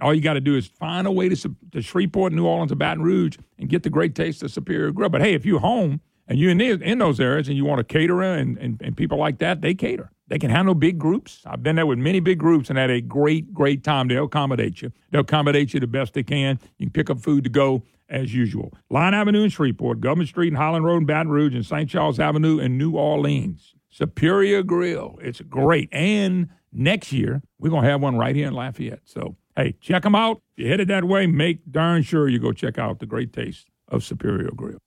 All 0.00 0.14
you 0.14 0.20
got 0.20 0.34
to 0.34 0.40
do 0.40 0.56
is 0.56 0.66
find 0.66 1.06
a 1.06 1.12
way 1.12 1.28
to, 1.28 1.56
to 1.72 1.82
Shreveport, 1.82 2.32
New 2.32 2.46
Orleans, 2.46 2.72
or 2.72 2.76
Baton 2.76 3.02
Rouge 3.02 3.36
and 3.58 3.68
get 3.68 3.82
the 3.82 3.90
great 3.90 4.14
taste 4.14 4.42
of 4.42 4.50
Superior 4.50 4.90
Grill. 4.92 5.08
But 5.08 5.20
hey, 5.20 5.34
if 5.34 5.44
you're 5.44 5.60
home 5.60 6.00
and 6.26 6.38
you're 6.38 6.50
in, 6.50 6.58
the, 6.58 6.70
in 6.70 6.98
those 6.98 7.20
areas 7.20 7.48
and 7.48 7.56
you 7.56 7.64
want 7.64 7.80
a 7.80 7.84
caterer 7.84 8.34
and, 8.34 8.58
and, 8.58 8.80
and 8.82 8.96
people 8.96 9.18
like 9.18 9.38
that, 9.38 9.60
they 9.60 9.74
cater. 9.74 10.10
They 10.28 10.38
can 10.38 10.50
handle 10.50 10.74
big 10.74 10.98
groups. 10.98 11.40
I've 11.46 11.62
been 11.62 11.76
there 11.76 11.86
with 11.86 11.98
many 11.98 12.20
big 12.20 12.38
groups 12.38 12.68
and 12.68 12.78
had 12.78 12.90
a 12.90 13.00
great, 13.00 13.52
great 13.52 13.82
time. 13.82 14.08
They'll 14.08 14.24
accommodate 14.24 14.82
you. 14.82 14.92
They'll 15.10 15.22
accommodate 15.22 15.72
you 15.72 15.80
the 15.80 15.86
best 15.86 16.12
they 16.14 16.22
can. 16.22 16.60
You 16.76 16.86
can 16.86 16.92
pick 16.92 17.08
up 17.08 17.20
food 17.20 17.44
to 17.44 17.50
go 17.50 17.82
as 18.10 18.34
usual. 18.34 18.72
Line 18.90 19.14
Avenue 19.14 19.44
in 19.44 19.50
Shreveport, 19.50 20.00
Government 20.00 20.28
Street 20.28 20.48
and 20.48 20.56
Highland 20.56 20.84
Road 20.84 20.98
in 20.98 21.06
Baton 21.06 21.30
Rouge, 21.30 21.54
and 21.54 21.64
St. 21.64 21.88
Charles 21.88 22.20
Avenue 22.20 22.58
in 22.58 22.76
New 22.76 22.92
Orleans. 22.92 23.74
Superior 23.90 24.62
Grill. 24.62 25.18
It's 25.22 25.40
great. 25.40 25.88
And 25.92 26.48
next 26.72 27.12
year, 27.12 27.42
we're 27.58 27.70
going 27.70 27.84
to 27.84 27.90
have 27.90 28.02
one 28.02 28.16
right 28.16 28.36
here 28.36 28.46
in 28.46 28.54
Lafayette. 28.54 29.00
So, 29.04 29.36
hey, 29.58 29.74
check 29.80 30.04
them 30.04 30.14
out. 30.14 30.40
If 30.56 30.62
you're 30.62 30.70
headed 30.70 30.88
that 30.88 31.04
way, 31.04 31.26
make 31.26 31.70
darn 31.70 32.02
sure 32.02 32.28
you 32.28 32.38
go 32.38 32.52
check 32.52 32.78
out 32.78 33.00
the 33.00 33.06
great 33.06 33.32
taste 33.32 33.66
of 33.88 34.04
Superior 34.04 34.50
Grill. 34.54 34.78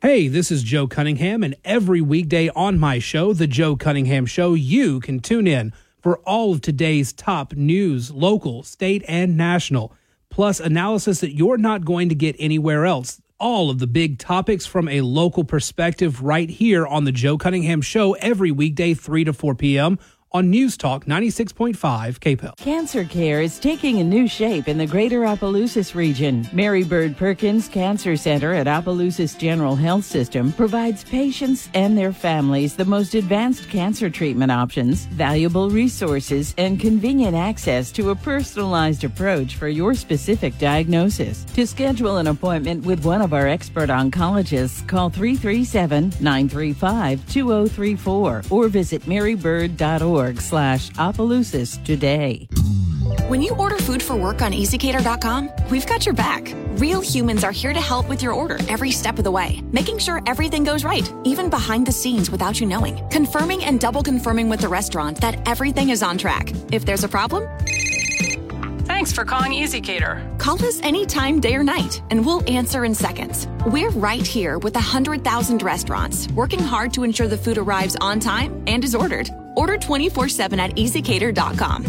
Hey, 0.00 0.28
this 0.28 0.50
is 0.52 0.62
Joe 0.62 0.86
Cunningham, 0.86 1.42
and 1.42 1.56
every 1.64 2.00
weekday 2.00 2.50
on 2.50 2.78
my 2.78 2.98
show, 2.98 3.32
The 3.32 3.46
Joe 3.46 3.74
Cunningham 3.74 4.26
Show, 4.26 4.54
you 4.54 5.00
can 5.00 5.18
tune 5.18 5.46
in 5.48 5.72
for 6.00 6.18
all 6.18 6.52
of 6.52 6.60
today's 6.60 7.12
top 7.12 7.54
news, 7.54 8.12
local, 8.12 8.62
state, 8.62 9.02
and 9.08 9.36
national, 9.36 9.92
plus 10.30 10.60
analysis 10.60 11.20
that 11.20 11.34
you're 11.34 11.56
not 11.56 11.84
going 11.84 12.08
to 12.10 12.14
get 12.14 12.36
anywhere 12.38 12.84
else. 12.84 13.20
All 13.40 13.70
of 13.70 13.78
the 13.80 13.86
big 13.86 14.18
topics 14.18 14.66
from 14.66 14.88
a 14.88 15.00
local 15.00 15.42
perspective 15.42 16.22
right 16.22 16.48
here 16.48 16.86
on 16.86 17.04
The 17.04 17.12
Joe 17.12 17.38
Cunningham 17.38 17.80
Show 17.80 18.12
every 18.14 18.52
weekday, 18.52 18.94
3 18.94 19.24
to 19.24 19.32
4 19.32 19.54
p.m 19.56 19.98
on 20.34 20.50
News 20.50 20.76
Talk 20.76 21.04
96.5 21.04 21.76
KPEL. 22.18 22.56
Cancer 22.56 23.04
care 23.04 23.40
is 23.40 23.60
taking 23.60 24.00
a 24.00 24.04
new 24.04 24.26
shape 24.26 24.66
in 24.66 24.78
the 24.78 24.86
greater 24.86 25.24
Opelousas 25.24 25.94
region. 25.94 26.48
Mary 26.52 26.82
Bird 26.82 27.16
Perkins 27.16 27.68
Cancer 27.68 28.16
Center 28.16 28.52
at 28.52 28.66
Opelousas 28.66 29.36
General 29.36 29.76
Health 29.76 30.04
System 30.04 30.52
provides 30.52 31.04
patients 31.04 31.68
and 31.72 31.96
their 31.96 32.12
families 32.12 32.74
the 32.74 32.84
most 32.84 33.14
advanced 33.14 33.70
cancer 33.70 34.10
treatment 34.10 34.50
options, 34.50 35.04
valuable 35.06 35.70
resources, 35.70 36.52
and 36.58 36.80
convenient 36.80 37.36
access 37.36 37.92
to 37.92 38.10
a 38.10 38.16
personalized 38.16 39.04
approach 39.04 39.54
for 39.54 39.68
your 39.68 39.94
specific 39.94 40.58
diagnosis. 40.58 41.44
To 41.54 41.64
schedule 41.64 42.16
an 42.16 42.26
appointment 42.26 42.84
with 42.84 43.04
one 43.04 43.22
of 43.22 43.32
our 43.32 43.46
expert 43.46 43.88
oncologists, 43.88 44.86
call 44.88 45.10
337 45.10 46.12
935 46.20 47.28
2034 47.30 48.42
or 48.50 48.68
visit 48.68 49.02
marybird.org 49.02 50.23
slash 50.32 50.90
Opelousas 50.90 51.82
today. 51.84 52.48
When 53.28 53.42
you 53.42 53.54
order 53.56 53.76
food 53.78 54.02
for 54.02 54.16
work 54.16 54.42
on 54.42 54.52
ezCater.com, 54.52 55.50
we've 55.70 55.86
got 55.86 56.06
your 56.06 56.14
back. 56.14 56.52
Real 56.78 57.00
humans 57.00 57.44
are 57.44 57.52
here 57.52 57.72
to 57.72 57.80
help 57.80 58.08
with 58.08 58.22
your 58.22 58.32
order 58.32 58.58
every 58.68 58.90
step 58.90 59.18
of 59.18 59.24
the 59.24 59.30
way, 59.30 59.62
making 59.72 59.98
sure 59.98 60.20
everything 60.26 60.64
goes 60.64 60.84
right, 60.84 61.10
even 61.24 61.48
behind 61.48 61.86
the 61.86 61.92
scenes 61.92 62.30
without 62.30 62.60
you 62.60 62.66
knowing. 62.66 63.06
Confirming 63.10 63.64
and 63.64 63.80
double 63.80 64.02
confirming 64.02 64.48
with 64.48 64.60
the 64.60 64.68
restaurant 64.68 65.20
that 65.20 65.46
everything 65.46 65.90
is 65.90 66.02
on 66.02 66.18
track. 66.18 66.50
If 66.72 66.84
there's 66.84 67.04
a 67.04 67.08
problem, 67.08 67.48
Thanks 68.94 69.10
for 69.10 69.24
calling 69.24 69.50
ezCater. 69.50 70.38
Call 70.38 70.54
us 70.64 70.80
anytime, 70.80 71.40
day 71.40 71.56
or 71.56 71.64
night, 71.64 72.00
and 72.10 72.24
we'll 72.24 72.48
answer 72.48 72.84
in 72.84 72.94
seconds. 72.94 73.48
We're 73.66 73.90
right 73.90 74.24
here 74.24 74.56
with 74.60 74.76
100,000 74.76 75.62
restaurants, 75.64 76.28
working 76.28 76.60
hard 76.60 76.94
to 76.94 77.02
ensure 77.02 77.26
the 77.26 77.36
food 77.36 77.58
arrives 77.58 77.96
on 78.00 78.20
time 78.20 78.62
and 78.68 78.84
is 78.84 78.94
ordered. 78.94 79.30
Order 79.56 79.78
24 79.78 80.28
7 80.28 80.60
at 80.60 80.76
ezcater.com. 80.76 81.84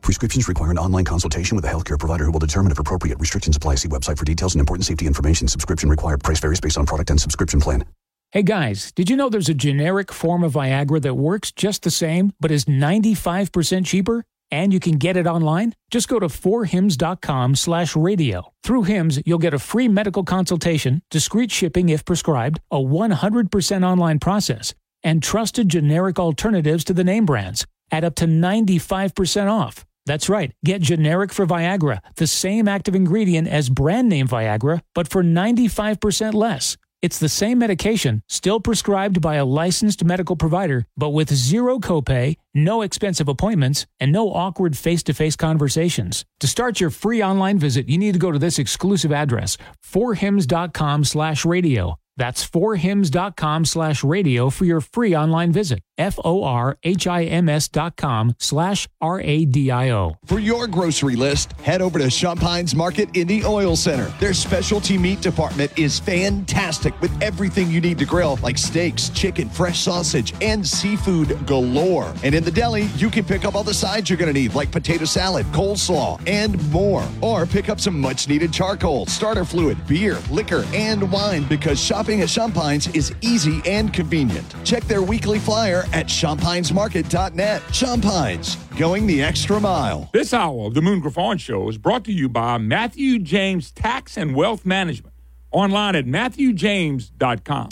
Prescriptions 0.00 0.48
require 0.48 0.72
an 0.72 0.78
online 0.78 1.04
consultation 1.04 1.54
with 1.54 1.64
a 1.64 1.68
healthcare 1.68 1.96
provider 1.96 2.24
who 2.24 2.32
will 2.32 2.40
determine 2.40 2.72
if 2.72 2.80
appropriate. 2.80 3.20
Restrictions 3.20 3.56
apply. 3.56 3.76
See 3.76 3.88
website 3.88 4.18
for 4.18 4.24
details 4.24 4.56
and 4.56 4.60
important 4.60 4.84
safety 4.84 5.06
information. 5.06 5.46
Subscription 5.46 5.88
required. 5.88 6.24
Price 6.24 6.40
varies 6.40 6.60
based 6.60 6.76
on 6.76 6.86
product 6.86 7.10
and 7.10 7.20
subscription 7.20 7.60
plan. 7.60 7.84
Hey 8.32 8.42
guys, 8.42 8.90
did 8.90 9.08
you 9.08 9.16
know 9.16 9.28
there's 9.28 9.48
a 9.48 9.54
generic 9.54 10.12
form 10.12 10.42
of 10.42 10.54
Viagra 10.54 11.00
that 11.02 11.14
works 11.14 11.52
just 11.52 11.84
the 11.84 11.90
same, 11.92 12.32
but 12.40 12.50
is 12.50 12.64
95% 12.64 13.86
cheaper? 13.86 14.24
And 14.50 14.72
you 14.72 14.80
can 14.80 14.96
get 14.96 15.16
it 15.16 15.26
online? 15.26 15.74
Just 15.90 16.08
go 16.08 16.18
to 16.18 16.26
forhims.com 16.26 17.54
slash 17.54 17.94
radio. 17.94 18.52
Through 18.62 18.84
Hims, 18.84 19.20
you'll 19.26 19.38
get 19.38 19.54
a 19.54 19.58
free 19.58 19.88
medical 19.88 20.24
consultation, 20.24 21.02
discreet 21.10 21.50
shipping 21.50 21.88
if 21.88 22.04
prescribed, 22.04 22.60
a 22.70 22.78
100% 22.78 23.86
online 23.86 24.18
process, 24.18 24.74
and 25.02 25.22
trusted 25.22 25.68
generic 25.68 26.18
alternatives 26.18 26.84
to 26.84 26.94
the 26.94 27.04
name 27.04 27.26
brands 27.26 27.66
at 27.90 28.04
up 28.04 28.14
to 28.16 28.26
95% 28.26 29.50
off. 29.50 29.84
That's 30.06 30.28
right. 30.30 30.52
Get 30.64 30.80
generic 30.80 31.32
for 31.32 31.46
Viagra, 31.46 32.00
the 32.16 32.26
same 32.26 32.66
active 32.66 32.94
ingredient 32.94 33.46
as 33.46 33.68
brand 33.68 34.08
name 34.08 34.26
Viagra, 34.26 34.80
but 34.94 35.08
for 35.08 35.22
95% 35.22 36.32
less. 36.32 36.76
It's 37.00 37.20
the 37.20 37.28
same 37.28 37.60
medication, 37.60 38.24
still 38.28 38.58
prescribed 38.58 39.20
by 39.20 39.36
a 39.36 39.44
licensed 39.44 40.02
medical 40.02 40.34
provider, 40.34 40.84
but 40.96 41.10
with 41.10 41.32
zero 41.32 41.78
copay, 41.78 42.34
no 42.52 42.82
expensive 42.82 43.28
appointments, 43.28 43.86
and 44.00 44.10
no 44.10 44.32
awkward 44.32 44.76
face-to-face 44.76 45.36
conversations. 45.36 46.24
To 46.40 46.48
start 46.48 46.80
your 46.80 46.90
free 46.90 47.22
online 47.22 47.56
visit, 47.56 47.88
you 47.88 47.98
need 47.98 48.14
to 48.14 48.18
go 48.18 48.32
to 48.32 48.38
this 48.38 48.58
exclusive 48.58 49.12
address, 49.12 49.56
forhims.com 49.80 51.04
slash 51.04 51.44
radio. 51.44 51.94
That's 52.18 52.46
forhims.com 52.46 53.64
slash 53.64 54.04
radio 54.04 54.50
for 54.50 54.64
your 54.64 54.80
free 54.80 55.16
online 55.16 55.52
visit. 55.52 55.80
F-O-R-H-I-M-S 55.96 57.68
dot 57.68 57.96
com 57.96 58.34
slash 58.38 58.88
R-A-D-I-O. 59.00 60.16
For 60.26 60.38
your 60.38 60.68
grocery 60.68 61.16
list, 61.16 61.52
head 61.60 61.82
over 61.82 61.98
to 61.98 62.08
Champagne's 62.08 62.74
Market 62.74 63.16
in 63.16 63.26
the 63.26 63.44
Oil 63.44 63.74
Center. 63.74 64.04
Their 64.20 64.32
specialty 64.32 64.96
meat 64.96 65.20
department 65.20 65.76
is 65.76 65.98
fantastic 65.98 66.98
with 67.00 67.10
everything 67.20 67.68
you 67.70 67.80
need 67.80 67.98
to 67.98 68.04
grill, 68.04 68.38
like 68.42 68.58
steaks, 68.58 69.08
chicken, 69.10 69.48
fresh 69.48 69.80
sausage, 69.80 70.34
and 70.40 70.64
seafood 70.64 71.46
galore. 71.46 72.12
And 72.22 72.34
in 72.34 72.44
the 72.44 72.50
deli, 72.52 72.84
you 72.96 73.10
can 73.10 73.24
pick 73.24 73.44
up 73.44 73.56
all 73.56 73.64
the 73.64 73.74
sides 73.74 74.08
you're 74.08 74.18
going 74.18 74.32
to 74.32 74.40
need, 74.40 74.54
like 74.54 74.70
potato 74.70 75.04
salad, 75.04 75.46
coleslaw, 75.46 76.20
and 76.28 76.70
more. 76.70 77.06
Or 77.20 77.44
pick 77.46 77.68
up 77.68 77.80
some 77.80 78.00
much 78.00 78.28
needed 78.28 78.52
charcoal, 78.52 79.06
starter 79.06 79.44
fluid, 79.44 79.84
beer, 79.88 80.18
liquor, 80.30 80.64
and 80.72 81.10
wine 81.10 81.42
because 81.48 81.80
shopping 82.08 82.22
at 82.22 82.30
Champagne's 82.30 82.86
is 82.94 83.14
easy 83.20 83.60
and 83.66 83.92
convenient. 83.92 84.54
Check 84.64 84.82
their 84.84 85.02
weekly 85.02 85.38
flyer 85.38 85.84
at 85.92 86.06
champagnesmarket.net. 86.06 87.62
Champagne's, 87.70 88.56
going 88.78 89.06
the 89.06 89.22
extra 89.22 89.60
mile. 89.60 90.08
This 90.14 90.32
hour 90.32 90.68
of 90.68 90.74
the 90.74 90.80
Moon 90.80 91.00
Griffon 91.00 91.36
Show 91.36 91.68
is 91.68 91.76
brought 91.76 92.04
to 92.04 92.12
you 92.12 92.30
by 92.30 92.56
Matthew 92.56 93.18
James 93.18 93.70
Tax 93.70 94.16
and 94.16 94.34
Wealth 94.34 94.64
Management. 94.64 95.14
Online 95.50 95.96
at 95.96 96.06
matthewjames.com. 96.06 97.68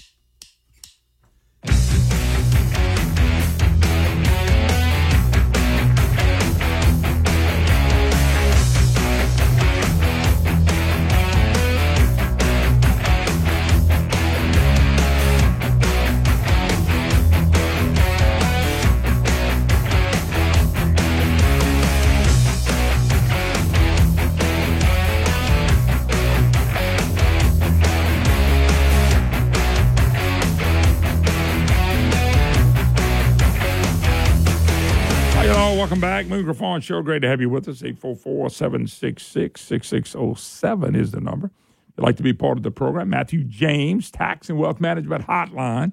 Welcome 35.97 36.11
back. 36.11 36.27
Moon 36.27 36.45
Griffon 36.45 36.83
Show. 36.83 37.01
Great 37.01 37.21
to 37.21 37.29
have 37.29 37.41
you 37.41 37.49
with 37.49 37.67
us. 37.69 37.83
844 37.83 38.51
766 38.51 39.63
6607 39.63 40.95
is 40.95 41.13
the 41.13 41.23
number. 41.23 41.47
If 41.47 41.95
you'd 41.97 42.05
like 42.05 42.19
to 42.19 42.23
be 42.23 42.35
part 42.35 42.59
of 42.59 42.65
the 42.65 42.71
program, 42.71 43.09
Matthew 43.09 43.45
James, 43.45 44.11
Tax 44.11 44.51
and 44.51 44.59
Wealth 44.59 44.79
Management 44.79 45.27
Hotline. 45.27 45.93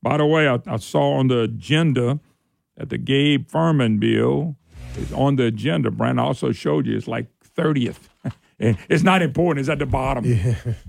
By 0.00 0.16
the 0.16 0.24
way, 0.24 0.48
I, 0.48 0.58
I 0.66 0.78
saw 0.78 1.18
on 1.18 1.28
the 1.28 1.40
agenda 1.40 2.18
that 2.78 2.88
the 2.88 2.96
Gabe 2.96 3.46
Firment 3.46 4.00
bill 4.00 4.56
is 4.96 5.12
on 5.12 5.36
the 5.36 5.44
agenda. 5.44 5.90
Brand 5.90 6.18
also 6.18 6.52
showed 6.52 6.86
you 6.86 6.96
it's 6.96 7.06
like 7.06 7.26
30th. 7.54 8.08
it's 8.58 9.02
not 9.02 9.20
important. 9.20 9.60
It's 9.60 9.68
at 9.68 9.80
the 9.80 9.84
bottom. 9.84 10.24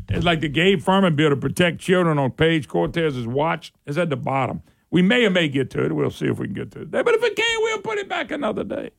It's 0.07 0.23
like 0.23 0.39
the 0.39 0.47
Gabe 0.47 0.79
Firment 0.79 1.17
bill 1.17 1.31
to 1.31 1.35
protect 1.35 1.79
children 1.79 2.17
on 2.17 2.31
Page 2.31 2.69
Cortez's 2.69 3.27
watch 3.27 3.73
is 3.85 3.97
at 3.97 4.09
the 4.09 4.15
bottom. 4.15 4.61
We 4.93 5.01
may 5.01 5.25
or 5.25 5.31
may 5.31 5.47
get 5.47 5.71
to 5.71 5.83
it. 5.83 5.91
We'll 5.91 6.11
see 6.11 6.27
if 6.27 6.37
we 6.37 6.45
can 6.45 6.53
get 6.53 6.69
to 6.73 6.81
it. 6.81 6.85
Today. 6.85 7.01
But 7.01 7.15
if 7.15 7.21
we 7.23 7.31
can't, 7.33 7.63
we'll 7.63 7.81
put 7.81 7.97
it 7.97 8.07
back 8.07 8.29
another 8.29 8.63
day. 8.63 8.91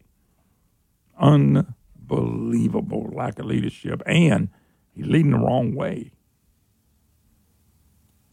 Unbelievable 1.17 3.13
lack 3.15 3.39
of 3.39 3.47
leadership. 3.47 4.03
And 4.05 4.49
he's 4.93 5.07
leading 5.07 5.31
the 5.31 5.39
wrong 5.39 5.77
way. 5.77 6.11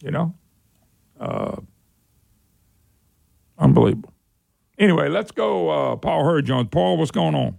You 0.02 0.10
know? 0.10 0.34
Uh, 1.20 1.58
unbelievable. 3.56 4.12
Anyway, 4.76 5.08
let's 5.08 5.30
go. 5.30 5.70
Uh, 5.70 5.94
Paul 5.94 6.24
Hurd 6.24 6.46
Jones. 6.46 6.66
Paul, 6.68 6.96
what's 6.96 7.12
going 7.12 7.36
on? 7.36 7.58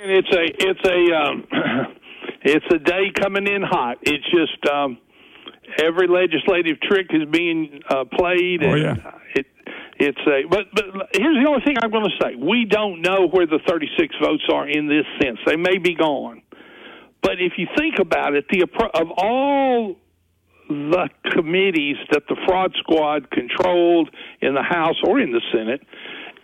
And 0.00 0.10
it's 0.10 0.32
a 0.32 0.44
it's 0.58 0.88
a 0.88 1.14
um, 1.14 1.44
it's 2.42 2.64
a 2.72 2.78
day 2.78 3.10
coming 3.14 3.46
in 3.46 3.60
hot. 3.60 3.98
It's 4.00 4.24
just 4.30 4.66
um, 4.72 4.96
every 5.82 6.08
legislative 6.08 6.80
trick 6.80 7.08
is 7.10 7.28
being 7.30 7.80
uh, 7.88 8.04
played. 8.04 8.62
Oh, 8.62 8.72
and 8.72 8.82
yeah. 8.82 9.12
It 9.34 9.46
it's 9.98 10.20
a 10.26 10.46
but 10.48 10.66
but 10.74 10.84
here's 11.12 11.42
the 11.42 11.48
only 11.48 11.64
thing 11.64 11.76
I'm 11.82 11.90
going 11.90 12.04
to 12.04 12.16
say: 12.22 12.34
we 12.36 12.66
don't 12.66 13.00
know 13.00 13.28
where 13.28 13.46
the 13.46 13.60
36 13.66 14.14
votes 14.22 14.44
are 14.52 14.68
in 14.68 14.88
this 14.88 15.06
sense. 15.22 15.38
They 15.46 15.56
may 15.56 15.78
be 15.78 15.94
gone, 15.94 16.42
but 17.22 17.40
if 17.40 17.54
you 17.56 17.66
think 17.76 17.98
about 17.98 18.34
it, 18.34 18.46
the 18.50 18.60
appro- 18.60 18.90
of 19.00 19.10
all 19.16 19.96
the 20.68 21.08
committees 21.32 21.96
that 22.10 22.24
the 22.28 22.36
fraud 22.46 22.72
squad 22.78 23.30
controlled 23.30 24.10
in 24.40 24.54
the 24.54 24.62
House 24.62 24.96
or 25.04 25.20
in 25.20 25.32
the 25.32 25.40
Senate, 25.52 25.80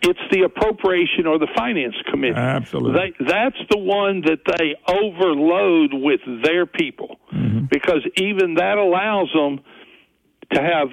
it's 0.03 0.19
the 0.31 0.41
appropriation 0.43 1.27
or 1.27 1.39
the 1.39 1.47
finance 1.55 1.95
committee. 2.11 2.35
Absolutely. 2.35 2.93
They, 2.93 3.25
that's 3.25 3.57
the 3.71 3.77
one 3.77 4.21
that 4.21 4.39
they 4.45 4.75
overload 4.87 5.93
with 5.93 6.19
their 6.43 6.65
people 6.65 7.17
mm-hmm. 7.33 7.65
because 7.71 8.05
even 8.17 8.55
that 8.55 8.77
allows 8.77 9.31
them 9.33 9.63
to 10.51 10.61
have 10.61 10.89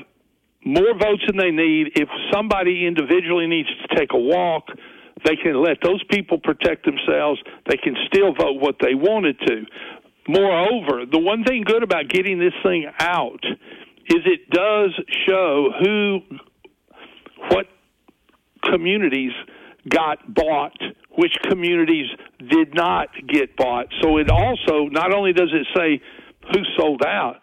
more 0.65 0.95
votes 0.95 1.25
than 1.27 1.37
they 1.37 1.51
need. 1.51 1.93
If 1.97 2.09
somebody 2.33 2.87
individually 2.87 3.47
needs 3.47 3.69
to 3.69 3.97
take 3.97 4.13
a 4.13 4.19
walk, 4.19 4.69
they 5.25 5.37
can 5.37 5.61
let 5.61 5.79
those 5.83 6.03
people 6.05 6.39
protect 6.39 6.87
themselves. 6.87 7.41
They 7.69 7.77
can 7.77 7.97
still 8.07 8.33
vote 8.33 8.61
what 8.61 8.77
they 8.81 8.95
wanted 8.95 9.39
to. 9.47 9.65
Moreover, 10.29 11.05
the 11.11 11.19
one 11.19 11.45
thing 11.45 11.65
good 11.67 11.83
about 11.83 12.09
getting 12.09 12.39
this 12.39 12.55
thing 12.63 12.87
out 13.01 13.45
is 14.07 14.19
it 14.25 14.51
does 14.51 14.91
show 15.27 15.71
who, 15.83 16.21
what 17.49 17.67
communities 18.63 19.33
got 19.89 20.19
bought, 20.33 20.77
which 21.17 21.33
communities 21.49 22.07
did 22.39 22.75
not 22.75 23.09
get 23.29 23.57
bought. 23.57 23.87
So 24.03 24.19
it 24.19 24.31
also 24.31 24.89
not 24.91 25.15
only 25.15 25.33
does 25.33 25.51
it 25.53 25.67
say 25.77 26.01
who 26.53 26.63
sold 26.77 27.03
out, 27.07 27.37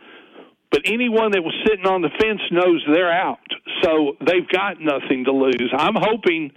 but 0.71 0.81
anyone 0.85 1.31
that 1.31 1.41
was 1.41 1.55
sitting 1.65 1.85
on 1.85 2.01
the 2.01 2.09
fence 2.19 2.41
knows 2.51 2.83
they're 2.91 3.11
out. 3.11 3.39
So 3.83 4.17
they've 4.19 4.47
got 4.51 4.81
nothing 4.81 5.25
to 5.25 5.31
lose. 5.31 5.71
I'm 5.75 5.95
hoping 5.95 6.51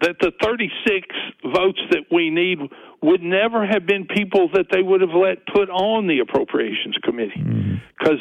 that 0.00 0.16
the 0.20 0.32
36 0.42 1.06
votes 1.54 1.80
that 1.90 2.04
we 2.10 2.30
need 2.30 2.58
would 3.02 3.22
never 3.22 3.66
have 3.66 3.86
been 3.86 4.06
people 4.06 4.48
that 4.54 4.66
they 4.70 4.82
would 4.82 5.00
have 5.00 5.14
let 5.14 5.46
put 5.46 5.70
on 5.70 6.06
the 6.06 6.20
appropriations 6.20 6.96
committee 7.02 7.40
mm-hmm. 7.40 7.74
because 7.98 8.20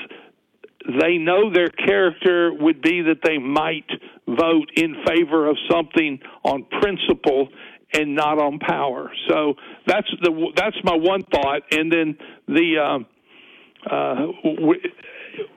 they 1.00 1.18
know 1.18 1.52
their 1.52 1.70
character 1.70 2.54
would 2.54 2.82
be 2.82 3.02
that 3.02 3.20
they 3.24 3.38
might 3.38 3.90
vote 4.28 4.70
in 4.76 4.96
favor 5.06 5.50
of 5.50 5.58
something 5.70 6.20
on 6.44 6.66
principle 6.82 7.50
and 7.94 8.16
not 8.16 8.40
on 8.40 8.60
power. 8.60 9.12
So 9.30 9.56
that's 9.88 10.08
the 10.22 10.52
that's 10.56 10.78
my 10.84 10.96
one 10.96 11.24
thought. 11.24 11.62
And 11.72 11.92
then 11.92 12.18
the 12.48 12.78
um, 12.78 13.06
uh, 13.90 14.28
we, 14.44 14.82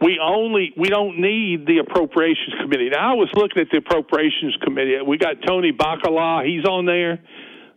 we 0.00 0.20
only 0.23 0.73
we 0.76 0.89
don't 0.89 1.18
need 1.20 1.66
the 1.66 1.78
appropriations 1.78 2.55
committee. 2.60 2.90
Now 2.90 3.12
I 3.12 3.15
was 3.15 3.31
looking 3.34 3.60
at 3.60 3.68
the 3.70 3.78
appropriations 3.78 4.57
committee. 4.62 4.97
We 5.07 5.18
got 5.18 5.36
Tony 5.47 5.73
Bacala. 5.73 6.47
He's 6.47 6.65
on 6.65 6.86
there. 6.86 7.20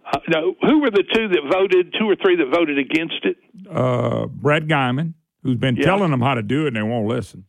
Uh, 0.06 0.20
no, 0.28 0.56
who 0.62 0.82
were 0.82 0.90
the 0.90 1.04
two 1.14 1.28
that 1.30 1.42
voted? 1.52 1.96
Two 1.98 2.10
or 2.10 2.16
three 2.16 2.36
that 2.36 2.48
voted 2.52 2.78
against 2.78 3.24
it? 3.24 3.38
Uh, 3.70 4.26
Brett 4.26 4.64
Geymann, 4.64 5.14
who's 5.44 5.58
been 5.58 5.76
Yeah. 5.76 5.86
telling 5.86 6.12
them 6.12 6.22
how 6.22 6.34
to 6.36 6.44
do 6.44 6.64
it 6.66 6.68
and 6.70 6.76
they 6.76 6.82
won't 6.84 7.08
listen. 7.08 7.46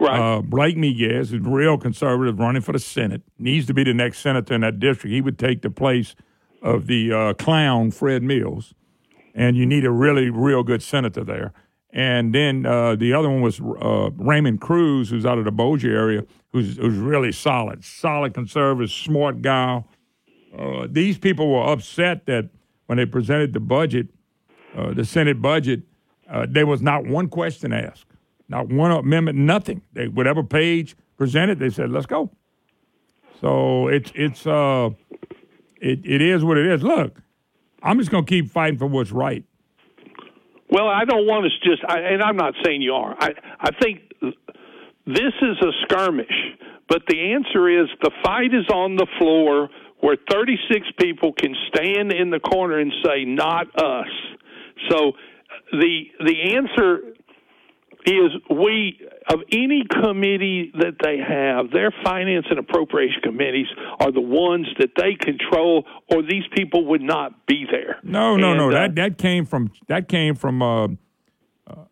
Right. 0.00 0.18
Uh, 0.18 0.42
Blake 0.42 0.76
Miguez, 0.76 1.30
who's 1.30 1.40
real 1.42 1.78
conservative, 1.78 2.38
running 2.38 2.62
for 2.62 2.72
the 2.72 2.78
Senate, 2.78 3.22
needs 3.38 3.66
to 3.66 3.74
be 3.74 3.84
the 3.84 3.94
next 3.94 4.18
senator 4.18 4.54
in 4.54 4.62
that 4.62 4.80
district. 4.80 5.12
He 5.12 5.20
would 5.20 5.38
take 5.38 5.62
the 5.62 5.70
place 5.70 6.14
of 6.60 6.86
the 6.86 7.12
uh, 7.12 7.34
clown 7.34 7.90
Fred 7.92 8.22
Mills, 8.22 8.74
and 9.34 9.56
you 9.56 9.64
need 9.64 9.84
a 9.84 9.90
really, 9.90 10.28
real 10.30 10.62
good 10.64 10.82
senator 10.82 11.22
there. 11.24 11.52
And 11.92 12.34
then 12.34 12.64
uh, 12.66 12.96
the 12.96 13.12
other 13.12 13.28
one 13.28 13.42
was 13.42 13.60
uh, 13.60 14.10
Raymond 14.16 14.60
Crews, 14.60 15.10
who's 15.10 15.26
out 15.26 15.38
of 15.38 15.44
the 15.44 15.52
Bossier 15.52 15.94
area, 15.96 16.24
who's, 16.52 16.78
who's 16.78 16.96
really 16.96 17.30
solid, 17.32 17.84
solid 17.84 18.34
conservative, 18.34 18.90
smart 18.90 19.42
guy. 19.42 19.84
Uh, 20.56 20.86
these 20.90 21.18
people 21.18 21.50
were 21.52 21.70
upset 21.70 22.26
that 22.26 22.48
when 22.86 22.96
they 22.98 23.06
presented 23.06 23.52
the 23.52 23.60
budget, 23.60 24.08
uh, 24.76 24.92
the 24.94 25.04
Senate 25.04 25.40
budget, 25.42 25.82
uh, 26.32 26.46
there 26.48 26.66
was 26.66 26.80
not 26.80 27.06
one 27.06 27.28
question 27.28 27.72
asked, 27.72 28.06
not 28.48 28.68
one 28.68 28.90
amendment, 28.90 29.38
nothing. 29.38 29.82
They, 29.92 30.08
whatever 30.08 30.42
page 30.42 30.96
presented, 31.18 31.58
they 31.58 31.68
said, 31.68 31.90
"Let's 31.90 32.06
go." 32.06 32.30
So 33.40 33.88
it's 33.88 34.10
it's 34.14 34.46
uh, 34.46 34.90
it 35.80 36.00
it 36.04 36.22
is 36.22 36.42
what 36.42 36.56
it 36.56 36.66
is. 36.66 36.82
Look, 36.82 37.20
I'm 37.82 37.98
just 37.98 38.10
gonna 38.10 38.24
keep 38.24 38.50
fighting 38.50 38.78
for 38.78 38.86
what's 38.86 39.12
right. 39.12 39.44
Well, 40.70 40.88
I 40.88 41.04
don't 41.04 41.26
want 41.26 41.44
us 41.44 41.52
just, 41.62 41.82
I, 41.86 41.98
and 41.98 42.22
I'm 42.22 42.36
not 42.36 42.54
saying 42.64 42.80
you 42.80 42.94
are. 42.94 43.14
I 43.20 43.30
I 43.60 43.70
think 43.82 44.00
this 45.06 45.34
is 45.42 45.56
a 45.60 45.72
skirmish, 45.82 46.32
but 46.88 47.02
the 47.08 47.34
answer 47.34 47.68
is 47.68 47.88
the 48.00 48.10
fight 48.24 48.54
is 48.54 48.66
on 48.72 48.96
the 48.96 49.06
floor 49.18 49.68
where 50.00 50.16
36 50.30 50.86
people 50.98 51.32
can 51.34 51.54
stand 51.68 52.10
in 52.10 52.30
the 52.30 52.40
corner 52.40 52.78
and 52.78 52.90
say, 53.04 53.26
"Not 53.26 53.66
us." 53.78 54.08
So 54.88 55.12
the 55.72 56.02
the 56.20 56.56
answer 56.56 57.00
is 58.04 58.30
we 58.50 59.00
of 59.28 59.40
any 59.52 59.84
committee 60.02 60.72
that 60.74 60.94
they 61.04 61.18
have, 61.18 61.70
their 61.70 61.92
finance 62.04 62.46
and 62.50 62.58
appropriation 62.58 63.20
committees 63.22 63.66
are 64.00 64.10
the 64.10 64.20
ones 64.20 64.66
that 64.80 64.90
they 64.96 65.14
control, 65.14 65.84
or 66.10 66.22
these 66.22 66.42
people 66.56 66.86
would 66.86 67.00
not 67.02 67.46
be 67.46 67.64
there. 67.70 67.98
No, 68.02 68.36
no, 68.36 68.50
And, 68.50 68.58
no. 68.58 68.68
uh, 68.70 68.72
that 68.72 68.94
that 68.96 69.18
came 69.18 69.46
from 69.46 69.70
that 69.88 70.08
came 70.08 70.34
from 70.34 70.60
uh, 70.62 70.84
uh, 70.84 70.88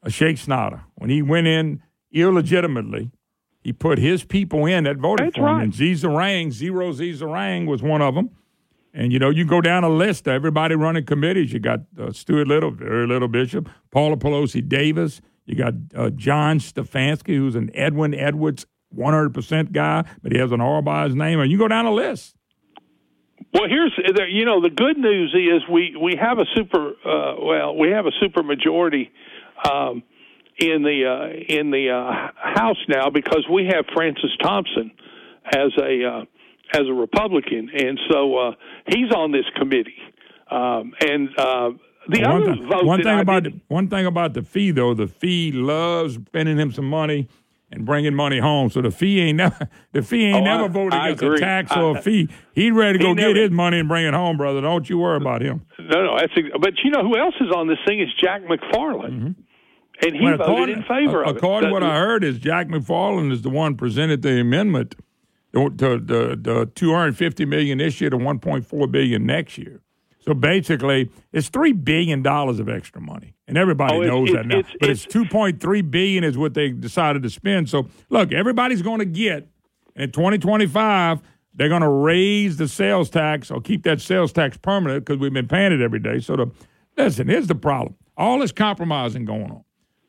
Schexnayder 0.06 0.82
when 0.96 1.10
he 1.10 1.22
went 1.22 1.46
in 1.46 1.82
illegitimately. 2.12 3.10
He 3.62 3.72
put 3.74 3.98
his 3.98 4.24
people 4.24 4.64
in 4.66 4.84
that 4.84 4.96
voted 4.96 5.34
for 5.34 5.40
him, 5.40 5.44
right. 5.56 5.62
and 5.64 5.72
Zizarang, 5.72 6.50
Zero 6.50 6.92
Zizarang 6.92 7.66
was 7.66 7.82
one 7.82 8.00
of 8.02 8.14
them. 8.14 8.30
And 8.92 9.12
you 9.12 9.18
know, 9.18 9.30
you 9.30 9.44
go 9.44 9.60
down 9.60 9.84
a 9.84 9.88
list 9.88 10.26
of 10.26 10.32
everybody 10.34 10.74
running 10.74 11.04
committees. 11.06 11.52
You 11.52 11.60
got 11.60 11.80
uh, 11.98 12.12
Stuart 12.12 12.48
Little, 12.48 12.70
very 12.70 13.06
little 13.06 13.28
bishop, 13.28 13.68
Paula 13.90 14.16
Pelosi 14.16 14.66
Davis. 14.66 15.20
You 15.46 15.54
got 15.56 15.74
uh, 15.96 16.10
John 16.10 16.58
Stefanski, 16.58 17.36
who's 17.36 17.54
an 17.54 17.70
Edwin 17.74 18.14
Edwards 18.14 18.66
100% 18.96 19.72
guy, 19.72 20.04
but 20.22 20.32
he 20.32 20.38
has 20.38 20.52
an 20.52 20.60
R 20.60 20.82
by 20.82 21.04
his 21.04 21.14
name. 21.14 21.40
And 21.40 21.50
you 21.50 21.58
go 21.58 21.68
down 21.68 21.86
a 21.86 21.92
list. 21.92 22.34
Well, 23.54 23.68
here's 23.68 23.92
the- 23.96 24.26
you 24.30 24.44
know 24.44 24.60
the 24.60 24.70
good 24.70 24.96
news 24.98 25.34
is 25.34 25.68
we 25.68 25.96
we 26.00 26.14
have 26.20 26.38
a 26.38 26.44
super 26.54 26.90
uh, 27.04 27.34
well 27.40 27.76
we 27.76 27.90
have 27.90 28.06
a 28.06 28.12
super 28.20 28.42
majority 28.42 29.10
um, 29.68 30.02
in 30.58 30.82
the 30.82 31.06
uh, 31.06 31.54
in 31.54 31.70
the 31.70 31.90
uh, 31.90 32.30
House 32.36 32.76
now 32.88 33.10
because 33.10 33.44
we 33.50 33.66
have 33.66 33.86
Francis 33.94 34.30
Thompson 34.42 34.92
as 35.46 35.72
a 35.78 36.04
uh, 36.04 36.24
as 36.72 36.82
a 36.88 36.92
Republican, 36.92 37.70
and 37.74 37.98
so 38.10 38.36
uh, 38.36 38.52
he's 38.88 39.10
on 39.12 39.32
this 39.32 39.44
committee. 39.56 39.96
Um, 40.50 40.92
and 41.00 41.28
uh, 41.38 41.70
the 42.08 42.22
one 42.22 42.42
other 42.42 42.54
thing, 42.54 42.68
vote 42.68 42.84
one 42.84 42.98
thing 43.02 43.08
I 43.18 43.20
about 43.20 43.44
the, 43.44 43.60
one 43.68 43.88
thing 43.88 44.06
about 44.06 44.34
the 44.34 44.42
fee 44.42 44.70
though, 44.72 44.94
the 44.94 45.06
fee 45.06 45.52
loves 45.52 46.14
spending 46.14 46.58
him 46.58 46.72
some 46.72 46.88
money 46.88 47.28
and 47.72 47.84
bringing 47.86 48.14
money 48.14 48.38
home. 48.40 48.68
So 48.70 48.82
the 48.82 48.90
fee 48.90 49.20
ain't 49.20 49.36
never 49.36 49.68
the 49.92 50.02
fee 50.02 50.24
ain't 50.26 50.38
Oh, 50.38 50.44
never 50.44 50.64
I- 50.64 50.68
voted 50.68 50.94
I 50.94 51.06
against 51.08 51.22
agree. 51.22 51.36
a 51.36 51.40
tax 51.40 51.76
or 51.76 51.96
a 51.98 52.02
fee. 52.02 52.28
He'd 52.54 52.72
ready 52.72 52.98
to 52.98 53.04
go 53.04 53.14
get 53.14 53.28
never- 53.28 53.40
his 53.42 53.50
money 53.52 53.78
and 53.78 53.88
bring 53.88 54.06
it 54.06 54.14
home, 54.14 54.36
brother. 54.38 54.60
Don't 54.60 54.88
you 54.90 54.98
worry 54.98 55.18
about 55.18 55.40
him. 55.42 55.64
no, 55.78 56.04
no, 56.04 56.16
that's 56.18 56.32
but 56.60 56.72
you 56.82 56.90
know 56.90 57.02
who 57.02 57.16
else 57.16 57.34
is 57.40 57.52
on 57.54 57.68
this 57.68 57.78
thing 57.86 58.00
is 58.00 58.08
Jack 58.20 58.42
McFarland, 58.42 59.36
and 60.02 60.16
he 60.16 60.20
Well, 60.24 60.36
voted 60.38 60.78
in 60.78 60.82
favor 60.84 61.22
of 61.22 61.30
it. 61.30 61.36
according 61.36 61.68
to 61.68 61.72
what 61.74 61.84
I 61.84 61.98
heard, 61.98 62.24
is 62.24 62.38
Jack 62.38 62.66
McFarland 62.68 63.30
is 63.30 63.42
the 63.42 63.50
one 63.50 63.76
presented 63.76 64.22
the 64.22 64.40
amendment 64.40 64.96
to 65.52 65.68
the, 65.70 66.38
the, 66.40 66.70
250 66.74 67.44
million 67.44 67.78
this 67.78 68.00
year 68.00 68.10
to 68.10 68.16
1.4 68.16 68.90
billion 68.92 69.26
next 69.26 69.58
year. 69.58 69.80
So 70.20 70.34
basically, 70.34 71.10
it's 71.32 71.48
three 71.48 71.72
billion 71.72 72.22
dollars 72.22 72.60
of 72.60 72.68
extra 72.68 73.00
money, 73.00 73.34
and 73.48 73.56
everybody 73.56 73.96
Oh, 73.96 74.02
knows 74.02 74.28
it's- 74.28 74.42
that 74.44 74.46
now. 74.48 74.58
it's- 74.58 74.76
but 74.78 74.90
it's 74.90 75.06
2.3 75.06 75.80
billion 75.90 76.24
is 76.24 76.36
what 76.36 76.52
they 76.54 76.68
decided 76.70 77.22
to 77.22 77.30
spend. 77.30 77.68
So 77.70 77.88
look, 78.10 78.30
everybody's 78.32 78.82
going 78.82 78.98
to 78.98 79.06
get 79.06 79.48
in 79.96 80.10
2025. 80.12 81.20
They're 81.54 81.68
going 81.70 81.82
to 81.82 81.88
raise 81.88 82.58
the 82.58 82.68
sales 82.68 83.08
tax 83.10 83.50
or 83.50 83.60
keep 83.60 83.82
that 83.84 84.00
sales 84.00 84.32
tax 84.32 84.56
permanent 84.58 85.04
because 85.04 85.18
we've 85.18 85.32
been 85.32 85.48
paying 85.48 85.72
it 85.72 85.80
every 85.80 85.98
day. 85.98 86.20
So 86.20 86.36
the 86.36 86.50
listen, 86.98 87.26
here's 87.26 87.46
the 87.48 87.54
problem: 87.54 87.96
all 88.16 88.38
this 88.38 88.52
compromising 88.52 89.24
going 89.24 89.50
on. 89.50 89.64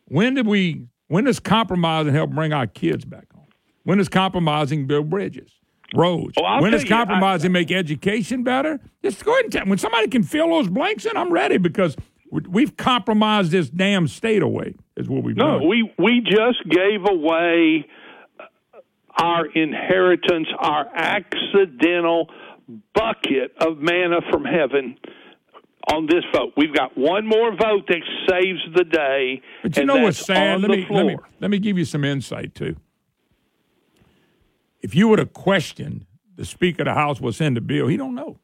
When 0.06 0.34
did 0.36 0.46
we? 0.46 0.88
When 1.08 1.24
does 1.24 1.40
compromising 1.40 2.14
help 2.14 2.32
bring 2.32 2.52
our 2.54 2.68
kids 2.68 3.06
back? 3.06 3.26
When 3.84 3.98
does 3.98 4.10
compromising 4.10 4.86
build 4.88 5.10
bridges, 5.10 5.52
roads? 5.96 6.34
Oh, 6.40 6.44
I'll 6.44 6.62
when 6.62 6.72
does 6.72 6.84
tell 6.84 6.90
you, 6.90 6.96
I- 6.96 7.00
compromising 7.06 7.52
make 7.52 7.72
education 7.72 8.44
better? 8.44 8.80
Just 9.04 9.24
go 9.26 9.34
ahead 9.34 9.46
and 9.46 9.54
tell. 9.54 9.66
When 9.66 9.78
somebody 9.78 10.08
can 10.08 10.24
fill 10.24 10.50
those 10.50 10.68
blanks 10.70 11.06
in, 11.06 11.16
I'm 11.18 11.32
ready 11.32 11.58
because 11.58 11.96
we- 12.32 12.42
we've 12.50 12.78
compromised 12.78 13.52
this 13.52 13.70
damn 13.70 14.08
state 14.08 14.42
away. 14.44 14.76
Is 14.98 15.10
what 15.10 15.24
we've 15.24 15.36
No, 15.36 15.60
done. 15.60 15.68
we 15.68 15.92
we 15.98 16.22
just 16.22 16.68
gave 16.70 17.02
away 17.10 17.86
our 19.18 19.46
inheritance, 19.48 20.48
our 20.60 20.88
accidental 20.96 22.30
bucket 22.94 23.54
of 23.60 23.80
manna 23.80 24.22
from 24.32 24.46
heaven 24.46 24.96
on 25.92 26.06
this 26.06 26.24
vote. 26.34 26.54
We've 26.56 26.74
got 26.74 26.98
one 26.98 27.26
more 27.26 27.52
vote 27.52 27.88
that 27.88 28.02
saves 28.30 28.60
the 28.76 28.84
day. 28.86 29.42
But 29.64 29.76
you 29.76 29.86
know 29.86 29.98
what's 29.98 30.24
sad? 30.26 30.62
Let 30.62 30.72
me, 30.72 30.86
let 30.90 31.06
me 31.06 31.18
let 31.40 31.52
me 31.52 31.60
give 31.60 31.78
you 31.78 31.86
some 31.86 32.06
insight 32.06 32.54
too. 32.56 32.76
If 34.82 34.96
you 34.96 35.08
would 35.08 35.20
have 35.20 35.34
questioned 35.34 36.06
the 36.36 36.46
Speaker 36.46 36.82
of 36.84 36.88
the 36.88 36.94
House 36.94 37.22
what's 37.22 37.42
in 37.42 37.54
the 37.54 37.62
bill, 37.62 37.88
he 37.88 37.98
don't 37.98 38.16
know. 38.16 38.40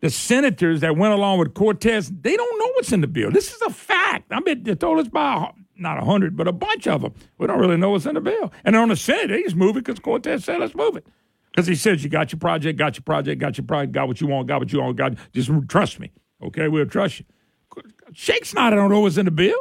The 0.00 0.10
senators 0.10 0.80
that 0.80 0.96
went 0.96 1.12
along 1.12 1.38
with 1.40 1.54
Cortez, 1.54 2.08
they 2.08 2.36
don't 2.36 2.58
know 2.58 2.72
what's 2.74 2.92
in 2.92 3.00
the 3.00 3.08
bill. 3.08 3.30
This 3.32 3.52
is 3.52 3.60
a 3.62 3.70
fact. 3.70 4.26
I 4.30 4.40
mean, 4.40 4.62
they 4.62 4.74
told 4.74 5.00
us 5.00 5.08
by 5.08 5.50
not 5.76 5.98
a 5.98 6.04
hundred, 6.04 6.36
but 6.36 6.46
a 6.46 6.52
bunch 6.52 6.86
of 6.86 7.02
them. 7.02 7.14
We 7.36 7.46
don't 7.46 7.58
really 7.58 7.76
know 7.76 7.90
what's 7.90 8.06
in 8.06 8.14
the 8.14 8.20
bill. 8.20 8.52
And 8.64 8.76
on 8.76 8.88
the 8.88 8.96
Senate, 8.96 9.28
they 9.28 9.42
just 9.42 9.56
move 9.56 9.76
it 9.76 9.84
because 9.84 9.98
Cortez 9.98 10.44
said, 10.44 10.60
"Let's 10.60 10.74
move 10.74 10.96
it." 10.96 11.06
Because 11.50 11.66
he 11.66 11.74
says, 11.74 12.04
"You 12.04 12.10
got 12.10 12.32
your 12.32 12.38
project, 12.38 12.78
got 12.78 12.96
your 12.96 13.02
project, 13.02 13.40
got 13.40 13.58
your 13.58 13.66
project, 13.66 13.92
got 13.92 14.06
what 14.06 14.20
you 14.20 14.28
want, 14.28 14.46
got 14.46 14.60
what 14.60 14.72
you 14.72 14.80
want, 14.80 14.96
got 14.96 15.14
just 15.32 15.50
trust 15.68 15.98
me, 15.98 16.12
okay? 16.42 16.68
We'll 16.68 16.86
trust 16.86 17.20
you." 17.20 17.26
Shake's 18.12 18.54
not. 18.54 18.72
I 18.72 18.76
don't 18.76 18.90
know 18.90 19.00
what's 19.00 19.18
in 19.18 19.24
the 19.24 19.30
bill. 19.32 19.60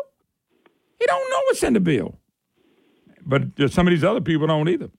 He 0.99 1.05
don't 1.05 1.29
know 1.29 1.41
what's 1.45 1.63
in 1.63 1.73
the 1.73 1.79
bill. 1.79 2.19
But 3.25 3.71
some 3.71 3.87
of 3.87 3.91
these 3.91 4.03
other 4.03 4.21
people 4.21 4.47
don't 4.47 4.69
either. 4.69 4.89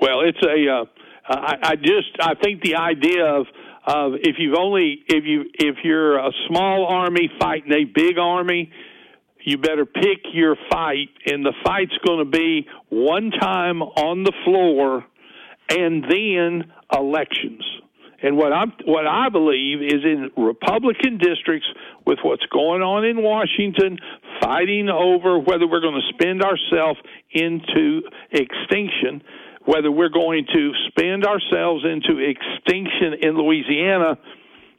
Well, 0.00 0.20
it's 0.20 0.42
a. 0.42 0.80
Uh, 0.80 0.84
I, 1.28 1.56
I 1.62 1.76
just 1.76 2.16
I 2.20 2.34
think 2.34 2.62
the 2.62 2.76
idea 2.76 3.24
of 3.24 3.46
of 3.86 4.12
if 4.14 4.36
you've 4.38 4.56
only 4.58 5.02
if 5.06 5.24
you 5.24 5.44
if 5.54 5.76
you're 5.84 6.18
a 6.18 6.30
small 6.48 6.86
army 6.86 7.30
fighting 7.40 7.72
a 7.72 7.84
big 7.84 8.18
army, 8.18 8.70
you 9.44 9.58
better 9.58 9.86
pick 9.86 10.18
your 10.32 10.56
fight, 10.70 11.08
and 11.26 11.44
the 11.44 11.54
fight's 11.64 11.96
going 12.04 12.18
to 12.18 12.30
be 12.30 12.66
one 12.88 13.30
time 13.30 13.80
on 13.80 14.24
the 14.24 14.32
floor, 14.44 15.04
and 15.70 16.04
then 16.04 16.72
elections. 16.92 17.62
And 18.22 18.36
what 18.36 18.52
I'm 18.52 18.72
what 18.84 19.06
I 19.06 19.28
believe 19.28 19.82
is 19.82 20.02
in 20.02 20.30
Republican 20.36 21.18
districts 21.18 21.68
with 22.06 22.18
what's 22.22 22.44
going 22.46 22.82
on 22.82 23.04
in 23.04 23.22
Washington, 23.22 23.98
fighting 24.40 24.88
over 24.88 25.38
whether 25.38 25.66
we're 25.66 25.80
going 25.80 26.00
to 26.00 26.14
spend 26.14 26.42
ourselves 26.42 26.98
into 27.30 28.02
extinction, 28.32 29.22
whether 29.66 29.90
we're 29.90 30.08
going 30.08 30.46
to 30.52 30.72
spend 30.88 31.26
ourselves 31.26 31.84
into 31.84 32.18
extinction 32.18 33.14
in 33.20 33.36
Louisiana, 33.36 34.18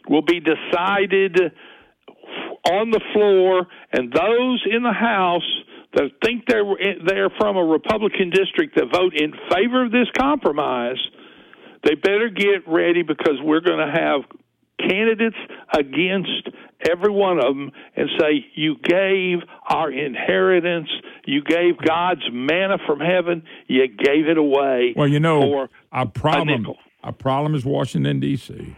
will 0.10 0.24
be 0.24 0.40
decided 0.40 1.38
on 2.66 2.92
the 2.92 3.02
floor, 3.14 3.68
and 3.92 4.12
those 4.12 4.66
in 4.70 4.84
the 4.84 4.94
House 4.94 5.48
that 5.94 6.12
think 6.24 6.46
they're 6.48 6.66
they're 7.06 7.30
from 7.38 7.56
a 7.58 7.64
Republican 7.64 8.30
district 8.30 8.76
that 8.76 8.86
vote 8.92 9.14
in 9.16 9.32
favor 9.52 9.86
of 9.86 9.92
this 9.92 10.08
compromise, 10.18 10.98
they 11.84 11.96
better 11.96 12.30
get 12.30 12.68
ready 12.68 13.04
because 13.04 13.40
we're 13.42 13.62
going 13.62 13.80
to 13.80 13.92
have 13.92 14.22
candidates 14.80 15.38
against 15.74 16.50
every 16.80 17.12
one 17.12 17.38
of 17.38 17.56
them 17.56 17.72
and 17.96 18.10
say 18.20 18.46
you 18.56 18.76
gave 18.84 19.40
our 19.70 19.92
inheritance, 19.92 20.90
you 21.26 21.42
gave 21.44 21.78
God's 21.78 22.24
manna 22.32 22.78
from 22.86 23.00
heaven, 23.00 23.44
you 23.68 23.88
gave 23.88 24.28
it 24.28 24.38
away. 24.38 24.94
Well, 24.96 25.08
you 25.08 25.20
know, 25.20 25.42
for 25.42 25.70
our 25.92 26.06
problem 26.06 26.76
our 27.04 27.14
problem 27.14 27.56
is 27.56 27.64
Washington 27.64 28.20
D.C. 28.20 28.76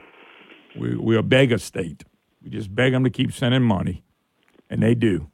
We 0.78 0.95
we're 0.95 1.19
a 1.19 1.24
beggar 1.24 1.58
state. 1.58 2.03
We 2.44 2.52
just 2.52 2.74
beg 2.74 2.94
them 2.94 3.03
to 3.03 3.10
keep 3.10 3.34
sending 3.34 3.64
money, 3.64 4.03
and 4.69 4.84
they 4.84 4.94
do. 4.94 5.32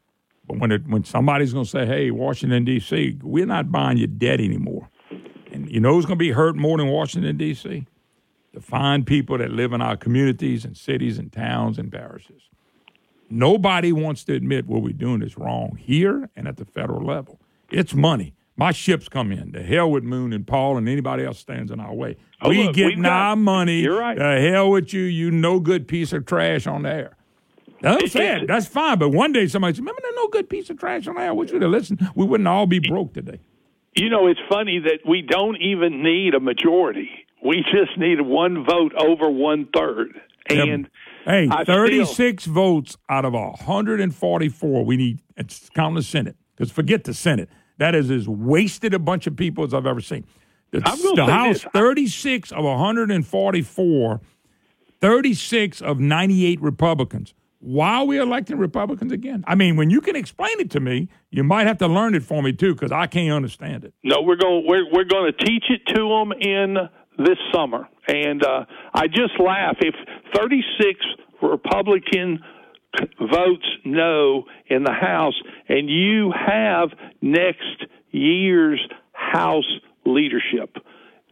But 0.47 0.59
when 0.59 0.71
it, 0.71 0.87
when 0.87 1.03
somebody's 1.03 1.51
going 1.51 1.65
to 1.65 1.69
say, 1.69 1.85
"Hey, 1.85 2.11
Washington 2.11 2.63
D.C., 2.63 3.19
we're 3.21 3.45
not 3.45 3.71
buying 3.71 3.97
your 3.97 4.07
debt 4.07 4.39
anymore," 4.39 4.89
and 5.51 5.69
you 5.69 5.79
know 5.79 5.93
who's 5.93 6.05
going 6.05 6.17
to 6.17 6.23
be 6.23 6.31
hurt 6.31 6.55
more 6.55 6.77
than 6.77 6.87
Washington 6.87 7.35
D.C. 7.35 7.85
The 8.53 8.61
fine 8.61 9.03
people 9.03 9.37
that 9.39 9.51
live 9.51 9.73
in 9.73 9.81
our 9.81 9.97
communities 9.97 10.63
and 10.63 10.77
cities 10.77 11.17
and 11.17 11.31
towns 11.33 11.77
and 11.77 11.91
parishes. 11.91 12.43
Nobody 13.29 13.91
wants 13.91 14.23
to 14.25 14.33
admit 14.33 14.67
what 14.67 14.81
we're 14.81 14.93
doing 14.93 15.21
is 15.21 15.37
wrong 15.37 15.77
here 15.79 16.29
and 16.35 16.47
at 16.47 16.57
the 16.57 16.65
federal 16.65 17.05
level. 17.05 17.39
It's 17.71 17.93
money. 17.93 18.33
My 18.57 18.71
ships 18.71 19.09
come 19.09 19.31
in. 19.31 19.51
The 19.51 19.63
hell 19.63 19.91
with 19.91 20.03
Moon 20.03 20.31
and 20.31 20.47
Paul 20.47 20.77
and 20.77 20.87
anybody 20.87 21.25
else 21.25 21.39
stands 21.39 21.71
in 21.71 21.79
our 21.79 21.93
way. 21.93 22.15
Oh, 22.41 22.49
we 22.49 22.63
look, 22.63 22.75
getting 22.75 23.05
our 23.05 23.35
money. 23.35 23.81
You're 23.81 23.99
right. 23.99 24.17
The 24.17 24.49
hell 24.49 24.69
with 24.71 24.93
you, 24.93 25.01
you 25.01 25.29
no 25.31 25.59
good 25.59 25.87
piece 25.87 26.13
of 26.13 26.25
trash 26.25 26.65
on 26.65 26.83
the 26.83 26.89
air. 26.89 27.17
That's 27.81 28.13
sad. 28.13 28.47
That's 28.47 28.65
fine. 28.65 28.97
But 28.97 29.09
one 29.09 29.33
day 29.33 29.47
somebody 29.47 29.73
said, 29.73 29.81
remember 29.81 30.01
that 30.01 30.13
no 30.15 30.27
good 30.29 30.49
piece 30.49 30.69
of 30.69 30.79
trash 30.79 31.07
on 31.07 31.15
the 31.15 31.21
air? 31.21 31.29
I 31.29 31.31
want 31.33 31.51
you 31.51 31.59
to 31.59 31.67
listen. 31.67 31.99
We 32.15 32.25
wouldn't 32.25 32.47
all 32.47 32.65
be 32.65 32.79
broke 32.79 33.13
today. 33.13 33.41
You 33.95 34.09
know, 34.09 34.27
it's 34.27 34.39
funny 34.49 34.79
that 34.79 34.99
we 35.07 35.21
don't 35.21 35.57
even 35.61 36.01
need 36.01 36.33
a 36.33 36.39
majority. 36.39 37.09
We 37.43 37.57
just 37.57 37.97
need 37.97 38.21
one 38.21 38.65
vote 38.65 38.93
over 38.95 39.29
one 39.29 39.67
third. 39.75 40.19
And 40.49 40.89
Hey, 41.25 41.47
I 41.49 41.63
still- 41.63 41.75
36 41.75 42.45
votes 42.45 42.97
out 43.09 43.25
of 43.25 43.33
144 43.33 44.85
we 44.85 44.95
need. 44.97 45.21
It's 45.35 45.69
counting 45.69 45.95
the 45.95 46.03
Senate. 46.03 46.35
Because 46.55 46.71
forget 46.71 47.03
the 47.03 47.13
Senate. 47.13 47.49
That 47.77 47.93
is 47.95 48.09
as 48.09 48.27
wasted 48.27 48.93
a 48.93 48.99
bunch 48.99 49.27
of 49.27 49.35
people 49.35 49.63
as 49.65 49.73
I've 49.73 49.85
ever 49.85 49.99
seen. 49.99 50.25
The, 50.71 50.79
the 51.15 51.25
House, 51.25 51.63
this. 51.63 51.71
36 51.73 52.51
of 52.51 52.63
144, 52.63 54.21
36 55.01 55.81
of 55.81 55.99
98 55.99 56.61
Republicans. 56.61 57.33
why 57.59 57.95
are 57.95 58.05
we 58.05 58.17
electing 58.19 58.57
Republicans 58.57 59.11
again? 59.11 59.43
I 59.47 59.55
mean, 59.55 59.75
when 59.75 59.89
you 59.89 59.99
can 60.01 60.15
explain 60.15 60.59
it 60.59 60.69
to 60.71 60.79
me, 60.79 61.09
you 61.31 61.43
might 61.43 61.65
have 61.67 61.77
to 61.79 61.87
learn 61.87 62.13
it 62.13 62.23
for 62.23 62.41
me 62.43 62.53
too, 62.53 62.73
because 62.73 62.91
I 62.91 63.07
can't 63.07 63.33
understand 63.33 63.83
it. 63.83 63.93
No, 64.03 64.21
we're 64.21 64.35
going 64.35 64.65
we're 64.67 64.85
we're 64.91 65.03
going 65.05 65.31
to 65.31 65.45
teach 65.45 65.65
it 65.69 65.81
to 65.93 66.07
them 66.07 66.31
in 66.39 66.77
this 67.17 67.37
summer, 67.53 67.87
and 68.07 68.43
uh, 68.43 68.65
I 68.93 69.07
just 69.07 69.39
laugh 69.39 69.77
if 69.79 69.95
36 70.35 70.99
Republican 71.41 72.39
votes 73.19 73.65
no 73.83 74.45
in 74.67 74.83
the 74.83 74.93
House, 74.93 75.39
and 75.67 75.89
you 75.89 76.33
have 76.33 76.89
next 77.21 77.85
year's 78.11 78.81
House 79.11 79.69
leadership. 80.05 80.75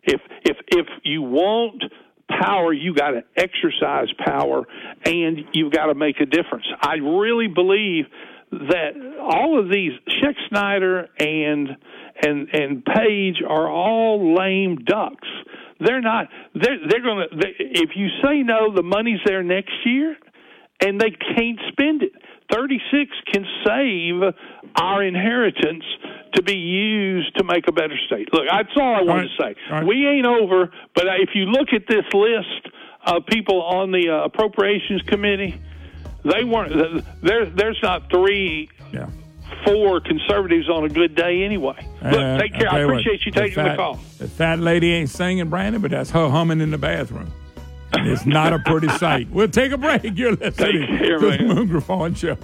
If 0.04 0.22
if 0.44 0.58
if 0.68 0.88
you 1.04 1.22
want 1.22 1.84
power, 2.30 2.74
you 2.74 2.94
got 2.94 3.12
to 3.12 3.24
exercise 3.38 4.08
power, 4.26 4.66
and 5.06 5.40
you've 5.54 5.72
got 5.72 5.88
to 5.88 5.96
make 5.96 6.20
a 6.20 6.26
difference. 6.26 6.66
I 6.82 6.96
really 6.96 7.48
believe 7.48 8.06
that 8.52 8.92
all 9.20 9.60
of 9.60 9.70
these 9.72 9.92
Scheck 10.08 10.36
Snyder 10.50 11.08
and 11.20 11.70
and 12.22 12.50
and 12.54 12.86
Page 12.86 13.42
are 13.48 13.70
all 13.70 14.36
lame 14.36 14.78
ducks. 14.86 15.28
They're 15.80 16.02
not. 16.02 16.28
They're 16.54 16.78
they're 16.90 17.02
going 17.02 17.28
to. 17.30 17.36
They, 17.36 17.54
if 17.58 17.92
you 17.96 18.08
say 18.24 18.44
no, 18.44 18.74
the 18.74 18.84
money's 18.84 19.20
there 19.26 19.44
next 19.44 19.74
year, 19.86 20.16
and 20.82 21.00
they 21.00 21.12
can't 21.12 21.60
spend 21.72 22.04
it. 22.04 22.12
Thirty 22.52 22.80
six 22.92 23.12
can 23.32 23.46
save 23.66 24.34
our 24.76 25.04
inheritance 25.04 25.84
to 26.34 26.44
be 26.44 26.56
used 26.56 27.36
to 27.38 27.44
make 27.44 27.68
a 27.68 27.72
better 27.72 27.96
state. 28.08 28.30
Look, 28.34 28.44
that's 28.50 28.70
all 28.76 28.96
I 28.96 29.02
wanted 29.02 29.30
All 29.40 29.46
right. 29.46 29.56
to 29.58 29.82
say. 29.82 29.86
We 29.86 30.08
ain't 30.08 30.26
over, 30.26 30.72
but 30.96 31.06
if 31.20 31.30
you 31.36 31.46
look 31.46 31.70
at 31.74 31.84
this 31.88 32.06
list 32.14 32.68
of 33.06 33.26
people 33.28 33.62
on 33.62 33.92
the 33.92 34.10
uh, 34.10 34.26
appropriations 34.26 35.02
committee, 35.04 35.60
they 36.24 36.44
weren't. 36.44 37.04
There, 37.22 37.46
there's 37.46 37.80
not 37.84 38.10
three, 38.10 38.70
four 39.66 40.00
conservatives 40.02 40.70
on 40.70 40.84
a 40.86 40.90
good 40.90 41.16
day 41.16 41.44
anyway. 41.44 41.76
Look, 42.04 42.14
Uh, 42.14 42.38
take 42.38 42.54
care. 42.54 42.68
I 42.68 42.72
tell 42.72 42.80
you 42.80 42.86
what, 42.88 42.94
appreciate 42.96 43.26
you 43.26 43.32
the 43.32 43.40
taking 43.40 43.56
fat- 43.56 43.70
the 43.72 43.76
call. 43.76 44.00
The 44.20 44.28
fat 44.28 44.60
lady 44.60 44.92
ain't 44.94 45.10
singing, 45.10 45.50
Brandon, 45.50 45.82
but 45.82 45.92
that's 45.92 46.12
her 46.12 46.30
humming 46.30 46.62
in 46.62 46.72
the 46.72 46.78
bathroom. 46.78 47.32
And 47.94 48.08
it's 48.10 48.26
not 48.26 48.54
a 48.54 48.60
pretty 48.60 48.90
sight. 48.90 49.30
We'll 49.30 49.48
take 49.50 49.72
a 49.72 49.78
break. 49.78 50.02
You're 50.18 50.32
listening 50.36 50.88
care, 50.98 51.20
to 51.20 51.26
the 51.30 51.38
man. 51.38 51.48
Moon 51.48 51.68
Griffon 51.68 52.16
Show. 52.16 52.38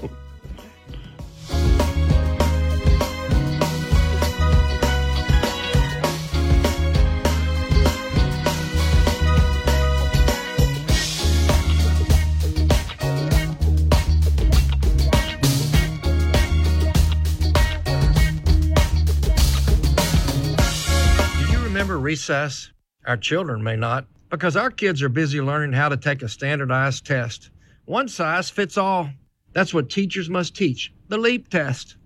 Recess? 22.10 22.72
Our 23.06 23.18
children 23.18 23.62
may 23.62 23.76
not, 23.76 24.08
because 24.32 24.56
our 24.56 24.72
kids 24.72 25.04
are 25.04 25.10
busy 25.10 25.42
learning 25.42 25.74
how 25.74 25.90
to 25.90 25.96
take 25.96 26.24
a 26.24 26.28
standardized 26.28 27.06
test. 27.06 27.52
One 27.86 28.08
size 28.08 28.50
fits 28.50 28.80
all. 28.80 29.12
That's 29.54 29.76
what 29.76 29.92
teachers 29.92 30.28
must 30.28 30.56
teach 30.56 30.92
the 31.08 31.20
LEAP 31.20 31.50
test. 31.50 31.98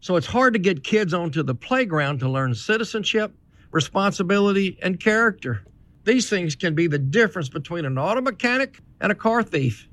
So 0.00 0.16
it's 0.16 0.26
hard 0.26 0.52
to 0.52 0.58
get 0.58 0.84
kids 0.84 1.14
onto 1.14 1.42
the 1.42 1.54
playground 1.54 2.18
to 2.18 2.28
learn 2.28 2.54
citizenship, 2.54 3.32
responsibility, 3.70 4.78
and 4.82 5.00
character. 5.00 5.64
These 6.04 6.28
things 6.28 6.54
can 6.54 6.74
be 6.74 6.86
the 6.86 6.98
difference 6.98 7.48
between 7.48 7.86
an 7.86 7.96
auto 7.96 8.20
mechanic 8.20 8.80
and 9.00 9.10
a 9.10 9.14
car 9.14 9.42
thief. 9.42 9.88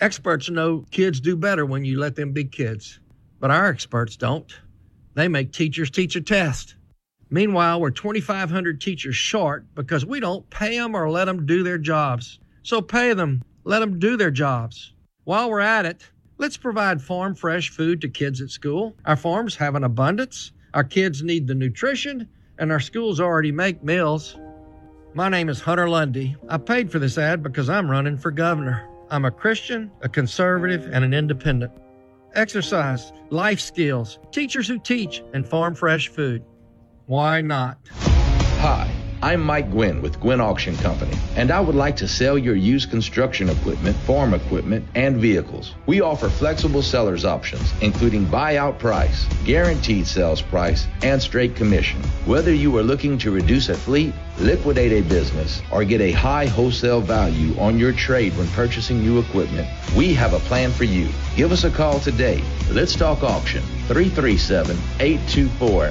Experts 0.00 0.50
know 0.50 0.84
kids 0.92 1.18
do 1.18 1.34
better 1.34 1.66
when 1.66 1.84
you 1.84 1.98
let 1.98 2.14
them 2.14 2.30
be 2.30 2.44
kids, 2.44 3.00
but 3.40 3.50
our 3.50 3.66
experts 3.66 4.14
don't. 4.16 4.52
They 5.14 5.26
make 5.26 5.52
teachers 5.52 5.90
teach 5.90 6.14
a 6.14 6.20
test. 6.20 6.76
Meanwhile, 7.30 7.80
we're 7.80 7.90
2,500 7.90 8.80
teachers 8.80 9.16
short 9.16 9.66
because 9.74 10.06
we 10.06 10.18
don't 10.18 10.48
pay 10.50 10.78
them 10.78 10.94
or 10.94 11.10
let 11.10 11.26
them 11.26 11.44
do 11.44 11.62
their 11.62 11.78
jobs. 11.78 12.38
So 12.62 12.80
pay 12.80 13.12
them, 13.12 13.42
let 13.64 13.80
them 13.80 13.98
do 13.98 14.16
their 14.16 14.30
jobs. 14.30 14.94
While 15.24 15.50
we're 15.50 15.60
at 15.60 15.84
it, 15.84 16.08
let's 16.38 16.56
provide 16.56 17.02
farm 17.02 17.34
fresh 17.34 17.68
food 17.70 18.00
to 18.00 18.08
kids 18.08 18.40
at 18.40 18.50
school. 18.50 18.96
Our 19.04 19.16
farms 19.16 19.56
have 19.56 19.74
an 19.74 19.84
abundance, 19.84 20.52
our 20.72 20.84
kids 20.84 21.22
need 21.22 21.46
the 21.46 21.54
nutrition, 21.54 22.28
and 22.58 22.72
our 22.72 22.80
schools 22.80 23.20
already 23.20 23.52
make 23.52 23.82
meals. 23.82 24.38
My 25.14 25.28
name 25.28 25.48
is 25.48 25.60
Hunter 25.60 25.88
Lundy. 25.88 26.36
I 26.48 26.56
paid 26.56 26.90
for 26.90 26.98
this 26.98 27.18
ad 27.18 27.42
because 27.42 27.68
I'm 27.68 27.90
running 27.90 28.16
for 28.16 28.30
governor. 28.30 28.88
I'm 29.10 29.24
a 29.24 29.30
Christian, 29.30 29.90
a 30.02 30.08
conservative, 30.08 30.88
and 30.92 31.04
an 31.04 31.14
independent. 31.14 31.72
Exercise, 32.34 33.12
life 33.30 33.60
skills, 33.60 34.18
teachers 34.32 34.68
who 34.68 34.78
teach, 34.78 35.22
and 35.32 35.46
farm 35.46 35.74
fresh 35.74 36.08
food. 36.08 36.42
Why 37.08 37.40
not? 37.40 37.78
Hi, 37.88 38.97
I'm 39.20 39.42
Mike 39.42 39.72
Gwynn 39.72 40.00
with 40.00 40.20
Gwynn 40.20 40.40
Auction 40.40 40.76
Company, 40.76 41.16
and 41.34 41.50
I 41.50 41.58
would 41.58 41.74
like 41.74 41.96
to 41.96 42.06
sell 42.06 42.38
your 42.38 42.54
used 42.54 42.88
construction 42.88 43.48
equipment, 43.48 43.96
farm 43.96 44.32
equipment, 44.32 44.86
and 44.94 45.16
vehicles. 45.16 45.74
We 45.86 46.00
offer 46.00 46.28
flexible 46.28 46.82
seller's 46.82 47.24
options, 47.24 47.72
including 47.80 48.26
buyout 48.26 48.78
price, 48.78 49.26
guaranteed 49.44 50.06
sales 50.06 50.40
price, 50.40 50.86
and 51.02 51.20
straight 51.20 51.56
commission. 51.56 52.00
Whether 52.26 52.54
you 52.54 52.76
are 52.76 52.84
looking 52.84 53.18
to 53.18 53.32
reduce 53.32 53.68
a 53.70 53.74
fleet, 53.74 54.14
liquidate 54.38 54.92
a 54.92 55.08
business, 55.08 55.62
or 55.72 55.84
get 55.84 56.00
a 56.00 56.12
high 56.12 56.46
wholesale 56.46 57.00
value 57.00 57.58
on 57.58 57.76
your 57.76 57.92
trade 57.92 58.36
when 58.36 58.46
purchasing 58.48 59.00
new 59.00 59.18
equipment, 59.18 59.66
we 59.96 60.14
have 60.14 60.32
a 60.32 60.38
plan 60.40 60.70
for 60.70 60.84
you. 60.84 61.08
Give 61.34 61.50
us 61.50 61.64
a 61.64 61.70
call 61.70 61.98
today. 61.98 62.40
Let's 62.70 62.94
talk 62.94 63.24
auction 63.24 63.64
337 63.88 64.78
824 65.00 65.90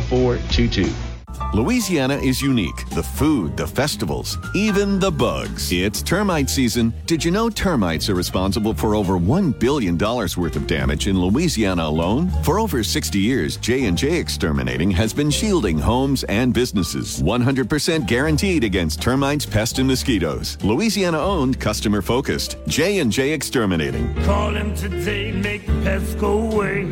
0422. 0.00 1.13
Louisiana 1.54 2.16
is 2.16 2.42
unique. 2.42 2.88
The 2.90 3.02
food, 3.02 3.56
the 3.56 3.66
festivals, 3.66 4.38
even 4.54 4.98
the 4.98 5.10
bugs. 5.10 5.72
It's 5.72 6.02
termite 6.02 6.50
season. 6.50 6.92
Did 7.06 7.24
you 7.24 7.30
know 7.30 7.48
termites 7.48 8.08
are 8.08 8.14
responsible 8.14 8.74
for 8.74 8.94
over 8.94 9.14
$1 9.18 9.58
billion 9.58 9.96
worth 9.96 10.56
of 10.56 10.66
damage 10.66 11.06
in 11.06 11.20
Louisiana 11.20 11.84
alone? 11.84 12.30
For 12.42 12.58
over 12.58 12.82
60 12.82 13.18
years, 13.18 13.56
J&J 13.56 14.18
Exterminating 14.18 14.90
has 14.90 15.12
been 15.12 15.30
shielding 15.30 15.78
homes 15.78 16.24
and 16.24 16.52
businesses. 16.52 17.22
100% 17.22 18.06
guaranteed 18.06 18.64
against 18.64 19.00
termites, 19.00 19.46
pests, 19.46 19.78
and 19.78 19.88
mosquitoes. 19.88 20.58
Louisiana 20.62 21.18
owned, 21.18 21.60
customer 21.60 22.02
focused. 22.02 22.56
J&J 22.66 23.32
Exterminating. 23.32 24.14
Call 24.24 24.54
him 24.54 24.74
today, 24.74 25.32
make 25.32 25.66
the 25.66 25.72
pests 25.82 26.14
go 26.16 26.50
away. 26.50 26.84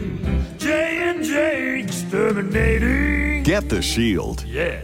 J 0.63 0.99
and 1.03 1.25
J 1.25 1.81
Exterminating. 1.81 3.43
Get 3.43 3.69
the 3.69 3.83
shield. 3.83 4.32
Yeah. 4.47 4.81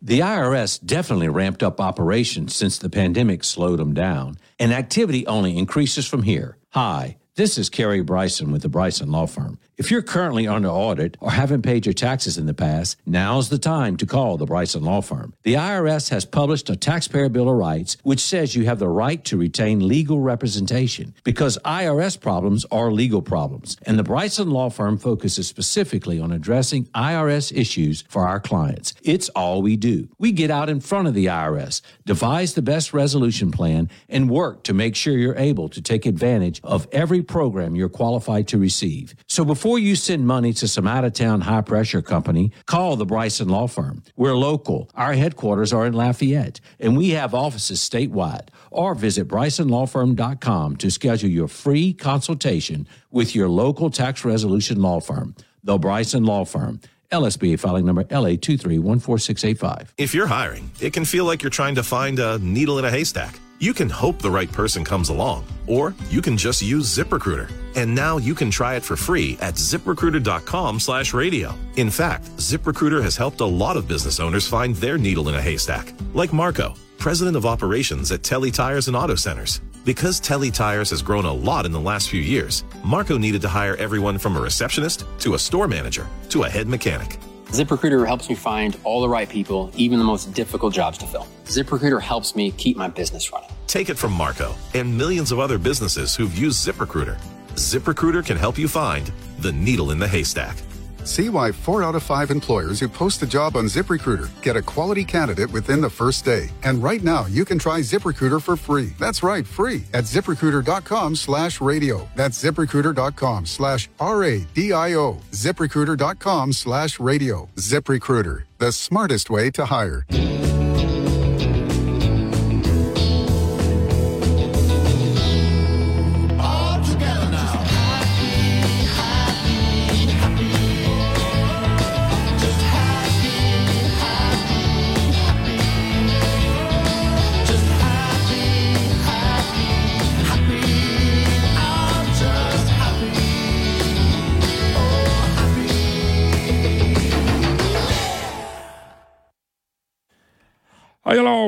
The 0.00 0.20
IRS 0.20 0.84
definitely 0.84 1.28
ramped 1.28 1.62
up 1.62 1.80
operations 1.80 2.56
since 2.56 2.76
the 2.76 2.90
pandemic 2.90 3.44
slowed 3.44 3.78
them 3.78 3.94
down, 3.94 4.36
and 4.58 4.72
activity 4.72 5.24
only 5.28 5.56
increases 5.56 6.08
from 6.08 6.24
here. 6.24 6.58
Hi, 6.70 7.18
this 7.36 7.56
is 7.56 7.70
Kerry 7.70 8.02
Bryson 8.02 8.50
with 8.50 8.62
the 8.62 8.68
Bryson 8.68 9.12
Law 9.12 9.26
Firm. 9.26 9.58
If 9.78 9.90
you're 9.90 10.02
currently 10.02 10.46
under 10.46 10.68
audit 10.68 11.16
or 11.18 11.30
haven't 11.30 11.62
paid 11.62 11.86
your 11.86 11.94
taxes 11.94 12.36
in 12.36 12.44
the 12.44 12.52
past, 12.52 12.98
now's 13.06 13.48
the 13.48 13.58
time 13.58 13.96
to 13.96 14.06
call 14.06 14.36
the 14.36 14.44
Bryson 14.44 14.82
Law 14.84 15.00
Firm. 15.00 15.32
The 15.44 15.54
IRS 15.54 16.10
has 16.10 16.26
published 16.26 16.68
a 16.68 16.76
Taxpayer 16.76 17.30
Bill 17.30 17.48
of 17.48 17.56
Rights 17.56 17.96
which 18.02 18.20
says 18.20 18.54
you 18.54 18.66
have 18.66 18.78
the 18.78 18.88
right 18.88 19.24
to 19.24 19.38
retain 19.38 19.88
legal 19.88 20.20
representation 20.20 21.14
because 21.24 21.58
IRS 21.64 22.20
problems 22.20 22.66
are 22.70 22.92
legal 22.92 23.22
problems, 23.22 23.78
and 23.86 23.98
the 23.98 24.02
Bryson 24.02 24.50
Law 24.50 24.68
Firm 24.68 24.98
focuses 24.98 25.48
specifically 25.48 26.20
on 26.20 26.32
addressing 26.32 26.84
IRS 26.94 27.50
issues 27.56 28.04
for 28.10 28.28
our 28.28 28.40
clients. 28.40 28.92
It's 29.02 29.30
all 29.30 29.62
we 29.62 29.76
do. 29.76 30.08
We 30.18 30.32
get 30.32 30.50
out 30.50 30.68
in 30.68 30.80
front 30.80 31.08
of 31.08 31.14
the 31.14 31.26
IRS, 31.26 31.80
devise 32.04 32.52
the 32.52 32.62
best 32.62 32.92
resolution 32.92 33.50
plan, 33.50 33.88
and 34.10 34.28
work 34.28 34.64
to 34.64 34.74
make 34.74 34.94
sure 34.96 35.16
you're 35.16 35.34
able 35.36 35.70
to 35.70 35.80
take 35.80 36.04
advantage 36.04 36.60
of 36.62 36.86
every 36.92 37.22
program 37.22 37.74
you're 37.74 37.88
qualified 37.88 38.48
to 38.48 38.58
receive. 38.58 39.14
So 39.32 39.46
before 39.46 39.78
you 39.78 39.96
send 39.96 40.26
money 40.26 40.52
to 40.52 40.68
some 40.68 40.86
out 40.86 41.06
of 41.06 41.14
town 41.14 41.40
high 41.40 41.62
pressure 41.62 42.02
company, 42.02 42.52
call 42.66 42.96
the 42.96 43.06
Bryson 43.06 43.48
Law 43.48 43.66
Firm. 43.66 44.02
We're 44.14 44.36
local. 44.36 44.90
Our 44.94 45.14
headquarters 45.14 45.72
are 45.72 45.86
in 45.86 45.94
Lafayette, 45.94 46.60
and 46.78 46.98
we 46.98 47.08
have 47.12 47.32
offices 47.32 47.80
statewide. 47.80 48.48
Or 48.70 48.94
visit 48.94 49.28
BrysonLawFirm.com 49.28 50.76
to 50.76 50.90
schedule 50.90 51.30
your 51.30 51.48
free 51.48 51.94
consultation 51.94 52.86
with 53.10 53.34
your 53.34 53.48
local 53.48 53.88
tax 53.88 54.22
resolution 54.22 54.82
law 54.82 55.00
firm, 55.00 55.34
the 55.64 55.78
Bryson 55.78 56.24
Law 56.24 56.44
Firm. 56.44 56.80
LSBA 57.10 57.58
filing 57.58 57.86
number 57.86 58.04
LA2314685. 58.04 59.94
If 59.96 60.14
you're 60.14 60.26
hiring, 60.26 60.70
it 60.78 60.92
can 60.92 61.06
feel 61.06 61.24
like 61.24 61.42
you're 61.42 61.48
trying 61.48 61.76
to 61.76 61.82
find 61.82 62.18
a 62.18 62.38
needle 62.40 62.78
in 62.78 62.84
a 62.84 62.90
haystack. 62.90 63.40
You 63.62 63.72
can 63.72 63.88
hope 63.88 64.18
the 64.18 64.28
right 64.28 64.50
person 64.50 64.84
comes 64.84 65.08
along, 65.08 65.46
or 65.68 65.94
you 66.10 66.20
can 66.20 66.36
just 66.36 66.62
use 66.62 66.98
ZipRecruiter. 66.98 67.48
And 67.76 67.94
now 67.94 68.16
you 68.16 68.34
can 68.34 68.50
try 68.50 68.74
it 68.74 68.82
for 68.82 68.96
free 68.96 69.38
at 69.40 69.54
ziprecruiter.com 69.54 70.80
slash 70.80 71.14
radio. 71.14 71.54
In 71.76 71.88
fact, 71.88 72.24
ZipRecruiter 72.38 73.00
has 73.04 73.16
helped 73.16 73.40
a 73.40 73.46
lot 73.46 73.76
of 73.76 73.86
business 73.86 74.18
owners 74.18 74.48
find 74.48 74.74
their 74.74 74.98
needle 74.98 75.28
in 75.28 75.36
a 75.36 75.40
haystack, 75.40 75.94
like 76.12 76.32
Marco, 76.32 76.74
president 76.98 77.36
of 77.36 77.46
operations 77.46 78.10
at 78.10 78.24
Telly 78.24 78.50
Tires 78.50 78.88
and 78.88 78.96
Auto 78.96 79.14
Centers. 79.14 79.60
Because 79.84 80.18
Telly 80.18 80.50
Tires 80.50 80.90
has 80.90 81.00
grown 81.00 81.24
a 81.24 81.32
lot 81.32 81.64
in 81.64 81.70
the 81.70 81.78
last 81.78 82.08
few 82.08 82.20
years, 82.20 82.64
Marco 82.84 83.16
needed 83.16 83.42
to 83.42 83.48
hire 83.48 83.76
everyone 83.76 84.18
from 84.18 84.36
a 84.36 84.40
receptionist 84.40 85.04
to 85.20 85.34
a 85.34 85.38
store 85.38 85.68
manager 85.68 86.08
to 86.30 86.42
a 86.42 86.48
head 86.48 86.66
mechanic. 86.66 87.16
ZipRecruiter 87.52 88.06
helps 88.06 88.30
me 88.30 88.34
find 88.34 88.78
all 88.82 89.02
the 89.02 89.08
right 89.10 89.28
people, 89.28 89.70
even 89.76 89.98
the 89.98 90.04
most 90.06 90.32
difficult 90.32 90.72
jobs 90.72 90.96
to 90.96 91.06
fill. 91.06 91.26
ZipRecruiter 91.44 92.00
helps 92.00 92.34
me 92.34 92.50
keep 92.52 92.78
my 92.78 92.88
business 92.88 93.30
running. 93.30 93.50
Take 93.66 93.90
it 93.90 93.98
from 93.98 94.12
Marco 94.12 94.54
and 94.72 94.96
millions 94.96 95.32
of 95.32 95.38
other 95.38 95.58
businesses 95.58 96.16
who've 96.16 96.34
used 96.34 96.66
ZipRecruiter. 96.66 97.20
ZipRecruiter 97.56 98.24
can 98.24 98.38
help 98.38 98.56
you 98.56 98.68
find 98.68 99.12
the 99.40 99.52
needle 99.52 99.90
in 99.90 99.98
the 99.98 100.08
haystack. 100.08 100.56
See 101.04 101.28
why 101.28 101.52
four 101.52 101.82
out 101.82 101.94
of 101.94 102.02
five 102.02 102.30
employers 102.30 102.80
who 102.80 102.88
post 102.88 103.22
a 103.22 103.26
job 103.26 103.56
on 103.56 103.66
ZipRecruiter 103.66 104.28
get 104.42 104.56
a 104.56 104.62
quality 104.62 105.04
candidate 105.04 105.50
within 105.52 105.80
the 105.80 105.90
first 105.90 106.24
day. 106.24 106.50
And 106.62 106.82
right 106.82 107.02
now, 107.02 107.26
you 107.26 107.44
can 107.44 107.58
try 107.58 107.80
ZipRecruiter 107.80 108.42
for 108.42 108.56
free. 108.56 108.92
That's 108.98 109.22
right, 109.22 109.46
free 109.46 109.84
at 109.94 110.04
ziprecruiter.com 110.04 111.16
slash 111.16 111.60
radio. 111.60 112.08
That's 112.14 112.42
ziprecruiter.com 112.42 113.46
slash 113.46 113.88
R-A-D-I-O. 113.98 115.16
ZipRecruiter.com 115.30 116.52
slash 116.52 117.00
radio. 117.00 117.48
ZipRecruiter, 117.56 118.44
the 118.58 118.72
smartest 118.72 119.30
way 119.30 119.50
to 119.52 119.66
hire. 119.66 120.06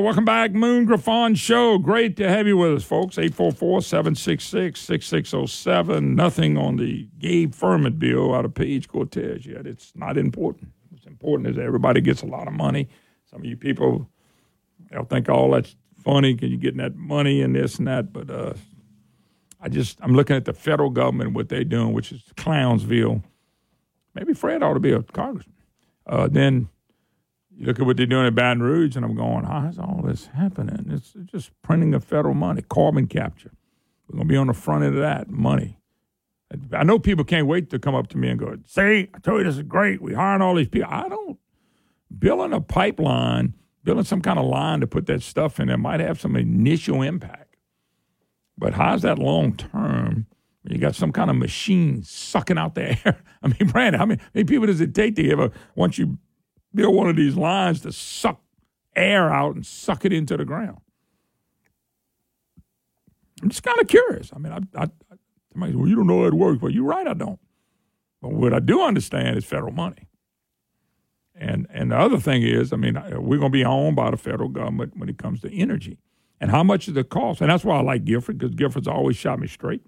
Welcome 0.01 0.25
back. 0.25 0.51
Moon 0.51 0.85
Griffon 0.85 1.35
Show. 1.35 1.77
Great 1.77 2.17
to 2.17 2.27
have 2.29 2.47
you 2.47 2.57
with 2.57 2.73
us, 2.73 2.83
folks. 2.83 3.17
844 3.17 3.81
766 3.81 4.79
6607. 4.79 6.15
Nothing 6.15 6.57
on 6.57 6.75
the 6.75 7.07
Gabe 7.17 7.53
Firment 7.53 7.97
bill 7.97 8.35
out 8.35 8.45
of 8.45 8.53
Page 8.53 8.87
Cortez 8.89 9.45
yet. 9.45 9.65
It's 9.65 9.93
not 9.95 10.17
important. 10.17 10.71
What's 10.89 11.05
important 11.05 11.49
is 11.49 11.57
everybody 11.57 12.01
gets 12.01 12.21
a 12.23 12.25
lot 12.25 12.47
of 12.47 12.53
money. 12.53 12.89
Some 13.29 13.39
of 13.39 13.45
you 13.45 13.55
people, 13.55 14.09
they'll 14.91 15.05
think 15.05 15.29
all 15.29 15.51
that's 15.51 15.75
funny 16.03 16.33
because 16.33 16.49
you're 16.49 16.59
getting 16.59 16.79
that 16.79 16.95
money 16.95 17.41
and 17.41 17.55
this 17.55 17.77
and 17.77 17.87
that. 17.87 18.11
But 18.11 18.29
uh, 18.29 18.53
I 19.61 19.69
just, 19.69 19.97
I'm 20.01 20.13
looking 20.13 20.35
at 20.35 20.45
the 20.45 20.53
federal 20.53 20.89
government, 20.89 21.33
what 21.33 21.49
they're 21.49 21.63
doing, 21.63 21.93
which 21.93 22.11
is 22.11 22.21
Clownsville. 22.35 23.23
Maybe 24.13 24.33
Fred 24.33 24.61
ought 24.61 24.73
to 24.73 24.79
be 24.79 24.91
a 24.91 25.03
congressman. 25.03 25.55
Uh, 26.05 26.27
then 26.27 26.69
you 27.57 27.65
look 27.65 27.79
at 27.79 27.85
what 27.85 27.97
they're 27.97 28.05
doing 28.05 28.27
at 28.27 28.35
Baton 28.35 28.61
Rouge, 28.61 28.95
and 28.95 29.05
I'm 29.05 29.15
going, 29.15 29.45
how 29.45 29.67
is 29.67 29.79
all 29.79 30.01
this 30.05 30.27
happening? 30.27 30.87
It's 30.89 31.13
just 31.25 31.51
printing 31.61 31.93
of 31.93 32.03
federal 32.03 32.33
money, 32.33 32.61
carbon 32.61 33.07
capture. 33.07 33.51
We're 34.07 34.17
going 34.17 34.27
to 34.27 34.31
be 34.31 34.37
on 34.37 34.47
the 34.47 34.53
front 34.53 34.83
end 34.83 34.95
of 34.95 35.01
that 35.01 35.29
money. 35.29 35.79
I 36.73 36.83
know 36.83 36.99
people 36.99 37.25
can't 37.25 37.47
wait 37.47 37.69
to 37.71 37.79
come 37.79 37.95
up 37.95 38.07
to 38.07 38.17
me 38.17 38.29
and 38.29 38.39
go, 38.39 38.57
see, 38.65 39.09
I 39.13 39.19
told 39.23 39.39
you 39.39 39.45
this 39.45 39.57
is 39.57 39.63
great. 39.63 40.01
We 40.01 40.13
hiring 40.13 40.41
all 40.41 40.55
these 40.55 40.67
people. 40.67 40.89
I 40.91 41.09
don't. 41.09 41.39
Building 42.17 42.53
a 42.53 42.61
pipeline, 42.61 43.55
building 43.83 44.03
some 44.03 44.21
kind 44.21 44.37
of 44.37 44.45
line 44.45 44.79
to 44.81 44.87
put 44.87 45.07
that 45.07 45.23
stuff 45.23 45.59
in 45.59 45.67
there 45.67 45.77
might 45.77 45.99
have 45.99 46.19
some 46.19 46.35
initial 46.35 47.01
impact. 47.01 47.55
But 48.57 48.73
how's 48.73 49.01
that 49.01 49.17
long 49.17 49.55
term? 49.55 50.27
You 50.63 50.77
got 50.77 50.95
some 50.95 51.11
kind 51.11 51.29
of 51.29 51.35
machine 51.35 52.03
sucking 52.03 52.57
out 52.57 52.75
the 52.75 52.97
air. 53.05 53.23
I 53.41 53.47
mean, 53.47 53.69
Brandon, 53.69 53.99
how 53.99 54.05
many, 54.05 54.21
how 54.21 54.29
many 54.33 54.45
people 54.45 54.67
does 54.67 54.81
it 54.81 54.93
take 54.93 55.15
to 55.15 55.31
ever, 55.31 55.51
once 55.75 55.97
you 55.97 56.17
build 56.75 56.95
one 56.95 57.09
of 57.09 57.15
these 57.15 57.35
lines 57.35 57.81
to 57.81 57.91
suck 57.91 58.41
air 58.95 59.31
out 59.31 59.55
and 59.55 59.65
suck 59.65 60.05
it 60.05 60.13
into 60.13 60.37
the 60.37 60.45
ground. 60.45 60.79
I'm 63.41 63.49
just 63.49 63.63
kind 63.63 63.79
of 63.79 63.87
curious. 63.87 64.31
I 64.33 64.39
mean, 64.39 64.53
I, 64.53 64.59
I, 64.79 64.83
I 64.83 65.15
somebody 65.51 65.75
well, 65.75 65.87
you 65.87 65.95
don't 65.95 66.07
know 66.07 66.21
how 66.21 66.27
it 66.27 66.33
works. 66.33 66.61
Well, 66.61 66.71
you're 66.71 66.83
right, 66.85 67.07
I 67.07 67.13
don't. 67.13 67.39
But 68.21 68.33
what 68.33 68.53
I 68.53 68.59
do 68.59 68.81
understand 68.81 69.37
is 69.37 69.45
federal 69.45 69.73
money. 69.73 70.07
And 71.35 71.67
and 71.69 71.91
the 71.91 71.97
other 71.97 72.17
thing 72.17 72.43
is, 72.43 72.71
I 72.71 72.77
mean, 72.77 72.95
we're 72.95 73.37
going 73.37 73.51
to 73.51 73.57
be 73.57 73.65
owned 73.65 73.95
by 73.95 74.11
the 74.11 74.17
federal 74.17 74.49
government 74.49 74.93
when 74.95 75.09
it 75.09 75.17
comes 75.17 75.41
to 75.41 75.53
energy. 75.53 75.97
And 76.39 76.51
how 76.51 76.63
much 76.63 76.87
is 76.87 76.93
the 76.93 77.03
cost? 77.03 77.41
And 77.41 77.49
that's 77.49 77.63
why 77.63 77.77
I 77.77 77.81
like 77.81 78.05
Gifford, 78.05 78.37
because 78.37 78.55
Gifford's 78.55 78.87
always 78.87 79.15
shot 79.15 79.39
me 79.39 79.47
straight. 79.47 79.85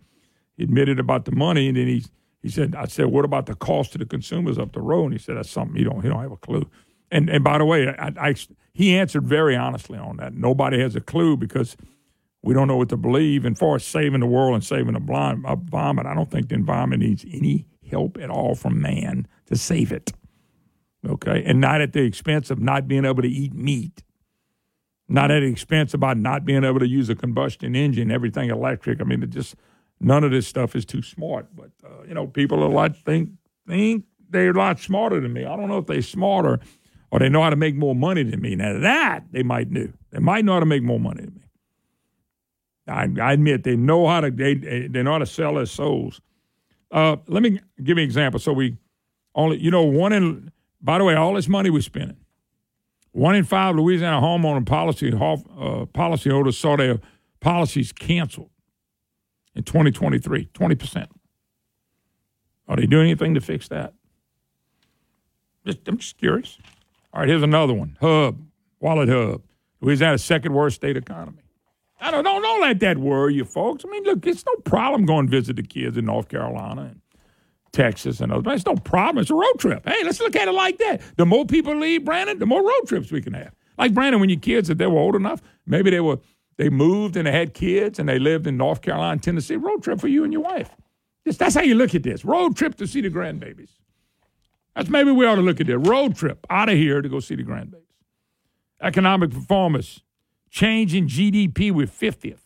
He 0.56 0.64
admitted 0.64 0.99
about 0.99 1.25
the 1.25 1.32
money, 1.32 1.67
and 1.67 1.77
then 1.77 1.88
he's 1.88 2.09
he 2.41 2.49
said, 2.49 2.75
I 2.75 2.85
said, 2.85 3.07
what 3.07 3.25
about 3.25 3.45
the 3.45 3.56
cost 3.56 3.91
to 3.93 3.98
the 3.98 4.06
consumers 4.06 4.57
up 4.57 4.74
the 4.74 4.82
road? 4.82 5.06
And 5.06 5.14
he 5.14 5.19
said, 5.19 5.38
that's 5.38 5.49
something 5.49 5.75
he 5.75 5.83
don't, 5.83 6.01
he 6.01 6.09
don't 6.09 6.22
have 6.22 6.32
a 6.32 6.38
clue. 6.38 6.69
And 7.11 7.30
and 7.30 7.43
by 7.43 7.57
the 7.57 7.66
way, 7.66 7.88
I, 7.88 8.11
I, 8.19 8.35
he 8.74 8.98
answered 8.98 9.25
very 9.25 9.56
honestly 9.56 9.98
on 9.98 10.17
that. 10.17 10.33
Nobody 10.33 10.80
has 10.80 10.95
a 10.95 11.01
clue 11.01 11.38
because 11.38 11.77
we 12.43 12.53
don't 12.53 12.67
know 12.67 12.77
what 12.77 12.90
to 12.90 12.98
believe. 12.98 13.45
And 13.45 13.57
far 13.57 13.75
as 13.77 13.85
saving 13.85 14.19
the 14.19 14.27
world 14.27 14.56
and 14.56 14.64
saving 14.64 14.93
the 14.93 14.99
blind, 14.99 15.45
environment, 15.45 16.07
I 16.07 16.14
don't 16.14 16.30
think 16.30 16.49
the 16.49 16.56
environment 16.56 17.01
needs 17.01 17.25
any 17.32 17.66
help 17.90 18.17
at 18.22 18.30
all 18.30 18.56
from 18.56 18.82
man 18.82 19.27
to 19.45 19.56
save 19.56 19.91
it. 19.91 20.11
Okay, 21.07 21.43
and 21.45 21.61
not 21.61 21.80
at 21.80 21.93
the 21.93 22.01
expense 22.01 22.49
of 22.49 22.59
not 22.59 22.88
being 22.88 23.06
able 23.06 23.22
to 23.22 23.30
eat 23.30 23.53
meat, 23.53 24.03
not 25.07 25.32
at 25.32 25.40
the 25.40 25.48
expense 25.48 25.93
about 25.93 26.17
not 26.17 26.43
being 26.43 26.66
able 26.66 26.80
to 26.80 26.88
use 26.88 27.09
a 27.09 27.16
combustion 27.16 27.75
engine, 27.75 28.11
everything 28.11 28.49
electric. 28.49 28.99
I 28.99 29.06
mean, 29.06 29.24
it 29.24 29.30
just 29.30 29.56
none 30.00 30.24
of 30.24 30.32
this 30.32 30.48
stuff 30.48 30.76
is 30.76 30.85
too 30.85 31.01
smart. 31.01 31.48
But 31.56 31.72
uh, 31.84 32.03
you 32.08 32.14
know, 32.14 32.27
people 32.27 32.64
a 32.64 32.67
lot 32.67 32.95
think 32.98 33.32
think 33.67 34.06
they're 34.30 34.51
a 34.51 34.58
lot 34.58 34.80
smarter 34.80 35.19
than 35.19 35.34
me. 35.34 35.45
I 35.45 35.56
don't 35.56 35.67
know 35.67 35.80
if 35.80 35.88
they're 35.88 36.01
smarter 36.01 36.59
or 37.11 37.19
they 37.19 37.30
know 37.30 37.43
how 37.43 37.50
to 37.50 37.56
make 37.56 37.76
more 37.76 37.95
money 37.95 38.24
than 38.24 38.42
me. 38.42 38.56
Now 38.56 38.80
that 38.80 39.24
they 39.32 39.43
might 39.43 39.72
know. 39.72 39.88
They 40.11 40.19
might 40.19 40.45
know 40.45 40.53
how 40.53 40.59
to 40.59 40.66
make 40.66 40.84
more 40.84 41.00
money 41.00 41.22
than 41.22 41.35
me. 41.35 41.42
I, 42.88 43.09
I 43.22 43.34
admit 43.34 43.64
they 43.64 43.76
know 43.76 44.08
how 44.08 44.22
to 44.22 44.32
they 44.32 44.56
they 44.56 45.03
know 45.03 45.14
how 45.14 45.17
to 45.19 45.26
sell 45.26 45.56
their 45.56 45.66
souls. 45.66 46.22
Uh, 46.92 47.17
let 47.27 47.43
me 47.43 47.59
give 47.84 47.98
you 47.98 48.03
an 48.03 48.06
example. 48.06 48.40
So 48.40 48.53
we 48.53 48.77
only 49.35 49.61
you 49.61 49.72
know 49.72 49.84
one 49.84 50.14
in 50.14 50.51
by 50.82 50.98
the 50.98 51.03
way 51.03 51.16
all 51.16 51.34
this 51.34 51.48
money 51.48 51.69
we're 51.69 51.82
spending. 51.82 52.17
One 53.11 53.35
in 53.35 53.45
five 53.45 53.76
Louisiana 53.76 54.22
homeowner 54.22 54.66
policy 54.66 55.11
uh, 55.11 55.85
policyholders 55.93 56.53
saw 56.53 56.77
their 56.77 57.00
policies 57.40 57.92
canceled 57.92 58.51
in 59.57 59.63
2023, 59.63 60.49
20%. 60.53 61.07
Are 62.67 62.75
they 62.75 62.85
doing 62.85 63.07
anything 63.07 63.33
to 63.33 63.41
fix 63.41 63.67
that? 63.69 63.93
Just, 65.65 65.79
I'm 65.87 65.97
just 65.97 66.17
curious. 66.17 66.57
All 67.13 67.21
right, 67.21 67.29
here's 67.29 67.43
another 67.43 67.73
one. 67.73 67.97
Hub, 67.99 68.39
WalletHub. 68.81 69.41
Louisiana's 69.81 70.23
second 70.23 70.53
worst 70.53 70.75
state 70.75 70.95
economy. 70.95 71.41
I 71.99 72.11
don't, 72.11 72.23
don't, 72.23 72.43
don't 72.43 72.61
let 72.61 72.79
that 72.81 72.99
worry 72.99 73.33
you, 73.33 73.45
folks. 73.45 73.83
I 73.83 73.89
mean, 73.89 74.03
look, 74.03 74.25
it's 74.27 74.45
no 74.45 74.55
problem 74.63 75.05
going 75.05 75.27
visit 75.27 75.55
the 75.55 75.63
kids 75.63 75.97
in 75.97 76.05
North 76.05 76.29
Carolina 76.29 76.81
and 76.81 77.01
Texas 77.71 78.21
and 78.21 78.31
others. 78.31 78.53
It's 78.57 78.65
no 78.65 78.75
problem. 78.75 79.21
It's 79.21 79.31
a 79.31 79.35
road 79.35 79.57
trip. 79.57 79.87
Hey, 79.87 80.03
let's 80.03 80.19
look 80.19 80.35
at 80.35 80.47
it 80.47 80.51
like 80.51 80.77
that. 80.77 81.01
The 81.15 81.25
more 81.25 81.45
people 81.45 81.75
leave 81.75 82.05
Brandon, 82.05 82.37
the 82.37 82.45
more 82.45 82.61
road 82.61 82.87
trips 82.87 83.11
we 83.11 83.21
can 83.21 83.33
have. 83.33 83.53
Like 83.79 83.95
Brandon, 83.95 84.19
when 84.19 84.29
your 84.29 84.39
kids, 84.39 84.69
if 84.69 84.77
they 84.77 84.85
were 84.85 84.99
old 84.99 85.15
enough, 85.15 85.41
maybe 85.65 85.89
they 85.89 85.99
were 85.99 86.19
they 86.57 86.69
moved 86.69 87.15
and 87.15 87.27
they 87.27 87.31
had 87.31 87.53
kids 87.53 87.99
and 87.99 88.09
they 88.09 88.19
lived 88.19 88.47
in 88.47 88.57
North 88.57 88.81
Carolina, 88.81 89.19
Tennessee. 89.21 89.55
Road 89.55 89.83
trip 89.83 89.99
for 89.99 90.07
you 90.07 90.23
and 90.23 90.33
your 90.33 90.41
wife. 90.41 90.75
Just, 91.25 91.39
that's 91.39 91.55
how 91.55 91.61
you 91.61 91.75
look 91.75 91.93
at 91.93 92.03
this. 92.03 92.25
Road 92.25 92.55
trip 92.55 92.75
to 92.75 92.87
see 92.87 93.01
the 93.01 93.09
grandbabies. 93.09 93.69
That's 94.75 94.89
maybe 94.89 95.11
we 95.11 95.25
ought 95.25 95.35
to 95.35 95.41
look 95.41 95.59
at 95.59 95.69
it. 95.69 95.77
Road 95.77 96.15
trip 96.15 96.45
out 96.49 96.69
of 96.69 96.75
here 96.75 97.01
to 97.01 97.09
go 97.09 97.19
see 97.19 97.35
the 97.35 97.43
grandbabies. 97.43 97.81
Economic 98.81 99.31
performance, 99.31 100.01
change 100.49 100.93
in 100.93 101.07
GDP 101.07 101.71
with 101.71 101.91
50th. 101.91 102.41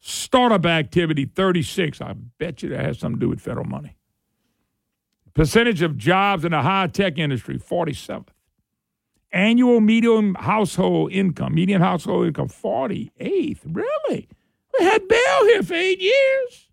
Startup 0.00 0.64
activity, 0.66 1.26
36. 1.26 2.00
I 2.00 2.14
bet 2.38 2.62
you 2.62 2.68
that 2.70 2.84
has 2.84 2.98
something 2.98 3.20
to 3.20 3.26
do 3.26 3.30
with 3.30 3.40
federal 3.40 3.66
money. 3.66 3.96
Percentage 5.34 5.80
of 5.80 5.96
jobs 5.96 6.44
in 6.44 6.50
the 6.50 6.62
high 6.62 6.88
tech 6.88 7.18
industry, 7.18 7.58
47th. 7.58 8.28
Annual 9.32 9.80
median 9.80 10.34
household 10.34 11.12
income, 11.12 11.54
median 11.54 11.80
household 11.80 12.26
income, 12.26 12.48
48th. 12.48 13.60
Really? 13.64 14.28
We 14.78 14.84
had 14.84 15.08
Bel 15.08 15.44
here 15.46 15.62
for 15.62 15.74
eight 15.74 16.00
years. 16.00 16.68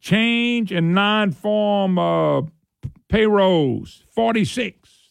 Change 0.00 0.72
in 0.72 0.92
non 0.92 1.32
farm 1.32 1.98
uh, 1.98 2.42
payrolls, 3.08 4.04
46. 4.10 5.10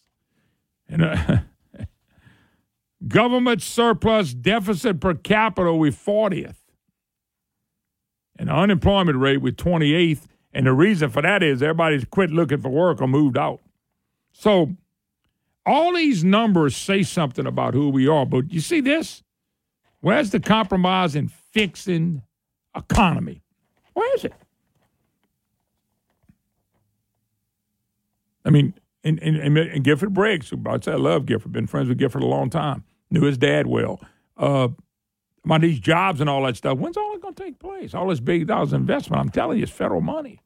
And 0.88 1.04
uh, 1.04 1.38
government 3.08 3.62
surplus 3.62 4.34
deficit 4.34 5.00
per 5.00 5.16
capita, 5.16 5.74
we 5.74 5.92
40th. 5.92 6.56
And 8.38 8.50
the 8.50 8.54
unemployment 8.54 9.18
rate, 9.18 9.42
with 9.42 9.58
28th. 9.58 10.28
And 10.54 10.68
the 10.68 10.74
reason 10.74 11.10
for 11.10 11.22
that 11.22 11.44
is 11.44 11.62
everybody's 11.62 12.06
quit 12.06 12.30
looking 12.30 12.62
for 12.62 12.70
work 12.70 13.02
or 13.02 13.08
moved 13.08 13.38
out. 13.38 13.62
So, 14.32 14.76
all 15.66 15.94
these 15.94 16.24
numbers 16.24 16.76
say 16.76 17.04
something 17.04 17.46
about 17.46 17.74
who 17.74 17.90
we 17.90 18.08
are. 18.08 18.26
But 18.26 18.52
you 18.52 18.60
see 18.60 18.82
this? 18.82 19.24
Where's 20.02 20.30
the 20.30 20.40
compromise 20.40 21.16
in 21.16 21.28
fixing 21.28 22.22
economy? 22.76 23.42
Where 23.94 24.16
is 24.16 24.26
it? 24.26 24.34
I 28.46 28.52
mean, 28.52 28.76
and, 29.04 29.20
and, 29.20 29.58
and 29.58 29.84
Gifford 29.84 30.14
Briggs, 30.14 30.50
who 30.50 30.62
I 30.68 30.80
say 30.80 30.92
I 30.92 30.96
love 30.96 31.26
Gifford, 31.26 31.52
been 31.52 31.68
friends 31.68 31.90
with 31.90 31.98
Gifford 31.98 32.22
a 32.22 32.28
long 32.28 32.50
time, 32.50 32.84
knew 33.10 33.24
his 33.24 33.38
dad 33.38 33.68
well. 33.68 34.00
Uh, 34.38 34.70
about 35.46 35.62
these 35.62 35.80
jobs 35.80 36.22
and 36.22 36.30
all 36.30 36.44
that 36.44 36.58
stuff. 36.58 36.78
When's 36.78 36.98
all 36.98 37.14
that 37.14 37.22
going 37.22 37.34
to 37.34 37.44
take 37.44 37.60
place? 37.60 37.94
All 37.94 38.08
this 38.08 38.20
big 38.20 38.48
dollars 38.48 38.74
investment. 38.74 39.22
I'm 39.22 39.30
telling 39.30 39.58
you, 39.58 39.64
it's 39.64 39.72
federal 39.72 40.02
money. 40.02 40.40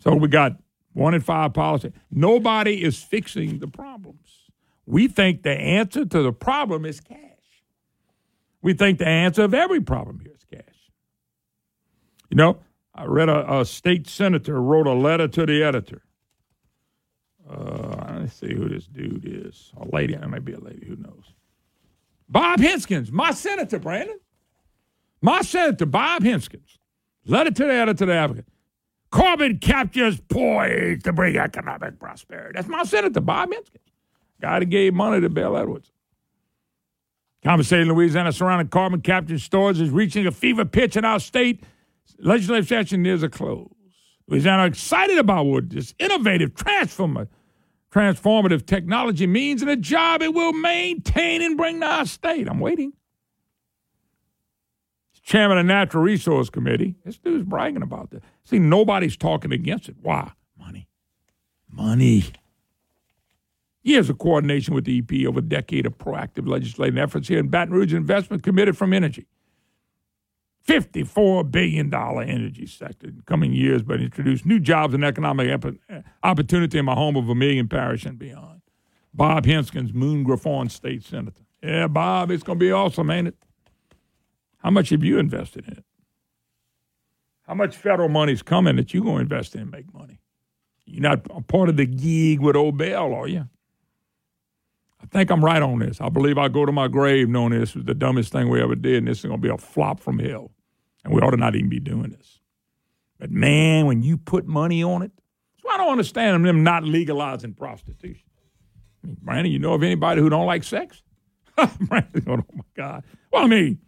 So 0.00 0.14
we 0.14 0.28
got 0.28 0.52
one 0.92 1.14
in 1.14 1.20
five 1.20 1.54
policy. 1.54 1.92
Nobody 2.10 2.82
is 2.82 3.02
fixing 3.02 3.58
the 3.58 3.68
problems. 3.68 4.50
We 4.86 5.08
think 5.08 5.42
the 5.42 5.52
answer 5.52 6.04
to 6.04 6.22
the 6.22 6.32
problem 6.32 6.84
is 6.84 7.00
cash. 7.00 7.18
We 8.62 8.74
think 8.74 8.98
the 8.98 9.06
answer 9.06 9.42
of 9.42 9.54
every 9.54 9.80
problem 9.80 10.20
here 10.20 10.32
is 10.34 10.44
cash. 10.44 10.90
You 12.30 12.36
know, 12.36 12.58
I 12.94 13.04
read 13.04 13.28
a, 13.28 13.60
a 13.60 13.64
state 13.64 14.08
senator 14.08 14.60
wrote 14.60 14.86
a 14.86 14.92
letter 14.92 15.28
to 15.28 15.46
the 15.46 15.62
editor. 15.62 16.02
Uh, 17.48 18.18
let's 18.20 18.34
see 18.34 18.52
who 18.52 18.68
this 18.68 18.86
dude 18.86 19.24
is. 19.24 19.72
A 19.80 19.86
lady. 19.94 20.14
It 20.14 20.28
might 20.28 20.44
be 20.44 20.52
a 20.52 20.60
lady. 20.60 20.86
Who 20.86 20.96
knows? 20.96 21.32
Bob 22.28 22.60
Hensgens, 22.60 23.10
my 23.10 23.30
senator, 23.30 23.78
Brandon. 23.78 24.18
My 25.22 25.40
senator, 25.40 25.86
Bob 25.86 26.22
Hensgens. 26.22 26.78
Letter 27.24 27.50
to 27.50 27.64
the 27.64 27.72
editor 27.72 28.04
of 28.04 28.08
the 28.08 28.14
Advocate. 28.14 28.46
Carbon 29.10 29.58
capture's 29.58 30.20
poised 30.20 31.04
to 31.04 31.12
bring 31.12 31.36
economic 31.36 31.98
prosperity. 31.98 32.52
That's 32.54 32.68
my 32.68 32.82
senator, 32.82 33.20
Bob 33.20 33.50
Hensgens. 33.50 33.80
Guy 34.40 34.60
that 34.60 34.66
gave 34.66 34.94
money 34.94 35.20
to 35.20 35.28
Bill 35.28 35.56
Edwards. 35.56 35.90
Conversation 37.42 37.88
in 37.88 37.94
Louisiana 37.94 38.32
surrounding 38.32 38.68
carbon 38.68 39.00
capture 39.00 39.38
stores 39.38 39.80
is 39.80 39.90
reaching 39.90 40.26
a 40.26 40.30
fever 40.30 40.64
pitch 40.64 40.96
in 40.96 41.04
our 41.04 41.20
state. 41.20 41.62
Legislative 42.18 42.66
session 42.66 43.02
nears 43.02 43.22
a 43.22 43.28
close. 43.28 43.70
Louisiana 44.26 44.66
excited 44.66 45.18
about 45.18 45.46
what 45.46 45.70
this 45.70 45.94
innovative, 45.98 46.54
transformative, 46.54 47.28
transformative 47.90 48.66
technology 48.66 49.26
means 49.26 49.62
and 49.62 49.70
a 49.70 49.76
job 49.76 50.20
it 50.20 50.34
will 50.34 50.52
maintain 50.52 51.40
and 51.40 51.56
bring 51.56 51.80
to 51.80 51.86
our 51.86 52.06
state. 52.06 52.48
I'm 52.48 52.60
waiting. 52.60 52.92
Chairman 55.28 55.58
of 55.58 55.66
the 55.66 55.68
Natural 55.68 56.02
Resource 56.02 56.48
Committee. 56.48 56.94
This 57.04 57.18
dude's 57.18 57.44
bragging 57.44 57.82
about 57.82 58.10
this. 58.10 58.22
See, 58.44 58.58
nobody's 58.58 59.14
talking 59.14 59.52
against 59.52 59.90
it. 59.90 59.96
Why? 60.00 60.32
Money. 60.58 60.88
Money. 61.70 62.24
Years 63.82 64.08
of 64.08 64.16
coordination 64.16 64.72
with 64.72 64.86
the 64.86 64.98
EP 65.00 65.28
over 65.28 65.40
a 65.40 65.42
decade 65.42 65.84
of 65.84 65.98
proactive 65.98 66.48
legislative 66.48 66.96
efforts 66.96 67.28
here 67.28 67.38
in 67.38 67.48
Baton 67.48 67.74
Rouge 67.74 67.92
investment 67.92 68.42
committed 68.42 68.78
from 68.78 68.94
energy. 68.94 69.26
$54 70.66 71.50
billion 71.50 71.92
energy 71.92 72.64
sector 72.64 73.08
in 73.08 73.22
coming 73.26 73.52
years, 73.52 73.82
but 73.82 74.00
introduce 74.00 74.46
new 74.46 74.58
jobs 74.58 74.94
and 74.94 75.04
economic 75.04 75.62
opportunity 76.22 76.78
in 76.78 76.86
my 76.86 76.94
home 76.94 77.16
of 77.16 77.26
Vermilion 77.26 77.68
Parish 77.68 78.06
and 78.06 78.18
beyond. 78.18 78.62
Bob 79.12 79.44
Hensgens, 79.44 79.92
Moon 79.92 80.24
Griffon 80.24 80.70
State 80.70 81.04
Senator. 81.04 81.42
Yeah, 81.62 81.86
Bob, 81.86 82.30
it's 82.30 82.42
going 82.42 82.58
to 82.58 82.64
be 82.64 82.72
awesome, 82.72 83.10
ain't 83.10 83.28
it? 83.28 83.36
How 84.58 84.70
much 84.70 84.90
have 84.90 85.04
you 85.04 85.18
invested 85.18 85.66
in 85.66 85.78
it? 85.78 85.84
How 87.42 87.54
much 87.54 87.76
federal 87.76 88.08
money's 88.08 88.42
coming 88.42 88.76
that 88.76 88.92
you're 88.92 89.02
going 89.02 89.16
to 89.16 89.22
invest 89.22 89.54
in 89.54 89.62
and 89.62 89.70
make 89.70 89.92
money? 89.94 90.20
You're 90.84 91.02
not 91.02 91.26
a 91.30 91.40
part 91.42 91.68
of 91.68 91.76
the 91.76 91.86
gig 91.86 92.40
with 92.40 92.56
old 92.56 92.76
Bel, 92.76 93.14
are 93.14 93.28
you? 93.28 93.48
I 95.00 95.06
think 95.06 95.30
I'm 95.30 95.44
right 95.44 95.62
on 95.62 95.78
this. 95.78 96.00
I 96.00 96.08
believe 96.08 96.38
I 96.38 96.48
go 96.48 96.66
to 96.66 96.72
my 96.72 96.88
grave 96.88 97.28
knowing 97.28 97.58
this 97.58 97.74
was 97.74 97.84
the 97.84 97.94
dumbest 97.94 98.32
thing 98.32 98.48
we 98.48 98.60
ever 98.60 98.74
did, 98.74 98.96
and 98.96 99.08
this 99.08 99.20
is 99.20 99.24
going 99.24 99.40
to 99.40 99.46
be 99.46 99.52
a 99.52 99.56
flop 99.56 100.00
from 100.00 100.18
hell. 100.18 100.50
And 101.04 101.14
we 101.14 101.20
ought 101.20 101.30
to 101.30 101.36
not 101.36 101.54
even 101.54 101.68
be 101.68 101.78
doing 101.78 102.10
this. 102.10 102.40
But 103.18 103.30
man, 103.30 103.86
when 103.86 104.02
you 104.02 104.16
put 104.16 104.46
money 104.46 104.82
on 104.82 105.02
it, 105.02 105.12
so 105.62 105.70
I 105.70 105.76
don't 105.76 105.92
understand 105.92 106.44
them 106.44 106.64
not 106.64 106.84
legalizing 106.84 107.54
prostitution. 107.54 108.28
I 109.02 109.06
mean, 109.06 109.16
Brandon, 109.22 109.52
you 109.52 109.58
know 109.58 109.74
of 109.74 109.82
anybody 109.82 110.20
who 110.20 110.28
don't 110.28 110.46
like 110.46 110.64
sex? 110.64 111.02
Brandon, 111.80 112.24
oh 112.26 112.36
my 112.54 112.64
God. 112.76 113.04
Well, 113.32 113.44
I 113.44 113.46
mean, 113.46 113.78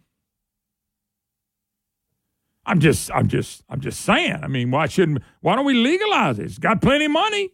I'm 2.65 2.79
just, 2.79 3.11
I'm 3.11 3.27
just, 3.27 3.63
I'm 3.69 3.81
just 3.81 4.01
saying. 4.01 4.39
I 4.43 4.47
mean, 4.47 4.71
why 4.71 4.87
shouldn't? 4.87 5.23
Why 5.41 5.55
don't 5.55 5.65
we 5.65 5.73
legalize 5.73 6.39
it? 6.39 6.45
It's 6.45 6.57
got 6.59 6.81
plenty 6.81 7.05
of 7.05 7.11
money. 7.11 7.49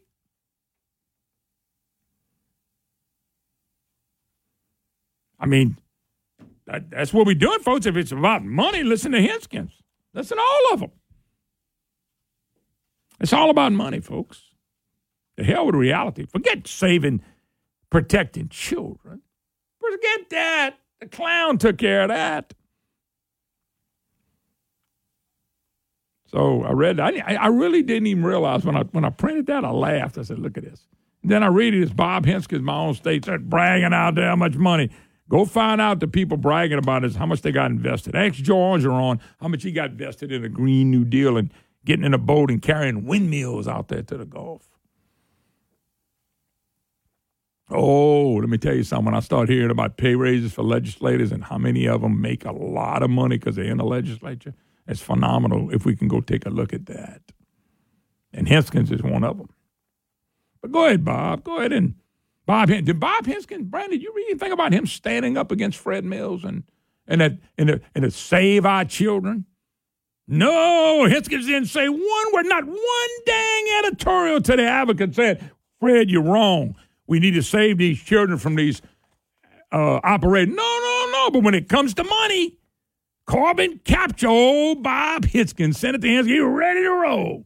I 5.39 5.45
mean, 5.45 5.77
that, 6.65 6.89
that's 6.89 7.13
what 7.13 7.25
we're 7.25 7.35
doing, 7.35 7.59
folks. 7.59 7.85
If 7.85 7.95
it's 7.95 8.11
about 8.11 8.43
money, 8.43 8.83
listen 8.83 9.13
to 9.13 9.19
Hensgens. 9.19 9.71
Listen 10.13 10.37
to 10.37 10.43
all 10.43 10.73
of 10.73 10.79
them. 10.81 10.91
It's 13.19 13.33
all 13.33 13.49
about 13.49 13.71
money, 13.71 13.99
folks. 13.99 14.41
The 15.37 15.43
hell 15.43 15.65
with 15.67 15.75
reality. 15.75 16.25
Forget 16.25 16.67
saving, 16.67 17.21
protecting 17.89 18.49
children. 18.49 19.21
Forget 19.79 20.29
that. 20.31 20.75
The 20.99 21.07
clown 21.07 21.59
took 21.59 21.77
care 21.77 22.03
of 22.03 22.09
that. 22.09 22.53
So 26.27 26.63
I 26.63 26.71
read. 26.71 26.99
I, 26.99 27.37
I 27.39 27.47
really 27.47 27.81
didn't 27.81 28.07
even 28.07 28.23
realize 28.23 28.65
when 28.65 28.75
I 28.75 28.83
when 28.83 29.05
I 29.05 29.09
printed 29.09 29.47
that. 29.47 29.63
I 29.63 29.71
laughed. 29.71 30.17
I 30.17 30.23
said, 30.23 30.39
"Look 30.39 30.57
at 30.57 30.63
this." 30.63 30.87
Then 31.23 31.43
I 31.43 31.47
read 31.47 31.73
it 31.73 31.83
as 31.83 31.93
Bob 31.93 32.25
Hensgens, 32.25 32.61
my 32.61 32.75
own 32.75 32.93
state, 32.93 33.23
started 33.23 33.49
bragging 33.49 33.93
out 33.93 34.15
there 34.15 34.27
how 34.29 34.35
much 34.35 34.55
money. 34.55 34.89
Go 35.29 35.43
find 35.45 35.81
out 35.81 35.99
the 35.99 36.07
people 36.07 36.37
bragging 36.37 36.77
about 36.77 37.03
is 37.03 37.15
how 37.15 37.25
much 37.25 37.41
they 37.41 37.51
got 37.51 37.69
invested. 37.69 38.15
Ask 38.15 38.35
Joe 38.35 38.55
Orgeron 38.55 39.19
how 39.41 39.49
much 39.49 39.63
he 39.63 39.71
got 39.71 39.91
invested 39.91 40.31
in 40.31 40.45
a 40.45 40.49
Green 40.49 40.89
New 40.89 41.03
Deal 41.03 41.37
and 41.37 41.51
getting 41.83 42.05
in 42.05 42.13
a 42.13 42.17
boat 42.17 42.49
and 42.49 42.61
carrying 42.61 43.05
windmills 43.05 43.67
out 43.67 43.89
there 43.89 44.03
to 44.03 44.17
the 44.17 44.25
Gulf. 44.25 44.69
Oh, 47.69 48.35
let 48.35 48.47
me 48.47 48.57
tell 48.57 48.75
you 48.75 48.83
something. 48.83 49.05
When 49.05 49.15
I 49.15 49.19
start 49.19 49.49
hearing 49.49 49.71
about 49.71 49.97
pay 49.97 50.15
raises 50.15 50.53
for 50.53 50.63
legislators 50.63 51.33
and 51.33 51.43
how 51.43 51.57
many 51.57 51.85
of 51.85 52.01
them 52.01 52.21
make 52.21 52.45
a 52.45 52.53
lot 52.53 53.03
of 53.03 53.09
money 53.09 53.37
because 53.37 53.57
they're 53.57 53.65
in 53.65 53.77
the 53.77 53.83
legislature, 53.83 54.53
it's 54.87 55.01
phenomenal 55.01 55.73
if 55.73 55.85
we 55.85 55.95
can 55.95 56.07
go 56.07 56.21
take 56.21 56.45
a 56.45 56.49
look 56.49 56.73
at 56.73 56.85
that. 56.87 57.21
And 58.33 58.47
Hensgens 58.47 58.91
is 58.91 59.01
one 59.01 59.23
of 59.23 59.37
them. 59.37 59.49
But 60.61 60.71
go 60.71 60.85
ahead, 60.85 61.03
Bob. 61.03 61.43
Go 61.43 61.57
ahead 61.57 61.73
and 61.73 61.95
Bob. 62.45 62.69
Did 62.69 62.99
Bob 62.99 63.25
Hensgens, 63.25 63.65
Brandon? 63.65 63.99
You 63.99 64.11
really 64.15 64.37
think 64.37 64.53
about 64.53 64.73
him 64.73 64.85
standing 64.85 65.37
up 65.37 65.51
against 65.51 65.77
Fred 65.77 66.05
Mills 66.05 66.43
and 66.43 66.63
and 67.07 67.21
that 67.21 67.37
and 67.57 67.67
to, 67.67 67.81
and 67.95 68.03
to 68.03 68.11
save 68.11 68.65
our 68.65 68.85
children? 68.85 69.45
No, 70.27 71.05
Hensgens 71.07 71.45
didn't 71.45 71.67
say 71.67 71.87
one 71.87 72.33
word, 72.33 72.45
not 72.47 72.65
one 72.65 73.09
dang 73.25 73.65
editorial 73.79 74.41
to 74.41 74.55
the 74.57 74.67
Advocate 74.67 75.15
said, 75.15 75.51
Fred, 75.79 76.09
you're 76.09 76.21
wrong. 76.21 76.75
We 77.07 77.19
need 77.19 77.35
to 77.35 77.41
save 77.41 77.77
these 77.77 78.01
children 78.01 78.37
from 78.37 78.55
these 78.55 78.81
uh, 79.71 80.01
operating. 80.03 80.55
No, 80.55 80.79
no, 80.81 81.09
no. 81.11 81.29
But 81.31 81.43
when 81.43 81.53
it 81.53 81.69
comes 81.69 81.93
to 81.93 82.03
money, 82.03 82.56
carbon 83.27 83.79
capture, 83.83 84.27
old 84.27 84.81
Bob 84.81 85.25
Hensgens 85.25 85.75
sent 85.75 85.95
it 85.95 86.01
to 86.01 86.07
him. 86.07 86.25
He's 86.25 86.41
ready 86.41 86.81
to 86.81 86.89
roll. 86.89 87.45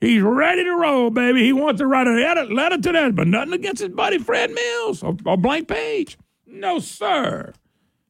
He's 0.00 0.22
ready 0.22 0.62
to 0.62 0.70
roll, 0.70 1.10
baby. 1.10 1.42
He 1.42 1.52
wants 1.52 1.80
to 1.80 1.86
write 1.86 2.06
a 2.06 2.44
letter 2.44 2.78
to 2.78 2.92
that, 2.92 3.16
but 3.16 3.26
nothing 3.26 3.54
against 3.54 3.82
his 3.82 3.90
buddy 3.90 4.18
Fred 4.18 4.52
Mills, 4.52 5.02
a, 5.02 5.16
a 5.26 5.36
blank 5.36 5.66
page. 5.66 6.18
No, 6.46 6.78
sir. 6.78 7.52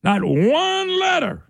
Not 0.02 0.22
one 0.22 1.00
letter 1.00 1.44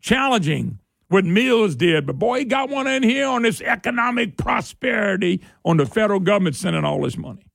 challenging 0.00 0.78
what 1.08 1.24
Mills 1.24 1.74
did. 1.76 2.06
But 2.06 2.18
boy, 2.18 2.40
he 2.40 2.44
got 2.44 2.70
one 2.70 2.86
in 2.86 3.02
here 3.02 3.26
on 3.26 3.42
this 3.42 3.60
economic 3.60 4.36
prosperity 4.36 5.40
on 5.64 5.76
the 5.76 5.86
federal 5.86 6.20
government 6.20 6.56
sending 6.56 6.84
all 6.84 7.02
this 7.02 7.16
money. 7.16 7.46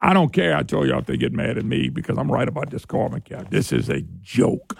I 0.00 0.12
don't 0.12 0.32
care. 0.32 0.56
I 0.56 0.62
told 0.62 0.86
y'all 0.86 1.00
if 1.00 1.06
they 1.06 1.16
get 1.16 1.32
mad 1.32 1.58
at 1.58 1.64
me 1.64 1.88
because 1.88 2.18
I'm 2.18 2.30
right 2.30 2.48
about 2.48 2.70
this 2.70 2.84
carbon 2.84 3.20
cap. 3.20 3.50
This 3.50 3.72
is 3.72 3.88
a 3.88 4.02
joke. 4.22 4.76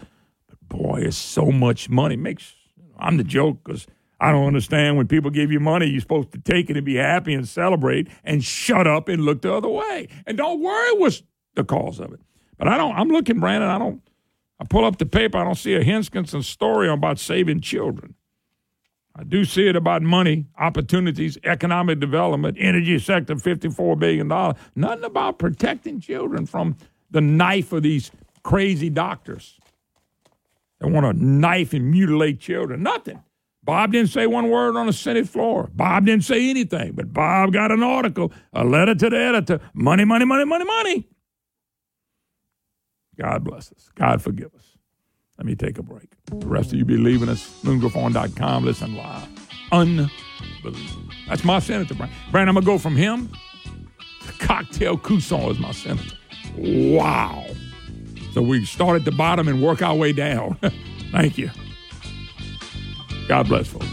Boy, 0.69 1.03
it's 1.03 1.17
so 1.17 1.47
much 1.47 1.89
money. 1.89 2.17
Makes 2.17 2.55
I'm 2.99 3.17
the 3.17 3.25
joke 3.25 3.59
because 3.65 3.87
I 4.21 4.33
don't 4.33 4.47
understand 4.47 4.97
when 4.97 5.07
people 5.07 5.31
give 5.31 5.53
you 5.53 5.61
money, 5.61 5.87
you're 5.87 6.01
supposed 6.01 6.33
to 6.33 6.41
take 6.41 6.71
it 6.71 6.77
and 6.77 6.85
be 6.85 6.97
happy 6.97 7.35
and 7.35 7.47
celebrate 7.47 8.09
and 8.25 8.43
shut 8.43 8.87
up 8.87 9.09
and 9.09 9.25
look 9.25 9.43
the 9.43 9.53
other 9.55 9.69
way. 9.69 10.09
And 10.27 10.37
don't 10.37 10.61
worry 10.61 10.99
what's 10.99 11.23
the 11.55 11.65
cause 11.65 12.01
of 12.01 12.13
it. 12.13 12.21
But 12.59 12.69
I 12.69 12.77
don't 12.77 12.95
I'm 12.97 13.09
looking, 13.09 13.39
Brandon, 13.41 13.71
I 13.71 13.79
don't 13.79 14.03
I 14.61 14.65
pull 14.65 14.85
up 14.85 14.99
the 14.99 15.07
paper, 15.07 15.39
I 15.39 15.45
don't 15.45 15.55
see 15.55 15.75
a 15.75 15.85
Henskinson 15.85 16.43
story 16.43 16.89
about 16.89 17.19
saving 17.19 17.61
children. 17.61 18.15
I 19.15 19.25
do 19.25 19.45
see 19.45 19.67
it 19.67 19.75
about 19.75 20.03
money, 20.03 20.47
opportunities, 20.59 21.39
economic 21.43 21.99
development, 21.99 22.57
energy 22.61 23.01
sector, 23.01 23.35
$54 23.35 23.99
billion. 23.99 24.29
Nothing 24.29 25.05
about 25.05 25.39
protecting 25.41 26.01
children 26.01 26.47
from 26.47 26.77
the 27.11 27.21
knife 27.21 27.73
of 27.73 27.83
these 27.83 28.13
crazy 28.45 28.91
doctors 28.91 29.58
that 30.81 30.89
want 30.89 31.05
to 31.07 31.25
knife 31.25 31.73
and 31.73 31.91
mutilate 31.91 32.41
children. 32.41 32.83
Nothing. 32.83 33.23
Bob 33.65 33.93
didn't 33.93 34.11
say 34.11 34.27
one 34.27 34.49
word 34.49 34.77
on 34.77 34.87
the 34.87 34.93
Senate 34.93 35.29
floor. 35.29 35.69
Bob 35.75 36.07
didn't 36.07 36.25
say 36.25 36.49
anything, 36.49 36.93
but 36.93 37.13
Bob 37.13 37.53
got 37.53 37.71
an 37.71 37.83
article, 37.83 38.33
a 38.53 38.65
letter 38.65 38.95
to 38.95 39.11
the 39.11 39.17
editor 39.19 39.61
money, 39.75 40.05
money, 40.05 40.25
money, 40.25 40.45
money, 40.45 40.65
money. 40.65 41.09
God 43.21 43.45
bless 43.45 43.73
us. 43.73 43.91
God 43.95 44.23
forgive 44.23 44.55
us. 44.55 44.79
Let 45.37 45.47
me 45.47 45.55
take 45.55 45.79
a 45.79 45.83
break. 45.83 46.15
The 46.27 46.47
rest 46.47 46.73
of 46.73 46.79
you 46.79 46.85
be 46.85 46.97
leaving 46.97 47.29
us. 47.29 47.63
MoonGriffon.com. 47.63 48.65
Listen 48.65 48.97
live. 48.97 49.29
Unbelievable. 49.71 51.03
That's 51.29 51.45
my 51.45 51.59
senator, 51.59 51.95
Brian. 51.95 52.13
Brian, 52.31 52.49
I'm 52.49 52.55
going 52.55 52.65
to 52.65 52.71
go 52.71 52.79
from 52.79 52.97
him 52.97 53.31
to 54.27 54.33
Cocktail 54.45 54.97
Coussan 54.97 55.51
is 55.51 55.59
my 55.59 55.73
senator. 55.73 56.17
Wow. 56.57 57.45
So 58.33 58.43
we 58.43 58.65
start 58.65 58.97
at 58.97 59.05
the 59.05 59.13
bottom 59.13 59.49
and 59.49 59.63
work 59.63 59.83
our 59.83 59.95
way 59.95 60.13
down. 60.13 60.59
Thank 61.13 61.39
you. 61.39 61.51
God 63.29 63.49
bless, 63.49 63.69
folks. 63.69 63.87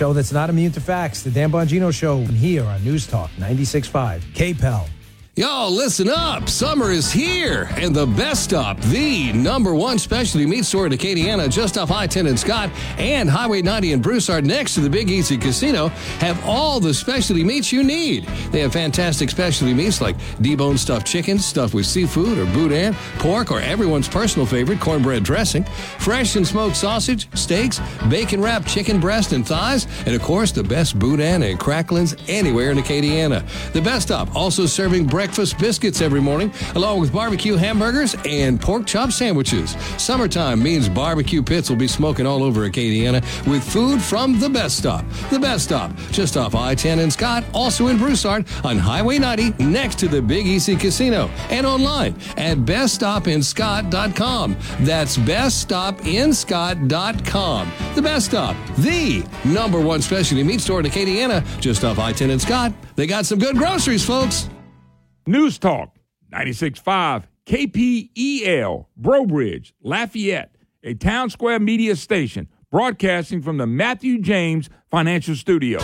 Show 0.00 0.14
that's 0.14 0.32
not 0.32 0.48
immune 0.48 0.72
to 0.72 0.80
facts. 0.80 1.22
The 1.22 1.30
Dan 1.30 1.52
Bongino 1.52 1.92
Show 1.92 2.20
here 2.20 2.64
on 2.64 2.82
News 2.82 3.06
Talk 3.06 3.30
96.5. 3.32 4.22
KPEL. 4.32 4.99
Y'all, 5.40 5.70
listen 5.70 6.10
up. 6.10 6.50
Summer 6.50 6.90
is 6.90 7.10
here, 7.10 7.70
and 7.76 7.96
the 7.96 8.06
Best 8.06 8.44
Stop, 8.44 8.78
the 8.78 9.32
number 9.32 9.74
one 9.74 9.98
specialty 9.98 10.44
meat 10.44 10.66
store 10.66 10.84
in 10.84 10.92
Acadiana, 10.92 11.50
just 11.50 11.78
off 11.78 11.90
I 11.90 12.06
10 12.06 12.26
and 12.26 12.38
Scott, 12.38 12.68
and 12.98 13.26
Highway 13.26 13.62
90 13.62 13.92
in 13.92 14.02
Broussard, 14.02 14.44
next 14.44 14.74
to 14.74 14.80
the 14.80 14.90
Big 14.90 15.08
Easy 15.08 15.38
Casino, 15.38 15.88
have 16.18 16.44
all 16.44 16.78
the 16.78 16.92
specialty 16.92 17.42
meats 17.42 17.72
you 17.72 17.82
need. 17.82 18.26
They 18.52 18.60
have 18.60 18.74
fantastic 18.74 19.30
specialty 19.30 19.72
meats 19.72 20.02
like 20.02 20.18
deboned 20.42 20.78
stuffed 20.78 21.06
chicken, 21.06 21.38
stuffed 21.38 21.72
with 21.72 21.86
seafood 21.86 22.36
or 22.36 22.44
boudin, 22.52 22.92
pork, 23.18 23.50
or 23.50 23.60
everyone's 23.60 24.08
personal 24.08 24.44
favorite, 24.44 24.78
cornbread 24.78 25.22
dressing, 25.22 25.64
fresh 25.64 26.36
and 26.36 26.46
smoked 26.46 26.76
sausage, 26.76 27.34
steaks, 27.34 27.80
bacon 28.10 28.42
wrapped 28.42 28.68
chicken 28.68 29.00
breast 29.00 29.32
and 29.32 29.48
thighs, 29.48 29.86
and 30.04 30.14
of 30.14 30.20
course, 30.20 30.52
the 30.52 30.62
best 30.62 30.98
boudin 30.98 31.44
and 31.44 31.58
cracklings 31.58 32.14
anywhere 32.28 32.72
in 32.72 32.76
Acadiana. 32.76 33.42
The 33.72 33.80
Best 33.80 34.08
Stop 34.08 34.36
also 34.36 34.66
serving 34.66 35.06
breakfast 35.06 35.29
biscuits 35.58 36.00
every 36.00 36.20
morning, 36.20 36.52
along 36.74 37.00
with 37.00 37.12
barbecue 37.12 37.56
hamburgers 37.56 38.16
and 38.24 38.60
pork 38.60 38.86
chop 38.86 39.12
sandwiches. 39.12 39.76
Summertime 39.96 40.62
means 40.62 40.88
barbecue 40.88 41.42
pits 41.42 41.68
will 41.70 41.76
be 41.76 41.88
smoking 41.88 42.26
all 42.26 42.42
over 42.42 42.68
Acadiana 42.68 43.20
with 43.46 43.62
food 43.62 44.02
from 44.02 44.40
the 44.40 44.48
Best 44.48 44.78
Stop. 44.78 45.04
The 45.30 45.38
Best 45.38 45.64
Stop, 45.64 45.94
just 46.10 46.36
off 46.36 46.54
I 46.54 46.74
10 46.74 46.98
and 46.98 47.12
Scott, 47.12 47.44
also 47.54 47.88
in 47.88 47.98
Broussard 47.98 48.46
on 48.64 48.78
Highway 48.78 49.18
90 49.18 49.64
next 49.64 49.98
to 50.00 50.08
the 50.08 50.22
Big 50.22 50.46
Easy 50.46 50.76
Casino, 50.76 51.28
and 51.50 51.66
online 51.66 52.14
at 52.36 52.58
beststopinscott.com. 52.58 54.56
That's 54.80 55.16
beststopinscott.com. 55.16 57.72
The 57.94 58.02
Best 58.02 58.26
Stop, 58.26 58.56
the 58.78 59.24
number 59.44 59.80
one 59.80 60.02
specialty 60.02 60.42
meat 60.42 60.60
store 60.60 60.80
in 60.80 60.86
Acadiana, 60.86 61.44
just 61.60 61.84
off 61.84 61.98
I 61.98 62.12
10 62.12 62.30
and 62.30 62.40
Scott. 62.40 62.72
They 62.96 63.06
got 63.06 63.26
some 63.26 63.38
good 63.38 63.56
groceries, 63.56 64.04
folks. 64.04 64.48
News 65.30 65.60
Talk 65.60 65.94
96.5 66.32 67.22
KPEL, 67.46 68.86
Breaux 68.96 69.26
Bridge, 69.26 69.72
Lafayette, 69.80 70.56
a 70.82 70.94
town 70.94 71.30
square 71.30 71.60
media 71.60 71.94
station 71.94 72.48
broadcasting 72.72 73.40
from 73.40 73.56
the 73.56 73.66
Matthew 73.66 74.20
James 74.20 74.68
Financial 74.90 75.36
Studio. 75.36 75.78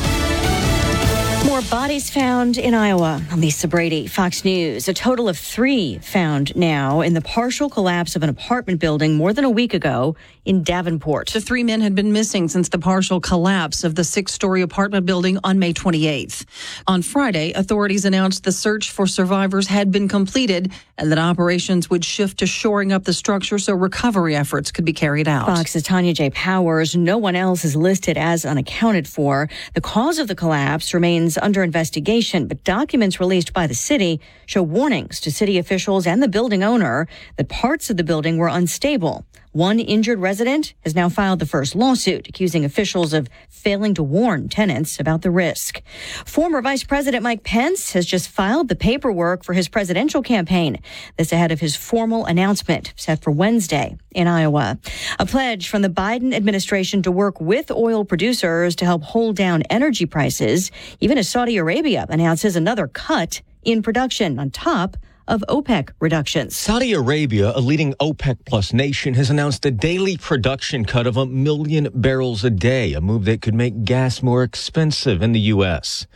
Bodies 1.70 2.10
found 2.10 2.58
in 2.58 2.74
Iowa. 2.74 3.20
I'm 3.28 3.40
Lisa 3.40 3.66
Brady, 3.66 4.06
Fox 4.06 4.44
News. 4.44 4.86
A 4.86 4.94
total 4.94 5.28
of 5.28 5.36
three 5.36 5.98
found 5.98 6.54
now 6.54 7.00
in 7.00 7.12
the 7.12 7.20
partial 7.20 7.68
collapse 7.68 8.14
of 8.14 8.22
an 8.22 8.28
apartment 8.28 8.78
building 8.78 9.16
more 9.16 9.32
than 9.32 9.44
a 9.44 9.50
week 9.50 9.74
ago 9.74 10.14
in 10.44 10.62
Davenport. 10.62 11.30
The 11.30 11.40
three 11.40 11.64
men 11.64 11.80
had 11.80 11.96
been 11.96 12.12
missing 12.12 12.46
since 12.46 12.68
the 12.68 12.78
partial 12.78 13.20
collapse 13.20 13.82
of 13.82 13.96
the 13.96 14.04
six 14.04 14.32
story 14.32 14.62
apartment 14.62 15.06
building 15.06 15.38
on 15.42 15.58
May 15.58 15.72
28th. 15.72 16.44
On 16.86 17.02
Friday, 17.02 17.52
authorities 17.52 18.04
announced 18.04 18.44
the 18.44 18.52
search 18.52 18.92
for 18.92 19.08
survivors 19.08 19.66
had 19.66 19.90
been 19.90 20.06
completed 20.06 20.70
and 20.98 21.10
that 21.10 21.18
operations 21.18 21.90
would 21.90 22.04
shift 22.04 22.38
to 22.38 22.46
shoring 22.46 22.92
up 22.92 23.04
the 23.04 23.12
structure 23.12 23.58
so 23.58 23.74
recovery 23.74 24.36
efforts 24.36 24.70
could 24.70 24.84
be 24.84 24.92
carried 24.92 25.26
out. 25.26 25.46
Fox's 25.46 25.82
Tanya 25.82 26.12
J. 26.14 26.30
Powers. 26.30 26.94
No 26.94 27.18
one 27.18 27.34
else 27.34 27.64
is 27.64 27.74
listed 27.74 28.16
as 28.16 28.46
unaccounted 28.46 29.08
for. 29.08 29.48
The 29.74 29.80
cause 29.80 30.18
of 30.18 30.28
the 30.28 30.36
collapse 30.36 30.94
remains 30.94 31.36
under 31.36 31.55
investigation, 31.62 32.46
but 32.46 32.64
documents 32.64 33.20
released 33.20 33.52
by 33.52 33.66
the 33.66 33.74
city 33.74 34.20
show 34.46 34.62
warnings 34.62 35.20
to 35.20 35.30
city 35.30 35.58
officials 35.58 36.06
and 36.06 36.22
the 36.22 36.28
building 36.28 36.62
owner 36.62 37.06
that 37.36 37.48
parts 37.48 37.90
of 37.90 37.96
the 37.96 38.04
building 38.04 38.38
were 38.38 38.48
unstable. 38.48 39.24
One 39.56 39.80
injured 39.80 40.18
resident 40.18 40.74
has 40.84 40.94
now 40.94 41.08
filed 41.08 41.38
the 41.38 41.46
first 41.46 41.74
lawsuit, 41.74 42.28
accusing 42.28 42.66
officials 42.66 43.14
of 43.14 43.26
failing 43.48 43.94
to 43.94 44.02
warn 44.02 44.50
tenants 44.50 45.00
about 45.00 45.22
the 45.22 45.30
risk. 45.30 45.80
Former 46.26 46.60
Vice 46.60 46.84
President 46.84 47.22
Mike 47.22 47.42
Pence 47.42 47.92
has 47.92 48.04
just 48.04 48.28
filed 48.28 48.68
the 48.68 48.76
paperwork 48.76 49.46
for 49.46 49.54
his 49.54 49.66
presidential 49.66 50.20
campaign. 50.20 50.78
This 51.16 51.32
ahead 51.32 51.52
of 51.52 51.60
his 51.60 51.74
formal 51.74 52.26
announcement 52.26 52.92
set 52.96 53.22
for 53.22 53.30
Wednesday 53.30 53.96
in 54.10 54.28
Iowa. 54.28 54.78
A 55.18 55.24
pledge 55.24 55.70
from 55.70 55.80
the 55.80 55.88
Biden 55.88 56.34
administration 56.34 57.00
to 57.04 57.10
work 57.10 57.40
with 57.40 57.70
oil 57.70 58.04
producers 58.04 58.76
to 58.76 58.84
help 58.84 59.04
hold 59.04 59.36
down 59.36 59.62
energy 59.70 60.04
prices, 60.04 60.70
even 61.00 61.16
as 61.16 61.30
Saudi 61.30 61.56
Arabia 61.56 62.04
announces 62.10 62.56
another 62.56 62.88
cut 62.88 63.40
in 63.64 63.82
production 63.82 64.38
on 64.38 64.50
top 64.50 64.98
of 65.28 65.44
OPEC 65.48 65.90
reductions. 66.00 66.56
Saudi 66.56 66.92
Arabia, 66.92 67.52
a 67.54 67.60
leading 67.60 67.94
OPEC 67.94 68.38
plus 68.44 68.72
nation, 68.72 69.14
has 69.14 69.30
announced 69.30 69.64
a 69.66 69.70
daily 69.70 70.16
production 70.16 70.84
cut 70.84 71.06
of 71.06 71.16
a 71.16 71.26
million 71.26 71.88
barrels 71.94 72.44
a 72.44 72.50
day, 72.50 72.92
a 72.92 73.00
move 73.00 73.24
that 73.24 73.42
could 73.42 73.54
make 73.54 73.84
gas 73.84 74.22
more 74.22 74.42
expensive 74.42 75.22
in 75.22 75.32
the 75.32 75.40
U.S. 75.40 76.06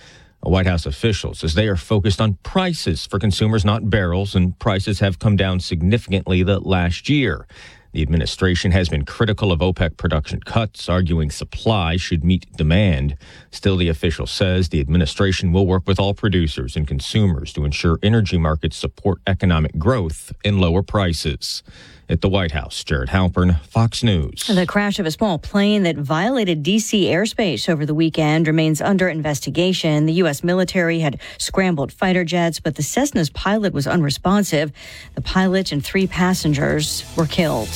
White 0.43 0.67
House 0.67 0.87
officials 0.87 1.41
says 1.41 1.55
they 1.55 1.69
are 1.69 1.77
focused 1.77 2.21
on 2.21 2.39
prices 2.43 3.07
for 3.07 3.19
consumers, 3.19 3.65
not 3.65 3.91
barrels, 3.91 4.35
and 4.35 4.59
prices 4.59 5.01
have 5.01 5.19
come 5.19 5.37
down 5.37 5.61
significantly 5.61 6.43
the 6.43 6.61
last 6.61 7.09
year. 7.09 7.47
The 7.93 8.03
administration 8.03 8.71
has 8.71 8.89
been 8.89 9.05
critical 9.05 9.51
of 9.51 9.59
OPEC 9.59 9.97
production 9.97 10.41
cuts, 10.41 10.89
arguing 10.89 11.31
supply 11.31 11.97
should 11.97 12.23
meet 12.23 12.47
demand. 12.57 13.17
Still, 13.51 13.77
the 13.77 13.89
official 13.89 14.27
says 14.27 14.69
the 14.69 14.81
administration 14.81 15.53
will 15.53 15.67
work 15.67 15.89
with 15.89 15.99
all 15.99 16.15
producers 16.15 16.77
and 16.77 16.87
consumers 16.87 17.53
to 17.55 17.65
ensure 17.65 17.99
energy 18.03 18.39
markets 18.39 18.77
support 18.77 19.19
economic 19.27 19.77
growth 19.77 20.33
and 20.45 20.61
lower 20.61 20.83
prices. 20.83 21.65
At 22.11 22.23
the 22.23 22.29
White 22.29 22.51
House, 22.51 22.83
Jared 22.83 23.11
Halpern, 23.11 23.61
Fox 23.61 24.03
News. 24.03 24.49
The 24.49 24.67
crash 24.67 24.99
of 24.99 25.07
a 25.07 25.13
small 25.13 25.39
plane 25.39 25.85
that 25.85 25.95
violated 25.95 26.61
D.C. 26.65 27.05
airspace 27.05 27.69
over 27.69 27.87
the 27.87 27.95
weekend 27.95 28.49
remains 28.49 28.83
under 28.83 29.09
investigation. 29.09 30.07
The 30.07 30.15
U.S. 30.15 30.43
military 30.43 30.99
had 30.99 31.21
scrambled 31.39 31.93
fighter 31.93 32.25
jets, 32.25 32.59
but 32.59 32.75
the 32.75 32.83
Cessna's 32.83 33.31
pilot 33.31 33.73
was 33.73 33.87
unresponsive. 33.87 34.73
The 35.15 35.21
pilot 35.21 35.71
and 35.71 35.85
three 35.85 36.09
passengers 36.09 37.05
were 37.17 37.27
killed. 37.27 37.69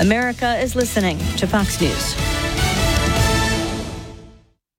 America 0.00 0.56
is 0.58 0.74
listening 0.74 1.18
to 1.36 1.46
Fox 1.46 1.78
News. 1.78 2.14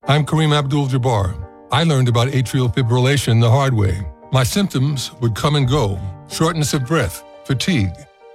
I'm 0.06 0.26
Kareem 0.26 0.58
Abdul 0.58 0.88
Jabbar. 0.88 1.48
I 1.72 1.84
learned 1.84 2.10
about 2.10 2.30
atrial 2.30 2.74
fibrillation 2.74 3.42
the 3.42 3.52
hard 3.52 3.76
way. 3.76 4.02
My 4.32 4.42
symptoms 4.42 5.14
would 5.22 5.36
come 5.36 5.56
and 5.56 5.68
go 5.68 6.00
shortness 6.30 6.74
of 6.74 6.88
breath, 6.88 7.24
fatigue. 7.46 7.94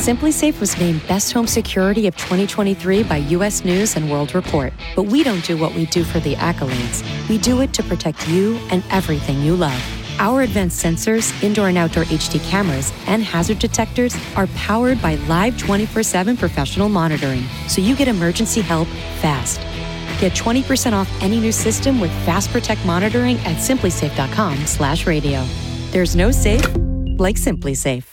SimpliSafe 0.00 0.58
was 0.60 0.78
named 0.80 1.06
Best 1.06 1.30
Home 1.32 1.46
Security 1.46 2.06
of 2.06 2.16
2023 2.16 3.02
by 3.02 3.18
U.S. 3.36 3.66
News 3.66 3.96
and 3.96 4.10
World 4.10 4.34
Report. 4.34 4.72
But 4.96 5.02
we 5.02 5.22
don't 5.22 5.44
do 5.44 5.58
what 5.58 5.74
we 5.74 5.84
do 5.84 6.04
for 6.04 6.20
the 6.20 6.36
accolades. 6.36 7.04
We 7.28 7.36
do 7.36 7.60
it 7.60 7.74
to 7.74 7.82
protect 7.82 8.26
you 8.26 8.56
and 8.70 8.82
everything 8.88 9.42
you 9.42 9.54
love. 9.54 9.78
Our 10.18 10.40
advanced 10.40 10.82
sensors, 10.82 11.30
indoor 11.42 11.68
and 11.68 11.76
outdoor 11.76 12.04
HD 12.04 12.42
cameras, 12.48 12.94
and 13.08 13.22
hazard 13.22 13.58
detectors 13.58 14.16
are 14.36 14.46
powered 14.56 15.02
by 15.02 15.16
live 15.28 15.58
24 15.58 16.02
7 16.02 16.34
professional 16.34 16.88
monitoring, 16.88 17.44
so 17.68 17.82
you 17.82 17.94
get 17.94 18.08
emergency 18.08 18.62
help 18.62 18.88
fast. 19.20 19.60
Get 20.18 20.32
20% 20.32 20.94
off 20.94 21.10
any 21.20 21.38
new 21.40 21.52
system 21.52 22.00
with 22.00 22.10
Fast 22.24 22.48
Protect 22.52 22.82
monitoring 22.86 23.36
at 23.40 23.58
simplisafe.com/radio. 23.58 25.44
There's 25.90 26.16
no 26.16 26.30
safe 26.30 26.66
like 27.18 27.36
SimpliSafe. 27.36 28.09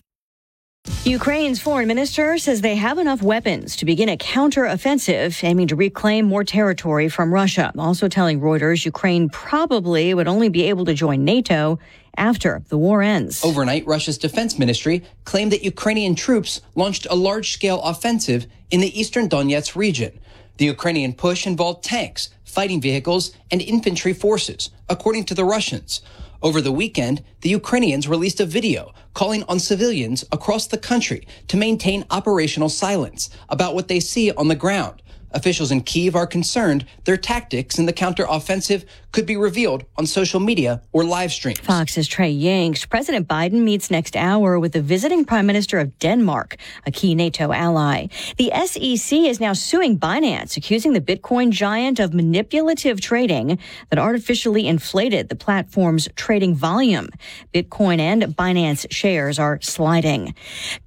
Ukraine's 1.07 1.61
foreign 1.61 1.88
minister 1.88 2.38
says 2.38 2.59
they 2.59 2.75
have 2.75 2.98
enough 2.98 3.22
weapons 3.22 3.77
to 3.77 3.85
begin 3.85 4.09
a 4.09 4.17
counteroffensive 4.17 5.41
aiming 5.41 5.67
to 5.69 5.75
reclaim 5.77 6.25
more 6.25 6.43
territory 6.43 7.07
from 7.07 7.33
Russia. 7.33 7.72
Also 7.77 8.09
telling 8.09 8.41
Reuters 8.41 8.83
Ukraine 8.83 9.30
probably 9.30 10.14
would 10.14 10.27
only 10.27 10.49
be 10.49 10.64
able 10.64 10.83
to 10.83 10.93
join 10.93 11.24
NATO 11.24 11.80
after 12.17 12.61
the 12.67 12.77
war 12.77 13.01
ends. 13.01 13.41
Overnight, 13.41 13.88
Russia's 13.88 14.17
defense 14.17 14.59
ministry 14.59 15.01
claimed 15.24 15.53
that 15.53 15.64
Ukrainian 15.64 16.14
troops 16.14 16.59
launched 16.75 17.07
a 17.09 17.16
large 17.16 17.53
scale 17.53 17.82
offensive 17.83 18.45
in 18.69 18.82
the 18.82 18.99
eastern 18.99 19.30
Donetsk 19.30 19.77
region. 19.77 20.19
The 20.57 20.66
Ukrainian 20.66 21.14
push 21.14 21.48
involved 21.48 21.85
tanks, 21.85 22.30
fighting 22.43 22.82
vehicles, 22.82 23.32
and 23.49 23.61
infantry 23.61 24.11
forces, 24.11 24.72
according 24.90 25.24
to 25.25 25.35
the 25.35 25.45
Russians. 25.45 26.01
Over 26.48 26.61
the 26.61 26.72
weekend, 26.72 27.26
the 27.42 27.50
Ukrainians 27.50 28.08
released 28.08 28.40
a 28.40 28.45
video 28.45 28.93
calling 29.14 29.43
on 29.50 29.59
civilians 29.59 30.24
across 30.32 30.66
the 30.66 30.77
country 30.77 31.27
to 31.50 31.58
maintain 31.58 32.06
operational 32.09 32.69
silence 32.69 33.30
about 33.50 33.76
what 33.76 33.90
they 33.90 34.00
see 34.00 34.32
on 34.32 34.48
the 34.48 34.56
ground. 34.56 35.01
Officials 35.32 35.72
in 35.72 35.82
Kiev 35.82 36.16
are 36.16 36.26
concerned 36.26 36.86
their 37.04 37.18
tactics 37.18 37.78
in 37.78 37.86
the 37.86 37.94
counteroffensive 37.94 38.86
could 39.12 39.26
be 39.26 39.36
revealed 39.36 39.84
on 39.98 40.06
social 40.06 40.40
media 40.40 40.82
or 40.94 41.04
live 41.04 41.32
streams. 41.32 41.60
Fox's 41.60 42.08
Trey 42.08 42.34
Yingst. 42.34 42.90
President 42.90 43.28
Biden 43.28 43.64
meets 43.64 43.92
next 43.92 44.16
hour 44.16 44.60
with 44.60 44.72
the 44.72 44.82
visiting 44.82 45.26
Prime 45.26 45.46
Minister 45.46 45.80
of 45.80 45.98
Denmark, 46.00 46.56
a 46.86 46.92
key 46.92 47.14
NATO 47.14 47.52
ally. 47.52 48.08
The 48.38 48.52
SEC 48.66 49.20
is 49.20 49.40
now 49.40 49.54
suing 49.54 50.00
Binance, 50.00 50.56
accusing 50.56 50.94
the 50.94 51.02
Bitcoin 51.02 51.52
giant 51.52 52.00
of 52.00 52.14
manipulative 52.14 53.02
trading 53.02 53.60
that 53.90 54.00
artificially 54.00 54.68
inflated 54.68 55.30
the 55.30 55.36
platform's 55.36 56.08
trading 56.16 56.56
volume. 56.56 57.10
Bitcoin 57.54 58.00
and 58.00 58.24
Binance 58.24 58.86
shares 58.92 59.40
are 59.40 59.60
sliding. 59.62 60.36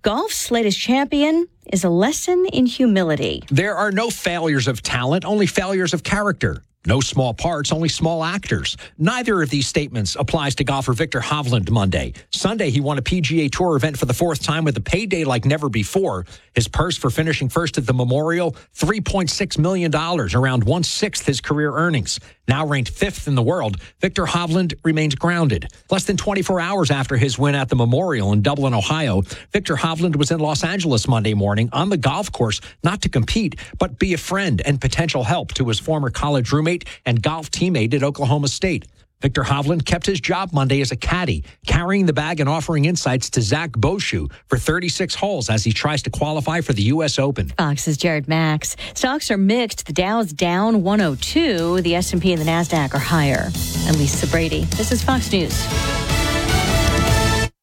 Golf's 0.03 0.51
latest 0.51 0.79
champion 0.79 1.47
is 1.73 1.85
a 1.85 1.91
lesson 1.91 2.47
in 2.53 2.67
humility. 2.67 3.43
There 3.51 3.77
are 3.77 3.91
no 3.91 4.11
failures 4.11 4.69
of 4.69 4.83
talent, 4.83 5.25
only 5.25 5.47
failures 5.47 5.95
of 5.95 6.03
character. 6.03 6.63
No 6.87 7.03
small 7.03 7.35
parts, 7.35 7.73
only 7.73 7.91
small 7.91 8.25
actors. 8.25 8.75
Neither 8.97 9.43
of 9.43 9.51
these 9.51 9.67
statements 9.67 10.17
applies 10.19 10.55
to 10.55 10.65
golfer 10.65 10.95
Viktor 10.95 11.21
Hovland 11.21 11.71
Monday. 11.71 12.15
Sunday, 12.31 12.71
he 12.71 12.81
won 12.81 12.97
a 12.97 13.03
PGA 13.03 13.53
Tour 13.53 13.77
event 13.77 13.99
for 13.99 14.07
the 14.07 14.15
fourth 14.15 14.43
time 14.43 14.65
with 14.65 14.79
a 14.79 14.81
payday 14.81 15.25
like 15.25 15.45
never 15.45 15.69
before. 15.69 16.25
His 16.55 16.69
purse 16.69 16.97
for 16.97 17.11
finishing 17.11 17.51
first 17.51 17.77
at 17.77 17.87
the 17.87 17.93
Memorial, 17.93 18.53
$3.6 18.75 19.59
million, 19.59 19.95
around 19.95 20.65
one 20.65 20.83
sixth 20.83 21.27
his 21.27 21.43
career 21.43 21.71
earnings. 21.71 22.19
Now 22.49 22.67
ranked 22.67 22.91
fifth 22.91 23.29
in 23.29 23.35
the 23.35 23.43
world, 23.43 23.77
Viktor 24.01 24.25
Hovland 24.25 24.75
remains 24.83 25.15
grounded. 25.15 25.69
Less 25.91 26.05
than 26.05 26.17
24 26.17 26.61
hours 26.61 26.91
after 26.91 27.17
his 27.19 27.39
win 27.39 27.55
at 27.55 27.69
the 27.69 27.77
Memorial 27.77 28.33
in 28.33 28.41
Dublin, 28.41 28.73
Ohio, 28.73 29.21
Viktor 29.53 29.77
Hovland 29.77 30.17
was 30.17 30.31
in 30.31 30.41
Los 30.41 30.65
Angeles 30.65 31.07
Monday 31.07 31.35
morning 31.35 31.69
on 31.75 31.91
the 31.91 31.97
golf 31.99 32.33
course, 32.33 32.61
not 32.83 33.03
to 33.03 33.11
compete, 33.11 33.57
but 33.79 33.99
be 33.99 34.15
a 34.15 34.19
friend 34.19 34.63
and 34.65 34.81
potential 34.81 35.25
help 35.25 35.53
to 35.55 35.69
his 35.69 35.79
former 35.79 36.11
college 36.11 36.51
roommate 36.51 36.70
and 37.07 37.23
golf 37.23 37.51
teammate 37.51 37.95
at 37.95 38.03
Oklahoma 38.03 38.49
State. 38.49 38.87
Viktor 39.21 39.43
Hovland 39.43 39.85
kept 39.85 40.07
his 40.07 40.19
job 40.21 40.53
Monday 40.53 40.81
as 40.81 40.93
a 40.93 40.97
caddy, 40.97 41.45
carrying 41.67 42.07
the 42.07 42.13
bag 42.13 42.41
and 42.41 42.49
offering 42.49 42.87
insights 42.87 43.29
to 43.31 43.43
Zach 43.43 43.71
Bauchou 43.73 44.33
for 44.47 44.57
36 44.57 45.15
holes 45.15 45.51
as 45.51 45.63
he 45.63 45.73
tries 45.73 46.03
to 46.03 46.11
qualify 46.11 46.63
for 46.63 46.73
the 46.73 46.85
U.S. 46.85 47.19
Open. 47.19 47.51
Fox's 47.51 47.99
Jared 47.99 48.29
Max. 48.29 48.77
Stocks 48.95 49.31
are 49.31 49.37
mixed. 49.37 49.87
The 49.87 49.93
Dow's 49.93 50.33
down 50.33 50.83
102. 50.83 51.83
The 51.83 51.97
S&P 51.97 52.33
and 52.33 52.41
the 52.41 52.47
Nasdaq 52.47 52.95
are 52.95 52.99
higher. 52.99 53.51
I'm 53.87 53.99
Lisa 53.99 54.27
Brady. 54.27 54.65
This 54.77 54.91
is 54.91 55.05
Fox 55.05 55.31
News. 55.33 55.67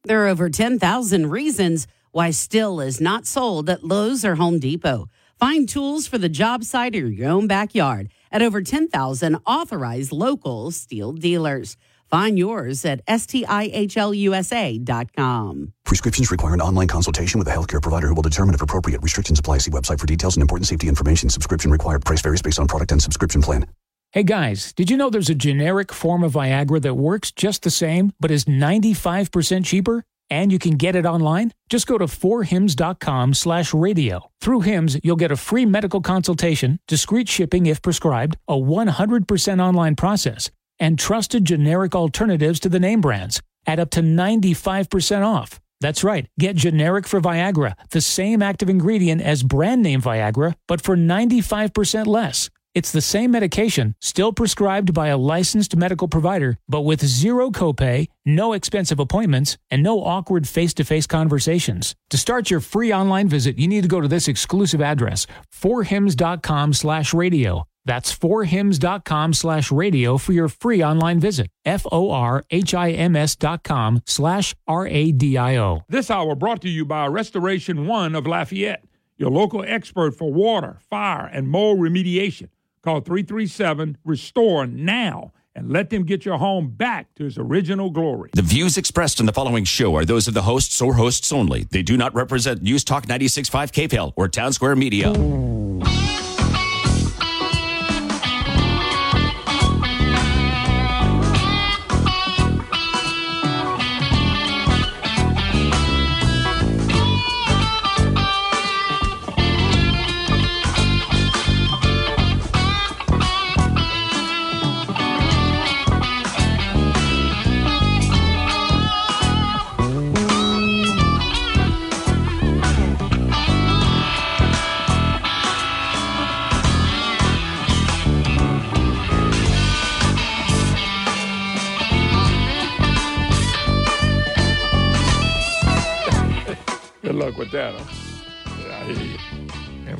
There 0.03 0.23
are 0.23 0.27
over 0.27 0.49
10,000 0.49 1.29
reasons 1.29 1.87
why 2.11 2.29
Stihl 2.29 2.85
is 2.85 3.01
not 3.01 3.25
sold 3.25 3.69
at 3.69 3.83
Lowe's 3.83 4.23
or 4.23 4.35
Home 4.35 4.59
Depot. 4.59 5.09
Find 5.39 5.67
tools 5.67 6.07
for 6.07 6.17
the 6.17 6.29
job 6.29 6.63
site 6.63 6.95
or 6.95 7.07
your 7.07 7.29
own 7.29 7.47
backyard 7.47 8.09
at 8.31 8.41
over 8.41 8.61
10,000 8.61 9.35
authorized 9.45 10.11
local 10.11 10.71
Stihl 10.71 11.17
dealers. 11.19 11.77
Find 12.09 12.37
yours 12.39 12.85
at 12.85 13.05
stihlusa.com. 13.05 13.53
Prescriptions 15.83 16.31
require 16.31 16.53
an 16.53 16.61
online 16.61 16.87
consultation 16.87 17.39
with 17.39 17.49
a 17.49 17.51
healthcare 17.51 17.81
provider 17.81 18.07
who 18.07 18.15
will 18.15 18.21
determine 18.21 18.55
if 18.55 18.61
appropriate. 18.61 19.01
Restrictions 19.01 19.39
apply. 19.39 19.57
See 19.59 19.71
website 19.71 19.99
for 19.99 20.05
details 20.05 20.37
and 20.37 20.41
important 20.41 20.67
safety 20.67 20.87
information. 20.87 21.29
Subscription 21.29 21.69
required. 21.71 22.05
Price 22.05 22.21
varies 22.21 22.41
based 22.41 22.59
on 22.59 22.67
product 22.67 22.93
and 22.93 23.03
subscription 23.03 23.41
plan. 23.41 23.65
Hey 24.11 24.23
guys, 24.23 24.71
did 24.71 24.89
you 24.89 24.95
know 24.95 25.09
there's 25.09 25.29
a 25.29 25.35
generic 25.35 25.91
form 25.91 26.23
of 26.23 26.31
Viagra 26.31 26.81
that 26.81 26.93
works 26.93 27.29
just 27.29 27.63
the 27.63 27.69
same, 27.69 28.13
but 28.21 28.31
is 28.31 28.45
95% 28.45 29.65
cheaper? 29.65 30.05
And 30.29 30.51
you 30.51 30.59
can 30.59 30.75
get 30.75 30.95
it 30.95 31.05
online? 31.05 31.53
Just 31.69 31.87
go 31.87 31.97
to 31.97 32.05
forhims.com 32.05 33.33
slash 33.33 33.73
radio. 33.73 34.29
Through 34.41 34.61
Hims, 34.61 34.97
you'll 35.03 35.15
get 35.15 35.31
a 35.31 35.37
free 35.37 35.65
medical 35.65 36.01
consultation, 36.01 36.79
discreet 36.87 37.29
shipping 37.29 37.65
if 37.65 37.81
prescribed, 37.81 38.37
a 38.47 38.55
100% 38.55 39.61
online 39.61 39.95
process, 39.95 40.51
and 40.79 40.99
trusted 40.99 41.45
generic 41.45 41.95
alternatives 41.95 42.59
to 42.59 42.69
the 42.69 42.79
name 42.79 43.01
brands 43.01 43.41
at 43.65 43.79
up 43.79 43.89
to 43.91 44.01
95% 44.01 45.25
off. 45.25 45.59
That's 45.79 46.03
right. 46.03 46.27
Get 46.39 46.55
generic 46.55 47.05
for 47.07 47.21
Viagra, 47.21 47.73
the 47.91 48.01
same 48.01 48.41
active 48.41 48.69
ingredient 48.69 49.21
as 49.21 49.43
brand 49.43 49.83
name 49.83 50.01
Viagra, 50.01 50.55
but 50.67 50.81
for 50.81 50.97
95% 50.97 52.07
less. 52.07 52.49
It's 52.75 52.91
the 52.91 53.01
same 53.01 53.31
medication, 53.31 53.95
still 53.99 54.31
prescribed 54.33 54.93
by 54.93 55.07
a 55.07 55.17
licensed 55.17 55.75
medical 55.75 56.07
provider, 56.07 56.59
but 56.69 56.81
with 56.81 57.03
zero 57.03 57.49
copay, 57.49 58.07
no 58.23 58.53
expensive 58.53 58.99
appointments, 58.99 59.57
and 59.71 59.81
no 59.81 60.03
awkward 60.03 60.47
face 60.47 60.75
to 60.75 60.83
face 60.83 61.07
conversations. 61.07 61.95
To 62.11 62.17
start 62.17 62.51
your 62.51 62.59
free 62.59 62.93
online 62.93 63.29
visit, 63.29 63.57
you 63.57 63.67
need 63.67 63.81
to 63.81 63.87
go 63.87 63.99
to 63.99 64.07
this 64.07 64.27
exclusive 64.27 64.79
address, 64.79 65.25
forhims.com 65.51 66.73
slash 66.73 67.13
radio. 67.15 67.65
That's 67.85 68.15
forhims.com 68.15 69.33
slash 69.33 69.71
radio 69.71 70.17
for 70.17 70.33
your 70.33 70.49
free 70.49 70.83
online 70.83 71.19
visit. 71.19 71.47
F 71.65 71.85
O 71.91 72.11
R 72.11 72.43
H 72.51 72.73
I 72.73 72.91
M 72.91 73.15
S 73.15 73.35
dot 73.35 73.63
com 73.63 74.01
slash 74.05 74.53
R 74.67 74.85
A 74.85 75.11
D 75.13 75.37
I 75.37 75.55
O. 75.57 75.81
This 75.87 76.11
hour 76.11 76.35
brought 76.35 76.61
to 76.63 76.69
you 76.69 76.83
by 76.85 77.07
Restoration 77.07 77.87
One 77.87 78.13
of 78.13 78.27
Lafayette, 78.27 78.83
your 79.15 79.31
local 79.31 79.63
expert 79.65 80.15
for 80.15 80.31
water, 80.31 80.79
fire, 80.89 81.25
and 81.25 81.47
mold 81.47 81.79
remediation. 81.79 82.49
Call 82.87 83.01
337 83.01 83.97
Restore 84.05 84.65
now 84.65 85.33
and 85.53 85.69
let 85.69 85.89
them 85.89 86.05
get 86.05 86.23
your 86.23 86.37
home 86.37 86.69
back 86.69 87.13
to 87.15 87.25
its 87.25 87.37
original 87.37 87.89
glory. 87.89 88.29
The 88.33 88.41
views 88.41 88.77
expressed 88.77 89.19
in 89.19 89.25
the 89.25 89.33
following 89.33 89.65
show 89.65 89.93
are 89.97 90.05
those 90.05 90.29
of 90.29 90.33
the 90.33 90.43
hosts 90.43 90.81
or 90.81 90.93
hosts 90.93 91.33
only. 91.33 91.65
They 91.65 91.81
do 91.81 91.97
not 91.97 92.15
represent 92.15 92.61
News 92.61 92.85
Talk 92.85 93.05
96.5 93.05 93.89
KPEL 93.89 94.13
or 94.15 94.29
Town 94.29 94.53
Square 94.53 94.77
Media. 94.77 95.11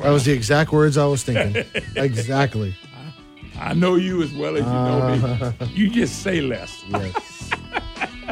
That 0.02 0.10
was 0.10 0.24
the 0.24 0.32
exact 0.32 0.72
words 0.72 0.96
I 0.96 1.06
was 1.06 1.22
thinking. 1.24 1.64
exactly. 1.96 2.74
I 3.58 3.74
know 3.74 3.96
you 3.96 4.22
as 4.22 4.32
well 4.32 4.56
as 4.56 4.64
you 4.64 4.70
know 4.70 5.54
me. 5.60 5.66
You 5.74 5.90
just 5.90 6.22
say 6.22 6.40
less. 6.40 6.84
Yes. 6.88 7.50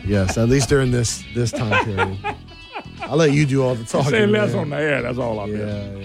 Yes, 0.04 0.38
at 0.38 0.48
least 0.48 0.68
during 0.68 0.92
this 0.92 1.24
this 1.34 1.50
time 1.50 1.84
period. 1.84 2.36
I'll 3.02 3.16
let 3.16 3.32
you 3.32 3.46
do 3.46 3.62
all 3.62 3.74
the 3.74 3.84
talking. 3.84 4.10
say 4.10 4.26
less 4.26 4.52
man. 4.52 4.58
on 4.60 4.70
the 4.70 4.76
air. 4.76 5.02
That's 5.02 5.18
all 5.18 5.40
I 5.40 5.46
mean. 5.46 5.58
Yeah, 5.58 5.96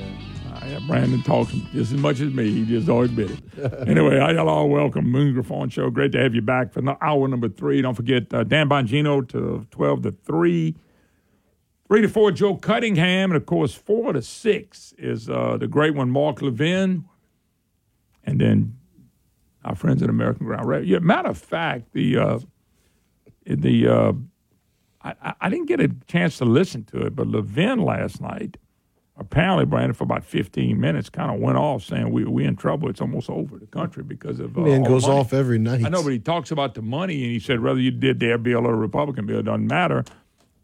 yeah. 0.67 0.79
Brandon 0.87 1.21
talks 1.21 1.51
just 1.51 1.91
as 1.91 1.99
much 1.99 2.19
as 2.19 2.33
me. 2.33 2.51
He 2.51 2.65
just 2.65 2.89
always 2.89 3.11
been 3.11 3.31
it. 3.57 3.73
anyway, 3.87 4.17
y'all 4.17 4.49
all 4.49 4.69
welcome 4.69 5.09
Moon 5.09 5.33
Griffon 5.33 5.69
Show. 5.69 5.89
Great 5.89 6.11
to 6.13 6.19
have 6.19 6.33
you 6.33 6.41
back 6.41 6.73
for 6.73 6.81
hour 7.01 7.27
number 7.27 7.49
three. 7.49 7.81
Don't 7.81 7.95
forget 7.95 8.33
uh, 8.33 8.43
Dan 8.43 8.69
Bongino 8.69 9.27
to 9.29 9.67
twelve 9.71 10.01
to 10.03 10.11
three. 10.25 10.75
Three 11.91 12.03
to 12.03 12.07
four, 12.07 12.31
Joe 12.31 12.55
Cuttingham, 12.55 13.25
and 13.25 13.35
of 13.35 13.45
course 13.45 13.73
four 13.73 14.13
to 14.13 14.21
six 14.21 14.93
is 14.97 15.29
uh, 15.29 15.57
the 15.57 15.67
great 15.67 15.93
one, 15.93 16.09
Mark 16.09 16.41
Levin, 16.41 17.03
and 18.23 18.39
then 18.39 18.77
our 19.65 19.75
friends 19.75 20.01
at 20.01 20.09
American 20.09 20.45
Ground. 20.45 20.69
Right? 20.69 20.85
Yeah, 20.85 20.99
matter 20.99 21.27
of 21.27 21.37
fact, 21.37 21.91
the 21.91 22.17
uh, 22.17 22.39
the 23.45 23.87
uh, 23.89 24.13
I, 25.03 25.33
I, 25.41 25.49
didn't 25.49 25.65
get 25.65 25.81
a 25.81 25.91
chance 26.07 26.37
to 26.37 26.45
listen 26.45 26.85
to 26.85 27.07
it, 27.07 27.13
but 27.13 27.27
Levin 27.27 27.79
last 27.79 28.21
night, 28.21 28.55
apparently, 29.17 29.65
Brandon, 29.65 29.93
for 29.93 30.05
about 30.05 30.23
15 30.23 30.79
minutes, 30.79 31.09
kind 31.09 31.29
of 31.29 31.41
went 31.41 31.57
off 31.57 31.83
saying 31.83 32.09
we 32.09 32.23
we 32.23 32.45
in 32.45 32.55
trouble. 32.55 32.89
It's 32.89 33.01
almost 33.01 33.29
over 33.29 33.59
the 33.59 33.67
country 33.67 34.03
because 34.03 34.39
of 34.39 34.57
uh, 34.57 34.61
Man 34.61 34.83
goes 34.83 35.07
money. 35.07 35.19
off 35.19 35.33
every 35.33 35.59
night. 35.59 35.83
I 35.83 35.89
know, 35.89 36.01
but 36.01 36.13
he 36.13 36.19
talks 36.19 36.51
about 36.51 36.73
the 36.73 36.81
money, 36.81 37.21
and 37.21 37.33
he 37.33 37.39
said 37.39 37.59
whether 37.59 37.81
you 37.81 37.91
did 37.91 38.21
their 38.21 38.37
bill 38.37 38.65
or 38.65 38.75
a 38.75 38.77
Republican 38.77 39.25
bill, 39.25 39.39
it 39.39 39.43
doesn't 39.43 39.67
matter. 39.67 40.05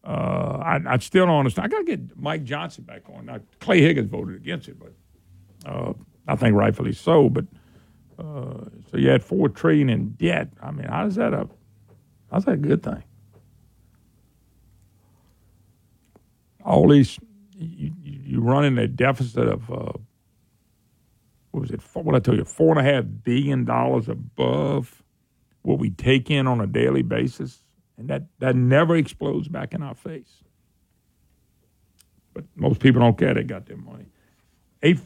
Uh, 0.07 0.59
I, 0.63 0.93
I 0.93 0.97
still 0.99 1.25
don't 1.25 1.39
understand. 1.39 1.65
I 1.65 1.67
got 1.67 1.79
to 1.79 1.83
get 1.97 2.17
Mike 2.17 2.45
Johnson 2.45 2.85
back 2.85 3.01
on. 3.13 3.25
Now, 3.25 3.41
Clay 3.59 3.81
Higgins 3.81 4.09
voted 4.09 4.35
against 4.37 4.69
it, 4.69 4.77
but 4.79 4.93
uh, 5.69 5.93
I 6.29 6.37
think 6.37 6.55
rightfully 6.55 6.93
so. 6.93 7.29
But 7.29 7.45
uh, 8.17 8.63
so 8.89 8.97
you 8.97 9.09
had 9.09 9.21
four 9.21 9.49
trillion 9.49 9.89
in 9.89 10.11
debt. 10.11 10.47
I 10.63 10.71
mean, 10.71 10.87
how 10.87 11.03
does 11.03 11.15
that 11.15 11.33
a 11.33 11.49
how's 12.31 12.45
that 12.45 12.53
a 12.53 12.57
good 12.57 12.83
thing? 12.83 13.03
All 16.63 16.87
these 16.87 17.19
you, 17.57 17.91
you 18.01 18.19
you 18.23 18.41
running 18.41 18.77
a 18.77 18.87
deficit 18.87 19.47
of 19.49 19.69
uh, 19.69 19.91
what 21.51 21.61
was 21.61 21.71
it? 21.71 21.81
Four, 21.81 22.03
what 22.03 22.15
I 22.15 22.19
tell 22.19 22.35
you, 22.35 22.45
four 22.45 22.77
and 22.77 22.87
a 22.87 22.91
half 22.93 23.03
billion 23.23 23.65
dollars 23.65 24.07
above 24.07 25.03
what 25.63 25.79
we 25.79 25.89
take 25.89 26.31
in 26.31 26.47
on 26.47 26.61
a 26.61 26.67
daily 26.67 27.01
basis, 27.01 27.61
and 27.97 28.07
that 28.09 28.23
that 28.39 28.55
never 28.55 28.95
explodes 28.95 29.47
back 29.47 29.73
in 29.73 29.81
our 29.81 29.95
face. 29.95 30.43
But 32.33 32.45
most 32.55 32.79
people 32.79 33.01
don't 33.01 33.17
care; 33.17 33.33
they 33.33 33.43
got 33.43 33.65
their 33.65 33.77
money. 33.77 34.05
Eight, 34.83 34.99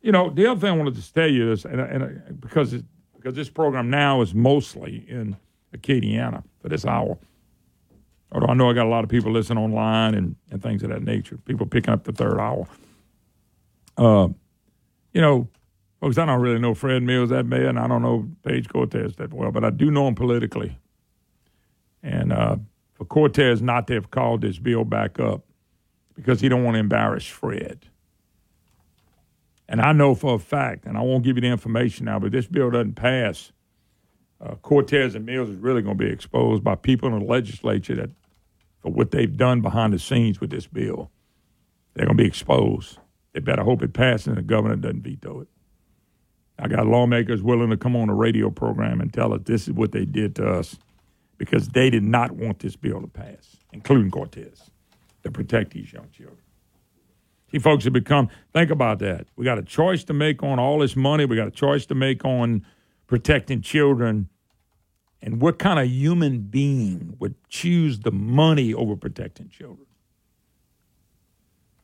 you 0.00 0.12
know, 0.12 0.30
the 0.30 0.50
other 0.50 0.60
thing 0.60 0.70
I 0.70 0.76
wanted 0.76 0.94
to 0.94 1.12
tell 1.12 1.28
you 1.28 1.52
is, 1.52 1.64
and, 1.64 1.80
and 1.80 2.40
because 2.40 2.72
it, 2.72 2.84
because 3.14 3.34
this 3.34 3.50
program 3.50 3.90
now 3.90 4.22
is 4.22 4.34
mostly 4.34 5.04
in 5.08 5.36
Acadiana 5.76 6.44
for 6.62 6.68
this 6.68 6.86
hour. 6.86 7.18
Although 8.32 8.46
I 8.48 8.54
know 8.54 8.70
I 8.70 8.74
got 8.74 8.86
a 8.86 8.90
lot 8.90 9.04
of 9.04 9.10
people 9.10 9.32
listening 9.32 9.62
online 9.62 10.14
and, 10.14 10.36
and 10.50 10.62
things 10.62 10.82
of 10.82 10.90
that 10.90 11.02
nature, 11.02 11.38
people 11.38 11.66
picking 11.66 11.92
up 11.92 12.04
the 12.04 12.12
third 12.12 12.38
hour. 12.38 12.66
Uh, 13.96 14.28
you 15.12 15.20
know, 15.20 15.48
folks, 16.00 16.18
I 16.18 16.26
don't 16.26 16.40
really 16.40 16.58
know 16.58 16.74
Fred 16.74 17.02
Mills 17.02 17.30
that 17.30 17.48
bad, 17.48 17.62
and 17.62 17.78
I 17.78 17.88
don't 17.88 18.02
know 18.02 18.28
Page 18.44 18.68
Cortez 18.68 19.16
that 19.16 19.32
well, 19.32 19.50
but 19.50 19.64
I 19.64 19.70
do 19.70 19.90
know 19.90 20.06
him 20.08 20.14
politically. 20.14 20.78
And 22.02 22.32
uh, 22.32 22.56
for 22.94 23.04
Cortez 23.04 23.62
not 23.62 23.86
to 23.88 23.94
have 23.94 24.10
called 24.10 24.40
this 24.40 24.58
bill 24.58 24.84
back 24.84 25.18
up 25.20 25.44
because 26.14 26.40
he 26.40 26.48
don't 26.48 26.64
want 26.64 26.74
to 26.74 26.80
embarrass 26.80 27.26
Fred. 27.26 27.86
And 29.68 29.80
I 29.80 29.92
know 29.92 30.14
for 30.14 30.34
a 30.34 30.38
fact, 30.38 30.86
and 30.86 30.96
I 30.96 31.02
won't 31.02 31.24
give 31.24 31.36
you 31.36 31.42
the 31.42 31.48
information 31.48 32.06
now, 32.06 32.18
but 32.18 32.32
this 32.32 32.46
bill 32.46 32.70
doesn't 32.70 32.94
pass. 32.94 33.52
Uh, 34.40 34.54
Cortez 34.56 35.14
and 35.14 35.26
Mills 35.26 35.50
is 35.50 35.56
really 35.56 35.82
going 35.82 35.98
to 35.98 36.04
be 36.04 36.10
exposed 36.10 36.64
by 36.64 36.74
people 36.74 37.12
in 37.12 37.18
the 37.18 37.24
legislature 37.24 37.94
that 37.96 38.10
for 38.80 38.90
what 38.90 39.10
they've 39.10 39.36
done 39.36 39.60
behind 39.60 39.92
the 39.92 39.98
scenes 39.98 40.40
with 40.40 40.50
this 40.50 40.66
bill. 40.66 41.10
They're 41.94 42.06
going 42.06 42.16
to 42.16 42.22
be 42.22 42.28
exposed. 42.28 42.98
They 43.32 43.40
better 43.40 43.62
hope 43.62 43.82
it 43.82 43.92
passes 43.92 44.28
and 44.28 44.36
the 44.36 44.42
governor 44.42 44.76
doesn't 44.76 45.02
veto 45.02 45.40
it. 45.40 45.48
I 46.58 46.68
got 46.68 46.86
lawmakers 46.86 47.42
willing 47.42 47.70
to 47.70 47.76
come 47.76 47.94
on 47.94 48.08
a 48.08 48.14
radio 48.14 48.50
program 48.50 49.00
and 49.00 49.12
tell 49.12 49.32
us 49.32 49.42
this 49.44 49.68
is 49.68 49.74
what 49.74 49.92
they 49.92 50.04
did 50.04 50.34
to 50.36 50.48
us 50.48 50.76
because 51.38 51.68
they 51.68 51.88
did 51.88 52.02
not 52.02 52.32
want 52.32 52.58
this 52.58 52.76
bill 52.76 53.00
to 53.00 53.06
pass, 53.06 53.56
including 53.72 54.10
Cortez, 54.10 54.70
to 55.22 55.30
protect 55.30 55.72
these 55.72 55.92
young 55.92 56.08
children. 56.10 56.38
See, 57.50 57.58
folks 57.58 57.84
have 57.84 57.94
become, 57.94 58.28
think 58.52 58.70
about 58.70 58.98
that. 58.98 59.26
We 59.36 59.44
got 59.44 59.56
a 59.56 59.62
choice 59.62 60.04
to 60.04 60.12
make 60.12 60.42
on 60.42 60.58
all 60.58 60.80
this 60.80 60.96
money. 60.96 61.24
We 61.24 61.36
got 61.36 61.48
a 61.48 61.52
choice 61.52 61.86
to 61.86 61.94
make 61.94 62.24
on 62.24 62.66
protecting 63.06 63.62
children. 63.62 64.28
And 65.22 65.40
what 65.40 65.58
kind 65.58 65.78
of 65.78 65.88
human 65.88 66.40
being 66.40 67.16
would 67.18 67.34
choose 67.48 68.00
the 68.00 68.12
money 68.12 68.74
over 68.74 68.96
protecting 68.96 69.48
children? 69.48 69.86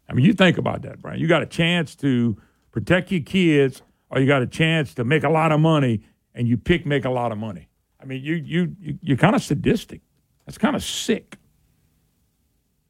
I 0.08 0.12
mean, 0.12 0.26
you 0.26 0.34
think 0.34 0.58
about 0.58 0.82
that, 0.82 1.00
Brian. 1.00 1.18
You 1.18 1.26
got 1.26 1.42
a 1.42 1.46
chance 1.46 1.94
to 1.96 2.36
protect 2.70 3.10
your 3.10 3.22
kids, 3.22 3.80
or 4.10 4.20
you 4.20 4.26
got 4.26 4.42
a 4.42 4.46
chance 4.46 4.92
to 4.94 5.04
make 5.04 5.24
a 5.24 5.30
lot 5.30 5.50
of 5.50 5.60
money, 5.60 6.02
and 6.34 6.46
you 6.46 6.58
pick 6.58 6.84
make 6.84 7.06
a 7.06 7.10
lot 7.10 7.32
of 7.32 7.38
money. 7.38 7.68
I 8.04 8.06
mean, 8.06 8.22
you 8.22 8.34
you, 8.34 8.76
you 8.80 8.98
you're 9.00 9.16
kind 9.16 9.34
of 9.34 9.42
sadistic. 9.42 10.02
That's 10.44 10.58
kind 10.58 10.76
of 10.76 10.84
sick. 10.84 11.38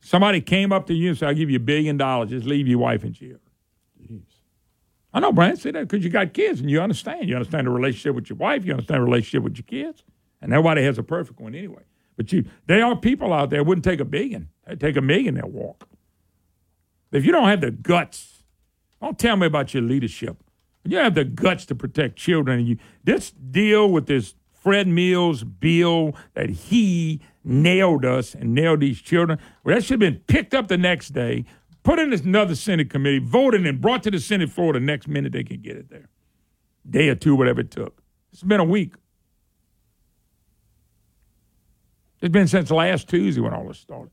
Somebody 0.00 0.40
came 0.40 0.72
up 0.72 0.86
to 0.88 0.94
you 0.94 1.10
and 1.10 1.18
said, 1.18 1.28
"I'll 1.28 1.34
give 1.34 1.50
you 1.50 1.56
a 1.56 1.60
billion 1.60 1.96
dollars. 1.96 2.30
Just 2.30 2.46
leave 2.46 2.66
your 2.66 2.78
wife 2.78 3.04
and 3.04 3.14
children." 3.14 3.40
Jeez. 4.02 4.22
I 5.12 5.20
know, 5.20 5.30
Brian. 5.30 5.56
Say 5.56 5.70
that 5.70 5.86
because 5.88 6.04
you 6.04 6.10
got 6.10 6.34
kids 6.34 6.60
and 6.60 6.68
you 6.68 6.80
understand. 6.80 7.28
You 7.28 7.36
understand 7.36 7.68
the 7.68 7.70
relationship 7.70 8.16
with 8.16 8.28
your 8.28 8.36
wife. 8.38 8.64
You 8.64 8.72
understand 8.72 9.02
the 9.02 9.04
relationship 9.04 9.44
with 9.44 9.56
your 9.56 9.64
kids. 9.64 10.02
And 10.42 10.50
nobody 10.50 10.82
has 10.82 10.98
a 10.98 11.02
perfect 11.04 11.40
one 11.40 11.54
anyway. 11.54 11.84
But 12.16 12.32
you, 12.32 12.44
there 12.66 12.84
are 12.84 12.96
people 12.96 13.32
out 13.32 13.50
there 13.50 13.60
that 13.60 13.64
wouldn't 13.64 13.84
take 13.84 14.00
a 14.00 14.04
billion. 14.04 14.48
They'd 14.66 14.80
take 14.80 14.96
a 14.96 15.00
million. 15.00 15.34
They'll 15.34 15.48
walk. 15.48 15.88
If 17.12 17.24
you 17.24 17.32
don't 17.32 17.48
have 17.48 17.60
the 17.60 17.70
guts, 17.70 18.42
don't 19.00 19.18
tell 19.18 19.36
me 19.36 19.46
about 19.46 19.72
your 19.72 19.84
leadership. 19.84 20.36
You 20.84 20.98
have 20.98 21.14
the 21.14 21.24
guts 21.24 21.64
to 21.66 21.74
protect 21.74 22.16
children, 22.16 22.58
and 22.58 22.68
you 22.68 22.76
this 23.04 23.30
deal 23.30 23.90
with 23.90 24.06
this 24.06 24.34
Fred 24.64 24.88
Mills 24.88 25.44
bill 25.44 26.16
that 26.32 26.48
he 26.48 27.20
nailed 27.44 28.06
us 28.06 28.34
and 28.34 28.54
nailed 28.54 28.80
these 28.80 28.98
children, 29.02 29.38
well, 29.62 29.74
that 29.74 29.84
should 29.84 30.00
have 30.00 30.12
been 30.12 30.22
picked 30.26 30.54
up 30.54 30.68
the 30.68 30.78
next 30.78 31.10
day, 31.10 31.44
put 31.82 31.98
in 31.98 32.10
another 32.14 32.54
Senate 32.54 32.88
committee, 32.88 33.18
voted 33.18 33.66
and 33.66 33.78
brought 33.78 34.02
to 34.04 34.10
the 34.10 34.18
Senate 34.18 34.50
floor 34.50 34.72
the 34.72 34.80
next 34.80 35.06
minute 35.06 35.32
they 35.32 35.44
can 35.44 35.60
get 35.60 35.76
it 35.76 35.90
there. 35.90 36.08
Day 36.88 37.10
or 37.10 37.14
two, 37.14 37.36
whatever 37.36 37.60
it 37.60 37.70
took. 37.70 38.02
It's 38.32 38.42
been 38.42 38.58
a 38.58 38.64
week. 38.64 38.94
It's 42.22 42.32
been 42.32 42.48
since 42.48 42.70
last 42.70 43.06
Tuesday 43.06 43.42
when 43.42 43.52
all 43.52 43.68
this 43.68 43.78
started. 43.78 44.12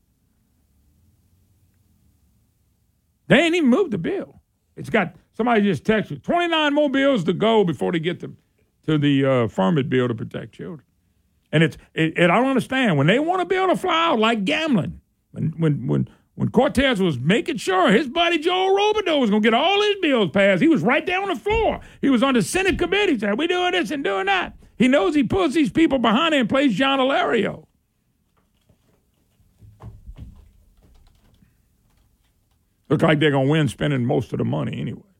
They 3.28 3.38
ain't 3.38 3.54
even 3.54 3.70
moved 3.70 3.92
the 3.92 3.98
bill. 3.98 4.42
It's 4.76 4.90
got 4.90 5.14
somebody 5.32 5.62
just 5.62 5.84
texted 5.84 6.22
29 6.22 6.74
more 6.74 6.90
bills 6.90 7.24
to 7.24 7.32
go 7.32 7.64
before 7.64 7.92
they 7.92 8.00
get 8.00 8.20
to, 8.20 8.36
to 8.86 8.98
the 8.98 9.24
uh, 9.24 9.30
affirmative 9.44 9.88
bill 9.88 10.08
to 10.08 10.14
protect 10.14 10.52
children. 10.52 10.82
And 11.52 11.62
it's 11.62 11.76
it, 11.94 12.16
it, 12.16 12.30
I 12.30 12.36
don't 12.36 12.48
understand 12.48 12.96
when 12.96 13.06
they 13.06 13.18
want 13.18 13.40
to 13.40 13.44
build 13.44 13.70
a 13.70 13.76
fly 13.76 14.10
like 14.12 14.44
gambling. 14.44 15.00
When 15.32 15.52
when 15.58 15.86
when 15.86 16.08
when 16.34 16.48
Cortez 16.48 17.00
was 17.00 17.18
making 17.18 17.58
sure 17.58 17.92
his 17.92 18.08
buddy 18.08 18.38
Joe 18.38 18.74
Robideaux 18.74 19.20
was 19.20 19.28
going 19.28 19.42
to 19.42 19.46
get 19.46 19.54
all 19.54 19.82
his 19.82 19.96
bills 20.00 20.30
passed, 20.30 20.62
he 20.62 20.68
was 20.68 20.82
right 20.82 21.04
there 21.04 21.20
on 21.20 21.28
the 21.28 21.36
floor. 21.36 21.80
He 22.00 22.08
was 22.08 22.22
on 22.22 22.34
the 22.34 22.42
Senate 22.42 22.78
committee 22.78 23.18
saying, 23.18 23.36
"We 23.36 23.46
doing 23.46 23.72
this 23.72 23.90
and 23.90 24.02
doing 24.02 24.26
that." 24.26 24.56
He 24.78 24.88
knows 24.88 25.14
he 25.14 25.22
puts 25.22 25.54
these 25.54 25.70
people 25.70 25.98
behind 25.98 26.34
him 26.34 26.40
and 26.40 26.48
plays 26.48 26.74
John 26.74 26.98
Alario. 26.98 27.66
Look 32.88 33.02
like 33.02 33.20
they're 33.20 33.30
going 33.30 33.46
to 33.46 33.50
win 33.50 33.68
spending 33.68 34.04
most 34.04 34.32
of 34.32 34.38
the 34.38 34.44
money 34.44 34.80
anyway. 34.80 35.11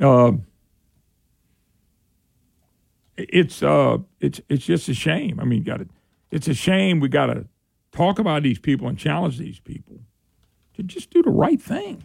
Uh, 0.00 0.32
it's 3.16 3.62
uh, 3.62 3.98
it's 4.20 4.40
it's 4.48 4.66
just 4.66 4.88
a 4.88 4.94
shame. 4.94 5.40
I 5.40 5.44
mean, 5.44 5.62
got 5.62 5.80
it. 5.80 5.88
It's 6.30 6.48
a 6.48 6.54
shame 6.54 7.00
we 7.00 7.08
got 7.08 7.26
to 7.26 7.46
talk 7.92 8.18
about 8.18 8.42
these 8.42 8.58
people 8.58 8.88
and 8.88 8.98
challenge 8.98 9.38
these 9.38 9.58
people 9.58 10.00
to 10.74 10.82
just 10.82 11.10
do 11.10 11.22
the 11.22 11.30
right 11.30 11.60
thing. 11.60 12.04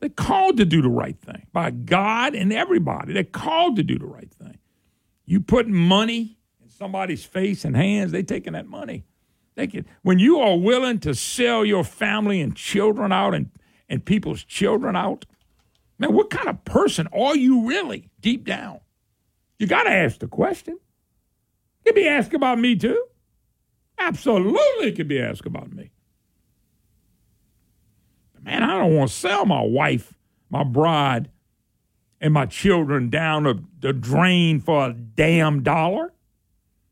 They're 0.00 0.08
called 0.08 0.56
to 0.58 0.64
do 0.64 0.82
the 0.82 0.88
right 0.88 1.18
thing 1.18 1.46
by 1.52 1.70
God 1.70 2.34
and 2.34 2.52
everybody. 2.52 3.12
They're 3.12 3.24
called 3.24 3.76
to 3.76 3.82
do 3.82 3.98
the 3.98 4.06
right 4.06 4.30
thing. 4.30 4.58
You 5.24 5.40
put 5.40 5.66
money 5.68 6.38
in 6.62 6.70
somebody's 6.70 7.24
face 7.24 7.64
and 7.64 7.76
hands, 7.76 8.12
they 8.12 8.22
taking 8.22 8.52
that 8.52 8.66
money. 8.66 9.04
They 9.54 9.66
can, 9.66 9.86
when 10.02 10.18
you 10.18 10.40
are 10.40 10.58
willing 10.58 10.98
to 11.00 11.14
sell 11.14 11.64
your 11.64 11.84
family 11.84 12.40
and 12.40 12.54
children 12.56 13.12
out 13.12 13.34
and, 13.34 13.50
and 13.88 14.04
people's 14.04 14.42
children 14.44 14.96
out, 14.96 15.26
man, 15.98 16.12
what 16.14 16.30
kind 16.30 16.48
of 16.48 16.64
person 16.64 17.08
are 17.12 17.36
you 17.36 17.66
really 17.68 18.10
deep 18.20 18.44
down? 18.44 18.80
You 19.58 19.66
got 19.66 19.84
to 19.84 19.90
ask 19.90 20.18
the 20.18 20.28
question. 20.28 20.74
It 20.74 21.88
could 21.88 21.94
be 21.94 22.08
asked 22.08 22.34
about 22.34 22.58
me 22.58 22.76
too. 22.76 23.04
Absolutely, 23.98 24.88
it 24.88 24.96
could 24.96 25.08
be 25.08 25.20
asked 25.20 25.46
about 25.46 25.72
me. 25.72 25.90
Man, 28.42 28.62
I 28.62 28.78
don't 28.78 28.94
want 28.94 29.10
to 29.10 29.16
sell 29.16 29.46
my 29.46 29.62
wife, 29.62 30.14
my 30.50 30.64
bride, 30.64 31.30
and 32.20 32.34
my 32.34 32.46
children 32.46 33.08
down 33.10 33.68
the 33.80 33.92
drain 33.92 34.60
for 34.60 34.88
a 34.88 34.92
damn 34.92 35.62
dollar. 35.62 36.12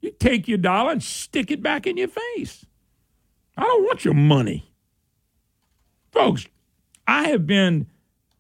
You 0.00 0.10
take 0.10 0.48
your 0.48 0.58
dollar 0.58 0.92
and 0.92 1.02
stick 1.02 1.50
it 1.50 1.62
back 1.62 1.86
in 1.86 1.97
your 1.97 2.08
face. 2.08 2.64
I 3.56 3.62
don't 3.62 3.84
want 3.84 4.05
your 4.05 4.14
money. 4.14 4.72
Folks, 6.10 6.47
I 7.06 7.28
have 7.28 7.47
been, 7.47 7.86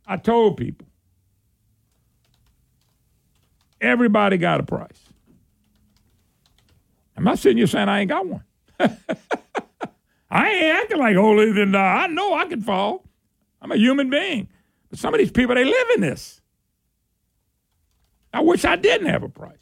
I 0.06 0.16
told 0.16 0.56
people, 0.56 0.86
everybody 3.80 4.36
got 4.36 4.60
a 4.60 4.64
price. 4.64 5.02
I'm 7.16 7.24
not 7.24 7.38
sitting 7.38 7.58
here 7.58 7.66
saying 7.66 7.88
I 7.88 8.00
ain't 8.00 8.08
got 8.08 8.26
one. 8.26 8.44
I 10.30 10.50
ain't 10.50 10.64
acting 10.82 10.98
like 10.98 11.14
holier 11.14 11.52
than 11.52 11.72
thou. 11.72 11.96
I 11.96 12.06
know 12.06 12.34
I 12.34 12.46
can 12.46 12.62
fall. 12.62 13.04
I'm 13.60 13.70
a 13.70 13.76
human 13.76 14.10
being. 14.10 14.48
But 14.90 14.98
some 14.98 15.14
of 15.14 15.18
these 15.18 15.30
people, 15.30 15.54
they 15.54 15.64
live 15.64 15.86
in 15.94 16.00
this. 16.00 16.40
I 18.32 18.40
wish 18.40 18.64
I 18.64 18.76
didn't 18.76 19.08
have 19.08 19.22
a 19.22 19.28
price. 19.28 19.58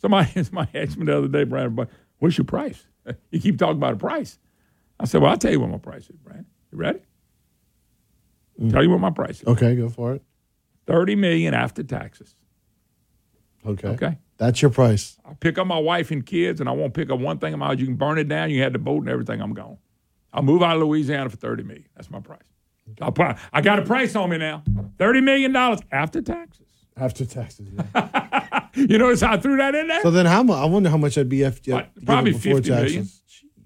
Somebody, 0.00 0.30
somebody 0.44 0.78
asked 0.78 0.96
me 0.96 1.06
the 1.06 1.18
other 1.18 1.28
day, 1.28 1.44
Brad, 1.44 1.76
What's 2.18 2.38
your 2.38 2.44
price? 2.44 2.86
You 3.30 3.40
keep 3.40 3.58
talking 3.58 3.78
about 3.78 3.94
a 3.94 3.96
price. 3.96 4.38
I 5.00 5.06
said, 5.06 5.22
Well, 5.22 5.30
I'll 5.30 5.38
tell 5.38 5.50
you 5.50 5.58
what 5.58 5.70
my 5.70 5.78
price 5.78 6.08
is, 6.08 6.16
Brad. 6.16 6.44
You 6.70 6.78
ready? 6.78 7.00
Mm. 8.60 8.72
Tell 8.72 8.82
you 8.82 8.90
what 8.90 9.00
my 9.00 9.10
price 9.10 9.40
is. 9.40 9.46
Okay, 9.46 9.74
go 9.76 9.88
for 9.88 10.14
it. 10.14 10.22
30 10.86 11.14
million 11.16 11.54
after 11.54 11.82
taxes. 11.82 12.34
Okay. 13.66 13.88
Okay. 13.88 14.18
That's 14.38 14.62
your 14.62 14.70
price. 14.70 15.18
I'll 15.24 15.34
pick 15.34 15.58
up 15.58 15.66
my 15.66 15.78
wife 15.78 16.10
and 16.10 16.24
kids, 16.24 16.60
and 16.60 16.68
I 16.68 16.72
won't 16.72 16.94
pick 16.94 17.10
up 17.10 17.18
one 17.20 17.38
thing 17.38 17.52
of 17.52 17.58
mine. 17.58 17.78
You 17.78 17.84
can 17.84 17.96
burn 17.96 18.18
it 18.18 18.28
down. 18.28 18.50
You 18.50 18.62
had 18.62 18.72
the 18.72 18.78
boat 18.78 19.00
and 19.02 19.08
everything. 19.08 19.40
I'm 19.40 19.52
gone. 19.52 19.76
I'll 20.32 20.42
move 20.42 20.62
out 20.62 20.76
of 20.76 20.82
Louisiana 20.82 21.28
for 21.28 21.36
30 21.36 21.62
million. 21.64 21.86
That's 21.94 22.10
my 22.10 22.20
price. 22.20 22.40
I'll 23.00 23.12
put, 23.12 23.36
I 23.52 23.60
got 23.60 23.78
a 23.78 23.82
price 23.82 24.16
on 24.16 24.30
me 24.30 24.38
now. 24.38 24.62
$30 24.98 25.22
million 25.22 25.54
after 25.92 26.22
taxes. 26.22 26.66
After 26.96 27.24
taxes, 27.24 27.68
yeah. 27.94 28.66
You 28.74 28.98
notice 28.98 29.20
how 29.20 29.32
I 29.32 29.36
threw 29.36 29.56
that 29.56 29.74
in 29.74 29.88
there? 29.88 30.00
so 30.02 30.10
then 30.10 30.26
how 30.26 30.42
much? 30.42 30.56
I 30.56 30.64
wonder 30.64 30.90
how 30.90 30.96
much 30.96 31.16
that'd 31.16 31.28
be 31.28 31.44
after 31.44 31.88
probably 32.04 32.32
50 32.32 32.70
taxes. 32.70 32.92
million. 32.92 33.08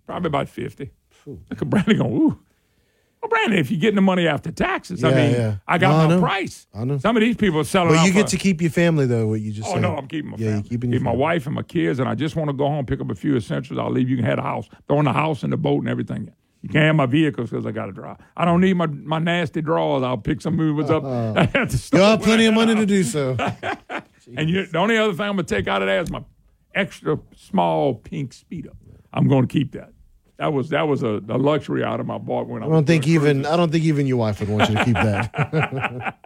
Probably 0.06 0.26
about 0.28 0.48
50. 0.48 0.90
Look 1.26 1.62
at 1.62 1.70
Brandon 1.70 1.98
going, 1.98 2.12
ooh. 2.12 2.38
Well, 3.24 3.30
Brandon, 3.30 3.58
if 3.58 3.70
you're 3.70 3.80
getting 3.80 3.94
the 3.96 4.02
money 4.02 4.28
after 4.28 4.52
taxes, 4.52 5.02
I 5.02 5.08
Yeah, 5.08 5.16
mean, 5.16 5.32
yeah. 5.32 5.56
I 5.66 5.78
got 5.78 5.92
No, 5.92 5.96
I 5.96 6.06
my 6.08 6.14
know. 6.16 6.20
price. 6.20 6.66
I 6.74 6.84
know. 6.84 6.98
Some 6.98 7.16
of 7.16 7.22
these 7.22 7.36
people 7.36 7.58
are 7.60 7.64
selling 7.64 7.92
But 7.94 8.00
out 8.00 8.06
you 8.06 8.12
get 8.12 8.26
to 8.28 8.36
keep 8.36 8.60
your 8.60 8.70
family 8.70 9.06
though. 9.06 9.28
What 9.28 9.40
you 9.40 9.50
just 9.50 9.66
Oh 9.66 9.72
said. 9.72 9.80
no, 9.80 9.96
I'm 9.96 10.06
keeping 10.08 10.30
my 10.30 10.36
Yeah, 10.36 10.48
family. 10.48 10.54
you're 10.56 10.62
keeping 10.68 10.90
your 10.90 10.98
Keep 11.00 11.04
my 11.04 11.10
family. 11.12 11.22
wife 11.22 11.46
and 11.46 11.54
my 11.54 11.62
kids, 11.62 11.98
and 12.00 12.06
I 12.08 12.14
just 12.14 12.36
want 12.36 12.50
to 12.50 12.52
go 12.54 12.66
home, 12.68 12.84
pick 12.84 13.00
up 13.00 13.10
a 13.10 13.14
few 13.14 13.34
essentials. 13.34 13.78
I'll 13.78 13.90
leave. 13.90 14.10
You 14.10 14.16
can 14.16 14.26
have 14.26 14.38
a 14.38 14.42
house, 14.42 14.68
throwing 14.88 15.04
the 15.04 15.14
house 15.14 15.42
and 15.42 15.50
the 15.50 15.56
boat 15.56 15.78
and 15.78 15.88
everything. 15.88 16.30
You 16.60 16.68
can't 16.68 16.84
have 16.84 16.96
my 16.96 17.06
vehicles 17.06 17.48
because 17.48 17.64
I 17.64 17.70
got 17.72 17.86
to 17.86 17.92
drive. 17.92 18.18
I 18.36 18.44
don't 18.44 18.60
need 18.60 18.74
my, 18.76 18.86
my 18.88 19.18
nasty 19.20 19.62
drawers. 19.62 20.02
I'll 20.02 20.18
pick 20.18 20.42
some 20.42 20.54
movers 20.56 20.90
up 20.90 21.02
uh-huh. 21.04 21.46
at 21.54 21.70
the 21.70 21.90
You 21.94 22.00
have 22.02 22.20
plenty 22.20 22.44
of 22.44 22.52
money 22.52 22.74
to 22.74 22.84
do 22.86 23.02
so. 23.04 23.36
And 24.36 24.48
you, 24.48 24.64
the 24.66 24.78
only 24.78 24.96
other 24.98 25.12
thing 25.12 25.26
I'm 25.26 25.32
gonna 25.36 25.42
take 25.44 25.66
out 25.68 25.82
of 25.82 25.88
that 25.88 26.02
is 26.02 26.10
my 26.10 26.22
extra 26.74 27.18
small 27.36 27.94
pink 27.94 28.32
speedo. 28.32 28.70
I'm 29.12 29.28
going 29.28 29.46
to 29.46 29.52
keep 29.52 29.72
that. 29.72 29.92
That 30.36 30.52
was 30.52 30.70
that 30.70 30.88
was 30.88 31.02
a, 31.02 31.20
a 31.28 31.38
luxury 31.38 31.84
item 31.84 32.10
I 32.10 32.18
bought 32.18 32.48
when 32.48 32.62
I, 32.62 32.66
I 32.66 32.68
don't 32.68 32.86
think 32.86 33.06
even 33.06 33.36
cruises. 33.42 33.52
I 33.52 33.56
don't 33.56 33.70
think 33.70 33.84
even 33.84 34.06
your 34.06 34.16
wife 34.16 34.40
would 34.40 34.48
want 34.48 34.68
you 34.68 34.76
to 34.76 34.84
keep 34.84 34.94
that. 34.94 36.16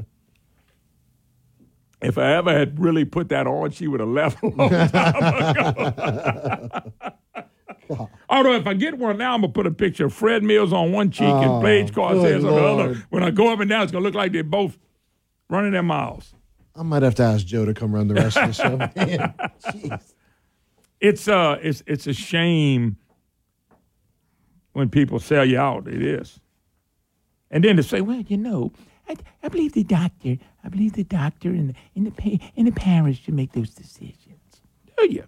If 2.02 2.18
I 2.18 2.34
ever 2.34 2.52
had 2.52 2.78
really 2.78 3.06
put 3.06 3.30
that 3.30 3.46
on, 3.46 3.70
she 3.70 3.88
would 3.88 4.00
have 4.00 4.08
left 4.10 4.42
a 4.42 4.48
long 4.48 4.68
time 4.68 5.66
ago. 5.76 6.92
Although 8.28 8.52
if 8.54 8.66
I 8.66 8.74
get 8.74 8.98
one 8.98 9.16
now, 9.16 9.34
I'm 9.34 9.40
gonna 9.40 9.52
put 9.52 9.66
a 9.66 9.70
picture 9.70 10.06
of 10.06 10.12
Fred 10.12 10.42
Mills 10.42 10.72
on 10.72 10.92
one 10.92 11.10
cheek 11.10 11.26
Oh, 11.26 11.56
and 11.56 11.64
Page 11.64 11.94
Cortez 11.94 12.44
on 12.44 12.54
the 12.54 12.62
other. 12.64 12.94
When 13.10 13.22
I 13.22 13.30
go 13.30 13.50
up 13.52 13.60
and 13.60 13.70
down, 13.70 13.82
it's 13.84 13.92
gonna 13.92 14.04
look 14.04 14.14
like 14.14 14.32
they're 14.32 14.44
both 14.44 14.76
running 15.48 15.72
their 15.72 15.82
miles. 15.82 16.34
I 16.74 16.82
might 16.82 17.02
have 17.02 17.14
to 17.16 17.22
ask 17.22 17.46
Joe 17.46 17.64
to 17.64 17.72
come 17.72 17.94
run 17.94 18.08
the 18.08 18.14
rest 18.14 18.36
of 18.36 18.48
the 18.48 18.52
show. 18.52 18.76
Man, 18.96 19.34
jeez. 19.64 20.12
It's 21.00 21.28
uh, 21.28 21.58
it's 21.62 21.82
it's 21.86 22.06
a 22.06 22.12
shame 22.12 22.98
when 24.76 24.90
people 24.90 25.18
sell 25.18 25.44
you 25.44 25.58
out. 25.58 25.88
It 25.88 26.02
is, 26.02 26.38
and 27.50 27.64
then 27.64 27.76
to 27.76 27.82
say, 27.82 28.02
well, 28.02 28.20
you 28.20 28.36
know, 28.36 28.72
I, 29.08 29.16
I 29.42 29.48
believe 29.48 29.72
the 29.72 29.84
doctor, 29.84 30.36
I 30.62 30.68
believe 30.68 30.92
the 30.92 31.04
doctor 31.04 31.48
and 31.48 31.70
the, 31.70 31.74
and 31.94 32.06
the 32.06 32.10
pa- 32.10 32.44
and 32.56 32.66
the 32.66 32.72
parents 32.72 33.20
should 33.20 33.32
make 33.32 33.52
those 33.52 33.70
decisions. 33.70 34.62
Do 34.98 35.10
you? 35.10 35.24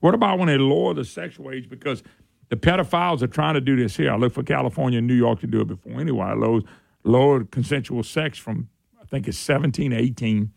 What 0.00 0.14
about 0.14 0.38
when 0.38 0.48
they 0.48 0.58
lower 0.58 0.94
the 0.94 1.04
sexual 1.04 1.52
age 1.52 1.68
because 1.68 2.02
the 2.48 2.56
pedophiles 2.56 3.22
are 3.22 3.28
trying 3.28 3.54
to 3.54 3.60
do 3.60 3.76
this 3.76 3.96
here? 3.96 4.12
I 4.12 4.16
look 4.16 4.32
for 4.32 4.42
California 4.42 4.98
and 4.98 5.06
New 5.06 5.14
York 5.14 5.38
to 5.40 5.46
do 5.46 5.60
it 5.60 5.68
before 5.68 6.00
anyway. 6.00 6.34
Lower, 6.34 6.60
lower 7.04 7.44
consensual 7.44 8.02
sex 8.02 8.36
from 8.36 8.68
I 9.00 9.04
think 9.06 9.28
it's 9.28 9.38
17 9.38 9.92
to 9.92 9.96
18. 9.96 10.52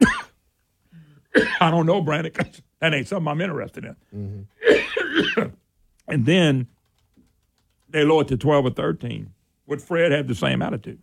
I 1.60 1.70
don't 1.70 1.86
know, 1.86 2.00
Brandon, 2.00 2.32
that 2.80 2.92
ain't 2.92 3.06
something 3.06 3.28
I'm 3.28 3.40
interested 3.40 3.84
in. 3.84 4.46
Mm-hmm. 4.66 5.48
and 6.08 6.26
then 6.26 6.66
they 7.90 8.04
lower 8.04 8.22
it 8.22 8.28
to 8.28 8.36
12 8.36 8.66
or 8.66 8.70
13. 8.70 9.30
Would 9.66 9.82
Fred 9.82 10.12
have 10.12 10.28
the 10.28 10.34
same 10.34 10.62
attitude? 10.62 11.00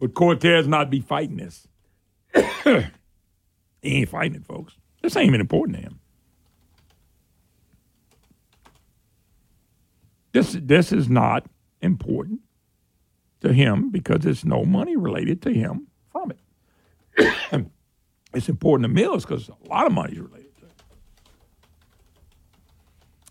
Would 0.00 0.14
Cortez 0.14 0.66
not 0.66 0.90
be 0.90 1.00
fighting 1.00 1.36
this? 1.36 1.68
he 2.34 2.88
ain't 3.82 4.08
fighting 4.08 4.36
it, 4.36 4.44
folks. 4.44 4.74
This 5.00 5.16
ain't 5.16 5.28
even 5.28 5.40
important 5.40 5.76
to 5.76 5.82
him. 5.82 6.00
This, 10.32 10.56
this 10.60 10.92
is 10.92 11.08
not 11.08 11.46
important 11.82 12.40
to 13.42 13.52
him 13.52 13.90
because 13.90 14.20
there's 14.20 14.44
no 14.44 14.64
money 14.64 14.96
related 14.96 15.42
to 15.42 15.52
him 15.52 15.86
from 16.10 16.32
it. 16.32 17.36
it's 18.34 18.48
important 18.48 18.88
to 18.88 18.88
Mills 18.88 19.24
because 19.24 19.48
a 19.48 19.68
lot 19.68 19.86
of 19.86 19.92
money 19.92 20.14
is 20.14 20.20
related. 20.20 20.41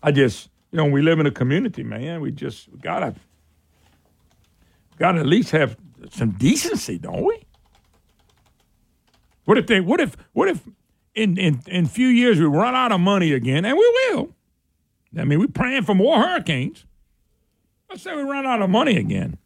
I 0.02 0.10
just, 0.10 0.50
you 0.70 0.76
know, 0.76 0.86
we 0.86 1.02
live 1.02 1.20
in 1.20 1.26
a 1.26 1.30
community, 1.30 1.82
man. 1.82 2.20
We 2.20 2.30
just 2.32 2.68
we 2.68 2.78
gotta 2.78 3.14
gotta 4.98 5.20
at 5.20 5.26
least 5.26 5.50
have 5.50 5.76
some 6.10 6.32
decency, 6.32 6.98
don't 6.98 7.24
we? 7.24 7.42
What 9.44 9.58
if 9.58 9.66
they 9.66 9.80
what 9.80 10.00
if 10.00 10.16
what 10.32 10.48
if 10.48 10.60
in 11.14 11.36
in 11.38 11.60
in 11.66 11.86
few 11.86 12.08
years 12.08 12.38
we 12.38 12.46
run 12.46 12.74
out 12.74 12.92
of 12.92 13.00
money 13.00 13.32
again, 13.32 13.64
and 13.64 13.76
we 13.76 14.10
will. 14.10 14.34
I 15.18 15.24
mean, 15.24 15.40
we're 15.40 15.48
praying 15.48 15.82
for 15.82 15.94
more 15.94 16.18
hurricanes. 16.18 16.86
Let's 17.90 18.02
say 18.02 18.16
we 18.16 18.22
run 18.22 18.46
out 18.46 18.62
of 18.62 18.70
money 18.70 18.96
again 18.96 19.36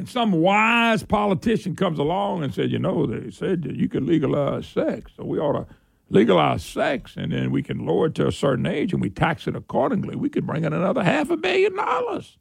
and 0.00 0.08
some 0.08 0.32
wise 0.32 1.02
politician 1.02 1.76
comes 1.76 1.98
along 1.98 2.42
and 2.42 2.54
said, 2.54 2.70
you 2.70 2.78
know, 2.78 3.04
they 3.04 3.30
said 3.30 3.62
that 3.64 3.76
you 3.76 3.86
can 3.86 4.06
legalize 4.06 4.66
sex, 4.66 5.12
so 5.14 5.24
we 5.24 5.38
ought 5.38 5.52
to 5.52 5.66
legalize 6.10 6.64
sex, 6.64 7.14
and 7.16 7.32
then 7.32 7.50
we 7.50 7.62
can 7.62 7.86
lower 7.86 8.06
it 8.06 8.14
to 8.16 8.26
a 8.26 8.32
certain 8.32 8.66
age, 8.66 8.92
and 8.92 9.00
we 9.00 9.08
tax 9.08 9.46
it 9.46 9.56
accordingly. 9.56 10.16
We 10.16 10.28
could 10.28 10.46
bring 10.46 10.64
in 10.64 10.72
another 10.72 11.02
half 11.02 11.30
a 11.30 11.36
billion 11.36 11.76
dollars. 11.76 12.36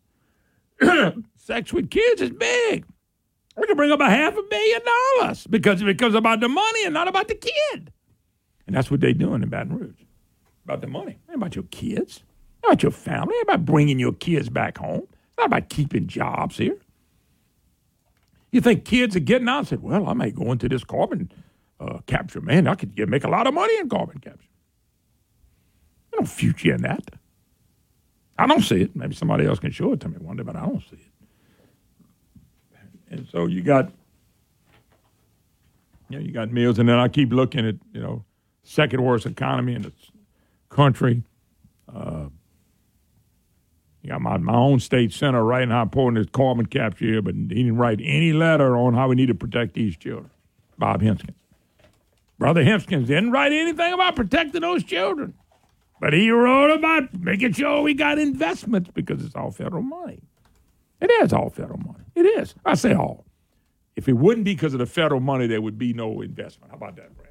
sex 1.38 1.72
with 1.72 1.90
kids 1.90 2.22
is 2.22 2.32
big. 2.32 2.86
We 3.56 3.68
can 3.68 3.78
bring 3.78 3.92
up 3.92 4.00
a 4.00 4.10
half 4.10 4.36
a 4.36 4.44
billion 4.44 4.82
dollars 5.20 5.46
because 5.48 5.82
it 5.82 5.86
becomes 5.86 6.16
about 6.16 6.40
the 6.40 6.50
money 6.50 6.86
and 6.86 6.94
not 6.94 7.08
about 7.08 7.28
the 7.28 7.36
kid. 7.36 7.92
And 8.66 8.76
that's 8.76 8.90
what 8.90 9.02
they're 9.02 9.14
doing 9.14 9.44
in 9.44 9.50
Baton 9.50 9.78
Rouge. 9.78 10.02
About 10.66 10.82
the 10.82 10.88
money. 10.88 11.18
Ain't 11.28 11.38
about 11.38 11.56
your 11.56 11.66
kids. 11.66 12.24
Not 12.64 12.74
about 12.74 12.84
your 12.84 12.92
family. 12.92 13.36
Ain't 13.36 13.44
about 13.44 13.66
bringing 13.66 14.00
your 14.00 14.14
kids 14.14 14.50
back 14.50 14.78
home. 14.78 15.08
Not 15.38 15.48
about 15.48 15.70
keeping 15.70 16.08
jobs 16.08 16.58
here. 16.58 16.78
You 18.52 18.62
think 18.62 18.86
kids 18.86 19.16
are 19.16 19.22
getting 19.22 19.50
out 19.50 19.60
and 19.60 19.68
said, 19.68 19.84
well, 19.84 20.08
I 20.08 20.14
may 20.14 20.32
go 20.32 20.52
into 20.52 20.70
this 20.70 20.84
carbon 20.84 21.32
uh, 21.80 21.99
capture. 22.08 22.41
Man, 22.41 22.67
I 22.67 22.75
could 22.75 22.98
make 23.09 23.24
a 23.24 23.30
lot 23.30 23.48
of 23.48 23.53
money 23.53 23.77
in 23.77 23.90
carbon 23.90 24.19
capture. 24.19 24.49
There's 26.11 26.22
no 26.22 26.25
future 26.25 26.74
in 26.74 26.82
that. 26.82 27.03
I 28.38 28.48
don't 28.48 28.61
see 28.61 28.82
it. 28.82 28.95
Maybe 28.95 29.16
somebody 29.16 29.45
else 29.45 29.59
can 29.59 29.72
show 29.72 29.93
it 29.93 29.99
to 30.01 30.09
me 30.09 30.17
one 30.17 30.38
day, 30.38 30.43
but 30.43 30.56
I 30.56 30.66
don't 30.66 30.82
see 30.90 30.95
it. 30.95 31.09
And 33.11 33.27
so 33.32 33.48
you 33.48 33.61
got, 33.61 33.91
you 36.09 36.19
know, 36.19 36.25
you 36.25 36.32
got 36.32 36.51
meals, 36.51 36.80
and 36.80 36.88
then 36.88 36.98
I 36.98 37.08
keep 37.08 37.33
looking 37.33 37.67
at, 37.67 37.75
you 37.91 38.01
know, 38.01 38.24
second 38.64 39.03
worst 39.03 39.25
economy 39.25 39.74
in 39.74 39.82
the 39.82 39.91
country. 40.69 41.24
Uh, 41.93 42.30
you 44.01 44.09
got 44.09 44.22
my, 44.22 44.38
my 44.38 44.53
own 44.53 44.80
state 44.80 45.11
senator 45.11 45.43
writing 45.43 45.72
how 45.72 45.82
important 45.82 46.19
is 46.19 46.27
carbon 46.32 46.66
capture 46.67 47.06
here, 47.06 47.22
but 47.22 47.33
he 47.35 47.48
didn't 47.48 47.77
write 47.77 47.99
any 48.01 48.32
letter 48.32 48.77
on 48.77 48.93
how 48.93 49.08
we 49.09 49.16
need 49.16 49.27
to 49.27 49.35
protect 49.35 49.74
these 49.74 49.98
children. 49.98 50.30
Bob 50.77 51.01
Hensgens. 51.01 51.33
Brother 52.40 52.64
Hensgens 52.64 53.06
didn't 53.06 53.32
write 53.32 53.51
anything 53.51 53.93
about 53.93 54.16
protecting 54.16 54.61
those 54.61 54.84
children. 54.84 55.35
But 56.01 56.14
he 56.14 56.32
wrote 56.32 56.74
about 56.74 57.14
making 57.14 57.51
sure 57.51 57.82
we 57.82 57.93
got 57.93 58.18
investments 58.18 58.90
because 58.93 59.24
it's 59.24 59.35
all 59.35 59.51
federal 59.51 59.84
money. 59.84 60.22
It 61.01 61.11
is 61.24 61.34
all 61.34 61.50
federal 61.50 61.80
money. 61.80 62.06
It 62.16 62.26
is. 62.26 62.56
I 62.66 62.76
say 62.76 62.93
all. 62.93 63.26
If 63.98 64.08
it 64.08 64.14
wouldn't 64.14 64.45
be 64.45 64.56
because 64.56 64.74
of 64.74 64.80
the 64.80 64.85
federal 64.85 65.19
money, 65.19 65.45
there 65.45 65.61
would 65.61 65.77
be 65.77 65.92
no 65.92 66.22
investment. 66.22 66.72
How 66.72 66.77
about 66.77 66.95
that, 66.95 67.16
Brad? 67.18 67.30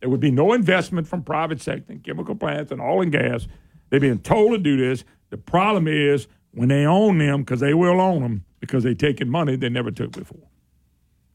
There 0.00 0.10
would 0.10 0.20
be 0.20 0.30
no 0.30 0.52
investment 0.52 1.08
from 1.08 1.22
private 1.22 1.62
sector, 1.62 1.94
chemical 2.04 2.34
plants, 2.34 2.70
and 2.70 2.80
oil 2.80 3.02
and 3.02 3.12
gas. 3.12 3.46
They're 3.88 4.00
being 4.00 4.18
told 4.18 4.52
to 4.52 4.58
do 4.58 4.76
this. 4.76 5.04
The 5.30 5.38
problem 5.38 5.88
is 5.88 6.28
when 6.52 6.68
they 6.68 6.84
own 6.84 7.18
them, 7.18 7.40
because 7.40 7.60
they 7.60 7.74
will 7.74 8.00
own 8.00 8.22
them, 8.22 8.44
because 8.60 8.84
they're 8.84 8.94
taking 8.94 9.28
money 9.28 9.56
they 9.56 9.70
never 9.70 9.90
took 9.90 10.12
before. 10.12 10.48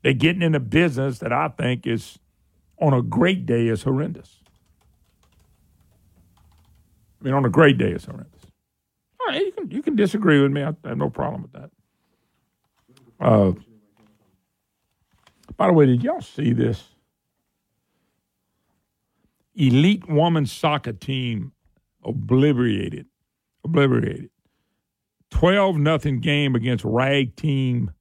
They're 0.03 0.13
getting 0.13 0.43
in 0.43 0.53
a 0.53 0.59
business 0.59 1.19
that 1.19 1.33
I 1.33 1.47
think 1.47 1.87
is, 1.87 2.19
on 2.79 2.93
a 2.93 3.01
great 3.01 3.45
day, 3.45 3.67
is 3.67 3.83
horrendous. 3.83 4.41
I 7.21 7.25
mean, 7.25 7.33
on 7.33 7.45
a 7.45 7.49
great 7.49 7.77
day, 7.77 7.91
is 7.91 8.05
horrendous. 8.05 8.41
All 9.19 9.27
right, 9.27 9.41
you 9.41 9.51
can 9.51 9.71
you 9.71 9.81
can 9.81 9.95
disagree 9.95 10.41
with 10.41 10.51
me. 10.51 10.61
I, 10.63 10.69
I 10.83 10.89
have 10.89 10.97
no 10.97 11.09
problem 11.09 11.41
with 11.41 11.53
that. 11.53 11.71
Uh, 13.19 13.53
by 15.57 15.67
the 15.67 15.73
way, 15.73 15.85
did 15.85 16.03
y'all 16.03 16.21
see 16.21 16.53
this? 16.53 16.83
Elite 19.55 20.07
women's 20.09 20.51
soccer 20.51 20.93
team 20.93 21.53
obliterated, 22.03 23.07
obliterated. 23.63 24.29
Twelve 25.31 25.77
nothing 25.77 26.19
game 26.19 26.55
against 26.55 26.83
rag 26.85 27.35
team, 27.35 27.91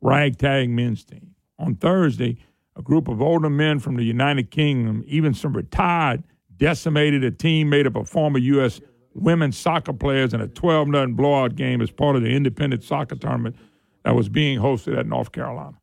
ragtag 0.00 0.70
men's 0.70 1.04
team 1.04 1.34
on 1.58 1.74
Thursday. 1.74 2.38
A 2.76 2.82
group 2.82 3.08
of 3.08 3.20
older 3.20 3.50
men 3.50 3.78
from 3.78 3.96
the 3.96 4.04
United 4.04 4.50
Kingdom, 4.50 5.04
even 5.06 5.34
some 5.34 5.52
retired, 5.52 6.22
decimated 6.56 7.24
a 7.24 7.30
team 7.30 7.68
made 7.68 7.86
up 7.86 7.96
of 7.96 8.08
former 8.08 8.38
U.S. 8.38 8.80
women's 9.14 9.58
soccer 9.58 9.92
players 9.92 10.32
in 10.32 10.40
a 10.40 10.48
12 10.48 10.88
0 10.88 11.06
blowout 11.08 11.54
game 11.54 11.80
as 11.80 11.90
part 11.90 12.16
of 12.16 12.22
the 12.22 12.30
independent 12.30 12.82
soccer 12.82 13.16
tournament 13.16 13.56
that 14.04 14.14
was 14.14 14.28
being 14.28 14.58
hosted 14.58 14.98
at 14.98 15.06
North 15.06 15.32
Carolina. 15.32 15.76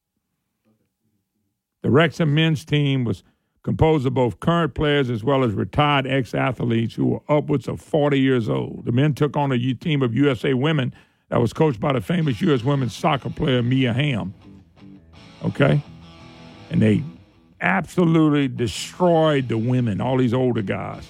The 1.81 1.89
Wrexham 1.89 2.33
men's 2.33 2.65
team 2.65 3.03
was 3.03 3.23
composed 3.63 4.05
of 4.05 4.13
both 4.13 4.39
current 4.39 4.73
players 4.73 5.09
as 5.09 5.23
well 5.23 5.43
as 5.43 5.53
retired 5.53 6.07
ex 6.07 6.33
athletes 6.33 6.95
who 6.95 7.05
were 7.05 7.21
upwards 7.29 7.67
of 7.67 7.79
40 7.79 8.19
years 8.19 8.49
old. 8.49 8.85
The 8.85 8.91
men 8.91 9.13
took 9.13 9.37
on 9.37 9.51
a 9.51 9.73
team 9.75 10.01
of 10.01 10.13
USA 10.15 10.53
women 10.53 10.93
that 11.29 11.39
was 11.39 11.53
coached 11.53 11.79
by 11.79 11.93
the 11.93 12.01
famous 12.01 12.41
U.S. 12.41 12.63
women's 12.63 12.95
soccer 12.95 13.29
player 13.29 13.61
Mia 13.61 13.93
Hamm. 13.93 14.33
Okay? 15.45 15.81
And 16.69 16.81
they 16.81 17.03
absolutely 17.61 18.47
destroyed 18.47 19.47
the 19.47 19.57
women, 19.57 20.01
all 20.01 20.17
these 20.17 20.33
older 20.33 20.61
guys. 20.61 21.07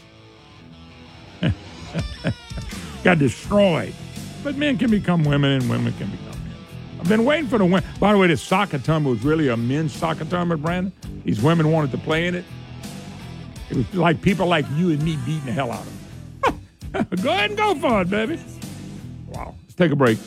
Got 3.04 3.20
destroyed. 3.20 3.94
But 4.44 4.56
men 4.56 4.78
can 4.78 4.90
become 4.90 5.24
women 5.24 5.52
and 5.52 5.70
women 5.70 5.94
can 5.94 6.10
become 6.10 6.44
men. 6.44 6.56
I've 7.00 7.10
been 7.10 7.26
waiting 7.26 7.48
for 7.48 7.58
the 7.58 7.66
win. 7.66 7.84
By 8.00 8.14
the 8.14 8.18
way, 8.18 8.28
this 8.28 8.42
soccer 8.42 8.80
tournament 8.80 9.18
was 9.18 9.26
really 9.26 9.50
a 9.50 9.58
men's 9.58 9.94
soccer 9.94 10.26
tournament, 10.26 10.62
Brandon. 10.62 10.94
These 11.24 11.42
women 11.42 11.72
wanted 11.72 11.92
to 11.92 11.98
play 11.98 12.28
in 12.28 12.36
it. 12.36 12.46
It 13.70 13.78
was 13.78 13.94
like 13.94 14.22
people 14.22 14.48
like 14.48 14.66
you 14.76 14.92
and 14.92 15.04
me 15.04 15.18
beating 15.26 15.46
the 15.46 15.52
hell 15.52 15.72
out 15.72 15.86
of 15.86 15.86
them. 15.86 17.08
go 17.22 17.30
ahead 17.30 17.52
and 17.52 17.58
go 17.58 17.76
for 17.76 18.02
it, 18.02 18.10
baby. 18.10 18.40
Wow. 19.28 19.56
Let's 19.64 19.76
take 19.76 19.92
a 19.92 19.96
break. 19.96 20.18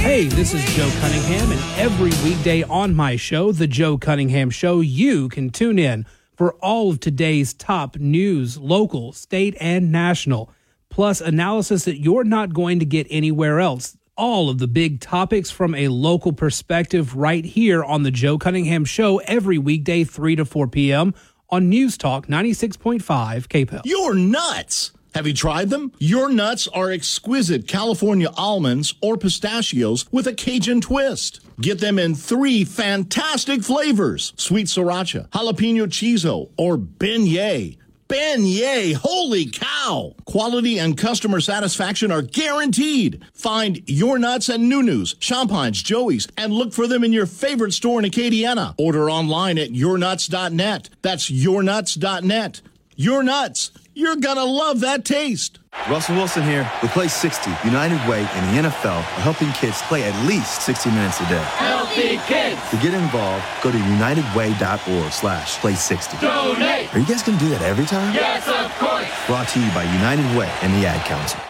Hey, 0.00 0.28
this 0.28 0.54
is 0.54 0.64
Joe 0.74 0.90
Cunningham, 0.98 1.52
and 1.52 1.60
every 1.78 2.10
weekday 2.24 2.62
on 2.62 2.94
my 2.94 3.16
show, 3.16 3.52
The 3.52 3.66
Joe 3.66 3.98
Cunningham 3.98 4.48
Show, 4.48 4.80
you 4.80 5.28
can 5.28 5.50
tune 5.50 5.78
in 5.78 6.06
for 6.32 6.54
all 6.54 6.88
of 6.88 7.00
today's 7.00 7.52
top 7.52 7.96
news, 7.96 8.56
local, 8.56 9.12
state, 9.12 9.54
and 9.60 9.92
national, 9.92 10.50
plus 10.88 11.20
analysis 11.20 11.84
that 11.84 12.00
you're 12.00 12.24
not 12.24 12.54
going 12.54 12.78
to 12.78 12.86
get 12.86 13.08
anywhere 13.10 13.60
else. 13.60 13.98
All 14.16 14.48
of 14.48 14.56
the 14.56 14.66
big 14.66 15.00
topics 15.00 15.50
from 15.50 15.74
a 15.74 15.88
local 15.88 16.32
perspective 16.32 17.14
right 17.14 17.44
here 17.44 17.84
on 17.84 18.02
The 18.02 18.10
Joe 18.10 18.38
Cunningham 18.38 18.86
Show 18.86 19.18
every 19.26 19.58
weekday, 19.58 20.04
3 20.04 20.34
to 20.36 20.46
4 20.46 20.66
p.m. 20.68 21.14
on 21.50 21.68
News 21.68 21.98
Talk 21.98 22.26
96.5 22.26 23.02
KPEL. 23.48 23.82
You're 23.84 24.14
nuts! 24.14 24.92
Have 25.14 25.26
you 25.26 25.34
tried 25.34 25.70
them? 25.70 25.92
Your 25.98 26.30
nuts 26.30 26.68
are 26.68 26.90
exquisite 26.90 27.66
California 27.66 28.30
almonds 28.36 28.94
or 29.00 29.16
pistachios 29.16 30.06
with 30.12 30.26
a 30.26 30.32
Cajun 30.32 30.80
twist. 30.80 31.40
Get 31.60 31.80
them 31.80 31.98
in 31.98 32.14
three 32.14 32.64
fantastic 32.64 33.62
flavors 33.62 34.32
sweet 34.36 34.66
sriracha, 34.66 35.28
jalapeno 35.30 35.86
chizo, 35.86 36.50
or 36.56 36.78
beignet. 36.78 37.76
Beignet, 38.08 38.94
holy 38.94 39.46
cow! 39.46 40.14
Quality 40.24 40.78
and 40.78 40.98
customer 40.98 41.40
satisfaction 41.40 42.10
are 42.10 42.22
guaranteed. 42.22 43.24
Find 43.34 43.82
your 43.88 44.18
nuts 44.18 44.48
at 44.48 44.58
Nunu's, 44.58 45.14
Champagne's, 45.20 45.80
Joey's, 45.80 46.26
and 46.36 46.52
look 46.52 46.72
for 46.72 46.88
them 46.88 47.04
in 47.04 47.12
your 47.12 47.26
favorite 47.26 47.72
store 47.72 48.00
in 48.00 48.10
Acadiana. 48.10 48.74
Order 48.78 49.08
online 49.08 49.58
at 49.58 49.70
yournuts.net. 49.70 50.90
That's 51.02 51.30
yournuts.net. 51.30 52.60
Your 52.96 53.22
nuts. 53.22 53.70
You're 53.94 54.16
gonna 54.16 54.44
love 54.44 54.80
that 54.80 55.04
taste. 55.04 55.58
Russell 55.88 56.16
Wilson 56.16 56.42
here. 56.44 56.70
With 56.82 56.92
Play 56.92 57.08
60, 57.08 57.50
United 57.64 57.98
Way 58.08 58.26
and 58.34 58.64
the 58.64 58.68
NFL 58.68 58.98
are 58.98 59.22
helping 59.22 59.50
kids 59.52 59.82
play 59.82 60.04
at 60.04 60.26
least 60.26 60.62
60 60.62 60.90
minutes 60.90 61.20
a 61.20 61.28
day. 61.28 61.42
Healthy 61.56 62.18
kids. 62.26 62.60
To 62.70 62.76
get 62.76 62.94
involved, 62.94 63.44
go 63.62 63.72
to 63.72 63.78
unitedway.org 63.78 65.12
slash 65.12 65.58
play 65.58 65.74
60. 65.74 66.18
Donate. 66.18 66.94
Are 66.94 66.98
you 66.98 67.06
guys 67.06 67.22
gonna 67.22 67.38
do 67.38 67.48
that 67.50 67.62
every 67.62 67.86
time? 67.86 68.14
Yes, 68.14 68.46
of 68.46 68.70
course. 68.78 69.08
Brought 69.26 69.48
to 69.48 69.60
you 69.60 69.70
by 69.72 69.82
United 69.84 70.26
Way 70.36 70.50
and 70.62 70.72
the 70.74 70.86
Ad 70.86 71.04
Council. 71.06 71.40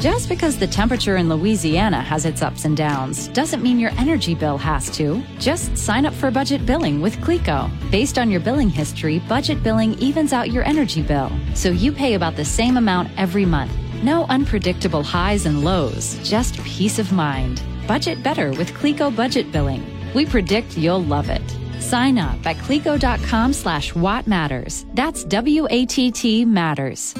Just 0.00 0.30
because 0.30 0.56
the 0.56 0.66
temperature 0.66 1.18
in 1.18 1.28
Louisiana 1.28 2.00
has 2.00 2.24
its 2.24 2.40
ups 2.40 2.64
and 2.64 2.74
downs 2.74 3.28
doesn't 3.28 3.62
mean 3.62 3.78
your 3.78 3.90
energy 3.98 4.34
bill 4.34 4.56
has 4.56 4.88
to. 4.96 5.22
Just 5.38 5.76
sign 5.76 6.06
up 6.06 6.14
for 6.14 6.30
budget 6.30 6.64
billing 6.64 7.02
with 7.02 7.18
Cleco. 7.18 7.70
Based 7.90 8.16
on 8.18 8.30
your 8.30 8.40
billing 8.40 8.70
history, 8.70 9.18
budget 9.28 9.62
billing 9.62 9.92
evens 9.98 10.32
out 10.32 10.50
your 10.50 10.64
energy 10.64 11.02
bill, 11.02 11.30
so 11.54 11.68
you 11.68 11.92
pay 11.92 12.14
about 12.14 12.34
the 12.34 12.44
same 12.44 12.78
amount 12.78 13.10
every 13.18 13.44
month. 13.44 13.76
No 14.02 14.24
unpredictable 14.30 15.02
highs 15.02 15.44
and 15.44 15.62
lows, 15.64 16.16
just 16.26 16.58
peace 16.64 16.98
of 16.98 17.12
mind. 17.12 17.62
Budget 17.86 18.22
better 18.22 18.52
with 18.52 18.72
Cleco 18.72 19.14
budget 19.14 19.52
billing. 19.52 19.84
We 20.14 20.24
predict 20.24 20.78
you'll 20.78 21.04
love 21.04 21.28
it. 21.28 21.42
Sign 21.78 22.16
up 22.16 22.46
at 22.46 22.56
cleco.com 22.56 23.52
slash 23.52 23.94
watt 23.94 24.26
matters. 24.26 24.86
That's 24.94 25.24
W-A-T-T 25.24 26.46
matters. 26.46 27.14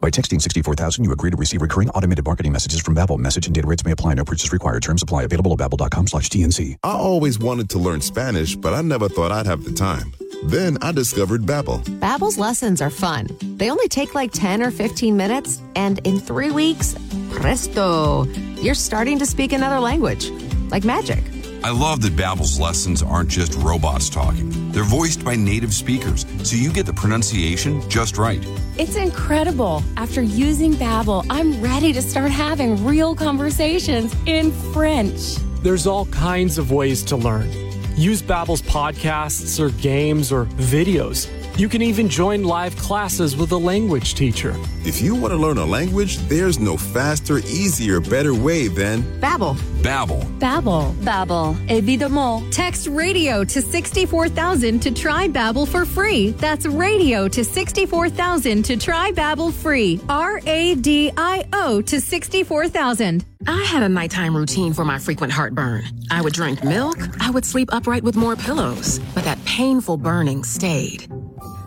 By 0.00 0.10
texting 0.10 0.40
64000, 0.40 1.04
you 1.04 1.12
agree 1.12 1.30
to 1.30 1.36
receive 1.36 1.60
recurring 1.60 1.90
automated 1.90 2.24
marketing 2.24 2.52
messages 2.52 2.80
from 2.80 2.94
Babbel. 2.94 3.18
Message 3.18 3.46
and 3.46 3.54
data 3.54 3.66
rates 3.66 3.84
may 3.84 3.90
apply. 3.90 4.14
No 4.14 4.24
purchase 4.24 4.52
required. 4.52 4.82
Terms 4.82 5.02
apply. 5.02 5.24
Available 5.24 5.52
at 5.52 5.58
babbel.com 5.58 6.06
slash 6.06 6.30
TNC. 6.30 6.76
I 6.84 6.92
always 6.92 7.38
wanted 7.38 7.68
to 7.70 7.78
learn 7.78 8.00
Spanish, 8.00 8.54
but 8.54 8.74
I 8.74 8.82
never 8.82 9.08
thought 9.08 9.32
I'd 9.32 9.46
have 9.46 9.64
the 9.64 9.72
time. 9.72 10.12
Then 10.44 10.78
I 10.82 10.92
discovered 10.92 11.42
Babbel. 11.42 11.82
Babbel's 11.98 12.38
lessons 12.38 12.80
are 12.80 12.90
fun. 12.90 13.28
They 13.42 13.70
only 13.70 13.88
take 13.88 14.14
like 14.14 14.30
10 14.32 14.62
or 14.62 14.70
15 14.70 15.16
minutes, 15.16 15.60
and 15.74 15.98
in 16.06 16.20
three 16.20 16.50
weeks, 16.52 16.94
presto, 17.30 18.24
you're 18.62 18.74
starting 18.74 19.18
to 19.18 19.26
speak 19.26 19.52
another 19.52 19.80
language. 19.80 20.30
Like 20.70 20.84
magic. 20.84 21.24
I 21.64 21.70
love 21.70 22.02
that 22.02 22.14
Babbel's 22.14 22.60
lessons 22.60 23.02
aren't 23.02 23.30
just 23.30 23.54
robots 23.54 24.08
talking. 24.08 24.70
They're 24.70 24.84
voiced 24.84 25.24
by 25.24 25.34
native 25.34 25.74
speakers, 25.74 26.24
so 26.44 26.54
you 26.54 26.72
get 26.72 26.86
the 26.86 26.92
pronunciation 26.92 27.88
just 27.90 28.16
right. 28.16 28.40
It's 28.76 28.94
incredible. 28.94 29.82
After 29.96 30.22
using 30.22 30.74
Babbel, 30.74 31.26
I'm 31.28 31.60
ready 31.60 31.92
to 31.92 32.00
start 32.00 32.30
having 32.30 32.84
real 32.84 33.14
conversations 33.14 34.14
in 34.26 34.52
French. 34.72 35.36
There's 35.62 35.86
all 35.86 36.06
kinds 36.06 36.58
of 36.58 36.70
ways 36.70 37.02
to 37.04 37.16
learn. 37.16 37.50
Use 37.96 38.22
Babbel's 38.22 38.62
podcasts 38.62 39.58
or 39.58 39.70
games 39.80 40.30
or 40.30 40.44
videos. 40.44 41.28
You 41.58 41.68
can 41.68 41.82
even 41.82 42.08
join 42.08 42.44
live 42.44 42.76
classes 42.76 43.36
with 43.36 43.50
a 43.50 43.56
language 43.56 44.14
teacher. 44.14 44.54
If 44.84 45.02
you 45.02 45.16
want 45.16 45.32
to 45.32 45.36
learn 45.36 45.58
a 45.58 45.64
language, 45.64 46.18
there's 46.28 46.60
no 46.60 46.76
faster, 46.76 47.38
easier, 47.38 47.98
better 48.00 48.32
way 48.32 48.68
than 48.68 49.02
Babbel. 49.20 49.56
Babbel. 49.82 50.22
Babbel. 50.38 50.94
Babbel. 51.02 51.56
Évidemment. 51.66 52.48
Text 52.52 52.86
radio 52.86 53.42
to 53.42 53.60
64000 53.60 54.78
to 54.78 54.92
try 54.92 55.26
Babbel 55.26 55.66
for 55.66 55.84
free. 55.84 56.30
That's 56.30 56.64
radio 56.64 57.26
to 57.26 57.42
64000 57.42 58.62
to 58.62 58.76
try 58.76 59.10
Babbel 59.10 59.52
free. 59.52 60.00
R 60.08 60.40
A 60.46 60.76
D 60.76 61.10
I 61.16 61.44
O 61.52 61.82
to 61.82 62.00
64000. 62.00 63.24
I 63.48 63.62
had 63.64 63.82
a 63.82 63.88
nighttime 63.88 64.36
routine 64.36 64.74
for 64.74 64.84
my 64.84 65.00
frequent 65.00 65.32
heartburn. 65.32 65.82
I 66.08 66.20
would 66.20 66.34
drink 66.34 66.62
milk, 66.62 66.98
I 67.20 67.30
would 67.30 67.44
sleep 67.44 67.70
upright 67.72 68.04
with 68.04 68.14
more 68.14 68.36
pillows, 68.36 69.00
but 69.12 69.24
that 69.24 69.44
painful 69.44 69.96
burning 69.96 70.44
stayed. 70.44 71.10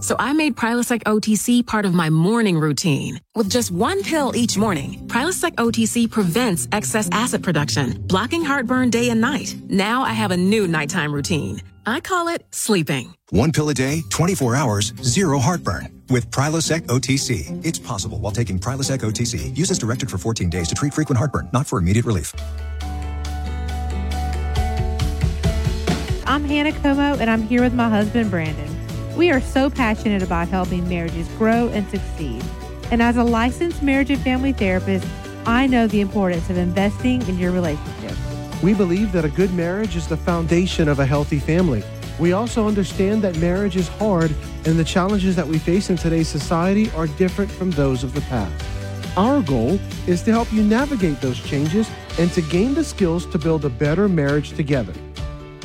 So 0.02 0.16
I 0.18 0.34
made 0.34 0.56
Prilosec 0.56 1.04
OTC 1.04 1.66
part 1.66 1.86
of 1.86 1.94
my 1.94 2.10
morning 2.10 2.60
routine. 2.60 3.22
With 3.36 3.50
just 3.50 3.72
one 3.72 4.02
pill 4.02 4.36
each 4.36 4.58
morning, 4.58 5.08
Prilosec 5.08 5.56
OTC 5.56 6.10
prevents 6.10 6.68
excess 6.72 7.08
acid 7.12 7.44
production, 7.44 8.02
blocking 8.08 8.44
heartburn 8.44 8.90
day 8.90 9.10
and 9.10 9.22
night. 9.22 9.56
Now 9.70 10.02
I 10.02 10.14
have 10.14 10.32
a 10.32 10.38
new 10.38 10.68
nighttime 10.68 11.14
routine. 11.14 11.62
I 11.86 12.00
call 12.00 12.28
it 12.30 12.46
sleeping. 12.50 13.14
One 13.30 13.52
pill 13.52 13.70
a 13.70 13.76
day, 13.76 14.02
24 14.10 14.56
hours, 14.56 14.94
zero 15.04 15.38
heartburn. 15.38 16.02
With 16.10 16.30
Prilosec 16.32 16.82
OTC. 16.88 17.64
It's 17.64 17.80
possible 17.80 18.20
while 18.20 18.34
taking 18.34 18.60
Prilosec 18.60 19.00
OTC. 19.00 19.56
Use 19.56 19.70
as 19.70 19.78
directed 19.78 20.10
for 20.10 20.18
14 20.18 20.50
days 20.50 20.68
to 20.68 20.76
treat 20.76 20.94
frequent 20.96 21.18
heartburn, 21.18 21.48
not 21.54 21.68
for 21.68 21.78
immediate 21.78 22.06
relief. 22.06 22.34
I'm 26.26 26.44
Hannah 26.46 26.72
Comeaux, 26.72 27.20
and 27.20 27.30
I'm 27.30 27.44
here 27.44 27.62
with 27.62 27.74
my 27.74 27.90
husband, 27.90 28.32
Brandon. 28.32 28.71
We 29.16 29.30
are 29.30 29.42
so 29.42 29.70
passionate 29.70 30.24
about 30.24 30.48
helping 30.48 30.88
marriages 30.88 31.28
grow 31.38 31.68
and 31.70 31.88
succeed. 31.90 32.44
And 32.92 33.02
as 33.02 33.18
a 33.18 33.24
licensed 33.24 33.84
marriage 33.84 34.10
and 34.10 34.22
family 34.22 34.54
therapist, 34.54 35.06
I 35.46 35.68
know 35.68 35.88
the 35.88 36.02
importance 36.02 36.50
of 36.50 36.58
investing 36.58 37.22
in 37.28 37.38
your 37.38 37.52
relationship. 37.52 38.16
We 38.64 38.74
believe 38.74 39.12
that 39.12 39.26
a 39.26 39.30
good 39.30 39.54
marriage 39.54 39.96
is 39.96 40.08
the 40.08 40.18
foundation 40.18 40.88
of 40.88 41.00
a 41.00 41.06
healthy 41.06 41.40
family. 41.40 41.84
We 42.20 42.32
also 42.34 42.68
understand 42.68 43.22
that 43.24 43.38
marriage 43.38 43.76
is 43.76 43.88
hard 43.88 44.34
and 44.66 44.78
the 44.78 44.84
challenges 44.84 45.36
that 45.36 45.48
we 45.48 45.58
face 45.58 45.90
in 45.90 45.98
today's 45.98 46.28
society 46.28 46.90
are 46.92 47.08
different 47.08 47.52
from 47.52 47.72
those 47.72 48.04
of 48.04 48.14
the 48.14 48.22
past. 48.22 48.66
Our 49.18 49.42
goal 49.42 49.80
is 50.08 50.22
to 50.24 50.32
help 50.32 50.54
you 50.54 50.64
navigate 50.64 51.20
those 51.20 51.42
changes 51.44 51.90
and 52.18 52.32
to 52.32 52.42
gain 52.42 52.76
the 52.76 52.84
skills 52.84 53.26
to 53.28 53.38
build 53.38 53.66
a 53.66 53.70
better 53.70 54.08
marriage 54.08 54.54
together. 54.54 54.94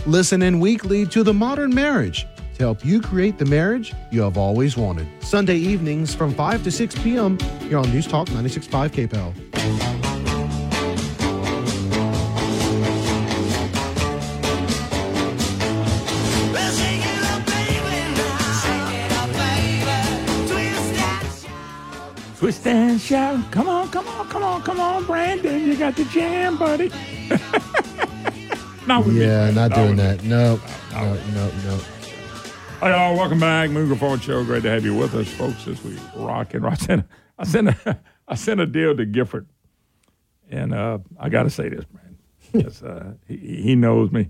Listen 0.05 0.43
in 0.43 0.59
weekly 0.59 1.07
to 1.07 1.23
The 1.23 1.35
Modern 1.35 1.75
Marriage 1.75 2.27
to 2.57 2.63
help 2.63 2.85
you 2.85 3.01
create 3.01 3.39
the 3.39 3.45
marriage 3.45 3.95
you 4.11 4.23
have 4.23 4.39
always 4.39 4.77
wanted. 4.77 5.07
Sunday 5.23 5.57
evenings 5.57 6.15
from 6.15 6.35
5 6.35 6.65
to 6.65 6.71
6 6.71 6.95
p.m. 7.03 7.39
here 7.61 7.79
on 7.79 7.91
News 7.93 8.07
Talk 8.07 8.29
96.5 8.29 9.09
KPEL. 9.09 9.35
Twist 22.39 22.67
and 22.67 23.01
shout. 23.01 23.51
Come 23.51 23.69
on, 23.69 23.89
come 23.89 24.07
on, 24.07 24.29
come 24.29 24.43
on, 24.43 24.63
come 24.63 24.79
on, 24.79 25.05
Brandon. 25.07 25.67
You 25.67 25.77
got 25.77 25.97
the 25.97 26.05
jam, 26.05 26.59
buddy. 26.59 26.89
not 28.87 29.07
yeah, 29.07 29.49
me. 29.49 29.55
not, 29.55 29.71
not 29.71 29.75
doing 29.75 29.97
that. 29.97 30.23
Me. 30.23 30.29
No, 30.29 30.61
no, 30.93 31.15
no, 31.33 31.51
no. 31.65 31.81
Hi, 32.81 32.91
y'all. 32.91 33.17
Welcome 33.17 33.41
back. 33.41 33.71
Moon 33.71 33.87
Griffon 33.87 34.21
Show. 34.21 34.45
Great 34.45 34.63
to 34.65 34.71
have 34.71 34.85
you 34.85 34.95
with 34.95 35.15
us, 35.15 35.33
folks, 35.33 35.67
as 35.67 35.83
we 35.83 35.97
rock 36.15 36.53
and 36.53 36.63
roll. 36.63 36.73
I 36.75 36.77
sent, 36.77 37.07
I 37.39 37.45
sent, 37.45 37.69
a, 37.69 37.99
I 38.29 38.35
sent 38.35 38.61
a 38.61 38.67
deal 38.67 38.95
to 38.95 39.07
Gifford. 39.07 39.47
And 40.51 40.75
uh, 40.75 40.99
I 41.19 41.31
got 41.31 41.45
to 41.45 41.51
say 41.51 41.71
this, 41.71 41.87
man. 41.95 42.19
yes, 42.53 42.83
uh, 42.85 43.15
he, 43.27 43.37
he 43.63 43.75
knows 43.77 44.13
me. 44.13 44.29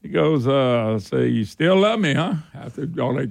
He 0.00 0.08
goes, 0.08 0.48
uh, 0.48 0.98
say, 0.98 1.28
you 1.28 1.44
still 1.44 1.76
love 1.76 2.00
me, 2.00 2.14
huh? 2.14 2.36
After 2.54 2.88
all 3.02 3.12
that 3.16 3.30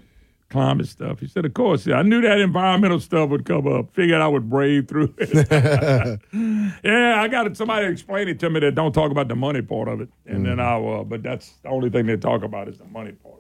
climate 0.52 0.88
stuff. 0.88 1.20
He 1.20 1.28
said, 1.28 1.44
of 1.44 1.56
course. 1.56 1.88
I 1.88 2.04
knew 2.04 2.22
that 2.22 2.40
environmental 2.40 3.00
stuff 3.00 3.32
would 3.32 3.44
come 3.44 3.68
up. 3.68 3.92
Figured 3.96 4.22
I 4.22 4.28
would 4.28 4.52
brave 4.52 4.88
through 4.88 5.16
it. 5.18 6.22
yeah, 6.84 7.22
I 7.22 7.28
got 7.28 7.58
somebody 7.58 7.88
to 7.88 7.92
explain 7.92 8.28
it 8.28 8.40
to 8.42 8.52
me 8.52 8.60
that 8.60 8.76
don't 8.76 8.94
talk 8.94 9.10
about 9.10 9.30
the 9.30 9.36
money 9.36 9.64
part 9.64 9.88
of 9.88 10.00
it. 10.00 10.10
And 10.28 10.46
then 10.46 10.60
I'll, 10.60 11.02
uh, 11.02 11.04
but 11.04 11.24
that's 11.24 11.54
the 11.64 11.70
only 11.70 11.90
thing 11.90 12.06
they 12.06 12.18
talk 12.18 12.44
about 12.44 12.68
is 12.68 12.78
the 12.78 12.86
money 12.86 13.14
part. 13.14 13.37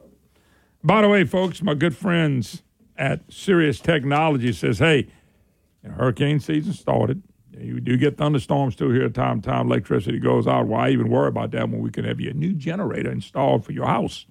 By 0.88 1.01
the 1.01 1.09
way, 1.09 1.25
folks, 1.25 1.61
my 1.61 1.74
good 1.74 1.98
friends 1.98 2.64
at 2.95 3.19
Sirius 3.30 3.82
Technology 3.82 4.53
says, 4.53 4.80
hey, 4.80 5.09
hurricane 5.83 6.40
season 6.40 6.72
started. 6.72 7.24
You 7.51 7.82
do 7.82 7.98
get 7.98 8.16
thunderstorms 8.16 8.74
too 8.74 8.91
here. 8.91 9.09
Time 9.09 9.41
to 9.41 9.49
time, 9.49 9.67
electricity 9.67 10.17
goes 10.17 10.48
out. 10.48 10.67
Why 10.67 10.90
even 10.91 11.09
worry 11.09 11.27
about 11.27 11.51
that 11.51 11.67
when 11.69 11.82
we 11.82 11.90
can 11.90 12.06
have 12.06 12.22
you 12.22 12.30
a 12.30 12.33
new 12.33 12.53
generator 12.53 13.11
installed 13.11 13.66
for 13.66 13.74
your 13.74 13.85
house? 13.85 14.27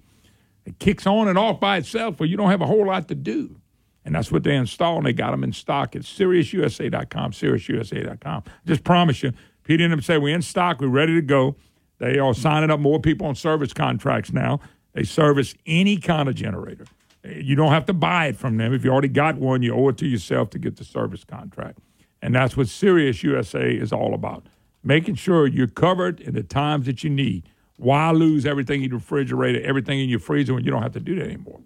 It 0.65 0.79
kicks 0.79 1.05
on 1.05 1.27
and 1.27 1.37
off 1.37 1.59
by 1.59 1.77
itself, 1.77 2.19
where 2.19 2.27
you 2.27 2.37
don't 2.37 2.49
have 2.49 2.61
a 2.61 2.65
whole 2.65 2.87
lot 2.87 3.07
to 3.09 3.15
do. 3.15 3.61
And 4.03 4.15
that's 4.15 4.31
what 4.31 4.41
they 4.41 4.55
install, 4.55 4.97
and 4.97 5.05
they 5.05 5.13
got 5.13 5.29
them 5.31 5.43
in 5.43 5.53
stock 5.53 5.95
at 5.95 6.01
SiriusUSA.com, 6.01 7.33
SiriusUSA.com. 7.33 8.43
Just 8.65 8.83
promise 8.83 9.21
you, 9.21 9.31
Pete 9.63 9.81
and 9.81 9.93
them 9.93 10.01
say 10.01 10.17
we're 10.17 10.33
in 10.33 10.41
stock, 10.41 10.81
we're 10.81 10.87
ready 10.87 11.13
to 11.13 11.21
go. 11.21 11.55
They 11.99 12.17
are 12.17 12.33
signing 12.33 12.71
up 12.71 12.79
more 12.79 12.99
people 12.99 13.27
on 13.27 13.35
service 13.35 13.73
contracts 13.73 14.33
now. 14.33 14.59
They 14.97 15.03
service 15.03 15.53
any 15.67 15.97
kind 15.97 16.27
of 16.27 16.33
generator. 16.33 16.85
You 17.23 17.53
don't 17.53 17.69
have 17.69 17.85
to 17.85 17.93
buy 17.93 18.25
it 18.25 18.35
from 18.35 18.57
them. 18.57 18.73
If 18.73 18.83
you 18.83 18.89
already 18.89 19.09
got 19.09 19.35
one, 19.35 19.61
you 19.61 19.71
owe 19.75 19.89
it 19.89 19.97
to 19.99 20.07
yourself 20.07 20.49
to 20.49 20.57
get 20.57 20.77
the 20.77 20.83
service 20.83 21.23
contract. 21.23 21.77
And 22.19 22.33
that's 22.33 22.57
what 22.57 22.67
Sirius 22.67 23.21
USA 23.21 23.69
is 23.71 23.93
all 23.93 24.15
about. 24.15 24.47
Making 24.83 25.13
sure 25.13 25.45
you're 25.45 25.67
covered 25.67 26.19
in 26.19 26.33
the 26.33 26.41
times 26.41 26.87
that 26.87 27.03
you 27.03 27.11
need. 27.11 27.47
Why 27.75 28.09
lose 28.09 28.43
everything 28.43 28.81
in 28.81 28.89
your 28.89 28.97
refrigerator, 28.97 29.61
everything 29.61 29.99
in 29.99 30.09
your 30.09 30.17
freezer 30.17 30.55
when 30.55 30.63
you 30.63 30.71
don't 30.71 30.81
have 30.81 30.93
to 30.93 30.99
do 30.99 31.13
that 31.13 31.25
anymore? 31.25 31.61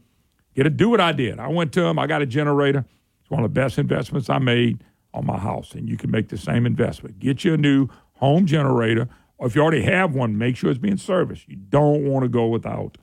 Get 0.53 0.63
to 0.63 0.69
do 0.69 0.89
what 0.89 0.99
I 0.99 1.13
did. 1.13 1.39
I 1.39 1.47
went 1.47 1.71
to 1.71 1.81
them, 1.83 1.97
I 1.97 2.07
got 2.07 2.21
a 2.21 2.25
generator. 2.25 2.83
It's 3.21 3.31
one 3.31 3.45
of 3.45 3.49
the 3.49 3.61
best 3.61 3.77
investments 3.77 4.29
I 4.29 4.39
made 4.39 4.83
on 5.13 5.25
my 5.25 5.37
house. 5.37 5.71
And 5.71 5.87
you 5.87 5.95
can 5.95 6.11
make 6.11 6.27
the 6.27 6.37
same 6.37 6.65
investment. 6.65 7.17
Get 7.17 7.45
you 7.45 7.53
a 7.53 7.57
new 7.57 7.87
home 8.15 8.45
generator. 8.45 9.07
Or 9.37 9.47
if 9.47 9.55
you 9.55 9.61
already 9.61 9.83
have 9.83 10.13
one, 10.13 10.37
make 10.37 10.57
sure 10.57 10.69
it's 10.69 10.77
being 10.77 10.97
serviced. 10.97 11.47
You 11.47 11.55
don't 11.55 12.03
want 12.03 12.23
to 12.23 12.29
go 12.29 12.47
without 12.47 12.97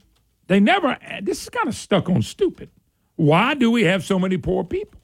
they 0.46 0.60
never, 0.60 0.96
this 1.20 1.42
is 1.42 1.50
kind 1.50 1.68
of 1.68 1.74
stuck 1.74 2.08
on 2.08 2.22
stupid. 2.22 2.70
Why 3.16 3.52
do 3.52 3.70
we 3.70 3.84
have 3.84 4.02
so 4.02 4.18
many 4.18 4.38
poor 4.38 4.64
people? 4.64 4.98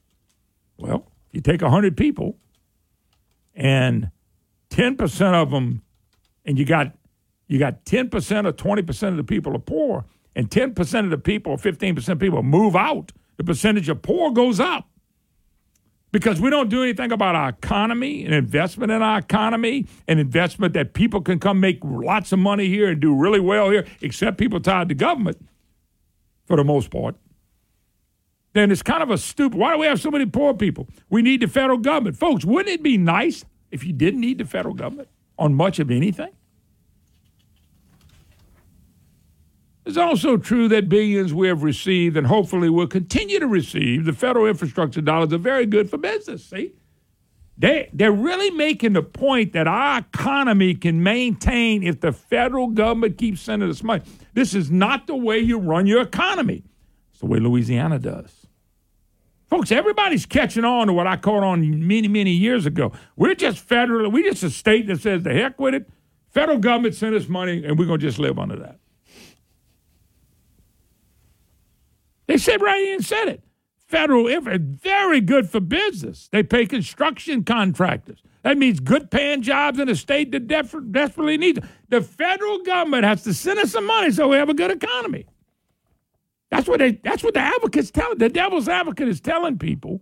Well, 0.79 1.07
you 1.33 1.43
take 1.43 1.61
100 1.61 1.99
people 1.99 2.39
and 3.55 4.11
10% 4.71 5.35
of 5.35 5.51
them, 5.51 5.83
and 6.47 6.59
you 6.59 6.65
got 6.65 6.97
you 7.49 7.59
got 7.59 7.85
10% 7.85 8.47
or 8.47 8.53
20% 8.55 9.09
of 9.09 9.17
the 9.19 9.25
people 9.25 9.55
are 9.55 9.59
poor, 9.59 10.07
and 10.35 10.49
10% 10.49 11.05
of 11.05 11.11
the 11.11 11.19
people 11.19 11.53
or 11.53 11.59
15% 11.59 12.09
of 12.09 12.19
people 12.19 12.43
move 12.43 12.75
out, 12.75 13.13
the 13.37 13.45
percentage 13.45 13.91
of 13.91 14.01
poor 14.01 14.31
goes 14.31 14.59
up 14.61 14.89
because 16.13 16.41
we 16.41 16.51
don't 16.51 16.69
do 16.69 16.83
anything 16.83 17.11
about 17.11 17.35
our 17.35 17.49
economy 17.49 18.25
and 18.25 18.35
investment 18.35 18.93
in 18.93 19.03
our 19.03 19.19
economy 19.19 19.87
and 20.07 20.21
investment 20.21 20.75
that 20.75 20.93
people 20.93 21.23
can 21.23 21.39
come 21.39 21.59
make 21.59 21.79
lots 21.83 22.33
of 22.33 22.39
money 22.39 22.69
here 22.69 22.91
and 22.91 23.01
do 23.01 23.15
really 23.15 23.41
well 23.41 23.71
here, 23.71 23.87
except 24.03 24.39
people 24.39 24.61
tied 24.61 24.91
to 24.91 24.95
government 24.95 25.49
for 26.45 26.57
the 26.57 26.65
most 26.65 26.91
part. 26.91 27.17
Then 28.53 28.71
it's 28.71 28.83
kind 28.83 29.03
of 29.03 29.11
a 29.11 29.17
stupid. 29.17 29.59
Why 29.59 29.73
do 29.73 29.79
we 29.79 29.87
have 29.87 30.01
so 30.01 30.11
many 30.11 30.27
poor 30.27 30.53
people? 30.53 30.87
We 31.09 31.23
need 31.23 31.41
the 31.41 31.49
federal 31.49 31.79
government. 31.79 32.17
Folks, 32.19 32.45
wouldn't 32.45 32.69
it 32.69 32.83
be 32.83 32.99
nice 32.99 33.47
if 33.71 33.83
you 33.83 33.95
didn't 33.95 34.21
need 34.21 34.37
the 34.37 34.45
federal 34.45 34.75
government 34.75 35.09
on 35.39 35.55
much 35.55 35.79
of 35.79 35.91
anything? 35.91 36.31
It's 39.85 39.97
also 39.97 40.37
true 40.37 40.69
that 40.69 40.89
billions 40.89 41.35
we 41.35 41.49
have 41.49 41.63
received 41.63 42.17
and 42.17 42.27
hopefully 42.27 42.71
will 42.71 42.87
continue 42.87 43.41
to 43.41 43.49
receive, 43.49 44.05
the 44.05 44.13
federal 44.13 44.47
infrastructure 44.47 45.01
dollars 45.01 45.33
are 45.33 45.39
very 45.39 45.67
good 45.67 45.91
for 45.91 45.99
business. 45.99 46.45
See? 46.45 46.73
They, 47.59 47.91
they're 47.93 48.13
really 48.13 48.51
making 48.51 48.95
the 48.95 49.03
point 49.03 49.53
that 49.53 49.67
our 49.67 49.99
economy 49.99 50.75
can 50.75 51.03
maintain 51.03 51.83
if 51.83 52.01
the 52.01 52.13
federal 52.13 52.69
government 52.69 53.19
keeps 53.19 53.41
sending 53.41 53.69
us 53.69 53.83
money. 53.83 54.03
This 54.35 54.55
is 54.55 54.71
not 54.71 55.07
the 55.07 55.17
way 55.17 55.39
you 55.39 55.59
run 55.59 55.87
your 55.87 56.01
economy. 56.01 56.65
It's 57.11 57.21
the 57.21 57.27
way 57.27 57.39
Louisiana 57.39 57.99
does. 57.99 58.47
Folks, 59.49 59.71
everybody's 59.71 60.25
catching 60.25 60.65
on 60.65 60.87
to 60.87 60.93
what 60.95 61.07
I 61.07 61.17
caught 61.17 61.43
on 61.43 61.87
many, 61.87 62.09
many 62.09 62.31
years 62.31 62.65
ago. 62.65 62.93
We're 63.17 63.35
just 63.35 63.59
federal, 63.59 64.11
we're 64.11 64.31
just 64.31 64.43
a 64.45 64.51
state 64.51 64.87
that 64.87 65.01
says 65.01 65.23
the 65.23 65.35
heck 65.35 65.61
with 65.61 65.75
it. 65.75 65.91
Federal 66.31 66.59
government 66.59 66.95
sent 66.95 67.15
us 67.15 67.29
money 67.29 67.63
and 67.65 67.79
we're 67.79 67.85
going 67.85 68.01
to 68.01 68.07
just 68.07 68.19
live 68.19 68.39
under 68.39 68.57
that. 68.57 68.79
They 72.33 72.39
said 72.39 72.63
right 72.63 72.83
here 72.83 72.95
and 72.95 73.05
said 73.05 73.29
it. 73.29 73.43
Federal 73.77 74.27
infra, 74.27 74.59
very 74.59 75.21
good 75.21 75.51
for 75.51 75.61
business. 75.61 76.31
They 76.33 76.43
pay 76.43 76.65
construction 76.65 77.45
contractors. 77.45 78.23
That 78.43 78.57
means 78.57 78.81
good 78.81 79.11
paying 79.11 79.43
jobs 79.43 79.79
in 79.79 79.91
a 79.91 79.95
state 79.95 80.33
that 80.33 80.49
def- 80.49 80.75
desperately 80.93 81.37
needs 81.37 81.59
it. 81.59 81.65
The 81.91 82.01
federal 82.01 82.63
government 82.63 83.05
has 83.05 83.23
to 83.25 83.35
send 83.35 83.59
us 83.59 83.73
some 83.73 83.87
money 83.87 84.11
so 84.13 84.29
we 84.29 84.37
have 84.37 84.49
a 84.49 84.55
good 84.55 84.71
economy. 84.71 85.27
That's 86.51 86.67
what 86.67 86.79
they. 86.79 86.93
That's 86.93 87.23
what 87.23 87.35
the 87.35 87.41
advocates 87.41 87.91
tell. 87.91 88.15
The 88.15 88.31
devil's 88.31 88.67
advocate 88.67 89.09
is 89.09 89.21
telling 89.21 89.59
people. 89.59 90.01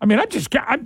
I 0.00 0.06
mean, 0.06 0.18
I 0.18 0.24
just. 0.24 0.48
I, 0.56 0.78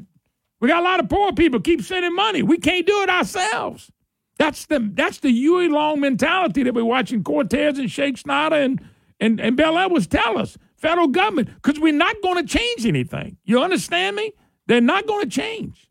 we 0.58 0.66
got 0.66 0.80
a 0.80 0.84
lot 0.84 0.98
of 0.98 1.08
poor 1.08 1.32
people 1.32 1.60
keep 1.60 1.82
sending 1.82 2.12
money. 2.12 2.42
We 2.42 2.58
can't 2.58 2.88
do 2.88 3.02
it 3.02 3.08
ourselves. 3.08 3.92
That's 4.36 4.66
the 4.66 4.80
that's 4.94 5.18
the 5.18 5.30
Huey 5.30 5.68
Long 5.68 6.00
mentality 6.00 6.64
that 6.64 6.74
we're 6.74 6.84
watching 6.84 7.22
Cortez 7.22 7.78
and 7.78 7.88
Schexnayder 7.88 8.64
and 8.64 8.80
and, 9.20 9.40
and 9.40 9.56
Bel 9.56 9.78
Edwards 9.78 10.06
tell 10.06 10.38
us, 10.38 10.56
federal 10.76 11.08
government, 11.08 11.50
because 11.54 11.80
we're 11.80 11.92
not 11.92 12.16
going 12.22 12.44
to 12.44 12.58
change 12.58 12.86
anything. 12.86 13.36
You 13.44 13.62
understand 13.62 14.16
me? 14.16 14.32
They're 14.66 14.80
not 14.80 15.06
going 15.06 15.28
to 15.28 15.30
change. 15.30 15.88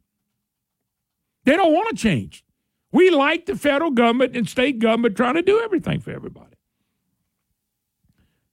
They 1.44 1.56
don't 1.56 1.74
want 1.74 1.90
to 1.90 1.96
change. 1.96 2.44
We 2.92 3.10
like 3.10 3.46
the 3.46 3.56
federal 3.56 3.92
government 3.92 4.36
and 4.36 4.48
state 4.48 4.80
government 4.80 5.18
trying 5.18 5.36
to 5.36 5.42
do 5.42 5.60
everything 5.62 6.00
for 6.00 6.12
everybody. 6.12 6.56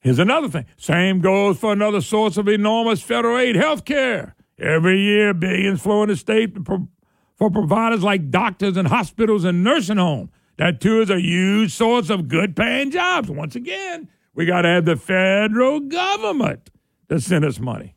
Here's 0.01 0.19
another 0.19 0.49
thing. 0.49 0.67
Same 0.77 1.20
goes 1.20 1.59
for 1.59 1.73
another 1.73 2.01
source 2.01 2.36
of 2.36 2.49
enormous 2.49 3.01
federal 3.01 3.39
aid, 3.39 3.57
health 3.57 3.85
care. 3.85 4.35
Every 4.59 5.01
year, 5.01 5.33
billions 5.33 5.81
flow 5.81 6.03
into 6.03 6.17
state 6.17 6.57
for 6.67 7.51
providers 7.51 8.03
like 8.03 8.31
doctors 8.31 8.77
and 8.77 8.89
hospitals 8.89 9.44
and 9.44 9.65
nursing 9.65 9.97
homes. 9.97 10.31
That 10.57 10.81
too 10.81 11.01
is 11.01 11.11
a 11.11 11.20
huge 11.20 11.73
source 11.73 12.11
of 12.11 12.28
good 12.28 12.55
paying 12.55 12.91
jobs. 12.91 13.31
Once 13.31 13.57
again, 13.57 14.09
we 14.35 14.47
got 14.47 14.63
to 14.63 14.69
have 14.69 14.85
the 14.85 14.97
federal 14.97 15.81
government 15.81 16.71
to 17.09 17.21
send 17.21 17.45
us 17.45 17.59
money. 17.59 17.97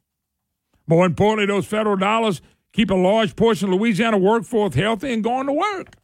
More 0.88 1.06
importantly, 1.06 1.46
those 1.46 1.66
federal 1.66 1.98
dollars 1.98 2.42
keep 2.72 2.92
a 2.92 2.96
large 2.96 3.36
portion 3.36 3.70
of 3.70 3.80
Louisiana 3.80 4.18
workforce 4.18 4.76
healthy 4.76 5.12
and 5.14 5.24
going 5.24 5.48
to 5.48 5.54
work. 5.54 5.96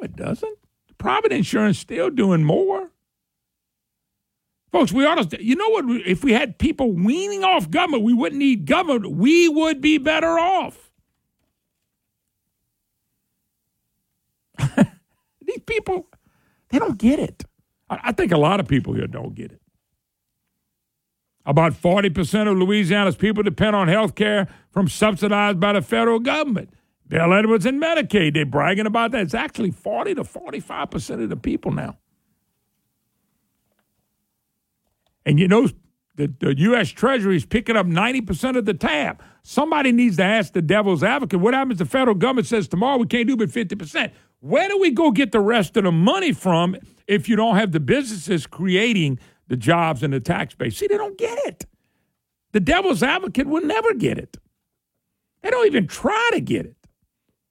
It 0.00 0.14
doesn't. 0.16 0.58
Private 0.98 1.32
insurance 1.32 1.78
still 1.78 2.10
doing 2.10 2.44
more. 2.44 2.90
Folks, 4.70 4.92
we 4.92 5.06
ought 5.06 5.30
to, 5.30 5.42
you 5.42 5.56
know 5.56 5.68
what? 5.70 5.84
If 6.06 6.22
we 6.22 6.32
had 6.32 6.58
people 6.58 6.92
weaning 6.92 7.42
off 7.42 7.70
government, 7.70 8.02
we 8.02 8.12
wouldn't 8.12 8.38
need 8.38 8.66
government. 8.66 9.16
We 9.16 9.48
would 9.48 9.80
be 9.80 9.96
better 9.96 10.38
off. 10.38 10.90
These 15.46 15.62
people, 15.66 16.08
they 16.68 16.78
don't 16.78 16.98
get 16.98 17.18
it. 17.18 17.44
I, 17.90 18.12
think 18.12 18.32
a 18.32 18.38
lot 18.38 18.60
of 18.60 18.68
people 18.68 18.94
here 18.94 19.06
don't 19.06 19.34
get 19.34 19.52
it. 19.52 19.60
About 21.46 21.72
40% 21.72 22.50
of 22.50 22.58
Louisiana's 22.58 23.16
people 23.16 23.42
depend 23.42 23.74
on 23.74 23.88
health 23.88 24.14
care 24.14 24.48
from 24.70 24.88
subsidized 24.88 25.58
by 25.58 25.72
the 25.72 25.80
federal 25.80 26.18
government. 26.18 26.70
Bel 27.06 27.32
Edwards 27.32 27.64
and 27.64 27.80
Medicaid, 27.80 28.34
they're 28.34 28.44
bragging 28.44 28.86
about 28.86 29.12
that. 29.12 29.22
It's 29.22 29.34
actually 29.34 29.70
40 29.70 30.16
to 30.16 30.24
45% 30.24 31.22
of 31.22 31.30
the 31.30 31.36
people 31.36 31.70
now. 31.72 31.96
And 35.24 35.38
you 35.38 35.48
know, 35.48 35.68
the, 36.16 36.32
the 36.40 36.58
U.S. 36.58 36.90
Treasury 36.90 37.36
is 37.36 37.46
picking 37.46 37.76
up 37.76 37.86
90% 37.86 38.56
of 38.56 38.66
the 38.66 38.74
tab. 38.74 39.22
Somebody 39.42 39.92
needs 39.92 40.16
to 40.16 40.24
ask 40.24 40.52
the 40.52 40.60
devil's 40.60 41.02
advocate 41.02 41.40
what 41.40 41.54
happens 41.54 41.80
if 41.80 41.86
the 41.86 41.90
federal 41.90 42.14
government 42.14 42.46
says 42.46 42.68
tomorrow 42.68 42.98
we 42.98 43.06
can't 43.06 43.26
do 43.26 43.36
but 43.36 43.48
50%? 43.48 44.10
Where 44.40 44.68
do 44.68 44.78
we 44.78 44.90
go 44.90 45.10
get 45.10 45.32
the 45.32 45.40
rest 45.40 45.76
of 45.76 45.84
the 45.84 45.92
money 45.92 46.32
from 46.32 46.76
if 47.06 47.28
you 47.28 47.36
don't 47.36 47.56
have 47.56 47.72
the 47.72 47.80
businesses 47.80 48.46
creating 48.46 49.18
the 49.48 49.56
jobs 49.56 50.02
and 50.02 50.12
the 50.12 50.20
tax 50.20 50.54
base? 50.54 50.76
See, 50.76 50.86
they 50.86 50.96
don't 50.96 51.18
get 51.18 51.38
it. 51.46 51.66
The 52.52 52.60
devil's 52.60 53.02
advocate 53.02 53.46
will 53.46 53.64
never 53.64 53.94
get 53.94 54.18
it. 54.18 54.36
They 55.42 55.50
don't 55.50 55.66
even 55.66 55.86
try 55.86 56.30
to 56.32 56.40
get 56.40 56.66
it. 56.66 56.76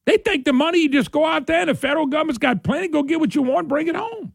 They 0.06 0.18
think 0.18 0.46
the 0.46 0.54
money 0.54 0.80
you 0.80 0.90
just 0.90 1.12
go 1.12 1.26
out 1.26 1.48
there 1.48 1.60
and 1.60 1.70
the 1.70 1.76
federal 1.76 2.06
government's 2.06 2.38
got 2.38 2.64
plenty, 2.64 2.88
go 2.88 3.04
get 3.04 3.20
what 3.20 3.36
you 3.36 3.42
want, 3.42 3.68
bring 3.68 3.88
it 3.88 3.96
home. 3.96 4.34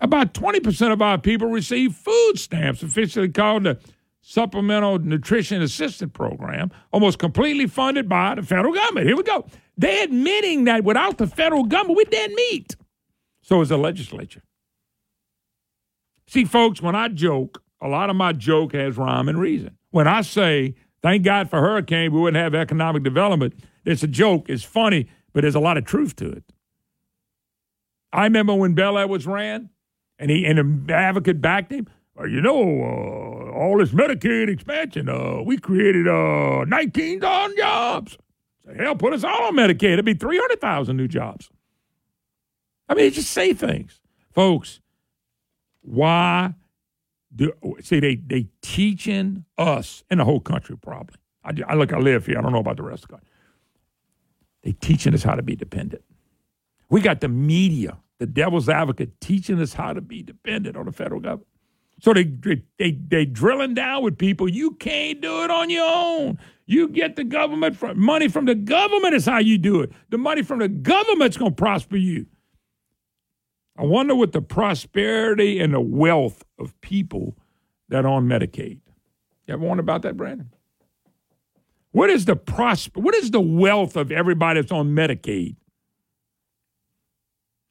About 0.00 0.34
20% 0.34 0.92
of 0.92 1.00
our 1.00 1.16
people 1.16 1.48
receive 1.48 1.94
food 1.94 2.34
stamps, 2.36 2.82
officially 2.82 3.28
called 3.28 3.64
the 3.64 3.78
Supplemental 4.22 5.00
Nutrition 5.00 5.60
Assistance 5.62 6.12
Program, 6.14 6.70
almost 6.92 7.18
completely 7.18 7.66
funded 7.66 8.08
by 8.08 8.36
the 8.36 8.42
federal 8.42 8.72
government. 8.72 9.06
Here 9.06 9.16
we 9.16 9.24
go. 9.24 9.46
They're 9.76 10.04
admitting 10.04 10.64
that 10.64 10.84
without 10.84 11.18
the 11.18 11.26
federal 11.26 11.64
government, 11.64 11.98
we 11.98 12.04
didn't 12.04 12.36
meet. 12.36 12.76
So 13.42 13.60
is 13.60 13.68
the 13.68 13.76
legislature. 13.76 14.42
See, 16.28 16.44
folks, 16.44 16.80
when 16.80 16.94
I 16.94 17.08
joke, 17.08 17.62
a 17.80 17.88
lot 17.88 18.10
of 18.10 18.16
my 18.16 18.32
joke 18.32 18.74
has 18.74 18.96
rhyme 18.96 19.28
and 19.28 19.38
reason. 19.38 19.76
When 19.90 20.06
I 20.06 20.22
say, 20.22 20.76
thank 21.02 21.24
God 21.24 21.50
for 21.50 21.60
hurricane, 21.60 22.12
we 22.12 22.20
wouldn't 22.20 22.42
have 22.42 22.54
economic 22.54 23.02
development, 23.02 23.54
it's 23.84 24.04
a 24.04 24.06
joke. 24.06 24.48
It's 24.48 24.62
funny, 24.62 25.08
but 25.32 25.40
there's 25.40 25.56
a 25.56 25.60
lot 25.60 25.76
of 25.76 25.84
truth 25.84 26.14
to 26.16 26.30
it. 26.30 26.44
I 28.12 28.24
remember 28.24 28.54
when 28.54 28.74
Bel 28.74 28.96
Edwards 28.96 29.26
ran, 29.26 29.70
and 30.18 30.30
he 30.30 30.44
and 30.46 30.58
an 30.60 30.86
advocate 30.90 31.40
backed 31.40 31.72
him. 31.72 31.88
Well, 32.14 32.28
you 32.28 32.40
know, 32.40 32.60
uh, 32.60 33.52
all 33.52 33.78
this 33.78 33.90
Medicaid 33.90 34.48
expansion, 34.48 35.08
uh, 35.08 35.42
we 35.42 35.56
created 35.56 36.06
uh, 36.06 36.64
19,000 36.64 37.56
jobs. 37.56 38.18
So 38.64 38.74
hell, 38.74 38.94
put 38.94 39.12
us 39.14 39.24
all 39.24 39.44
on 39.44 39.56
Medicaid. 39.56 39.94
It'd 39.94 40.04
be 40.04 40.14
300,000 40.14 40.96
new 40.96 41.08
jobs. 41.08 41.50
I 42.88 42.94
mean, 42.94 43.10
just 43.12 43.30
say 43.30 43.54
things. 43.54 44.00
Folks, 44.32 44.80
why 45.80 46.54
do, 47.34 47.52
see, 47.80 48.00
they, 48.00 48.16
they 48.16 48.48
teaching 48.60 49.44
us, 49.56 50.04
and 50.10 50.20
the 50.20 50.24
whole 50.24 50.40
country 50.40 50.76
probably. 50.76 51.16
I, 51.44 51.52
I 51.66 51.74
look, 51.74 51.92
I 51.92 51.98
live 51.98 52.26
here. 52.26 52.38
I 52.38 52.42
don't 52.42 52.52
know 52.52 52.58
about 52.58 52.76
the 52.76 52.82
rest 52.82 53.04
of 53.04 53.08
the 53.08 53.14
country. 53.14 53.28
They 54.62 54.72
teaching 54.72 55.14
us 55.14 55.22
how 55.22 55.34
to 55.34 55.42
be 55.42 55.56
dependent. 55.56 56.04
We 56.88 57.00
got 57.00 57.20
the 57.20 57.28
media 57.28 57.96
the 58.22 58.26
devil's 58.26 58.68
advocate 58.68 59.20
teaching 59.20 59.60
us 59.60 59.72
how 59.72 59.92
to 59.92 60.00
be 60.00 60.22
dependent 60.22 60.76
on 60.76 60.86
the 60.86 60.92
federal 60.92 61.20
government. 61.20 61.48
So 62.02 62.12
they 62.12 62.24
they 62.78 62.90
they 62.90 63.24
drilling 63.24 63.74
down 63.74 64.02
with 64.02 64.18
people. 64.18 64.48
You 64.48 64.72
can't 64.72 65.20
do 65.20 65.44
it 65.44 65.52
on 65.52 65.70
your 65.70 65.88
own. 65.88 66.36
You 66.66 66.88
get 66.88 67.14
the 67.14 67.22
government 67.22 67.76
from 67.76 68.00
money 68.00 68.26
from 68.26 68.44
the 68.44 68.56
government 68.56 69.14
is 69.14 69.24
how 69.24 69.38
you 69.38 69.56
do 69.56 69.82
it. 69.82 69.92
The 70.10 70.18
money 70.18 70.42
from 70.42 70.58
the 70.58 70.66
government's 70.66 71.36
gonna 71.36 71.52
prosper 71.52 71.96
you. 71.96 72.26
I 73.78 73.84
wonder 73.84 74.16
what 74.16 74.32
the 74.32 74.42
prosperity 74.42 75.60
and 75.60 75.72
the 75.72 75.80
wealth 75.80 76.42
of 76.58 76.78
people 76.80 77.38
that 77.88 78.04
are 78.04 78.12
on 78.12 78.26
Medicaid. 78.26 78.80
You 79.46 79.54
ever 79.54 79.64
wonder 79.64 79.82
about 79.82 80.02
that, 80.02 80.16
Brandon? 80.16 80.50
What 81.92 82.10
is 82.10 82.24
the 82.24 82.34
prosper? 82.34 82.98
What 82.98 83.14
is 83.14 83.30
the 83.30 83.40
wealth 83.40 83.94
of 83.94 84.10
everybody 84.10 84.60
that's 84.60 84.72
on 84.72 84.88
Medicaid? 84.88 85.54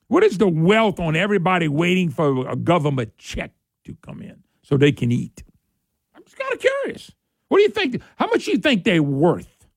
What 0.07 0.23
is 0.23 0.37
the 0.37 0.47
wealth 0.47 1.01
on 1.01 1.17
everybody 1.17 1.67
waiting 1.67 2.09
for 2.09 2.47
a 2.47 2.55
government 2.55 3.17
check 3.17 3.51
to 3.85 3.95
come 4.01 4.21
in 4.21 4.43
so 4.63 4.77
they 4.77 4.91
can 4.91 5.11
eat? 5.11 5.43
I'm 6.15 6.23
just 6.23 6.37
kind 6.37 6.53
of 6.53 6.59
curious. 6.59 7.11
What 7.47 7.57
do 7.57 7.63
you 7.63 7.69
think? 7.69 8.01
How 8.15 8.27
much 8.27 8.45
do 8.45 8.51
you 8.51 8.57
think 8.57 8.83
they're 8.83 9.03
worth? 9.03 9.67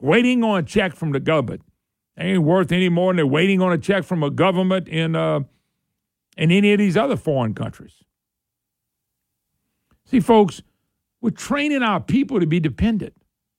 Waiting 0.00 0.44
on 0.44 0.58
a 0.58 0.62
check 0.62 0.94
from 0.94 1.12
the 1.12 1.20
government. 1.20 1.62
They 2.16 2.24
ain't 2.24 2.42
worth 2.42 2.72
any 2.72 2.88
more 2.88 3.10
than 3.10 3.16
they're 3.16 3.26
waiting 3.26 3.60
on 3.60 3.72
a 3.72 3.78
check 3.78 4.04
from 4.04 4.22
a 4.22 4.30
government 4.30 4.88
in 4.88 5.16
uh, 5.16 5.40
in 6.36 6.50
any 6.50 6.72
of 6.72 6.78
these 6.78 6.96
other 6.96 7.16
foreign 7.16 7.54
countries. 7.54 8.02
See, 10.06 10.20
folks, 10.20 10.62
we're 11.20 11.30
training 11.30 11.82
our 11.82 12.00
people 12.00 12.40
to 12.40 12.46
be 12.46 12.60
dependent. 12.60 13.14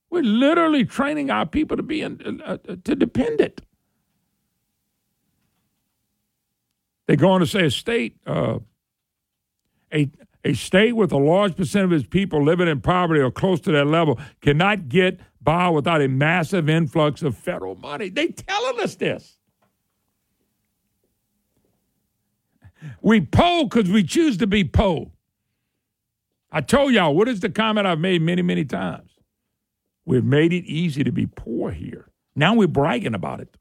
We're 0.09 0.23
literally 0.23 0.85
training 0.85 1.29
our 1.29 1.45
people 1.45 1.77
to 1.77 1.83
be 1.83 2.01
in, 2.01 2.41
uh, 2.43 2.57
uh 2.67 2.75
to 2.83 2.95
dependent. 2.95 3.61
They 7.09 7.15
go 7.15 7.31
on 7.31 7.39
to 7.39 7.47
say 7.47 7.65
a 7.65 7.71
state, 7.71 8.17
uh, 8.27 8.59
a 9.91 10.11
a 10.43 10.53
state 10.53 10.95
with 10.95 11.11
a 11.11 11.17
large 11.17 11.55
percent 11.55 11.85
of 11.85 11.91
its 11.91 12.05
people 12.07 12.45
living 12.45 12.67
in 12.67 12.81
poverty 12.81 13.19
or 13.19 13.31
close 13.31 13.59
to 13.61 13.71
that 13.71 13.87
level 13.87 14.19
cannot 14.41 14.89
get 14.89 15.19
by 15.41 15.69
without 15.69 16.03
a 16.03 16.07
massive 16.07 16.69
influx 16.69 17.23
of 17.23 17.35
federal 17.35 17.73
money. 17.73 18.09
They 18.09 18.27
telling 18.27 18.79
us 18.81 18.93
this. 18.93 19.39
We 23.01 23.21
poll 23.21 23.63
because 23.63 23.89
we 23.89 24.03
choose 24.03 24.37
to 24.37 24.45
be 24.45 24.63
poor. 24.63 25.09
I 26.51 26.61
told 26.61 26.93
y'all, 26.93 27.15
what 27.15 27.27
is 27.27 27.39
the 27.39 27.49
comment 27.49 27.87
I've 27.87 27.97
made 27.97 28.21
many, 28.21 28.43
many 28.43 28.65
times? 28.65 29.09
We've 30.05 30.23
made 30.23 30.53
it 30.53 30.65
easy 30.65 31.03
to 31.03 31.11
be 31.11 31.25
poor 31.25 31.71
here. 31.71 32.11
Now 32.35 32.53
we're 32.53 32.67
bragging 32.67 33.15
about 33.15 33.39
it. 33.39 33.57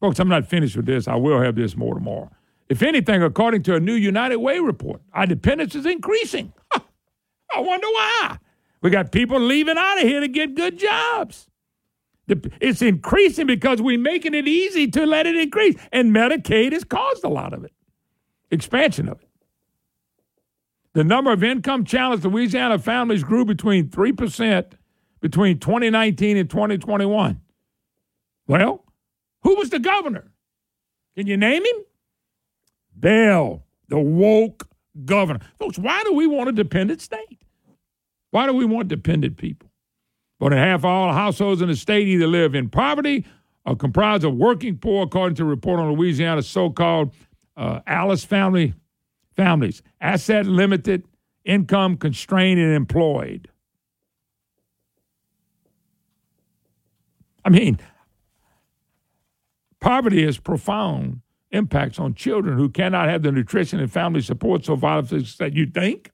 Folks, 0.00 0.18
I'm 0.18 0.28
not 0.28 0.46
finished 0.46 0.76
with 0.76 0.86
this. 0.86 1.08
I 1.08 1.16
will 1.16 1.40
have 1.40 1.56
this 1.56 1.76
more 1.76 1.94
tomorrow. 1.94 2.30
If 2.68 2.82
anything, 2.82 3.22
according 3.22 3.62
to 3.64 3.74
a 3.74 3.80
new 3.80 3.94
United 3.94 4.36
Way 4.36 4.58
report, 4.58 5.00
our 5.12 5.26
dependence 5.26 5.74
is 5.74 5.86
increasing. 5.86 6.52
I 6.72 7.60
wonder 7.60 7.86
why. 7.86 8.38
We 8.82 8.90
got 8.90 9.10
people 9.10 9.40
leaving 9.40 9.76
out 9.76 9.98
of 9.98 10.04
here 10.04 10.20
to 10.20 10.28
get 10.28 10.54
good 10.54 10.78
jobs. 10.78 11.48
It's 12.60 12.82
increasing 12.82 13.46
because 13.46 13.80
we're 13.80 13.98
making 13.98 14.34
it 14.34 14.46
easy 14.46 14.86
to 14.88 15.06
let 15.06 15.26
it 15.26 15.34
increase. 15.34 15.76
And 15.92 16.14
Medicaid 16.14 16.72
has 16.72 16.84
caused 16.84 17.24
a 17.24 17.28
lot 17.28 17.54
of 17.54 17.64
it, 17.64 17.72
expansion 18.50 19.08
of 19.08 19.20
it. 19.20 19.28
The 20.92 21.04
number 21.04 21.32
of 21.32 21.42
income 21.42 21.84
challenged 21.84 22.24
Louisiana 22.24 22.78
families 22.78 23.24
grew 23.24 23.44
between 23.44 23.88
3% 23.88 24.72
between 25.20 25.58
2019 25.58 26.36
and 26.36 26.50
2021. 26.50 27.40
Well, 28.46 28.84
who 29.42 29.56
was 29.56 29.70
the 29.70 29.78
governor? 29.78 30.30
Can 31.16 31.26
you 31.26 31.36
name 31.36 31.64
him? 31.64 31.84
Bel, 32.94 33.64
the 33.88 33.98
woke 33.98 34.68
governor. 35.04 35.40
Folks, 35.58 35.78
why 35.78 36.02
do 36.04 36.12
we 36.12 36.26
want 36.26 36.48
a 36.48 36.52
dependent 36.52 37.00
state? 37.00 37.40
Why 38.30 38.46
do 38.46 38.52
we 38.52 38.64
want 38.64 38.88
dependent 38.88 39.36
people? 39.36 39.70
More 40.40 40.50
than 40.50 40.58
half 40.58 40.84
all 40.84 41.12
households 41.12 41.62
in 41.62 41.68
the 41.68 41.76
state 41.76 42.06
either 42.06 42.26
live 42.26 42.54
in 42.54 42.68
poverty 42.68 43.26
or 43.64 43.76
comprised 43.76 44.24
of 44.24 44.34
working 44.34 44.78
poor, 44.78 45.04
according 45.04 45.36
to 45.36 45.42
a 45.42 45.46
report 45.46 45.80
on 45.80 45.92
Louisiana's 45.92 46.48
so-called 46.48 47.12
uh, 47.56 47.80
Alice 47.86 48.24
family 48.24 48.74
families, 49.34 49.82
asset 50.00 50.46
limited, 50.46 51.04
income 51.44 51.96
constrained, 51.96 52.60
and 52.60 52.74
employed. 52.74 53.48
I 57.44 57.50
mean, 57.50 57.78
Poverty 59.80 60.24
has 60.24 60.38
profound 60.38 61.20
impacts 61.50 61.98
on 61.98 62.14
children 62.14 62.58
who 62.58 62.68
cannot 62.68 63.08
have 63.08 63.22
the 63.22 63.32
nutrition 63.32 63.80
and 63.80 63.90
family 63.90 64.20
support 64.20 64.64
so 64.64 64.76
vital 64.76 65.02
that 65.38 65.52
you 65.54 65.66
think. 65.66 66.10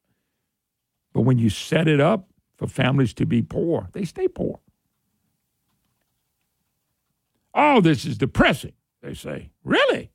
But 1.12 1.22
when 1.22 1.38
you 1.38 1.48
set 1.50 1.88
it 1.88 2.00
up 2.00 2.28
for 2.56 2.66
families 2.66 3.14
to 3.14 3.26
be 3.26 3.42
poor, 3.42 3.88
they 3.92 4.04
stay 4.04 4.28
poor. 4.28 4.60
Oh, 7.54 7.80
this 7.80 8.04
is 8.04 8.18
depressing, 8.18 8.72
they 9.02 9.14
say. 9.14 9.50
Really? 9.62 10.10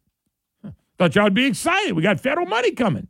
Thought 0.97 1.15
y'all'd 1.15 1.33
be 1.33 1.45
excited. 1.45 1.93
We 1.93 2.03
got 2.03 2.19
federal 2.19 2.45
money 2.45 2.71
coming. 2.71 3.07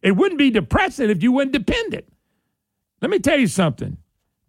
It 0.00 0.12
wouldn't 0.12 0.38
be 0.38 0.50
depressing 0.50 1.10
if 1.10 1.22
you 1.22 1.32
weren't 1.32 1.52
dependent. 1.52 2.06
Let 3.02 3.10
me 3.10 3.18
tell 3.18 3.38
you 3.38 3.46
something 3.46 3.98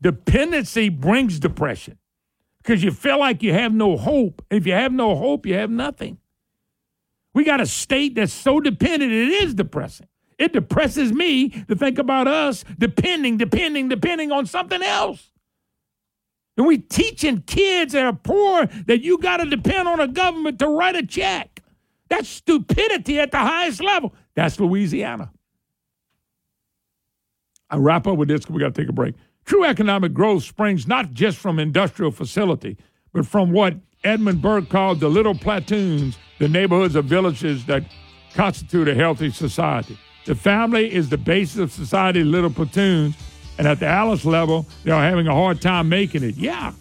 dependency 0.01 0.89
brings 0.89 1.39
depression 1.39 1.97
because 2.61 2.83
you 2.83 2.91
feel 2.91 3.19
like 3.19 3.41
you 3.41 3.53
have 3.53 3.73
no 3.73 3.97
hope. 3.97 4.43
If 4.49 4.67
you 4.67 4.73
have 4.73 4.91
no 4.91 5.15
hope, 5.15 5.45
you 5.45 5.55
have 5.55 5.69
nothing. 5.69 6.17
We 7.33 7.43
got 7.43 7.61
a 7.61 7.65
state 7.65 8.15
that's 8.15 8.33
so 8.33 8.59
dependent, 8.59 9.11
it 9.11 9.29
is 9.43 9.53
depressing. 9.53 10.07
It 10.37 10.53
depresses 10.53 11.11
me 11.11 11.49
to 11.49 11.75
think 11.75 11.99
about 11.99 12.27
us 12.27 12.65
depending, 12.77 13.37
depending, 13.37 13.89
depending 13.89 14.31
on 14.31 14.45
something 14.45 14.81
else. 14.81 15.31
And 16.57 16.67
we 16.67 16.79
teaching 16.79 17.43
kids 17.43 17.93
that 17.93 18.03
are 18.03 18.13
poor 18.13 18.65
that 18.87 19.01
you 19.01 19.17
got 19.17 19.37
to 19.37 19.45
depend 19.45 19.87
on 19.87 19.99
a 19.99 20.07
government 20.07 20.59
to 20.59 20.67
write 20.67 20.95
a 20.95 21.05
check. 21.05 21.61
That's 22.09 22.27
stupidity 22.27 23.19
at 23.19 23.31
the 23.31 23.37
highest 23.37 23.81
level. 23.81 24.13
That's 24.35 24.59
Louisiana. 24.59 25.31
I 27.69 27.77
wrap 27.77 28.05
up 28.05 28.17
with 28.17 28.27
this 28.27 28.41
because 28.41 28.53
we 28.53 28.59
got 28.59 28.75
to 28.75 28.81
take 28.81 28.89
a 28.89 28.93
break. 28.93 29.15
True 29.45 29.65
economic 29.65 30.13
growth 30.13 30.43
springs 30.43 30.87
not 30.87 31.11
just 31.11 31.37
from 31.37 31.59
industrial 31.59 32.11
facility, 32.11 32.77
but 33.13 33.25
from 33.25 33.51
what 33.51 33.75
Edmund 34.03 34.41
Burke 34.41 34.69
called 34.69 34.99
the 34.99 35.09
little 35.09 35.35
platoons, 35.35 36.17
the 36.39 36.47
neighborhoods 36.47 36.95
or 36.95 37.01
villages 37.01 37.65
that 37.65 37.83
constitute 38.33 38.87
a 38.87 38.95
healthy 38.95 39.29
society. 39.29 39.97
The 40.25 40.35
family 40.35 40.93
is 40.93 41.09
the 41.09 41.17
basis 41.17 41.57
of 41.57 41.71
society, 41.71 42.23
little 42.23 42.49
platoons, 42.49 43.15
and 43.57 43.67
at 43.67 43.79
the 43.79 43.87
Alice 43.87 44.25
level, 44.25 44.65
they're 44.83 44.95
having 44.95 45.27
a 45.27 45.33
hard 45.33 45.61
time 45.61 45.89
making 45.89 46.23
it. 46.23 46.35
Yeah. 46.35 46.73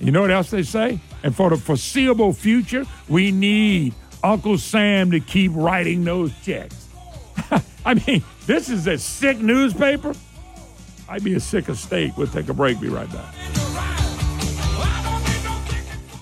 You 0.00 0.12
know 0.12 0.20
what 0.22 0.30
else 0.30 0.50
they 0.50 0.62
say? 0.62 1.00
And 1.22 1.34
for 1.34 1.50
the 1.50 1.56
foreseeable 1.56 2.32
future, 2.32 2.86
we 3.08 3.32
need 3.32 3.94
Uncle 4.22 4.58
Sam 4.58 5.10
to 5.10 5.20
keep 5.20 5.52
writing 5.54 6.04
those 6.04 6.32
checks. 6.42 6.88
I 7.84 7.94
mean, 7.94 8.22
this 8.46 8.68
is 8.68 8.86
a 8.86 8.98
sick 8.98 9.38
newspaper. 9.38 10.14
I'd 11.10 11.24
be 11.24 11.34
a 11.34 11.40
sick 11.40 11.68
estate. 11.68 12.12
We'll 12.16 12.28
take 12.28 12.48
a 12.48 12.54
break. 12.54 12.80
Be 12.80 12.88
right 12.88 13.10
back. 13.12 13.34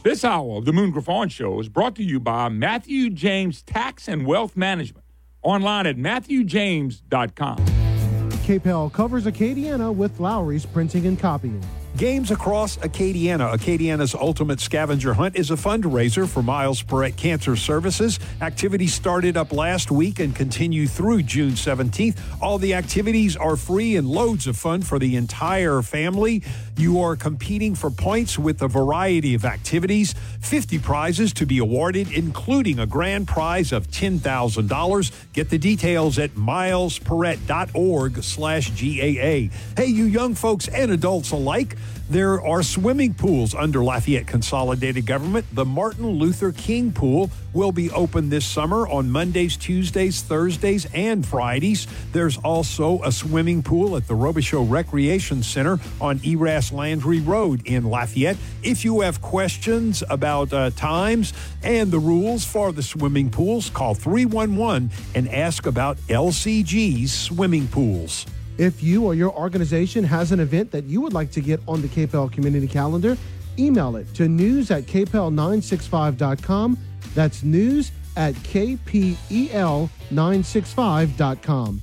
This 0.03 0.25
hour 0.25 0.57
of 0.57 0.65
the 0.65 0.73
Moon 0.73 0.91
Griffon 0.91 1.29
Show 1.29 1.61
is 1.61 1.69
brought 1.69 1.95
to 1.97 2.03
you 2.03 2.19
by 2.19 2.49
Matthew 2.49 3.11
James 3.11 3.63
Tax 3.63 4.09
and 4.09 4.27
Wealth 4.27 4.57
Management. 4.57 5.05
Online 5.43 5.87
at 5.87 5.97
matthewjames.com. 5.97 7.59
KPEL 7.59 8.91
covers 8.91 9.27
Acadiana 9.27 9.95
with 9.95 10.19
Lowry's 10.19 10.65
Printing 10.65 11.07
and 11.07 11.19
Copying. 11.19 11.63
Games 11.99 12.31
across 12.31 12.77
Acadiana. 12.77 13.53
Acadiana's 13.53 14.15
Ultimate 14.15 14.61
Scavenger 14.61 15.15
Hunt 15.15 15.35
is 15.35 15.51
a 15.51 15.55
fundraiser 15.55 16.29
for 16.29 16.45
Miles 16.45 16.81
Perret 16.81 17.17
Cancer 17.17 17.57
Services. 17.57 18.21
Activities 18.41 18.95
started 18.95 19.37
up 19.37 19.53
last 19.53 19.91
week 19.91 20.21
and 20.21 20.33
continue 20.33 20.87
through 20.87 21.23
June 21.25 21.55
17th. 21.55 22.17
All 22.41 22.57
the 22.57 22.75
activities 22.75 23.37
are 23.37 23.57
free 23.57 23.97
and 23.97 24.09
loads 24.09 24.47
of 24.47 24.57
fun 24.57 24.83
for 24.83 25.01
the 25.01 25.17
entire 25.17 25.83
family. 25.83 26.45
You 26.79 27.01
are 27.01 27.17
competing 27.17 27.75
for 27.75 27.91
points 27.91 28.39
with 28.39 28.63
a 28.63 28.69
variety 28.69 29.35
of 29.35 29.45
activities, 29.45 30.15
50 30.43 30.79
prizes 30.79 31.33
to 31.33 31.45
be 31.45 31.59
awarded, 31.59 32.13
including 32.13 32.79
a 32.79 32.87
grand 32.87 33.27
prize 33.27 33.73
of 33.73 33.89
$10,000. 33.89 35.13
Get 35.33 35.51
the 35.51 35.59
details 35.59 36.21
at 36.21 36.31
milesperret.org 36.37 38.23
slash 38.23 38.71
GAA. 38.71 39.53
Hey, 39.77 39.87
you 39.87 40.05
young 40.05 40.37
folks 40.37 40.69
and 40.69 40.93
adults 40.93 41.33
alike, 41.33 41.77
there 42.11 42.41
are 42.41 42.63
swimming 42.63 43.13
pools 43.13 43.55
under 43.55 43.85
Lafayette 43.85 44.27
Consolidated 44.27 45.05
Government. 45.05 45.45
The 45.53 45.65
Martin 45.65 46.07
Luther 46.07 46.53
King 46.53 46.91
Pool 46.91 47.31
will 47.53 47.73
be 47.73 47.91
open 47.91 48.31
this 48.31 48.47
summer 48.47 48.89
on 48.89 49.11
Mondays, 49.11 49.57
Tuesdays, 49.57 50.23
Thursdays, 50.23 50.87
and 50.95 51.27
Fridays. 51.27 51.87
There's 52.13 52.39
also 52.39 53.03
a 53.03 53.13
swimming 53.13 53.63
pool 53.63 53.97
at 53.97 54.07
the 54.07 54.15
Robichaux 54.15 54.71
Recreation 54.71 55.43
Center 55.43 55.79
on 56.01 56.19
Eraste 56.21 56.73
Landry 56.73 57.21
Road 57.21 57.67
in 57.67 57.85
Lafayette. 57.85 58.39
If 58.63 58.85
you 58.85 59.01
have 59.03 59.21
questions 59.21 60.03
about 60.09 60.53
uh, 60.53 60.71
times 60.71 61.35
and 61.63 61.91
the 61.91 61.99
rules 61.99 62.45
for 62.45 62.73
the 62.73 62.83
swimming 62.83 63.31
pools, 63.31 63.69
call 63.69 63.95
311 63.95 64.91
and 65.15 65.29
ask 65.29 65.67
about 65.67 65.99
LCG's 66.09 67.13
swimming 67.13 67.69
pools. 67.69 68.25
If 68.59 68.83
you 68.83 69.05
or 69.05 69.15
your 69.15 69.33
organization 69.33 70.03
has 70.05 70.33
an 70.33 70.41
event 70.41 70.73
that 70.73 70.85
you 70.85 71.01
would 71.01 71.13
like 71.13 71.31
to 71.33 71.41
get 71.41 71.61
on 71.69 71.81
the 71.81 71.89
KPEL 71.89 72.33
community 72.33 72.67
calendar, 72.67 73.17
email 73.59 73.97
it 73.97 74.13
to 74.15 74.29
news 74.29 74.73
at 74.73 74.85
kpel965.com. 74.85 76.79
That's 77.15 77.45
news 77.45 77.93
at 78.17 78.35
E 78.35 78.79
kpel965.com. 78.89 81.83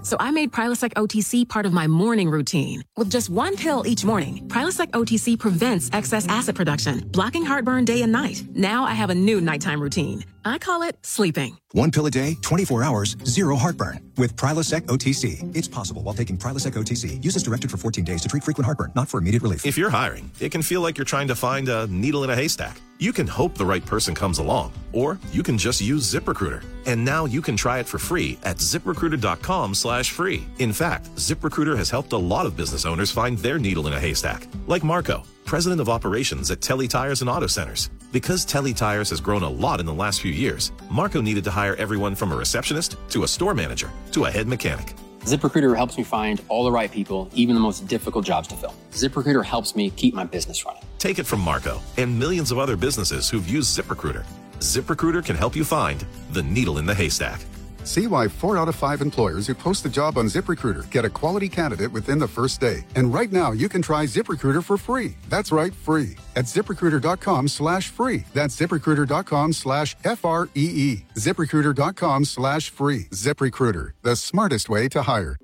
So 0.03 0.17
I 0.19 0.31
made 0.31 0.51
Prilosec 0.51 0.95
OTC 0.95 1.49
part 1.49 1.67
of 1.67 1.73
my 1.73 1.87
morning 1.87 2.31
routine. 2.31 2.83
With 2.97 3.11
just 3.11 3.29
one 3.29 3.57
pill 3.57 3.87
each 3.87 4.05
morning, 4.05 4.49
Prilosec 4.49 4.91
OTC 4.93 5.39
prevents 5.39 5.91
excess 5.93 6.27
acid 6.29 6.57
production, 6.57 7.01
blocking 7.09 7.45
heartburn 7.45 7.85
day 7.85 8.03
and 8.03 8.11
night. 8.13 8.43
Now 8.55 8.85
I 8.85 8.95
have 8.95 9.11
a 9.11 9.15
new 9.15 9.41
nighttime 9.41 9.81
routine. 9.81 10.25
I 10.43 10.57
call 10.57 10.83
it 10.83 10.97
sleeping. 11.03 11.59
One 11.73 11.91
pill 11.91 12.07
a 12.07 12.11
day, 12.11 12.37
24 12.41 12.83
hours, 12.83 13.17
zero 13.25 13.57
heartburn. 13.57 14.01
With 14.17 14.37
Prilosec 14.37 14.83
OTC. 14.83 15.55
It's 15.55 15.69
possible 15.69 16.03
while 16.03 16.15
taking 16.15 16.39
Prilosec 16.39 16.73
OTC. 16.73 17.23
Use 17.23 17.37
as 17.37 17.43
directed 17.43 17.71
for 17.71 17.77
14 17.77 18.05
days 18.05 18.23
to 18.23 18.29
treat 18.29 18.43
frequent 18.43 18.65
heartburn, 18.65 18.93
not 18.95 19.09
for 19.09 19.19
immediate 19.19 19.43
relief. 19.43 19.67
If 19.67 19.77
you're 19.77 19.91
hiring, 19.91 20.31
it 20.41 20.51
can 20.51 20.63
feel 20.63 20.81
like 20.81 20.97
you're 20.97 21.05
trying 21.05 21.29
to 21.29 21.35
find 21.35 21.69
a 21.69 21.87
needle 21.89 22.25
in 22.25 22.31
a 22.31 22.35
haystack. 22.37 22.81
You 22.99 23.13
can 23.13 23.27
hope 23.27 23.55
the 23.55 23.65
right 23.65 23.85
person 23.85 24.15
comes 24.15 24.39
along, 24.39 24.73
or 24.93 25.19
you 25.33 25.43
can 25.43 25.57
just 25.57 25.81
use 25.81 26.11
ZipRecruiter. 26.13 26.63
And 26.87 27.05
now 27.05 27.25
you 27.25 27.43
can 27.43 27.57
try 27.57 27.79
it 27.79 27.87
for 27.87 27.99
free 27.99 28.39
at 28.43 28.57
ziprecruiter.com 28.57 29.75
slash 29.75 30.11
free. 30.11 30.47
In 30.59 30.73
fact, 30.73 31.15
ZipRecruiter 31.17 31.77
has 31.77 31.91
helped 31.91 32.13
a 32.13 32.19
lot 32.19 32.47
of 32.47 32.57
business 32.57 32.87
owners 32.87 33.11
find 33.11 33.37
their 33.39 33.59
needle 33.59 33.87
in 33.87 33.93
a 33.93 34.01
haystack, 34.01 34.47
like 34.67 34.85
Marco, 34.85 35.23
president 35.45 35.81
of 35.81 35.89
operations 35.89 36.51
at 36.51 36.61
Telly 36.61 36.89
Tires 36.89 37.21
and 37.21 37.31
Auto 37.31 37.47
Centers. 37.47 37.91
Because 38.13 38.45
Telly 38.45 38.73
Tires 38.73 39.11
has 39.11 39.21
grown 39.21 39.43
a 39.43 39.49
lot 39.49 39.79
in 39.79 39.87
the 39.87 39.95
last 39.95 40.21
few 40.21 40.33
years, 40.33 40.73
Marco 40.91 41.21
needed 41.21 41.45
to 41.45 41.51
hire 41.51 41.77
everyone 41.77 42.15
from 42.15 42.33
a 42.33 42.37
receptionist 42.37 42.97
to 43.11 43.23
a 43.23 43.29
store 43.29 43.55
manager 43.55 43.91
to 44.13 44.25
a 44.25 44.31
head 44.31 44.49
mechanic. 44.49 44.95
ZipRecruiter 45.21 45.77
helps 45.77 45.99
me 45.99 46.03
find 46.03 46.41
all 46.49 46.65
the 46.65 46.73
right 46.73 46.91
people, 46.91 47.29
even 47.35 47.55
the 47.55 47.61
most 47.61 47.87
difficult 47.87 48.25
jobs 48.25 48.49
to 48.49 48.57
fill. 48.57 48.75
ZipRecruiter 48.93 49.45
helps 49.45 49.77
me 49.77 49.91
keep 49.91 50.15
my 50.15 50.25
business 50.25 50.65
running. 50.65 50.83
Take 50.99 51.19
it 51.19 51.27
from 51.27 51.41
Marco 51.41 51.81
and 51.99 52.19
millions 52.19 52.51
of 52.51 52.59
other 52.59 52.77
businesses 52.77 53.29
who've 53.29 53.49
used 53.49 53.79
ZipRecruiter. 53.79 54.25
ZipRecruiter 54.61 55.25
can 55.25 55.37
help 55.37 55.57
you 55.57 55.65
find 55.65 56.05
the 56.33 56.43
needle 56.43 56.77
in 56.77 56.85
the 56.85 56.95
haystack. 56.95 57.41
See 57.85 58.07
why 58.07 58.29
four 58.29 58.59
out 58.59 58.69
of 58.69 58.77
five 58.77 59.01
employers 59.01 59.47
who 59.47 59.55
post 59.55 59.87
a 59.87 59.89
job 59.89 60.19
on 60.19 60.27
ZipRecruiter 60.27 60.89
get 60.91 61.07
a 61.07 61.11
quality 61.11 61.49
candidate 61.49 61.91
within 61.91 62.19
the 62.19 62.29
first 62.29 62.61
day. 62.61 62.85
And 62.95 63.13
right 63.13 63.33
now, 63.33 63.53
you 63.53 63.71
can 63.71 63.81
try 63.81 64.05
ZipRecruiter 64.05 64.63
for 64.63 64.77
free. 64.77 65.17
That's 65.31 65.51
right, 65.51 65.75
free. 65.75 66.17
At 66.37 66.45
ziprecruiter.com 66.45 67.49
slash 67.49 67.89
free. 67.89 68.25
That's 68.35 68.55
ziprecruiter.com 68.55 69.55
slash 69.55 69.97
F 70.05 70.27
R 70.27 70.51
E 70.55 70.71
E. 70.75 71.05
ZipRecruiter.com 71.15 72.27
slash 72.27 72.69
free. 72.69 73.09
ZipRecruiter, 73.13 73.93
the 74.03 74.15
smartest 74.15 74.69
way 74.69 74.89
to 74.91 75.03
hire. 75.03 75.37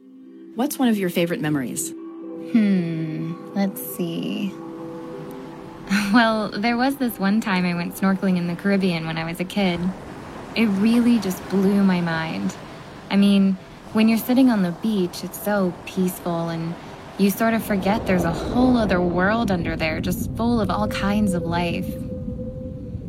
What's 0.56 0.78
one 0.78 0.88
of 0.88 0.98
your 0.98 1.10
favorite 1.10 1.40
memories? 1.40 1.90
Hmm, 2.52 3.54
let's 3.54 3.80
see. 3.96 4.52
Well, 6.12 6.48
there 6.48 6.76
was 6.76 6.97
this 6.97 7.18
one 7.18 7.40
time 7.40 7.65
I 7.65 7.74
went 7.74 7.94
snorkeling 7.94 8.36
in 8.36 8.47
the 8.47 8.55
Caribbean 8.56 9.06
when 9.06 9.18
I 9.18 9.24
was 9.24 9.40
a 9.40 9.44
kid. 9.44 9.81
It 10.55 10.66
really 10.66 11.18
just 11.18 11.47
blew 11.48 11.82
my 11.84 12.00
mind. 12.00 12.56
I 13.10 13.16
mean, 13.16 13.56
when 13.92 14.08
you're 14.08 14.18
sitting 14.18 14.50
on 14.50 14.62
the 14.62 14.73
beach, 14.73 15.23
it's 15.24 15.42
so 15.42 15.74
peaceful 15.84 16.48
and 16.48 16.74
you 17.18 17.31
sort 17.31 17.55
of 17.55 17.65
forget 17.65 18.06
there's 18.06 18.24
a 18.24 18.32
whole 18.32 18.76
other 18.76 19.00
world 19.00 19.50
under 19.50 19.76
there 19.76 20.00
just 20.00 20.31
full 20.36 20.60
of 20.60 20.70
all 20.70 20.89
kinds 20.89 21.34
of 21.34 21.42
life. 21.42 21.89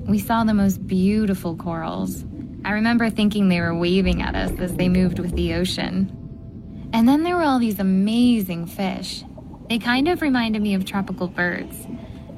We 0.06 0.20
saw 0.20 0.44
the 0.44 0.54
most 0.54 0.86
beautiful 0.88 1.56
corals. 1.56 2.26
I 2.64 2.72
remember 2.72 3.10
thinking 3.10 3.50
they 3.50 3.62
were 3.62 3.76
waving 3.76 4.22
at 4.22 4.36
us 4.36 4.52
as 4.60 4.76
they 4.76 4.90
moved 4.90 5.20
with 5.20 5.36
the 5.36 5.54
ocean. 5.54 6.12
And 6.94 7.08
then 7.08 7.24
there 7.24 7.36
were 7.36 7.44
all 7.44 7.60
these 7.60 7.80
amazing 7.80 8.68
fish. 8.68 9.24
They 9.70 9.80
kind 9.80 10.08
of 10.08 10.22
reminded 10.22 10.62
me 10.62 10.74
of 10.74 10.86
tropical 10.86 11.28
birds. 11.28 11.88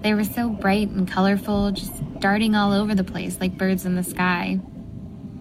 They 0.02 0.14
were 0.14 0.24
so 0.24 0.50
bright 0.50 0.90
and 0.90 1.08
colorful, 1.08 1.72
just 1.72 2.20
darting 2.20 2.56
all 2.56 2.72
over 2.72 2.96
the 2.96 3.04
place 3.04 3.40
like 3.40 3.58
birds 3.58 3.86
in 3.86 3.96
the 3.96 4.04
sky. 4.04 4.60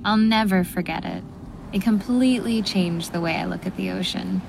I'll 0.05 0.17
never 0.17 0.65
forget 0.65 1.05
it. 1.05 1.23
It 1.73 1.83
completely 1.83 2.63
changed 2.63 3.13
the 3.13 3.21
way 3.21 3.37
I 3.37 3.45
look 3.45 3.67
at 3.67 3.77
the 3.77 3.91
ocean. 3.91 4.43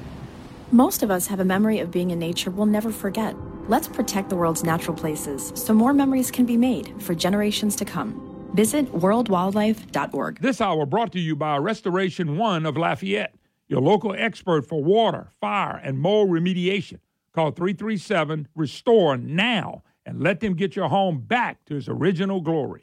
Most 0.71 1.03
of 1.03 1.11
us 1.11 1.27
have 1.27 1.39
a 1.39 1.45
memory 1.45 1.79
of 1.79 1.91
being 1.91 2.11
in 2.11 2.19
nature 2.19 2.49
we'll 2.49 2.65
never 2.65 2.91
forget. 2.91 3.35
Let's 3.67 3.87
protect 3.87 4.29
the 4.29 4.35
world's 4.35 4.63
natural 4.63 4.95
places 4.95 5.51
so 5.55 5.73
more 5.73 5.93
memories 5.93 6.31
can 6.31 6.45
be 6.45 6.57
made 6.57 6.93
for 7.01 7.13
generations 7.13 7.75
to 7.77 7.85
come. 7.85 8.49
Visit 8.53 8.91
worldwildlife.org. 8.91 10.41
This 10.41 10.59
hour 10.59 10.85
brought 10.87 11.11
to 11.11 11.19
you 11.19 11.35
by 11.35 11.57
Restoration 11.57 12.37
One 12.37 12.65
of 12.65 12.77
Lafayette. 12.77 13.35
your 13.67 13.81
local 13.81 14.15
expert 14.17 14.67
for 14.67 14.83
water, 14.83 15.27
fire, 15.39 15.79
and 15.83 15.99
mold 15.99 16.29
remediation. 16.29 16.99
Call 17.33 17.51
337 17.51 18.47
Restore 18.55 19.17
now 19.17 19.83
and 20.09 20.21
let 20.21 20.39
them 20.39 20.55
get 20.55 20.75
your 20.75 20.89
home 20.89 21.19
back 21.19 21.63
to 21.65 21.75
its 21.75 21.87
original 21.87 22.41
glory. 22.41 22.81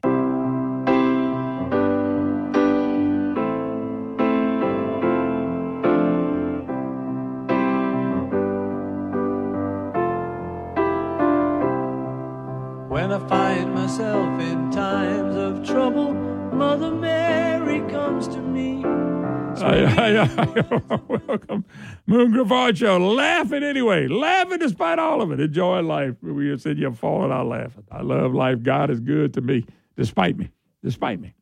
When 12.89 13.11
I 13.13 13.19
find 13.29 13.75
myself 13.75 14.41
in 14.41 14.71
times 14.71 15.35
of 15.35 15.67
trouble, 15.67 16.15
Mother 16.53 16.93
Mary. 16.93 17.26
Welcome, 21.27 21.65
Moon 22.07 22.31
Griffon 22.31 22.75
Show. 22.75 22.99
Laughing 22.99 23.65
anyway, 23.65 24.07
laughing 24.07 24.59
despite 24.59 25.01
all 25.01 25.20
of 25.20 25.33
it. 25.33 25.41
Enjoy 25.41 25.81
life. 25.81 26.15
We 26.23 26.57
said 26.57 26.78
you're 26.78 26.93
falling 26.93 27.33
out 27.33 27.49
laughing. 27.49 27.85
I 27.91 28.03
love 28.03 28.33
life. 28.33 28.62
God 28.62 28.91
is 28.91 29.01
good 29.01 29.35
to 29.35 29.41
me, 29.41 29.67
despite 29.97 30.36
me, 30.36 30.53
despite 30.85 31.20
me. 31.20 31.35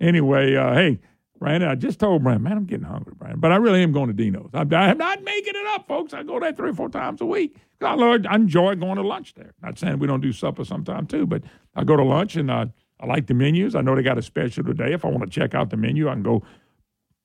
Anyway, 0.00 0.54
uh, 0.54 0.72
hey, 0.74 1.00
Brandon, 1.40 1.68
I 1.68 1.74
just 1.74 1.98
told 1.98 2.22
Brandon, 2.22 2.44
man, 2.44 2.56
I'm 2.58 2.64
getting 2.64 2.86
hungry, 2.86 3.14
Brandon, 3.16 3.40
but 3.40 3.50
I 3.50 3.56
really 3.56 3.82
am 3.82 3.90
going 3.90 4.06
to 4.06 4.12
Dino's. 4.12 4.50
I'm, 4.54 4.72
I'm 4.72 4.98
not 4.98 5.24
making 5.24 5.54
it 5.56 5.66
up, 5.74 5.88
folks. 5.88 6.14
I 6.14 6.22
go 6.22 6.38
there 6.38 6.52
three 6.52 6.70
or 6.70 6.74
four 6.74 6.88
times 6.88 7.20
a 7.20 7.26
week. 7.26 7.56
I, 7.82 7.94
I 7.94 8.34
enjoy 8.36 8.76
going 8.76 8.96
to 8.96 9.02
lunch 9.02 9.34
there. 9.34 9.52
Not 9.62 9.80
saying 9.80 9.98
we 9.98 10.06
don't 10.06 10.20
do 10.20 10.32
supper 10.32 10.64
sometime 10.64 11.08
too, 11.08 11.26
but 11.26 11.42
I 11.74 11.82
go 11.82 11.96
to 11.96 12.04
lunch 12.04 12.36
and 12.36 12.52
uh, 12.52 12.66
I 13.00 13.06
like 13.06 13.26
the 13.26 13.34
menus. 13.34 13.74
I 13.74 13.80
know 13.80 13.96
they 13.96 14.02
got 14.02 14.16
a 14.16 14.22
special 14.22 14.62
today. 14.62 14.92
If 14.92 15.04
I 15.04 15.08
want 15.08 15.24
to 15.24 15.28
check 15.28 15.54
out 15.54 15.70
the 15.70 15.76
menu, 15.76 16.08
I 16.08 16.12
can 16.12 16.22
go 16.22 16.44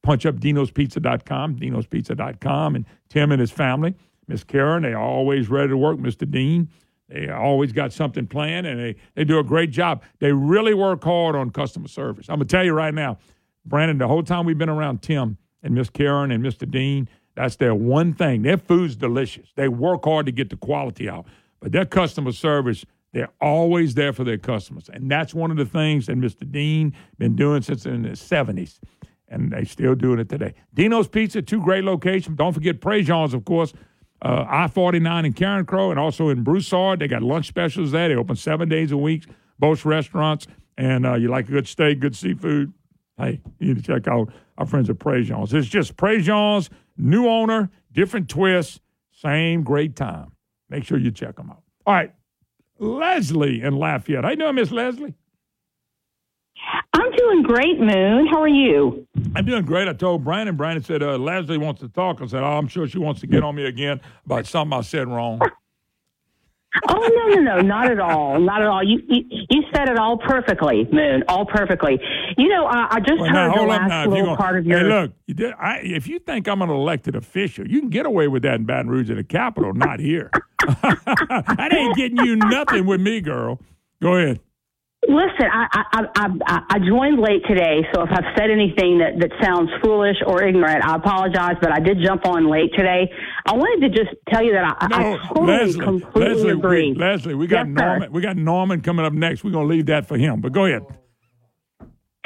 punch 0.02 0.26
up 0.26 0.36
dinospizza.com, 0.36 1.56
dinospizza.com, 1.58 2.76
and 2.76 2.86
Tim 3.10 3.32
and 3.32 3.40
his 3.40 3.52
family, 3.52 3.96
Miss 4.28 4.44
Karen, 4.44 4.84
they 4.84 4.94
always 4.94 5.50
ready 5.50 5.70
to 5.70 5.78
work. 5.78 5.98
Mr. 5.98 6.30
Dean, 6.30 6.70
they 7.08 7.30
always 7.30 7.72
got 7.72 7.92
something 7.92 8.28
planned, 8.28 8.68
and 8.68 8.80
they, 8.80 8.96
they 9.16 9.24
do 9.24 9.40
a 9.40 9.44
great 9.44 9.72
job. 9.72 10.04
They 10.20 10.32
really 10.32 10.74
work 10.74 11.04
hard 11.04 11.36
on 11.36 11.50
customer 11.50 11.88
service. 11.88 12.30
I'm 12.30 12.38
going 12.38 12.48
to 12.48 12.52
tell 12.52 12.64
you 12.64 12.74
right 12.74 12.94
now, 12.94 13.18
Brandon, 13.66 13.98
the 13.98 14.08
whole 14.08 14.24
time 14.24 14.46
we've 14.46 14.58
been 14.58 14.70
around 14.70 15.02
Tim 15.02 15.38
and 15.64 15.74
Miss 15.74 15.90
Karen 15.90 16.32
and 16.32 16.44
Mr. 16.44 16.70
Dean, 16.70 17.10
that's 17.36 17.56
their 17.56 17.76
one 17.76 18.14
thing. 18.14 18.44
Their 18.44 18.58
food's 18.58 18.96
delicious. 18.96 19.50
They 19.56 19.68
work 19.68 20.06
hard 20.06 20.26
to 20.28 20.32
get 20.32 20.50
the 20.50 20.58
quality 20.58 21.10
out, 21.10 21.26
but 21.60 21.72
their 21.72 21.86
customer 21.86 22.32
service– 22.32 22.86
they're 23.12 23.30
always 23.42 23.96
there 23.96 24.14
for 24.14 24.24
their 24.24 24.38
customers. 24.38 24.90
And 24.92 25.10
that's 25.10 25.34
one 25.34 25.52
of 25.52 25.58
the 25.58 25.66
things 25.66 26.06
that 26.06 26.18
Mr. 26.18 26.50
Dean 26.50 26.94
been 27.18 27.36
doing 27.36 27.62
since 27.62 27.86
in 27.86 28.04
the 28.04 28.10
70s. 28.10 28.80
And 29.30 29.52
they 29.52 29.64
still 29.64 29.94
doing 29.94 30.20
it 30.20 30.28
today. 30.28 30.56
Dino's 30.74 31.08
Pizza, 31.08 31.42
two 31.42 31.62
great 31.62 31.84
locations. 31.84 32.36
Don't 32.36 32.54
forget 32.54 32.82
Prejean's, 32.82 33.34
of 33.36 33.46
course, 33.46 33.74
uh, 34.24 34.46
I-49 34.50 35.26
in 35.26 35.34
Carencro 35.34 35.92
and 35.92 36.00
also 36.00 36.30
in 36.30 36.44
Broussard. 36.44 37.00
They 37.00 37.08
got 37.08 37.22
lunch 37.22 37.48
specials 37.48 37.92
there. 37.92 38.10
They 38.10 38.16
open 38.16 38.36
seven 38.36 38.68
days 38.68 38.92
a 38.92 38.98
week, 38.98 39.26
both 39.60 39.86
restaurants. 39.86 40.48
And 40.78 41.06
uh, 41.06 41.14
you 41.14 41.28
like 41.28 41.48
a 41.48 41.52
good 41.52 41.68
steak, 41.68 42.00
good 42.00 42.16
seafood, 42.16 42.74
hey, 43.18 43.42
you 43.60 43.74
need 43.74 43.84
to 43.84 43.94
check 43.94 44.08
out 44.08 44.32
our 44.58 44.66
friends 44.66 44.90
at 44.90 44.98
Prejean's. 44.98 45.54
It's 45.54 45.68
just 45.68 45.96
Prejean's, 45.96 46.70
new 46.98 47.28
owner, 47.28 47.70
different 47.92 48.30
twist, 48.30 48.82
same 49.12 49.64
great 49.64 49.96
time. 49.96 50.32
Make 50.70 50.86
sure 50.86 50.98
you 50.98 51.12
check 51.12 51.36
them 51.36 51.50
out. 51.50 51.64
All 51.86 51.94
right, 51.94 52.14
Leslie 52.78 53.62
in 53.62 53.76
Lafayette. 53.76 54.24
How 54.24 54.32
you 54.32 54.38
doing, 54.38 54.56
Miss 54.56 54.72
Leslie? 54.72 55.16
I'm 56.94 57.12
doing 57.12 57.44
great, 57.44 57.80
Moon. 57.80 58.28
How 58.28 58.42
are 58.42 58.48
you? 58.48 59.08
I'm 59.36 59.46
doing 59.46 59.66
great. 59.66 59.88
I 59.88 59.94
told 59.94 60.24
Brandon. 60.24 60.56
Brandon 60.56 60.84
said 60.84 61.04
uh, 61.04 61.18
Leslie 61.18 61.58
wants 61.58 61.82
to 61.82 61.90
talk. 61.90 62.22
I 62.22 62.28
said, 62.28 62.44
oh, 62.44 62.58
I'm 62.58 62.68
sure 62.68 62.88
she 62.88 63.00
wants 63.00 63.22
to 63.22 63.28
get 63.28 63.44
on 63.44 63.56
me 63.56 63.66
again 63.66 64.02
about 64.26 64.46
something 64.46 64.78
I 64.78 64.82
said 64.82 65.08
wrong. 65.08 65.40
oh 66.88 67.10
no 67.16 67.36
no 67.36 67.56
no 67.56 67.62
not 67.62 67.92
at 67.92 68.00
all 68.00 68.40
not 68.40 68.62
at 68.62 68.68
all 68.68 68.84
you, 68.84 69.02
you 69.08 69.24
you 69.50 69.64
said 69.74 69.90
it 69.90 69.98
all 69.98 70.18
perfectly 70.18 70.88
moon 70.92 71.24
all 71.28 71.44
perfectly 71.44 72.00
you 72.38 72.48
know 72.48 72.66
i, 72.66 72.88
I 72.92 73.00
just 73.00 73.20
well, 73.20 73.32
heard 73.32 73.56
the 73.56 73.64
last 73.64 73.90
now, 73.90 74.06
little 74.06 74.26
gonna, 74.26 74.38
part 74.38 74.60
of 74.60 74.66
your 74.68 74.80
hey 74.80 74.86
look 74.86 75.12
you 75.26 75.34
did, 75.34 75.54
I, 75.60 75.80
if 75.80 76.08
you 76.08 76.20
think 76.20 76.48
i'm 76.48 76.62
an 76.62 76.70
elected 76.70 77.16
official 77.16 77.68
you 77.68 77.80
can 77.80 77.90
get 77.90 78.06
away 78.06 78.28
with 78.28 78.44
that 78.44 78.56
in 78.56 78.66
baton 78.66 78.88
rouge 78.88 79.10
in 79.10 79.18
the 79.18 79.24
capitol 79.24 79.74
not 79.74 80.00
here 80.00 80.30
that 80.84 81.70
ain't 81.72 81.96
getting 81.96 82.18
you 82.18 82.36
nothing 82.36 82.86
with 82.86 83.02
me 83.02 83.20
girl 83.20 83.60
go 84.00 84.16
ahead 84.16 84.40
Listen, 85.08 85.48
I, 85.50 85.86
I 85.94 86.06
I 86.18 86.60
I 86.72 86.80
joined 86.80 87.22
late 87.22 87.42
today, 87.48 87.88
so 87.94 88.02
if 88.02 88.10
I've 88.12 88.36
said 88.38 88.52
anything 88.52 89.00
that 89.00 89.18
that 89.20 89.32
sounds 89.42 89.70
foolish 89.82 90.18
or 90.28 90.44
ignorant, 90.44 90.84
I 90.84 90.98
apologize. 90.98 91.56
But 91.62 91.72
I 91.72 91.80
did 91.80 92.00
jump 92.04 92.26
on 92.26 92.50
late 92.52 92.72
today. 92.76 93.10
I 93.46 93.54
wanted 93.54 93.88
to 93.88 94.04
just 94.04 94.14
tell 94.28 94.44
you 94.44 94.52
that 94.52 94.76
I, 94.78 94.88
no, 94.88 94.98
I 94.98 95.28
totally 95.28 95.48
Leslie, 95.48 95.86
completely 95.86 96.34
Leslie, 96.34 96.52
agree. 96.52 96.92
We, 96.92 97.00
Leslie, 97.00 97.36
we 97.36 97.48
got 97.48 97.68
yes, 97.68 97.76
Norman. 97.78 98.10
Sir. 98.10 98.12
We 98.12 98.22
got 98.22 98.36
Norman 98.36 98.82
coming 98.82 99.06
up 99.06 99.14
next. 99.14 99.46
We're 99.46 99.52
gonna 99.52 99.70
leave 99.70 99.86
that 99.86 100.06
for 100.06 100.18
him. 100.18 100.42
But 100.42 100.52
go 100.52 100.66
ahead. 100.66 100.84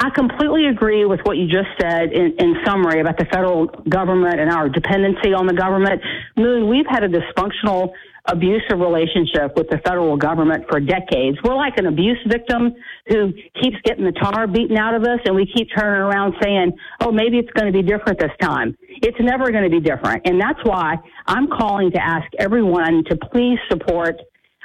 I 0.00 0.10
completely 0.14 0.66
agree 0.66 1.04
with 1.04 1.20
what 1.24 1.36
you 1.36 1.46
just 1.46 1.68
said 1.78 2.10
in, 2.12 2.34
in 2.38 2.56
summary 2.64 3.00
about 3.00 3.18
the 3.18 3.26
federal 3.26 3.66
government 3.66 4.40
and 4.40 4.50
our 4.50 4.70
dependency 4.70 5.34
on 5.34 5.46
the 5.46 5.52
government. 5.52 6.00
Moon, 6.38 6.68
we've 6.68 6.86
had 6.88 7.04
a 7.04 7.08
dysfunctional 7.08 7.92
abusive 8.26 8.78
relationship 8.78 9.52
with 9.56 9.68
the 9.68 9.78
federal 9.84 10.16
government 10.16 10.64
for 10.70 10.80
decades. 10.80 11.36
We're 11.44 11.56
like 11.56 11.76
an 11.76 11.86
abuse 11.86 12.18
victim 12.26 12.74
who 13.08 13.32
keeps 13.60 13.76
getting 13.84 14.04
the 14.04 14.12
tar 14.12 14.46
beaten 14.46 14.78
out 14.78 14.94
of 14.94 15.02
us 15.02 15.20
and 15.26 15.36
we 15.36 15.46
keep 15.54 15.68
turning 15.76 16.00
around 16.00 16.34
saying, 16.42 16.72
oh, 17.00 17.12
maybe 17.12 17.38
it's 17.38 17.50
going 17.50 17.70
to 17.70 17.72
be 17.72 17.86
different 17.86 18.18
this 18.18 18.32
time. 18.40 18.76
It's 18.88 19.18
never 19.20 19.50
going 19.50 19.64
to 19.64 19.70
be 19.70 19.80
different. 19.80 20.22
And 20.26 20.40
that's 20.40 20.60
why 20.62 20.96
I'm 21.26 21.48
calling 21.48 21.90
to 21.92 22.02
ask 22.02 22.26
everyone 22.38 23.04
to 23.10 23.16
please 23.30 23.58
support 23.70 24.16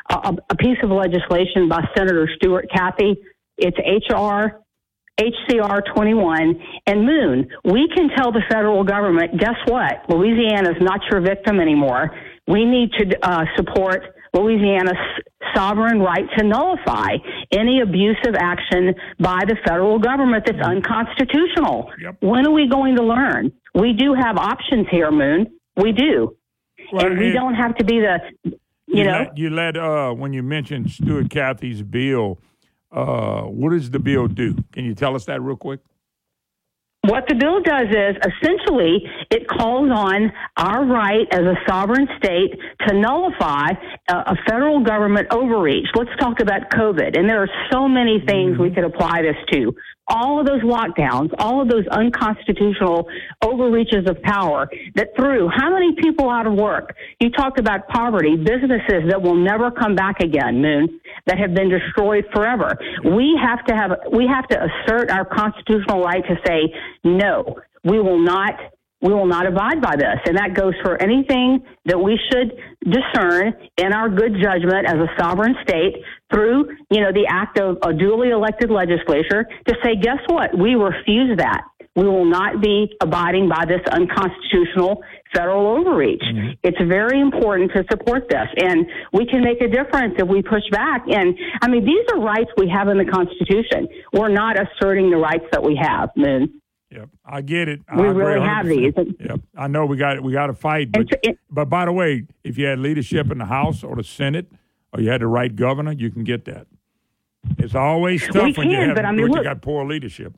a, 0.09 0.33
a 0.49 0.55
piece 0.55 0.77
of 0.81 0.89
legislation 0.91 1.67
by 1.67 1.83
Senator 1.97 2.29
Stewart 2.37 2.69
Cathey. 2.73 3.17
It's 3.57 3.77
HR 4.09 4.61
HCR 5.19 5.81
21 5.93 6.61
and 6.87 7.05
Moon. 7.05 7.47
We 7.65 7.89
can 7.93 8.09
tell 8.15 8.31
the 8.31 8.41
federal 8.49 8.83
government, 8.83 9.37
guess 9.37 9.57
what? 9.65 10.09
Louisiana 10.09 10.71
is 10.71 10.77
not 10.79 11.01
your 11.11 11.19
victim 11.19 11.59
anymore. 11.59 12.11
We 12.49 12.65
need 12.65 12.91
to 12.93 13.05
uh, 13.21 13.45
support 13.55 14.01
Louisiana's 14.33 14.97
sovereign 15.55 15.99
right 15.99 16.25
to 16.37 16.43
nullify 16.43 17.17
any 17.51 17.81
abusive 17.81 18.33
action 18.37 18.95
by 19.19 19.41
the 19.47 19.55
federal 19.67 19.99
government 19.99 20.45
that's 20.47 20.59
unconstitutional. 20.59 21.91
Yep. 22.01 22.17
When 22.21 22.47
are 22.47 22.51
we 22.51 22.67
going 22.67 22.95
to 22.95 23.03
learn? 23.03 23.51
We 23.75 23.93
do 23.93 24.15
have 24.15 24.37
options 24.37 24.87
here, 24.89 25.11
Moon. 25.11 25.47
We 25.77 25.91
do. 25.91 26.35
Well, 26.91 27.05
and 27.05 27.19
we 27.19 27.29
it- 27.29 27.33
don't 27.33 27.53
have 27.53 27.75
to 27.77 27.85
be 27.85 27.99
the, 27.99 28.17
you, 28.87 29.03
know, 29.03 29.11
let, 29.11 29.37
you 29.37 29.49
let 29.51 29.77
uh, 29.77 30.11
when 30.13 30.33
you 30.33 30.41
mentioned 30.41 30.89
Stewart 30.91 31.29
Cathey's 31.29 31.83
bill. 31.83 32.39
Uh, 32.91 33.43
what 33.43 33.69
does 33.69 33.91
the 33.91 33.99
bill 33.99 34.27
do? 34.27 34.55
Can 34.71 34.83
you 34.83 34.95
tell 34.95 35.15
us 35.15 35.25
that 35.25 35.39
real 35.43 35.55
quick? 35.55 35.81
What 37.03 37.25
the 37.29 37.35
bill 37.35 37.61
does 37.61 37.87
is 37.87 38.17
essentially 38.27 39.07
it 39.31 39.47
calls 39.47 39.89
on 39.89 40.33
our 40.57 40.85
right 40.85 41.25
as 41.31 41.41
a 41.41 41.55
sovereign 41.67 42.07
state 42.17 42.59
to 42.87 42.93
nullify 42.93 43.69
a, 44.09 44.15
a 44.15 44.35
federal 44.47 44.81
government 44.81 45.27
overreach. 45.31 45.87
Let's 45.95 46.11
talk 46.19 46.41
about 46.41 46.69
COVID. 46.71 47.17
And 47.17 47.29
there 47.29 47.41
are 47.41 47.49
so 47.71 47.87
many 47.87 48.21
things 48.27 48.57
we 48.57 48.67
mm-hmm. 48.67 48.75
could 48.75 48.83
apply 48.83 49.21
this 49.21 49.37
to. 49.53 49.73
All 50.09 50.39
of 50.39 50.47
those 50.47 50.61
lockdowns, 50.61 51.31
all 51.37 51.61
of 51.61 51.69
those 51.69 51.85
unconstitutional 51.87 53.07
overreaches 53.43 54.09
of 54.09 54.21
power 54.23 54.69
that 54.95 55.09
threw 55.15 55.47
how 55.47 55.71
many 55.71 55.95
people 55.95 56.29
out 56.29 56.47
of 56.47 56.53
work? 56.53 56.95
You 57.19 57.29
talked 57.29 57.59
about 57.59 57.87
poverty, 57.89 58.35
businesses 58.35 59.09
that 59.09 59.21
will 59.21 59.35
never 59.35 59.69
come 59.69 59.95
back 59.95 60.19
again, 60.19 60.61
Moon, 60.61 60.99
that 61.27 61.37
have 61.37 61.53
been 61.53 61.69
destroyed 61.69 62.25
forever. 62.33 62.77
We 63.05 63.39
have 63.41 63.63
to 63.65 63.75
have, 63.75 63.91
we 64.11 64.27
have 64.27 64.47
to 64.47 64.57
assert 64.57 65.11
our 65.11 65.25
constitutional 65.25 66.03
right 66.03 66.23
to 66.27 66.35
say, 66.45 66.73
no, 67.03 67.59
we 67.83 67.99
will 67.99 68.19
not 68.19 68.55
we 69.01 69.13
will 69.13 69.27
not 69.27 69.47
abide 69.47 69.81
by 69.81 69.95
this. 69.95 70.19
And 70.25 70.37
that 70.37 70.53
goes 70.53 70.73
for 70.83 71.01
anything 71.01 71.63
that 71.85 71.97
we 71.97 72.19
should 72.29 72.51
discern 72.83 73.53
in 73.77 73.93
our 73.93 74.09
good 74.09 74.35
judgment 74.41 74.87
as 74.87 74.95
a 74.95 75.07
sovereign 75.17 75.55
state 75.63 76.03
through, 76.31 76.69
you 76.91 77.01
know, 77.01 77.11
the 77.11 77.25
act 77.29 77.59
of 77.59 77.77
a 77.83 77.93
duly 77.93 78.29
elected 78.29 78.69
legislature 78.69 79.47
to 79.67 79.75
say, 79.83 79.95
guess 79.95 80.19
what? 80.27 80.57
We 80.57 80.75
refuse 80.75 81.37
that. 81.37 81.63
We 81.95 82.05
will 82.05 82.25
not 82.25 82.61
be 82.61 82.95
abiding 83.01 83.49
by 83.49 83.65
this 83.65 83.81
unconstitutional 83.91 85.01
federal 85.33 85.67
overreach. 85.79 86.21
Mm-hmm. 86.21 86.51
It's 86.63 86.77
very 86.87 87.19
important 87.19 87.71
to 87.75 87.83
support 87.91 88.29
this. 88.29 88.47
And 88.57 88.85
we 89.11 89.25
can 89.25 89.43
make 89.43 89.61
a 89.61 89.67
difference 89.67 90.15
if 90.17 90.27
we 90.27 90.41
push 90.41 90.63
back. 90.71 91.03
And 91.07 91.37
I 91.61 91.67
mean, 91.67 91.85
these 91.85 92.05
are 92.13 92.19
rights 92.21 92.49
we 92.57 92.69
have 92.69 92.87
in 92.87 92.97
the 92.97 93.05
Constitution. 93.05 93.87
We're 94.13 94.29
not 94.29 94.55
asserting 94.57 95.09
the 95.09 95.17
rights 95.17 95.45
that 95.51 95.63
we 95.63 95.77
have, 95.81 96.09
Moon. 96.15 96.61
Yep, 96.91 97.09
I 97.23 97.41
get 97.41 97.67
it. 97.67 97.81
We 97.95 98.03
I 98.03 98.09
agree 98.09 98.25
really 98.25 98.47
have 98.47 98.65
100%. 98.65 98.95
these. 98.95 99.15
Yep, 99.19 99.41
I 99.55 99.67
know 99.67 99.85
we 99.85 99.97
got 99.97 100.23
we 100.23 100.33
got 100.33 100.47
to 100.47 100.55
fight. 100.55 100.91
But, 100.91 101.05
but 101.51 101.65
by 101.69 101.85
the 101.85 101.91
way, 101.91 102.25
if 102.43 102.57
you 102.57 102.65
had 102.65 102.79
leadership 102.79 103.29
in 103.29 103.37
the 103.37 103.45
House 103.45 103.83
or 103.83 103.95
the 103.95 104.03
Senate, 104.03 104.51
or 104.93 105.01
you 105.01 105.09
had 105.09 105.21
the 105.21 105.27
right 105.27 105.55
governor, 105.55 105.91
you 105.91 106.11
can 106.11 106.23
get 106.23 106.45
that. 106.45 106.67
It's 107.57 107.75
always 107.75 108.25
tough 108.25 108.43
We 108.43 108.53
when 108.53 108.69
you 108.69 108.77
can, 108.77 108.87
have 108.89 108.95
but 108.95 109.05
I 109.05 109.11
mean, 109.11 109.29
when 109.29 109.37
you 109.37 109.43
got 109.43 109.61
poor 109.61 109.85
leadership. 109.85 110.33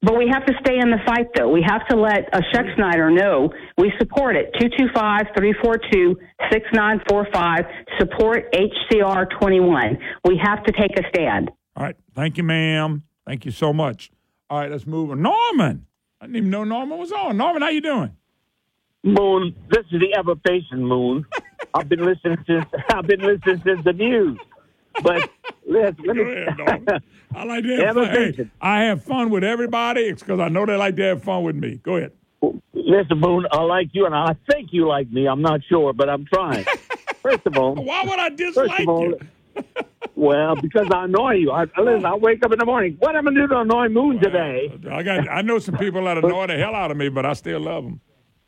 But 0.00 0.16
we 0.16 0.28
have 0.32 0.46
to 0.46 0.52
stay 0.60 0.78
in 0.78 0.90
the 0.90 0.98
fight, 1.04 1.26
though. 1.34 1.48
We 1.48 1.60
have 1.66 1.84
to 1.88 1.96
let 1.96 2.32
uh, 2.32 2.38
a 2.38 2.42
Schexnayder 2.54 3.12
know 3.12 3.52
we 3.76 3.92
support 3.98 4.36
it. 4.36 4.54
225-342-6945. 4.94 7.66
Support 7.98 8.52
HCR 8.52 9.28
21. 9.40 9.98
We 10.24 10.40
have 10.42 10.62
to 10.64 10.72
take 10.72 10.96
a 10.96 11.02
stand. 11.08 11.50
All 11.76 11.82
right. 11.82 11.96
Thank 12.14 12.36
you, 12.36 12.44
ma'am. 12.44 13.02
Thank 13.26 13.44
you 13.44 13.50
so 13.50 13.72
much. 13.72 14.12
All 14.48 14.60
right, 14.60 14.70
let's 14.70 14.86
move 14.86 15.10
on. 15.10 15.20
Norman. 15.20 15.86
I 16.20 16.26
didn't 16.26 16.36
even 16.36 16.50
know 16.50 16.62
Norman 16.64 16.98
was 16.98 17.12
on. 17.12 17.36
Norman, 17.36 17.62
how 17.62 17.68
you 17.68 17.80
doing? 17.80 18.12
Moon, 19.04 19.54
this 19.70 19.84
is 19.92 20.00
the 20.00 20.12
ever 20.16 20.34
facing 20.46 20.84
Moon. 20.84 21.24
I've 21.74 21.88
been 21.88 22.04
listening 22.04 22.38
since 22.46 22.64
I've 22.92 23.06
been 23.06 23.20
listening 23.20 23.62
since 23.64 23.84
the 23.84 23.92
news. 23.92 24.38
But 25.02 25.30
let, 25.66 25.94
let 26.04 26.16
me. 26.16 26.46
I 27.34 27.44
like 27.44 27.64
to 27.64 27.76
have 27.76 27.94
fun. 27.94 28.06
Hey. 28.06 28.50
I 28.60 28.80
have 28.84 29.04
fun 29.04 29.30
with 29.30 29.44
everybody. 29.44 30.02
It's 30.02 30.22
because 30.22 30.40
I 30.40 30.48
know 30.48 30.66
they 30.66 30.76
like 30.76 30.96
to 30.96 31.02
have 31.04 31.22
fun 31.22 31.44
with 31.44 31.56
me. 31.56 31.76
Go 31.82 31.96
ahead. 31.96 32.12
Listen, 32.72 33.18
Moon, 33.20 33.46
I 33.52 33.60
like 33.62 33.90
you, 33.92 34.06
and 34.06 34.14
I 34.14 34.34
think 34.50 34.70
you 34.72 34.88
like 34.88 35.10
me. 35.10 35.26
I'm 35.26 35.42
not 35.42 35.60
sure, 35.68 35.92
but 35.92 36.08
I'm 36.08 36.24
trying. 36.24 36.64
First 37.22 37.46
of 37.46 37.56
all, 37.58 37.74
Why 37.74 38.04
would 38.04 38.18
I 38.18 38.28
dislike 38.30 38.86
all, 38.88 39.02
you? 39.02 39.18
well, 40.14 40.54
because 40.56 40.86
I 40.92 41.04
annoy 41.04 41.32
you. 41.34 41.50
I, 41.50 41.64
listen, 41.78 42.06
I 42.06 42.14
wake 42.14 42.44
up 42.44 42.52
in 42.52 42.58
the 42.58 42.64
morning. 42.64 42.96
What 43.00 43.16
am 43.16 43.26
I 43.28 43.30
going 43.32 43.34
to 43.34 43.40
do 43.42 43.48
to 43.48 43.60
annoy 43.60 43.88
Moon 43.88 44.20
today? 44.20 44.72
I 44.90 45.02
got. 45.02 45.28
I 45.28 45.42
know 45.42 45.58
some 45.58 45.76
people 45.76 46.04
that 46.04 46.16
annoy 46.24 46.46
the 46.46 46.56
hell 46.56 46.74
out 46.74 46.90
of 46.90 46.96
me, 46.96 47.08
but 47.08 47.26
I 47.26 47.32
still 47.34 47.60
love 47.60 47.84
them. 47.84 48.00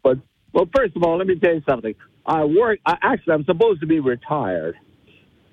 But 0.02 0.18
well, 0.52 0.68
first 0.74 0.97
of 0.97 1.02
all, 1.02 1.18
let 1.18 1.26
me 1.26 1.39
tell 1.39 1.55
you 1.55 1.62
something. 1.68 1.94
I 2.26 2.44
work. 2.44 2.81
I, 2.86 2.97
actually, 3.02 3.34
I'm 3.34 3.44
supposed 3.44 3.81
to 3.81 3.86
be 3.86 4.00
retired, 4.00 4.76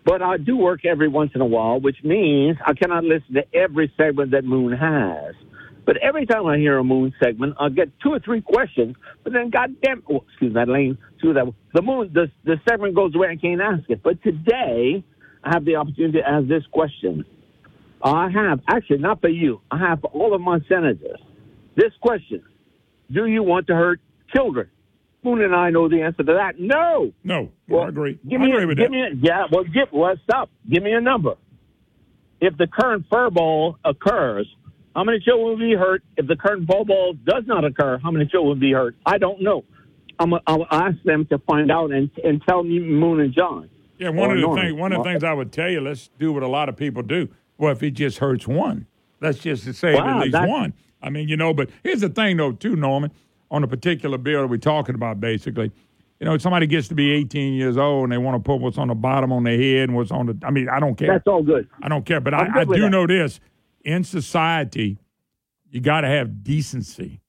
but 0.06 0.22
I 0.22 0.38
do 0.38 0.58
work 0.58 0.86
every 0.86 1.08
once 1.08 1.32
in 1.36 1.42
a 1.42 1.46
while, 1.46 1.80
which 1.80 1.98
means 2.04 2.58
I 2.66 2.74
cannot 2.74 3.04
listen 3.04 3.36
to 3.36 3.44
every 3.56 3.92
segment 3.98 4.32
that 4.32 4.44
Moon 4.44 4.74
has. 4.74 5.36
But 5.86 5.98
every 5.98 6.26
time 6.26 6.46
I 6.46 6.58
hear 6.58 6.78
a 6.78 6.84
Moon 6.84 7.14
segment, 7.24 7.56
I 7.60 7.70
get 7.70 7.90
two 8.04 8.12
or 8.12 8.20
three 8.20 8.42
questions. 8.42 8.96
But 9.24 9.34
then, 9.34 9.50
goddamn, 9.50 10.04
oh, 10.12 10.26
excuse 10.30 10.54
that 10.54 10.68
lane, 10.68 10.98
excuse 11.14 11.36
that. 11.36 11.46
The 11.74 11.82
Moon, 11.82 12.12
the 12.14 12.30
the 12.44 12.58
segment 12.70 12.94
goes 12.96 13.16
away. 13.16 13.30
I 13.30 13.38
can't 13.38 13.62
ask 13.62 13.90
it. 13.90 14.04
But 14.04 14.22
today, 14.22 15.04
I 15.44 15.50
have 15.54 15.64
the 15.66 15.78
opportunity 15.78 16.20
to 16.20 16.30
ask 16.30 16.48
this 16.48 16.64
question. 16.74 17.26
I 18.04 18.30
have 18.30 18.60
actually 18.70 19.00
not 19.00 19.22
for 19.22 19.30
you. 19.30 19.62
I 19.72 19.80
have 19.80 20.02
for 20.02 20.08
all 20.12 20.36
of 20.36 20.42
my 20.42 20.60
senators. 20.68 21.20
This 21.78 21.94
question: 22.02 22.44
Do 23.12 23.26
you 23.26 23.42
want 23.42 23.68
to 23.68 23.76
hurt 23.76 24.02
children? 24.36 24.70
Moon 25.28 25.44
and 25.44 25.56
I 25.56 25.70
know 25.70 25.90
the 25.90 26.02
answer 26.02 26.24
to 26.24 26.34
that. 26.34 26.60
No. 26.60 27.12
No. 27.24 27.52
Well, 27.68 27.84
I 27.84 27.90
agree. 27.90 28.20
Give 28.28 28.42
I 28.42 28.46
me, 28.46 28.52
agree 28.52 28.64
a, 28.64 28.68
with 28.68 28.78
give 28.78 28.92
that. 28.92 28.92
me 28.92 29.02
a, 29.02 29.10
yeah. 29.22 29.46
Well, 29.52 29.64
give 29.64 29.90
well 29.92 30.16
stop. 30.24 30.50
Give 30.70 30.84
me 30.84 30.94
a 30.94 31.02
number. 31.02 31.36
If 32.40 32.58
the 32.58 32.68
current 32.68 33.06
fur 33.12 33.30
ball 33.30 33.78
occurs, 33.84 34.48
how 34.96 35.04
many 35.04 35.20
children 35.20 35.48
will 35.48 35.58
be 35.58 35.76
hurt? 35.76 36.04
If 36.18 36.28
the 36.28 36.36
current 36.36 36.68
fur 36.70 36.84
ball 36.84 37.14
does 37.26 37.44
not 37.46 37.66
occur, 37.66 38.00
how 38.02 38.12
many 38.12 38.26
children 38.26 38.48
will 38.48 38.56
be 38.56 38.72
hurt? 38.72 38.96
I 39.06 39.18
don't 39.18 39.42
know. 39.42 39.64
I'm, 40.20 40.34
I'll 40.48 40.68
ask 40.72 40.98
them 41.04 41.26
to 41.28 41.38
find 41.40 41.72
out 41.72 41.92
and 41.92 42.10
and 42.24 42.42
tell 42.48 42.64
me 42.64 42.80
Moon 42.80 43.20
and 43.20 43.34
John. 43.34 43.70
Yeah, 43.98 44.10
one 44.10 44.32
of 44.32 44.38
the 44.40 44.62
things 44.62 44.74
one 44.74 44.94
of 44.94 45.04
the 45.04 45.10
things 45.10 45.24
I 45.24 45.34
would 45.34 45.52
tell 45.52 45.70
you, 45.70 45.82
let's 45.82 46.10
do 46.20 46.32
what 46.32 46.44
a 46.44 46.48
lot 46.48 46.70
of 46.70 46.78
people 46.78 47.04
do. 47.04 47.30
Well, 47.58 47.72
if 47.72 47.82
it 47.84 47.92
just 47.92 48.20
hurts 48.20 48.48
one, 48.48 48.88
let's 49.20 49.40
just 49.40 49.74
say 49.76 49.96
Wow, 49.96 50.22
at 50.22 50.26
least 50.26 50.48
one. 50.48 50.74
I 51.02 51.10
mean, 51.10 51.28
you 51.28 51.38
know, 51.38 51.54
but 51.54 51.70
here's 51.84 52.02
the 52.02 52.10
thing 52.10 52.38
though, 52.38 52.52
too, 52.52 52.76
Norman, 52.76 53.12
on 53.51 53.64
a 53.64 53.67
particular 53.67 54.17
bill 54.17 54.42
that 54.42 54.48
we're 54.48 54.58
talking 54.58 54.95
about 54.95 55.19
basically. 55.19 55.72
You 56.19 56.26
know, 56.26 56.38
somebody 56.40 56.66
gets 56.66 56.88
to 56.88 56.95
be 56.95 57.11
18 57.11 57.53
years 57.53 57.77
old 57.77 58.06
and 58.06 58.11
they 58.11 58.17
want 58.17 58.43
to 58.43 58.45
put 58.45 58.59
what's 58.59 58.80
on 58.80 58.88
the 58.88 58.95
bottom 58.95 59.32
on 59.32 59.43
their 59.43 59.58
head 59.58 59.90
and 59.90 59.95
what's 59.95 60.09
on 60.11 60.26
the. 60.26 60.38
I 60.43 60.50
mean, 60.50 60.67
I 60.67 60.80
don't 60.80 60.95
care. 60.95 61.09
That's 61.09 61.27
all 61.27 61.43
good. 61.43 61.69
I 61.84 61.90
don't 61.90 62.06
care, 62.06 62.19
but 62.19 62.34
I'm 62.34 62.58
I, 62.58 62.61
I 62.61 62.66
do 62.66 62.82
that. 62.82 62.90
know 62.90 63.06
this: 63.06 63.40
in 63.85 64.03
society, 64.03 64.98
you 65.69 65.80
got 65.80 66.01
to 66.01 66.08
have 66.08 66.43
decency, 66.43 67.22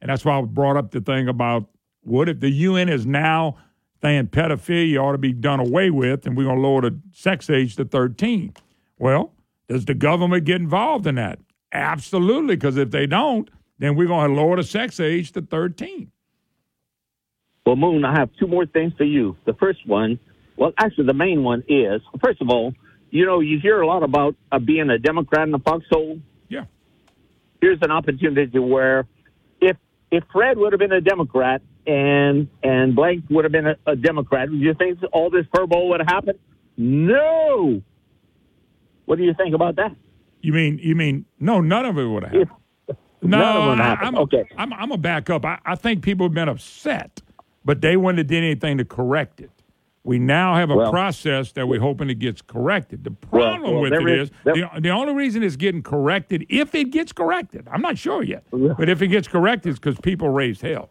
and 0.00 0.10
that's 0.10 0.24
why 0.24 0.38
I 0.38 0.42
brought 0.42 0.76
up 0.76 0.90
the 0.90 1.00
thing 1.00 1.28
about 1.28 1.68
what 2.02 2.28
if 2.28 2.40
the 2.40 2.50
UN 2.50 2.88
is 2.88 3.06
now 3.06 3.58
saying 4.02 4.26
pedophilia 4.26 5.00
ought 5.00 5.12
to 5.12 5.18
be 5.18 5.32
done 5.32 5.60
away 5.60 5.90
with, 5.90 6.26
and 6.26 6.36
we're 6.36 6.44
going 6.44 6.56
to 6.56 6.62
lower 6.62 6.80
the 6.82 6.98
sex 7.12 7.48
age 7.48 7.76
to 7.76 7.84
13. 7.84 8.52
Well, 8.98 9.32
does 9.68 9.84
the 9.84 9.94
government 9.94 10.44
get 10.44 10.56
involved 10.56 11.06
in 11.06 11.14
that? 11.14 11.38
Absolutely, 11.72 12.56
because 12.56 12.76
if 12.76 12.90
they 12.90 13.06
don't, 13.06 13.48
then 13.82 13.96
we're 13.96 14.06
going 14.06 14.30
to 14.30 14.36
lower 14.36 14.54
the 14.54 14.62
sex 14.62 15.00
age 15.00 15.32
to 15.32 15.42
13. 15.42 16.12
Well, 17.66 17.74
Moon, 17.74 18.04
I 18.04 18.16
have 18.16 18.30
two 18.38 18.46
more 18.46 18.64
things 18.64 18.92
for 18.96 19.02
you. 19.02 19.36
The 19.44 19.54
first 19.54 19.84
one, 19.86 20.20
well, 20.56 20.72
actually, 20.78 21.06
the 21.06 21.14
main 21.14 21.42
one 21.42 21.64
is 21.68 22.00
first 22.22 22.40
of 22.40 22.48
all, 22.48 22.74
you 23.10 23.26
know, 23.26 23.40
you 23.40 23.58
hear 23.60 23.80
a 23.80 23.86
lot 23.86 24.04
about 24.04 24.36
uh, 24.52 24.60
being 24.60 24.88
a 24.88 24.98
Democrat 24.98 25.42
in 25.42 25.50
the 25.50 25.58
foxhole. 25.58 26.20
Yeah. 26.48 26.64
Here's 27.60 27.78
an 27.82 27.90
opportunity 27.90 28.58
where, 28.58 29.06
if 29.60 29.76
if 30.12 30.22
Fred 30.32 30.58
would 30.58 30.72
have 30.72 30.80
been 30.80 30.92
a 30.92 31.00
Democrat 31.00 31.60
and 31.84 32.48
and 32.62 32.94
Blank 32.94 33.24
would 33.30 33.44
have 33.44 33.52
been 33.52 33.66
a, 33.66 33.76
a 33.86 33.96
Democrat, 33.96 34.48
do 34.48 34.56
you 34.56 34.74
think 34.74 35.00
all 35.12 35.28
this 35.28 35.46
furball 35.54 35.88
would 35.90 36.00
have 36.00 36.08
happened? 36.08 36.38
No. 36.76 37.82
What 39.06 39.18
do 39.18 39.24
you 39.24 39.34
think 39.34 39.54
about 39.54 39.76
that? 39.76 39.94
You 40.40 40.52
mean 40.52 40.78
you 40.80 40.94
mean 40.94 41.26
no? 41.40 41.60
None 41.60 41.84
of 41.84 41.98
it 41.98 42.06
would 42.06 42.22
have 42.22 42.32
happened. 42.32 42.61
No, 43.22 43.38
None 43.38 43.56
of 43.56 43.78
them 43.78 43.80
I, 43.80 43.94
I'm, 44.06 44.16
Okay. 44.18 44.44
I'm 44.58 44.72
I'm 44.72 44.90
a 44.92 44.98
back 44.98 45.30
up. 45.30 45.44
I, 45.44 45.58
I 45.64 45.74
think 45.76 46.02
people 46.02 46.26
have 46.26 46.34
been 46.34 46.48
upset, 46.48 47.22
but 47.64 47.80
they 47.80 47.96
wouldn't 47.96 48.18
have 48.18 48.26
did 48.26 48.38
anything 48.42 48.78
to 48.78 48.84
correct 48.84 49.40
it. 49.40 49.50
We 50.04 50.18
now 50.18 50.56
have 50.56 50.70
a 50.70 50.76
Well- 50.76 50.90
process 50.90 51.52
that 51.52 51.68
we're 51.68 51.78
hoping 51.80 52.10
it 52.10 52.18
gets 52.18 52.42
corrected. 52.42 53.04
The 53.04 53.12
problem 53.12 53.62
well, 53.74 53.80
with 53.82 53.92
it 53.92 54.08
is- 54.08 54.28
is 54.28 54.34
there- 54.44 54.54
the, 54.74 54.80
the 54.80 54.90
only 54.90 55.14
reason 55.14 55.44
it's 55.44 55.54
getting 55.56 55.82
corrected, 55.82 56.44
if 56.48 56.74
it 56.74 56.90
gets 56.90 57.12
corrected, 57.12 57.68
I'm 57.70 57.80
not 57.82 57.96
sure 57.98 58.24
yet, 58.24 58.42
but 58.50 58.88
if 58.88 59.00
it 59.00 59.08
gets 59.08 59.28
corrected, 59.28 59.70
it's 59.70 59.78
because 59.78 59.98
people 60.00 60.28
raised 60.28 60.60
hell. 60.62 60.90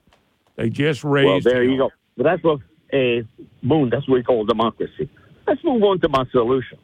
They 0.55 0.69
just 0.69 1.03
raised. 1.03 1.45
Well, 1.45 1.53
there 1.53 1.63
hell. 1.63 1.71
you 1.71 1.77
go. 1.77 1.89
But 2.15 2.23
that's 2.23 2.43
what 2.43 2.59
a 2.93 3.25
Moon. 3.61 3.89
That's 3.89 4.07
what 4.07 4.15
we 4.15 4.23
call 4.23 4.45
democracy. 4.45 5.09
Let's 5.47 5.63
move 5.63 5.83
on 5.83 5.99
to 6.01 6.09
my 6.09 6.25
solution. 6.31 6.77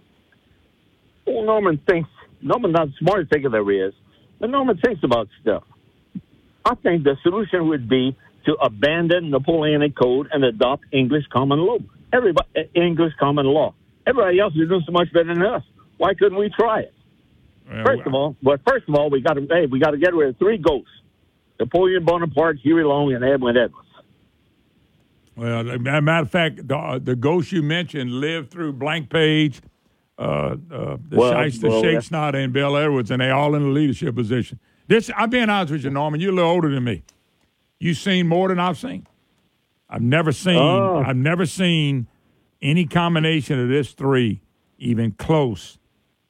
Well, 1.26 1.44
Norman 1.44 1.80
thinks 1.88 2.10
Norman's 2.42 2.74
not 2.74 2.88
the 2.88 2.94
smartest 3.00 3.32
thinker 3.32 3.50
there 3.50 3.70
is, 3.72 3.94
but 4.40 4.50
Norman 4.50 4.78
thinks 4.78 5.04
about 5.04 5.28
stuff. 5.42 5.64
I 6.66 6.76
think 6.76 7.04
the 7.04 7.18
solution 7.24 7.68
would 7.70 7.88
be 7.88 8.16
to 8.46 8.54
abandon 8.56 9.30
Napoleonic 9.30 9.96
Code 9.96 10.28
and 10.32 10.44
adopt 10.44 10.86
English 10.92 11.26
common 11.32 11.60
law. 11.60 11.78
Everybody, 12.14 12.48
uh, 12.56 12.62
English 12.76 13.14
common 13.20 13.46
law. 13.46 13.74
Everybody 14.06 14.40
else 14.40 14.54
is 14.54 14.70
doing 14.70 14.84
so 14.86 14.92
much 14.92 15.12
better 15.12 15.34
than 15.34 15.44
us. 15.44 15.64
Why 15.98 16.14
couldn't 16.14 16.38
we 16.38 16.50
try 16.50 16.82
it? 16.82 16.94
first 17.84 18.04
of 18.06 18.14
all, 18.14 18.36
but 18.42 18.62
first 18.66 18.88
of 18.88 18.96
all, 18.96 19.10
we 19.10 19.20
got 19.22 19.34
to 19.34 19.46
hey, 19.50 19.66
we 19.66 19.80
got 19.80 19.92
to 19.92 19.98
get 19.98 20.14
rid 20.14 20.30
of 20.30 20.38
three 20.38 20.58
ghosts: 20.58 20.90
Napoleon 21.60 22.06
Bonaparte, 22.06 22.60
Huey 22.60 22.84
Long, 22.84 23.14
and 23.14 23.24
Edwin 23.24 23.58
Edwards. 23.58 23.88
Well, 25.36 25.70
as 25.70 25.76
a 25.76 25.80
matter 25.80 26.24
of 26.24 26.32
fact, 26.32 26.68
the, 26.68 27.02
the 27.04 27.16
ghosts 27.16 27.52
you 27.52 27.62
mentioned 27.62 28.12
lived 28.12 28.50
through 28.50 28.74
Blank 28.74 29.10
Page, 29.10 29.62
uh, 30.18 30.22
uh, 30.22 30.98
the 31.10 31.18
Well, 31.18 31.44
Shyster 31.44 31.70
well, 31.70 32.02
Snotter, 32.02 32.40
and 32.40 32.52
Bel 32.54 32.76
Edwards, 32.76 33.12
and 33.12 33.22
they 33.22 33.30
all 33.30 33.56
in 33.56 33.64
a 33.64 33.70
leadership 33.70 34.16
position. 34.16 34.60
This, 34.88 35.12
I'm 35.16 35.30
being 35.30 35.50
honest 35.50 35.72
with 35.72 35.84
you, 35.84 35.90
Norman. 35.90 36.20
You're 36.20 36.32
a 36.32 36.36
little 36.36 36.50
older 36.50 36.74
than 36.74 36.84
me. 36.84 37.04
You've 37.80 37.98
seen 37.98 38.28
more 38.28 38.48
than 38.48 38.60
I've 38.60 38.78
seen. 38.78 39.06
I've 39.90 40.02
never 40.02 40.32
seen. 40.32 40.58
Oh. 40.58 41.04
I've 41.06 41.16
never 41.18 41.46
seen 41.46 42.08
any 42.62 42.86
combination 42.86 43.60
of 43.60 43.70
this 43.70 43.92
three 43.92 44.42
even 44.78 45.12
close 45.12 45.78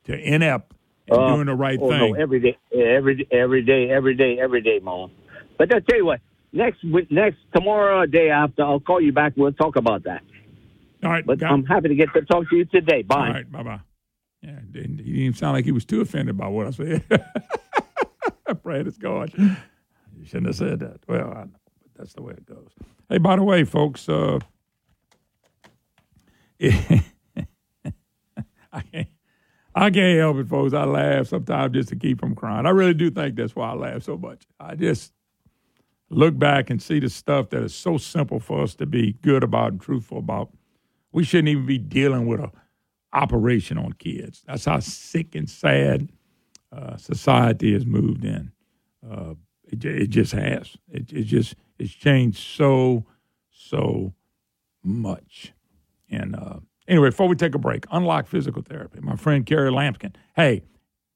to 0.05 0.17
inept 0.17 0.73
and 1.07 1.17
Uh, 1.17 1.35
doing 1.35 1.45
the 1.47 1.55
right 1.55 1.79
oh, 1.81 1.89
thing. 1.89 2.13
No, 2.13 2.19
every 2.19 2.39
day, 2.39 2.57
every 2.73 3.27
every 3.31 3.61
day, 3.63 3.89
every 3.89 4.15
day, 4.15 4.39
every 4.39 4.61
day, 4.61 4.79
Mo. 4.83 5.09
But 5.57 5.73
I'll 5.73 5.81
tell 5.81 5.97
you 5.97 6.05
what, 6.05 6.19
next 6.51 6.83
next 7.09 7.37
tomorrow, 7.55 8.01
or 8.01 8.07
day 8.07 8.29
after, 8.29 8.63
I'll 8.63 8.79
call 8.79 9.01
you 9.01 9.13
back. 9.13 9.33
We'll 9.37 9.53
talk 9.53 9.75
about 9.75 10.03
that. 10.03 10.21
All 11.03 11.11
right, 11.11 11.25
but 11.25 11.43
I'm 11.43 11.65
happy 11.65 11.89
to 11.89 11.95
get 11.95 12.13
to 12.13 12.21
talk 12.21 12.49
to 12.49 12.55
you 12.55 12.65
today. 12.65 13.03
Bye. 13.03 13.27
All 13.27 13.33
right, 13.33 13.51
bye 13.51 13.63
bye. 13.63 13.79
Yeah, 14.41 14.59
didn't, 14.71 14.99
he 14.99 15.13
didn't 15.13 15.37
sound 15.37 15.53
like 15.53 15.65
he 15.65 15.71
was 15.71 15.85
too 15.85 16.01
offended 16.01 16.37
by 16.37 16.47
what 16.47 16.67
I 16.67 16.71
said. 16.71 17.03
Brad 18.63 18.87
is 18.87 18.97
going. 18.97 19.31
You 20.17 20.25
shouldn't 20.25 20.47
have 20.47 20.55
said 20.55 20.79
that. 20.79 20.99
Well, 21.07 21.31
I 21.31 21.43
know, 21.45 21.59
but 21.81 21.91
that's 21.95 22.13
the 22.13 22.21
way 22.21 22.33
it 22.33 22.45
goes. 22.45 22.69
Hey, 23.09 23.17
by 23.17 23.35
the 23.35 23.43
way, 23.43 23.63
folks, 23.63 24.09
uh, 24.09 24.39
I 26.61 27.03
can't, 28.91 29.07
I 29.75 29.89
can't 29.91 30.19
help 30.19 30.37
it, 30.37 30.47
folks. 30.49 30.73
I 30.73 30.85
laugh 30.85 31.27
sometimes 31.27 31.73
just 31.73 31.89
to 31.89 31.95
keep 31.95 32.19
from 32.19 32.35
crying. 32.35 32.65
I 32.65 32.71
really 32.71 32.93
do 32.95 33.11
think 33.11 33.35
that's 33.35 33.55
why 33.55 33.71
I 33.71 33.73
laugh 33.73 34.03
so 34.03 34.17
much. 34.17 34.43
I 34.59 34.75
just 34.75 35.13
look 36.09 36.37
back 36.37 36.69
and 36.69 36.81
see 36.81 36.99
the 36.99 37.09
stuff 37.09 37.49
that 37.51 37.63
is 37.63 37.75
so 37.75 37.97
simple 37.97 38.39
for 38.39 38.63
us 38.63 38.75
to 38.75 38.85
be 38.85 39.13
good 39.21 39.43
about 39.43 39.73
and 39.73 39.81
truthful 39.81 40.19
about. 40.19 40.49
We 41.17 41.23
shouldn't 41.23 41.47
even 41.47 41.65
be 41.65 41.79
dealing 41.79 42.27
with 42.27 42.39
a 42.39 42.51
operation 43.11 43.79
on 43.79 43.93
kids. 43.93 44.43
That's 44.45 44.65
how 44.65 44.79
sick 44.81 45.33
and 45.33 45.49
sad 45.49 46.09
uh, 46.71 46.97
society 46.97 47.73
has 47.73 47.87
moved 47.87 48.23
in. 48.23 48.51
Uh, 49.03 49.33
it, 49.63 49.83
it 49.83 50.07
just 50.11 50.33
has. 50.33 50.77
It, 50.87 51.11
it 51.11 51.23
just 51.23 51.55
it's 51.79 51.91
changed 51.91 52.37
so 52.37 53.03
so 53.49 54.13
much. 54.83 55.53
And 56.07 56.35
uh, 56.35 56.59
anyway, 56.87 57.09
before 57.09 57.27
we 57.27 57.35
take 57.35 57.55
a 57.55 57.57
break, 57.57 57.87
unlock 57.89 58.27
physical 58.27 58.61
therapy. 58.61 58.99
My 59.01 59.15
friend 59.15 59.43
Carrie 59.43 59.71
Lampkin. 59.71 60.13
Hey, 60.35 60.65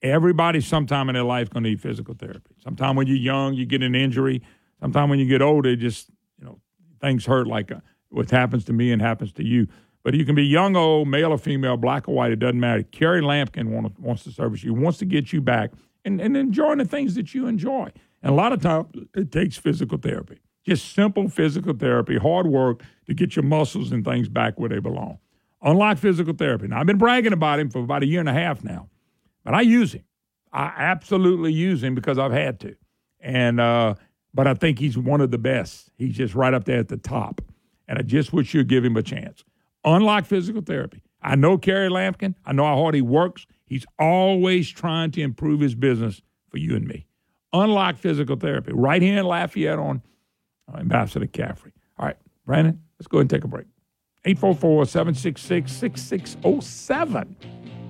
Everybody, 0.02 0.62
sometime 0.62 1.10
in 1.10 1.14
their 1.14 1.24
life, 1.24 1.52
going 1.52 1.64
to 1.64 1.70
need 1.70 1.80
physical 1.80 2.16
therapy. 2.16 2.56
Sometime 2.64 2.96
when 2.96 3.06
you're 3.06 3.18
young, 3.18 3.54
you 3.54 3.68
get 3.68 3.84
an 3.84 3.94
injury. 3.94 4.42
Sometime 4.80 5.12
when 5.12 5.20
you 5.20 5.28
get 5.28 5.44
older, 5.44 5.76
just 5.76 6.10
you 6.40 6.46
know 6.46 6.60
things 7.00 7.28
hurt 7.28 7.46
like 7.46 7.72
uh, 7.72 7.82
what 8.10 8.32
happens 8.32 8.66
to 8.66 8.74
me 8.74 8.92
and 8.92 9.00
happens 9.00 9.32
to 9.34 9.46
you. 9.46 9.68
But 10.04 10.16
you 10.16 10.26
can 10.26 10.36
be 10.36 10.44
young, 10.46 10.76
old, 10.76 11.08
male 11.08 11.32
or 11.32 11.38
female, 11.38 11.78
black 11.78 12.08
or 12.08 12.16
white. 12.16 12.32
It 12.32 12.40
doesn't 12.40 12.60
matter. 12.60 12.84
Carrie 12.84 13.22
Lampkin 13.22 13.68
want, 13.68 14.00
wants 14.00 14.24
to 14.24 14.32
service 14.32 14.64
you, 14.64 14.74
wants 14.74 14.98
to 15.00 15.06
get 15.06 15.32
you 15.32 15.42
back 15.42 15.72
and, 16.04 16.20
and 16.20 16.36
enjoying 16.36 16.80
the 16.80 16.86
things 16.86 17.16
that 17.16 17.34
you 17.34 17.48
enjoy. 17.48 17.92
And 18.24 18.32
a 18.32 18.36
lot 18.36 18.54
of 18.54 18.62
times, 18.62 18.88
it 19.16 19.32
takes 19.32 19.58
physical 19.58 19.98
therapy. 19.98 20.40
Just 20.66 20.94
simple 20.94 21.28
physical 21.28 21.74
therapy, 21.74 22.18
hard 22.18 22.48
work 22.48 22.84
to 23.08 23.14
get 23.14 23.36
your 23.36 23.44
muscles 23.44 23.92
and 23.92 24.06
things 24.06 24.30
back 24.30 24.60
where 24.60 24.70
they 24.70 24.80
belong. 24.80 25.18
Unlike 25.62 26.00
physical 26.00 26.34
therapy. 26.34 26.68
Now, 26.68 26.80
I've 26.80 26.88
been 26.88 26.98
bragging 26.98 27.34
about 27.34 27.60
him 27.60 27.70
for 27.70 27.80
about 27.80 28.04
a 28.04 28.08
year 28.08 28.20
and 28.20 28.30
a 28.30 28.34
half 28.34 28.64
now, 28.64 28.90
but 29.44 29.54
I 29.54 29.62
use 29.62 29.94
him. 29.94 30.04
I 30.54 30.74
absolutely 30.76 31.54
use 31.54 31.84
him 31.84 31.96
because 31.96 32.18
I've 32.18 32.32
had 32.32 32.60
to. 32.62 32.76
And, 33.20 33.60
uh, 33.60 33.96
but 34.34 34.48
I 34.48 34.54
think 34.54 34.80
he's 34.80 34.98
one 34.98 35.22
of 35.22 35.32
the 35.32 35.38
best. 35.38 35.90
He's 35.98 36.16
just 36.16 36.36
right 36.36 36.54
up 36.54 36.66
there 36.66 36.80
at 36.80 36.88
the 36.88 36.98
top. 36.98 37.42
And 37.88 38.00
I 38.00 38.02
just 38.02 38.34
wish 38.34 38.54
you'd 38.54 38.68
give 38.68 38.84
him 38.84 38.98
a 38.98 39.04
chance. 39.04 39.44
Unlike 39.84 40.26
physical 40.26 40.62
therapy, 40.62 41.02
I 41.22 41.36
know 41.36 41.58
Kerry 41.58 41.90
Lampkin. 41.90 42.36
I 42.46 42.54
know 42.54 42.66
how 42.66 42.78
hard 42.78 42.96
he 42.96 43.02
works. 43.02 43.46
He's 43.66 43.86
always 43.98 44.70
trying 44.70 45.12
to 45.12 45.22
improve 45.22 45.60
his 45.60 45.76
business 45.76 46.22
for 46.50 46.58
you 46.58 46.76
and 46.76 46.88
me. 46.88 47.06
Unlike 47.54 47.98
physical 47.98 48.36
therapy, 48.36 48.72
right 48.74 49.02
here 49.02 49.20
in 49.20 49.26
Lafayette 49.26 49.80
on 49.80 50.02
uh, 50.72 50.78
Ambassador 50.78 51.28
Caffery. 51.28 51.72
All 51.98 52.06
right, 52.06 52.18
Brandon, 52.46 52.82
let's 53.00 53.08
go 53.08 53.18
ahead 53.18 53.24
and 53.24 53.30
take 53.30 53.44
a 53.44 53.48
break. 53.48 53.68
844 54.24 54.86
766 54.86 55.72
6607 55.72 57.36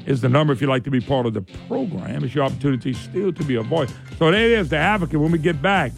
is 0.06 0.22
the 0.22 0.30
number 0.30 0.54
if 0.54 0.62
you'd 0.62 0.70
like 0.70 0.84
to 0.84 0.92
be 0.92 1.02
part 1.02 1.26
of 1.26 1.34
the 1.34 1.42
program. 1.68 2.24
It's 2.24 2.34
your 2.34 2.46
opportunity 2.46 2.94
still 2.94 3.34
to 3.34 3.44
be 3.44 3.56
a 3.56 3.62
voice. 3.62 3.94
So 4.18 4.32
there 4.32 4.46
it 4.46 4.52
is, 4.52 4.70
the 4.70 4.78
advocate. 4.78 5.20
When 5.20 5.32
we 5.32 5.38
get 5.38 5.62
back, 5.62 5.92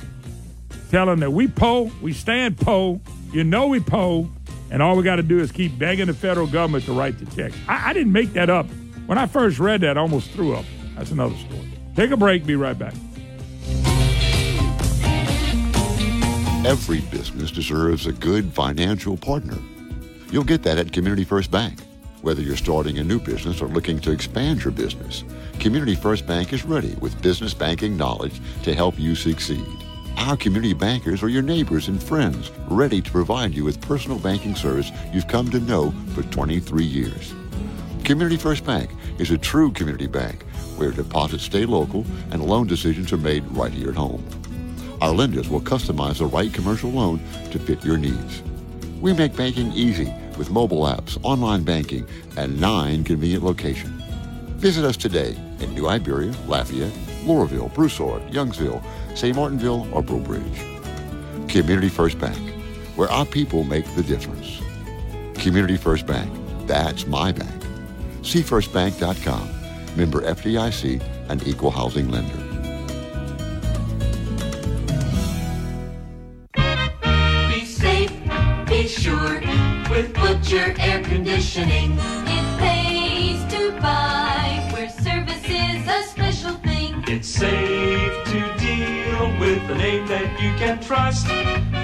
tell 0.89 1.05
them 1.05 1.19
that 1.19 1.31
we 1.31 1.47
poll, 1.47 1.91
we 2.01 2.13
stand 2.13 2.57
poll. 2.57 3.01
You 3.31 3.43
know 3.43 3.67
we 3.67 3.79
poll, 3.79 4.29
and 4.73 4.81
all 4.81 4.95
we 4.97 5.03
got 5.03 5.17
to 5.17 5.23
do 5.23 5.39
is 5.39 5.51
keep 5.51 5.77
begging 5.77 6.07
the 6.07 6.15
federal 6.15 6.47
government 6.47 6.83
to 6.85 6.93
write 6.93 7.19
the 7.19 7.27
checks. 7.35 7.55
I, 7.67 7.91
I 7.91 7.93
didn't 7.93 8.11
make 8.11 8.33
that 8.33 8.49
up. 8.49 8.65
When 9.05 9.19
I 9.19 9.27
first 9.27 9.59
read 9.59 9.81
that, 9.81 9.99
I 9.99 10.01
almost 10.01 10.31
threw 10.31 10.55
up. 10.55 10.65
That's 10.95 11.11
another 11.11 11.35
story. 11.35 11.71
Take 11.95 12.09
a 12.09 12.17
break. 12.17 12.43
Be 12.43 12.55
right 12.55 12.77
back. 12.77 12.95
Every 16.65 17.01
business 17.01 17.51
deserves 17.51 18.07
a 18.07 18.13
good 18.13 18.51
financial 18.51 19.15
partner. 19.15 19.59
You'll 20.31 20.43
get 20.43 20.63
that 20.63 20.79
at 20.79 20.91
Community 20.91 21.23
First 21.23 21.51
Bank. 21.51 21.79
Whether 22.23 22.41
you're 22.41 22.55
starting 22.55 22.97
a 22.97 23.03
new 23.03 23.19
business 23.19 23.61
or 23.61 23.67
looking 23.67 23.99
to 23.99 24.11
expand 24.11 24.63
your 24.63 24.71
business, 24.71 25.23
Community 25.59 25.93
First 25.93 26.25
Bank 26.25 26.51
is 26.51 26.65
ready 26.65 26.95
with 26.95 27.21
business 27.21 27.53
banking 27.53 27.95
knowledge 27.95 28.41
to 28.63 28.73
help 28.73 28.97
you 28.97 29.13
succeed. 29.13 29.82
Our 30.17 30.37
community 30.37 30.73
bankers 30.73 31.23
are 31.23 31.29
your 31.29 31.41
neighbors 31.41 31.87
and 31.87 32.01
friends, 32.01 32.51
ready 32.69 33.01
to 33.01 33.11
provide 33.11 33.53
you 33.53 33.63
with 33.63 33.81
personal 33.81 34.19
banking 34.19 34.55
service 34.55 34.91
you've 35.11 35.27
come 35.27 35.49
to 35.49 35.59
know 35.59 35.91
for 36.13 36.23
23 36.23 36.83
years. 36.83 37.33
Community 38.03 38.37
First 38.37 38.65
Bank 38.65 38.91
is 39.17 39.31
a 39.31 39.37
true 39.37 39.71
community 39.71 40.07
bank 40.07 40.43
where 40.77 40.91
deposits 40.91 41.43
stay 41.43 41.65
local 41.65 42.05
and 42.31 42.43
loan 42.43 42.67
decisions 42.67 43.11
are 43.11 43.17
made 43.17 43.43
right 43.49 43.71
here 43.71 43.89
at 43.89 43.95
home. 43.95 44.23
Our 45.01 45.13
lenders 45.13 45.49
will 45.49 45.61
customize 45.61 46.19
the 46.19 46.25
right 46.25 46.53
commercial 46.53 46.91
loan 46.91 47.19
to 47.51 47.59
fit 47.59 47.83
your 47.83 47.97
needs. 47.97 48.43
We 49.01 49.13
make 49.13 49.35
banking 49.35 49.71
easy 49.73 50.13
with 50.37 50.51
mobile 50.51 50.83
apps, 50.83 51.17
online 51.23 51.63
banking, 51.63 52.07
and 52.37 52.61
nine 52.61 53.03
convenient 53.03 53.43
locations. 53.43 54.01
Visit 54.61 54.85
us 54.85 54.95
today 54.95 55.35
in 55.59 55.73
New 55.73 55.87
Iberia, 55.87 56.33
Lafayette, 56.47 56.93
Loreauville, 57.23 57.73
Broussard, 57.73 58.21
Youngsville, 58.31 58.83
St. 59.15 59.35
Martinville, 59.35 59.87
or 59.93 60.01
Breaux 60.01 60.19
Bridge. 60.19 60.61
Community 61.47 61.89
First 61.89 62.19
Bank, 62.19 62.37
where 62.95 63.09
our 63.09 63.25
people 63.25 63.63
make 63.63 63.85
the 63.95 64.03
difference. 64.03 64.59
Community 65.35 65.77
First 65.77 66.05
Bank, 66.05 66.31
that's 66.67 67.05
my 67.05 67.31
bank. 67.31 67.63
See 68.23 68.41
firstbank.com, 68.41 69.49
member 69.97 70.21
FDIC, 70.21 71.01
and 71.29 71.45
equal 71.47 71.71
housing 71.71 72.09
lender. 72.09 72.37
Be 77.49 77.65
safe, 77.65 78.11
be 78.67 78.87
sure 78.87 79.41
with 79.89 80.13
Butcher 80.13 80.73
safe 87.43 88.23
to 88.23 88.39
deal 88.57 89.27
with 89.37 89.69
a 89.69 89.75
name 89.75 90.07
that 90.07 90.29
you 90.41 90.51
can 90.61 90.79
trust. 90.79 91.27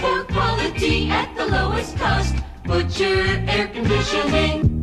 For 0.02 0.24
quality 0.24 1.10
at 1.10 1.36
the 1.36 1.48
lowest 1.48 1.98
cost, 1.98 2.34
Butcher 2.64 3.44
Air 3.46 3.68
Conditioning. 3.68 4.79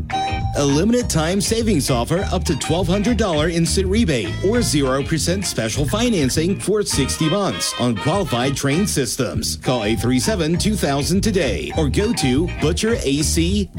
A 0.58 0.64
limited 0.64 1.10
time 1.10 1.38
savings 1.42 1.90
offer 1.90 2.20
up 2.32 2.42
to 2.44 2.54
$1,200 2.54 3.52
instant 3.52 3.88
rebate 3.88 4.30
or 4.42 4.60
0% 4.60 5.44
special 5.44 5.84
financing 5.86 6.58
for 6.58 6.82
60 6.82 7.28
months 7.28 7.78
on 7.78 7.94
qualified 7.94 8.52
Trane 8.52 8.88
systems. 8.88 9.56
Call 9.56 9.84
837 9.84 10.56
2000 10.56 11.20
today 11.20 11.70
or 11.76 11.90
go 11.90 12.10
to 12.14 12.46
butcherac.com. 12.46 13.76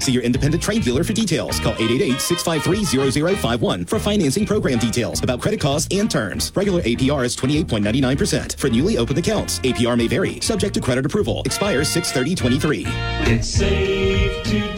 See 0.00 0.12
your 0.12 0.22
independent 0.22 0.62
Trane 0.62 0.82
dealer 0.82 1.04
for 1.04 1.12
details. 1.12 1.60
Call 1.60 1.74
888 1.74 2.18
653 2.22 3.10
0051 3.34 3.84
for 3.84 3.98
financing 3.98 4.46
program 4.46 4.78
details 4.78 5.22
about 5.22 5.42
credit 5.42 5.60
costs 5.60 5.94
and 5.94 6.10
terms. 6.10 6.52
Regular 6.56 6.80
APR 6.82 7.22
is 7.26 7.36
28.99%. 7.36 8.56
For 8.58 8.70
newly 8.70 8.96
opened 8.96 9.18
accounts, 9.18 9.58
APR 9.58 9.98
may 9.98 10.06
vary, 10.06 10.40
subject 10.40 10.72
to 10.72 10.80
credit 10.80 11.04
approval. 11.04 11.42
Expires 11.44 11.90
63023. 11.90 12.84
It's 13.30 13.46
safe 13.46 14.42
to 14.44 14.69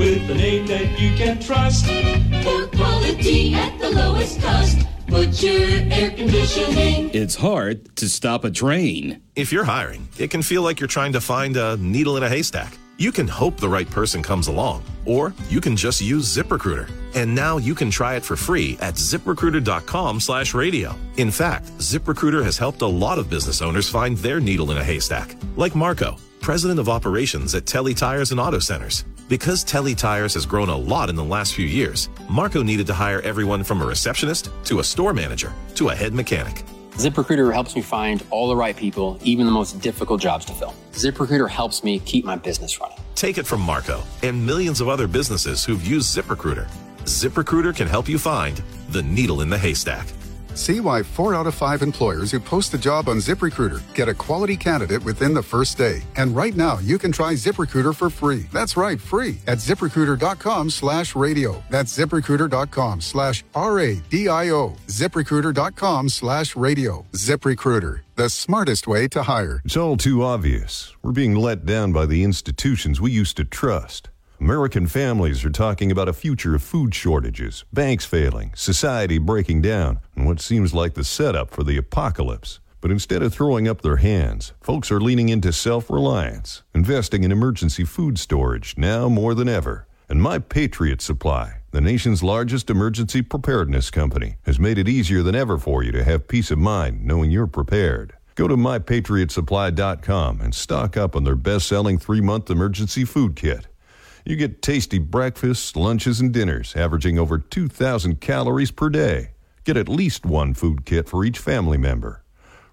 with 0.00 0.30
a 0.30 0.34
name 0.34 0.66
that 0.66 0.98
you 0.98 1.14
can 1.14 1.38
trust. 1.38 1.84
For 2.42 2.66
quality 2.74 3.52
at 3.52 3.78
the 3.78 3.90
lowest 3.90 4.40
cost, 4.40 4.78
Butcher 5.06 5.58
Air 5.92 6.10
Conditioning. 6.12 7.10
It's 7.12 7.34
hard 7.34 7.94
to 7.96 8.08
stop 8.08 8.44
a 8.44 8.50
Trane. 8.50 9.20
If 9.36 9.52
you're 9.52 9.64
hiring, 9.64 10.08
it 10.16 10.30
can 10.30 10.40
feel 10.40 10.62
like 10.62 10.80
you're 10.80 10.88
trying 10.88 11.12
to 11.12 11.20
find 11.20 11.54
a 11.58 11.76
needle 11.76 12.16
in 12.16 12.22
a 12.22 12.30
haystack. 12.30 12.78
You 12.96 13.12
can 13.12 13.28
hope 13.28 13.58
the 13.58 13.68
right 13.68 13.88
person 13.90 14.22
comes 14.22 14.48
along, 14.48 14.84
or 15.04 15.34
you 15.50 15.60
can 15.60 15.76
just 15.76 16.00
use 16.00 16.34
ZipRecruiter. 16.34 16.90
And 17.14 17.34
now 17.34 17.58
you 17.58 17.74
can 17.74 17.90
try 17.90 18.14
it 18.14 18.24
for 18.24 18.36
free 18.36 18.78
at 18.80 18.94
ziprecruiter.com 18.94 20.20
slash 20.20 20.54
radio. 20.54 20.94
In 21.18 21.30
fact, 21.30 21.66
ZipRecruiter 21.78 22.42
has 22.42 22.56
helped 22.56 22.80
a 22.80 22.86
lot 22.86 23.18
of 23.18 23.28
business 23.28 23.60
owners 23.60 23.88
find 23.88 24.16
their 24.18 24.40
needle 24.40 24.70
in 24.70 24.78
a 24.78 24.84
haystack, 24.84 25.36
like 25.56 25.74
Marco, 25.74 26.16
president 26.40 26.80
of 26.80 26.88
operations 26.88 27.54
at 27.54 27.66
Telly 27.66 27.94
Tires 27.94 28.32
and 28.32 28.40
Auto 28.40 28.58
Centers. 28.58 29.04
Because 29.28 29.62
Telly 29.62 29.94
Tires 29.94 30.34
has 30.34 30.46
grown 30.46 30.68
a 30.68 30.76
lot 30.76 31.08
in 31.08 31.14
the 31.14 31.22
last 31.22 31.54
few 31.54 31.66
years, 31.66 32.08
Marco 32.28 32.62
needed 32.62 32.86
to 32.88 32.94
hire 32.94 33.20
everyone 33.20 33.62
from 33.62 33.82
a 33.82 33.86
receptionist 33.86 34.50
to 34.64 34.80
a 34.80 34.84
store 34.84 35.14
manager 35.14 35.52
to 35.76 35.90
a 35.90 35.94
head 35.94 36.14
mechanic. 36.14 36.64
ZipRecruiter 36.92 37.52
helps 37.52 37.76
me 37.76 37.82
find 37.82 38.24
all 38.30 38.48
the 38.48 38.56
right 38.56 38.76
people, 38.76 39.18
even 39.22 39.46
the 39.46 39.52
most 39.52 39.80
difficult 39.80 40.20
jobs 40.20 40.44
to 40.46 40.52
fill. 40.52 40.74
ZipRecruiter 40.92 41.48
helps 41.48 41.84
me 41.84 42.00
keep 42.00 42.24
my 42.24 42.36
business 42.36 42.80
running. 42.80 42.98
Take 43.14 43.38
it 43.38 43.46
from 43.46 43.60
Marco 43.60 44.02
and 44.22 44.44
millions 44.44 44.80
of 44.80 44.88
other 44.88 45.06
businesses 45.06 45.64
who've 45.64 45.86
used 45.86 46.16
ZipRecruiter. 46.16 46.68
ZipRecruiter 47.04 47.74
can 47.74 47.86
help 47.86 48.08
you 48.08 48.18
find 48.18 48.60
the 48.90 49.02
needle 49.02 49.42
in 49.42 49.48
the 49.48 49.58
haystack. 49.58 50.06
See 50.60 50.78
why 50.78 51.02
four 51.02 51.34
out 51.34 51.46
of 51.46 51.54
five 51.54 51.80
employers 51.80 52.32
who 52.32 52.38
post 52.38 52.74
a 52.74 52.78
job 52.78 53.08
on 53.08 53.16
ZipRecruiter 53.16 53.80
get 53.94 54.10
a 54.10 54.14
quality 54.14 54.58
candidate 54.58 55.02
within 55.02 55.32
the 55.32 55.42
first 55.42 55.78
day. 55.78 56.02
And 56.16 56.36
right 56.36 56.54
now, 56.54 56.78
you 56.80 56.98
can 56.98 57.12
try 57.12 57.32
ZipRecruiter 57.32 57.96
for 57.96 58.10
free. 58.10 58.44
That's 58.52 58.76
right, 58.76 59.00
free 59.00 59.38
at 59.46 59.56
ziprecruiter.com 59.56 60.68
slash 60.68 61.16
radio. 61.16 61.64
That's 61.70 61.96
ziprecruiter.com 61.96 63.00
slash 63.00 63.42
R-A-D-I-O. 63.54 64.76
ZipRecruiter.com 64.86 66.08
slash 66.10 66.54
radio. 66.54 67.06
ZipRecruiter, 67.12 68.00
the 68.16 68.28
smartest 68.28 68.86
way 68.86 69.08
to 69.08 69.22
hire. 69.22 69.62
It's 69.64 69.78
all 69.78 69.96
too 69.96 70.22
obvious. 70.22 70.94
We're 71.02 71.12
being 71.12 71.36
let 71.36 71.64
down 71.64 71.92
by 71.92 72.04
the 72.04 72.22
institutions 72.22 73.00
we 73.00 73.12
used 73.12 73.38
to 73.38 73.44
trust. 73.46 74.10
American 74.40 74.86
families 74.86 75.44
are 75.44 75.50
talking 75.50 75.92
about 75.92 76.08
a 76.08 76.14
future 76.14 76.54
of 76.54 76.62
food 76.62 76.94
shortages, 76.94 77.66
banks 77.74 78.06
failing, 78.06 78.50
society 78.54 79.18
breaking 79.18 79.60
down, 79.60 80.00
and 80.16 80.24
what 80.26 80.40
seems 80.40 80.72
like 80.72 80.94
the 80.94 81.04
setup 81.04 81.50
for 81.50 81.62
the 81.62 81.76
apocalypse. 81.76 82.58
But 82.80 82.90
instead 82.90 83.22
of 83.22 83.34
throwing 83.34 83.68
up 83.68 83.82
their 83.82 83.98
hands, 83.98 84.54
folks 84.62 84.90
are 84.90 84.98
leaning 84.98 85.28
into 85.28 85.52
self 85.52 85.90
reliance, 85.90 86.62
investing 86.74 87.22
in 87.22 87.30
emergency 87.30 87.84
food 87.84 88.18
storage 88.18 88.78
now 88.78 89.10
more 89.10 89.34
than 89.34 89.46
ever. 89.46 89.86
And 90.08 90.22
My 90.22 90.38
Patriot 90.38 91.02
Supply, 91.02 91.60
the 91.72 91.82
nation's 91.82 92.22
largest 92.22 92.70
emergency 92.70 93.20
preparedness 93.20 93.90
company, 93.90 94.36
has 94.46 94.58
made 94.58 94.78
it 94.78 94.88
easier 94.88 95.22
than 95.22 95.34
ever 95.34 95.58
for 95.58 95.82
you 95.82 95.92
to 95.92 96.02
have 96.02 96.28
peace 96.28 96.50
of 96.50 96.58
mind 96.58 97.04
knowing 97.04 97.30
you're 97.30 97.46
prepared. 97.46 98.14
Go 98.36 98.48
to 98.48 98.56
mypatriotsupply.com 98.56 100.40
and 100.40 100.54
stock 100.54 100.96
up 100.96 101.14
on 101.14 101.24
their 101.24 101.36
best 101.36 101.68
selling 101.68 101.98
three 101.98 102.22
month 102.22 102.48
emergency 102.48 103.04
food 103.04 103.36
kit. 103.36 103.66
You 104.24 104.36
get 104.36 104.62
tasty 104.62 104.98
breakfasts, 104.98 105.76
lunches, 105.76 106.20
and 106.20 106.32
dinners, 106.32 106.74
averaging 106.76 107.18
over 107.18 107.38
2,000 107.38 108.20
calories 108.20 108.70
per 108.70 108.88
day. 108.90 109.30
Get 109.64 109.76
at 109.76 109.88
least 109.88 110.24
one 110.24 110.54
food 110.54 110.84
kit 110.84 111.08
for 111.08 111.24
each 111.24 111.38
family 111.38 111.78
member. 111.78 112.24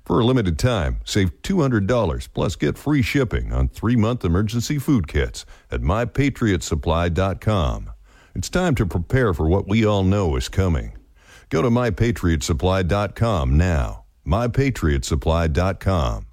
For 0.05 0.19
a 0.19 0.25
limited 0.25 0.57
time, 0.57 1.01
save 1.03 1.41
$200 1.41 2.29
plus 2.33 2.55
get 2.55 2.77
free 2.77 3.01
shipping 3.01 3.51
on 3.51 3.67
three 3.67 3.97
month 3.97 4.23
emergency 4.23 4.79
food 4.79 5.07
kits 5.07 5.45
at 5.69 5.81
mypatriotsupply.com. 5.81 7.89
It's 8.35 8.49
time 8.49 8.75
to 8.75 8.85
prepare 8.85 9.33
for 9.33 9.49
what 9.49 9.67
we 9.67 9.85
all 9.85 10.03
know 10.03 10.37
is 10.37 10.47
coming. 10.47 10.93
Go 11.49 11.61
to 11.61 11.69
mypatriotsupply.com 11.69 13.57
now. 13.57 14.05
mypatriotsupply.com. 14.25 16.27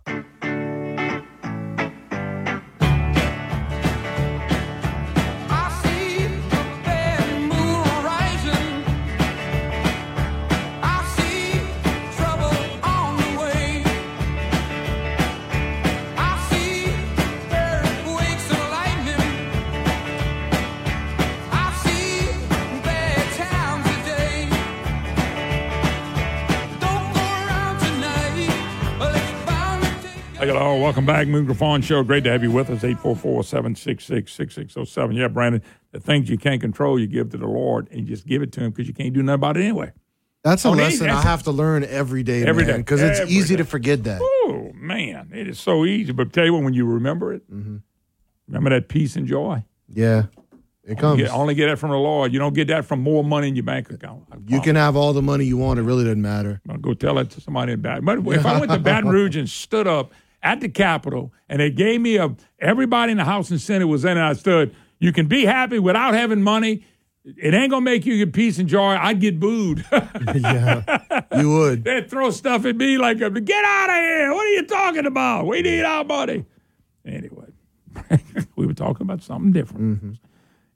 Welcome 30.80 31.06
back. 31.06 31.28
Moon 31.28 31.44
Griffon 31.44 31.82
Show. 31.82 32.02
Great 32.02 32.24
to 32.24 32.30
have 32.30 32.42
you 32.42 32.50
with 32.50 32.68
us. 32.70 32.82
844-766-6607. 32.82 35.16
Yeah, 35.16 35.28
Brandon, 35.28 35.62
the 35.92 36.00
things 36.00 36.28
you 36.28 36.36
can't 36.38 36.60
control, 36.60 36.98
you 36.98 37.06
give 37.06 37.30
to 37.30 37.36
the 37.38 37.46
Lord 37.46 37.88
and 37.90 38.06
just 38.06 38.26
give 38.26 38.42
it 38.42 38.52
to 38.52 38.60
him 38.60 38.70
because 38.70 38.86
you 38.88 38.94
can't 38.94 39.12
do 39.14 39.22
nothing 39.22 39.34
about 39.34 39.56
it 39.56 39.62
anyway. 39.62 39.92
That's 40.42 40.64
a 40.64 40.68
Oh, 40.68 40.72
lesson 40.72 41.08
I 41.08 41.22
have 41.22 41.42
to 41.44 41.50
learn 41.52 41.84
every 41.84 42.22
day, 42.22 42.44
Every 42.44 42.66
man, 42.66 42.78
because 42.80 43.00
it's 43.00 43.20
easy 43.30 43.54
day. 43.56 43.62
to 43.62 43.68
forget 43.68 44.04
that. 44.04 44.20
Oh, 44.22 44.72
man, 44.74 45.30
it 45.34 45.48
is 45.48 45.58
so 45.58 45.86
easy. 45.86 46.12
But 46.12 46.34
tell 46.34 46.44
you 46.44 46.52
what, 46.52 46.62
when 46.64 46.74
you 46.74 46.84
remember 46.84 47.32
it, 47.32 47.50
Mm-hmm. 47.50 47.76
remember 48.48 48.70
that 48.70 48.88
peace 48.88 49.16
and 49.16 49.26
joy. 49.26 49.64
Yeah, 49.88 50.24
it 50.82 50.98
comes. 50.98 51.12
Only 51.12 51.24
get, 51.24 51.32
only 51.32 51.54
get 51.54 51.66
that 51.68 51.78
from 51.78 51.90
the 51.92 51.96
Lord. 51.96 52.34
You 52.34 52.38
don't 52.40 52.52
get 52.54 52.68
that 52.68 52.84
from 52.84 53.00
more 53.00 53.24
money 53.24 53.48
in 53.48 53.56
your 53.56 53.64
bank 53.64 53.90
account. 53.90 54.24
You 54.46 54.60
can 54.60 54.76
have 54.76 54.96
all 54.96 55.14
the 55.14 55.22
money 55.22 55.46
you 55.46 55.56
want. 55.56 55.78
It 55.78 55.82
really 55.82 56.04
doesn't 56.04 56.20
matter. 56.20 56.60
I'll 56.68 56.76
go 56.76 56.92
tell 56.92 57.14
that 57.14 57.30
to 57.30 57.40
somebody 57.40 57.72
in 57.72 57.80
Baton. 57.80 58.04
But 58.04 58.18
if 58.34 58.44
I 58.44 58.58
went 58.60 58.70
to 58.70 58.78
Baton 58.78 59.08
Rouge 59.08 59.36
and 59.36 59.48
stood 59.48 59.86
up 59.86 60.12
at 60.44 60.60
the 60.60 60.68
Capitol 60.68 61.32
and 61.48 61.60
they 61.60 61.70
gave 61.70 62.00
me 62.00 62.16
a 62.16 62.36
everybody 62.60 63.10
in 63.10 63.18
the 63.18 63.24
House 63.24 63.50
and 63.50 63.60
Senate 63.60 63.86
was 63.86 64.05
in 64.05 64.16
it, 64.16 64.23
I 64.23 64.34
stood. 64.34 64.76
You 65.00 65.12
can 65.12 65.26
be 65.26 65.44
happy 65.44 65.78
without 65.78 66.14
having 66.14 66.42
money. 66.42 66.84
It 67.24 67.55
ain't 67.55 67.70
gonna 67.70 67.81
make 67.81 68.05
you 68.05 68.18
get 68.18 68.34
peace 68.34 68.58
and 68.58 68.68
joy. 68.68 68.97
I'd 68.97 69.18
get 69.18 69.40
booed. 69.40 69.84
yeah, 70.34 70.82
you 71.39 71.50
would. 71.50 71.82
They'd 71.84 72.08
throw 72.08 72.31
stuff 72.31 72.66
at 72.66 72.76
me 72.76 72.98
like, 72.98 73.18
"Get 73.18 73.64
out 73.64 73.89
of 73.89 73.97
here! 73.97 74.32
What 74.32 74.47
are 74.47 74.50
you 74.50 74.66
talking 74.66 75.06
about? 75.06 75.47
We 75.47 75.62
need 75.62 75.82
our 75.82 76.05
money." 76.05 76.44
Anyway, 77.06 77.47
we 78.56 78.66
were 78.66 78.74
talking 78.74 79.06
about 79.06 79.23
something 79.23 79.52
different. 79.52 80.18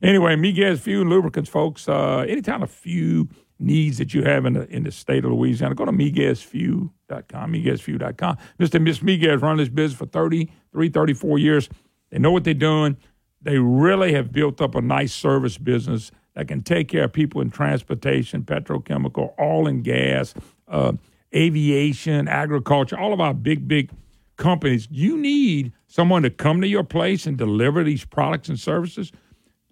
Anyway, 0.03 0.37
Miguez 0.37 0.79
Fuel 0.79 1.03
and 1.03 1.11
Lubricants, 1.11 1.51
folks. 1.51 1.87
Uh, 1.87 2.25
any 2.27 2.41
kind 2.41 2.63
of 2.63 2.71
fuel 2.71 3.27
needs 3.59 3.99
that 3.99 4.15
you 4.15 4.23
have 4.23 4.47
in 4.47 4.55
the 4.55 4.69
in 4.69 4.85
the 4.85 4.93
state 4.93 5.25
of 5.25 5.33
Louisiana, 5.33 5.75
go 5.75 5.85
to 5.85 5.93
MiguezFuel.com, 5.93 7.53
MiguezFuel.com. 7.53 8.37
Mr. 8.59 8.75
and 8.75 8.85
Miss 8.85 9.01
Miguez 9.01 9.43
run 9.43 9.57
this 9.57 9.69
business 9.69 9.99
for 9.99 10.07
33, 10.07 10.89
34 10.89 11.39
years. 11.39 11.69
They 12.11 12.19
know 12.19 12.31
what 12.31 12.45
they're 12.45 12.55
doing. 12.55 12.97
They 13.41 13.59
really 13.59 14.13
have 14.15 14.33
built 14.33 14.61
up 14.61 14.75
a 14.75 14.81
nice 14.81 15.13
service 15.13 15.59
business 15.59 16.11
that 16.35 16.49
can 16.49 16.63
take 16.63 16.89
care 16.89 17.05
of 17.05 17.13
people 17.13 17.41
in 17.41 17.51
transportation, 17.51 18.43
petrochemical, 18.43 19.35
oil 19.41 19.67
and 19.67 19.85
gas, 19.85 20.35
uh, 20.69 20.93
aviation, 21.35 22.29
agriculture, 22.29 22.99
all 22.99 23.13
of 23.13 23.21
our 23.21 23.35
big, 23.35 23.69
big 23.69 23.91
companies. 24.37 24.89
You 24.91 25.17
need 25.17 25.73
someone 25.87 26.23
to 26.23 26.31
come 26.31 26.61
to 26.61 26.69
your 26.69 26.85
place 26.85 27.27
and 27.27 27.37
deliver 27.37 27.85
these 27.85 28.05
products 28.05 28.49
and 28.49 28.59
services. 28.59 29.13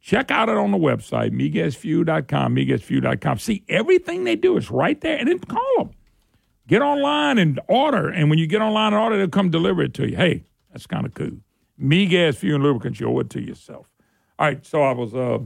Check 0.06 0.30
out 0.30 0.48
it 0.48 0.56
on 0.56 0.70
the 0.70 0.78
website, 0.78 1.32
MiguezFuel.com, 1.32 2.54
MiguezFuel.com. 2.54 3.38
See, 3.40 3.64
everything 3.68 4.22
they 4.22 4.36
do 4.36 4.56
is 4.56 4.70
right 4.70 5.00
there. 5.00 5.18
And 5.18 5.26
then 5.26 5.40
call 5.40 5.74
them. 5.78 5.90
Get 6.68 6.80
online 6.80 7.38
and 7.38 7.58
order. 7.66 8.08
And 8.08 8.30
when 8.30 8.38
you 8.38 8.46
get 8.46 8.62
online 8.62 8.92
and 8.92 9.02
order, 9.02 9.16
they'll 9.16 9.26
come 9.26 9.50
deliver 9.50 9.82
it 9.82 9.94
to 9.94 10.08
you. 10.08 10.16
Hey, 10.16 10.44
that's 10.70 10.86
kind 10.86 11.06
of 11.06 11.14
cool. 11.14 11.32
Miguez 11.82 12.36
Fuel 12.36 12.54
and 12.54 12.62
Lubricants, 12.62 13.00
you 13.00 13.08
owe 13.08 13.18
it 13.18 13.30
to 13.30 13.42
yourself. 13.42 13.90
All 14.38 14.46
right, 14.46 14.64
so 14.64 14.80
I 14.82 14.92
was, 14.92 15.12
uh, 15.12 15.40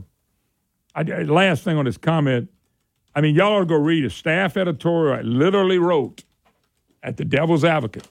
I, 0.93 1.01
last 1.23 1.63
thing 1.63 1.77
on 1.77 1.85
this 1.85 1.97
comment, 1.97 2.47
I 3.15 3.21
mean, 3.21 3.33
y'all 3.33 3.53
ought 3.53 3.61
to 3.61 3.65
go 3.65 3.77
read 3.77 4.05
a 4.05 4.11
staff 4.11 4.57
editorial 4.57 5.17
I 5.17 5.21
literally 5.21 5.79
wrote 5.79 6.23
at 7.01 7.17
the 7.17 7.25
Devil's 7.25 7.65
Advocate 7.65 8.07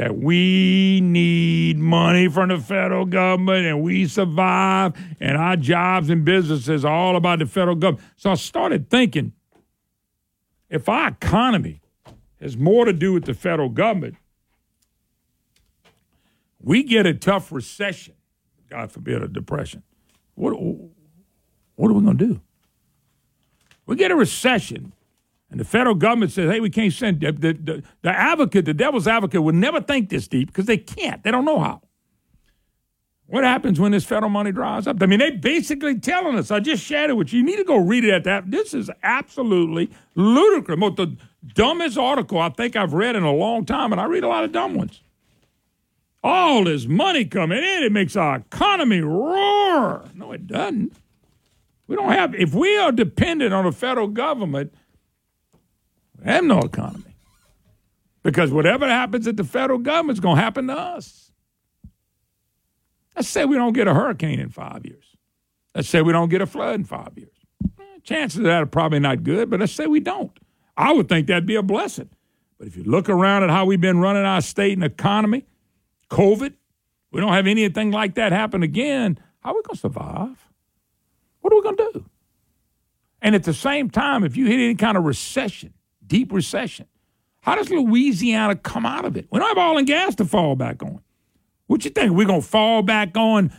that 0.00 0.16
we 0.16 0.98
need 1.02 1.76
money 1.76 2.26
from 2.26 2.48
the 2.48 2.56
federal 2.56 3.04
government 3.04 3.66
and 3.66 3.82
we 3.82 4.08
survive 4.08 4.94
and 5.20 5.36
our 5.36 5.56
jobs 5.56 6.08
and 6.08 6.24
businesses 6.24 6.86
are 6.86 6.94
all 6.94 7.16
about 7.16 7.38
the 7.38 7.44
federal 7.44 7.76
government. 7.76 8.02
So 8.16 8.30
I 8.30 8.34
started 8.36 8.88
thinking 8.88 9.34
if 10.70 10.88
our 10.88 11.08
economy 11.08 11.82
has 12.40 12.56
more 12.56 12.86
to 12.86 12.94
do 12.94 13.12
with 13.12 13.26
the 13.26 13.34
federal 13.34 13.68
government, 13.68 14.16
we 16.62 16.82
get 16.82 17.04
a 17.04 17.12
tough 17.12 17.52
recession, 17.52 18.14
God 18.70 18.90
forbid 18.90 19.22
a 19.22 19.28
depression. 19.28 19.82
What, 20.34 20.52
what 21.74 21.90
are 21.90 21.92
we 21.92 22.02
going 22.02 22.16
to 22.16 22.26
do? 22.26 22.40
We 23.84 23.96
get 23.96 24.10
a 24.10 24.16
recession 24.16 24.94
and 25.50 25.58
the 25.58 25.64
federal 25.64 25.96
government 25.96 26.30
says, 26.32 26.50
hey, 26.50 26.60
we 26.60 26.70
can't 26.70 26.92
send 26.92 27.20
the, 27.20 27.32
the, 27.32 27.52
the, 27.52 27.82
the 28.02 28.10
advocate, 28.10 28.64
the 28.64 28.74
devil's 28.74 29.08
advocate 29.08 29.42
would 29.42 29.54
never 29.54 29.80
think 29.80 30.08
this 30.08 30.28
deep 30.28 30.48
because 30.48 30.66
they 30.66 30.76
can't. 30.76 31.22
They 31.24 31.30
don't 31.30 31.44
know 31.44 31.58
how. 31.58 31.82
What 33.26 33.44
happens 33.44 33.78
when 33.78 33.92
this 33.92 34.04
federal 34.04 34.30
money 34.30 34.50
dries 34.50 34.88
up? 34.88 35.00
I 35.00 35.06
mean, 35.06 35.20
they 35.20 35.30
basically 35.30 35.98
telling 36.00 36.36
us, 36.36 36.50
I 36.50 36.58
just 36.58 36.84
shared 36.84 37.10
it 37.10 37.14
with 37.14 37.32
you. 37.32 37.40
You 37.40 37.46
need 37.46 37.56
to 37.56 37.64
go 37.64 37.76
read 37.76 38.04
it 38.04 38.10
at 38.10 38.24
that. 38.24 38.50
This 38.50 38.74
is 38.74 38.90
absolutely 39.04 39.90
ludicrous. 40.16 40.78
Most 40.78 40.96
the 40.96 41.16
dumbest 41.54 41.96
article 41.96 42.40
I 42.40 42.48
think 42.48 42.74
I've 42.74 42.92
read 42.92 43.14
in 43.14 43.22
a 43.22 43.32
long 43.32 43.64
time, 43.64 43.92
and 43.92 44.00
I 44.00 44.06
read 44.06 44.24
a 44.24 44.28
lot 44.28 44.42
of 44.42 44.50
dumb 44.50 44.74
ones. 44.74 45.00
All 46.24 46.64
this 46.64 46.86
money 46.86 47.24
coming 47.24 47.58
in, 47.58 47.82
it 47.84 47.92
makes 47.92 48.16
our 48.16 48.36
economy 48.36 49.00
roar. 49.00 50.04
No, 50.14 50.32
it 50.32 50.48
doesn't. 50.48 50.92
We 51.86 51.96
don't 51.96 52.12
have, 52.12 52.34
if 52.34 52.52
we 52.52 52.76
are 52.76 52.92
dependent 52.92 53.54
on 53.54 53.64
the 53.64 53.72
federal 53.72 54.08
government, 54.08 54.74
have 56.24 56.44
no 56.44 56.60
economy. 56.60 57.16
Because 58.22 58.50
whatever 58.50 58.86
happens 58.86 59.26
at 59.26 59.36
the 59.36 59.44
federal 59.44 59.78
government 59.78 60.16
is 60.16 60.20
going 60.20 60.36
to 60.36 60.42
happen 60.42 60.66
to 60.66 60.74
us. 60.74 61.32
Let's 63.16 63.28
say 63.28 63.44
we 63.44 63.56
don't 63.56 63.72
get 63.72 63.88
a 63.88 63.94
hurricane 63.94 64.40
in 64.40 64.50
five 64.50 64.84
years. 64.84 65.16
Let's 65.74 65.88
say 65.88 66.02
we 66.02 66.12
don't 66.12 66.28
get 66.28 66.42
a 66.42 66.46
flood 66.46 66.74
in 66.74 66.84
five 66.84 67.12
years. 67.16 67.32
Eh, 67.78 67.82
Chances 68.02 68.38
of 68.38 68.44
that 68.44 68.62
are 68.62 68.66
probably 68.66 68.98
not 68.98 69.22
good, 69.22 69.50
but 69.50 69.60
let's 69.60 69.72
say 69.72 69.86
we 69.86 70.00
don't. 70.00 70.36
I 70.76 70.92
would 70.92 71.08
think 71.08 71.26
that'd 71.26 71.46
be 71.46 71.56
a 71.56 71.62
blessing. 71.62 72.10
But 72.58 72.66
if 72.66 72.76
you 72.76 72.84
look 72.84 73.08
around 73.08 73.42
at 73.44 73.50
how 73.50 73.64
we've 73.64 73.80
been 73.80 74.00
running 74.00 74.24
our 74.24 74.42
state 74.42 74.72
and 74.74 74.84
economy, 74.84 75.46
COVID, 76.10 76.54
we 77.10 77.20
don't 77.20 77.32
have 77.32 77.46
anything 77.46 77.90
like 77.90 78.14
that 78.14 78.32
happen 78.32 78.62
again. 78.62 79.18
How 79.40 79.50
are 79.50 79.54
we 79.54 79.62
going 79.62 79.74
to 79.74 79.80
survive? 79.80 80.48
What 81.40 81.52
are 81.52 81.56
we 81.56 81.62
going 81.62 81.76
to 81.76 81.90
do? 81.94 82.04
And 83.22 83.34
at 83.34 83.44
the 83.44 83.54
same 83.54 83.90
time, 83.90 84.24
if 84.24 84.36
you 84.36 84.46
hit 84.46 84.54
any 84.54 84.74
kind 84.74 84.96
of 84.96 85.04
recession, 85.04 85.72
deep 86.10 86.32
recession, 86.32 86.86
how 87.40 87.54
does 87.54 87.70
Louisiana 87.70 88.56
come 88.56 88.84
out 88.84 89.06
of 89.06 89.16
it? 89.16 89.26
We 89.30 89.38
don't 89.38 89.48
have 89.48 89.56
oil 89.56 89.78
and 89.78 89.86
gas 89.86 90.14
to 90.16 90.26
fall 90.26 90.56
back 90.56 90.82
on. 90.82 91.00
What 91.68 91.84
you 91.84 91.90
think? 91.90 92.12
We're 92.12 92.26
going 92.26 92.42
to 92.42 92.46
fall 92.46 92.82
back 92.82 93.16
on 93.16 93.52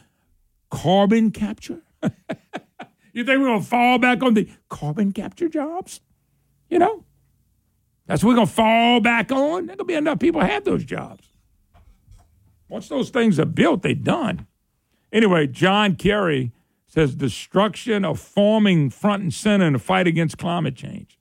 carbon 0.70 1.32
capture? 1.32 1.82
you 3.14 3.24
think 3.24 3.40
we're 3.40 3.48
going 3.48 3.62
to 3.62 3.68
fall 3.68 3.98
back 3.98 4.22
on 4.22 4.36
the 4.36 4.50
carbon 4.70 5.14
capture 5.14 5.48
jobs? 5.48 6.02
You 6.70 6.78
know? 6.78 7.06
That's 8.06 8.24
what 8.24 8.32
we're 8.32 8.36
going 8.36 8.48
to 8.48 8.54
fall 8.54 9.00
back 9.00 9.32
on? 9.32 9.66
There's 9.66 9.78
going 9.78 9.78
to 9.78 9.86
be 9.86 9.96
enough 9.96 10.20
people 10.20 10.42
have 10.42 10.66
those 10.66 10.84
jobs. 10.84 11.32
Once 12.68 12.90
those 12.90 13.10
things 13.10 13.40
are 13.40 13.46
built, 13.46 13.82
they're 13.82 13.96
done. 13.96 14.46
Anyway, 15.12 15.48
John 15.48 15.96
Kerry 15.96 16.52
says 16.88 17.16
destruction 17.16 18.04
of 18.04 18.20
farming 18.20 18.90
front 18.90 19.24
and 19.24 19.34
center 19.34 19.66
in 19.66 19.74
the 19.74 19.80
fight 19.80 20.08
against 20.08 20.38
climate 20.38 20.76
change. 20.76 21.18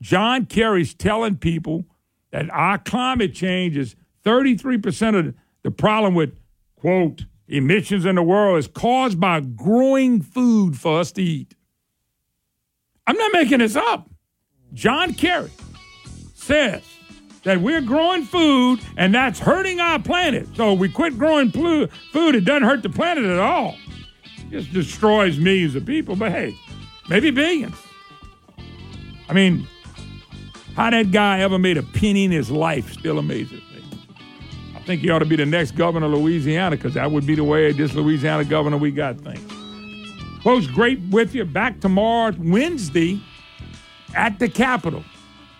John 0.00 0.46
Kerry's 0.46 0.94
telling 0.94 1.36
people 1.36 1.84
that 2.30 2.48
our 2.50 2.78
climate 2.78 3.34
change 3.34 3.76
is 3.76 3.96
33% 4.24 5.18
of 5.18 5.34
the 5.62 5.70
problem 5.70 6.14
with, 6.14 6.38
quote, 6.76 7.24
emissions 7.48 8.04
in 8.04 8.14
the 8.16 8.22
world 8.22 8.58
is 8.58 8.68
caused 8.68 9.18
by 9.18 9.40
growing 9.40 10.20
food 10.20 10.78
for 10.78 11.00
us 11.00 11.12
to 11.12 11.22
eat. 11.22 11.54
I'm 13.06 13.16
not 13.16 13.32
making 13.32 13.60
this 13.60 13.74
up. 13.74 14.10
John 14.74 15.14
Kerry 15.14 15.50
says 16.34 16.82
that 17.44 17.62
we're 17.62 17.80
growing 17.80 18.24
food 18.24 18.80
and 18.98 19.14
that's 19.14 19.38
hurting 19.38 19.80
our 19.80 19.98
planet. 19.98 20.46
So 20.54 20.74
we 20.74 20.90
quit 20.90 21.16
growing 21.18 21.50
food, 21.50 21.90
it 22.14 22.44
doesn't 22.44 22.64
hurt 22.64 22.82
the 22.82 22.90
planet 22.90 23.24
at 23.24 23.38
all. 23.38 23.76
It 24.36 24.50
just 24.50 24.72
destroys 24.72 25.38
millions 25.38 25.74
of 25.74 25.86
people. 25.86 26.16
But 26.16 26.32
hey, 26.32 26.54
maybe 27.08 27.30
billions. 27.30 27.76
I 29.30 29.32
mean, 29.32 29.66
how 30.78 30.90
that 30.90 31.10
guy 31.10 31.40
ever 31.40 31.58
made 31.58 31.76
a 31.76 31.82
penny 31.82 32.24
in 32.24 32.30
his 32.30 32.52
life 32.52 32.92
still 32.92 33.18
amazes 33.18 33.60
me. 33.74 33.82
I 34.76 34.80
think 34.82 35.00
he 35.00 35.10
ought 35.10 35.18
to 35.18 35.24
be 35.24 35.34
the 35.34 35.44
next 35.44 35.72
governor 35.72 36.06
of 36.06 36.12
Louisiana 36.12 36.76
because 36.76 36.94
that 36.94 37.10
would 37.10 37.26
be 37.26 37.34
the 37.34 37.42
way 37.42 37.72
this 37.72 37.94
Louisiana 37.94 38.44
governor 38.44 38.76
we 38.76 38.92
got 38.92 39.18
thinks. 39.18 39.42
Folks, 40.44 40.68
great 40.68 41.00
with 41.10 41.34
you. 41.34 41.44
Back 41.44 41.80
tomorrow, 41.80 42.32
Wednesday, 42.38 43.20
at 44.14 44.38
the 44.38 44.48
Capitol. 44.48 45.02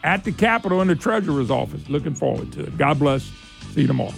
At 0.04 0.22
the 0.22 0.30
Capitol 0.30 0.80
in 0.82 0.86
the 0.86 0.94
Treasurer's 0.94 1.50
office. 1.50 1.88
Looking 1.88 2.14
forward 2.14 2.52
to 2.52 2.60
it. 2.60 2.78
God 2.78 3.00
bless. 3.00 3.24
See 3.72 3.80
you 3.80 3.86
tomorrow. 3.88 4.14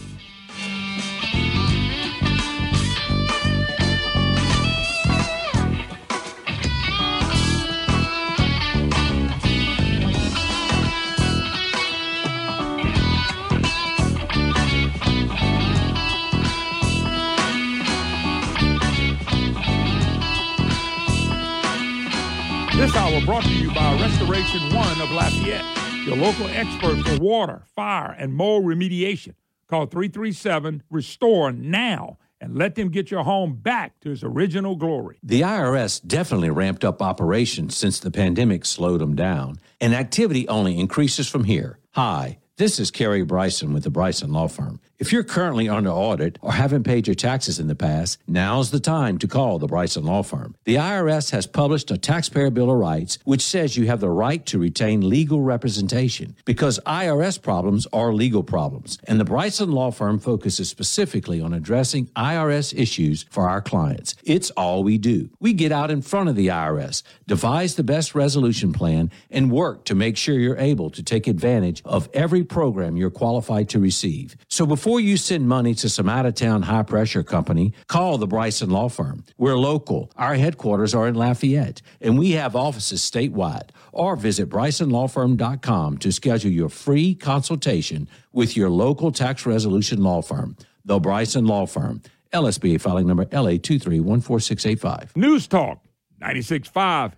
This 22.90 22.98
hour 22.98 23.24
brought 23.24 23.44
to 23.44 23.54
you 23.54 23.72
by 23.72 23.96
Restoration 24.00 24.74
One 24.74 25.00
of 25.00 25.12
Lafayette, 25.12 25.64
your 26.04 26.16
local 26.16 26.48
expert 26.48 26.96
for 27.06 27.22
water, 27.22 27.62
fire, 27.76 28.16
and 28.18 28.34
mold 28.34 28.64
remediation. 28.64 29.34
Call 29.68 29.86
337 29.86 30.82
Restore 30.90 31.52
now 31.52 32.18
and 32.40 32.56
let 32.56 32.74
them 32.74 32.88
get 32.88 33.12
your 33.12 33.22
home 33.22 33.54
back 33.54 34.00
to 34.00 34.10
its 34.10 34.24
original 34.24 34.74
glory. 34.74 35.20
The 35.22 35.42
IRS 35.42 36.04
definitely 36.04 36.50
ramped 36.50 36.84
up 36.84 37.00
operations 37.00 37.76
since 37.76 38.00
the 38.00 38.10
pandemic 38.10 38.64
slowed 38.64 39.00
them 39.00 39.14
down, 39.14 39.60
and 39.80 39.94
activity 39.94 40.48
only 40.48 40.76
increases 40.76 41.28
from 41.28 41.44
here. 41.44 41.78
Hi, 41.92 42.38
this 42.56 42.80
is 42.80 42.90
Kerry 42.90 43.22
Bryson 43.22 43.72
with 43.72 43.84
the 43.84 43.90
Bryson 43.90 44.32
Law 44.32 44.48
Firm. 44.48 44.80
If 45.00 45.12
you're 45.12 45.24
currently 45.24 45.66
under 45.66 45.88
audit 45.88 46.38
or 46.42 46.52
haven't 46.52 46.84
paid 46.84 47.06
your 47.06 47.14
taxes 47.14 47.58
in 47.58 47.68
the 47.68 47.74
past, 47.74 48.18
now's 48.28 48.70
the 48.70 48.78
time 48.78 49.16
to 49.20 49.26
call 49.26 49.58
the 49.58 49.66
Bryson 49.66 50.04
Law 50.04 50.22
Firm. 50.22 50.54
The 50.64 50.74
IRS 50.74 51.30
has 51.30 51.46
published 51.46 51.90
a 51.90 51.96
Taxpayer 51.96 52.50
Bill 52.50 52.70
of 52.70 52.76
Rights 52.76 53.18
which 53.24 53.40
says 53.40 53.78
you 53.78 53.86
have 53.86 54.00
the 54.00 54.10
right 54.10 54.44
to 54.44 54.58
retain 54.58 55.08
legal 55.08 55.40
representation 55.40 56.36
because 56.44 56.78
IRS 56.80 57.40
problems 57.40 57.86
are 57.94 58.12
legal 58.12 58.42
problems, 58.42 58.98
and 59.04 59.18
the 59.18 59.24
Bryson 59.24 59.72
Law 59.72 59.90
Firm 59.90 60.18
focuses 60.18 60.68
specifically 60.68 61.40
on 61.40 61.54
addressing 61.54 62.08
IRS 62.08 62.78
issues 62.78 63.24
for 63.30 63.48
our 63.48 63.62
clients. 63.62 64.16
It's 64.22 64.50
all 64.50 64.84
we 64.84 64.98
do. 64.98 65.30
We 65.40 65.54
get 65.54 65.72
out 65.72 65.90
in 65.90 66.02
front 66.02 66.28
of 66.28 66.36
the 66.36 66.48
IRS, 66.48 67.02
devise 67.26 67.76
the 67.76 67.82
best 67.82 68.14
resolution 68.14 68.74
plan, 68.74 69.10
and 69.30 69.50
work 69.50 69.86
to 69.86 69.94
make 69.94 70.18
sure 70.18 70.38
you're 70.38 70.58
able 70.58 70.90
to 70.90 71.02
take 71.02 71.26
advantage 71.26 71.80
of 71.86 72.10
every 72.12 72.44
program 72.44 72.98
you're 72.98 73.08
qualified 73.08 73.70
to 73.70 73.78
receive. 73.78 74.36
So 74.48 74.66
before 74.90 74.98
you 74.98 75.16
send 75.16 75.46
money 75.46 75.72
to 75.72 75.88
some 75.88 76.08
out 76.08 76.26
of 76.26 76.34
town 76.34 76.62
high 76.62 76.82
pressure 76.82 77.22
company, 77.22 77.72
call 77.86 78.18
the 78.18 78.26
Bryson 78.26 78.70
Law 78.70 78.88
Firm. 78.88 79.22
We're 79.38 79.56
local. 79.56 80.10
Our 80.16 80.34
headquarters 80.34 80.96
are 80.96 81.06
in 81.06 81.14
Lafayette, 81.14 81.80
and 82.00 82.18
we 82.18 82.32
have 82.32 82.56
offices 82.56 83.00
statewide. 83.00 83.70
Or 83.92 84.16
visit 84.16 84.48
BrysonLawFirm.com 84.48 85.98
to 85.98 86.10
schedule 86.10 86.50
your 86.50 86.68
free 86.68 87.14
consultation 87.14 88.08
with 88.32 88.56
your 88.56 88.68
local 88.68 89.12
tax 89.12 89.46
resolution 89.46 90.02
law 90.02 90.22
firm, 90.22 90.56
the 90.84 90.98
Bryson 90.98 91.46
Law 91.46 91.66
Firm. 91.66 92.02
LSBA 92.32 92.80
filing 92.80 93.06
number 93.06 93.28
LA 93.30 93.58
2314685. 93.58 95.14
News 95.14 95.46
Talk 95.46 95.84
96.5 96.20 97.12